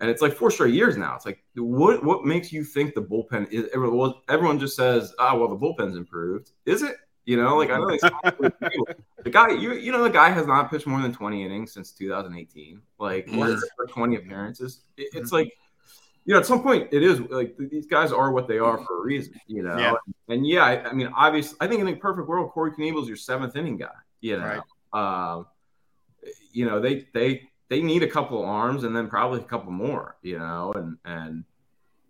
and 0.00 0.10
it's 0.10 0.22
like 0.22 0.32
four 0.32 0.50
straight 0.50 0.74
years 0.74 0.96
now. 0.96 1.14
It's 1.14 1.24
like 1.24 1.44
what 1.54 2.04
what 2.04 2.24
makes 2.24 2.52
you 2.52 2.64
think 2.64 2.94
the 2.94 3.02
bullpen 3.02 3.50
is? 3.52 3.68
Everyone, 3.72 4.14
everyone 4.28 4.58
just 4.58 4.74
says, 4.74 5.14
"Ah, 5.18 5.32
oh, 5.32 5.38
well, 5.38 5.48
the 5.48 5.56
bullpen's 5.56 5.96
improved." 5.96 6.50
Is 6.66 6.82
it? 6.82 6.96
You 7.26 7.36
know, 7.36 7.56
like 7.56 7.70
I 7.70 7.78
know 7.78 7.86
the 9.22 9.30
guy. 9.30 9.50
You 9.50 9.74
you 9.74 9.92
know 9.92 10.02
the 10.02 10.10
guy 10.10 10.30
has 10.30 10.46
not 10.46 10.68
pitched 10.68 10.88
more 10.88 11.00
than 11.00 11.12
twenty 11.12 11.44
innings 11.44 11.72
since 11.72 11.92
2018. 11.92 12.80
Like 12.98 13.28
for 13.28 13.86
20 13.86 14.16
appearances. 14.16 14.80
It, 14.96 15.10
it's 15.12 15.26
mm-hmm. 15.28 15.36
like 15.36 15.52
you 16.24 16.34
know, 16.34 16.40
at 16.40 16.46
some 16.46 16.62
point, 16.62 16.88
it 16.92 17.02
is 17.02 17.20
like 17.20 17.56
these 17.58 17.86
guys 17.86 18.12
are 18.12 18.30
what 18.30 18.46
they 18.46 18.58
are 18.58 18.78
for 18.78 18.98
a 18.98 19.04
reason, 19.04 19.34
you 19.46 19.62
know. 19.62 19.76
Yeah. 19.76 19.94
And, 20.28 20.38
and 20.38 20.46
yeah, 20.46 20.64
I, 20.64 20.90
I, 20.90 20.92
mean, 20.92 21.10
obviously, 21.16 21.56
I 21.60 21.66
think 21.66 21.80
in 21.80 21.88
a 21.88 21.96
perfect 21.96 22.28
world, 22.28 22.50
Corey 22.50 22.72
Knebel 22.72 23.02
is 23.02 23.08
your 23.08 23.16
seventh 23.16 23.56
inning 23.56 23.78
guy. 23.78 23.88
You 24.20 24.38
know, 24.38 24.60
right. 24.92 25.36
um, 25.36 25.46
you 26.52 26.66
know 26.66 26.78
they 26.78 27.06
they 27.14 27.48
they 27.68 27.80
need 27.80 28.02
a 28.02 28.06
couple 28.06 28.42
of 28.42 28.48
arms 28.48 28.84
and 28.84 28.94
then 28.94 29.08
probably 29.08 29.40
a 29.40 29.44
couple 29.44 29.72
more. 29.72 30.16
You 30.22 30.38
know, 30.38 30.72
and 30.74 30.98
and 31.04 31.44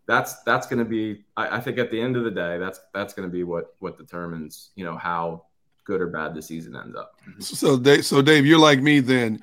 that's 0.06 0.42
that's 0.42 0.66
going 0.66 0.80
to 0.80 0.84
be. 0.84 1.24
I, 1.36 1.58
I 1.58 1.60
think 1.60 1.78
at 1.78 1.92
the 1.92 2.00
end 2.00 2.16
of 2.16 2.24
the 2.24 2.32
day, 2.32 2.58
that's 2.58 2.80
that's 2.92 3.14
going 3.14 3.28
to 3.28 3.32
be 3.32 3.44
what 3.44 3.76
what 3.78 3.96
determines 3.96 4.70
you 4.74 4.84
know 4.84 4.96
how 4.96 5.44
good 5.84 6.00
or 6.00 6.08
bad 6.08 6.34
the 6.34 6.42
season 6.42 6.76
ends 6.76 6.96
up. 6.96 7.12
So, 7.38 7.78
Dave, 7.78 8.04
so 8.04 8.22
Dave, 8.22 8.44
you're 8.44 8.58
like 8.58 8.80
me 8.80 9.00
then 9.00 9.40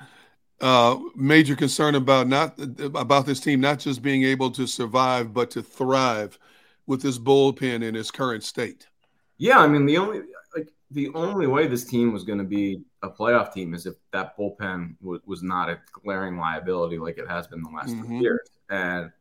uh, 0.60 0.98
major 1.14 1.54
concern 1.54 1.94
about 1.94 2.26
not 2.26 2.58
about 2.94 3.26
this 3.26 3.40
team 3.40 3.60
not 3.60 3.78
just 3.78 4.02
being 4.02 4.24
able 4.24 4.50
to 4.50 4.66
survive 4.66 5.32
but 5.32 5.50
to 5.52 5.62
thrive 5.62 6.38
with 6.86 7.02
this 7.02 7.18
bullpen 7.18 7.82
in 7.82 7.94
its 7.94 8.10
current 8.10 8.42
state. 8.42 8.88
Yeah, 9.36 9.58
I 9.58 9.68
mean 9.68 9.86
the 9.86 9.98
only 9.98 10.22
like 10.56 10.68
the 10.90 11.10
only 11.14 11.46
way 11.46 11.68
this 11.68 11.84
team 11.84 12.12
was 12.12 12.24
going 12.24 12.38
to 12.38 12.44
be 12.44 12.82
a 13.02 13.08
playoff 13.08 13.52
team 13.52 13.74
is 13.74 13.86
if 13.86 13.94
that 14.12 14.36
bullpen 14.36 14.98
w- 15.00 15.20
was 15.26 15.42
not 15.42 15.68
a 15.68 15.78
glaring 15.92 16.38
liability 16.38 16.98
like 16.98 17.18
it 17.18 17.28
has 17.28 17.46
been 17.46 17.62
the 17.62 17.70
last 17.70 17.94
mm-hmm. 17.94 18.20
years. 18.20 18.48
And 18.68 19.12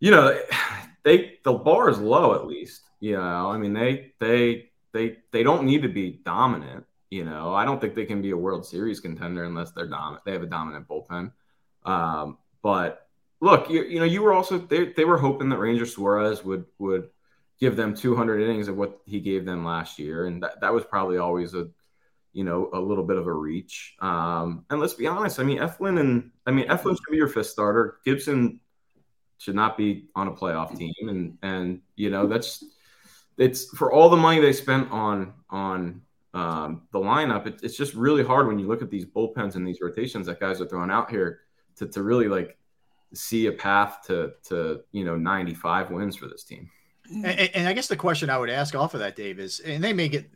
you 0.00 0.10
know, 0.10 0.36
they 1.04 1.38
the 1.44 1.52
bar 1.52 1.90
is 1.90 1.98
low 1.98 2.34
at 2.34 2.46
least. 2.46 2.82
You 2.98 3.16
know, 3.16 3.50
I 3.50 3.56
mean 3.58 3.72
they 3.72 4.12
they 4.18 4.70
they 4.92 5.18
they 5.30 5.42
don't 5.42 5.64
need 5.64 5.82
to 5.82 5.88
be 5.88 6.20
dominant. 6.24 6.86
You 7.10 7.24
know, 7.24 7.52
I 7.52 7.64
don't 7.64 7.80
think 7.80 7.94
they 7.96 8.06
can 8.06 8.22
be 8.22 8.30
a 8.30 8.36
World 8.36 8.64
Series 8.64 9.00
contender 9.00 9.44
unless 9.44 9.72
they're 9.72 9.88
dominant. 9.88 10.24
They 10.24 10.32
have 10.32 10.44
a 10.44 10.46
dominant 10.46 10.86
bullpen. 10.86 11.32
Um, 11.84 12.38
but 12.62 13.08
look, 13.40 13.68
you, 13.68 13.82
you 13.82 13.98
know, 13.98 14.04
you 14.04 14.22
were 14.22 14.32
also 14.32 14.58
they, 14.58 14.92
they 14.92 15.04
were 15.04 15.18
hoping 15.18 15.48
that 15.48 15.58
Ranger 15.58 15.86
Suarez 15.86 16.44
would 16.44 16.66
would 16.78 17.10
give 17.58 17.76
them 17.76 17.94
200 17.94 18.40
innings 18.40 18.68
of 18.68 18.76
what 18.76 19.00
he 19.06 19.20
gave 19.20 19.44
them 19.44 19.64
last 19.64 19.98
year, 19.98 20.26
and 20.26 20.42
that, 20.42 20.60
that 20.60 20.72
was 20.72 20.84
probably 20.84 21.18
always 21.18 21.54
a 21.54 21.68
you 22.32 22.44
know 22.44 22.70
a 22.72 22.80
little 22.80 23.04
bit 23.04 23.16
of 23.16 23.26
a 23.26 23.32
reach. 23.32 23.96
Um, 24.00 24.64
and 24.70 24.80
let's 24.80 24.94
be 24.94 25.06
honest, 25.06 25.40
I 25.40 25.42
mean 25.42 25.58
Eflin 25.58 25.98
and 25.98 26.30
I 26.46 26.52
mean 26.52 26.68
Eflin 26.68 26.96
should 26.96 27.10
be 27.10 27.16
your 27.16 27.28
fifth 27.28 27.48
starter. 27.48 27.98
Gibson 28.04 28.60
should 29.38 29.56
not 29.56 29.76
be 29.76 30.06
on 30.14 30.28
a 30.28 30.32
playoff 30.32 30.76
team, 30.76 30.94
and 31.08 31.38
and 31.42 31.80
you 31.96 32.10
know 32.10 32.26
that's 32.26 32.62
it's 33.36 33.64
for 33.76 33.92
all 33.92 34.08
the 34.10 34.16
money 34.16 34.40
they 34.40 34.52
spent 34.52 34.92
on 34.92 35.32
on 35.48 36.02
um, 36.32 36.82
the 36.92 36.98
lineup, 36.98 37.46
it, 37.46 37.60
it's 37.62 37.76
just 37.76 37.94
really 37.94 38.22
hard 38.22 38.46
when 38.46 38.58
you 38.58 38.66
look 38.68 38.82
at 38.82 38.90
these 38.90 39.04
bullpens 39.04 39.56
and 39.56 39.66
these 39.66 39.80
rotations 39.80 40.26
that 40.26 40.38
guys 40.38 40.60
are 40.60 40.66
throwing 40.66 40.90
out 40.90 41.10
here 41.10 41.40
to, 41.76 41.86
to 41.86 42.02
really 42.02 42.28
like 42.28 42.56
see 43.12 43.46
a 43.46 43.52
path 43.52 44.02
to 44.06 44.32
to 44.44 44.82
you 44.92 45.04
know 45.04 45.16
95 45.16 45.90
wins 45.90 46.14
for 46.16 46.28
this 46.28 46.44
team. 46.44 46.70
And, 47.12 47.26
and, 47.26 47.68
I 47.68 47.72
guess 47.72 47.88
the 47.88 47.96
question 47.96 48.30
I 48.30 48.38
would 48.38 48.50
ask 48.50 48.76
off 48.76 48.94
of 48.94 49.00
that, 49.00 49.16
Dave, 49.16 49.40
is, 49.40 49.58
and 49.60 49.82
they 49.82 49.92
may 49.92 50.08
get, 50.08 50.30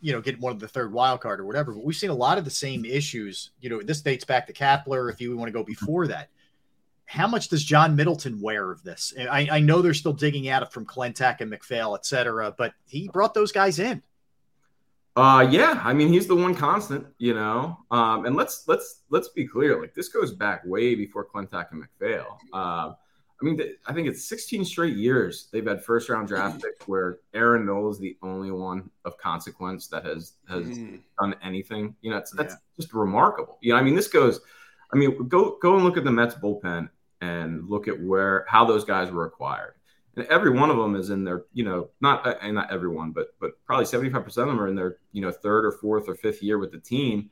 you 0.00 0.12
know, 0.12 0.20
get 0.20 0.40
one 0.40 0.52
of 0.52 0.58
the 0.58 0.66
third 0.66 0.92
wild 0.92 1.20
card 1.20 1.38
or 1.38 1.46
whatever, 1.46 1.72
but 1.72 1.84
we've 1.84 1.94
seen 1.94 2.10
a 2.10 2.14
lot 2.14 2.38
of 2.38 2.44
the 2.44 2.50
same 2.50 2.84
issues. 2.84 3.50
You 3.60 3.70
know, 3.70 3.80
this 3.80 4.00
dates 4.00 4.24
back 4.24 4.48
to 4.48 4.52
Kapler. 4.52 5.12
If 5.12 5.20
you 5.20 5.36
want 5.36 5.46
to 5.46 5.52
go 5.52 5.62
before 5.62 6.08
that, 6.08 6.28
how 7.04 7.28
much 7.28 7.48
does 7.48 7.62
John 7.62 7.94
Middleton 7.94 8.40
wear 8.40 8.72
of 8.72 8.82
this? 8.82 9.14
I, 9.30 9.48
I 9.52 9.60
know 9.60 9.80
they're 9.80 9.94
still 9.94 10.12
digging 10.12 10.48
at 10.48 10.62
it 10.62 10.72
from 10.72 10.86
Klentak 10.86 11.40
and 11.40 11.50
MacPhail, 11.50 11.94
et 11.94 12.04
cetera, 12.04 12.52
but 12.56 12.74
he 12.86 13.08
brought 13.12 13.32
those 13.32 13.52
guys 13.52 13.78
in. 13.78 14.02
Uh, 15.14 15.46
yeah, 15.50 15.80
I 15.84 15.92
mean 15.92 16.08
he's 16.08 16.26
the 16.26 16.34
one 16.34 16.54
constant, 16.54 17.06
you 17.18 17.34
know. 17.34 17.78
Um, 17.90 18.24
and 18.24 18.34
let's 18.34 18.64
let's 18.66 19.02
let's 19.10 19.28
be 19.28 19.46
clear, 19.46 19.80
like 19.80 19.94
this 19.94 20.08
goes 20.08 20.32
back 20.32 20.64
way 20.64 20.94
before 20.94 21.26
Klentak 21.26 21.70
and 21.70 21.80
MacPhail. 21.80 22.38
Uh, 22.52 22.92
I 23.42 23.44
mean, 23.44 23.60
I 23.86 23.92
think 23.92 24.06
it's 24.06 24.24
16 24.26 24.64
straight 24.64 24.96
years 24.96 25.48
they've 25.52 25.66
had 25.66 25.84
first 25.84 26.08
round 26.08 26.28
draft 26.28 26.62
picks 26.62 26.86
where 26.86 27.18
Aaron 27.34 27.66
Nola 27.66 27.90
is 27.90 27.98
the 27.98 28.16
only 28.22 28.52
one 28.52 28.88
of 29.04 29.18
consequence 29.18 29.88
that 29.88 30.04
has 30.06 30.34
has 30.48 30.64
mm. 30.64 31.00
done 31.20 31.34
anything. 31.42 31.94
You 32.02 32.12
know, 32.12 32.18
it's, 32.18 32.30
that's 32.30 32.54
yeah. 32.54 32.80
just 32.80 32.94
remarkable. 32.94 33.58
You 33.60 33.72
know, 33.72 33.78
I 33.78 33.82
mean, 33.82 33.96
this 33.96 34.08
goes. 34.08 34.40
I 34.92 34.96
mean, 34.96 35.28
go 35.28 35.58
go 35.60 35.74
and 35.74 35.84
look 35.84 35.96
at 35.96 36.04
the 36.04 36.12
Mets 36.12 36.36
bullpen 36.36 36.88
and 37.20 37.68
look 37.68 37.88
at 37.88 38.00
where 38.00 38.46
how 38.48 38.64
those 38.64 38.84
guys 38.84 39.10
were 39.10 39.26
acquired 39.26 39.74
and 40.16 40.26
every 40.26 40.50
one 40.50 40.70
of 40.70 40.76
them 40.76 40.94
is 40.94 41.10
in 41.10 41.24
their 41.24 41.44
you 41.52 41.64
know 41.64 41.88
not 42.00 42.26
uh, 42.26 42.34
and 42.42 42.54
not 42.54 42.70
everyone 42.70 43.12
but 43.12 43.34
but 43.40 43.52
probably 43.64 43.86
75% 43.86 44.26
of 44.26 44.34
them 44.34 44.60
are 44.60 44.68
in 44.68 44.74
their 44.74 44.98
you 45.12 45.22
know 45.22 45.30
third 45.30 45.64
or 45.64 45.72
fourth 45.72 46.08
or 46.08 46.14
fifth 46.14 46.42
year 46.42 46.58
with 46.58 46.72
the 46.72 46.78
team. 46.78 47.30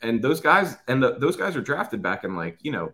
And 0.00 0.22
those 0.22 0.40
guys 0.40 0.76
and 0.86 1.02
the, 1.02 1.18
those 1.18 1.36
guys 1.36 1.56
are 1.56 1.60
drafted 1.60 2.02
back 2.02 2.24
in 2.24 2.36
like 2.36 2.58
you 2.62 2.70
know 2.70 2.92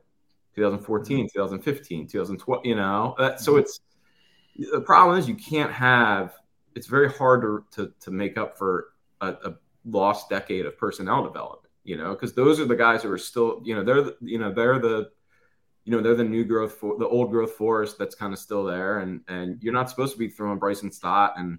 2014 0.55 1.29
2015 1.33 2.09
2012 2.09 2.67
you 2.67 2.75
know? 2.75 3.15
That, 3.19 3.41
so 3.41 3.53
mm-hmm. 3.53 3.61
it's 3.61 3.81
the 4.73 4.81
problem 4.81 5.19
is 5.19 5.29
you 5.29 5.35
can't 5.35 5.73
have 5.73 6.35
it's 6.75 6.87
very 6.87 7.11
hard 7.11 7.43
to 7.43 7.65
to, 7.73 7.93
to 8.01 8.11
make 8.11 8.39
up 8.39 8.57
for 8.57 8.89
a, 9.21 9.29
a 9.29 9.55
lost 9.85 10.31
decade 10.31 10.67
of 10.67 10.79
personnel 10.79 11.23
development 11.25 11.65
you 11.85 11.97
know? 11.97 12.11
Because 12.11 12.33
those 12.35 12.61
are 12.61 12.67
the 12.67 12.77
guys 12.77 13.03
who 13.03 13.13
are 13.13 13.19
still 13.19 13.61
you 13.65 13.75
know 13.75 13.85
they're 13.85 14.03
the, 14.03 14.17
you 14.23 14.39
know 14.39 14.53
they're 14.53 14.79
the 14.79 15.11
you 15.85 15.97
know 15.97 16.03
they're 16.03 16.15
the 16.15 16.25
new 16.25 16.45
growth 16.45 16.75
for 16.75 16.99
the 16.99 17.07
old 17.07 17.31
growth 17.31 17.53
forest 17.53 17.99
that's 17.99 18.15
kind 18.15 18.33
of 18.33 18.39
still 18.39 18.63
there 18.65 18.99
and 18.99 19.23
and 19.29 19.63
you're 19.63 19.73
not 19.73 19.89
supposed 19.89 20.13
to 20.13 20.19
be 20.19 20.29
throwing 20.29 20.59
Bryson 20.59 20.93
Stott 20.93 21.35
and 21.37 21.59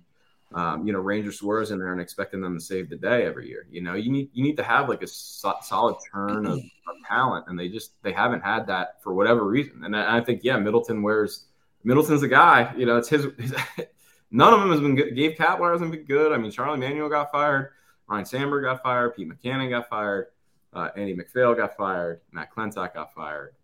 um, 0.53 0.85
you 0.85 0.93
know 0.93 0.99
Ranger 0.99 1.31
Suarez 1.31 1.71
in 1.71 1.79
there 1.79 1.91
and 1.91 2.01
expecting 2.01 2.41
them 2.41 2.57
to 2.57 2.63
save 2.63 2.89
the 2.89 2.95
day 2.95 3.25
every 3.25 3.47
year 3.47 3.65
you 3.71 3.81
know? 3.81 3.95
You 3.95 4.11
need 4.11 4.29
you 4.33 4.43
need 4.43 4.57
to 4.57 4.63
have 4.63 4.87
like 4.87 5.01
a 5.01 5.07
so- 5.07 5.57
solid 5.61 5.95
turn 6.11 6.45
of, 6.45 6.59
of, 6.59 6.63
talent 7.07 7.45
and 7.47 7.59
they 7.59 7.69
just 7.69 8.01
they 8.03 8.11
haven't 8.11 8.41
had 8.41 8.67
that 8.67 9.01
for 9.01 9.13
whatever 9.13 9.45
reason 9.45 9.83
and 9.83 9.95
I, 9.95 10.17
I 10.17 10.21
think 10.21 10.41
yeah 10.43 10.57
Middleton 10.57 11.01
wears 11.01 11.45
Middleton's 11.83 12.21
the 12.21 12.27
guy 12.27 12.71
you 12.77 12.85
know 12.85 12.97
it's 12.97 13.09
his, 13.09 13.27
his 13.39 13.55
none 14.31 14.53
of 14.53 14.59
them 14.59 14.69
has 14.69 14.79
been 14.79 14.95
good 14.95 15.15
Gabe 15.15 15.35
Kapler 15.37 15.71
hasn't 15.71 15.91
been 15.91 16.03
good 16.03 16.31
I 16.33 16.37
mean 16.37 16.51
Charlie 16.51 16.79
Manuel 16.79 17.09
got 17.09 17.31
fired 17.31 17.71
Ryne 18.07 18.25
Sandberg 18.25 18.65
got 18.65 18.83
fired 18.83 19.15
Pete 19.15 19.27
Mackanin 19.27 19.69
got 19.71 19.89
fired 19.89 20.27
uh, 20.73 20.89
Andy 20.95 21.15
MacPhail 21.15 21.55
got 21.55 21.75
fired 21.75 22.21
Matt 22.31 22.53
Klentak 22.53 22.93
got 22.93 23.13
fired 23.13 23.55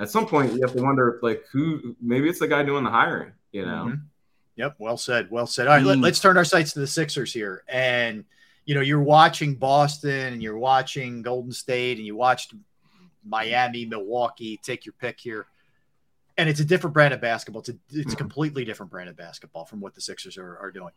at 0.00 0.10
some 0.10 0.26
point 0.26 0.52
you 0.52 0.60
have 0.62 0.74
to 0.74 0.82
wonder 0.82 1.20
like 1.22 1.44
who 1.52 1.94
maybe 2.00 2.28
it's 2.28 2.40
the 2.40 2.48
guy 2.48 2.62
doing 2.62 2.82
the 2.82 2.90
hiring 2.90 3.32
you 3.52 3.64
know? 3.64 3.86
Mm-hmm. 3.88 4.02
yep 4.56 4.74
well 4.78 4.96
said 4.96 5.28
well 5.30 5.46
said. 5.46 5.66
All 5.66 5.74
right, 5.74 5.84
mm. 5.84 6.02
let, 6.02 6.12
us 6.12 6.20
turn 6.20 6.36
our 6.36 6.44
sights 6.44 6.72
to 6.72 6.80
the 6.80 6.86
sixers 6.86 7.32
here. 7.32 7.62
And 7.68 8.24
you 8.64 8.74
know 8.74 8.80
you're 8.80 9.02
watching 9.02 9.54
boston 9.54 10.32
and 10.32 10.42
you're 10.42 10.58
watching 10.58 11.22
golden 11.22 11.52
state 11.52 11.98
and 11.98 12.06
you 12.06 12.16
watched 12.16 12.54
miami 13.24 13.84
milwaukee 13.86 14.58
take 14.62 14.86
your 14.86 14.94
pick 15.00 15.20
here. 15.20 15.46
And 16.38 16.48
it's 16.48 16.60
a 16.60 16.64
different 16.64 16.94
brand 16.94 17.12
of 17.12 17.20
basketball. 17.20 17.60
It's 17.60 17.68
a, 17.68 17.76
it's 17.90 17.98
mm-hmm. 17.98 18.14
completely 18.14 18.64
different 18.64 18.90
brand 18.90 19.10
of 19.10 19.16
basketball 19.16 19.66
from 19.66 19.80
what 19.80 19.94
the 19.94 20.00
sixers 20.00 20.38
are, 20.38 20.56
are 20.58 20.70
doing. 20.70 20.92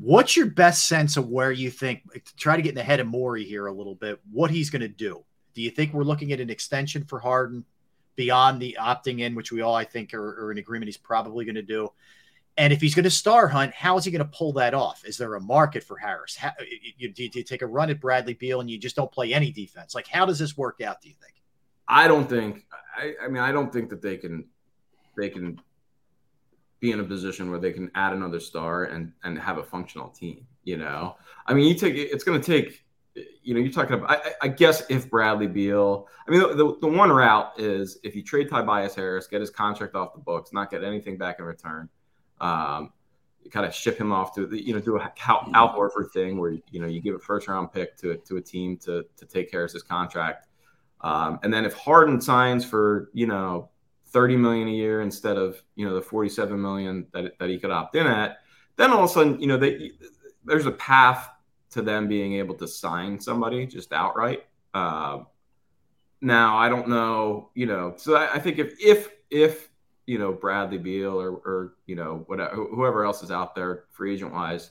What's 0.00 0.36
your 0.36 0.46
best 0.46 0.86
sense 0.86 1.16
of 1.16 1.28
where 1.28 1.50
you 1.50 1.68
think 1.68 2.12
to 2.12 2.36
try 2.36 2.54
to 2.54 2.62
get 2.62 2.70
in 2.70 2.74
the 2.76 2.82
head 2.82 3.00
of 3.00 3.08
Morey 3.08 3.44
here 3.44 3.66
a 3.66 3.72
little 3.72 3.96
bit 3.96 4.20
what 4.30 4.50
he's 4.50 4.70
going 4.70 4.82
to 4.82 4.88
do? 4.88 5.24
Do 5.54 5.62
you 5.62 5.70
think 5.70 5.92
we're 5.92 6.04
looking 6.04 6.32
at 6.32 6.40
an 6.40 6.48
extension 6.48 7.04
for 7.04 7.18
Harden 7.18 7.64
beyond 8.16 8.60
the 8.60 8.76
opting 8.80 9.20
in, 9.20 9.34
which 9.34 9.52
we 9.52 9.60
all 9.60 9.74
I 9.74 9.84
think 9.84 10.14
are, 10.14 10.44
are 10.46 10.52
in 10.52 10.58
agreement 10.58 10.88
he's 10.88 10.96
probably 10.96 11.44
going 11.44 11.54
to 11.54 11.62
do. 11.62 11.90
And 12.58 12.72
if 12.72 12.80
he's 12.82 12.94
going 12.94 13.04
to 13.04 13.10
star 13.10 13.48
hunt, 13.48 13.72
how 13.72 13.96
is 13.96 14.04
he 14.04 14.10
going 14.10 14.24
to 14.24 14.36
pull 14.36 14.52
that 14.54 14.74
off? 14.74 15.04
Is 15.06 15.16
there 15.16 15.34
a 15.34 15.40
market 15.40 15.82
for 15.82 15.96
Harris? 15.96 16.36
How, 16.36 16.52
you, 16.98 17.10
do, 17.10 17.24
you 17.32 17.42
take 17.42 17.62
a 17.62 17.66
run 17.66 17.88
at 17.88 17.98
Bradley 17.98 18.34
Beal 18.34 18.60
and 18.60 18.70
you 18.70 18.78
just 18.78 18.94
don't 18.94 19.10
play 19.10 19.32
any 19.32 19.50
defense? 19.50 19.94
Like, 19.94 20.06
how 20.06 20.26
does 20.26 20.38
this 20.38 20.56
work 20.56 20.82
out? 20.82 21.00
Do 21.00 21.08
you 21.08 21.14
think? 21.20 21.34
I 21.88 22.06
don't 22.06 22.28
think. 22.28 22.66
I, 22.96 23.14
I 23.24 23.28
mean, 23.28 23.42
I 23.42 23.52
don't 23.52 23.72
think 23.72 23.88
that 23.90 24.02
they 24.02 24.16
can. 24.16 24.44
They 25.16 25.28
can 25.28 25.60
be 26.80 26.90
in 26.90 27.00
a 27.00 27.04
position 27.04 27.50
where 27.50 27.60
they 27.60 27.72
can 27.72 27.90
add 27.94 28.12
another 28.12 28.40
star 28.40 28.84
and 28.84 29.12
and 29.24 29.38
have 29.38 29.58
a 29.58 29.64
functional 29.64 30.08
team. 30.08 30.46
You 30.64 30.76
know, 30.76 31.16
I 31.46 31.54
mean, 31.54 31.66
you 31.66 31.74
take 31.74 31.94
it's 31.96 32.24
going 32.24 32.40
to 32.40 32.46
take 32.46 32.84
you 33.14 33.54
know, 33.54 33.60
you're 33.60 33.72
talking 33.72 33.94
about. 33.94 34.10
I, 34.10 34.32
I, 34.42 34.48
guess 34.48 34.84
if 34.88 35.10
Bradley 35.10 35.46
Beal, 35.46 36.08
I 36.26 36.30
mean, 36.30 36.40
the, 36.40 36.48
the, 36.48 36.78
the, 36.80 36.86
one 36.86 37.10
route 37.10 37.52
is 37.58 37.98
if 38.02 38.16
you 38.16 38.22
trade 38.22 38.48
Tobias 38.48 38.94
Harris, 38.94 39.26
get 39.26 39.40
his 39.40 39.50
contract 39.50 39.94
off 39.94 40.14
the 40.14 40.20
books, 40.20 40.52
not 40.52 40.70
get 40.70 40.82
anything 40.82 41.18
back 41.18 41.38
in 41.38 41.44
return, 41.44 41.88
um, 42.40 42.92
kind 43.50 43.66
of 43.66 43.74
ship 43.74 43.98
him 43.98 44.12
off 44.12 44.34
to 44.36 44.48
you 44.52 44.72
know, 44.72 44.80
do 44.80 44.96
a 44.96 45.12
Al 45.26 45.74
Horford 45.76 46.10
thing 46.12 46.38
where 46.38 46.52
you 46.70 46.80
know 46.80 46.86
you 46.86 47.00
give 47.00 47.14
a 47.14 47.18
first 47.18 47.48
round 47.48 47.72
pick 47.72 47.96
to 47.98 48.16
to 48.16 48.36
a 48.36 48.40
team 48.40 48.76
to 48.78 49.04
to 49.16 49.26
take 49.26 49.50
Harris's 49.50 49.82
contract, 49.82 50.48
um, 51.02 51.38
and 51.42 51.52
then 51.52 51.64
if 51.64 51.74
Harden 51.74 52.20
signs 52.20 52.64
for 52.64 53.10
you 53.12 53.26
know 53.26 53.68
30 54.06 54.36
million 54.36 54.68
a 54.68 54.72
year 54.72 55.02
instead 55.02 55.36
of 55.36 55.62
you 55.74 55.86
know 55.86 55.94
the 55.94 56.02
47 56.02 56.60
million 56.60 57.06
that 57.12 57.38
that 57.38 57.50
he 57.50 57.58
could 57.58 57.70
opt 57.70 57.94
in 57.94 58.06
at, 58.06 58.38
then 58.76 58.90
all 58.90 59.04
of 59.04 59.10
a 59.10 59.12
sudden 59.12 59.38
you 59.38 59.46
know 59.46 59.58
they 59.58 59.92
there's 60.44 60.66
a 60.66 60.72
path 60.72 61.28
to 61.72 61.82
them 61.82 62.08
being 62.08 62.34
able 62.34 62.54
to 62.56 62.68
sign 62.68 63.18
somebody 63.20 63.66
just 63.66 63.92
outright. 63.92 64.44
Uh, 64.74 65.20
now 66.20 66.56
I 66.56 66.68
don't 66.68 66.88
know, 66.88 67.50
you 67.54 67.66
know. 67.66 67.94
So 67.96 68.14
I, 68.14 68.34
I 68.34 68.38
think 68.38 68.58
if 68.58 68.74
if 68.80 69.10
if 69.30 69.70
you 70.06 70.18
know 70.18 70.32
Bradley 70.32 70.78
Beal 70.78 71.20
or 71.20 71.30
or 71.30 71.74
you 71.86 71.96
know 71.96 72.24
whatever 72.26 72.54
whoever 72.54 73.04
else 73.04 73.22
is 73.22 73.30
out 73.30 73.54
there 73.54 73.84
free 73.90 74.14
agent 74.14 74.32
wise, 74.32 74.70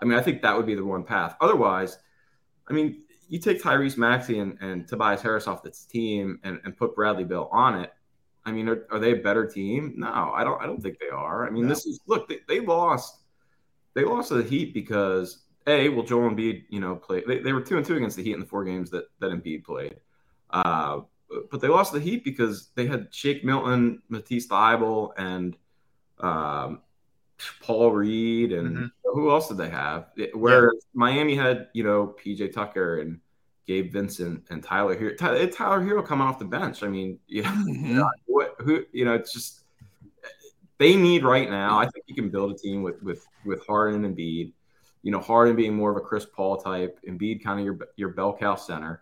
I 0.00 0.04
mean 0.04 0.18
I 0.18 0.22
think 0.22 0.42
that 0.42 0.56
would 0.56 0.66
be 0.66 0.74
the 0.74 0.84
one 0.84 1.04
path. 1.04 1.36
Otherwise, 1.40 1.98
I 2.68 2.72
mean 2.72 3.02
you 3.28 3.38
take 3.38 3.62
Tyrese 3.62 3.98
Maxey 3.98 4.38
and, 4.38 4.56
and 4.60 4.88
Tobias 4.88 5.20
Harris 5.20 5.46
off 5.46 5.62
this 5.62 5.84
team 5.84 6.40
and, 6.44 6.60
and 6.64 6.76
put 6.76 6.94
Bradley 6.94 7.24
Beal 7.24 7.48
on 7.52 7.78
it. 7.78 7.92
I 8.46 8.52
mean, 8.52 8.68
are, 8.68 8.86
are, 8.90 8.98
they 8.98 9.12
a 9.12 9.16
better 9.16 9.46
team? 9.46 9.92
No, 9.98 10.32
I 10.34 10.42
don't. 10.42 10.60
I 10.60 10.64
don't 10.64 10.82
think 10.82 10.98
they 10.98 11.10
are. 11.10 11.46
I 11.46 11.50
mean, 11.50 11.64
no. 11.64 11.68
this 11.68 11.84
is 11.84 12.00
look. 12.06 12.28
They, 12.28 12.38
they 12.48 12.60
lost. 12.60 13.18
They 13.94 14.04
lost 14.04 14.28
to 14.28 14.36
the 14.36 14.48
Heat 14.48 14.72
because 14.72 15.44
a 15.68 15.88
well, 15.88 16.04
Joel 16.04 16.30
Embiid, 16.30 16.64
you 16.68 16.80
know, 16.80 16.96
played. 16.96 17.24
They, 17.26 17.38
they 17.38 17.52
were 17.52 17.60
two 17.60 17.76
and 17.76 17.86
two 17.86 17.96
against 17.96 18.16
the 18.16 18.22
Heat 18.22 18.34
in 18.34 18.40
the 18.40 18.46
four 18.46 18.64
games 18.64 18.90
that 18.90 19.04
that 19.20 19.30
Embiid 19.30 19.64
played. 19.64 19.96
Uh, 20.50 21.00
but 21.50 21.60
they 21.60 21.68
lost 21.68 21.92
the 21.92 22.00
Heat 22.00 22.24
because 22.24 22.68
they 22.74 22.86
had 22.86 23.08
Shake 23.10 23.44
Milton, 23.44 24.02
Matisse 24.08 24.46
Thybulle, 24.46 25.12
and 25.16 25.56
um, 26.20 26.80
Paul 27.60 27.92
Reed, 27.92 28.52
and 28.52 28.76
mm-hmm. 28.76 28.86
who 29.04 29.30
else 29.30 29.48
did 29.48 29.58
they 29.58 29.68
have? 29.68 30.06
Where 30.34 30.64
yeah. 30.64 30.80
Miami 30.94 31.34
had, 31.36 31.68
you 31.74 31.84
know, 31.84 32.14
PJ 32.24 32.52
Tucker 32.52 33.00
and 33.00 33.20
Gabe 33.66 33.92
Vincent 33.92 34.44
and 34.50 34.62
Tyler 34.62 34.96
Herro. 34.96 35.16
Tyler, 35.16 35.46
Tyler 35.46 35.80
Herro 35.80 36.04
coming 36.04 36.26
off 36.26 36.38
the 36.38 36.44
bench. 36.44 36.82
I 36.82 36.88
mean, 36.88 37.18
you 37.26 37.42
know, 37.42 37.50
mm-hmm. 37.50 38.02
what, 38.26 38.54
who, 38.58 38.84
you 38.92 39.04
know, 39.04 39.14
it's 39.14 39.32
just 39.32 39.64
they 40.78 40.96
need 40.96 41.24
right 41.24 41.50
now. 41.50 41.78
I 41.78 41.84
think 41.84 42.04
you 42.06 42.14
can 42.14 42.30
build 42.30 42.52
a 42.52 42.54
team 42.56 42.82
with 42.82 43.02
with 43.02 43.26
with 43.44 43.64
Harden 43.66 44.04
and 44.04 44.16
Embiid. 44.16 44.52
You 45.08 45.12
know, 45.12 45.20
Harden 45.20 45.56
being 45.56 45.74
more 45.74 45.90
of 45.90 45.96
a 45.96 46.00
Chris 46.00 46.26
Paul 46.26 46.58
type, 46.58 47.00
Embiid 47.08 47.42
kind 47.42 47.58
of 47.58 47.64
your 47.64 47.78
your 47.96 48.10
bell 48.10 48.36
cow 48.38 48.56
center. 48.56 49.00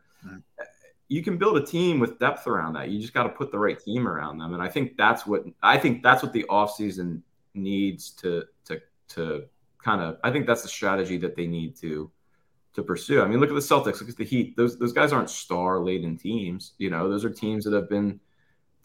You 1.09 1.21
can 1.21 1.37
build 1.37 1.57
a 1.57 1.67
team 1.67 1.99
with 1.99 2.21
depth 2.21 2.47
around 2.47 2.75
that. 2.75 2.91
You 2.91 3.01
just 3.01 3.13
got 3.13 3.25
to 3.25 3.31
put 3.31 3.51
the 3.51 3.59
right 3.59 3.77
team 3.77 4.07
around 4.07 4.39
them. 4.39 4.55
And 4.55 4.63
I 4.63 4.69
think 4.69 4.97
that's 4.97 5.27
what 5.27 5.43
I 5.65 5.77
think 5.79 6.05
that's 6.05 6.23
what 6.23 6.33
the 6.33 6.45
offseason 6.49 7.23
needs 7.55 8.11
to 8.23 8.45
to 8.67 8.81
to 9.09 9.47
kind 9.83 10.01
of 10.01 10.19
I 10.23 10.31
think 10.31 10.47
that's 10.47 10.63
the 10.63 10.69
strategy 10.69 11.17
that 11.17 11.35
they 11.35 11.49
need 11.49 11.75
to 11.79 12.09
to 12.75 12.85
pursue. 12.85 13.21
I 13.21 13.27
mean, 13.27 13.41
look 13.41 13.49
at 13.49 13.57
the 13.57 13.61
Celtics, 13.61 13.99
look 14.01 14.09
at 14.09 14.17
the 14.17 14.25
Heat. 14.25 14.57
Those 14.57 14.79
those 14.79 14.93
guys 14.93 15.13
aren't 15.13 15.29
star 15.29 15.81
laden 15.81 16.17
teams. 16.17 16.75
You 16.79 16.91
know, 16.91 17.11
those 17.11 17.25
are 17.25 17.31
teams 17.31 17.65
that 17.65 17.73
have 17.73 17.89
been 17.89 18.21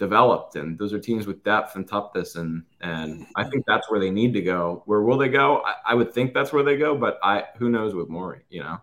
developed 0.02 0.56
and 0.56 0.80
those 0.80 0.94
are 0.94 1.00
teams 1.00 1.28
with 1.28 1.44
depth 1.44 1.76
and 1.76 1.88
toughness 1.88 2.36
and 2.36 2.64
and 2.82 3.28
I 3.36 3.44
think 3.44 3.66
that's 3.68 3.90
where 3.92 4.00
they 4.00 4.10
need 4.10 4.34
to 4.34 4.42
go. 4.42 4.82
Where 4.88 5.02
will 5.04 5.20
they 5.20 5.30
go? 5.30 5.62
I, 5.64 5.92
I 5.92 5.94
would 5.94 6.12
think 6.12 6.34
that's 6.34 6.52
where 6.52 6.64
they 6.64 6.76
go, 6.76 6.98
but 6.98 7.20
I 7.22 7.46
who 7.58 7.70
knows 7.70 7.94
with 7.94 8.10
Morey, 8.10 8.42
you 8.50 8.64
know. 8.64 8.82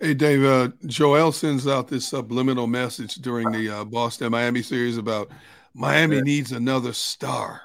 Hey, 0.00 0.12
Dave, 0.12 0.42
uh, 0.42 0.70
Joel 0.86 1.30
sends 1.30 1.68
out 1.68 1.86
this 1.86 2.08
subliminal 2.08 2.66
message 2.66 3.14
during 3.14 3.52
the 3.52 3.70
uh, 3.70 3.84
Boston 3.84 4.32
Miami 4.32 4.60
series 4.60 4.98
about 4.98 5.30
Miami 5.72 6.20
needs 6.20 6.50
another 6.50 6.92
star. 6.92 7.62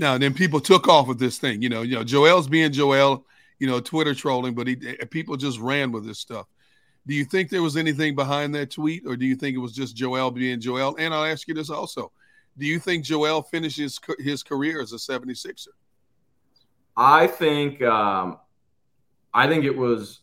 Now, 0.00 0.18
then 0.18 0.34
people 0.34 0.58
took 0.58 0.88
off 0.88 1.06
with 1.06 1.20
this 1.20 1.38
thing. 1.38 1.62
You 1.62 1.68
know, 1.68 1.82
you 1.82 1.94
know, 1.94 2.02
Joel's 2.02 2.48
being 2.48 2.72
Joel, 2.72 3.24
you 3.60 3.68
know, 3.68 3.78
Twitter 3.78 4.14
trolling, 4.16 4.54
but 4.54 4.66
he, 4.66 4.76
eh, 4.84 5.04
people 5.10 5.36
just 5.36 5.60
ran 5.60 5.92
with 5.92 6.04
this 6.04 6.18
stuff. 6.18 6.46
Do 7.06 7.14
you 7.14 7.24
think 7.24 7.50
there 7.50 7.62
was 7.62 7.76
anything 7.76 8.14
behind 8.14 8.54
that 8.54 8.70
tweet, 8.70 9.04
or 9.06 9.16
do 9.16 9.24
you 9.24 9.34
think 9.34 9.56
it 9.56 9.60
was 9.60 9.72
just 9.72 9.96
Joel 9.96 10.30
being 10.30 10.60
Joel? 10.60 10.96
And 10.98 11.14
I'll 11.14 11.24
ask 11.24 11.48
you 11.48 11.54
this 11.54 11.70
also: 11.70 12.12
Do 12.58 12.66
you 12.66 12.78
think 12.78 13.04
Joel 13.04 13.42
finishes 13.42 13.98
his 14.18 14.42
career 14.42 14.80
as 14.80 14.92
a 14.92 14.96
76er? 14.96 15.68
I 16.96 17.26
think, 17.26 17.82
um, 17.82 18.38
I 19.32 19.48
think 19.48 19.64
it 19.64 19.76
was 19.76 20.20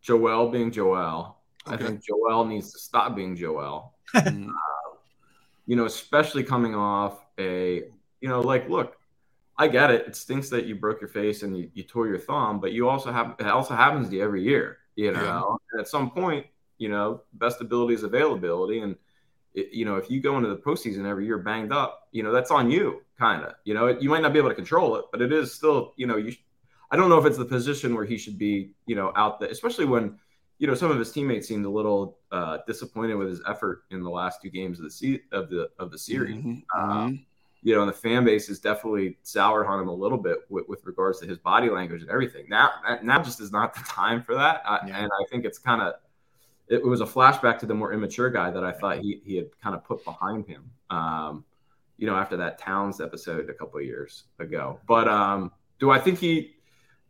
Joel 0.00 0.50
being 0.50 0.70
Joel. 0.70 1.36
Okay. 1.66 1.84
I 1.84 1.86
think 1.86 2.04
Joel 2.04 2.44
needs 2.44 2.72
to 2.72 2.78
stop 2.78 3.16
being 3.16 3.36
Joel. 3.36 3.94
uh, 4.14 4.30
you 5.66 5.76
know, 5.76 5.84
especially 5.84 6.44
coming 6.44 6.74
off 6.74 7.26
a, 7.38 7.84
you 8.20 8.28
know, 8.28 8.40
like, 8.40 8.68
look, 8.68 8.96
I 9.56 9.68
get 9.68 9.90
it. 9.90 10.06
It 10.06 10.16
stinks 10.16 10.48
that 10.50 10.66
you 10.66 10.76
broke 10.76 11.00
your 11.00 11.10
face 11.10 11.42
and 11.42 11.56
you, 11.56 11.70
you 11.74 11.82
tore 11.82 12.06
your 12.06 12.18
thumb, 12.18 12.60
but 12.60 12.72
you 12.72 12.88
also 12.88 13.10
have, 13.10 13.34
it 13.38 13.46
also 13.46 13.74
happens 13.74 14.08
to 14.08 14.16
you 14.16 14.22
every 14.22 14.42
year, 14.42 14.78
you 14.98 15.12
know, 15.12 15.22
yeah. 15.22 15.56
and 15.70 15.80
at 15.80 15.86
some 15.86 16.10
point, 16.10 16.44
you 16.78 16.88
know, 16.88 17.22
best 17.34 17.60
ability 17.60 17.94
is 17.94 18.02
availability. 18.02 18.80
And, 18.80 18.96
it, 19.54 19.72
you 19.72 19.84
know, 19.84 19.94
if 19.94 20.10
you 20.10 20.20
go 20.20 20.36
into 20.36 20.48
the 20.48 20.56
postseason 20.56 21.06
every 21.06 21.24
year 21.24 21.38
banged 21.38 21.72
up, 21.72 22.08
you 22.10 22.24
know, 22.24 22.32
that's 22.32 22.50
on 22.50 22.68
you 22.68 23.02
kind 23.16 23.44
of, 23.44 23.52
you 23.64 23.74
know, 23.74 23.86
you 23.86 24.10
might 24.10 24.22
not 24.22 24.32
be 24.32 24.40
able 24.40 24.48
to 24.48 24.56
control 24.56 24.96
it, 24.96 25.04
but 25.12 25.22
it 25.22 25.32
is 25.32 25.54
still, 25.54 25.94
you 25.96 26.06
know, 26.08 26.16
you, 26.16 26.32
I 26.90 26.96
don't 26.96 27.10
know 27.10 27.18
if 27.18 27.26
it's 27.26 27.38
the 27.38 27.44
position 27.44 27.94
where 27.94 28.04
he 28.04 28.18
should 28.18 28.38
be, 28.38 28.72
you 28.86 28.96
know, 28.96 29.12
out 29.14 29.38
there, 29.38 29.50
especially 29.50 29.84
when, 29.84 30.18
you 30.58 30.66
know, 30.66 30.74
some 30.74 30.90
of 30.90 30.98
his 30.98 31.12
teammates 31.12 31.46
seemed 31.46 31.64
a 31.64 31.70
little 31.70 32.18
uh, 32.32 32.58
disappointed 32.66 33.14
with 33.14 33.28
his 33.28 33.40
effort 33.46 33.84
in 33.92 34.02
the 34.02 34.10
last 34.10 34.42
two 34.42 34.50
games 34.50 34.80
of 34.80 34.84
the 34.84 34.90
se- 34.90 35.22
of 35.30 35.48
the 35.48 35.70
of 35.78 35.92
the 35.92 35.98
series. 35.98 36.38
Mm-hmm. 36.38 36.80
Um, 36.80 37.24
you 37.62 37.74
know, 37.74 37.82
and 37.82 37.88
the 37.88 37.96
fan 37.96 38.24
base 38.24 38.48
is 38.48 38.60
definitely 38.60 39.18
soured 39.22 39.66
on 39.66 39.80
him 39.80 39.88
a 39.88 39.94
little 39.94 40.18
bit 40.18 40.38
with, 40.48 40.68
with 40.68 40.84
regards 40.84 41.18
to 41.20 41.26
his 41.26 41.38
body 41.38 41.68
language 41.70 42.02
and 42.02 42.10
everything. 42.10 42.46
Now, 42.48 42.70
now 43.02 43.22
just 43.22 43.40
is 43.40 43.50
not 43.50 43.74
the 43.74 43.80
time 43.80 44.22
for 44.22 44.34
that, 44.34 44.62
uh, 44.64 44.78
yeah. 44.86 44.98
and 44.98 45.10
I 45.12 45.24
think 45.30 45.44
it's 45.44 45.58
kind 45.58 45.82
of 45.82 45.94
it 46.68 46.84
was 46.84 47.00
a 47.00 47.06
flashback 47.06 47.58
to 47.58 47.66
the 47.66 47.74
more 47.74 47.92
immature 47.92 48.30
guy 48.30 48.50
that 48.50 48.62
I 48.62 48.72
thought 48.72 48.98
he 48.98 49.20
he 49.24 49.36
had 49.36 49.46
kind 49.62 49.74
of 49.74 49.84
put 49.84 50.04
behind 50.04 50.46
him. 50.46 50.70
Um, 50.90 51.44
you 51.96 52.06
know, 52.06 52.14
after 52.14 52.36
that 52.36 52.58
Towns 52.58 53.00
episode 53.00 53.50
a 53.50 53.54
couple 53.54 53.80
of 53.80 53.84
years 53.84 54.24
ago. 54.38 54.78
But 54.86 55.08
um, 55.08 55.50
do 55.80 55.90
I 55.90 55.98
think 55.98 56.18
he 56.18 56.54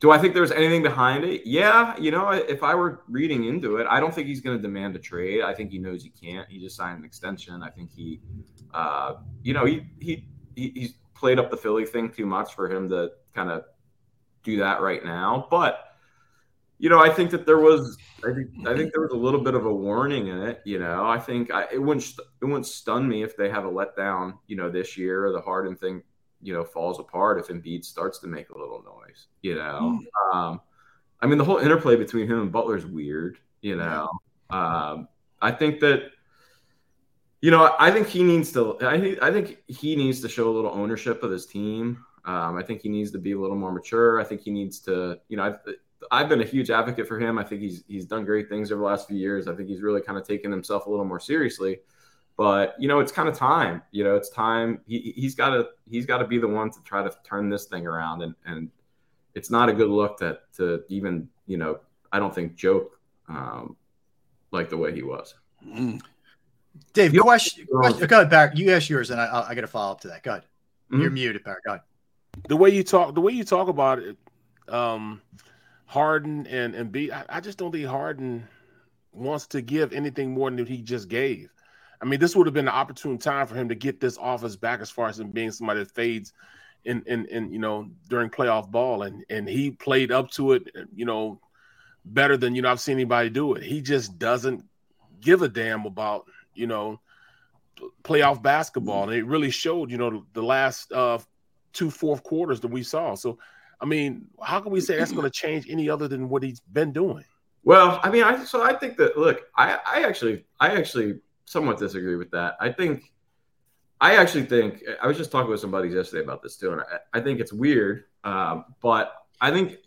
do 0.01 0.13
I 0.13 0.19
think 0.19 0.33
there's 0.33 0.53
anything 0.53 0.83
behind 0.83 1.25
it? 1.25 1.43
Yeah, 1.45 1.97
you 1.99 2.11
know, 2.11 2.31
if 2.31 2.63
I 2.63 2.75
were 2.75 3.03
reading 3.09 3.45
into 3.45 3.77
it, 3.77 3.87
I 3.91 3.99
don't 3.99 4.15
think 4.15 4.29
he's 4.29 4.41
going 4.41 4.57
to 4.57 4.63
demand 4.63 4.95
a 4.95 4.99
trade. 4.99 5.43
I 5.43 5.53
think 5.53 5.73
he 5.73 5.79
knows 5.79 6.05
he 6.05 6.11
can't. 6.11 6.49
He 6.49 6.61
just 6.61 6.77
signed 6.77 7.01
an 7.01 7.05
extension. 7.05 7.63
I 7.63 7.71
think 7.71 7.91
he, 7.91 8.21
uh, 8.73 9.15
you 9.43 9.55
know, 9.55 9.65
he, 9.65 9.87
he 9.99 10.29
he 10.59 10.73
he's 10.75 10.95
played 11.15 11.39
up 11.39 11.51
the 11.51 11.57
Philly 11.57 11.87
thing 11.87 12.11
too 12.11 12.27
much 12.27 12.55
for 12.55 12.71
him 12.71 12.89
to 12.91 13.11
kind 13.35 13.51
of 13.51 13.65
do 14.43 14.59
that 14.59 14.81
right 14.81 15.05
now. 15.05 15.47
But 15.51 15.85
you 16.79 16.89
know, 16.89 17.01
I 17.01 17.11
think 17.11 17.33
that 17.33 17.45
there 17.45 17.59
was, 17.59 17.99
I 18.25 18.33
think, 18.33 18.51
I 18.65 18.77
think 18.77 18.93
there 18.93 19.03
was 19.03 19.11
a 19.11 19.17
little 19.17 19.41
bit 19.41 19.55
of 19.55 19.67
a 19.67 19.75
warning 19.75 20.29
in 20.29 20.41
it. 20.41 20.61
You 20.65 20.79
know, 20.79 21.05
I 21.05 21.19
think 21.19 21.53
I, 21.53 21.67
it 21.73 21.83
wouldn't, 21.83 22.05
it 22.41 22.45
wouldn't 22.45 22.67
stun 22.67 23.09
me 23.09 23.25
if 23.25 23.37
they 23.37 23.51
have 23.51 23.65
a 23.65 23.69
letdown, 23.69 24.35
you 24.47 24.55
know, 24.55 24.71
this 24.71 24.97
year 24.97 25.27
or 25.27 25.33
the 25.33 25.41
Harden 25.41 25.75
thing 25.75 26.03
you 26.43 26.53
know 26.55 26.65
falls 26.65 26.99
apart 27.01 27.39
if 27.39 27.49
Embiid 27.49 27.85
starts 27.85 28.19
to 28.21 28.27
make 28.27 28.51
a 28.51 28.59
little 28.59 28.83
noise. 28.83 29.27
You 29.43 29.57
know, 29.57 30.01
mm. 30.01 30.37
um, 30.37 30.61
I 31.21 31.27
mean 31.27 31.39
the 31.39 31.45
whole 31.45 31.59
interplay 31.59 31.97
between 31.97 32.27
him 32.29 32.41
and 32.41 32.53
Butler 32.53 32.77
is 32.77 32.87
weird. 32.87 33.39
You 33.61 33.77
know, 33.77 34.09
um, 34.51 35.09
I 35.41 35.51
think 35.51 35.81
that 35.81 36.11
you 37.41 37.51
know 37.51 37.75
I 37.79 37.91
think 37.91 38.09
he 38.09 38.23
needs 38.23 38.53
to. 38.53 38.77
I 38.83 38.99
think 39.01 39.23
I 39.23 39.31
think 39.31 39.59
he 39.69 39.97
needs 39.97 40.21
to 40.23 40.29
show 40.29 40.49
a 40.49 40.53
little 40.53 40.73
ownership 40.73 41.23
of 41.23 41.31
his 41.31 41.47
team. 41.47 42.05
Um, 42.25 42.57
I 42.57 42.63
think 42.63 42.83
he 42.83 42.89
needs 42.89 43.11
to 43.13 43.19
be 43.19 43.33
a 43.33 43.39
little 43.39 43.57
more 43.57 43.73
mature. 43.73 44.21
I 44.21 44.25
think 44.25 44.43
he 44.43 44.51
needs 44.51 44.81
to. 44.81 45.19
You 45.29 45.37
know, 45.37 45.45
I've 45.45 45.59
I've 46.11 46.29
been 46.29 46.41
a 46.41 46.45
huge 46.45 46.71
advocate 46.71 47.09
for 47.09 47.19
him. 47.19 47.39
I 47.39 47.45
think 47.45 47.61
he's 47.61 47.85
he's 47.89 48.05
done 48.05 48.25
great 48.25 48.49
things 48.49 48.71
over 48.71 48.81
the 48.81 48.87
last 48.87 49.09
few 49.09 49.17
years. 49.17 49.49
I 49.49 49.55
think 49.55 49.69
he's 49.69 49.83
really 49.83 50.01
kind 50.01 50.19
of 50.19 50.27
taken 50.27 50.51
himself 50.51 50.87
a 50.87 50.91
little 50.91 51.05
more 51.05 51.21
seriously. 51.21 51.81
But 52.37 52.77
you 52.79 52.87
know, 52.87 53.01
it's 53.01 53.13
kind 53.13 53.29
of 53.29 53.37
time. 53.37 53.83
You 53.91 54.05
know, 54.05 54.15
it's 54.15 54.31
time. 54.31 54.81
He 54.87 55.13
he's 55.17 55.35
got 55.35 55.51
to 55.51 55.69
he's 55.91 56.07
got 56.07 56.19
to 56.19 56.27
be 56.27 56.39
the 56.39 56.49
one 56.49 56.71
to 56.71 56.83
try 56.85 57.03
to 57.03 57.13
turn 57.25 57.49
this 57.49 57.65
thing 57.65 57.87
around. 57.87 58.23
And 58.23 58.35
and 58.47 58.71
it's 59.35 59.51
not 59.51 59.69
a 59.69 59.73
good 59.73 59.89
look 59.89 60.19
to 60.19 60.39
to 60.57 60.85
even 60.89 61.29
you 61.47 61.57
know 61.57 61.81
I 62.13 62.19
don't 62.19 62.35
think 62.35 62.55
joke 62.57 62.99
um, 63.29 63.77
like 64.51 64.69
the 64.69 64.77
way 64.77 64.95
he 64.95 65.03
was. 65.03 65.35
Mm. 65.67 66.01
Dave, 66.93 67.15
you 67.15 67.23
question, 67.23 67.67
question. 67.67 68.07
Go 68.07 68.17
ahead, 68.17 68.31
Barrett. 68.31 68.57
You 68.57 68.73
ask 68.73 68.89
yours, 68.89 69.11
and 69.11 69.21
I, 69.21 69.47
I 69.49 69.55
got 69.55 69.63
to 69.63 69.67
follow 69.67 69.93
up 69.93 70.01
to 70.03 70.09
that. 70.09 70.23
Go 70.23 70.33
ahead. 70.33 70.45
Mm-hmm. 70.91 71.03
You're 71.03 71.11
muted, 71.11 71.45
Barrett. 71.45 71.65
Go 71.65 71.73
ahead. 71.73 71.83
The 72.49 72.57
way 72.57 72.71
you 72.71 72.85
talk, 72.85 73.15
the 73.15 73.21
way 73.21 73.33
you 73.33 73.45
talk 73.45 73.69
about 73.69 73.99
it, 73.99 74.17
um, 74.69 75.21
Harden 75.87 76.47
and 76.47 76.75
and 76.75 76.93
B, 76.93 77.11
I, 77.11 77.25
I 77.29 77.41
just 77.41 77.59
don't 77.59 77.73
think 77.73 77.87
Harden 77.87 78.47
wants 79.13 79.47
to 79.49 79.61
give 79.61 79.93
anything 79.93 80.33
more 80.33 80.51
than 80.51 80.67
he 80.67 80.83
just 80.83 81.09
gave. 81.09 81.51
I 82.01 82.05
mean, 82.05 82.21
this 82.21 82.37
would 82.37 82.47
have 82.47 82.55
been 82.55 82.69
an 82.69 82.75
opportune 82.75 83.19
time 83.19 83.47
for 83.47 83.57
him 83.57 83.69
to 83.69 83.75
get 83.75 84.01
this 84.01 84.19
office 84.19 84.57
back 84.57 84.81
as 84.81 84.91
far 84.91 85.09
as 85.09 85.19
him 85.19 85.31
being 85.31 85.51
somebody 85.51 85.81
that 85.81 85.95
fades 85.95 86.33
in 86.85 87.03
in, 87.07 87.27
in 87.27 87.53
you 87.53 87.59
know 87.59 87.91
during 88.09 88.31
playoff 88.31 88.71
ball, 88.71 89.03
and 89.03 89.25
and 89.31 89.49
he 89.49 89.71
played 89.71 90.13
up 90.13 90.31
to 90.33 90.53
it, 90.53 90.71
you 90.95 91.05
know, 91.05 91.41
better 92.05 92.37
than 92.37 92.55
you 92.55 92.63
know 92.63 92.71
I've 92.71 92.81
seen 92.81 92.95
anybody 92.95 93.31
do 93.31 93.55
it. 93.55 93.63
He 93.63 93.81
just 93.81 94.19
doesn't 94.19 94.65
give 95.21 95.43
a 95.43 95.49
damn 95.49 95.85
about 95.85 96.27
you 96.59 96.67
know 96.67 97.01
playoff 98.03 98.43
basketball, 98.43 99.05
and 99.05 99.13
it 99.13 99.25
really 99.25 99.51
showed 99.51 99.91
you 99.91 99.99
know 99.99 100.25
the 100.33 100.43
last 100.43 100.93
uh, 100.93 101.19
two 101.73 101.91
fourth 101.91 102.23
quarters 102.23 102.61
that 102.61 102.69
we 102.69 102.83
saw. 102.83 103.15
So, 103.15 103.39
I 103.81 103.87
mean, 103.87 104.27
how 104.43 104.61
can 104.61 104.73
we 104.73 104.81
say 104.81 104.97
that's 104.97 105.13
going 105.13 105.25
to 105.25 105.31
change 105.31 105.67
any 105.69 105.89
other 105.89 106.09
than 106.09 106.29
what 106.29 106.43
he's 106.43 106.61
been 106.61 106.93
doing? 106.93 107.25
Well, 107.65 108.01
I 108.03 108.11
mean, 108.11 108.25
I 108.25 108.45
so 108.45 108.63
I 108.63 108.75
think 108.75 108.97
that 108.97 109.17
look, 109.17 109.43
I 109.57 109.79
I 109.87 110.03
actually 110.05 110.45
I 110.61 110.77
actually 110.77 111.21
somewhat 111.45 111.79
disagree 111.79 112.17
with 112.17 112.31
that. 112.31 112.57
I 112.61 112.71
think, 112.71 113.11
I 114.01 114.17
actually 114.17 114.45
think, 114.45 114.83
I 115.03 115.07
was 115.07 115.17
just 115.17 115.33
talking 115.33 115.51
with 115.51 115.61
somebody 115.61 115.89
yesterday 115.89 116.23
about 116.23 116.43
this 116.43 116.57
too, 116.57 116.73
and 116.73 116.83
I, 116.83 117.19
I 117.19 117.21
think 117.21 117.41
it's 117.41 117.53
weird, 117.55 118.05
um, 118.23 118.67
but 118.83 119.15
I 119.41 119.51
think 119.51 119.79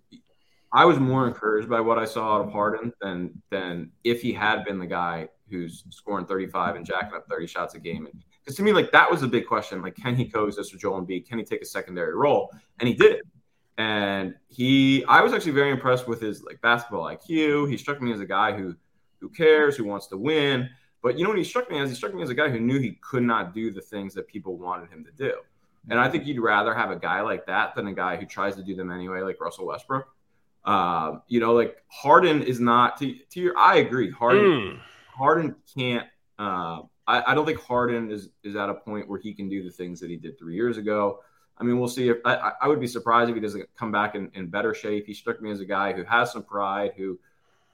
I 0.74 0.86
was 0.86 1.00
more 1.00 1.28
encouraged 1.28 1.70
by 1.70 1.82
what 1.82 2.00
I 2.00 2.06
saw 2.06 2.36
out 2.36 2.46
of 2.46 2.52
Harden 2.52 2.94
than 3.02 3.42
than 3.50 3.92
if 4.04 4.22
he 4.22 4.32
had 4.32 4.64
been 4.64 4.80
the 4.80 4.86
guy 4.86 5.28
who's 5.52 5.84
scoring 5.90 6.26
35 6.26 6.76
and 6.78 6.86
jacking 6.86 7.14
up 7.16 7.28
30 7.30 7.46
shots 7.48 7.76
a 7.76 7.80
game. 7.80 8.08
Because 8.44 8.56
to 8.58 8.64
me, 8.64 8.72
like 8.74 8.92
that 8.94 9.12
was 9.12 9.22
a 9.22 9.28
big 9.28 9.46
question. 9.46 9.82
Like, 9.82 9.96
can 9.96 10.16
he 10.16 10.26
coexist 10.26 10.72
with 10.72 10.82
Joel 10.82 11.02
Embiid? 11.02 11.28
Can 11.28 11.38
he 11.38 11.44
take 11.44 11.62
a 11.62 11.66
secondary 11.66 12.16
role? 12.16 12.52
And 12.80 12.88
he 12.88 12.96
did. 12.96 13.12
it. 13.18 13.22
And 13.78 14.36
he, 14.48 15.04
I 15.06 15.22
was 15.22 15.34
actually 15.34 15.52
very 15.54 15.72
impressed 15.72 16.08
with 16.08 16.22
his 16.22 16.44
like 16.44 16.60
basketball 16.62 17.04
IQ. 17.06 17.70
He 17.70 17.78
struck 17.78 18.02
me 18.02 18.12
as 18.14 18.20
a 18.20 18.26
guy 18.26 18.52
who, 18.54 18.76
who 19.20 19.30
cares, 19.30 19.76
who 19.78 19.84
wants 19.84 20.08
to 20.08 20.18
win. 20.18 20.70
But 21.04 21.18
you 21.18 21.24
know 21.24 21.30
what 21.30 21.38
he 21.40 21.44
struck 21.44 21.70
me 21.70 21.80
as? 21.80 21.90
He 21.90 21.96
struck 21.96 22.14
me 22.14 22.22
as 22.24 22.30
a 22.30 22.36
guy 22.36 22.50
who 22.50 22.60
knew 22.60 22.80
he 22.80 22.92
could 23.02 23.24
not 23.24 23.54
do 23.54 23.72
the 23.72 23.82
things 23.82 24.14
that 24.16 24.28
people 24.28 24.58
wanted 24.58 24.90
him 24.90 25.04
to 25.06 25.12
do. 25.12 25.34
And 25.90 26.00
I 26.00 26.10
think 26.10 26.28
you'd 26.28 26.40
rather 26.40 26.76
have 26.76 26.92
a 26.92 26.96
guy 26.96 27.22
like 27.22 27.48
that 27.48 27.74
than 27.74 27.88
a 27.88 27.94
guy 27.94 28.16
who 28.18 28.28
tries 28.28 28.56
to 28.56 28.64
do 28.64 28.76
them 28.76 28.92
anyway, 28.92 29.22
like 29.22 29.42
Russell 29.42 29.66
Westbrook. 29.66 30.08
Uh, 30.64 31.16
you 31.28 31.40
know, 31.40 31.54
like 31.54 31.78
Harden 31.88 32.44
is 32.44 32.60
not 32.60 32.98
to, 32.98 33.16
to 33.32 33.40
your. 33.40 33.58
I 33.58 33.78
agree. 33.78 34.12
Harden, 34.12 34.44
Mm. 34.44 34.80
Harden 35.18 35.56
can't. 35.76 36.08
Uh, 36.40 36.82
I, 37.08 37.32
I 37.32 37.36
don't 37.36 37.46
think 37.46 37.60
Harden 37.62 38.12
is 38.12 38.30
is 38.44 38.56
at 38.56 38.70
a 38.70 38.74
point 38.74 39.08
where 39.10 39.20
he 39.20 39.34
can 39.34 39.50
do 39.50 39.64
the 39.64 39.70
things 39.72 40.00
that 40.00 40.10
he 40.10 40.18
did 40.18 40.38
three 40.40 40.56
years 40.56 40.78
ago. 40.78 41.20
I 41.58 41.64
mean, 41.64 41.78
we'll 41.80 41.90
see. 41.90 42.10
If 42.10 42.18
I, 42.26 42.54
I- 42.62 42.68
would 42.68 42.80
be 42.80 42.88
surprised 42.88 43.30
if 43.30 43.36
he 43.36 43.42
doesn't 43.42 43.68
come 43.78 43.92
back 43.92 44.16
in, 44.16 44.32
in 44.34 44.48
better 44.48 44.74
shape. 44.74 45.06
He 45.06 45.14
struck 45.14 45.42
me 45.42 45.52
as 45.52 45.60
a 45.60 45.66
guy 45.66 45.94
who 45.94 46.04
has 46.04 46.32
some 46.32 46.44
pride, 46.44 46.94
who, 46.98 47.20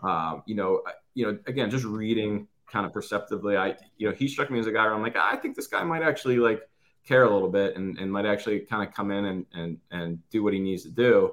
um, 0.02 0.44
you 0.46 0.56
know, 0.56 0.82
you 1.14 1.26
know, 1.26 1.38
again, 1.48 1.70
just 1.70 1.86
reading 1.86 2.48
kind 2.70 2.86
of 2.86 2.92
perceptively, 2.92 3.56
I, 3.56 3.76
you 3.98 4.10
know, 4.10 4.14
he 4.14 4.28
struck 4.28 4.52
me 4.52 4.60
as 4.60 4.68
a 4.68 4.72
guy 4.74 4.84
where 4.84 4.94
I'm 4.94 5.02
like, 5.02 5.16
I 5.16 5.38
think 5.38 5.56
this 5.56 5.68
guy 5.68 5.84
might 5.84 6.02
actually 6.04 6.38
like 6.38 6.62
care 7.08 7.24
a 7.24 7.34
little 7.34 7.50
bit 7.50 7.78
and, 7.78 7.98
and 7.98 8.12
might 8.12 8.26
actually 8.26 8.60
kind 8.62 8.86
of 8.86 8.94
come 8.94 9.10
in 9.12 9.24
and 9.26 9.46
and 9.54 9.78
and 9.92 10.30
do 10.30 10.44
what 10.44 10.54
he 10.54 10.60
needs 10.60 10.84
to 10.84 10.90
do. 10.92 11.32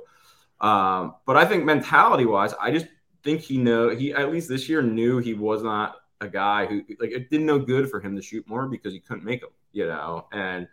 Um, 0.60 1.16
but 1.26 1.36
I 1.36 1.44
think 1.44 1.64
mentality 1.64 2.24
wise, 2.24 2.54
I 2.60 2.70
just 2.70 2.86
think 3.24 3.40
he 3.40 3.58
know 3.58 3.88
he 3.88 4.12
at 4.12 4.30
least 4.30 4.48
this 4.48 4.68
year 4.68 4.82
knew 4.82 5.18
he 5.18 5.34
was 5.34 5.62
not 5.62 5.96
a 6.20 6.28
guy 6.28 6.66
who 6.66 6.84
like 7.00 7.10
it 7.10 7.30
didn't 7.30 7.46
know 7.46 7.58
good 7.58 7.90
for 7.90 8.00
him 8.00 8.14
to 8.14 8.22
shoot 8.22 8.46
more 8.48 8.68
because 8.68 8.92
he 8.92 9.00
couldn't 9.00 9.24
make 9.24 9.40
them, 9.40 9.50
you 9.72 9.86
know, 9.86 10.26
and 10.32 10.68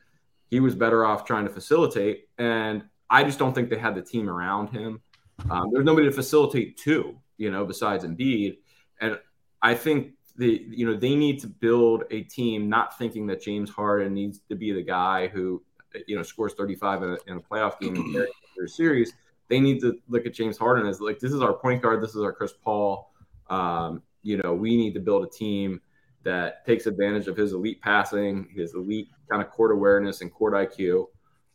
he 0.49 0.59
was 0.59 0.75
better 0.75 1.05
off 1.05 1.25
trying 1.25 1.45
to 1.45 1.51
facilitate. 1.51 2.27
And 2.37 2.83
I 3.09 3.23
just 3.23 3.39
don't 3.39 3.53
think 3.53 3.69
they 3.69 3.77
had 3.77 3.95
the 3.95 4.01
team 4.01 4.29
around 4.29 4.67
him. 4.67 5.01
Um, 5.49 5.69
there's 5.71 5.85
nobody 5.85 6.07
to 6.07 6.13
facilitate 6.13 6.77
to, 6.79 7.17
you 7.37 7.49
know, 7.49 7.65
besides 7.65 8.03
Embiid. 8.03 8.57
And 8.99 9.17
I 9.61 9.73
think 9.73 10.13
the 10.37 10.65
you 10.69 10.85
know 10.85 10.95
they 10.95 11.15
need 11.15 11.39
to 11.39 11.47
build 11.47 12.03
a 12.11 12.21
team 12.21 12.69
not 12.69 12.97
thinking 12.97 13.27
that 13.27 13.41
James 13.41 13.69
Harden 13.69 14.13
needs 14.13 14.39
to 14.49 14.55
be 14.55 14.71
the 14.71 14.83
guy 14.83 15.27
who 15.27 15.61
you 16.07 16.15
know 16.15 16.23
scores 16.23 16.53
35 16.53 17.03
in 17.03 17.09
a, 17.09 17.17
in 17.27 17.37
a 17.37 17.41
playoff 17.41 17.79
game 17.79 17.95
carries 18.13 18.31
their 18.57 18.67
series. 18.67 19.13
They 19.51 19.59
need 19.59 19.81
to 19.81 19.99
look 20.07 20.25
at 20.25 20.33
James 20.33 20.57
Harden 20.57 20.87
as 20.87 21.01
like 21.01 21.19
this 21.19 21.33
is 21.33 21.41
our 21.41 21.51
point 21.51 21.81
guard, 21.81 22.01
this 22.01 22.15
is 22.15 22.23
our 22.23 22.31
Chris 22.31 22.53
Paul. 22.53 23.11
Um, 23.49 24.01
you 24.23 24.37
know, 24.37 24.53
we 24.53 24.77
need 24.77 24.93
to 24.93 25.01
build 25.01 25.25
a 25.25 25.29
team 25.29 25.81
that 26.23 26.65
takes 26.65 26.85
advantage 26.85 27.27
of 27.27 27.35
his 27.35 27.51
elite 27.51 27.81
passing, 27.81 28.47
his 28.55 28.75
elite 28.75 29.09
kind 29.29 29.41
of 29.41 29.49
court 29.49 29.73
awareness 29.73 30.21
and 30.21 30.31
court 30.31 30.53
IQ. 30.53 31.07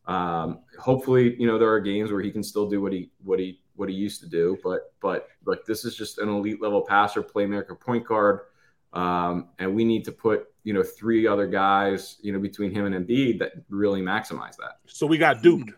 Um, 0.04 0.60
hopefully, 0.78 1.36
you 1.40 1.46
know 1.46 1.58
there 1.58 1.70
are 1.70 1.80
games 1.80 2.12
where 2.12 2.20
he 2.20 2.30
can 2.30 2.42
still 2.42 2.68
do 2.68 2.82
what 2.82 2.92
he 2.92 3.10
what 3.24 3.38
he 3.38 3.62
what 3.76 3.88
he 3.88 3.94
used 3.94 4.20
to 4.20 4.28
do, 4.28 4.58
but 4.62 4.92
but 5.00 5.28
like 5.46 5.64
this 5.66 5.86
is 5.86 5.96
just 5.96 6.18
an 6.18 6.28
elite 6.28 6.60
level 6.60 6.82
passer, 6.82 7.22
playmaker, 7.22 7.80
point 7.80 8.06
guard, 8.06 8.40
um, 8.92 9.48
and 9.58 9.74
we 9.74 9.86
need 9.86 10.04
to 10.04 10.12
put 10.12 10.48
you 10.64 10.74
know 10.74 10.82
three 10.82 11.26
other 11.26 11.46
guys 11.46 12.18
you 12.20 12.30
know 12.30 12.40
between 12.40 12.72
him 12.72 12.84
and 12.84 12.94
Embiid 12.94 13.38
that 13.38 13.52
really 13.70 14.02
maximize 14.02 14.58
that. 14.58 14.80
So 14.84 15.06
we 15.06 15.16
got 15.16 15.40
duped. 15.40 15.70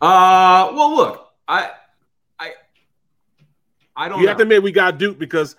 Uh, 0.00 0.70
well, 0.74 0.94
look, 0.94 1.28
I 1.48 1.70
I 2.38 2.52
I 3.96 4.08
don't 4.08 4.18
You 4.20 4.24
know. 4.26 4.30
have 4.30 4.36
to 4.38 4.42
admit 4.42 4.62
we 4.62 4.72
got 4.72 4.98
duped 4.98 5.18
because 5.18 5.56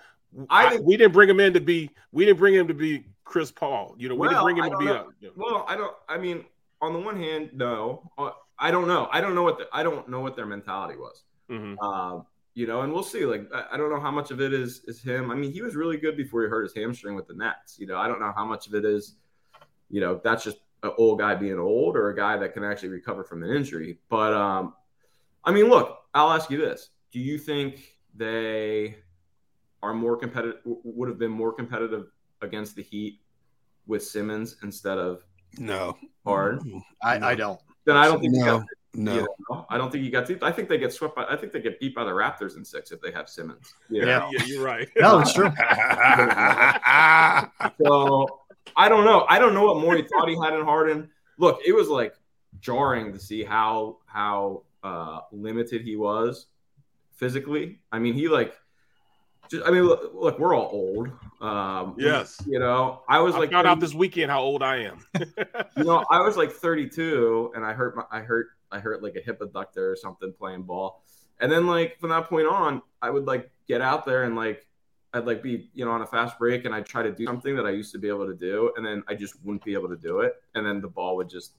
I 0.48 0.76
I 0.76 0.78
we 0.78 0.96
didn't 0.96 1.12
bring 1.12 1.28
him 1.28 1.40
in 1.40 1.52
to 1.54 1.60
be 1.60 1.90
we 2.12 2.24
didn't 2.24 2.38
bring 2.38 2.54
him 2.54 2.68
to 2.68 2.74
be 2.74 3.04
Chris 3.24 3.50
Paul. 3.50 3.94
You 3.98 4.08
know, 4.08 4.14
we 4.14 4.28
didn't 4.28 4.42
bring 4.44 4.56
him 4.56 4.70
to 4.70 4.76
be 4.78 4.84
know. 4.86 5.10
a 5.22 5.28
Well, 5.36 5.64
I 5.68 5.76
don't. 5.76 5.94
I 6.08 6.18
mean, 6.18 6.44
on 6.80 6.92
the 6.92 6.98
one 7.00 7.16
hand, 7.16 7.50
no. 7.52 8.10
Uh, 8.16 8.30
I 8.58 8.70
don't 8.70 8.88
know. 8.88 9.08
I 9.12 9.20
don't 9.20 9.34
know 9.34 9.42
what 9.42 9.58
the, 9.58 9.68
I 9.72 9.82
don't 9.82 10.08
know 10.08 10.20
what 10.20 10.36
their 10.36 10.46
mentality 10.46 10.96
was. 10.96 11.24
Mhm. 11.50 11.76
Um, 11.82 12.26
you 12.54 12.66
know, 12.66 12.80
and 12.82 12.92
we'll 12.92 13.04
see. 13.04 13.24
Like, 13.24 13.48
I, 13.54 13.66
I 13.72 13.76
don't 13.76 13.90
know 13.90 14.00
how 14.00 14.10
much 14.10 14.30
of 14.30 14.40
it 14.40 14.52
is 14.52 14.82
is 14.86 15.00
him. 15.00 15.30
I 15.30 15.34
mean, 15.34 15.52
he 15.52 15.62
was 15.62 15.76
really 15.76 15.96
good 15.96 16.16
before 16.16 16.42
he 16.42 16.48
hurt 16.48 16.62
his 16.64 16.74
hamstring 16.74 17.14
with 17.14 17.26
the 17.28 17.34
Nets. 17.34 17.78
You 17.78 17.86
know, 17.86 17.96
I 17.96 18.08
don't 18.08 18.20
know 18.20 18.32
how 18.36 18.44
much 18.44 18.66
of 18.66 18.74
it 18.74 18.84
is, 18.84 19.14
you 19.90 20.00
know, 20.00 20.20
that's 20.24 20.42
just 20.44 20.58
an 20.82 20.92
old 20.98 21.18
guy 21.18 21.34
being 21.34 21.58
old 21.58 21.96
or 21.96 22.10
a 22.10 22.16
guy 22.16 22.36
that 22.36 22.54
can 22.54 22.64
actually 22.64 22.90
recover 22.90 23.24
from 23.24 23.42
an 23.42 23.50
injury. 23.50 23.98
But 24.08 24.32
um, 24.34 24.74
I 25.44 25.52
mean, 25.52 25.68
look, 25.68 25.98
I'll 26.14 26.30
ask 26.30 26.50
you 26.50 26.58
this: 26.58 26.90
Do 27.12 27.18
you 27.20 27.38
think 27.38 27.96
they 28.14 28.96
are 29.82 29.94
more 29.94 30.16
competitive? 30.16 30.60
Would 30.64 31.08
have 31.08 31.18
been 31.18 31.30
more 31.30 31.52
competitive 31.52 32.06
against 32.42 32.76
the 32.76 32.82
Heat 32.82 33.20
with 33.86 34.02
Simmons 34.04 34.56
instead 34.62 34.98
of 34.98 35.24
No. 35.58 35.96
Harden? 36.24 36.82
I, 37.02 37.30
I 37.30 37.34
don't. 37.34 37.58
Then 37.84 37.96
I 37.96 38.06
don't 38.06 38.20
think 38.20 38.34
No, 38.34 38.64
no. 38.94 39.14
you 39.14 39.26
know, 39.50 39.66
I 39.70 39.78
don't 39.78 39.90
think 39.90 40.04
you 40.04 40.10
got 40.10 40.26
deep. 40.26 40.42
I 40.42 40.52
think 40.52 40.68
they 40.68 40.78
get 40.78 40.92
swept 40.92 41.16
by. 41.16 41.24
I 41.24 41.36
think 41.36 41.52
they 41.52 41.60
get 41.62 41.80
beat 41.80 41.94
by 41.94 42.04
the 42.04 42.10
Raptors 42.10 42.56
in 42.56 42.64
six 42.64 42.92
if 42.92 43.00
they 43.00 43.10
have 43.12 43.28
Simmons. 43.28 43.72
you 43.88 44.06
Yeah. 44.06 44.28
yeah, 44.30 44.44
you're 44.44 44.62
right. 44.62 44.88
No, 44.96 45.20
it's 45.20 45.32
true. 45.32 45.50
so 47.82 48.40
I 48.78 48.88
don't 48.88 49.04
know. 49.04 49.26
I 49.28 49.38
don't 49.40 49.52
know 49.52 49.66
what 49.66 49.80
more 49.80 49.96
he 49.96 50.02
thought 50.10 50.28
he 50.28 50.38
had 50.42 50.54
in 50.54 50.64
Harden. 50.64 51.10
Look, 51.36 51.60
it 51.66 51.72
was 51.72 51.88
like 51.88 52.14
jarring 52.60 53.12
to 53.12 53.18
see 53.18 53.42
how 53.44 53.98
how 54.06 54.62
uh, 54.82 55.20
limited 55.32 55.82
he 55.82 55.96
was 55.96 56.46
physically. 57.16 57.80
I 57.92 57.98
mean, 57.98 58.14
he 58.14 58.28
like. 58.28 58.54
Just, 59.50 59.66
I 59.66 59.70
mean, 59.70 59.84
look, 59.84 60.12
look, 60.12 60.38
we're 60.38 60.54
all 60.54 60.68
old. 60.70 61.10
Um, 61.40 61.94
Yes. 61.96 62.38
You 62.46 62.58
know, 62.58 63.02
I 63.08 63.18
was 63.20 63.34
I 63.34 63.38
like 63.38 63.50
found 63.50 63.66
out 63.66 63.80
this 63.80 63.94
weekend 63.94 64.30
how 64.30 64.42
old 64.42 64.62
I 64.62 64.82
am. 64.82 65.06
you 65.76 65.84
know, 65.84 66.04
I 66.10 66.20
was 66.20 66.36
like 66.36 66.52
32 66.52 67.52
and 67.56 67.64
I 67.64 67.72
hurt 67.72 67.96
my 67.96 68.04
I 68.10 68.20
hurt 68.20 68.48
I 68.70 68.78
hurt 68.78 69.02
like 69.02 69.16
a 69.16 69.20
hip 69.20 69.40
adductor 69.40 69.90
or 69.90 69.96
something 69.96 70.34
playing 70.38 70.64
ball. 70.64 71.02
And 71.40 71.50
then 71.50 71.66
like 71.66 71.98
from 71.98 72.10
that 72.10 72.28
point 72.28 72.46
on, 72.46 72.82
I 73.00 73.08
would 73.08 73.24
like 73.24 73.50
get 73.66 73.80
out 73.80 74.04
there 74.04 74.24
and 74.24 74.36
like 74.36 74.66
I'd 75.14 75.26
like 75.26 75.42
be, 75.42 75.70
you 75.74 75.84
know, 75.84 75.90
on 75.92 76.02
a 76.02 76.06
fast 76.06 76.38
break 76.38 76.64
and 76.64 76.74
I'd 76.74 76.86
try 76.86 77.02
to 77.02 77.12
do 77.12 77.24
something 77.24 77.56
that 77.56 77.66
I 77.66 77.70
used 77.70 77.92
to 77.92 77.98
be 77.98 78.08
able 78.08 78.26
to 78.26 78.34
do 78.34 78.72
and 78.76 78.84
then 78.84 79.02
I 79.08 79.14
just 79.14 79.42
wouldn't 79.44 79.64
be 79.64 79.72
able 79.74 79.88
to 79.88 79.96
do 79.96 80.20
it 80.20 80.34
and 80.54 80.66
then 80.66 80.80
the 80.80 80.88
ball 80.88 81.16
would 81.16 81.28
just 81.30 81.52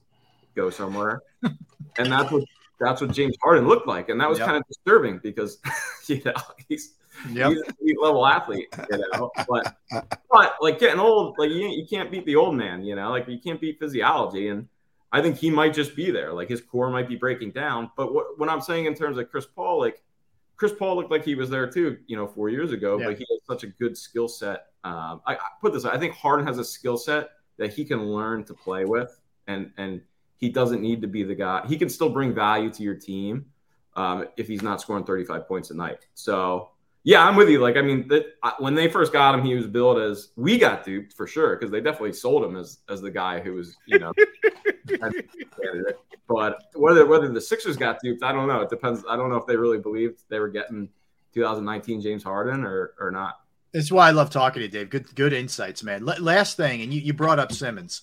go 0.54 0.70
somewhere. 0.70 1.22
and 1.42 2.12
that's 2.12 2.30
what 2.30 2.44
that's 2.78 3.00
what 3.00 3.12
James 3.12 3.36
Harden 3.42 3.66
looked 3.66 3.86
like 3.86 4.08
and 4.08 4.20
that 4.20 4.28
was 4.28 4.38
Yep. 4.38 4.46
kind 4.46 4.56
of 4.58 4.66
disturbing 4.68 5.18
because 5.22 5.58
you 6.08 6.22
know, 6.24 6.32
he's 6.68 6.94
Yep. 7.32 7.50
he's 7.50 7.60
an 7.62 7.74
elite 7.80 8.00
level 8.00 8.26
athlete, 8.26 8.68
you 8.90 8.98
know. 8.98 9.30
But 9.48 9.74
but 10.30 10.54
like 10.60 10.78
getting 10.78 11.00
old, 11.00 11.36
like 11.38 11.50
you, 11.50 11.68
you 11.68 11.86
can't 11.88 12.10
beat 12.10 12.24
the 12.24 12.36
old 12.36 12.54
man, 12.54 12.82
you 12.84 12.94
know. 12.94 13.10
Like 13.10 13.28
you 13.28 13.38
can't 13.38 13.60
beat 13.60 13.78
physiology, 13.78 14.48
and 14.48 14.68
I 15.12 15.20
think 15.20 15.36
he 15.36 15.50
might 15.50 15.74
just 15.74 15.96
be 15.96 16.10
there. 16.10 16.32
Like 16.32 16.48
his 16.48 16.60
core 16.60 16.90
might 16.90 17.08
be 17.08 17.16
breaking 17.16 17.50
down. 17.52 17.90
But 17.96 18.14
what 18.14 18.38
what 18.38 18.48
I'm 18.48 18.60
saying 18.60 18.86
in 18.86 18.94
terms 18.94 19.18
of 19.18 19.30
Chris 19.30 19.46
Paul, 19.46 19.80
like 19.80 20.02
Chris 20.60 20.74
Paul 20.78 20.94
looked 20.94 21.10
like 21.10 21.24
he 21.24 21.34
was 21.34 21.48
there 21.48 21.66
too, 21.66 21.96
you 22.06 22.16
know, 22.16 22.26
four 22.26 22.50
years 22.50 22.70
ago. 22.70 22.98
Yeah. 22.98 23.06
But 23.06 23.16
he 23.16 23.24
has 23.30 23.40
such 23.46 23.64
a 23.64 23.68
good 23.68 23.96
skill 23.96 24.28
set. 24.28 24.66
Um, 24.84 25.22
I, 25.26 25.32
I 25.36 25.38
put 25.58 25.72
this, 25.72 25.86
I 25.86 25.96
think 25.96 26.12
Harden 26.12 26.46
has 26.46 26.58
a 26.58 26.64
skill 26.64 26.98
set 26.98 27.30
that 27.56 27.72
he 27.72 27.82
can 27.82 28.04
learn 28.04 28.44
to 28.44 28.52
play 28.52 28.84
with, 28.84 29.18
and 29.46 29.72
and 29.78 30.02
he 30.36 30.50
doesn't 30.50 30.82
need 30.82 31.00
to 31.00 31.08
be 31.08 31.22
the 31.22 31.34
guy. 31.34 31.66
He 31.66 31.78
can 31.78 31.88
still 31.88 32.10
bring 32.10 32.34
value 32.34 32.68
to 32.68 32.82
your 32.82 32.94
team 32.94 33.46
um, 33.96 34.26
if 34.36 34.48
he's 34.48 34.60
not 34.60 34.82
scoring 34.82 35.04
35 35.04 35.48
points 35.48 35.70
a 35.70 35.74
night. 35.74 36.06
So 36.12 36.69
yeah, 37.02 37.24
I'm 37.24 37.36
with 37.36 37.48
you. 37.48 37.60
Like, 37.60 37.76
I 37.76 37.82
mean, 37.82 38.08
that 38.08 38.26
when 38.58 38.74
they 38.74 38.88
first 38.88 39.12
got 39.12 39.34
him, 39.34 39.44
he 39.44 39.54
was 39.54 39.66
billed 39.66 39.98
as 39.98 40.28
we 40.36 40.58
got 40.58 40.84
duped 40.84 41.14
for 41.14 41.26
sure 41.26 41.56
because 41.56 41.70
they 41.70 41.80
definitely 41.80 42.12
sold 42.12 42.44
him 42.44 42.56
as 42.56 42.78
as 42.88 43.00
the 43.00 43.10
guy 43.10 43.40
who 43.40 43.54
was, 43.54 43.76
you 43.86 43.98
know. 43.98 44.12
But 46.30 46.62
whether 46.74 47.04
whether 47.06 47.28
the 47.28 47.40
Sixers 47.40 47.76
got 47.76 47.98
duped, 48.00 48.22
I 48.22 48.30
don't 48.30 48.46
know. 48.46 48.60
It 48.60 48.70
depends. 48.70 49.02
I 49.10 49.16
don't 49.16 49.30
know 49.30 49.36
if 49.36 49.46
they 49.46 49.56
really 49.56 49.78
believed 49.78 50.22
they 50.28 50.38
were 50.38 50.48
getting 50.48 50.88
2019 51.34 52.00
James 52.00 52.22
Harden 52.22 52.64
or 52.64 52.94
or 53.00 53.10
not. 53.10 53.40
That's 53.72 53.90
why 53.90 54.06
I 54.06 54.12
love 54.12 54.30
talking 54.30 54.60
to 54.60 54.66
you, 54.66 54.70
Dave. 54.70 54.90
Good, 54.90 55.14
good 55.16 55.32
insights, 55.32 55.82
man. 55.82 56.08
L- 56.08 56.22
last 56.22 56.56
thing, 56.56 56.82
and 56.82 56.94
you, 56.94 57.00
you 57.00 57.12
brought 57.12 57.40
up 57.40 57.52
Simmons. 57.52 58.02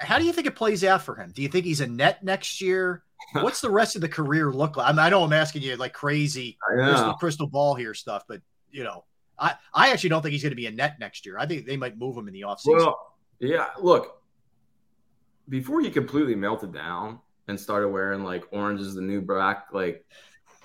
How 0.00 0.18
do 0.18 0.24
you 0.24 0.32
think 0.32 0.46
it 0.46 0.56
plays 0.56 0.82
out 0.82 1.02
for 1.02 1.14
him? 1.14 1.30
Do 1.34 1.42
you 1.42 1.48
think 1.48 1.64
he's 1.64 1.80
a 1.80 1.86
net 1.86 2.24
next 2.24 2.60
year? 2.60 3.02
What's 3.32 3.60
the 3.60 3.70
rest 3.70 3.94
of 3.96 4.02
the 4.02 4.08
career 4.08 4.52
look 4.52 4.76
like? 4.76 4.88
I, 4.88 4.92
mean, 4.92 4.98
I 4.98 5.08
know 5.08 5.22
I'm 5.24 5.32
asking 5.32 5.62
you 5.62 5.76
like 5.76 5.92
crazy 5.92 6.58
crystal, 6.60 7.14
crystal 7.14 7.46
ball 7.46 7.74
here 7.74 7.94
stuff, 7.94 8.24
but 8.28 8.40
you 8.70 8.84
know, 8.84 9.04
I, 9.38 9.54
I 9.72 9.90
actually 9.90 10.10
don't 10.10 10.22
think 10.22 10.32
he's 10.32 10.42
going 10.42 10.52
to 10.52 10.56
be 10.56 10.66
a 10.66 10.70
net 10.70 10.96
next 11.00 11.24
year. 11.26 11.38
I 11.38 11.46
think 11.46 11.66
they 11.66 11.76
might 11.76 11.98
move 11.98 12.16
him 12.16 12.28
in 12.28 12.34
the 12.34 12.42
offseason. 12.42 12.76
Well, 12.76 13.16
yeah. 13.40 13.68
Look, 13.80 14.20
before 15.48 15.80
he 15.80 15.90
completely 15.90 16.34
melted 16.34 16.72
down 16.72 17.20
and 17.48 17.58
started 17.58 17.88
wearing 17.88 18.22
like 18.22 18.44
orange 18.52 18.80
is 18.80 18.94
the 18.94 19.02
new 19.02 19.20
black, 19.20 19.66
like, 19.72 20.04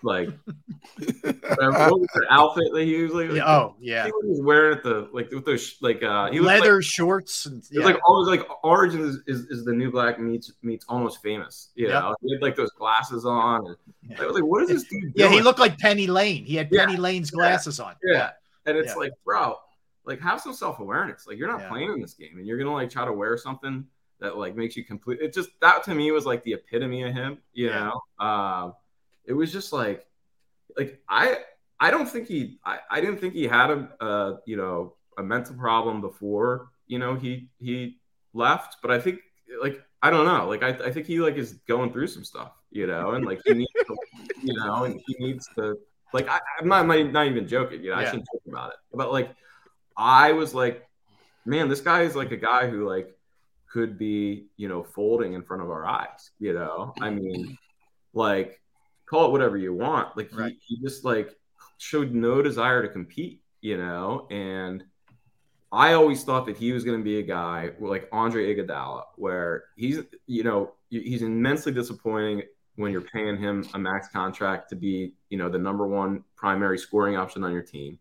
like 0.04 0.30
what 0.98 2.00
was 2.00 2.08
the 2.14 2.26
outfit 2.30 2.66
that 2.74 2.84
he 2.84 2.90
usually? 2.90 3.36
Yeah, 3.36 3.50
oh, 3.50 3.76
yeah. 3.80 4.06
He 4.06 4.12
was 4.24 4.42
wearing 4.42 4.78
at 4.78 4.84
the 4.84 5.10
like 5.12 5.32
with 5.32 5.46
those 5.46 5.78
like 5.82 6.04
uh 6.04 6.32
he 6.32 6.40
leather 6.40 6.76
Like, 6.76 6.84
shorts. 6.84 7.46
And, 7.46 7.60
It's 7.60 7.72
like 7.86 7.98
always 8.08 8.28
like 8.28 8.48
origin 8.64 9.02
is, 9.02 9.20
is, 9.28 9.46
is 9.48 9.66
the 9.66 9.74
new 9.74 9.92
black 9.92 10.20
meets 10.20 10.52
meets 10.62 10.86
almost 10.90 11.22
famous. 11.22 11.70
You 11.76 11.88
Yep. 11.88 12.02
know, 12.04 12.16
he 12.22 12.34
had 12.34 12.42
like 12.42 12.56
those 12.56 12.72
glasses 12.72 13.26
on. 13.26 13.76
And 14.10 14.20
I 14.20 14.26
was 14.26 14.36
like, 14.36 14.44
what 14.44 14.64
is 14.64 14.70
this 14.70 14.84
dude? 14.84 15.14
yeah, 15.16 15.30
he 15.30 15.42
looked 15.42 15.60
like 15.60 15.78
Penny 15.78 16.08
Lane. 16.08 16.46
He 16.46 16.56
had 16.56 16.70
Yeah. 16.72 16.86
Penny 16.86 16.98
Lane's 16.98 17.32
glasses 17.32 17.80
on. 17.80 17.96
Yeah. 18.04 18.32
And 18.66 18.78
it's 18.78 18.90
Yeah. 18.94 18.96
like, 18.96 19.12
bro, 19.26 19.56
like 20.06 20.20
have 20.22 20.42
some 20.42 20.54
self 20.54 20.80
awareness. 20.80 21.28
Like 21.28 21.38
you're 21.38 21.48
not 21.52 21.62
Yeah. 21.62 21.70
playing 21.70 21.92
in 21.94 22.02
this 22.02 22.14
game, 22.14 22.38
and 22.38 22.46
you're 22.48 22.58
gonna 22.58 22.74
like 22.74 22.90
try 22.90 23.06
to 23.06 23.14
wear 23.14 23.38
something 23.38 23.86
that 24.20 24.38
like 24.38 24.56
makes 24.56 24.76
you 24.76 24.84
complete. 24.84 25.20
It 25.22 25.34
just 25.34 25.50
that 25.62 25.84
to 25.84 25.94
me 25.96 26.12
was 26.12 26.26
like 26.26 26.44
the 26.44 26.54
epitome 26.54 27.04
of 27.04 27.14
him. 27.14 27.38
You 27.54 27.68
Yeah. 27.70 27.92
know, 28.20 28.26
um, 28.26 28.74
it 29.28 29.34
was 29.34 29.52
just 29.52 29.72
like 29.72 30.06
like 30.78 31.00
I 31.08 31.38
I 31.80 31.92
don't 31.92 32.08
think 32.08 32.28
he 32.28 32.60
I, 32.66 32.80
I 32.90 33.02
didn't 33.02 33.18
think 33.18 33.34
he 33.34 33.44
had 33.44 33.70
a, 33.70 33.90
a 34.00 34.40
you 34.46 34.58
know 34.58 34.96
a 35.18 35.24
mental 35.24 35.56
problem 35.56 36.02
before 36.02 36.70
you 36.88 36.98
know 37.00 37.16
he 37.16 37.50
he 37.60 37.98
left, 38.34 38.78
but 38.82 38.92
I 38.92 39.00
think 39.00 39.20
like 39.62 39.84
I 40.02 40.10
don't 40.10 40.26
know 40.26 40.48
like 40.48 40.64
I, 40.64 40.70
I 40.88 40.92
think 40.92 41.06
he 41.08 41.20
like 41.20 41.36
is 41.36 41.54
going 41.68 41.92
through 41.92 42.08
some 42.08 42.24
stuff 42.24 42.54
you 42.72 42.88
know 42.88 43.12
and 43.12 43.26
like 43.26 43.42
he 43.46 43.54
needs 43.54 43.72
to, 43.88 43.98
you 44.44 44.54
know 44.56 44.84
and 44.84 45.02
he 45.06 45.16
needs 45.20 45.48
to 45.56 45.78
like 46.14 46.30
I, 46.30 46.40
I'm 46.60 46.68
not, 46.68 46.90
I'm 46.90 47.12
not 47.12 47.28
even 47.28 47.48
joking 47.48 47.84
you 47.84 47.92
know 47.92 47.98
I 47.98 48.06
shouldn't 48.06 48.28
joke 48.32 48.44
about 48.48 48.72
it 48.72 48.78
but 48.94 49.12
like 49.12 49.32
I 49.96 50.34
was 50.34 50.54
like 50.54 50.88
man 51.46 51.70
this 51.70 51.82
guy 51.82 52.02
is 52.02 52.16
like 52.16 52.32
a 52.32 52.38
guy 52.38 52.70
who 52.70 52.88
like 52.88 53.16
could 53.72 53.98
be 53.98 54.48
you 54.58 54.68
know 54.68 54.84
folding 54.84 55.34
in 55.34 55.44
front 55.44 55.64
of 55.64 55.70
our 55.70 55.86
eyes 55.86 56.32
you 56.40 56.54
know 56.54 56.94
I 57.02 57.10
mean 57.10 57.58
like 58.14 58.60
call 59.08 59.26
it 59.26 59.32
whatever 59.32 59.58
you 59.58 59.74
want 59.74 60.16
like 60.16 60.30
Right. 60.34 60.56
he, 60.68 60.76
he 60.76 60.82
just 60.82 61.04
like 61.06 61.36
showed 61.78 62.14
no 62.14 62.42
desire 62.42 62.82
to 62.82 62.90
compete 62.90 63.42
you 63.62 63.78
know 63.78 64.28
and 64.30 64.84
I 65.72 65.94
always 65.94 66.24
thought 66.24 66.46
that 66.46 66.58
he 66.58 66.72
was 66.72 66.84
going 66.84 66.98
to 66.98 67.04
be 67.04 67.20
a 67.20 67.24
guy 67.24 67.72
like 67.80 68.08
Andre 68.12 68.56
Iguodala, 68.56 69.04
where 69.18 69.66
he's, 69.76 70.00
you 70.26 70.44
know, 70.44 70.74
he's 70.90 71.22
immensely 71.22 71.74
disappointing 71.74 72.44
when 72.76 72.92
you're 72.92 73.02
paying 73.02 73.38
him 73.38 73.68
a 73.74 73.80
max 73.80 74.08
contract 74.08 74.70
to 74.70 74.76
be, 74.76 75.14
you 75.30 75.38
know, 75.38 75.50
the 75.50 75.58
number 75.58 75.86
one 75.86 76.24
primary 76.36 76.78
scoring 76.78 77.18
option 77.18 77.44
on 77.44 77.52
your 77.52 77.64
team. 77.64 78.00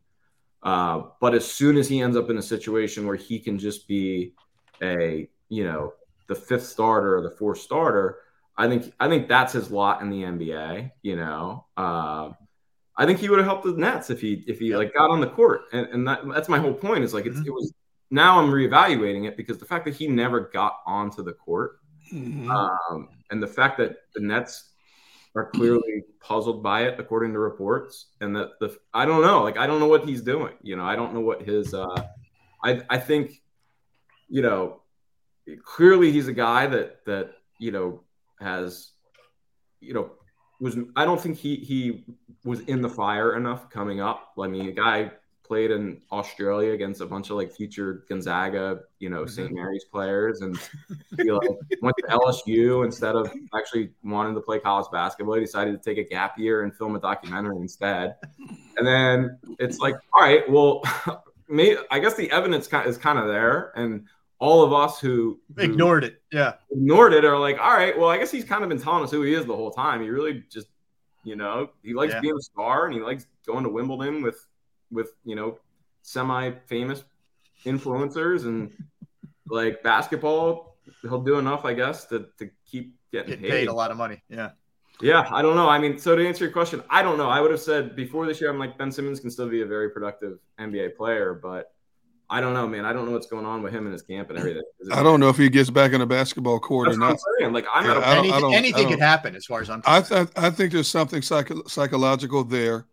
Uh, 0.62 1.02
but 1.20 1.34
as 1.34 1.50
soon 1.50 1.76
as 1.76 1.88
he 1.88 2.00
ends 2.00 2.16
up 2.16 2.30
in 2.30 2.38
a 2.38 2.42
situation 2.42 3.06
where 3.06 3.16
he 3.16 3.38
can 3.40 3.58
just 3.58 3.88
be 3.88 4.32
a, 4.80 5.28
you 5.48 5.64
know, 5.64 5.92
the 6.28 6.34
fifth 6.34 6.66
starter 6.66 7.16
or 7.16 7.22
the 7.22 7.30
fourth 7.30 7.58
starter, 7.58 8.18
I 8.58 8.68
think 8.68 8.92
I 8.98 9.08
think 9.08 9.28
that's 9.28 9.52
his 9.52 9.70
lot 9.70 10.00
in 10.00 10.10
the 10.10 10.22
NBA. 10.22 10.90
You 11.02 11.16
know, 11.16 11.66
uh, 11.76 12.30
I 12.96 13.04
think 13.04 13.18
he 13.18 13.28
would 13.28 13.38
have 13.38 13.46
helped 13.46 13.64
the 13.64 13.72
Nets 13.72 14.10
if 14.10 14.20
he 14.20 14.44
if 14.46 14.58
he 14.58 14.76
like 14.76 14.94
got 14.94 15.10
on 15.10 15.20
the 15.20 15.28
court, 15.28 15.62
and, 15.72 15.86
and 15.88 16.08
that, 16.08 16.20
that's 16.28 16.48
my 16.48 16.58
whole 16.58 16.72
point. 16.72 17.04
Is 17.04 17.12
like 17.12 17.26
it's, 17.26 17.38
it 17.38 17.50
was 17.50 17.72
now 18.10 18.40
I'm 18.40 18.50
reevaluating 18.50 19.26
it 19.26 19.36
because 19.36 19.58
the 19.58 19.66
fact 19.66 19.84
that 19.84 19.94
he 19.94 20.06
never 20.06 20.40
got 20.40 20.78
onto 20.86 21.22
the 21.22 21.34
court, 21.34 21.80
um, 22.12 23.08
and 23.30 23.42
the 23.42 23.46
fact 23.46 23.76
that 23.78 23.96
the 24.14 24.20
Nets 24.20 24.72
are 25.34 25.50
clearly 25.50 26.04
puzzled 26.20 26.62
by 26.62 26.84
it 26.84 26.98
according 26.98 27.34
to 27.34 27.38
reports, 27.38 28.06
and 28.22 28.34
that 28.36 28.58
the 28.58 28.74
I 28.94 29.04
don't 29.04 29.20
know, 29.20 29.42
like 29.42 29.58
I 29.58 29.66
don't 29.66 29.80
know 29.80 29.88
what 29.88 30.08
he's 30.08 30.22
doing. 30.22 30.54
You 30.62 30.76
know, 30.76 30.84
I 30.84 30.96
don't 30.96 31.12
know 31.12 31.20
what 31.20 31.42
his. 31.42 31.74
Uh, 31.74 32.04
I 32.64 32.80
I 32.88 32.98
think, 32.98 33.42
you 34.28 34.40
know, 34.40 34.80
clearly 35.62 36.10
he's 36.10 36.28
a 36.28 36.32
guy 36.32 36.66
that 36.68 37.04
that 37.04 37.32
you 37.58 37.72
know 37.72 38.00
has, 38.40 38.92
you 39.80 39.94
know, 39.94 40.10
was 40.60 40.76
I 40.94 41.04
don't 41.04 41.20
think 41.20 41.36
he 41.36 41.56
he 41.56 42.04
was 42.44 42.60
in 42.60 42.80
the 42.82 42.88
fire 42.88 43.36
enough 43.36 43.68
coming 43.70 44.00
up. 44.00 44.32
I 44.38 44.46
mean, 44.46 44.68
a 44.68 44.72
guy 44.72 45.10
played 45.46 45.70
in 45.70 46.00
Australia 46.10 46.72
against 46.72 47.00
a 47.00 47.06
bunch 47.06 47.30
of 47.30 47.36
like 47.36 47.52
future 47.52 48.04
Gonzaga, 48.08 48.80
you 48.98 49.08
know, 49.08 49.26
St. 49.26 49.48
Mm-hmm. 49.48 49.56
Mary's 49.56 49.84
players, 49.84 50.40
and 50.40 50.58
he 51.16 51.30
like 51.30 51.48
went 51.82 51.96
to 51.98 52.04
LSU 52.08 52.84
instead 52.84 53.14
of 53.14 53.30
actually 53.54 53.90
wanting 54.02 54.34
to 54.34 54.40
play 54.40 54.58
college 54.58 54.86
basketball. 54.90 55.34
He 55.34 55.40
decided 55.40 55.80
to 55.80 55.90
take 55.90 56.04
a 56.04 56.08
gap 56.08 56.38
year 56.38 56.62
and 56.62 56.74
film 56.74 56.96
a 56.96 57.00
documentary 57.00 57.56
instead. 57.56 58.16
And 58.76 58.86
then 58.86 59.38
it's 59.58 59.78
like, 59.78 59.94
all 60.14 60.22
right, 60.22 60.48
well, 60.50 60.82
may, 61.48 61.76
I 61.90 61.98
guess 61.98 62.14
the 62.14 62.30
evidence 62.30 62.68
is 62.86 62.98
kind 62.98 63.18
of 63.18 63.26
there, 63.26 63.72
and 63.76 64.04
all 64.38 64.62
of 64.64 64.72
us 64.72 65.00
who, 65.00 65.40
who 65.56 65.62
Ignored 65.62 66.04
it. 66.04 66.20
Yeah. 66.32 66.54
ignored 66.70 67.12
it 67.14 67.24
are 67.24 67.38
like, 67.38 67.58
all 67.58 67.72
right, 67.72 67.98
well, 67.98 68.10
I 68.10 68.18
guess 68.18 68.30
he's 68.30 68.44
kind 68.44 68.62
of 68.62 68.68
been 68.68 68.80
telling 68.80 69.02
us 69.02 69.10
who 69.10 69.22
he 69.22 69.32
is 69.34 69.46
the 69.46 69.56
whole 69.56 69.70
time. 69.70 70.02
He 70.02 70.08
really 70.10 70.44
just, 70.50 70.66
you 71.24 71.36
know, 71.36 71.70
he 71.82 71.94
likes 71.94 72.12
Yeah. 72.12 72.20
being 72.20 72.36
a 72.36 72.42
star 72.42 72.84
and 72.86 72.94
he 72.94 73.00
likes 73.00 73.26
going 73.46 73.64
to 73.64 73.70
Wimbledon 73.70 74.22
with, 74.22 74.46
with 74.90 75.12
you 75.24 75.36
know, 75.36 75.58
semi-famous 76.02 77.02
influencers 77.64 78.44
and 78.44 78.70
like 79.48 79.82
basketball. 79.82 80.76
He'll 81.02 81.22
do 81.22 81.38
enough, 81.38 81.64
I 81.64 81.74
guess, 81.74 82.04
to 82.06 82.26
to 82.38 82.48
keep 82.70 82.94
getting 83.12 83.30
Get 83.30 83.40
paid. 83.40 83.50
paid 83.50 83.68
a 83.68 83.72
lot 83.72 83.90
of 83.90 83.96
money. 83.96 84.22
Yeah. 84.28 84.50
Yeah, 85.00 85.28
I 85.30 85.42
don't 85.42 85.56
know. 85.56 85.68
I 85.68 85.78
mean, 85.78 85.98
so 85.98 86.16
to 86.16 86.26
answer 86.26 86.44
your 86.44 86.52
question, 86.52 86.82
I 86.88 87.02
don't 87.02 87.18
know. 87.18 87.28
I 87.28 87.40
would 87.42 87.50
have 87.50 87.60
said 87.60 87.94
before 87.96 88.24
this 88.26 88.40
year, 88.40 88.48
I'm 88.48 88.58
like 88.58 88.78
Ben 88.78 88.90
Simmons 88.90 89.20
can 89.20 89.30
still 89.30 89.48
be 89.48 89.60
a 89.60 89.66
very 89.66 89.90
productive 89.90 90.38
NBA 90.58 90.96
player, 90.96 91.34
but 91.34 91.72
I 92.28 92.40
don't 92.40 92.54
know, 92.54 92.66
man. 92.66 92.84
I 92.84 92.92
don't 92.92 93.06
know 93.06 93.12
what's 93.12 93.28
going 93.28 93.46
on 93.46 93.62
with 93.62 93.72
him 93.72 93.84
and 93.86 93.92
his 93.92 94.02
camp 94.02 94.30
and 94.30 94.38
everything. 94.38 94.62
I 94.92 95.02
don't 95.02 95.20
know 95.20 95.28
if 95.28 95.36
he 95.36 95.48
gets 95.48 95.70
back 95.70 95.92
in 95.92 96.00
the 96.00 96.06
basketball 96.06 96.58
court 96.58 96.86
That's 96.88 96.96
or 96.98 97.00
what 97.00 97.10
I'm 97.10 97.16
saying. 97.38 97.52
Like 97.52 97.66
I'm 97.72 97.84
Yeah, 97.84 97.90
at 97.92 97.96
a 97.98 98.00
I 98.00 98.02
don't- 98.02 98.08
I 98.16 98.18
anything 98.18 98.40
don't- 98.40 98.52
I 98.52 98.56
anything 98.56 98.82
don't- 98.82 98.90
could 98.92 99.00
happen 99.00 99.36
as 99.36 99.46
far 99.46 99.60
as 99.60 99.70
I'm 99.70 99.80
I 99.86 100.00
concerned. 100.00 100.32
th- 100.34 100.44
I 100.44 100.50
think 100.50 100.72
there's 100.72 100.88
something 100.88 101.22
psycho- 101.22 101.62
psychological 101.68 102.42
there, 102.42 102.86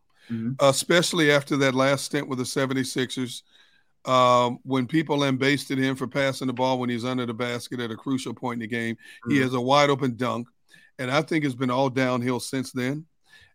especially 0.59 1.31
after 1.31 1.57
that 1.57 1.73
last 1.73 2.05
stint 2.05 2.27
with 2.27 2.39
the 2.39 2.45
76ers. 2.45 3.43
Um, 4.05 4.59
when 4.63 4.85
people 4.85 5.17
lambasted 5.17 5.77
him 5.77 5.95
for 5.95 6.07
passing 6.07 6.47
the 6.47 6.53
ball 6.53 6.77
when 6.77 6.89
he's 6.89 7.05
under 7.05 7.25
the 7.25 7.33
basket 7.33 7.79
at 7.79 7.89
a 7.89 7.95
crucial 7.95 8.33
point 8.33 8.61
in 8.61 8.67
the 8.69 8.75
game, 8.75 8.97
he 9.29 9.35
Mhm. 9.35 9.43
has 9.43 9.53
a 9.53 9.61
wide 9.61 9.89
open 9.89 10.15
dunk, 10.17 10.47
and 10.99 11.09
I 11.09 11.21
think 11.21 11.45
it's 11.45 11.55
been 11.55 11.71
all 11.71 11.89
downhill 11.89 12.39
since 12.41 12.71
then. 12.73 13.05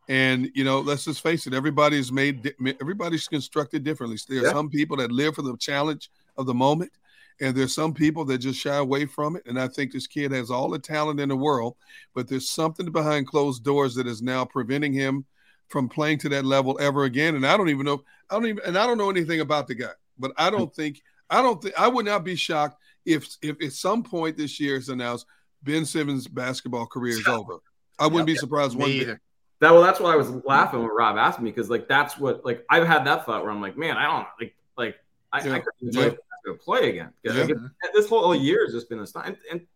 And 0.08 0.50
you 0.54 0.64
know, 0.64 0.80
let's 0.80 1.04
just 1.04 1.20
face 1.22 1.46
it: 1.46 1.54
everybody's 1.54 2.10
made, 2.10 2.54
everybody's 2.80 3.28
constructed 3.28 3.84
differently. 3.84 4.18
There 4.28 4.40
are 4.40 4.46
Yeah. 4.46 4.52
some 4.52 4.70
people 4.70 4.96
that 4.96 5.12
live 5.12 5.34
for 5.34 5.42
the 5.42 5.56
challenge 5.58 6.10
of 6.38 6.46
the 6.46 6.54
moment, 6.54 6.92
and 7.40 7.54
there's 7.54 7.74
some 7.74 7.92
people 7.92 8.24
that 8.26 8.38
just 8.38 8.58
shy 8.58 8.76
away 8.76 9.04
from 9.04 9.36
it. 9.36 9.42
And 9.46 9.60
I 9.60 9.68
think 9.68 9.92
this 9.92 10.06
kid 10.06 10.32
has 10.32 10.50
all 10.50 10.70
the 10.70 10.78
talent 10.78 11.20
in 11.20 11.28
the 11.28 11.36
world, 11.36 11.76
but 12.14 12.26
there's 12.26 12.48
something 12.48 12.90
behind 12.90 13.26
closed 13.26 13.64
doors 13.64 13.94
that 13.96 14.06
is 14.06 14.22
now 14.22 14.44
preventing 14.44 14.92
him 14.94 15.26
from 15.68 15.88
playing 15.88 16.18
to 16.18 16.30
that 16.30 16.46
level 16.46 16.78
ever 16.80 17.04
again. 17.04 17.34
And 17.34 17.46
I 17.46 17.56
don't 17.58 17.68
even 17.68 17.84
know, 17.84 18.02
I 18.30 18.34
don't 18.34 18.46
even, 18.46 18.64
and 18.64 18.78
I 18.78 18.86
don't 18.86 18.96
know 18.96 19.10
anything 19.10 19.40
about 19.40 19.66
the 19.66 19.74
guy, 19.74 19.92
but 20.18 20.32
I 20.38 20.48
don't 20.48 20.74
think, 20.74 21.02
I 21.28 21.42
don't 21.42 21.60
think, 21.60 21.78
I 21.78 21.86
would 21.88 22.06
not 22.06 22.24
be 22.24 22.36
shocked 22.36 22.80
if, 23.04 23.36
if 23.42 23.62
at 23.62 23.72
some 23.74 24.02
point 24.02 24.38
this 24.38 24.58
year 24.58 24.76
it's 24.76 24.88
announced 24.88 25.26
Ben 25.62 25.84
Simmons' 25.84 26.26
basketball 26.26 26.86
career 26.86 27.18
is 27.18 27.28
over. 27.28 27.58
I 27.98 28.06
wouldn't 28.06 28.26
be 28.26 28.36
surprised 28.36 28.76
one 28.76 28.88
bit. 28.90 29.18
That 29.60 29.72
well, 29.72 29.82
that's 29.82 29.98
why 29.98 30.12
I 30.12 30.16
was 30.16 30.30
laughing 30.44 30.80
when 30.80 30.88
Rob 30.94 31.16
asked 31.16 31.40
me 31.40 31.50
because 31.50 31.68
like 31.68 31.88
that's 31.88 32.16
what 32.16 32.44
like 32.44 32.64
I've 32.70 32.86
had 32.86 33.04
that 33.06 33.26
thought 33.26 33.42
where 33.42 33.50
I'm 33.50 33.60
like, 33.60 33.76
man, 33.76 33.96
I 33.96 34.04
don't 34.04 34.26
like 34.40 34.54
like 34.76 34.96
I, 35.32 35.44
Yeah. 35.44 35.54
I 35.54 35.58
couldn't 35.60 35.82
enjoy 35.82 36.02
Yeah. 36.04 36.14
could 36.44 36.60
play 36.60 36.90
again. 36.90 37.12
'Cause, 37.24 37.36
Yeah. 37.36 37.44
like, 37.82 37.92
this 37.92 38.08
whole 38.08 38.34
year 38.34 38.64
has 38.64 38.72
just 38.72 38.88
been 38.88 38.98
this 39.00 39.12
time. 39.12 39.26
And, 39.26 39.36
and 39.50 39.66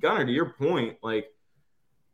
Gunner, 0.00 0.26
to 0.26 0.30
your 0.32 0.50
point, 0.50 0.98
like 1.02 1.32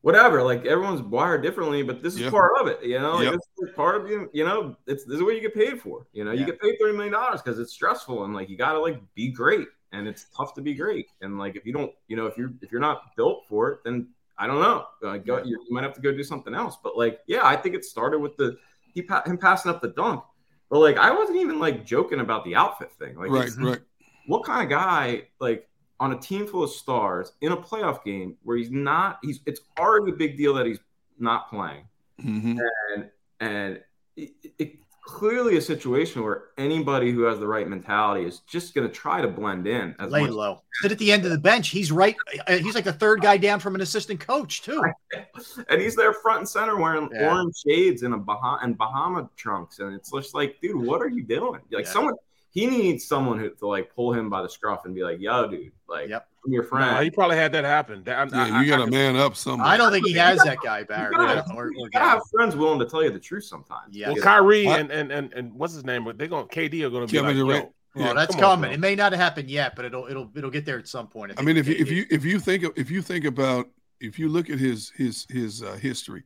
whatever, 0.03 0.43
like 0.45 0.65
everyone's 0.65 1.03
wired 1.03 1.43
differently, 1.43 1.83
but 1.83 2.03
this 2.03 2.15
is 2.15 2.21
Yeah. 2.21 2.31
part 2.31 2.53
of 2.61 2.69
it. 2.69 2.83
You 2.85 3.01
know, 3.01 3.17
like, 3.17 3.33
this 3.33 3.69
is 3.69 3.75
part 3.75 3.97
of 4.01 4.09
you. 4.09 4.31
You 4.33 4.45
know, 4.45 4.77
it's 4.87 5.05
this 5.05 5.17
is 5.17 5.23
what 5.23 5.35
you 5.35 5.41
get 5.41 5.55
paid 5.55 5.83
for. 5.83 6.07
You 6.13 6.25
know, 6.25 6.31
you 6.31 6.47
get 6.47 6.61
paid 6.61 6.77
thirty 6.81 6.93
million 6.93 7.13
dollars 7.13 7.43
because 7.43 7.59
it's 7.59 7.73
stressful 7.73 8.25
and 8.25 8.33
like 8.33 8.49
you 8.49 8.57
got 8.57 8.75
to 8.75 8.79
like 8.79 9.03
be 9.15 9.29
great, 9.31 9.67
and 9.93 10.07
it's 10.07 10.27
tough 10.37 10.55
to 10.55 10.63
be 10.63 10.75
great. 10.75 11.09
And 11.21 11.37
like 11.39 11.57
if 11.57 11.67
you 11.67 11.73
don't, 11.73 11.93
you 12.07 12.17
know, 12.17 12.27
if 12.27 12.39
you're 12.39 12.53
if 12.63 12.71
you're 12.71 12.81
not 12.81 13.17
built 13.17 13.45
for 13.49 13.73
it, 13.73 13.81
then 13.85 14.09
I 14.39 14.47
don't 14.47 14.61
know. 14.61 14.87
Like, 15.03 15.25
go, 15.25 15.43
you, 15.43 15.59
might 15.71 15.83
have 15.85 15.95
to 15.95 16.01
go 16.01 16.13
do 16.13 16.23
something 16.23 16.55
else. 16.55 16.77
But 16.83 16.97
like, 16.97 17.21
yeah, 17.27 17.41
I 17.45 17.57
think 17.57 17.75
it 17.75 17.85
started 17.85 18.19
with 18.19 18.37
the 18.37 18.57
he 18.95 19.03
pa- 19.03 19.23
him 19.25 19.39
passing 19.39 19.71
up 19.71 19.81
the 19.81 19.89
dunk. 19.89 20.23
But 20.71 20.81
like, 20.81 20.97
I 20.99 21.11
wasn't 21.11 21.39
even 21.39 21.59
like 21.59 21.87
joking 21.87 22.21
about 22.21 22.45
the 22.45 22.55
outfit 22.55 22.93
thing. 22.99 23.17
Like, 23.17 23.31
Right, 23.31 23.51
right. 23.59 23.81
what 24.27 24.45
kind 24.45 24.63
of 24.63 24.69
guy 24.71 25.23
like 25.41 25.69
on 26.01 26.13
a 26.13 26.19
team 26.19 26.47
full 26.47 26.63
of 26.65 26.71
stars 26.71 27.33
in 27.41 27.53
a 27.53 27.57
playoff 27.57 28.05
game 28.05 28.37
where 28.43 28.57
he's 28.59 28.71
not 28.71 29.19
he's 29.23 29.41
it's 29.47 29.61
already 29.79 30.13
a 30.13 30.15
big 30.15 30.37
deal 30.37 30.53
that 30.55 30.67
he's 30.67 30.81
not 31.19 31.49
playing 31.49 31.85
Mhm. 32.23 32.59
and 32.95 33.11
and 33.41 33.81
it, 34.17 34.33
it 34.59 34.79
clearly 35.07 35.57
a 35.57 35.61
situation 35.63 36.23
where 36.23 36.47
anybody 36.59 37.13
who 37.13 37.23
has 37.23 37.39
the 37.39 37.47
right 37.47 37.69
mentality 37.69 38.25
is 38.27 38.41
just 38.41 38.75
going 38.75 38.87
to 38.87 38.93
try 38.93 39.21
to 39.21 39.29
blend 39.29 39.67
in 39.67 39.95
as 40.01 40.11
Lay 40.11 40.23
much- 40.23 40.31
low. 40.31 40.63
Sit 40.83 40.93
at 40.93 40.99
the 40.99 41.11
end 41.13 41.25
of 41.25 41.31
the 41.31 41.39
bench. 41.39 41.69
He's 41.71 41.91
right. 41.93 42.17
uh, 42.49 42.57
He's 42.59 42.75
like 42.75 42.85
the 42.85 42.93
third 42.93 43.23
guy 43.23 43.37
down 43.37 43.61
from 43.61 43.75
an 43.77 43.81
assistant 43.81 44.21
coach 44.21 44.63
too. 44.63 44.83
and 45.69 45.81
he's 45.81 45.95
there 45.97 46.13
front 46.13 46.41
and 46.41 46.49
center 46.49 46.77
wearing 46.77 47.09
Yeah. 47.15 47.33
orange 47.33 47.55
shades 47.67 48.03
and 48.03 48.13
a 48.15 48.19
Bahama 48.19 48.59
and 48.63 48.77
Bahama 48.77 49.31
trunks, 49.37 49.79
and 49.79 49.95
it's 49.95 50.11
just 50.13 50.35
like, 50.35 50.61
dude, 50.61 50.77
what 50.77 51.01
are 51.01 51.09
you 51.09 51.23
doing? 51.23 51.61
Like 51.71 51.87
Yeah. 51.87 51.91
someone, 51.93 52.15
he 52.51 52.67
needs 52.67 53.07
someone 53.07 53.39
who 53.39 53.49
to 53.51 53.67
like 53.67 53.95
pull 53.95 54.13
him 54.13 54.29
by 54.29 54.43
the 54.43 54.49
scruff 54.49 54.85
and 54.87 54.95
be 54.95 55.03
like, 55.03 55.21
yo, 55.21 55.49
dude, 55.49 55.73
like, 55.89 56.11
I'm 56.47 56.53
your 56.53 56.63
friend. 56.63 56.93
No, 56.97 57.03
he 57.03 57.11
probably 57.11 57.37
had 57.37 57.53
that 57.53 57.65
happen. 57.65 58.03
That, 58.05 58.19
I'm- 58.19 58.31
Yeah, 58.33 58.57
I- 58.57 58.63
you 58.63 58.69
got 58.71 58.81
I- 58.81 58.85
to 58.87 58.91
man 58.91 59.17
up 59.17 59.37
somewhere. 59.37 59.67
I 59.67 59.77
don't 59.77 59.91
think 59.93 60.07
he 60.07 60.13
has 60.15 60.39
that 60.45 60.59
guy, 60.65 60.85
Barry. 60.85 61.11
You 61.13 61.19
gotta, 61.19 61.45
yeah, 61.49 61.55
or- 61.57 61.73
you 61.73 61.89
gotta 61.91 62.05
have 62.05 62.23
friends 62.33 62.57
willing 62.57 62.79
to 62.79 62.87
tell 62.87 63.03
you 63.03 63.11
the 63.11 63.19
truth 63.19 63.45
sometimes. 63.45 63.95
Yeah. 63.97 64.09
Well, 64.13 64.23
Kyrie 64.23 64.67
What? 64.67 64.81
and, 64.81 64.91
and 64.91 65.11
and 65.13 65.33
and 65.35 65.53
what's 65.55 65.75
his 65.75 65.85
name? 65.85 66.05
They're 66.17 66.29
going. 66.29 66.49
To 66.49 66.55
KD 66.55 66.85
are 66.85 66.91
going 66.91 67.07
to 67.07 67.13
be 67.13 67.19
Kevin 67.19 67.37
like, 67.39 67.47
Durant. 67.47 67.65
yo, 67.65 67.73
Well, 67.97 68.07
Yeah, 68.09 68.13
that's 68.15 68.35
come 68.35 68.45
on, 68.45 68.51
coming. 68.59 68.73
it 68.73 68.81
may 68.81 68.95
not 68.95 69.13
have 69.13 69.21
happened 69.21 69.51
yet, 69.51 69.75
but 69.77 69.85
it'll 69.85 70.07
it'll 70.07 70.31
it'll 70.37 70.51
get 70.51 70.65
there 70.67 70.79
at 70.79 70.87
some 70.89 71.09
point. 71.09 71.33
I 71.33 71.35
think 71.35 71.47
mean, 71.47 71.57
if 71.57 71.67
you 71.69 71.75
if 71.79 71.91
you 71.91 72.05
if 72.11 72.25
you 72.25 72.39
think 72.41 72.65
if 72.77 72.91
you 72.91 73.03
think 73.03 73.25
about 73.25 73.69
if 74.01 74.19
you 74.19 74.29
look 74.29 74.49
at 74.51 74.59
his 74.59 74.91
his 74.97 75.27
his 75.31 75.63
uh, 75.63 75.73
history, 75.81 76.23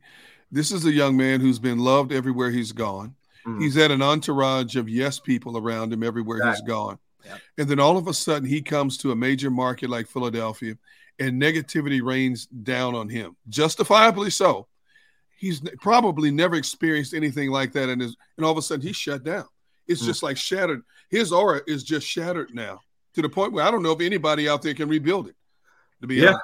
this 0.51 0.71
is 0.71 0.85
a 0.85 0.91
young 0.91 1.15
man 1.17 1.39
who's 1.41 1.59
been 1.59 1.79
loved 1.79 2.11
everywhere 2.11 2.51
he's 2.51 2.71
gone. 2.73 3.15
Mhm. 3.47 3.61
He's 3.61 3.73
had 3.75 3.89
an 3.89 4.01
entourage 4.03 4.75
of 4.75 4.87
yes 4.89 5.19
people 5.19 5.57
around 5.57 5.91
him 5.93 6.03
everywhere 6.03 6.37
he's 6.45 6.59
Exactly. 6.59 6.73
And 7.57 7.67
then 7.69 7.79
all 7.79 7.97
of 7.97 8.07
a 8.07 8.13
sudden 8.13 8.47
he 8.47 8.61
comes 8.61 8.97
to 8.99 9.11
a 9.11 9.15
major 9.15 9.49
market 9.49 9.89
like 9.89 10.07
Philadelphia 10.07 10.75
and 11.19 11.41
negativity 11.41 12.01
rains 12.03 12.45
down 12.47 12.95
on 12.95 13.09
him, 13.09 13.35
justifiably 13.49 14.29
so. 14.29 14.67
He's 15.37 15.59
probably 15.81 16.31
never 16.31 16.55
experienced 16.55 17.13
anything 17.13 17.49
like 17.49 17.73
that. 17.73 17.89
And, 17.89 18.01
his, 18.01 18.15
and 18.37 18.45
all 18.45 18.51
of 18.51 18.57
a 18.57 18.61
sudden 18.61 18.85
he's 18.85 18.95
shut 18.95 19.23
down. 19.23 19.45
It's 19.87 20.01
Mm. 20.01 20.05
just 20.05 20.23
like 20.23 20.37
shattered. 20.37 20.83
His 21.09 21.31
aura 21.33 21.61
is 21.67 21.83
just 21.83 22.07
shattered 22.07 22.53
now 22.53 22.81
to 23.15 23.21
the 23.21 23.29
point 23.29 23.51
where 23.51 23.65
I 23.65 23.71
don't 23.71 23.83
know 23.83 23.91
if 23.91 24.01
anybody 24.01 24.47
out 24.47 24.61
there 24.61 24.73
can 24.73 24.87
rebuild 24.87 25.27
it, 25.27 25.35
to 26.01 26.07
be 26.07 26.15
Yeah. 26.15 26.27
honest. 26.29 26.41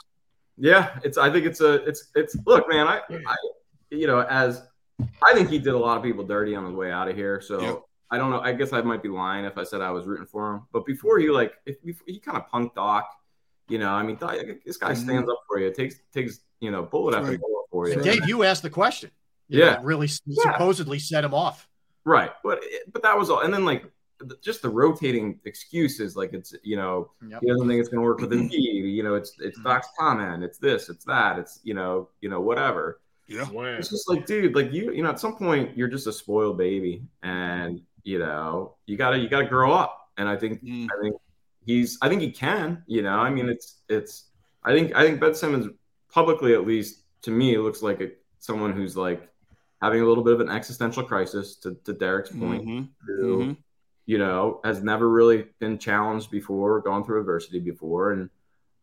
Yeah, 0.57 0.99
it's. 1.03 1.19
I 1.19 1.31
think 1.31 1.45
it's 1.45 1.61
a. 1.61 1.75
It's. 1.85 2.09
It's. 2.15 2.35
Look, 2.47 2.67
man. 2.67 2.87
I. 2.87 3.01
I. 3.11 3.35
You 3.91 4.07
know, 4.07 4.21
as 4.21 4.63
I 5.23 5.33
think 5.35 5.49
he 5.49 5.59
did 5.59 5.75
a 5.75 5.77
lot 5.77 5.97
of 5.97 6.03
people 6.03 6.25
dirty 6.25 6.55
on 6.55 6.65
his 6.65 6.73
way 6.73 6.91
out 6.91 7.07
of 7.07 7.15
here. 7.15 7.39
So. 7.41 7.86
I 8.09 8.17
don't 8.17 8.29
know. 8.29 8.39
I 8.39 8.53
guess 8.53 8.73
I 8.73 8.81
might 8.81 9.03
be 9.03 9.09
lying 9.09 9.45
if 9.45 9.57
I 9.57 9.63
said 9.63 9.81
I 9.81 9.91
was 9.91 10.05
rooting 10.05 10.25
for 10.25 10.53
him. 10.53 10.61
But 10.71 10.85
before 10.85 11.19
he 11.19 11.29
like, 11.29 11.53
if 11.65 11.83
before, 11.83 12.05
he 12.07 12.19
kind 12.19 12.37
of 12.37 12.49
punked 12.49 12.75
Doc. 12.75 13.09
You 13.67 13.79
know, 13.79 13.89
I 13.89 14.03
mean, 14.03 14.15
Doc- 14.15 14.37
this 14.65 14.77
guy 14.77 14.93
mm-hmm. 14.93 15.03
stands 15.03 15.29
up 15.29 15.41
for 15.47 15.59
you. 15.59 15.73
Takes 15.73 15.95
takes 16.13 16.39
you 16.59 16.71
know 16.71 16.83
bullet 16.83 17.15
after 17.15 17.31
Right. 17.31 17.39
bullet 17.39 17.65
for 17.69 17.87
you. 17.87 17.93
And 17.95 18.03
Dave, 18.03 18.27
you 18.27 18.43
asked 18.43 18.63
the 18.63 18.69
question. 18.69 19.11
You 19.49 19.59
Yeah. 19.59 19.75
know, 19.75 19.83
really 19.83 20.07
Yeah. 20.25 20.53
supposedly 20.53 20.99
set 20.99 21.23
him 21.23 21.33
off. 21.33 21.67
Right, 22.05 22.31
but 22.43 22.63
but 22.91 23.03
that 23.03 23.17
was 23.17 23.29
all. 23.29 23.41
And 23.41 23.53
then 23.53 23.65
like 23.65 23.85
just 24.41 24.61
the 24.61 24.69
rotating 24.69 25.39
excuses, 25.45 26.15
like 26.15 26.33
it's 26.33 26.55
you 26.63 26.77
know 26.77 27.11
Yep. 27.27 27.41
he 27.41 27.47
doesn't 27.47 27.67
think 27.67 27.79
it's 27.79 27.89
going 27.89 28.01
to 28.01 28.05
work 28.05 28.19
with 28.21 28.31
Embiid. 28.31 28.51
You 28.97 29.03
know, 29.03 29.15
it's 29.15 29.33
it's 29.39 29.59
mm-hmm. 29.59 29.67
Doc's 29.67 29.89
comment. 29.99 30.43
It's 30.43 30.57
this. 30.57 30.89
It's 30.89 31.05
that. 31.05 31.37
It's 31.37 31.59
you 31.63 31.73
know 31.73 32.09
you 32.21 32.29
know 32.29 32.39
whatever. 32.39 33.01
Yeah, 33.27 33.45
it's 33.51 33.89
just 33.89 34.09
like 34.09 34.25
dude, 34.25 34.55
like 34.55 34.71
you 34.71 34.93
you 34.93 35.03
know 35.03 35.09
at 35.09 35.19
some 35.19 35.35
point 35.35 35.77
you're 35.77 35.89
just 35.89 36.07
a 36.07 36.13
spoiled 36.13 36.57
baby, 36.57 37.03
and 37.23 37.81
you 38.07 38.19
know 38.19 38.75
you 38.85 38.95
gotta 38.97 39.17
you 39.19 39.27
gotta 39.27 39.47
grow 39.55 39.71
up. 39.73 39.93
And 40.17 40.27
I 40.33 40.35
think 40.37 40.63
Mm. 40.63 40.87
I 40.93 40.95
think 41.01 41.15
he's 41.65 41.97
I 42.01 42.07
think 42.09 42.21
he 42.21 42.31
can. 42.31 42.83
You 42.87 43.01
know, 43.03 43.17
I 43.27 43.29
mean 43.29 43.47
it's 43.49 43.67
it's 43.89 44.13
I 44.63 44.71
think 44.73 44.95
I 44.95 45.01
think 45.05 45.19
Ben 45.19 45.35
Simmons 45.35 45.67
publicly 46.17 46.53
at 46.53 46.65
least 46.65 47.03
to 47.23 47.31
me 47.31 47.57
looks 47.57 47.81
like 47.81 47.99
a, 48.01 48.07
someone 48.39 48.71
who's 48.77 48.95
like 48.95 49.21
having 49.81 50.01
a 50.01 50.05
little 50.05 50.23
bit 50.23 50.33
of 50.33 50.39
an 50.39 50.49
existential 50.49 51.03
crisis 51.03 51.55
to, 51.63 51.75
to 51.85 51.93
Derrick's 51.93 52.31
point 52.31 52.63
Mhm. 52.65 52.87
who, 53.05 53.37
Mhm. 53.39 53.57
you 54.05 54.17
know, 54.17 54.59
has 54.63 54.81
never 54.81 55.07
really 55.19 55.39
been 55.59 55.77
challenged 55.77 56.31
before, 56.31 56.81
gone 56.81 57.03
through 57.03 57.19
adversity 57.19 57.59
before. 57.59 58.05
And, 58.13 58.29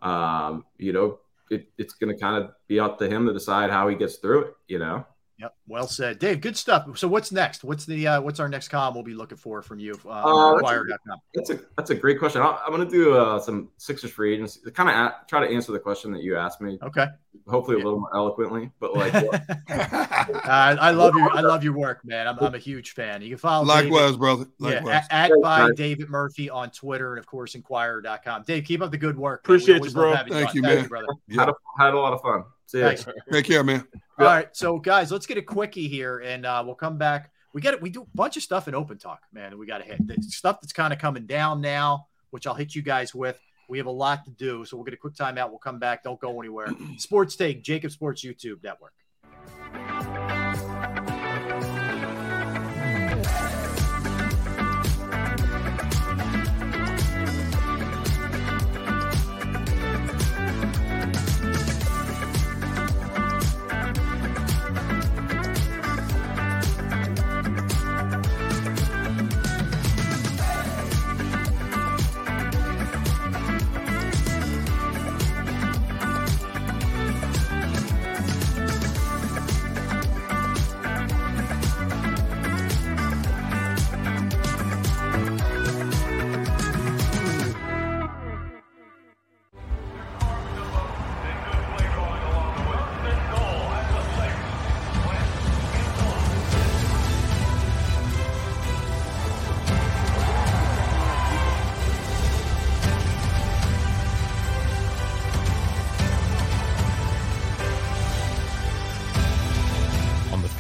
um, 0.03 0.65
you 0.79 0.93
know, 0.93 1.19
it, 1.51 1.63
it's 1.79 1.95
going 1.95 2.15
to 2.15 2.21
kind 2.21 2.37
of 2.45 2.53
be 2.69 2.79
up 2.79 2.99
to 2.99 3.09
him 3.09 3.27
to 3.27 3.33
decide 3.33 3.71
how 3.71 3.89
he 3.89 3.97
gets 3.97 4.17
through 4.17 4.41
it, 4.47 4.55
you 4.69 4.79
know? 4.79 5.05
Yep. 5.39 5.55
Well 5.67 5.89
said, 5.89 6.21
Dave. 6.21 6.41
Good 6.41 6.57
stuff. 6.57 6.97
So 6.97 7.09
what's 7.09 7.33
next? 7.33 7.65
What's 7.65 7.85
the 7.85 8.07
uh, 8.07 8.21
what's 8.21 8.39
our 8.39 8.49
next 8.49 8.69
column 8.69 8.95
we'll 8.95 9.03
be 9.03 9.15
looking 9.15 9.37
for 9.37 9.63
from 9.63 9.81
you? 9.81 9.99
Uh, 10.05 10.11
Uh, 10.11 10.63
on 10.63 10.87
that's, 10.89 11.03
a, 11.09 11.19
that's 11.35 11.51
a 11.51 11.61
that's 11.77 11.91
a 11.91 11.95
great 11.97 12.21
question. 12.21 12.41
i 12.41 12.57
I'm 12.65 12.73
going 12.73 12.89
to 12.89 12.91
do 12.91 13.17
uh, 13.17 13.41
some 13.41 13.69
Sixers 13.77 14.13
free 14.13 14.35
agents, 14.35 14.61
kind 14.75 14.89
of 14.89 15.27
try 15.27 15.45
to 15.45 15.53
answer 15.53 15.73
the 15.73 15.81
question 15.81 16.13
that 16.13 16.23
you 16.23 16.37
asked 16.37 16.61
me. 16.61 16.79
Okay. 16.85 17.07
Hopefully 17.49 17.81
a 17.81 17.85
little 17.85 17.99
more 18.01 18.15
eloquently, 18.15 18.71
but 18.79 18.95
like, 18.97 19.13
Uh, 19.15 20.77
I 20.81 20.93
love 20.93 21.15
your 21.17 21.31
I 21.37 21.41
love 21.41 21.65
your 21.65 21.77
work, 21.77 22.05
man. 22.05 22.29
I'm, 22.29 22.39
I'm 22.39 22.55
a 22.55 22.59
huge 22.59 22.93
fan. 22.93 23.21
You 23.21 23.31
can 23.31 23.39
follow 23.39 23.65
Likewise, 23.67 24.03
David, 24.13 24.19
brother. 24.21 24.47
Yeah, 24.61 24.69
Likewise. 24.69 24.95
at, 24.95 25.03
at 25.11 25.29
Thanks, 25.31 25.43
by 25.43 25.59
guys. 25.67 25.77
David 25.77 26.09
Murphy 26.11 26.49
on 26.49 26.71
Twitter 26.71 27.15
and 27.15 27.19
of 27.19 27.27
course 27.27 27.57
Inquirer.com. 27.57 28.45
Dave, 28.47 28.65
keep 28.65 28.83
up 28.83 28.93
the 28.93 28.99
good 28.99 29.19
work. 29.19 29.41
Appreciate 29.41 29.85
you, 29.85 29.91
bro. 29.91 30.15
Thank 30.15 30.31
on. 30.31 30.37
you, 30.55 30.63
Thank 30.63 30.63
man. 30.63 30.83
you, 30.85 30.89
brother. 30.89 31.07
had, 31.31 31.49
a, 31.49 31.55
had 31.77 31.95
a 31.95 31.99
lot 31.99 32.13
of 32.13 32.23
fun. 32.23 32.45
See 32.67 32.79
ya. 32.79 32.87
Thanks. 32.87 33.07
Take 33.33 33.47
care, 33.47 33.65
man. 33.65 33.85
All 34.19 34.27
right, 34.27 34.49
so 34.57 34.79
guys, 34.79 35.11
let's 35.11 35.27
get 35.27 35.39
a 35.39 35.43
quickie 35.43 35.89
here, 35.89 36.21
and 36.21 36.47
uh, 36.47 36.63
we'll 36.65 36.77
come 36.77 36.99
back. 36.99 37.33
We 37.53 37.61
get 37.61 37.75
it. 37.75 37.83
We 37.83 37.91
do 37.91 38.03
a 38.03 38.07
bunch 38.15 38.37
of 38.37 38.43
stuff 38.43 38.69
in 38.69 38.75
open 38.75 38.99
talk, 38.99 39.23
man. 39.33 39.59
We 39.59 39.67
got 39.67 39.79
to 39.79 39.85
hit 39.85 40.07
the 40.07 40.21
stuff 40.23 40.61
that's 40.61 40.73
kind 40.73 40.93
of 40.93 40.99
coming 40.99 41.27
down 41.27 41.61
now, 41.61 42.07
which 42.31 42.47
I'll 42.47 42.55
hit 42.55 42.75
you 42.75 42.83
guys 42.83 43.15
with. 43.15 43.41
We 43.69 43.79
have 43.79 43.87
a 43.87 43.93
lot 43.93 44.25
to 44.27 44.31
do, 44.31 44.65
so 44.65 44.77
we'll 44.77 44.85
get 44.85 44.95
a 44.95 44.99
quick 44.99 45.15
timeout. 45.15 45.51
We'll 45.51 45.59
come 45.59 45.79
back. 45.79 46.05
Don't 46.05 46.21
go 46.21 46.41
anywhere. 46.41 46.69
Sports 46.99 47.35
Take, 47.37 47.63
JAKIB 47.63 47.91
Sports 47.91 48.25
YouTube 48.25 48.63
Network. 48.63 48.93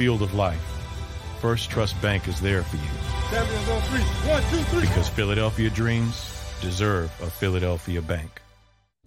Field 0.04 0.20
of 0.20 0.34
life, 0.34 0.60
First 1.40 1.70
Trust 1.70 1.98
Bank 2.02 2.28
is 2.28 2.38
there 2.38 2.62
for 2.62 2.76
you 2.76 2.82
Champions 3.30 3.68
on 3.70 3.80
three. 3.80 4.00
One, 4.30 4.42
two, 4.50 4.62
three. 4.64 4.82
because 4.82 5.08
Philadelphia 5.08 5.70
dreams 5.70 6.14
deserve 6.60 7.10
a 7.22 7.30
Philadelphia 7.30 8.02
bank. 8.02 8.42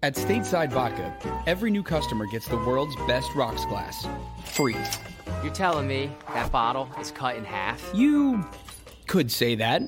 At 0.01 0.15
Stateside 0.15 0.71
Vodka, 0.71 1.15
every 1.45 1.69
new 1.69 1.83
customer 1.83 2.25
gets 2.31 2.47
the 2.47 2.57
world's 2.57 2.95
best 3.05 3.29
rocks 3.35 3.63
glass, 3.65 4.07
free. 4.43 4.75
You're 5.43 5.53
telling 5.53 5.87
me 5.87 6.09
that 6.33 6.51
bottle 6.51 6.89
is 6.99 7.11
cut 7.11 7.35
in 7.35 7.45
half? 7.45 7.79
You 7.93 8.43
could 9.05 9.31
say 9.31 9.53
that. 9.53 9.83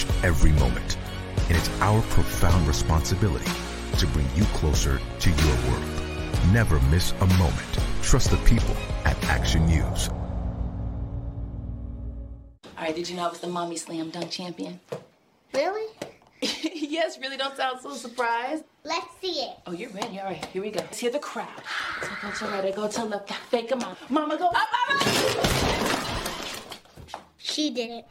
Cherish 0.00 0.24
every 0.24 0.52
moment, 0.52 0.96
and 1.48 1.56
it's 1.56 1.70
our 1.80 2.00
profound 2.02 2.66
responsibility 2.66 3.50
to 3.98 4.06
bring 4.08 4.26
you 4.34 4.44
closer 4.54 5.00
to 5.20 5.30
your 5.30 5.56
world. 5.68 5.84
Never 6.52 6.80
miss 6.90 7.12
a 7.20 7.26
moment. 7.26 7.78
Trust 8.02 8.30
the 8.30 8.36
people 8.38 8.76
at 9.04 9.22
Action 9.24 9.66
News. 9.66 10.08
All 12.78 12.86
right, 12.86 12.94
did 12.94 13.08
you 13.08 13.16
know 13.16 13.26
I 13.26 13.28
was 13.28 13.40
the 13.40 13.48
mommy 13.48 13.76
slam 13.76 14.10
dunk 14.10 14.30
champion? 14.30 14.80
Really? 15.52 15.86
yes, 16.40 17.18
really 17.20 17.36
don't 17.36 17.54
sound 17.56 17.80
so 17.80 17.92
surprised. 17.92 18.64
Let's 18.84 19.06
see 19.20 19.42
it. 19.42 19.58
Oh, 19.66 19.72
you're 19.72 19.90
ready. 19.90 20.18
All 20.18 20.24
right, 20.24 20.42
here 20.46 20.62
we 20.62 20.70
go. 20.70 20.80
Let's 20.80 20.98
hear 20.98 21.10
the 21.10 21.18
crowd. 21.18 21.48
So 22.00 22.08
go 22.22 22.30
to 22.30 22.44
right, 22.46 22.64
I 22.64 22.70
go 22.70 22.88
to 22.88 23.04
left, 23.04 23.30
fake 23.50 23.70
'em 23.70 23.82
out. 23.82 23.98
Mama 24.10 24.38
go 24.38 24.46
up, 24.46 24.56
up, 24.56 24.94
up. 24.94 25.06
She 27.36 27.70
did 27.70 27.90
it. 27.90 28.06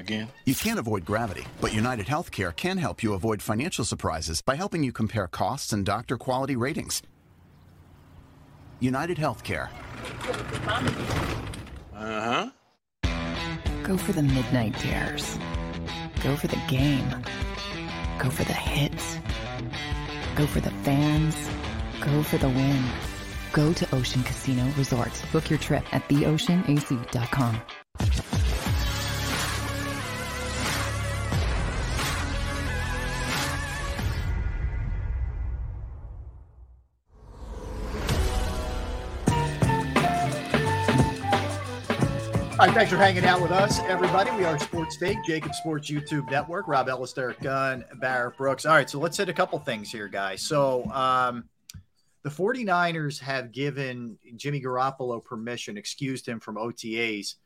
Again? 0.00 0.28
You 0.46 0.54
can't 0.54 0.78
avoid 0.78 1.04
gravity, 1.04 1.44
but 1.60 1.74
United 1.74 2.06
Healthcare 2.06 2.56
can 2.56 2.78
help 2.78 3.02
you 3.02 3.12
avoid 3.12 3.42
financial 3.42 3.84
surprises 3.84 4.40
by 4.40 4.56
helping 4.56 4.82
you 4.82 4.92
compare 4.92 5.26
costs 5.26 5.72
and 5.74 5.84
doctor 5.84 6.16
quality 6.16 6.56
ratings. 6.56 7.02
United 8.80 9.18
Healthcare. 9.18 9.68
Uh 11.94 12.20
huh. 12.24 12.50
Go 13.82 13.98
for 13.98 14.12
the 14.12 14.22
midnight 14.22 14.78
dares. 14.80 15.38
Go 16.22 16.34
for 16.34 16.46
the 16.46 16.60
game. 16.66 17.08
Go 18.18 18.30
for 18.30 18.44
the 18.44 18.54
hits. 18.54 19.18
Go 20.34 20.46
for 20.46 20.60
the 20.60 20.70
fans. 20.82 21.36
Go 22.00 22.22
for 22.22 22.38
the 22.38 22.48
win. 22.48 22.82
Go 23.52 23.74
to 23.74 23.94
Ocean 23.94 24.22
Casino 24.22 24.64
Resort. 24.78 25.12
Book 25.30 25.50
your 25.50 25.58
trip 25.58 25.84
at 25.92 26.08
theoceanac.com. 26.08 27.60
All 42.60 42.66
right, 42.66 42.74
thanks 42.74 42.92
for 42.92 42.98
hanging 42.98 43.24
out 43.24 43.40
with 43.40 43.52
us, 43.52 43.78
everybody. 43.84 44.30
We 44.32 44.44
are 44.44 44.58
Sports 44.58 44.98
Take, 44.98 45.16
JAKIB 45.24 45.54
Sports 45.54 45.90
YouTube 45.90 46.30
Network, 46.30 46.68
Rob 46.68 46.90
Ellis, 46.90 47.14
Derrick 47.14 47.40
Gunn, 47.40 47.86
Barrett 48.02 48.36
Brooks. 48.36 48.66
All 48.66 48.74
right, 48.74 48.90
so 48.90 48.98
let's 48.98 49.16
hit 49.16 49.30
a 49.30 49.32
couple 49.32 49.58
things 49.60 49.90
here, 49.90 50.08
guys. 50.08 50.42
So 50.42 50.84
um, 50.92 51.48
the 52.22 52.28
49ers 52.28 53.18
have 53.20 53.50
given 53.50 54.18
Jimmy 54.36 54.60
Garoppolo 54.60 55.24
permission, 55.24 55.78
excused 55.78 56.28
him 56.28 56.38
from 56.38 56.56
OTAs. 56.56 57.36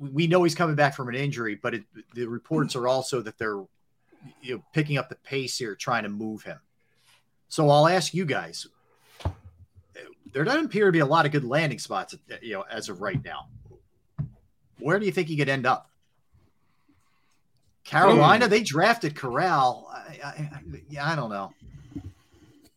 We 0.00 0.26
know 0.26 0.42
he's 0.42 0.56
coming 0.56 0.74
back 0.74 0.96
from 0.96 1.08
an 1.08 1.14
injury, 1.14 1.54
but 1.54 1.74
it, 1.74 1.84
the 2.16 2.26
reports 2.26 2.74
are 2.74 2.88
also 2.88 3.22
that 3.22 3.38
they're 3.38 3.62
you 4.42 4.56
know, 4.56 4.64
picking 4.72 4.98
up 4.98 5.08
the 5.08 5.14
pace 5.14 5.58
here, 5.58 5.76
trying 5.76 6.02
to 6.02 6.08
move 6.08 6.42
him. 6.42 6.58
So 7.48 7.70
I'll 7.70 7.86
ask 7.86 8.12
you 8.12 8.24
guys. 8.24 8.66
There 10.32 10.42
doesn't 10.42 10.64
appear 10.64 10.86
to 10.86 10.92
be 10.92 10.98
a 10.98 11.06
lot 11.06 11.24
of 11.24 11.30
good 11.30 11.44
landing 11.44 11.78
spots, 11.78 12.16
you 12.42 12.54
know, 12.54 12.64
as 12.68 12.88
of 12.88 13.00
right 13.00 13.24
now. 13.24 13.46
Where 14.80 14.98
do 14.98 15.06
you 15.06 15.12
think 15.12 15.28
he 15.28 15.36
could 15.36 15.48
end 15.48 15.66
up? 15.66 15.90
Carolina, 17.84 18.46
they 18.46 18.62
drafted 18.62 19.16
Corral. 19.16 19.90
I, 19.92 20.26
I, 20.26 20.60
yeah, 20.88 21.10
I 21.10 21.16
don't 21.16 21.30
know. 21.30 21.52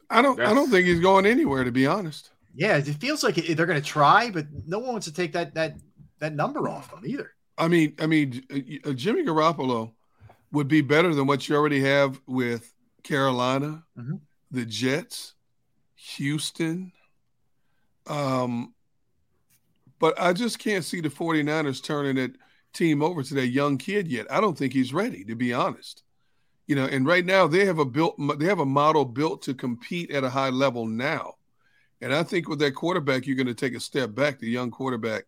I 0.09 0.21
don't. 0.21 0.37
That's, 0.37 0.49
I 0.49 0.53
don't 0.53 0.69
think 0.69 0.87
he's 0.87 0.99
going 0.99 1.25
anywhere. 1.25 1.63
To 1.63 1.71
be 1.71 1.85
honest. 1.85 2.31
Yeah, 2.55 2.77
it 2.77 2.85
feels 2.85 3.23
like 3.23 3.35
they're 3.35 3.65
going 3.65 3.81
to 3.81 3.87
try, 3.87 4.29
but 4.29 4.45
no 4.67 4.79
one 4.79 4.93
wants 4.93 5.07
to 5.07 5.13
take 5.13 5.33
that 5.33 5.53
that 5.55 5.75
that 6.19 6.33
number 6.33 6.69
off 6.69 6.91
them 6.91 7.03
either. 7.05 7.31
I 7.57 7.67
mean, 7.67 7.95
I 7.99 8.07
mean, 8.07 8.43
uh, 8.85 8.93
Jimmy 8.93 9.23
Garoppolo 9.23 9.91
would 10.51 10.67
be 10.67 10.81
better 10.81 11.13
than 11.13 11.27
what 11.27 11.47
you 11.47 11.55
already 11.55 11.81
have 11.81 12.19
with 12.27 12.73
Carolina, 13.03 13.83
mm-hmm. 13.97 14.15
the 14.51 14.65
Jets, 14.65 15.33
Houston. 15.95 16.91
Um, 18.07 18.73
but 20.03 20.19
I 20.19 20.33
just 20.33 20.59
can't 20.59 20.83
see 20.83 20.99
the 20.99 21.07
49ers 21.07 21.81
turning 21.81 22.17
that 22.17 22.35
team 22.73 23.01
over 23.01 23.23
to 23.23 23.33
that 23.35 23.47
young 23.47 23.77
kid 23.77 24.09
yet. 24.09 24.29
I 24.29 24.41
don't 24.41 24.57
think 24.57 24.73
he's 24.73 24.93
ready, 24.93 25.23
to 25.23 25.33
be 25.33 25.53
honest. 25.53 26.03
You 26.67 26.75
know, 26.75 26.83
and 26.83 27.05
right 27.05 27.25
now 27.25 27.47
they 27.47 27.63
have 27.63 27.79
a 27.79 27.85
built 27.85 28.17
they 28.37 28.47
have 28.47 28.59
a 28.59 28.65
model 28.65 29.05
built 29.05 29.43
to 29.43 29.53
compete 29.53 30.11
at 30.11 30.25
a 30.25 30.29
high 30.29 30.49
level 30.49 30.85
now. 30.85 31.35
And 32.01 32.13
I 32.13 32.21
think 32.21 32.49
with 32.49 32.59
that 32.59 32.75
quarterback, 32.75 33.25
you're 33.25 33.37
going 33.37 33.47
to 33.47 33.53
take 33.53 33.75
a 33.75 33.79
step 33.79 34.13
back, 34.13 34.39
the 34.39 34.49
young 34.49 34.71
quarterback. 34.71 35.23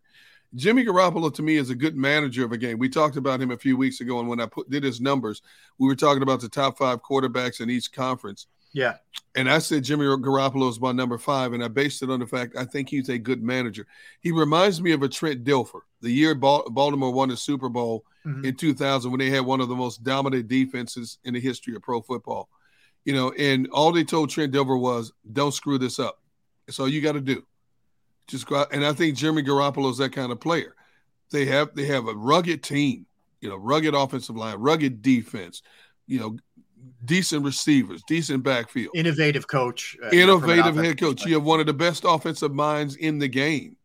Jimmy 0.55 0.83
Garoppolo 0.83 1.33
to 1.33 1.41
me 1.41 1.55
is 1.55 1.69
a 1.69 1.75
good 1.75 1.95
manager 1.95 2.43
of 2.43 2.51
a 2.51 2.57
game. 2.57 2.77
We 2.77 2.89
talked 2.89 3.15
about 3.15 3.39
him 3.39 3.51
a 3.51 3.57
few 3.57 3.77
weeks 3.77 4.01
ago, 4.01 4.19
and 4.19 4.27
when 4.27 4.41
I 4.41 4.45
put 4.45 4.69
did 4.69 4.83
his 4.83 4.99
numbers, 4.99 5.41
we 5.77 5.87
were 5.87 5.95
talking 5.95 6.21
about 6.21 6.41
the 6.41 6.49
top 6.49 6.77
five 6.77 7.01
quarterbacks 7.01 7.61
in 7.61 7.69
each 7.69 7.93
conference. 7.93 8.47
Yeah. 8.75 8.95
And 9.35 9.49
I 9.49 9.59
said 9.59 9.85
Jimmy 9.85 10.03
Garoppolo 10.03 10.69
is 10.69 10.81
my 10.81 10.91
number 10.91 11.17
five, 11.17 11.53
and 11.53 11.63
I 11.63 11.69
based 11.69 12.03
it 12.03 12.09
on 12.09 12.19
the 12.19 12.27
fact 12.27 12.57
I 12.57 12.65
think 12.65 12.89
he's 12.89 13.07
a 13.07 13.17
good 13.17 13.41
manager. 13.41 13.87
He 14.19 14.33
reminds 14.33 14.81
me 14.81 14.91
of 14.91 15.01
a 15.01 15.07
Trent 15.07 15.45
Dilfer. 15.45 15.79
The 16.01 16.11
year 16.11 16.35
Baltimore 16.35 17.11
won 17.11 17.29
the 17.29 17.37
Super 17.37 17.69
Bowl 17.69 18.03
mm-hmm. 18.25 18.43
in 18.43 18.55
2000 18.55 19.09
when 19.09 19.19
they 19.19 19.29
had 19.29 19.45
one 19.45 19.61
of 19.61 19.69
the 19.69 19.75
most 19.75 20.03
dominant 20.03 20.49
defenses 20.49 21.19
in 21.23 21.33
the 21.33 21.39
history 21.39 21.73
of 21.73 21.83
pro 21.83 22.01
football. 22.01 22.49
You 23.05 23.13
know, 23.13 23.31
and 23.31 23.69
all 23.71 23.93
they 23.93 24.03
told 24.03 24.29
Trent 24.29 24.53
Dilfer 24.53 24.79
was, 24.79 25.13
don't 25.31 25.53
screw 25.53 25.77
this 25.77 25.97
up. 25.97 26.19
That's 26.67 26.79
all 26.79 26.89
you 26.89 26.99
got 26.99 27.13
to 27.13 27.21
do. 27.21 27.45
Just 28.27 28.47
go 28.47 28.57
out. 28.57 28.73
And 28.73 28.85
I 28.85 28.91
think 28.91 29.15
Jimmy 29.15 29.41
Garoppolo 29.41 29.89
is 29.89 29.99
that 29.99 30.11
kind 30.11 30.33
of 30.33 30.41
player. 30.41 30.75
They 31.31 31.45
have 31.45 31.73
they 31.75 31.85
have 31.85 32.09
a 32.09 32.13
rugged 32.13 32.61
team, 32.61 33.05
you 33.39 33.47
know, 33.47 33.55
rugged 33.55 33.93
offensive 33.93 34.35
line, 34.35 34.57
rugged 34.57 35.01
defense, 35.01 35.61
you 36.07 36.19
know, 36.19 36.37
decent 37.03 37.43
receivers, 37.43 38.03
decent 38.07 38.43
backfield, 38.43 38.95
innovative 38.95 39.47
coach, 39.47 39.97
uh, 40.03 40.09
innovative 40.09 40.75
head 40.75 40.99
coach. 40.99 41.25
You 41.25 41.35
have 41.35 41.43
one 41.43 41.59
of 41.59 41.65
the 41.65 41.73
best 41.73 42.03
offensive 42.07 42.53
minds 42.53 42.95
in 42.95 43.19
the 43.19 43.27
game. 43.27 43.77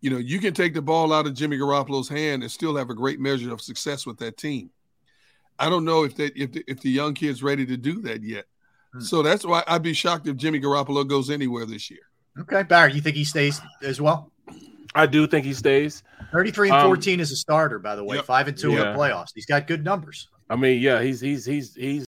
You 0.00 0.10
know, 0.10 0.18
you 0.18 0.40
can 0.40 0.52
take 0.52 0.74
the 0.74 0.82
ball 0.82 1.12
out 1.12 1.26
of 1.26 1.34
Jimmy 1.34 1.56
Garoppolo's 1.56 2.08
hand 2.08 2.42
and 2.42 2.50
still 2.50 2.76
have 2.76 2.90
a 2.90 2.94
great 2.94 3.20
measure 3.20 3.52
of 3.52 3.60
success 3.60 4.04
with 4.04 4.18
that 4.18 4.36
team. 4.36 4.70
I 5.58 5.68
don't 5.68 5.84
know 5.84 6.04
if 6.04 6.16
that 6.16 6.36
if 6.36 6.52
the, 6.52 6.64
if 6.66 6.80
the 6.80 6.90
young 6.90 7.14
kid's 7.14 7.42
ready 7.42 7.64
to 7.66 7.76
do 7.76 8.02
that 8.02 8.22
yet. 8.22 8.46
Hmm. 8.92 9.00
So 9.00 9.22
that's 9.22 9.44
why 9.46 9.62
I'd 9.66 9.82
be 9.82 9.94
shocked 9.94 10.26
if 10.26 10.36
Jimmy 10.36 10.60
Garoppolo 10.60 11.06
goes 11.06 11.30
anywhere 11.30 11.66
this 11.66 11.90
year. 11.90 12.00
Okay, 12.40 12.62
Barry, 12.62 12.94
you 12.94 13.00
think 13.00 13.16
he 13.16 13.24
stays 13.24 13.60
as 13.82 14.00
well? 14.00 14.32
I 14.94 15.06
do 15.06 15.26
think 15.26 15.44
he 15.44 15.54
stays. 15.54 16.02
33 16.32 16.70
and 16.70 16.82
14 16.82 17.14
um, 17.14 17.20
as 17.20 17.30
a 17.30 17.36
starter, 17.36 17.78
by 17.78 17.94
the 17.94 18.04
way. 18.04 18.16
Yep. 18.16 18.24
Five 18.24 18.48
and 18.48 18.56
two 18.56 18.72
yeah. 18.72 18.76
in 18.76 18.92
the 18.92 18.98
playoffs. 18.98 19.32
He's 19.34 19.46
got 19.46 19.66
good 19.66 19.84
numbers. 19.84 20.28
I 20.52 20.56
mean, 20.56 20.82
yeah, 20.82 21.00
he's 21.00 21.18
he's 21.18 21.46
he's 21.46 21.74
he's 21.74 22.04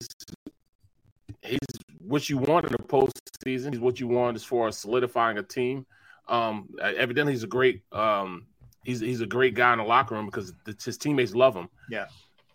he's 1.41 1.57
what 1.99 2.29
you 2.29 2.37
want 2.37 2.67
in 2.67 2.73
the 2.73 2.77
postseason. 2.77 3.73
He's 3.73 3.79
what 3.79 3.99
you 3.99 4.07
want 4.07 4.35
as 4.35 4.43
far 4.43 4.67
as 4.67 4.77
solidifying 4.77 5.39
a 5.39 5.43
team. 5.43 5.87
Um, 6.27 6.69
evidently, 6.79 7.33
he's 7.33 7.41
a 7.41 7.47
great 7.47 7.81
um, 7.91 8.45
he's 8.83 8.99
he's 8.99 9.21
a 9.21 9.25
great 9.25 9.55
guy 9.55 9.73
in 9.73 9.79
the 9.79 9.83
locker 9.83 10.13
room 10.13 10.27
because 10.27 10.53
his 10.83 10.95
teammates 10.99 11.33
love 11.33 11.55
him. 11.55 11.69
Yeah, 11.89 12.05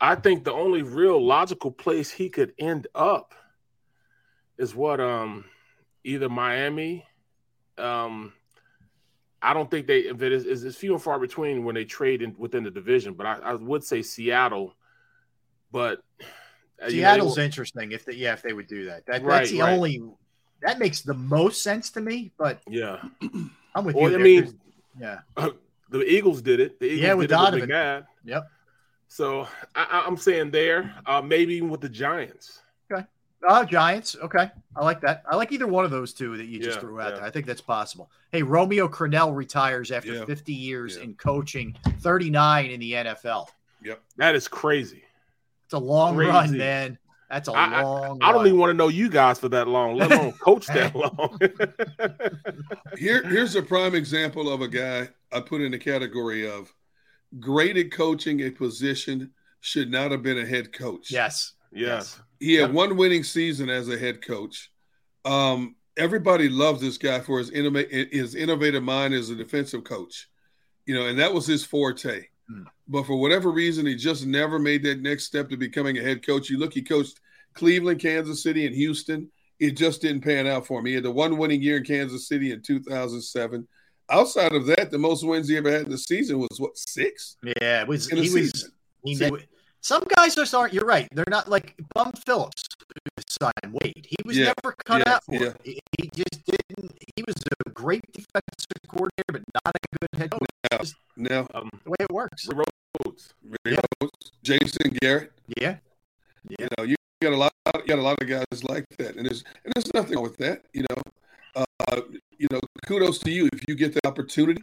I 0.00 0.14
think 0.14 0.44
the 0.44 0.52
only 0.52 0.82
real 0.82 1.20
logical 1.20 1.72
place 1.72 2.08
he 2.08 2.28
could 2.28 2.52
end 2.56 2.86
up 2.94 3.34
is 4.58 4.76
what 4.76 5.00
um 5.00 5.44
either 6.04 6.28
Miami. 6.28 7.04
Um, 7.78 8.32
I 9.42 9.54
don't 9.54 9.68
think 9.68 9.88
they 9.88 10.00
if 10.00 10.22
it 10.22 10.30
is 10.30 10.62
it's 10.62 10.76
few 10.76 10.92
and 10.92 11.02
far 11.02 11.18
between 11.18 11.64
when 11.64 11.74
they 11.74 11.84
trade 11.84 12.22
in, 12.22 12.36
within 12.38 12.62
the 12.62 12.70
division, 12.70 13.14
but 13.14 13.26
I, 13.26 13.38
I 13.42 13.54
would 13.54 13.82
say 13.82 14.02
Seattle 14.02 14.76
but 15.72 16.02
uh, 16.82 16.88
Seattle's 16.88 17.36
know, 17.36 17.42
interesting 17.42 17.92
if 17.92 18.04
they, 18.04 18.14
yeah 18.14 18.32
if 18.32 18.42
they 18.42 18.52
would 18.52 18.66
do 18.66 18.86
that. 18.86 19.06
that 19.06 19.22
right, 19.22 19.38
that's 19.38 19.50
the 19.50 19.60
right. 19.60 19.72
only 19.72 20.02
that 20.62 20.78
makes 20.78 21.02
the 21.02 21.14
most 21.14 21.62
sense 21.62 21.90
to 21.90 22.00
me. 22.00 22.32
But 22.38 22.60
yeah, 22.68 23.02
I'm 23.74 23.84
with 23.84 23.96
well, 23.96 24.10
you. 24.10 24.18
I 24.18 24.22
mean, 24.22 24.60
yeah, 24.98 25.20
the 25.90 26.02
Eagles 26.04 26.42
did 26.42 26.60
it. 26.60 26.78
The 26.80 26.86
Eagles 26.86 27.00
yeah, 27.00 27.14
with 27.14 27.28
did 27.28 27.34
Donovan. 27.34 27.70
it 27.70 27.96
with. 27.96 28.04
Yep. 28.24 28.50
So 29.08 29.48
I, 29.74 30.04
am 30.06 30.16
saying 30.16 30.52
there, 30.52 30.94
uh, 31.04 31.20
maybe 31.20 31.54
even 31.54 31.68
with 31.68 31.80
the 31.80 31.88
Giants. 31.88 32.60
Okay. 32.90 33.04
Uh, 33.46 33.64
Giants. 33.64 34.14
Okay. 34.22 34.48
I 34.76 34.84
like 34.84 35.00
that. 35.00 35.24
I 35.28 35.34
like 35.34 35.50
either 35.50 35.66
one 35.66 35.84
of 35.84 35.90
those 35.90 36.14
two 36.14 36.36
that 36.36 36.46
you 36.46 36.60
just 36.60 36.76
yeah, 36.76 36.80
threw 36.80 37.00
out 37.00 37.10
yeah. 37.10 37.16
there. 37.16 37.24
I 37.24 37.30
think 37.30 37.46
that's 37.46 37.60
possible. 37.60 38.08
Hey, 38.30 38.44
Romeo 38.44 38.86
Crennel 38.86 39.34
retires 39.34 39.90
after 39.90 40.14
yeah. 40.14 40.24
50 40.26 40.52
years 40.52 40.96
in 40.96 41.14
coaching, 41.14 41.76
39 41.98 42.70
in 42.70 42.78
the 42.78 42.92
NFL. 42.92 43.48
Yep. 43.82 44.00
That 44.16 44.36
is 44.36 44.46
crazy. 44.46 45.02
It's 45.70 45.74
a 45.76 45.78
long 45.78 46.16
Crazy. 46.16 46.30
run, 46.32 46.58
man. 46.58 46.98
That's 47.30 47.46
a 47.46 47.52
I, 47.52 47.82
long. 47.82 48.18
I, 48.20 48.30
I 48.30 48.32
don't 48.32 48.44
even 48.48 48.58
want 48.58 48.70
to 48.70 48.74
know 48.74 48.88
you 48.88 49.08
guys 49.08 49.38
for 49.38 49.48
that 49.50 49.68
long, 49.68 49.94
let 49.94 50.10
alone 50.10 50.32
coach 50.32 50.66
that 50.66 50.96
long. 50.96 51.38
Here, 52.98 53.22
here's 53.22 53.54
a 53.54 53.62
prime 53.62 53.94
example 53.94 54.52
of 54.52 54.62
a 54.62 54.66
guy 54.66 55.08
I 55.30 55.38
put 55.38 55.60
in 55.60 55.70
the 55.70 55.78
category 55.78 56.50
of 56.50 56.74
great 57.38 57.76
at 57.76 57.92
coaching 57.92 58.40
a 58.40 58.50
position 58.50 59.30
should 59.60 59.92
not 59.92 60.10
have 60.10 60.24
been 60.24 60.38
a 60.38 60.44
head 60.44 60.72
coach. 60.72 61.12
Yes. 61.12 61.52
Yes. 61.70 62.18
He 62.40 62.54
had 62.54 62.74
one 62.74 62.96
winning 62.96 63.22
season 63.22 63.70
as 63.70 63.88
a 63.88 63.96
head 63.96 64.26
coach. 64.26 64.72
Um, 65.24 65.76
everybody 65.96 66.48
loves 66.48 66.80
this 66.80 66.98
guy 66.98 67.20
for 67.20 67.38
his, 67.38 67.52
innov- 67.52 68.12
his 68.12 68.34
innovative 68.34 68.82
mind 68.82 69.14
as 69.14 69.30
a 69.30 69.36
defensive 69.36 69.84
coach. 69.84 70.28
You 70.84 70.96
know, 70.96 71.06
and 71.06 71.20
that 71.20 71.32
was 71.32 71.46
his 71.46 71.64
forte. 71.64 72.24
But 72.90 73.06
for 73.06 73.14
whatever 73.14 73.52
reason, 73.52 73.86
he 73.86 73.94
just 73.94 74.26
never 74.26 74.58
made 74.58 74.82
that 74.82 75.00
next 75.00 75.24
step 75.24 75.48
to 75.50 75.56
becoming 75.56 75.96
a 75.96 76.02
head 76.02 76.26
coach. 76.26 76.50
You 76.50 76.58
look, 76.58 76.74
he 76.74 76.82
coached 76.82 77.20
Cleveland, 77.54 78.00
Kansas 78.00 78.42
City, 78.42 78.66
and 78.66 78.74
Houston. 78.74 79.30
It 79.60 79.76
just 79.76 80.02
didn't 80.02 80.22
pan 80.22 80.48
out 80.48 80.66
for 80.66 80.80
him. 80.80 80.86
He 80.86 80.94
had 80.94 81.04
the 81.04 81.10
one 81.10 81.38
winning 81.38 81.62
year 81.62 81.76
in 81.76 81.84
Kansas 81.84 82.26
City 82.26 82.50
in 82.50 82.62
2007. 82.62 83.66
Outside 84.10 84.52
of 84.52 84.66
that, 84.66 84.90
the 84.90 84.98
most 84.98 85.24
wins 85.24 85.48
he 85.48 85.56
ever 85.56 85.70
had 85.70 85.82
in 85.82 85.90
the 85.90 85.98
season 85.98 86.40
was 86.40 86.58
what 86.58 86.76
six? 86.76 87.36
Yeah, 87.44 87.82
it 87.82 87.86
was. 87.86 88.08
he 88.08 88.28
was. 88.28 88.72
He 89.04 89.14
knew, 89.14 89.38
some 89.82 90.02
guys 90.16 90.34
just 90.34 90.52
aren't. 90.52 90.74
You're 90.74 90.84
right. 90.84 91.08
They're 91.12 91.24
not 91.28 91.48
like 91.48 91.76
Bum 91.94 92.12
Phillips, 92.26 92.64
son 93.28 93.52
Wade. 93.70 94.04
He 94.08 94.16
was 94.24 94.36
yeah, 94.36 94.52
never 94.62 94.74
cut 94.84 95.02
yeah, 95.06 95.14
out 95.14 95.24
for 95.24 95.34
yeah. 95.34 95.48
it. 95.48 95.56
He, 95.62 95.80
he 95.96 96.10
just 96.12 96.44
didn't. 96.44 96.98
He 97.14 97.22
was 97.24 97.36
a 97.66 97.70
great 97.70 98.02
defensive 98.12 98.82
coordinator, 98.88 99.32
but 99.32 99.42
not 99.54 99.74
a 99.76 99.98
good 100.00 100.20
head 100.20 100.30
coach. 100.70 100.92
No, 101.16 101.46
um, 101.54 101.70
the 101.84 101.90
way 101.90 101.96
it 102.00 102.10
works. 102.10 102.48
Rhodes, 102.98 103.34
yeah. 103.66 103.80
Jason 104.42 104.96
Garrett. 105.00 105.32
Yeah. 105.58 105.76
yeah. 106.48 106.56
You 106.58 106.68
know, 106.78 106.84
you 106.84 106.96
got 107.22 107.32
a 107.32 107.36
lot. 107.36 107.52
You 107.74 107.86
got 107.86 107.98
a 107.98 108.02
lot 108.02 108.20
of 108.20 108.28
guys 108.28 108.64
like 108.64 108.84
that, 108.98 109.16
and 109.16 109.26
there's 109.26 109.44
and 109.64 109.72
there's 109.74 109.92
nothing 109.94 110.16
wrong 110.16 110.24
with 110.24 110.38
that. 110.38 110.64
You 110.72 110.86
know, 110.88 111.02
uh, 111.54 112.00
you 112.38 112.48
know, 112.50 112.60
kudos 112.86 113.18
to 113.20 113.30
you 113.30 113.48
if 113.52 113.60
you 113.68 113.74
get 113.74 113.94
the 113.94 114.06
opportunity. 114.06 114.62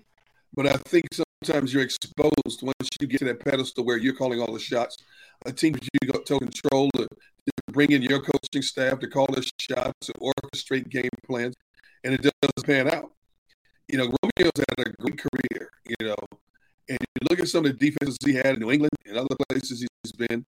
But 0.53 0.67
I 0.67 0.77
think 0.87 1.05
sometimes 1.13 1.73
you're 1.73 1.83
exposed 1.83 2.63
once 2.63 2.89
you 2.99 3.07
get 3.07 3.19
to 3.19 3.25
that 3.25 3.39
pedestal 3.39 3.85
where 3.85 3.97
you're 3.97 4.15
calling 4.15 4.41
all 4.41 4.51
the 4.51 4.59
shots. 4.59 4.97
a 5.45 5.51
team 5.51 5.73
that 5.73 5.83
you 5.83 6.11
got 6.11 6.25
total 6.25 6.47
control 6.47 6.89
to, 6.95 7.03
to 7.03 7.51
bring 7.71 7.91
in 7.91 8.01
your 8.01 8.21
coaching 8.21 8.61
staff 8.61 8.99
to 8.99 9.07
call 9.07 9.27
the 9.27 9.47
shots, 9.59 10.07
to 10.07 10.13
orchestrate 10.13 10.89
game 10.89 11.09
plans, 11.25 11.53
and 12.03 12.13
it 12.13 12.21
doesn't 12.21 12.65
pan 12.65 12.89
out. 12.91 13.11
You 13.87 13.99
know, 13.99 14.05
Romeo's 14.05 14.51
had 14.57 14.87
a 14.87 14.89
great 15.01 15.17
career, 15.17 15.69
you 15.85 16.07
know, 16.07 16.15
and 16.89 16.97
you 17.01 17.27
look 17.29 17.39
at 17.39 17.47
some 17.47 17.65
of 17.65 17.77
the 17.77 17.77
defenses 17.77 18.17
he 18.23 18.33
had 18.33 18.55
in 18.55 18.59
New 18.59 18.71
England 18.71 18.93
and 19.05 19.17
other 19.17 19.35
places 19.49 19.85
he's 20.03 20.11
been. 20.13 20.45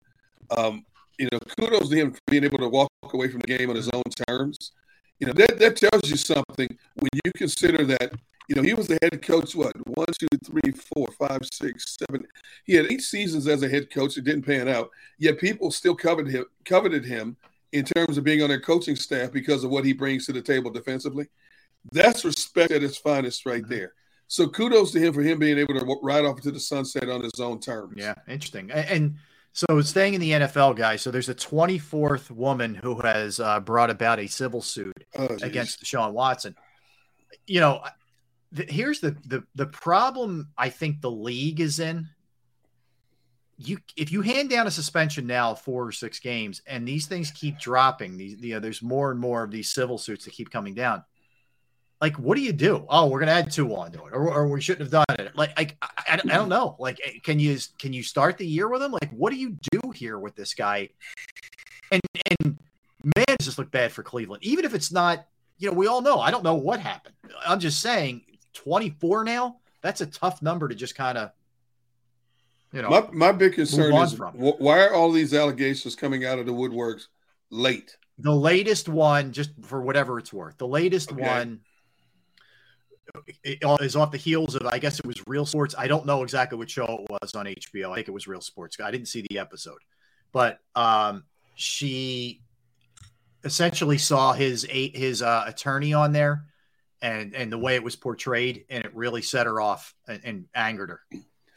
Um, 0.56 0.86
you 1.18 1.28
know, 1.32 1.40
kudos 1.58 1.90
to 1.90 1.96
him 1.96 2.12
for 2.12 2.20
being 2.28 2.44
able 2.44 2.60
to 2.60 2.70
walk 2.70 2.90
away 3.14 3.30
from 3.30 3.42
the 3.42 3.58
game 3.58 3.70
on 3.70 3.76
his 3.76 3.90
own 3.90 4.04
terms. 4.28 4.72
You 5.20 5.28
know, 5.28 5.34
that, 5.34 5.58
that 5.60 5.78
tells 5.78 6.10
you 6.10 6.16
something 6.16 6.78
when 6.96 7.10
you 7.26 7.32
consider 7.36 7.84
that, 7.86 8.14
you 8.48 8.56
know, 8.56 8.62
he 8.62 8.74
was 8.74 8.88
the 8.88 9.00
head 9.02 9.22
coach, 9.22 9.56
what, 9.56 9.76
one, 9.88 10.08
two, 10.20 10.28
three, 10.46 10.72
four, 10.72 11.08
five, 11.18 11.42
six, 11.52 11.98
seven. 11.98 12.26
He 12.66 12.76
had 12.76 12.92
eight 12.92 13.02
seasons 13.02 13.48
as 13.48 13.64
a 13.64 13.70
head 13.70 13.90
coach. 13.90 14.18
It 14.18 14.24
didn't 14.24 14.44
pan 14.44 14.70
out. 14.70 14.92
Yet 15.18 15.40
people 15.40 15.72
still 15.72 15.96
coveted 15.96 16.32
him, 16.32 16.46
coveted 16.66 17.04
him 17.04 17.36
in 17.74 17.84
terms 17.84 18.18
of 18.18 18.24
being 18.24 18.44
on 18.44 18.50
their 18.50 18.62
coaching 18.62 18.96
staff 18.96 19.32
because 19.32 19.64
of 19.64 19.72
what 19.72 19.86
he 19.86 19.92
brings 19.92 20.28
to 20.28 20.34
the 20.34 20.42
table 20.42 20.72
defensively. 20.72 21.28
That's 21.92 22.24
respect 22.24 22.72
at 22.72 22.84
its 22.84 22.98
finest 22.98 23.46
right 23.46 23.68
there. 23.68 23.94
So 24.28 24.48
kudos 24.48 24.92
to 24.92 25.00
him 25.00 25.14
for 25.14 25.22
him 25.22 25.40
being 25.40 25.58
able 25.58 25.74
to 25.74 26.00
ride 26.04 26.26
off 26.26 26.38
into 26.38 26.52
the 26.52 26.60
sunset 26.60 27.10
on 27.10 27.22
his 27.22 27.40
own 27.40 27.60
terms. 27.60 27.94
Yeah, 27.96 28.14
interesting. 28.28 28.70
And, 28.72 28.90
and 28.90 29.16
so 29.54 29.82
staying 29.82 30.14
in 30.14 30.22
the 30.22 30.32
NFL, 30.32 30.76
guys. 30.76 31.02
So 31.02 31.12
there's 31.12 31.30
a 31.30 31.36
24th 31.36 32.30
woman 32.30 32.76
who 32.76 33.00
has 33.02 33.40
uh, 33.40 33.60
brought 33.62 33.90
about 33.90 34.20
a 34.20 34.28
civil 34.28 34.62
suit 34.62 34.94
Oh, 35.18 35.38
against 35.42 35.86
Sean 35.86 36.14
Watson. 36.14 36.56
You 37.48 37.62
know, 37.62 37.82
here's 38.54 39.00
the, 39.00 39.16
the 39.26 39.44
the 39.56 39.66
problem. 39.66 40.50
I 40.58 40.70
think 40.70 41.02
the 41.02 41.12
league 41.12 41.60
is 41.60 41.80
in. 41.80 42.08
You 43.58 43.80
if 43.96 44.12
you 44.12 44.22
hand 44.22 44.50
down 44.50 44.68
a 44.68 44.72
suspension 44.72 45.26
now 45.26 45.56
four 45.56 45.88
or 45.88 45.92
six 45.92 46.20
games, 46.20 46.62
and 46.68 46.88
these 46.88 47.08
things 47.08 47.32
keep 47.32 47.58
dropping, 47.58 48.18
these 48.18 48.40
you 48.40 48.54
know, 48.54 48.60
there's 48.60 48.84
more 48.84 49.10
and 49.10 49.20
more 49.20 49.44
of 49.44 49.52
these 49.52 49.72
civil 49.72 49.98
suits 49.98 50.26
that 50.26 50.34
keep 50.34 50.52
coming 50.52 50.76
down. 50.76 51.04
Like, 52.00 52.16
what 52.18 52.36
do 52.36 52.42
you 52.44 52.54
do? 52.54 52.86
Oh, 52.90 53.08
we're 53.08 53.20
gonna 53.20 53.32
add 53.32 53.52
two 53.52 53.76
on 53.76 53.92
to 53.94 54.06
it, 54.06 54.14
or, 54.14 54.32
or 54.32 54.48
we 54.48 54.62
shouldn't 54.62 54.92
have 54.92 55.06
done 55.08 55.26
it. 55.26 55.36
Like, 55.36 55.52
I, 55.58 55.68
I, 55.82 56.14
I 56.14 56.36
don't 56.36 56.50
know. 56.50 56.76
Like, 56.80 57.00
eh, 57.04 57.14
can 57.24 57.40
you 57.40 57.58
can 57.80 57.92
you 57.92 58.04
start 58.04 58.38
the 58.38 58.46
year 58.46 58.70
with 58.70 58.84
him? 58.84 58.92
Like, 58.92 59.10
what 59.12 59.32
do 59.34 59.38
you 59.40 59.58
do 59.72 59.92
here 59.92 60.20
with 60.20 60.36
this 60.36 60.54
guy? 60.54 60.90
And 61.92 62.02
and 62.30 62.58
man, 63.04 63.38
does 63.38 63.48
this 63.48 63.58
look 63.58 63.72
bad 63.72 63.92
for 63.92 64.04
Cleveland? 64.04 64.44
Even 64.44 64.64
if 64.64 64.76
it's 64.76 64.92
not, 64.92 65.26
you 65.58 65.72
know, 65.72 65.76
we 65.76 65.88
all 65.88 66.02
know. 66.02 66.20
I 66.20 66.30
don't 66.30 66.44
know 66.44 66.56
what 66.56 66.80
happened. 66.80 67.16
I'm 67.46 67.60
just 67.60 67.82
saying, 67.82 68.22
24 68.54 69.24
now. 69.24 69.58
That's 69.82 70.02
a 70.02 70.06
tough 70.06 70.42
number 70.42 70.68
to 70.68 70.76
just 70.76 70.96
kind 70.96 71.18
of, 71.18 71.32
you 72.74 72.82
know. 72.82 72.90
my, 72.90 73.08
my 73.12 73.32
big 73.32 73.54
concern 73.54 73.96
is 73.96 74.20
why 74.34 74.84
are 74.84 74.94
all 74.94 75.12
these 75.12 75.34
allegations 75.34 75.96
coming 75.96 76.26
out 76.26 76.40
of 76.40 76.46
the 76.46 76.52
woodworks 76.52 77.08
late? 77.50 77.98
The 78.20 78.34
latest 78.34 78.90
one, 78.90 79.32
just 79.32 79.52
for 79.62 79.82
whatever 79.82 80.20
it's 80.20 80.34
worth, 80.34 80.58
the 80.58 80.68
latest 80.68 81.12
Okay. 81.12 81.22
one 81.22 81.60
it 83.44 83.60
is 83.82 83.96
off 83.96 84.12
the 84.12 84.18
heels 84.18 84.56
of, 84.56 84.66
I 84.66 84.80
guess 84.80 85.00
it 85.00 85.06
was 85.06 85.22
Real 85.28 85.46
Sports. 85.46 85.76
I 85.78 85.88
don't 85.88 86.06
know 86.06 86.24
exactly 86.24 86.58
what 86.58 86.70
show 86.70 86.86
it 86.86 87.12
was 87.22 87.34
on 87.36 87.46
HBO. 87.46 87.92
I 87.92 87.96
think 87.96 88.08
it 88.08 88.14
was 88.14 88.28
Real 88.28 88.42
Sports. 88.42 88.78
I 88.80 88.92
didn't 88.92 89.08
see 89.08 89.26
the 89.30 89.40
episode, 89.40 89.80
but 90.32 90.60
um, 90.76 91.24
she 91.56 92.42
essentially 93.44 93.98
saw 93.98 94.34
his 94.34 94.66
his 94.70 95.22
uh, 95.22 95.44
attorney 95.48 95.94
on 95.94 96.12
there, 96.12 96.46
and 97.02 97.36
and 97.36 97.52
the 97.52 97.58
way 97.58 97.76
it 97.76 97.84
was 97.84 97.96
portrayed, 97.96 98.66
and 98.70 98.84
it 98.86 98.96
really 98.96 99.22
set 99.22 99.46
her 99.46 99.62
off 99.62 99.94
and, 100.08 100.22
and 100.24 100.46
angered 100.56 100.90
her. 100.90 101.02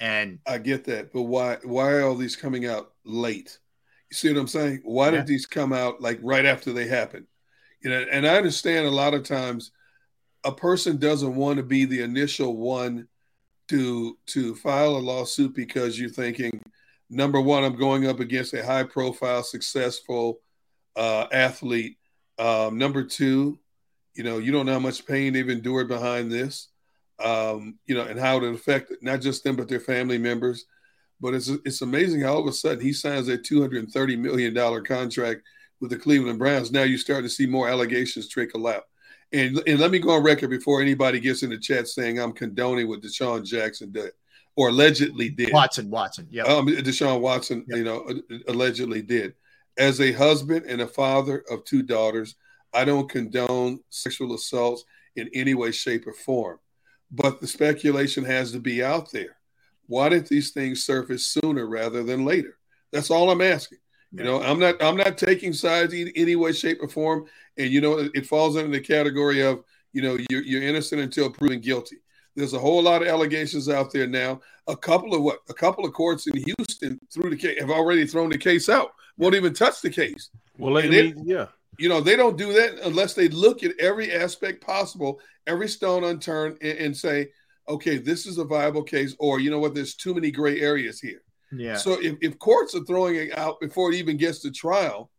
And 0.00 0.38
I 0.46 0.58
get 0.58 0.84
that, 0.84 1.12
but 1.12 1.22
why 1.22 1.58
why 1.62 1.90
are 1.92 2.02
all 2.02 2.14
these 2.14 2.36
coming 2.36 2.66
out 2.66 2.92
late? 3.04 3.58
You 4.10 4.16
see 4.16 4.32
what 4.32 4.40
I'm 4.40 4.48
saying? 4.48 4.80
Why 4.84 5.06
Yeah. 5.06 5.18
did 5.18 5.26
these 5.26 5.46
come 5.46 5.72
out 5.72 6.00
like 6.00 6.18
right 6.22 6.46
after 6.46 6.72
they 6.72 6.86
happened? 6.86 7.26
You 7.82 7.90
know, 7.90 8.04
and 8.10 8.26
I 8.26 8.36
understand 8.36 8.86
a 8.86 8.90
lot 8.90 9.14
of 9.14 9.24
times 9.24 9.72
a 10.44 10.52
person 10.52 10.96
doesn't 10.96 11.34
want 11.34 11.58
to 11.58 11.62
be 11.62 11.84
the 11.84 12.02
initial 12.02 12.56
one 12.56 13.08
to 13.68 14.18
to 14.26 14.54
file 14.56 14.96
a 14.96 14.98
lawsuit 14.98 15.54
because 15.54 15.98
you're 15.98 16.10
thinking 16.10 16.50
number 17.08 17.40
one 17.40 17.62
i'm 17.62 17.76
going 17.76 18.06
up 18.06 18.20
against 18.20 18.54
a 18.54 18.64
high 18.64 18.82
profile 18.82 19.42
successful 19.42 20.40
uh, 20.96 21.26
athlete. 21.32 21.96
Um, 22.38 22.78
number 22.78 23.04
two 23.04 23.58
you 24.14 24.24
know 24.24 24.38
you 24.38 24.52
don't 24.52 24.66
know 24.66 24.72
how 24.72 24.78
much 24.78 25.06
pain 25.06 25.32
they've 25.32 25.48
endured 25.48 25.88
behind 25.88 26.30
this. 26.30 26.68
Um, 27.18 27.78
you 27.86 27.94
know 27.94 28.04
and 28.04 28.18
how 28.18 28.38
it 28.38 28.44
affected 28.44 28.98
not 29.02 29.20
just 29.20 29.44
them 29.44 29.56
but 29.56 29.68
their 29.68 29.80
family 29.80 30.18
members. 30.18 30.64
But 31.20 31.34
it's 31.34 31.48
it's 31.48 31.82
amazing 31.82 32.22
how 32.22 32.34
all 32.34 32.40
of 32.40 32.46
a 32.46 32.52
sudden 32.52 32.80
he 32.80 32.92
signs 32.92 33.28
a 33.28 33.36
230 33.36 34.16
million 34.16 34.54
dollar 34.54 34.80
contract 34.80 35.42
with 35.80 35.90
the 35.90 35.98
cleveland 35.98 36.38
browns. 36.38 36.72
Now 36.72 36.82
you're 36.82 36.98
starting 36.98 37.24
to 37.24 37.34
see 37.34 37.46
more 37.46 37.68
allegations 37.68 38.28
trickle 38.28 38.66
out 38.66 38.84
and, 39.32 39.62
and 39.66 39.78
let 39.78 39.90
me 39.90 39.98
go 39.98 40.10
on 40.10 40.22
record 40.22 40.50
before 40.50 40.80
anybody 40.80 41.20
gets 41.20 41.42
in 41.42 41.50
the 41.50 41.58
chat 41.58 41.88
saying 41.88 42.18
I'm 42.18 42.32
condoning 42.32 42.88
what 42.88 43.00
Deshaun 43.00 43.44
Jackson 43.44 43.92
did 43.92 44.12
or 44.56 44.68
allegedly 44.68 45.28
did. 45.28 45.52
Watson, 45.52 45.88
Watson, 45.90 46.26
yeah, 46.30 46.42
Um, 46.44 46.66
Deshaun 46.66 47.20
Watson, 47.20 47.64
you 47.68 47.84
know, 47.84 48.06
allegedly 48.48 49.02
did. 49.02 49.34
As 49.78 50.00
a 50.00 50.12
husband 50.12 50.66
and 50.66 50.80
a 50.80 50.86
father 50.86 51.44
of 51.50 51.64
two 51.64 51.82
daughters, 51.82 52.34
I 52.74 52.84
don't 52.84 53.08
condone 53.08 53.80
sexual 53.90 54.34
assaults 54.34 54.84
in 55.16 55.30
any 55.34 55.54
way, 55.54 55.70
shape, 55.70 56.06
or 56.06 56.12
form. 56.12 56.58
But 57.10 57.40
the 57.40 57.46
speculation 57.46 58.24
has 58.24 58.52
to 58.52 58.60
be 58.60 58.82
out 58.82 59.10
there. 59.10 59.36
Why 59.86 60.08
didn't 60.08 60.28
these 60.28 60.50
things 60.50 60.84
surface 60.84 61.26
sooner 61.26 61.66
rather 61.66 62.02
than 62.02 62.24
later? 62.24 62.58
That's 62.92 63.10
all 63.10 63.30
I'm 63.30 63.40
asking. 63.40 63.78
You 64.12 64.24
know, 64.24 64.42
I'm 64.42 64.58
not 64.58 64.82
I'm 64.82 64.96
not 64.96 65.16
taking 65.18 65.52
sides 65.52 65.94
in 65.94 66.10
any 66.16 66.34
way, 66.36 66.52
shape, 66.52 66.78
or 66.82 66.88
form. 66.88 67.26
And 67.56 67.70
you 67.70 67.80
know, 67.80 68.10
it, 68.14 68.26
falls 68.26 68.56
under 68.56 68.70
the 68.70 68.80
category 68.80 69.40
of 69.42 69.62
you 69.92 70.02
know 70.02 70.18
you're, 70.30 70.42
you're 70.42 70.62
innocent 70.62 71.00
until 71.00 71.30
proven 71.30 71.60
guilty. 71.60 71.98
There's 72.36 72.54
a 72.54 72.58
whole 72.58 72.82
lot 72.82 73.02
of 73.02 73.08
allegations 73.08 73.68
out 73.68 73.92
there 73.92 74.06
now. 74.06 74.40
A 74.66 74.76
couple 74.76 75.14
of 75.14 75.22
what? 75.22 75.38
A 75.48 75.54
couple 75.54 75.84
of 75.84 75.92
courts 75.92 76.26
in 76.26 76.42
Houston 76.42 76.98
through 77.12 77.30
the 77.30 77.36
case 77.36 77.60
have 77.60 77.70
already 77.70 78.06
thrown 78.06 78.30
the 78.30 78.38
case 78.38 78.68
out. 78.68 78.92
Won't 79.16 79.34
even 79.34 79.52
touch 79.54 79.80
the 79.80 79.90
case. 79.90 80.30
Well, 80.58 80.74
they, 80.74 80.88
it- 80.88 81.16
yeah. 81.24 81.46
you 81.78 81.88
know 81.88 82.00
they 82.00 82.16
don't 82.16 82.36
do 82.36 82.52
that 82.52 82.80
unless 82.84 83.14
they 83.14 83.28
look 83.28 83.62
at 83.62 83.78
every 83.78 84.12
aspect 84.12 84.60
possible 84.64 85.20
every 85.46 85.68
stone 85.68 86.04
unturned 86.04 86.56
and, 86.62 86.78
and 86.78 86.96
say 86.96 87.28
okay 87.68 87.96
this 87.98 88.26
is 88.26 88.38
a 88.38 88.44
viable 88.44 88.82
case 88.82 89.14
or 89.18 89.40
you 89.40 89.50
know 89.50 89.58
what 89.58 89.74
there's 89.74 89.94
too 89.94 90.14
many 90.14 90.30
gray 90.30 90.60
areas 90.60 91.00
here 91.00 91.22
yeah. 91.52 91.76
so 91.76 92.00
if, 92.00 92.16
if 92.20 92.38
courts 92.38 92.74
are 92.74 92.84
throwing 92.84 93.16
it 93.16 93.36
out 93.38 93.60
before 93.60 93.92
it 93.92 93.96
even 93.96 94.16
gets 94.16 94.40
to 94.40 94.50
trial 94.50 95.10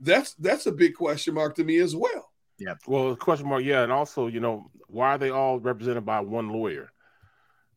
that's 0.00 0.34
that's 0.34 0.66
a 0.66 0.72
big 0.72 0.94
question 0.94 1.34
mark 1.34 1.54
to 1.54 1.64
me 1.64 1.78
as 1.78 1.94
well 1.96 2.30
yeah 2.58 2.74
Well, 2.86 3.16
question 3.16 3.48
mark, 3.48 3.64
yeah, 3.64 3.82
and 3.82 3.90
also, 3.92 4.26
you 4.26 4.40
know, 4.40 4.70
why 4.88 5.14
are 5.14 5.18
they 5.18 5.30
all 5.30 5.58
represented 5.60 6.04
by 6.04 6.20
one 6.20 6.48
lawyer? 6.50 6.92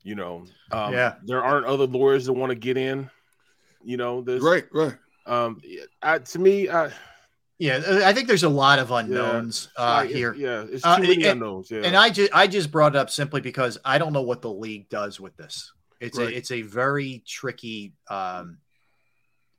You 0.04 0.16
know, 0.16 0.46
um, 0.72 0.94
Yeah. 0.94 1.16
there 1.24 1.44
aren't 1.44 1.66
other 1.66 1.86
lawyers 1.88 2.26
that 2.26 2.34
want 2.34 2.50
to 2.50 2.56
get 2.56 2.76
in. 2.78 3.10
You 3.84 3.98
know, 3.98 4.22
this 4.22 4.42
right, 4.42 4.66
right. 4.74 4.96
Um, 5.26 5.62
I, 6.02 6.20
to 6.20 6.40
me, 6.40 6.70
I, 6.70 6.92
Yeah, 7.60 7.82
I 8.06 8.14
think 8.14 8.28
there's 8.28 8.44
a 8.44 8.50
lot 8.50 8.80
of 8.80 8.92
unknowns 8.92 9.70
Yeah, 9.78 9.84
uh, 9.86 10.04
here. 10.04 10.34
yeah, 10.34 10.66
it's 10.70 10.84
too 10.84 10.90
Uh, 10.90 11.00
many 11.00 11.14
and, 11.16 11.26
unknowns, 11.42 11.70
yeah. 11.72 11.82
and 11.84 11.96
I 11.96 12.10
just 12.10 12.34
I 12.34 12.48
just 12.48 12.72
brought 12.72 12.96
it 12.96 12.98
up 13.00 13.10
simply 13.10 13.42
because 13.42 13.78
I 13.86 13.98
don't 13.98 14.12
know 14.14 14.22
what 14.24 14.42
the 14.42 14.52
league 14.52 14.88
does 14.90 15.20
with 15.20 15.36
this. 15.38 15.73
It's 16.04 16.18
Right. 16.18 16.34
a 16.34 16.38
it's 16.38 16.52
a 16.52 16.62
very 16.62 17.24
tricky 17.26 17.94
um, 18.10 18.58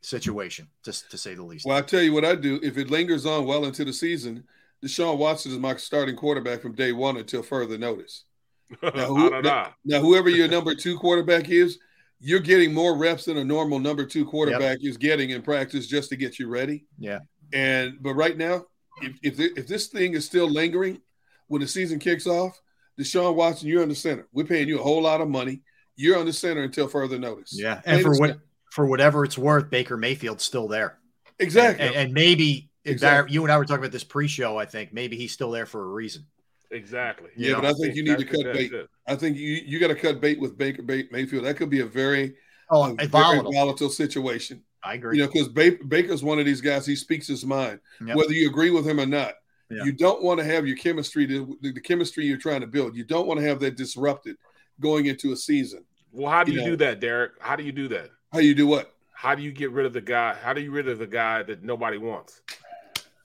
situation, 0.02 0.68
just 0.84 1.10
to 1.10 1.16
say 1.18 1.34
the 1.34 1.42
least. 1.42 1.64
well 1.66 1.78
i 1.78 1.80
tell 1.80 2.02
you 2.02 2.12
what 2.12 2.24
i 2.26 2.34
do 2.34 2.60
if 2.62 2.76
it 2.76 2.90
lingers 2.90 3.24
on 3.24 3.46
well 3.46 3.64
into 3.64 3.84
the 3.86 3.92
season 3.92 4.44
deshaun 4.84 5.16
watson 5.16 5.50
is 5.50 5.58
my 5.58 5.74
starting 5.76 6.14
quarterback 6.14 6.60
from 6.60 6.74
day 6.74 6.92
one 6.92 7.16
until 7.16 7.42
further 7.42 7.78
notice 7.78 8.24
now, 8.82 8.90
who- 9.06 9.32
I 9.34 9.70
now, 9.86 10.00
whoever 10.00 10.28
your 10.28 10.46
number 10.48 10.74
two 10.74 10.98
quarterback 10.98 11.48
is 11.48 11.78
you're 12.20 12.40
getting 12.40 12.74
more 12.74 12.96
reps 12.96 13.24
than 13.24 13.38
a 13.38 13.44
normal 13.44 13.78
number 13.78 14.04
two 14.04 14.26
quarterback 14.26 14.78
is 14.82 14.98
getting 14.98 15.30
in 15.30 15.40
practice 15.40 15.86
just 15.86 16.10
to 16.10 16.16
get 16.16 16.38
you 16.38 16.48
ready 16.48 16.84
Yeah. 16.98 17.20
And 17.54 18.02
but 18.02 18.14
right 18.14 18.36
now, 18.36 18.66
if 19.02 19.12
if, 19.22 19.36
thi- 19.36 19.52
if 19.56 19.66
this 19.66 19.86
thing 19.88 20.14
is 20.14 20.24
still 20.26 20.48
lingering 20.50 21.00
when 21.48 21.60
the 21.62 21.68
season 21.68 21.98
kicks 21.98 22.26
off, 22.26 22.60
Deshaun 22.98 23.34
Watson, 23.36 23.68
you're 23.68 23.82
in 23.82 23.88
the 23.90 23.94
center. 23.94 24.26
We're 24.32 24.46
paying 24.46 24.66
you 24.68 24.78
a 24.80 24.82
whole 24.82 25.02
lot 25.02 25.20
of 25.20 25.28
money. 25.28 25.60
You're 25.96 26.18
on 26.18 26.26
the 26.26 26.32
center 26.32 26.62
until 26.62 26.88
further 26.88 27.18
notice. 27.18 27.56
Yeah, 27.58 27.80
and 27.84 28.02
Plain 28.02 28.02
for 28.02 28.10
what 28.20 28.28
simple. 28.30 28.46
for 28.72 28.86
whatever 28.86 29.24
it's 29.24 29.38
worth, 29.38 29.70
Baker 29.70 29.96
Mayfield's 29.96 30.44
still 30.44 30.68
there. 30.68 30.98
Exactly. 31.38 31.86
and, 31.86 31.94
and 31.94 32.12
maybe 32.12 32.70
Exactly. 32.84 33.32
you 33.34 33.42
and 33.42 33.50
I 33.52 33.56
were 33.58 33.64
talking 33.64 33.82
about 33.82 33.92
this 33.92 34.04
pre-show. 34.04 34.56
I 34.58 34.66
think 34.66 34.92
maybe 34.92 35.16
he's 35.16 35.32
still 35.32 35.50
there 35.50 35.66
for 35.66 35.82
a 35.82 35.88
reason. 35.88 36.26
Exactly. 36.70 37.30
Yeah, 37.36 37.48
You 37.48 37.54
but 37.56 37.62
know, 37.62 37.68
I 37.70 37.72
think 37.74 37.94
you 37.94 38.04
need 38.04 38.18
to 38.18 38.24
cut 38.24 38.52
bait. 38.52 38.72
it. 38.72 38.88
I 39.06 39.14
think 39.16 39.36
you 39.36 39.60
you 39.64 39.78
got 39.78 39.88
to 39.88 39.94
cut 39.94 40.20
bait 40.20 40.40
with 40.40 40.58
Baker 40.58 40.82
Bay- 40.82 41.08
Mayfield. 41.10 41.44
That 41.44 41.56
could 41.56 41.70
be 41.70 41.80
a 41.80 41.86
very, 41.86 42.34
Oh, 42.70 42.84
a 42.84 42.92
a 42.92 42.94
very 42.94 43.08
volatile. 43.08 43.52
volatile 43.52 43.88
situation. 43.90 44.62
I 44.82 44.94
agree. 44.94 45.18
You 45.18 45.24
know, 45.24 45.30
because 45.32 45.48
ba- 45.48 45.78
Baker's 45.86 46.22
one 46.24 46.38
of 46.38 46.44
these 46.46 46.60
guys. 46.60 46.84
He 46.84 46.96
speaks 46.96 47.26
his 47.26 47.44
mind, 47.44 47.78
Yep. 48.04 48.16
whether 48.16 48.32
you 48.32 48.48
agree 48.48 48.70
with 48.70 48.86
him 48.86 48.98
or 49.00 49.06
not. 49.06 49.34
Yeah. 49.70 49.84
You 49.84 49.92
don't 49.92 50.22
want 50.22 50.40
to 50.40 50.44
have 50.44 50.66
your 50.66 50.76
chemistry, 50.76 51.24
the, 51.26 51.46
the 51.62 51.80
chemistry 51.80 52.26
you're 52.26 52.36
trying 52.36 52.60
to 52.60 52.66
build. 52.66 52.94
You 52.96 53.04
don't 53.04 53.26
want 53.26 53.40
to 53.40 53.46
have 53.46 53.60
that 53.60 53.76
disrupted 53.76 54.36
going 54.80 55.06
into 55.06 55.32
a 55.32 55.36
season. 55.36 55.84
Well, 56.12 56.30
how 56.30 56.44
do 56.44 56.52
You 56.52 56.58
you, 56.58 56.64
know. 56.64 56.70
do 56.72 56.76
that, 56.84 57.00
Derrick? 57.00 57.32
How 57.40 57.56
do 57.56 57.62
you 57.62 57.72
do 57.72 57.88
that? 57.88 58.10
How 58.32 58.38
you 58.40 58.54
do 58.54 58.66
what? 58.66 58.94
how 59.24 59.34
do 59.34 59.42
you 59.42 59.52
get 59.52 59.70
rid 59.70 59.86
of 59.86 59.94
the 59.94 60.00
guy? 60.02 60.34
How 60.34 60.52
do 60.52 60.60
you 60.60 60.70
rid 60.70 60.86
of 60.86 60.98
the 60.98 61.06
guy 61.06 61.42
that 61.44 61.62
nobody 61.62 61.96
wants? 61.96 62.42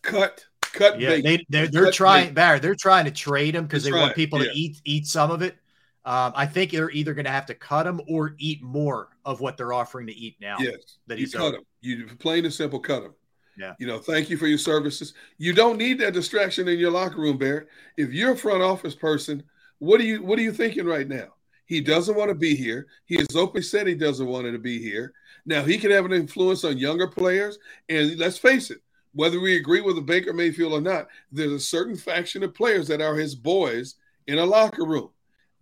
Cut, 0.01 0.45
cut. 0.61 0.97
Yeah, 0.97 1.09
bait. 1.09 1.23
they 1.23 1.45
they're, 1.49 1.67
they're 1.67 1.83
Cut 1.85 1.93
trying, 1.93 2.25
bait. 2.27 2.35
Barry. 2.35 2.59
They're 2.59 2.75
trying 2.75 3.03
to 3.05 3.11
trade 3.11 3.53
him 3.53 3.65
because 3.65 3.83
That's 3.83 3.93
they 3.93 3.99
want 3.99 4.15
people 4.15 4.39
yeah. 4.39 4.51
to 4.51 4.57
eat 4.57 4.81
eat 4.85 5.07
some 5.07 5.29
of 5.29 5.41
it. 5.41 5.57
Um, 6.05 6.31
I 6.35 6.45
think 6.45 6.71
they're 6.71 6.89
either 6.91 7.13
going 7.13 7.25
to 7.25 7.31
have 7.31 7.45
to 7.47 7.53
cut 7.53 7.85
him 7.85 7.99
or 8.07 8.33
eat 8.37 8.63
more 8.63 9.09
of 9.25 9.41
what 9.41 9.57
they're 9.57 9.73
offering 9.73 10.07
to 10.07 10.13
eat 10.13 10.37
now. 10.39 10.55
Yes, 10.59 10.99
that 11.07 11.17
you 11.17 11.25
he's 11.25 11.33
cut 11.35 11.41
owed. 11.41 11.55
him. 11.55 11.63
You 11.81 12.07
plain 12.17 12.45
and 12.45 12.53
simple 12.53 12.79
cut 12.79 13.03
him. 13.03 13.13
Yeah. 13.57 13.73
You 13.77 13.87
know, 13.87 13.99
thank 13.99 14.29
you 14.29 14.37
for 14.37 14.47
your 14.47 14.57
services. 14.57 15.13
You 15.37 15.51
don't 15.51 15.77
need 15.77 15.99
that 15.99 16.13
distraction 16.13 16.69
in 16.69 16.79
your 16.79 16.91
locker 16.91 17.19
room, 17.19 17.37
Barrett. 17.37 17.67
If 17.97 18.13
you're 18.13 18.31
a 18.31 18.37
front 18.37 18.63
office 18.63 18.95
person, 18.95 19.43
what 19.79 19.99
are 19.99 20.05
you 20.05 20.23
what 20.23 20.39
are 20.39 20.43
you 20.43 20.53
thinking 20.53 20.85
right 20.85 21.07
now? 21.07 21.33
He 21.69 21.81
doesn't 21.81 22.17
want 22.17 22.29
to 22.29 22.35
be 22.35 22.55
here. 22.55 22.87
He 23.05 23.17
has 23.17 23.35
openly 23.35 23.61
said 23.61 23.85
he 23.85 23.93
doesn't 23.93 24.25
want 24.25 24.51
to 24.51 24.57
be 24.57 24.81
here. 24.81 25.13
Now 25.45 25.61
he 25.61 25.77
can 25.77 25.91
have 25.91 26.03
an 26.03 26.13
influence 26.13 26.63
on 26.63 26.79
younger 26.79 27.07
players, 27.07 27.59
and 27.87 28.17
let's 28.17 28.39
face 28.39 28.71
it, 28.71 28.79
whether 29.13 29.39
we 29.39 29.55
agree 29.55 29.79
with 29.79 30.03
Baker 30.03 30.33
Mayfield 30.33 30.73
or 30.73 30.81
not, 30.81 31.09
there's 31.31 31.51
a 31.51 31.59
certain 31.59 31.95
faction 31.95 32.41
of 32.41 32.55
players 32.55 32.87
that 32.87 33.01
are 33.01 33.15
his 33.15 33.35
boys 33.35 33.95
in 34.25 34.39
a 34.39 34.45
locker 34.45 34.83
room. 34.83 35.11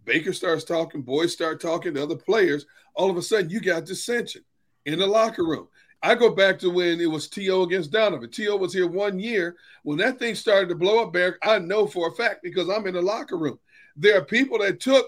Baker 0.06 0.32
starts 0.32 0.64
talking, 0.64 1.02
boys 1.02 1.34
start 1.34 1.60
talking 1.60 1.94
to 1.94 2.04
other 2.04 2.16
players. 2.16 2.66
All 2.96 3.10
of 3.10 3.18
a 3.18 3.22
sudden, 3.22 3.50
you 3.50 3.60
got 3.60 3.84
dissension 3.84 4.46
in 4.86 5.00
the 5.00 5.08
locker 5.08 5.44
room. 5.44 5.68
I 6.02 6.16
go 6.16 6.30
back 6.34 6.58
to 6.60 6.70
when 6.70 7.02
it 7.02 7.12
was 7.12 7.28
T.O. 7.28 7.64
against 7.64 7.92
Donovan. 7.92 8.32
T.O. 8.32 8.56
was 8.56 8.72
here 8.72 8.88
one 8.88 9.20
year. 9.20 9.58
When 9.84 9.98
that 9.98 10.20
thing 10.20 10.36
started 10.36 10.70
to 10.70 10.76
blow 10.76 11.04
up, 11.04 11.12
Barrett, 11.12 11.36
I 11.44 11.60
know 11.60 11.86
for 11.86 12.08
a 12.08 12.16
fact 12.16 12.44
because 12.44 12.70
I'm 12.70 12.88
in 12.88 12.94
the 12.94 13.02
locker 13.02 13.38
room. 13.38 13.60
There 13.98 14.18
are 14.18 14.24
people 14.24 14.60
that 14.60 14.80
took 14.80 15.06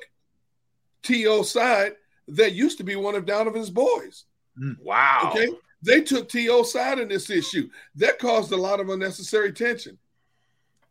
T.O.'s 1.04 1.52
side 1.52 1.94
that 2.28 2.54
used 2.54 2.78
to 2.78 2.84
be 2.84 2.96
one 2.96 3.16
of 3.16 3.26
Donovan's 3.26 3.70
boys. 3.70 4.26
Mm. 4.62 4.80
Wow. 4.82 5.32
Okay. 5.34 5.50
They 5.82 6.02
took 6.02 6.30
T.O.'s 6.30 6.72
side 6.74 7.00
in 7.00 7.08
this 7.08 7.30
issue. 7.30 7.70
That 7.96 8.20
caused 8.20 8.52
a 8.52 8.58
lot 8.58 8.80
of 8.80 8.90
unnecessary 8.90 9.52
tension. 9.54 9.98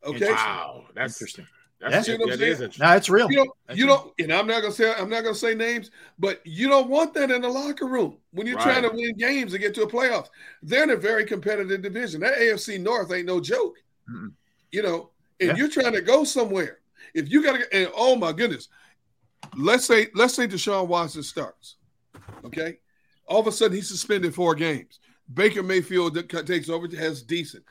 Okay. 0.04 0.30
Wow. 0.32 0.84
That's 0.94 1.14
interesting. 1.20 1.46
That's 1.80 2.08
You 2.08 2.14
see 2.14 2.18
what 2.18 2.24
I'm 2.24 2.30
that 2.30 2.38
saying? 2.40 2.52
is 2.52 2.60
interesting. 2.60 2.86
No, 2.88 2.96
it's 2.96 3.08
real. 3.08 3.30
You 3.30 3.36
don't, 3.36 3.50
That's 3.66 3.78
you 3.78 3.86
real. 3.86 3.96
don't, 3.96 4.14
and 4.18 4.32
I'm 4.32 4.46
not 4.48 4.62
gonna 4.62 4.74
say 4.74 4.92
I'm 4.94 5.08
not 5.08 5.22
gonna 5.22 5.34
say 5.34 5.54
names, 5.54 5.92
but 6.18 6.40
you 6.44 6.68
don't 6.68 6.88
want 6.88 7.14
that 7.14 7.30
in 7.30 7.40
the 7.42 7.48
locker 7.48 7.86
room 7.86 8.16
when 8.32 8.48
you're 8.48 8.56
Right. 8.56 8.80
trying 8.80 8.82
to 8.82 8.90
win 8.96 9.14
games 9.16 9.52
and 9.52 9.62
get 9.62 9.74
to 9.76 9.82
a 9.82 9.86
playoffs. 9.88 10.28
They're 10.62 10.82
in 10.82 10.90
a 10.90 10.96
very 10.96 11.24
competitive 11.24 11.80
division. 11.82 12.20
That 12.20 12.34
AFC 12.36 12.78
North 12.78 13.12
ain't 13.12 13.26
no 13.26 13.38
joke. 13.40 13.76
Mm-mm. 14.10 14.32
You 14.72 14.82
know, 14.82 15.10
and 15.38 15.50
Yeah. 15.50 15.56
you're 15.56 15.68
trying 15.68 15.92
to 15.92 16.00
go 16.00 16.24
somewhere. 16.24 16.80
If 17.14 17.30
you 17.30 17.44
gotta 17.44 17.72
and 17.72 17.88
oh 17.94 18.16
my 18.16 18.32
goodness, 18.32 18.68
let's 19.56 19.84
say 19.84 20.08
let's 20.14 20.34
say 20.34 20.46
Deshaun 20.46 20.86
Watson 20.88 21.22
starts. 21.22 21.76
Okay. 22.44 22.78
All 23.26 23.40
of 23.40 23.46
a 23.46 23.52
sudden 23.52 23.76
he's 23.76 23.88
suspended 23.88 24.34
four 24.34 24.54
games. 24.54 25.00
Baker 25.32 25.62
Mayfield 25.62 26.16
takes 26.46 26.68
over 26.68 26.88
has 26.96 27.22
decent. 27.22 27.64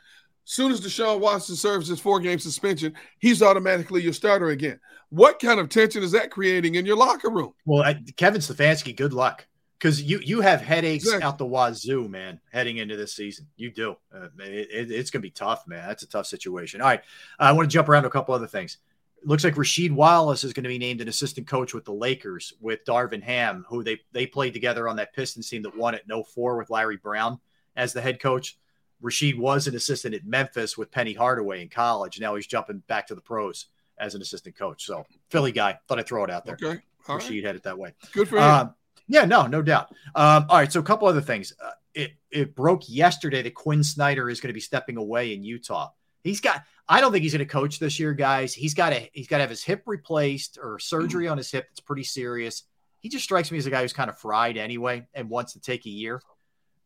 Soon 0.46 0.72
as 0.72 0.80
Deshaun 0.80 1.20
Watson 1.20 1.56
serves 1.56 1.88
his 1.88 2.00
four 2.00 2.20
game 2.20 2.40
suspension, 2.40 2.94
he's 3.20 3.42
automatically 3.42 4.02
your 4.02 4.14
starter 4.14 4.50
again. 4.50 4.80
What 5.10 5.40
kind 5.40 5.60
of 5.60 5.68
tension 5.70 6.04
is 6.04 6.12
that 6.12 6.32
creating 6.32 6.76
in 6.76 6.86
your 6.86 6.96
locker 6.98 7.30
room? 7.30 7.54
Well, 7.66 7.84
I, 7.84 7.96
Kevin 8.16 8.40
Stefanski, 8.42 8.96
good 8.96 9.14
luck 9.14 9.46
because 9.80 10.02
you 10.02 10.20
you 10.20 10.42
have 10.42 10.62
headaches 10.62 11.06
Exactly. 11.06 11.24
out 11.24 11.38
the 11.38 11.46
wazoo, 11.46 12.08
man, 12.08 12.40
heading 12.52 12.78
into 12.78 12.96
this 12.96 13.14
season. 13.14 13.48
You 13.58 13.72
do. 13.72 13.96
Uh, 14.14 14.28
it, 14.40 14.70
it- 14.72 14.92
it's 14.92 15.10
going 15.10 15.22
to 15.22 15.26
be 15.28 15.32
tough, 15.32 15.68
man. 15.68 15.86
That's 15.88 16.04
a 16.04 16.08
tough 16.08 16.28
situation. 16.28 16.82
All 16.82 16.88
right, 16.88 17.02
I 17.40 17.52
want 17.54 17.70
to 17.70 17.74
jump 17.74 17.90
around 17.90 18.04
to 18.04 18.10
a 18.10 18.12
couple 18.12 18.34
other 18.36 18.48
things. 18.48 18.78
Looks 19.24 19.44
like 19.44 19.56
Rasheed 19.56 19.92
Wallace 19.92 20.44
is 20.44 20.54
going 20.54 20.64
to 20.64 20.70
be 20.70 20.78
named 20.78 21.02
an 21.02 21.08
assistant 21.08 21.48
coach 21.48 21.74
with 21.74 21.86
the 21.86 21.94
Lakers 21.94 22.54
with 22.62 22.86
Darvin 22.86 23.22
Ham, 23.24 23.66
who 23.68 23.84
they 23.84 24.00
they 24.12 24.26
played 24.26 24.54
together 24.54 24.88
on 24.88 24.96
that 24.98 25.14
Pistons 25.14 25.50
team 25.50 25.64
that 25.64 25.76
won 25.76 25.96
at 25.96 26.08
no 26.08 26.24
four 26.24 26.58
with 26.58 26.70
Larry 26.70 26.98
Brown 26.98 27.40
as 27.76 27.94
the 27.94 28.02
head 28.02 28.20
coach. 28.20 28.58
Rasheed 29.02 29.38
was 29.38 29.68
an 29.68 29.76
assistant 29.76 30.16
at 30.16 30.26
Memphis 30.26 30.78
with 30.78 30.92
Penny 30.92 31.14
Hardaway 31.14 31.62
in 31.62 31.70
college. 31.70 32.20
Now 32.20 32.36
he's 32.36 32.48
jumping 32.48 32.80
back 32.88 33.08
to 33.08 33.16
the 33.16 33.22
pros 33.22 33.68
as 34.00 34.16
an 34.16 34.22
assistant 34.22 34.58
coach. 34.58 34.86
So 34.86 35.06
Philly 35.30 35.52
guy, 35.52 35.78
thought 35.88 36.00
I'd 36.00 36.08
throw 36.08 36.24
it 36.24 36.32
out 36.32 36.46
there. 36.46 36.58
Okay. 36.62 36.80
All 37.08 37.18
right. 37.18 37.24
Rasheed 37.24 37.44
had 37.46 37.56
it 37.56 37.64
that 37.64 37.78
way. 37.78 37.94
Good 38.12 38.28
for 38.28 38.38
him. 38.38 38.44
Um, 38.44 38.76
yeah, 39.08 39.26
no, 39.26 39.48
no 39.48 39.62
doubt. 39.62 39.90
Um, 40.16 40.46
all 40.50 40.58
right, 40.58 40.72
so 40.72 40.80
a 40.80 40.84
couple 40.84 41.08
other 41.08 41.22
things. 41.22 41.54
Uh, 41.64 41.72
it 41.94 42.12
it 42.30 42.56
broke 42.56 42.84
yesterday 42.88 43.42
that 43.42 43.56
Quinn 43.56 43.84
Snyder 43.84 44.30
is 44.30 44.42
going 44.42 44.50
to 44.50 44.54
be 44.54 44.60
stepping 44.60 44.98
away 44.98 45.34
in 45.34 45.44
Utah. 45.44 45.90
He's 46.24 46.42
got. 46.42 46.64
I 46.90 47.02
don't 47.02 47.12
think 47.12 47.24
he's 47.24 47.34
going 47.34 47.46
to 47.46 47.52
coach 47.52 47.80
this 47.80 48.00
year, 48.00 48.14
guys. 48.14 48.54
He's 48.54 48.74
got 48.74 48.92
to. 48.92 49.02
He's 49.14 49.28
got 49.28 49.38
to 49.38 49.44
have 49.44 49.50
his 49.50 49.64
hip 49.64 49.84
replaced 49.86 50.58
or 50.62 50.80
surgery 50.80 51.28
on 51.28 51.38
his 51.38 51.52
hip. 51.52 51.68
That's 51.70 51.80
pretty 51.80 52.04
serious. 52.04 52.64
He 53.00 53.10
just 53.10 53.24
strikes 53.24 53.52
me 53.52 53.58
as 53.58 53.66
a 53.66 53.70
guy 53.70 53.82
who's 53.82 53.94
kind 53.94 54.10
of 54.10 54.18
fried 54.18 54.58
anyway 54.58 55.08
and 55.14 55.30
wants 55.30 55.54
to 55.54 55.60
take 55.60 55.86
a 55.86 55.90
year. 55.90 56.22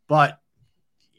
But 0.07 0.39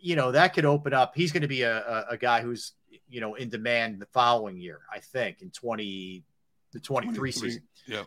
you 0.00 0.16
know 0.16 0.32
that 0.32 0.54
could 0.54 0.64
open 0.64 0.92
up. 0.92 1.12
He's 1.14 1.32
going 1.32 1.42
to 1.42 1.48
be 1.48 1.62
a, 1.62 1.78
a, 1.78 2.06
a 2.10 2.16
guy 2.16 2.42
who's 2.42 2.72
you 3.08 3.20
know 3.20 3.34
in 3.34 3.48
demand 3.48 4.00
the 4.00 4.06
following 4.06 4.58
year. 4.58 4.80
I 4.92 4.98
think 4.98 5.40
in 5.40 5.50
twenty 5.50 6.24
the 6.72 6.80
twenty 6.80 7.06
three 7.08 7.32
23. 7.32 7.32
season. 7.32 7.62
Yeah. 7.86 8.02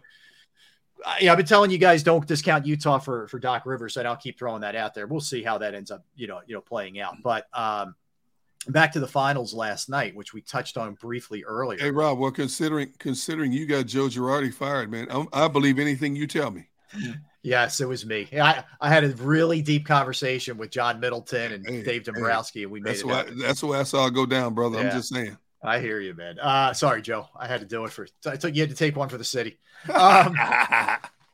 Uh, 1.04 1.16
yeah, 1.20 1.32
I've 1.32 1.38
been 1.38 1.46
telling 1.46 1.72
you 1.72 1.78
guys 1.78 2.04
don't 2.04 2.26
discount 2.26 2.66
Utah 2.66 3.00
for 3.00 3.28
for 3.28 3.40
Doc 3.40 3.66
Rivers, 3.66 3.98
and 3.98 4.08
I'll 4.08 4.16
keep 4.16 4.38
throwing 4.38 4.62
that 4.62 4.76
out 4.76 4.94
there. 4.94 5.08
We'll 5.08 5.20
see 5.20 5.44
how 5.44 5.58
that 5.58 5.74
ends 5.74 5.92
up, 5.92 6.06
you 6.16 6.28
know, 6.28 6.42
you 6.46 6.56
know, 6.56 6.62
playing 6.62 7.00
out. 7.00 7.16
But 7.22 7.48
um, 7.54 7.96
back 8.68 8.92
to 8.94 9.00
the 9.00 9.08
finals 9.08 9.54
last 9.54 9.90
night, 9.90 10.16
which 10.16 10.34
we 10.34 10.42
touched 10.42 10.78
on 10.78 10.94
briefly 10.94 11.44
earlier. 11.44 11.80
Hey 11.80 11.92
Rob, 11.92 12.20
well 12.20 12.32
considering 12.32 12.92
considering 13.00 13.52
you 13.52 13.66
got 13.66 13.86
Joe 13.86 14.08
Girardi 14.08 14.54
fired, 14.54 14.92
man, 14.92 15.08
I'm, 15.10 15.28
I 15.34 15.48
believe 15.48 15.80
anything 15.80 16.16
you 16.16 16.28
tell 16.28 16.52
me. 16.52 16.68
Yes, 17.44 17.80
it 17.80 17.88
was 17.88 18.06
me. 18.06 18.28
I, 18.34 18.64
I 18.82 18.90
had 18.90 19.04
a 19.04 19.10
really 19.10 19.62
deep 19.62 19.86
conversation 19.86 20.58
with 20.58 20.72
John 20.72 21.00
Middleton 21.00 21.52
and 21.52 21.68
Hey, 21.68 21.84
Dave 21.84 22.04
Dombrowski, 22.04 22.64
and 22.64 22.72
we 22.72 22.80
made 22.80 22.92
That's 22.92 23.02
it. 23.02 23.08
why 23.08 23.26
that's 23.38 23.62
why 23.62 23.80
I 23.80 23.84
saw 23.84 24.08
it 24.08 24.14
go 24.14 24.26
down, 24.26 24.54
brother. 24.54 24.80
I'm 24.80 24.92
just 24.92 25.14
saying. 25.14 25.38
I 25.62 25.80
hear 25.80 26.00
you, 26.00 26.14
man. 26.14 26.40
Uh, 26.40 26.74
sorry, 26.74 27.02
Joe. 27.02 27.28
I 27.36 27.48
had 27.48 27.60
to 27.60 27.66
do 27.66 27.86
it 27.86 27.92
for. 27.92 28.08
I 28.26 28.36
took 28.36 28.56
you 28.56 28.62
had 28.62 28.70
to 28.70 28.76
take 28.76 28.96
one 28.96 29.10
for 29.10 29.18
the 29.18 29.24
city. 29.24 29.58
Um, 29.94 30.36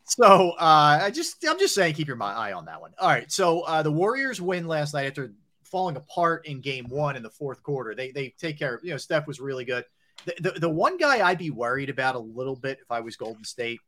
so 0.03 0.51
uh, 0.59 0.99
I 1.03 1.09
just 1.09 1.45
I'm 1.47 1.57
just 1.57 1.73
saying, 1.73 1.93
keep 1.93 2.09
your 2.09 2.21
eye 2.21 2.51
on 2.51 2.65
that 2.65 2.81
one. 2.81 2.91
All 2.99 3.07
right. 3.07 3.31
So 3.31 3.61
uh, 3.61 3.81
the 3.81 3.91
Warriors 3.93 4.41
win 4.41 4.67
last 4.67 4.93
night 4.93 5.05
after 5.05 5.31
falling 5.71 5.95
apart 5.95 6.45
in 6.45 6.61
Game 6.61 6.85
One 6.89 7.15
in 7.15 7.23
the 7.23 7.29
fourth 7.29 7.63
quarter. 7.63 7.95
They 7.95 8.11
they 8.11 8.33
take 8.37 8.59
care 8.59 8.75
of 8.75 8.83
you 8.83 8.91
know 8.91 8.97
Steph 8.97 9.27
was 9.27 9.39
really 9.39 9.65
good. 9.65 9.85
The, 10.25 10.51
the, 10.51 10.59
the 10.59 10.69
one 10.69 10.97
guy 10.97 11.27
I'd 11.27 11.39
be 11.39 11.49
worried 11.49 11.89
about 11.89 12.13
a 12.15 12.19
little 12.19 12.55
bit 12.55 12.77
if 12.81 12.91
I 12.91 12.99
was 12.99 13.15
Golden 13.15 13.43
State 13.43 13.79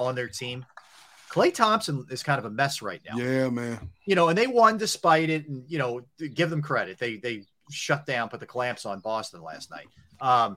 on 0.00 0.16
their 0.16 0.26
team, 0.26 0.66
Klay 1.30 1.54
Thompson 1.54 2.04
is 2.10 2.22
kind 2.24 2.38
of 2.40 2.46
a 2.46 2.50
mess 2.50 2.82
right 2.82 3.00
now 3.08 3.16
Yeah, 3.16 3.48
man. 3.48 3.78
you 4.04 4.16
know, 4.16 4.28
and 4.28 4.36
they 4.36 4.48
won 4.48 4.76
despite 4.78 5.30
it, 5.30 5.46
and 5.46 5.64
you 5.68 5.78
know, 5.78 6.00
give 6.34 6.50
them 6.50 6.62
credit. 6.62 6.98
They 6.98 7.16
they 7.18 7.44
shut 7.70 8.06
down, 8.06 8.28
put 8.28 8.40
the 8.40 8.46
clamps 8.46 8.86
on 8.86 9.00
Boston 9.00 9.42
last 9.42 9.70
night. 9.70 9.86
Um, 10.20 10.56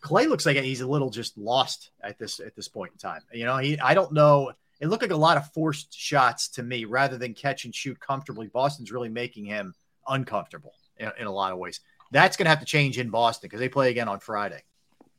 Clay 0.00 0.26
looks 0.26 0.46
like 0.46 0.56
he's 0.56 0.82
a 0.82 0.86
little 0.86 1.10
just 1.10 1.36
lost 1.36 1.90
at 2.02 2.18
this 2.18 2.40
at 2.40 2.54
this 2.54 2.68
point 2.68 2.92
in 2.92 2.98
time. 2.98 3.22
You 3.32 3.44
know, 3.44 3.58
he 3.58 3.78
I 3.80 3.92
don't 3.94 4.12
know. 4.12 4.52
It 4.80 4.88
looked 4.88 5.02
like 5.02 5.12
a 5.12 5.16
lot 5.16 5.36
of 5.36 5.50
forced 5.52 5.92
shots 5.94 6.48
to 6.50 6.62
me 6.62 6.84
rather 6.84 7.16
than 7.16 7.32
catch 7.34 7.64
and 7.64 7.74
shoot 7.74 7.98
comfortably. 8.00 8.48
Boston's 8.48 8.92
really 8.92 9.08
making 9.08 9.44
him 9.46 9.74
uncomfortable 10.08 10.74
in, 10.96 11.10
in 11.18 11.26
a 11.26 11.32
lot 11.32 11.52
of 11.52 11.58
ways. 11.58 11.80
That's 12.10 12.36
going 12.36 12.46
to 12.46 12.50
have 12.50 12.60
to 12.60 12.66
change 12.66 12.98
in 12.98 13.10
Boston 13.10 13.46
because 13.46 13.60
they 13.60 13.68
play 13.68 13.90
again 13.90 14.08
on 14.08 14.20
Friday 14.20 14.62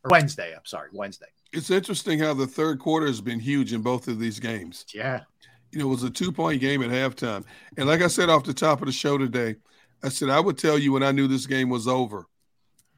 or 0.03 0.09
Wednesday. 0.09 0.53
I'm 0.55 0.65
sorry, 0.65 0.89
Wednesday. 0.93 1.27
It's 1.51 1.69
interesting 1.69 2.19
how 2.19 2.33
the 2.33 2.47
third 2.47 2.80
quarter 2.80 3.07
has 3.07 3.22
been 3.22 3.39
huge 3.39 3.73
in 3.73 3.81
both 3.81 4.07
of 4.07 4.19
these 4.19 4.39
games. 4.39 4.85
Yeah. 4.93 5.22
You 5.72 5.80
know, 5.80 5.88
it 5.88 5.89
was 5.89 6.03
a 6.03 6.09
two 6.09 6.31
point 6.31 6.61
game 6.61 6.81
at 6.83 6.89
halftime. 6.89 7.43
And 7.77 7.88
like 7.88 8.01
I 8.01 8.07
said 8.07 8.30
off 8.30 8.43
the 8.43 8.53
top 8.53 8.81
of 8.81 8.88
the 8.88 8.91
show 8.91 9.17
today, 9.17 9.55
I 10.03 10.09
said, 10.09 10.30
I 10.30 10.39
would 10.39 10.57
tell 10.57 10.77
you 10.77 10.93
when 10.93 11.03
I 11.03 11.11
knew 11.11 11.27
this 11.27 11.47
game 11.47 11.69
was 11.69 11.88
over. 11.88 12.27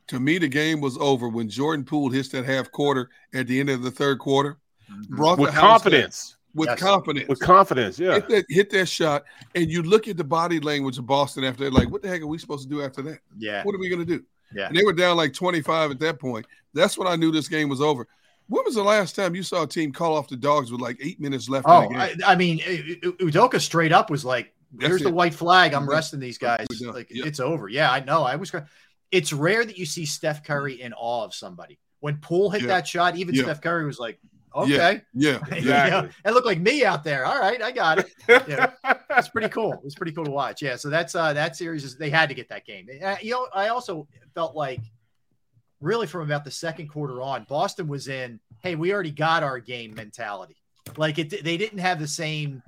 To 0.07 0.19
me, 0.19 0.38
the 0.38 0.48
game 0.48 0.80
was 0.80 0.98
over 0.98 1.27
when 1.27 1.49
Jordan 1.49 1.85
Poole 1.85 2.09
hits 2.09 2.30
that 2.30 2.45
half 2.45 2.72
quarter 2.72 3.09
at 3.33 3.48
the 3.48 3.59
end 3.59 3.69
of 3.69 3.82
the 3.82 3.91
third 3.91 4.19
quarter. 4.19 4.57
Mm-hmm. 4.91 5.16
Brought 5.16 5.38
With 5.38 5.51
the 5.51 5.56
house 5.56 5.83
confidence. 5.83 6.36
With 6.58 6.69
Yes. 6.69 6.80
confidence. 6.80 7.27
With 7.30 7.40
confidence, 7.40 8.00
yeah. 8.00 8.16
Hit 8.16 8.27
that, 8.30 8.45
hit 8.50 8.69
that 8.72 8.88
shot, 8.88 9.24
and 9.56 9.69
you 9.69 9.84
look 9.84 10.08
at 10.08 10.18
the 10.18 10.24
body 10.24 10.60
language 10.60 10.98
of 10.98 11.06
Boston 11.06 11.44
after 11.44 11.64
that, 11.66 11.74
like, 11.74 11.90
what 11.92 12.02
the 12.02 12.08
heck 12.10 12.22
are 12.22 12.27
we 12.27 12.38
supposed 12.38 12.64
to 12.64 12.69
do 12.69 12.82
after 12.84 13.02
that? 13.03 13.19
Yeah. 13.38 13.64
What 13.64 13.76
are 13.76 13.77
we 13.80 13.88
going 13.90 14.06
to 14.06 14.18
do? 14.18 14.24
Yeah. 14.53 14.68
And 14.68 14.76
they 14.76 14.84
were 14.84 14.94
down 14.94 15.18
like 15.18 15.34
25 15.34 15.92
at 15.92 16.00
that 16.00 16.19
point. 16.19 16.45
That's 16.74 16.98
when 16.98 17.08
I 17.08 17.16
knew 17.16 17.32
this 17.32 17.48
game 17.48 17.69
was 17.69 17.80
over. 17.82 18.08
When 18.50 18.64
was 18.66 18.76
the 18.76 18.84
last 18.84 19.16
time 19.16 19.36
you 19.36 19.44
saw 19.44 19.64
a 19.64 19.68
team 19.68 19.92
call 19.92 20.16
off 20.18 20.30
the 20.30 20.38
dogs 20.38 20.72
with 20.72 20.82
like 20.82 20.98
eight 21.02 21.19
minutes 21.19 21.48
left 21.50 21.66
Oh, 21.69 21.82
in 21.82 21.94
the 21.94 22.00
I, 22.00 22.08
game? 22.10 22.18
I 22.26 22.36
mean, 22.36 22.60
Udoka 22.60 23.60
straight 23.61 23.92
up 23.92 24.10
was 24.10 24.24
like, 24.26 24.53
"Here's 24.80 25.02
the 25.02 25.10
it. 25.10 25.14
white 25.14 25.34
flag. 25.34 25.74
I'm 25.74 25.88
resting 25.88 26.19
these 26.19 26.38
guys. 26.38 26.66
Like 26.82 27.08
it's 27.10 27.40
over." 27.42 27.68
Yeah, 27.68 27.92
I 27.92 28.00
know. 28.00 28.24
I 28.24 28.36
was. 28.38 28.52
It's 29.11 29.32
rare 29.34 29.64
that 29.66 29.77
you 29.77 29.86
see 29.86 30.06
Steph 30.06 30.44
Curry 30.44 30.82
in 30.82 30.94
awe 30.94 31.24
of 31.26 31.34
somebody. 31.36 31.77
When 32.00 32.18
Poole 32.18 32.50
hit 32.50 32.61
Yeah. 32.61 32.68
that 32.68 32.88
shot, 32.88 33.18
even 33.18 33.36
Yeah. 33.36 33.44
Steph 33.44 33.61
Curry 33.61 33.86
was 33.86 34.00
like, 34.00 34.19
Yeah. 34.66 34.76
"Okay, 34.76 35.02
Yeah, 35.14 35.40
You 35.52 35.92
know, 35.92 36.10
it 36.26 36.32
looked 36.32 36.45
like 36.45 36.60
me 36.60 36.84
out 36.86 37.03
there. 37.03 37.26
All 37.26 37.40
right, 37.40 37.61
I 37.61 37.72
got 37.72 38.00
it. 38.00 38.14
Yeah, 38.48 38.72
it's 39.11 39.30
pretty 39.30 39.50
cool. 39.50 39.82
It's 39.84 39.95
pretty 39.95 40.11
cool 40.11 40.26
to 40.26 40.32
watch. 40.32 40.61
Yeah, 40.61 40.76
so 40.76 40.90
that's 40.90 41.16
uh 41.16 41.34
that 41.34 41.56
series 41.56 41.84
is 41.84 41.98
they 41.98 42.10
had 42.10 42.30
to 42.30 42.36
get 42.36 42.50
that 42.50 42.66
game. 42.66 42.88
Uh, 43.03 43.16
you 43.22 43.32
know, 43.32 43.48
I 43.53 43.69
also 43.69 44.08
felt 44.34 44.56
like 44.56 44.82
really 45.82 46.08
from 46.08 46.22
about 46.22 46.44
the 46.44 46.52
second 46.52 46.88
quarter 46.88 47.22
on, 47.22 47.45
Boston 47.48 47.88
was 47.88 48.08
in, 48.08 48.40
hey, 48.61 48.76
we 48.76 48.94
already 48.94 49.11
got 49.11 49.44
our 49.44 49.60
game 49.60 49.94
mentality. 49.94 50.56
Like 50.95 51.19
it 51.19 51.44
they 51.44 51.58
didn't 51.58 51.80
have 51.80 52.00
the 52.00 52.08
same 52.08 52.64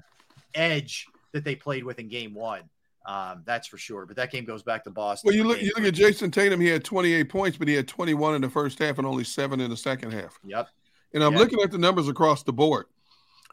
edge 0.54 1.06
that 1.32 1.44
they 1.44 1.56
played 1.56 1.84
with 1.84 2.00
in 2.00 2.10
game 2.10 2.34
one. 2.34 2.64
Um, 3.06 3.44
that's 3.46 3.68
for 3.68 3.78
sure. 3.78 4.06
But 4.06 4.18
that 4.18 4.32
game 4.32 4.46
goes 4.46 4.62
back 4.62 4.84
to 4.84 4.92
Boston. 4.92 5.30
Well, 5.30 5.36
you 5.36 5.44
look 5.44 5.62
you 5.62 5.72
look 5.76 5.86
at 5.86 5.94
Jayson 5.94 6.32
Tatum. 6.32 6.60
He 6.60 6.68
had 6.68 6.84
28 6.84 7.24
points, 7.30 7.58
but 7.58 7.68
he 7.68 7.74
had 7.74 7.88
21 7.88 8.36
in 8.36 8.42
the 8.42 8.50
first 8.50 8.78
half 8.80 8.98
and 8.98 9.08
only 9.08 9.24
seven 9.24 9.60
in 9.60 9.70
the 9.70 9.78
second 9.78 10.12
half. 10.12 10.38
Yep. 10.44 10.68
And 11.14 11.24
I'm 11.24 11.34
Yeah. 11.34 11.40
looking 11.40 11.62
at 11.62 11.72
the 11.72 11.78
numbers 11.78 12.08
across 12.08 12.44
the 12.44 12.54
board. 12.54 12.86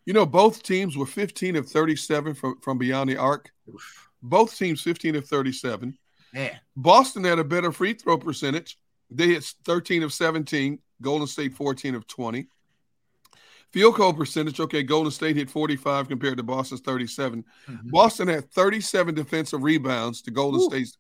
You 0.05 0.13
know, 0.13 0.27
both 0.27 0.63
teams 0.63 0.97
were 0.97 1.07
15 1.07 1.57
of 1.57 1.69
37 1.69 2.35
from, 2.35 2.61
from 2.61 2.79
beyond 2.79 3.11
the 3.11 3.17
arc. 3.17 3.51
Both 4.23 4.57
teams 4.57 4.81
15 4.83 5.17
of 5.17 5.27
37. 5.27 5.97
Man. 6.33 6.61
Boston 6.77 7.25
had 7.25 7.39
a 7.39 7.45
better 7.45 7.73
free 7.73 7.95
throw 7.95 8.19
percentage. 8.19 8.79
They 9.11 9.29
hit 9.29 9.45
13 9.65 10.03
of 10.03 10.13
17. 10.13 10.79
Golden 11.03 11.27
State 11.27 11.55
14 11.55 11.95
of 11.95 12.07
20. 12.07 12.47
Field 13.73 13.97
goal 13.97 14.13
percentage, 14.15 14.61
okay, 14.61 14.83
Golden 14.83 15.11
State 15.11 15.37
hit 15.37 15.51
45 15.51 16.09
compared 16.09 16.37
to 16.37 16.43
Boston's 16.43 16.81
37. 16.83 17.45
Mm-hmm. 17.69 17.91
Boston 17.91 18.29
had 18.29 18.51
37 18.53 19.15
defensive 19.15 19.63
rebounds 19.63 20.23
to 20.23 20.31
Golden 20.31 20.61
State's 20.61 20.97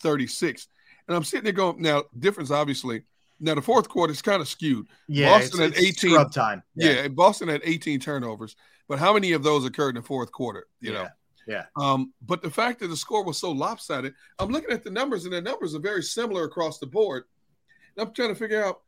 36. 0.00 0.66
And 1.06 1.16
I'm 1.16 1.22
sitting 1.24 1.44
there 1.44 1.52
going, 1.52 1.80
now, 1.80 2.04
difference 2.18 2.50
obviously. 2.50 3.02
Now, 3.38 3.54
the 3.54 3.62
fourth 3.62 3.88
quarter 3.88 4.12
is 4.12 4.22
kind 4.22 4.40
of 4.40 4.48
skewed. 4.48 4.86
Yeah, 5.08 5.38
Boston 5.38 5.62
it's- 5.62 5.76
had 5.78 5.84
it's 5.88 5.98
18. 6.04 6.10
scrub 6.12 6.32
time. 6.32 6.62
Yeah. 6.74 6.90
Yeah. 6.92 7.08
Boston 7.08 7.48
had 7.48 7.60
18 7.64 8.00
turnovers, 8.00 8.56
but 8.88 8.98
how 8.98 9.12
many 9.12 9.32
of 9.32 9.42
those 9.42 9.64
occurred 9.64 9.90
in 9.90 10.02
the 10.02 10.06
fourth 10.06 10.32
quarter? 10.32 10.66
You 10.80 10.92
know, 10.94 11.08
Yeah. 11.46 11.66
um, 11.76 12.12
but 12.22 12.42
the 12.42 12.50
fact 12.50 12.80
that 12.80 12.88
the 12.88 12.96
score 12.96 13.24
was 13.24 13.38
so 13.38 13.52
lopsided, 13.52 14.14
I'm 14.38 14.50
looking 14.50 14.70
at 14.70 14.84
the 14.84 14.90
numbers, 14.90 15.24
and 15.24 15.32
the 15.34 15.40
numbers 15.42 15.74
are 15.74 15.80
very 15.80 16.02
similar 16.02 16.44
across 16.44 16.78
the 16.78 16.86
board. 16.86 17.24
And 17.96 18.06
I'm 18.08 18.14
trying 18.14 18.30
to 18.30 18.34
figure 18.34 18.64
out 18.64 18.82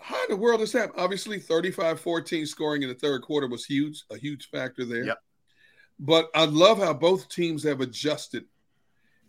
how 0.00 0.22
in 0.24 0.30
the 0.30 0.36
world 0.36 0.60
this 0.60 0.72
happened. 0.72 0.98
Obviously, 1.00 1.38
35 1.38 2.00
14 2.00 2.46
scoring 2.46 2.82
in 2.82 2.88
the 2.90 2.94
third 2.94 3.22
quarter 3.22 3.46
was 3.46 3.64
huge, 3.64 4.02
a 4.10 4.18
huge 4.18 4.50
factor 4.50 4.84
there. 4.84 5.04
Yep. 5.04 5.18
But 6.00 6.28
I 6.34 6.44
love 6.44 6.78
how 6.78 6.92
both 6.92 7.28
teams 7.28 7.62
have 7.62 7.80
adjusted. 7.80 8.44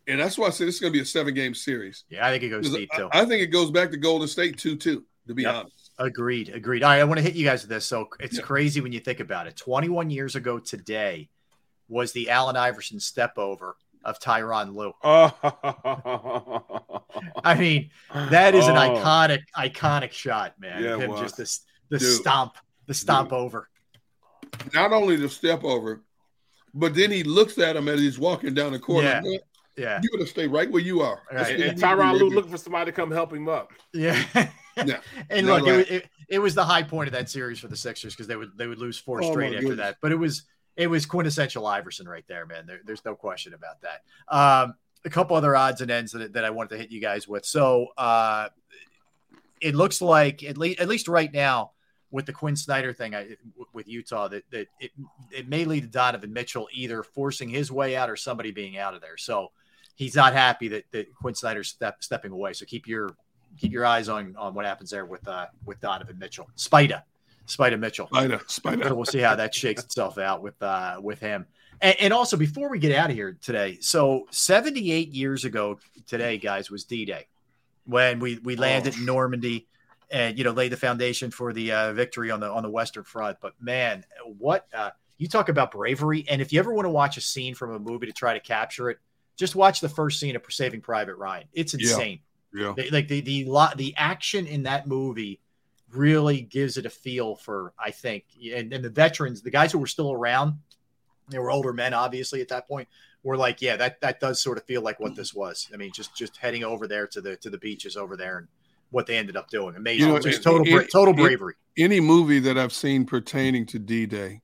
And 0.07 0.19
that's 0.19 0.37
why 0.37 0.47
I 0.47 0.49
said 0.51 0.67
this 0.67 0.75
is 0.75 0.81
going 0.81 0.93
to 0.93 0.97
be 0.97 1.01
a 1.01 1.05
seven 1.05 1.33
game 1.33 1.53
series. 1.55 2.03
Yeah, 2.09 2.25
I 2.27 2.31
think 2.31 2.43
it 2.43 2.49
goes 2.49 2.69
deep 2.69 2.89
I- 2.93 2.97
too. 2.97 3.09
I, 3.11 3.25
think 3.25 3.41
it 3.41 3.47
goes 3.47 3.71
back 3.71 3.89
to 3.91 3.97
Golden 3.97 4.27
State 4.27 4.57
2 4.57 4.75
2, 4.75 5.03
to 5.27 5.33
be 5.33 5.43
Yep. 5.43 5.55
honest. 5.55 5.91
Agreed. 5.97 6.49
Agreed. 6.49 6.83
All 6.83 6.89
right. 6.91 6.99
I 6.99 7.03
want 7.05 7.17
to 7.17 7.23
hit 7.23 7.35
you 7.35 7.45
guys 7.45 7.61
with 7.63 7.69
this. 7.69 7.85
So 7.85 8.09
it's 8.19 8.37
crazy 8.39 8.81
when 8.81 8.91
you 8.91 8.99
think 8.99 9.19
about 9.19 9.47
it. 9.47 9.55
21 9.55 10.09
years 10.09 10.35
ago 10.35 10.59
today 10.59 11.29
was 11.87 12.11
the 12.11 12.29
Allen 12.29 12.55
Iverson 12.57 12.99
step 12.99 13.37
over 13.37 13.77
of 14.03 14.19
Tyronn 14.19 14.75
Lue. 14.75 14.93
Oh. 15.03 16.91
I 17.43 17.55
mean, 17.55 17.89
that 18.13 18.55
is 18.55 18.67
an 18.67 18.75
Oh. 18.77 18.79
iconic, 18.79 19.39
iconic 19.57 20.11
shot, 20.11 20.59
man. 20.59 20.83
Yeah, 20.83 20.97
him 20.97 21.11
just 21.17 21.37
the 21.89 21.97
Dude. 21.97 22.01
stomp, 22.01 22.55
the 22.87 22.93
stomp 22.93 23.31
over. 23.31 23.69
Not 24.73 24.91
only 24.91 25.15
the 25.15 25.29
step 25.29 25.63
over, 25.63 26.03
but 26.73 26.93
then 26.93 27.11
he 27.11 27.23
looks 27.23 27.57
at 27.57 27.75
him 27.75 27.87
as 27.87 27.99
he's 27.99 28.19
walking 28.19 28.53
down 28.53 28.73
the 28.73 28.79
court. 28.79 29.05
Yeah. 29.05 29.21
Like, 29.77 29.83
Yeah. 29.85 29.99
You 30.03 30.09
would 30.13 30.19
to 30.21 30.27
stay 30.27 30.47
right 30.47 30.69
where 30.71 30.81
you 30.81 31.01
are. 31.01 31.21
That's 31.31 31.31
And, 31.31 31.37
where 31.37 31.51
and 31.51 31.59
you 31.59 31.65
need 31.65 31.69
to 31.69 31.75
be 31.75 31.81
Tyronn 32.03 32.19
Lue 32.19 32.29
looking 32.29 32.51
for 32.51 32.57
somebody 32.57 32.85
to 32.91 32.95
come 32.95 33.11
help 33.11 33.33
him 33.33 33.47
up. 33.49 33.71
Yeah. 33.93 34.21
Yeah. 34.85 34.99
And 35.29 35.47
No, 35.47 35.55
look, 35.55 35.67
it, 35.69 35.77
was- 35.77 35.87
it, 35.87 36.09
it 36.27 36.39
was 36.39 36.53
the 36.53 36.65
high 36.65 36.83
point 36.83 37.07
of 37.07 37.13
that 37.13 37.29
series 37.29 37.59
for 37.59 37.69
the 37.69 37.77
Sixers 37.77 38.13
because 38.13 38.27
they 38.27 38.35
would 38.35 38.57
they 38.57 38.67
would 38.67 38.77
lose 38.77 38.97
four 38.97 39.23
Oh, 39.23 39.31
straight 39.31 39.53
after 39.53 39.61
goodness. 39.67 39.77
that. 39.77 39.97
But 40.01 40.11
it 40.11 40.17
was 40.17 40.43
it 40.75 40.87
was 40.87 41.05
quintessential 41.05 41.65
Iverson 41.65 42.05
right 42.09 42.25
there, 42.27 42.45
man. 42.45 42.65
There, 42.65 42.81
there's 42.83 43.05
no 43.05 43.15
question 43.15 43.53
about 43.53 43.77
that. 43.83 44.01
Um, 44.27 44.75
a 45.05 45.09
couple 45.09 45.37
other 45.37 45.55
odds 45.55 45.79
and 45.79 45.89
ends 45.89 46.11
that, 46.11 46.33
that 46.33 46.43
I 46.43 46.49
wanted 46.49 46.71
to 46.71 46.77
hit 46.77 46.91
you 46.91 46.99
guys 46.99 47.25
with. 47.25 47.45
So 47.45 47.87
uh, 47.97 48.49
it 49.61 49.75
looks 49.75 50.01
like 50.01 50.43
at 50.43 50.57
least 50.57 50.81
at 50.81 50.89
least 50.89 51.07
right 51.07 51.31
now 51.31 51.71
with 52.11 52.25
the 52.25 52.33
Quinn 52.33 52.57
Snyder 52.57 52.91
thing 52.91 53.15
I, 53.15 53.37
with 53.71 53.87
Utah 53.87 54.27
that 54.27 54.43
that 54.51 54.67
it 54.81 54.91
it 55.31 55.47
may 55.47 55.63
lead 55.63 55.81
to 55.83 55.87
Donovan 55.87 56.33
Mitchell 56.33 56.67
either 56.73 57.01
forcing 57.01 57.47
his 57.47 57.71
way 57.71 57.95
out 57.95 58.09
or 58.09 58.17
somebody 58.17 58.51
being 58.51 58.77
out 58.77 58.93
of 58.93 58.99
there. 58.99 59.15
So 59.17 59.51
he's 59.95 60.15
not 60.15 60.33
happy 60.33 60.67
that, 60.69 60.85
that 60.91 61.13
Quinn 61.15 61.33
Snyder's 61.33 61.69
step, 61.69 62.03
stepping 62.03 62.31
away. 62.31 62.53
So 62.53 62.65
keep 62.65 62.87
your 62.87 63.15
keep 63.57 63.71
your 63.71 63.85
eyes 63.85 64.09
on 64.09 64.35
on 64.37 64.53
what 64.53 64.65
happens 64.65 64.91
there 64.91 65.05
with 65.05 65.27
uh 65.27 65.47
with 65.65 65.79
Donovan 65.79 66.19
Mitchell. 66.19 66.49
Spida. 66.55 67.03
Spida 67.47 67.79
Mitchell. 67.79 68.07
Spider, 68.07 68.41
spider. 68.47 68.89
So 68.89 68.95
we'll 68.95 69.05
see 69.05 69.19
how 69.19 69.35
that 69.35 69.53
shakes 69.53 69.83
itself 69.83 70.17
out 70.17 70.41
with 70.41 70.61
uh 70.61 70.99
with 71.01 71.19
him. 71.19 71.45
And, 71.81 71.95
and 71.99 72.13
also 72.13 72.37
before 72.37 72.69
we 72.69 72.79
get 72.79 72.95
out 72.95 73.09
of 73.09 73.15
here 73.15 73.37
today, 73.41 73.77
so 73.81 74.27
78 74.31 75.09
years 75.09 75.43
ago 75.43 75.77
today, 76.07 76.37
guys, 76.37 76.71
was 76.71 76.85
D-Day 76.85 77.27
when 77.85 78.19
we 78.19 78.39
we 78.39 78.55
landed 78.55 78.95
in 78.95 79.05
Normandy 79.05 79.67
and 80.11 80.37
you 80.37 80.43
know 80.43 80.51
laid 80.51 80.71
the 80.71 80.77
foundation 80.77 81.31
for 81.31 81.53
the 81.53 81.71
uh, 81.71 81.93
victory 81.93 82.31
on 82.31 82.39
the 82.39 82.49
on 82.49 82.63
the 82.63 82.69
Western 82.69 83.03
Front. 83.03 83.37
But 83.41 83.53
man, 83.59 84.05
what 84.37 84.67
uh, 84.73 84.91
you 85.17 85.27
talk 85.27 85.49
about 85.49 85.71
bravery, 85.71 86.25
and 86.29 86.41
if 86.41 86.51
you 86.51 86.59
ever 86.59 86.73
want 86.73 86.85
to 86.85 86.89
watch 86.89 87.17
a 87.17 87.21
scene 87.21 87.55
from 87.55 87.73
a 87.73 87.79
movie 87.79 88.07
to 88.07 88.13
try 88.13 88.33
to 88.33 88.39
capture 88.39 88.89
it, 88.89 88.99
just 89.37 89.55
watch 89.55 89.81
the 89.81 89.89
first 89.89 90.19
scene 90.19 90.35
of 90.35 90.43
Saving 90.49 90.81
Private 90.81 91.15
Ryan. 91.15 91.47
It's 91.53 91.73
insane. 91.73 92.19
Yeah. 92.53 92.73
They- 92.75 92.89
like 92.89 93.07
the 93.07 93.21
the 93.21 93.45
lot 93.45 93.77
the 93.77 93.93
action 93.97 94.47
in 94.47 94.63
that 94.63 94.87
movie 94.87 95.39
really 95.91 96.41
gives 96.41 96.77
it 96.77 96.85
a 96.85 96.89
feel 96.89 97.35
for 97.35 97.73
I 97.79 97.91
think 97.91 98.25
and, 98.53 98.71
and 98.73 98.83
the 98.83 98.89
veterans, 98.89 99.41
the 99.41 99.51
guys 99.51 99.71
who 99.71 99.79
were 99.79 99.87
still 99.87 100.11
around, 100.11 100.55
they 101.29 101.39
were 101.39 101.51
older 101.51 101.73
men, 101.73 101.93
obviously 101.93 102.41
at 102.41 102.49
that 102.49 102.67
point. 102.67 102.87
Were 103.23 103.37
like, 103.37 103.59
yeah, 103.59 103.75
that 103.77 104.01
that 104.01 104.19
does 104.19 104.39
sort 104.39 104.59
of 104.59 104.65
feel 104.65 104.83
like 104.83 104.99
what 104.99 105.15
this 105.15 105.33
was. 105.33 105.67
I 105.73 105.77
mean, 105.77 105.91
just 105.95 106.15
just 106.15 106.37
heading 106.37 106.63
over 106.63 106.87
there 106.87 107.07
to 107.07 107.21
the 107.21 107.35
to 107.37 107.49
the 107.49 107.57
beaches 107.57 107.97
over 107.97 108.15
there 108.15 108.37
and 108.37 108.47
what 108.91 109.07
they 109.07 109.17
ended 109.17 109.35
up 109.35 109.49
doing. 109.49 109.75
Amazing, 109.75 110.07
You 110.09 110.13
know, 110.13 110.19
just 110.19 110.41
it- 110.41 110.43
total 110.43 110.67
it- 110.67 110.91
total 110.91 111.15
it- 111.15 111.17
bravery. 111.23 111.55
Any 111.75 111.99
movie 111.99 112.37
that 112.39 112.55
I've 112.57 112.71
seen 112.71 113.03
pertaining 113.05 113.65
to 113.65 113.79
D 113.79 114.05
Day, 114.05 114.41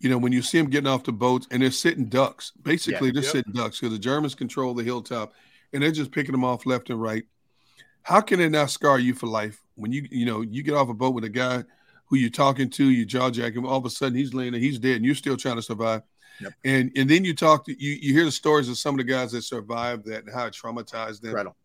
you 0.00 0.10
know, 0.10 0.18
when 0.18 0.32
you 0.32 0.42
see 0.42 0.58
them 0.58 0.68
getting 0.70 0.86
off 0.88 1.04
the 1.04 1.12
boats 1.12 1.46
and 1.50 1.62
they're 1.62 1.70
sitting 1.70 2.06
ducks, 2.06 2.52
basically 2.62 3.08
Yeah. 3.08 3.12
they're 3.14 3.22
Yep. 3.22 3.32
sitting 3.32 3.52
ducks 3.52 3.80
because 3.80 3.92
the 3.92 3.98
Germans 3.98 4.34
control 4.34 4.74
the 4.74 4.82
hilltop 4.84 5.32
and 5.72 5.82
they're 5.82 5.90
just 5.92 6.10
picking 6.10 6.32
them 6.32 6.44
off 6.44 6.66
left 6.66 6.90
and 6.90 7.00
right. 7.00 7.24
How 8.02 8.20
can 8.20 8.38
it 8.40 8.50
not 8.50 8.70
scar 8.70 8.98
you 8.98 9.14
for 9.14 9.26
life 9.26 9.62
when 9.76 9.90
you 9.92 10.06
you 10.10 10.26
know 10.26 10.42
you 10.42 10.62
get 10.62 10.74
off 10.74 10.88
a 10.90 10.94
boat 10.94 11.14
with 11.14 11.24
a 11.24 11.28
guy 11.30 11.64
who 12.06 12.16
you're 12.16 12.28
talking 12.30 12.68
to, 12.70 12.84
you 12.90 13.06
jaw 13.06 13.30
jack 13.30 13.54
him, 13.54 13.64
all 13.64 13.78
of 13.78 13.86
a 13.86 13.90
sudden 13.90 14.16
he's 14.16 14.34
laying 14.34 14.52
there, 14.52 14.60
he's 14.60 14.78
dead, 14.78 14.96
and 14.96 15.04
you're 15.06 15.14
still 15.14 15.36
trying 15.38 15.56
to 15.56 15.62
survive. 15.62 16.02
Yep. 16.40 16.52
And 16.64 16.92
and 16.96 17.08
then 17.08 17.24
you 17.24 17.34
talk 17.34 17.64
to 17.66 17.72
you 17.82 17.92
you 17.92 18.12
hear 18.12 18.24
the 18.24 18.32
stories 18.32 18.68
of 18.68 18.76
some 18.76 18.94
of 18.94 18.98
the 18.98 19.04
guys 19.10 19.32
that 19.32 19.42
survived 19.42 20.04
that 20.06 20.24
and 20.24 20.34
how 20.34 20.46
it 20.46 20.52
traumatized 20.54 21.20
them. 21.20 21.30
Incredible. 21.30 21.56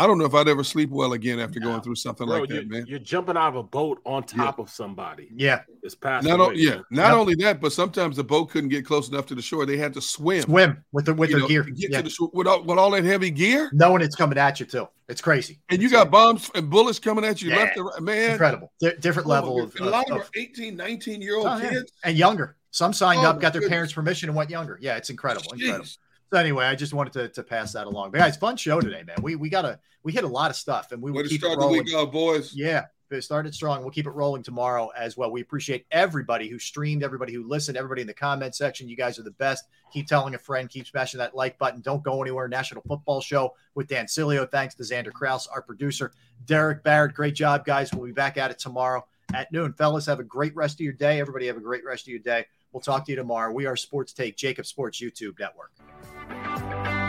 I 0.00 0.06
don't 0.06 0.16
know 0.18 0.24
if 0.24 0.34
I'd 0.34 0.48
ever 0.48 0.64
sleep 0.64 0.88
well 0.90 1.12
again 1.12 1.38
after 1.38 1.60
going 1.60 1.82
through 1.82 1.96
something 1.96 2.26
Bro, 2.26 2.40
like 2.40 2.48
that, 2.48 2.68
man. 2.68 2.86
you're 2.88 2.98
jumping 2.98 3.36
out 3.36 3.48
of 3.48 3.56
a 3.56 3.62
boat 3.62 4.00
on 4.06 4.22
top 4.22 4.58
of 4.58 4.70
somebody. 4.70 5.28
Yeah. 5.34 5.60
It's 5.82 5.94
past. 5.94 6.26
Not 6.26 6.40
away, 6.40 6.46
o- 6.48 6.50
yeah, 6.52 6.70
man. 6.74 6.82
not 6.90 7.12
only 7.12 7.34
that, 7.36 7.60
but 7.60 7.72
sometimes 7.72 8.16
the 8.16 8.24
boat 8.24 8.50
couldn't 8.50 8.70
get 8.70 8.86
close 8.86 9.08
enough 9.10 9.26
to 9.26 9.34
the 9.34 9.42
shore. 9.42 9.66
They 9.66 9.76
had 9.76 9.92
to 9.94 10.00
swim. 10.00 10.42
Swim 10.44 10.82
with 10.92 11.04
the 11.04 11.12
with 11.14 11.28
you 11.30 11.36
their 11.36 11.40
know, 11.42 11.48
gear. 11.48 11.62
get 11.64 11.90
Yeah. 11.90 11.98
to 11.98 12.02
the 12.04 12.10
shore 12.10 12.30
with 12.32 12.46
all, 12.46 12.62
with 12.64 12.78
all 12.78 12.90
that 12.92 13.04
heavy 13.04 13.30
gear. 13.30 13.68
Knowing 13.74 14.00
it's 14.02 14.16
coming 14.16 14.38
at 14.38 14.58
you 14.58 14.64
too. 14.66 14.88
It's 15.08 15.20
crazy. 15.20 15.60
And 15.68 15.82
you 15.82 15.90
got 15.90 16.10
bombs 16.10 16.50
and 16.54 16.70
bullets 16.70 16.98
coming 16.98 17.24
at 17.24 17.42
you 17.42 17.50
Yeah. 17.50 17.56
left 17.56 17.76
and 17.76 17.84
right. 17.86 18.00
Man, 18.00 18.30
Incredible. 18.32 18.72
Di- 18.80 18.94
different 19.00 19.26
Oh 19.26 19.30
level 19.32 19.60
of, 19.62 19.74
a 19.80 19.84
lot 19.84 20.10
of- 20.10 20.20
of, 20.22 20.30
18, 20.34 20.76
19 20.76 21.20
year 21.20 21.36
old 21.36 21.46
Oh, 21.46 21.58
yeah. 21.58 21.68
kids. 21.70 21.92
and 22.04 22.16
younger. 22.16 22.56
Some 22.70 22.92
signed 22.92 23.20
Oh, 23.20 23.30
up, 23.30 23.40
got 23.40 23.52
their 23.52 23.60
goodness. 23.60 23.74
parents' 23.74 23.92
permission, 23.92 24.28
and 24.28 24.36
went 24.36 24.48
younger. 24.48 24.78
Yeah, 24.80 24.96
it's 24.96 25.10
incredible, 25.10 25.52
incredible. 25.52 25.86
So 26.32 26.38
anyway, 26.38 26.66
I 26.66 26.76
just 26.76 26.94
wanted 26.94 27.12
to, 27.14 27.28
to 27.28 27.42
pass 27.42 27.72
that 27.72 27.86
along. 27.86 28.12
But 28.12 28.18
guys, 28.18 28.36
fun 28.36 28.56
show 28.56 28.80
today, 28.80 29.02
man. 29.02 29.16
We 29.20 29.34
we 29.34 29.48
got 29.48 29.64
a 29.64 29.80
we 30.02 30.12
hit 30.12 30.24
a 30.24 30.28
lot 30.28 30.50
of 30.50 30.56
stuff, 30.56 30.92
and 30.92 31.02
we 31.02 31.10
will 31.10 31.24
to 31.24 31.28
keep 31.28 31.42
it 31.42 31.58
rolling. 31.58 31.84
week 31.84 31.94
off, 31.94 32.12
boys. 32.12 32.54
Yeah, 32.54 32.86
it 33.10 33.22
started 33.22 33.52
strong. 33.52 33.80
We'll 33.80 33.90
keep 33.90 34.06
it 34.06 34.12
rolling 34.12 34.44
tomorrow 34.44 34.90
as 34.96 35.16
well. 35.16 35.32
We 35.32 35.40
appreciate 35.40 35.86
everybody 35.90 36.48
who 36.48 36.58
streamed, 36.58 37.02
everybody 37.02 37.32
who 37.32 37.46
listened, 37.46 37.76
everybody 37.76 38.02
in 38.02 38.06
the 38.06 38.14
comment 38.14 38.54
section. 38.54 38.88
You 38.88 38.96
guys 38.96 39.18
are 39.18 39.24
the 39.24 39.32
best. 39.32 39.64
Keep 39.92 40.06
telling 40.06 40.34
a 40.36 40.38
friend, 40.38 40.68
keep 40.68 40.86
smashing 40.86 41.18
that 41.18 41.34
like 41.34 41.58
button. 41.58 41.80
Don't 41.80 42.02
go 42.04 42.22
anywhere. 42.22 42.46
National 42.46 42.82
Football 42.86 43.20
Show 43.20 43.54
with 43.74 43.88
Dan 43.88 44.06
Sileo. 44.06 44.48
Thanks 44.48 44.76
to 44.76 44.84
Xander 44.84 45.12
Kraus, 45.12 45.48
our 45.48 45.62
producer. 45.62 46.12
Derrick 46.46 46.84
Barrett, 46.84 47.14
great 47.14 47.34
job, 47.34 47.64
guys. 47.64 47.92
We'll 47.92 48.06
be 48.06 48.12
back 48.12 48.36
at 48.36 48.52
it 48.52 48.58
tomorrow 48.60 49.04
at 49.34 49.50
noon. 49.52 49.72
Fellas, 49.72 50.06
have 50.06 50.20
a 50.20 50.24
great 50.24 50.54
rest 50.54 50.76
of 50.76 50.80
your 50.80 50.92
day. 50.92 51.20
Everybody 51.20 51.48
have 51.48 51.56
a 51.56 51.60
great 51.60 51.84
rest 51.84 52.04
of 52.04 52.08
your 52.08 52.20
day. 52.20 52.46
We'll 52.72 52.80
talk 52.80 53.04
to 53.06 53.12
you 53.12 53.16
tomorrow. 53.16 53.52
We 53.52 53.66
are 53.66 53.76
Sports 53.76 54.12
Take, 54.12 54.36
JAKIB 54.36 54.66
Sports 54.66 55.00
YouTube 55.00 55.38
Network. 55.38 56.99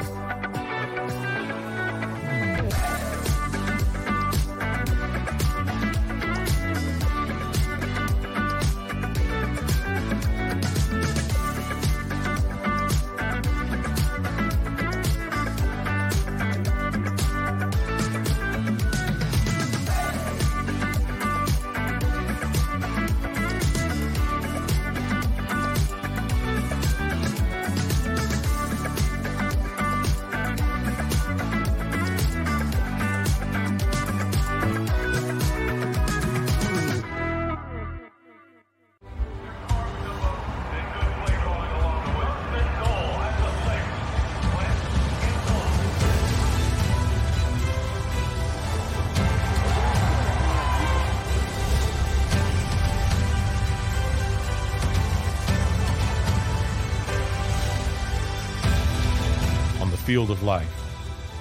Field 60.11 60.29
of 60.29 60.43
life, 60.43 60.67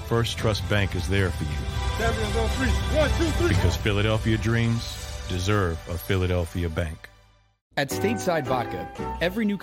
First 0.07 0.39
Trust 0.39 0.68
Bank 0.68 0.94
is 0.94 1.08
there 1.08 1.31
for 1.31 1.42
you. 1.42 1.50
Champions 1.99 2.36
on 2.36 2.49
three. 2.50 2.68
One, 2.97 3.10
two, 3.18 3.24
three. 3.36 3.49
Because 3.49 3.74
Philadelphia 3.74 4.39
dreams 4.39 5.24
deserve 5.28 5.76
a 5.89 5.99
Philadelphia 5.99 6.68
bank. 6.68 7.08
At 7.76 7.90
Stateside 7.90 8.44
Vodka, 8.47 8.89
every 9.20 9.44
new 9.44 9.58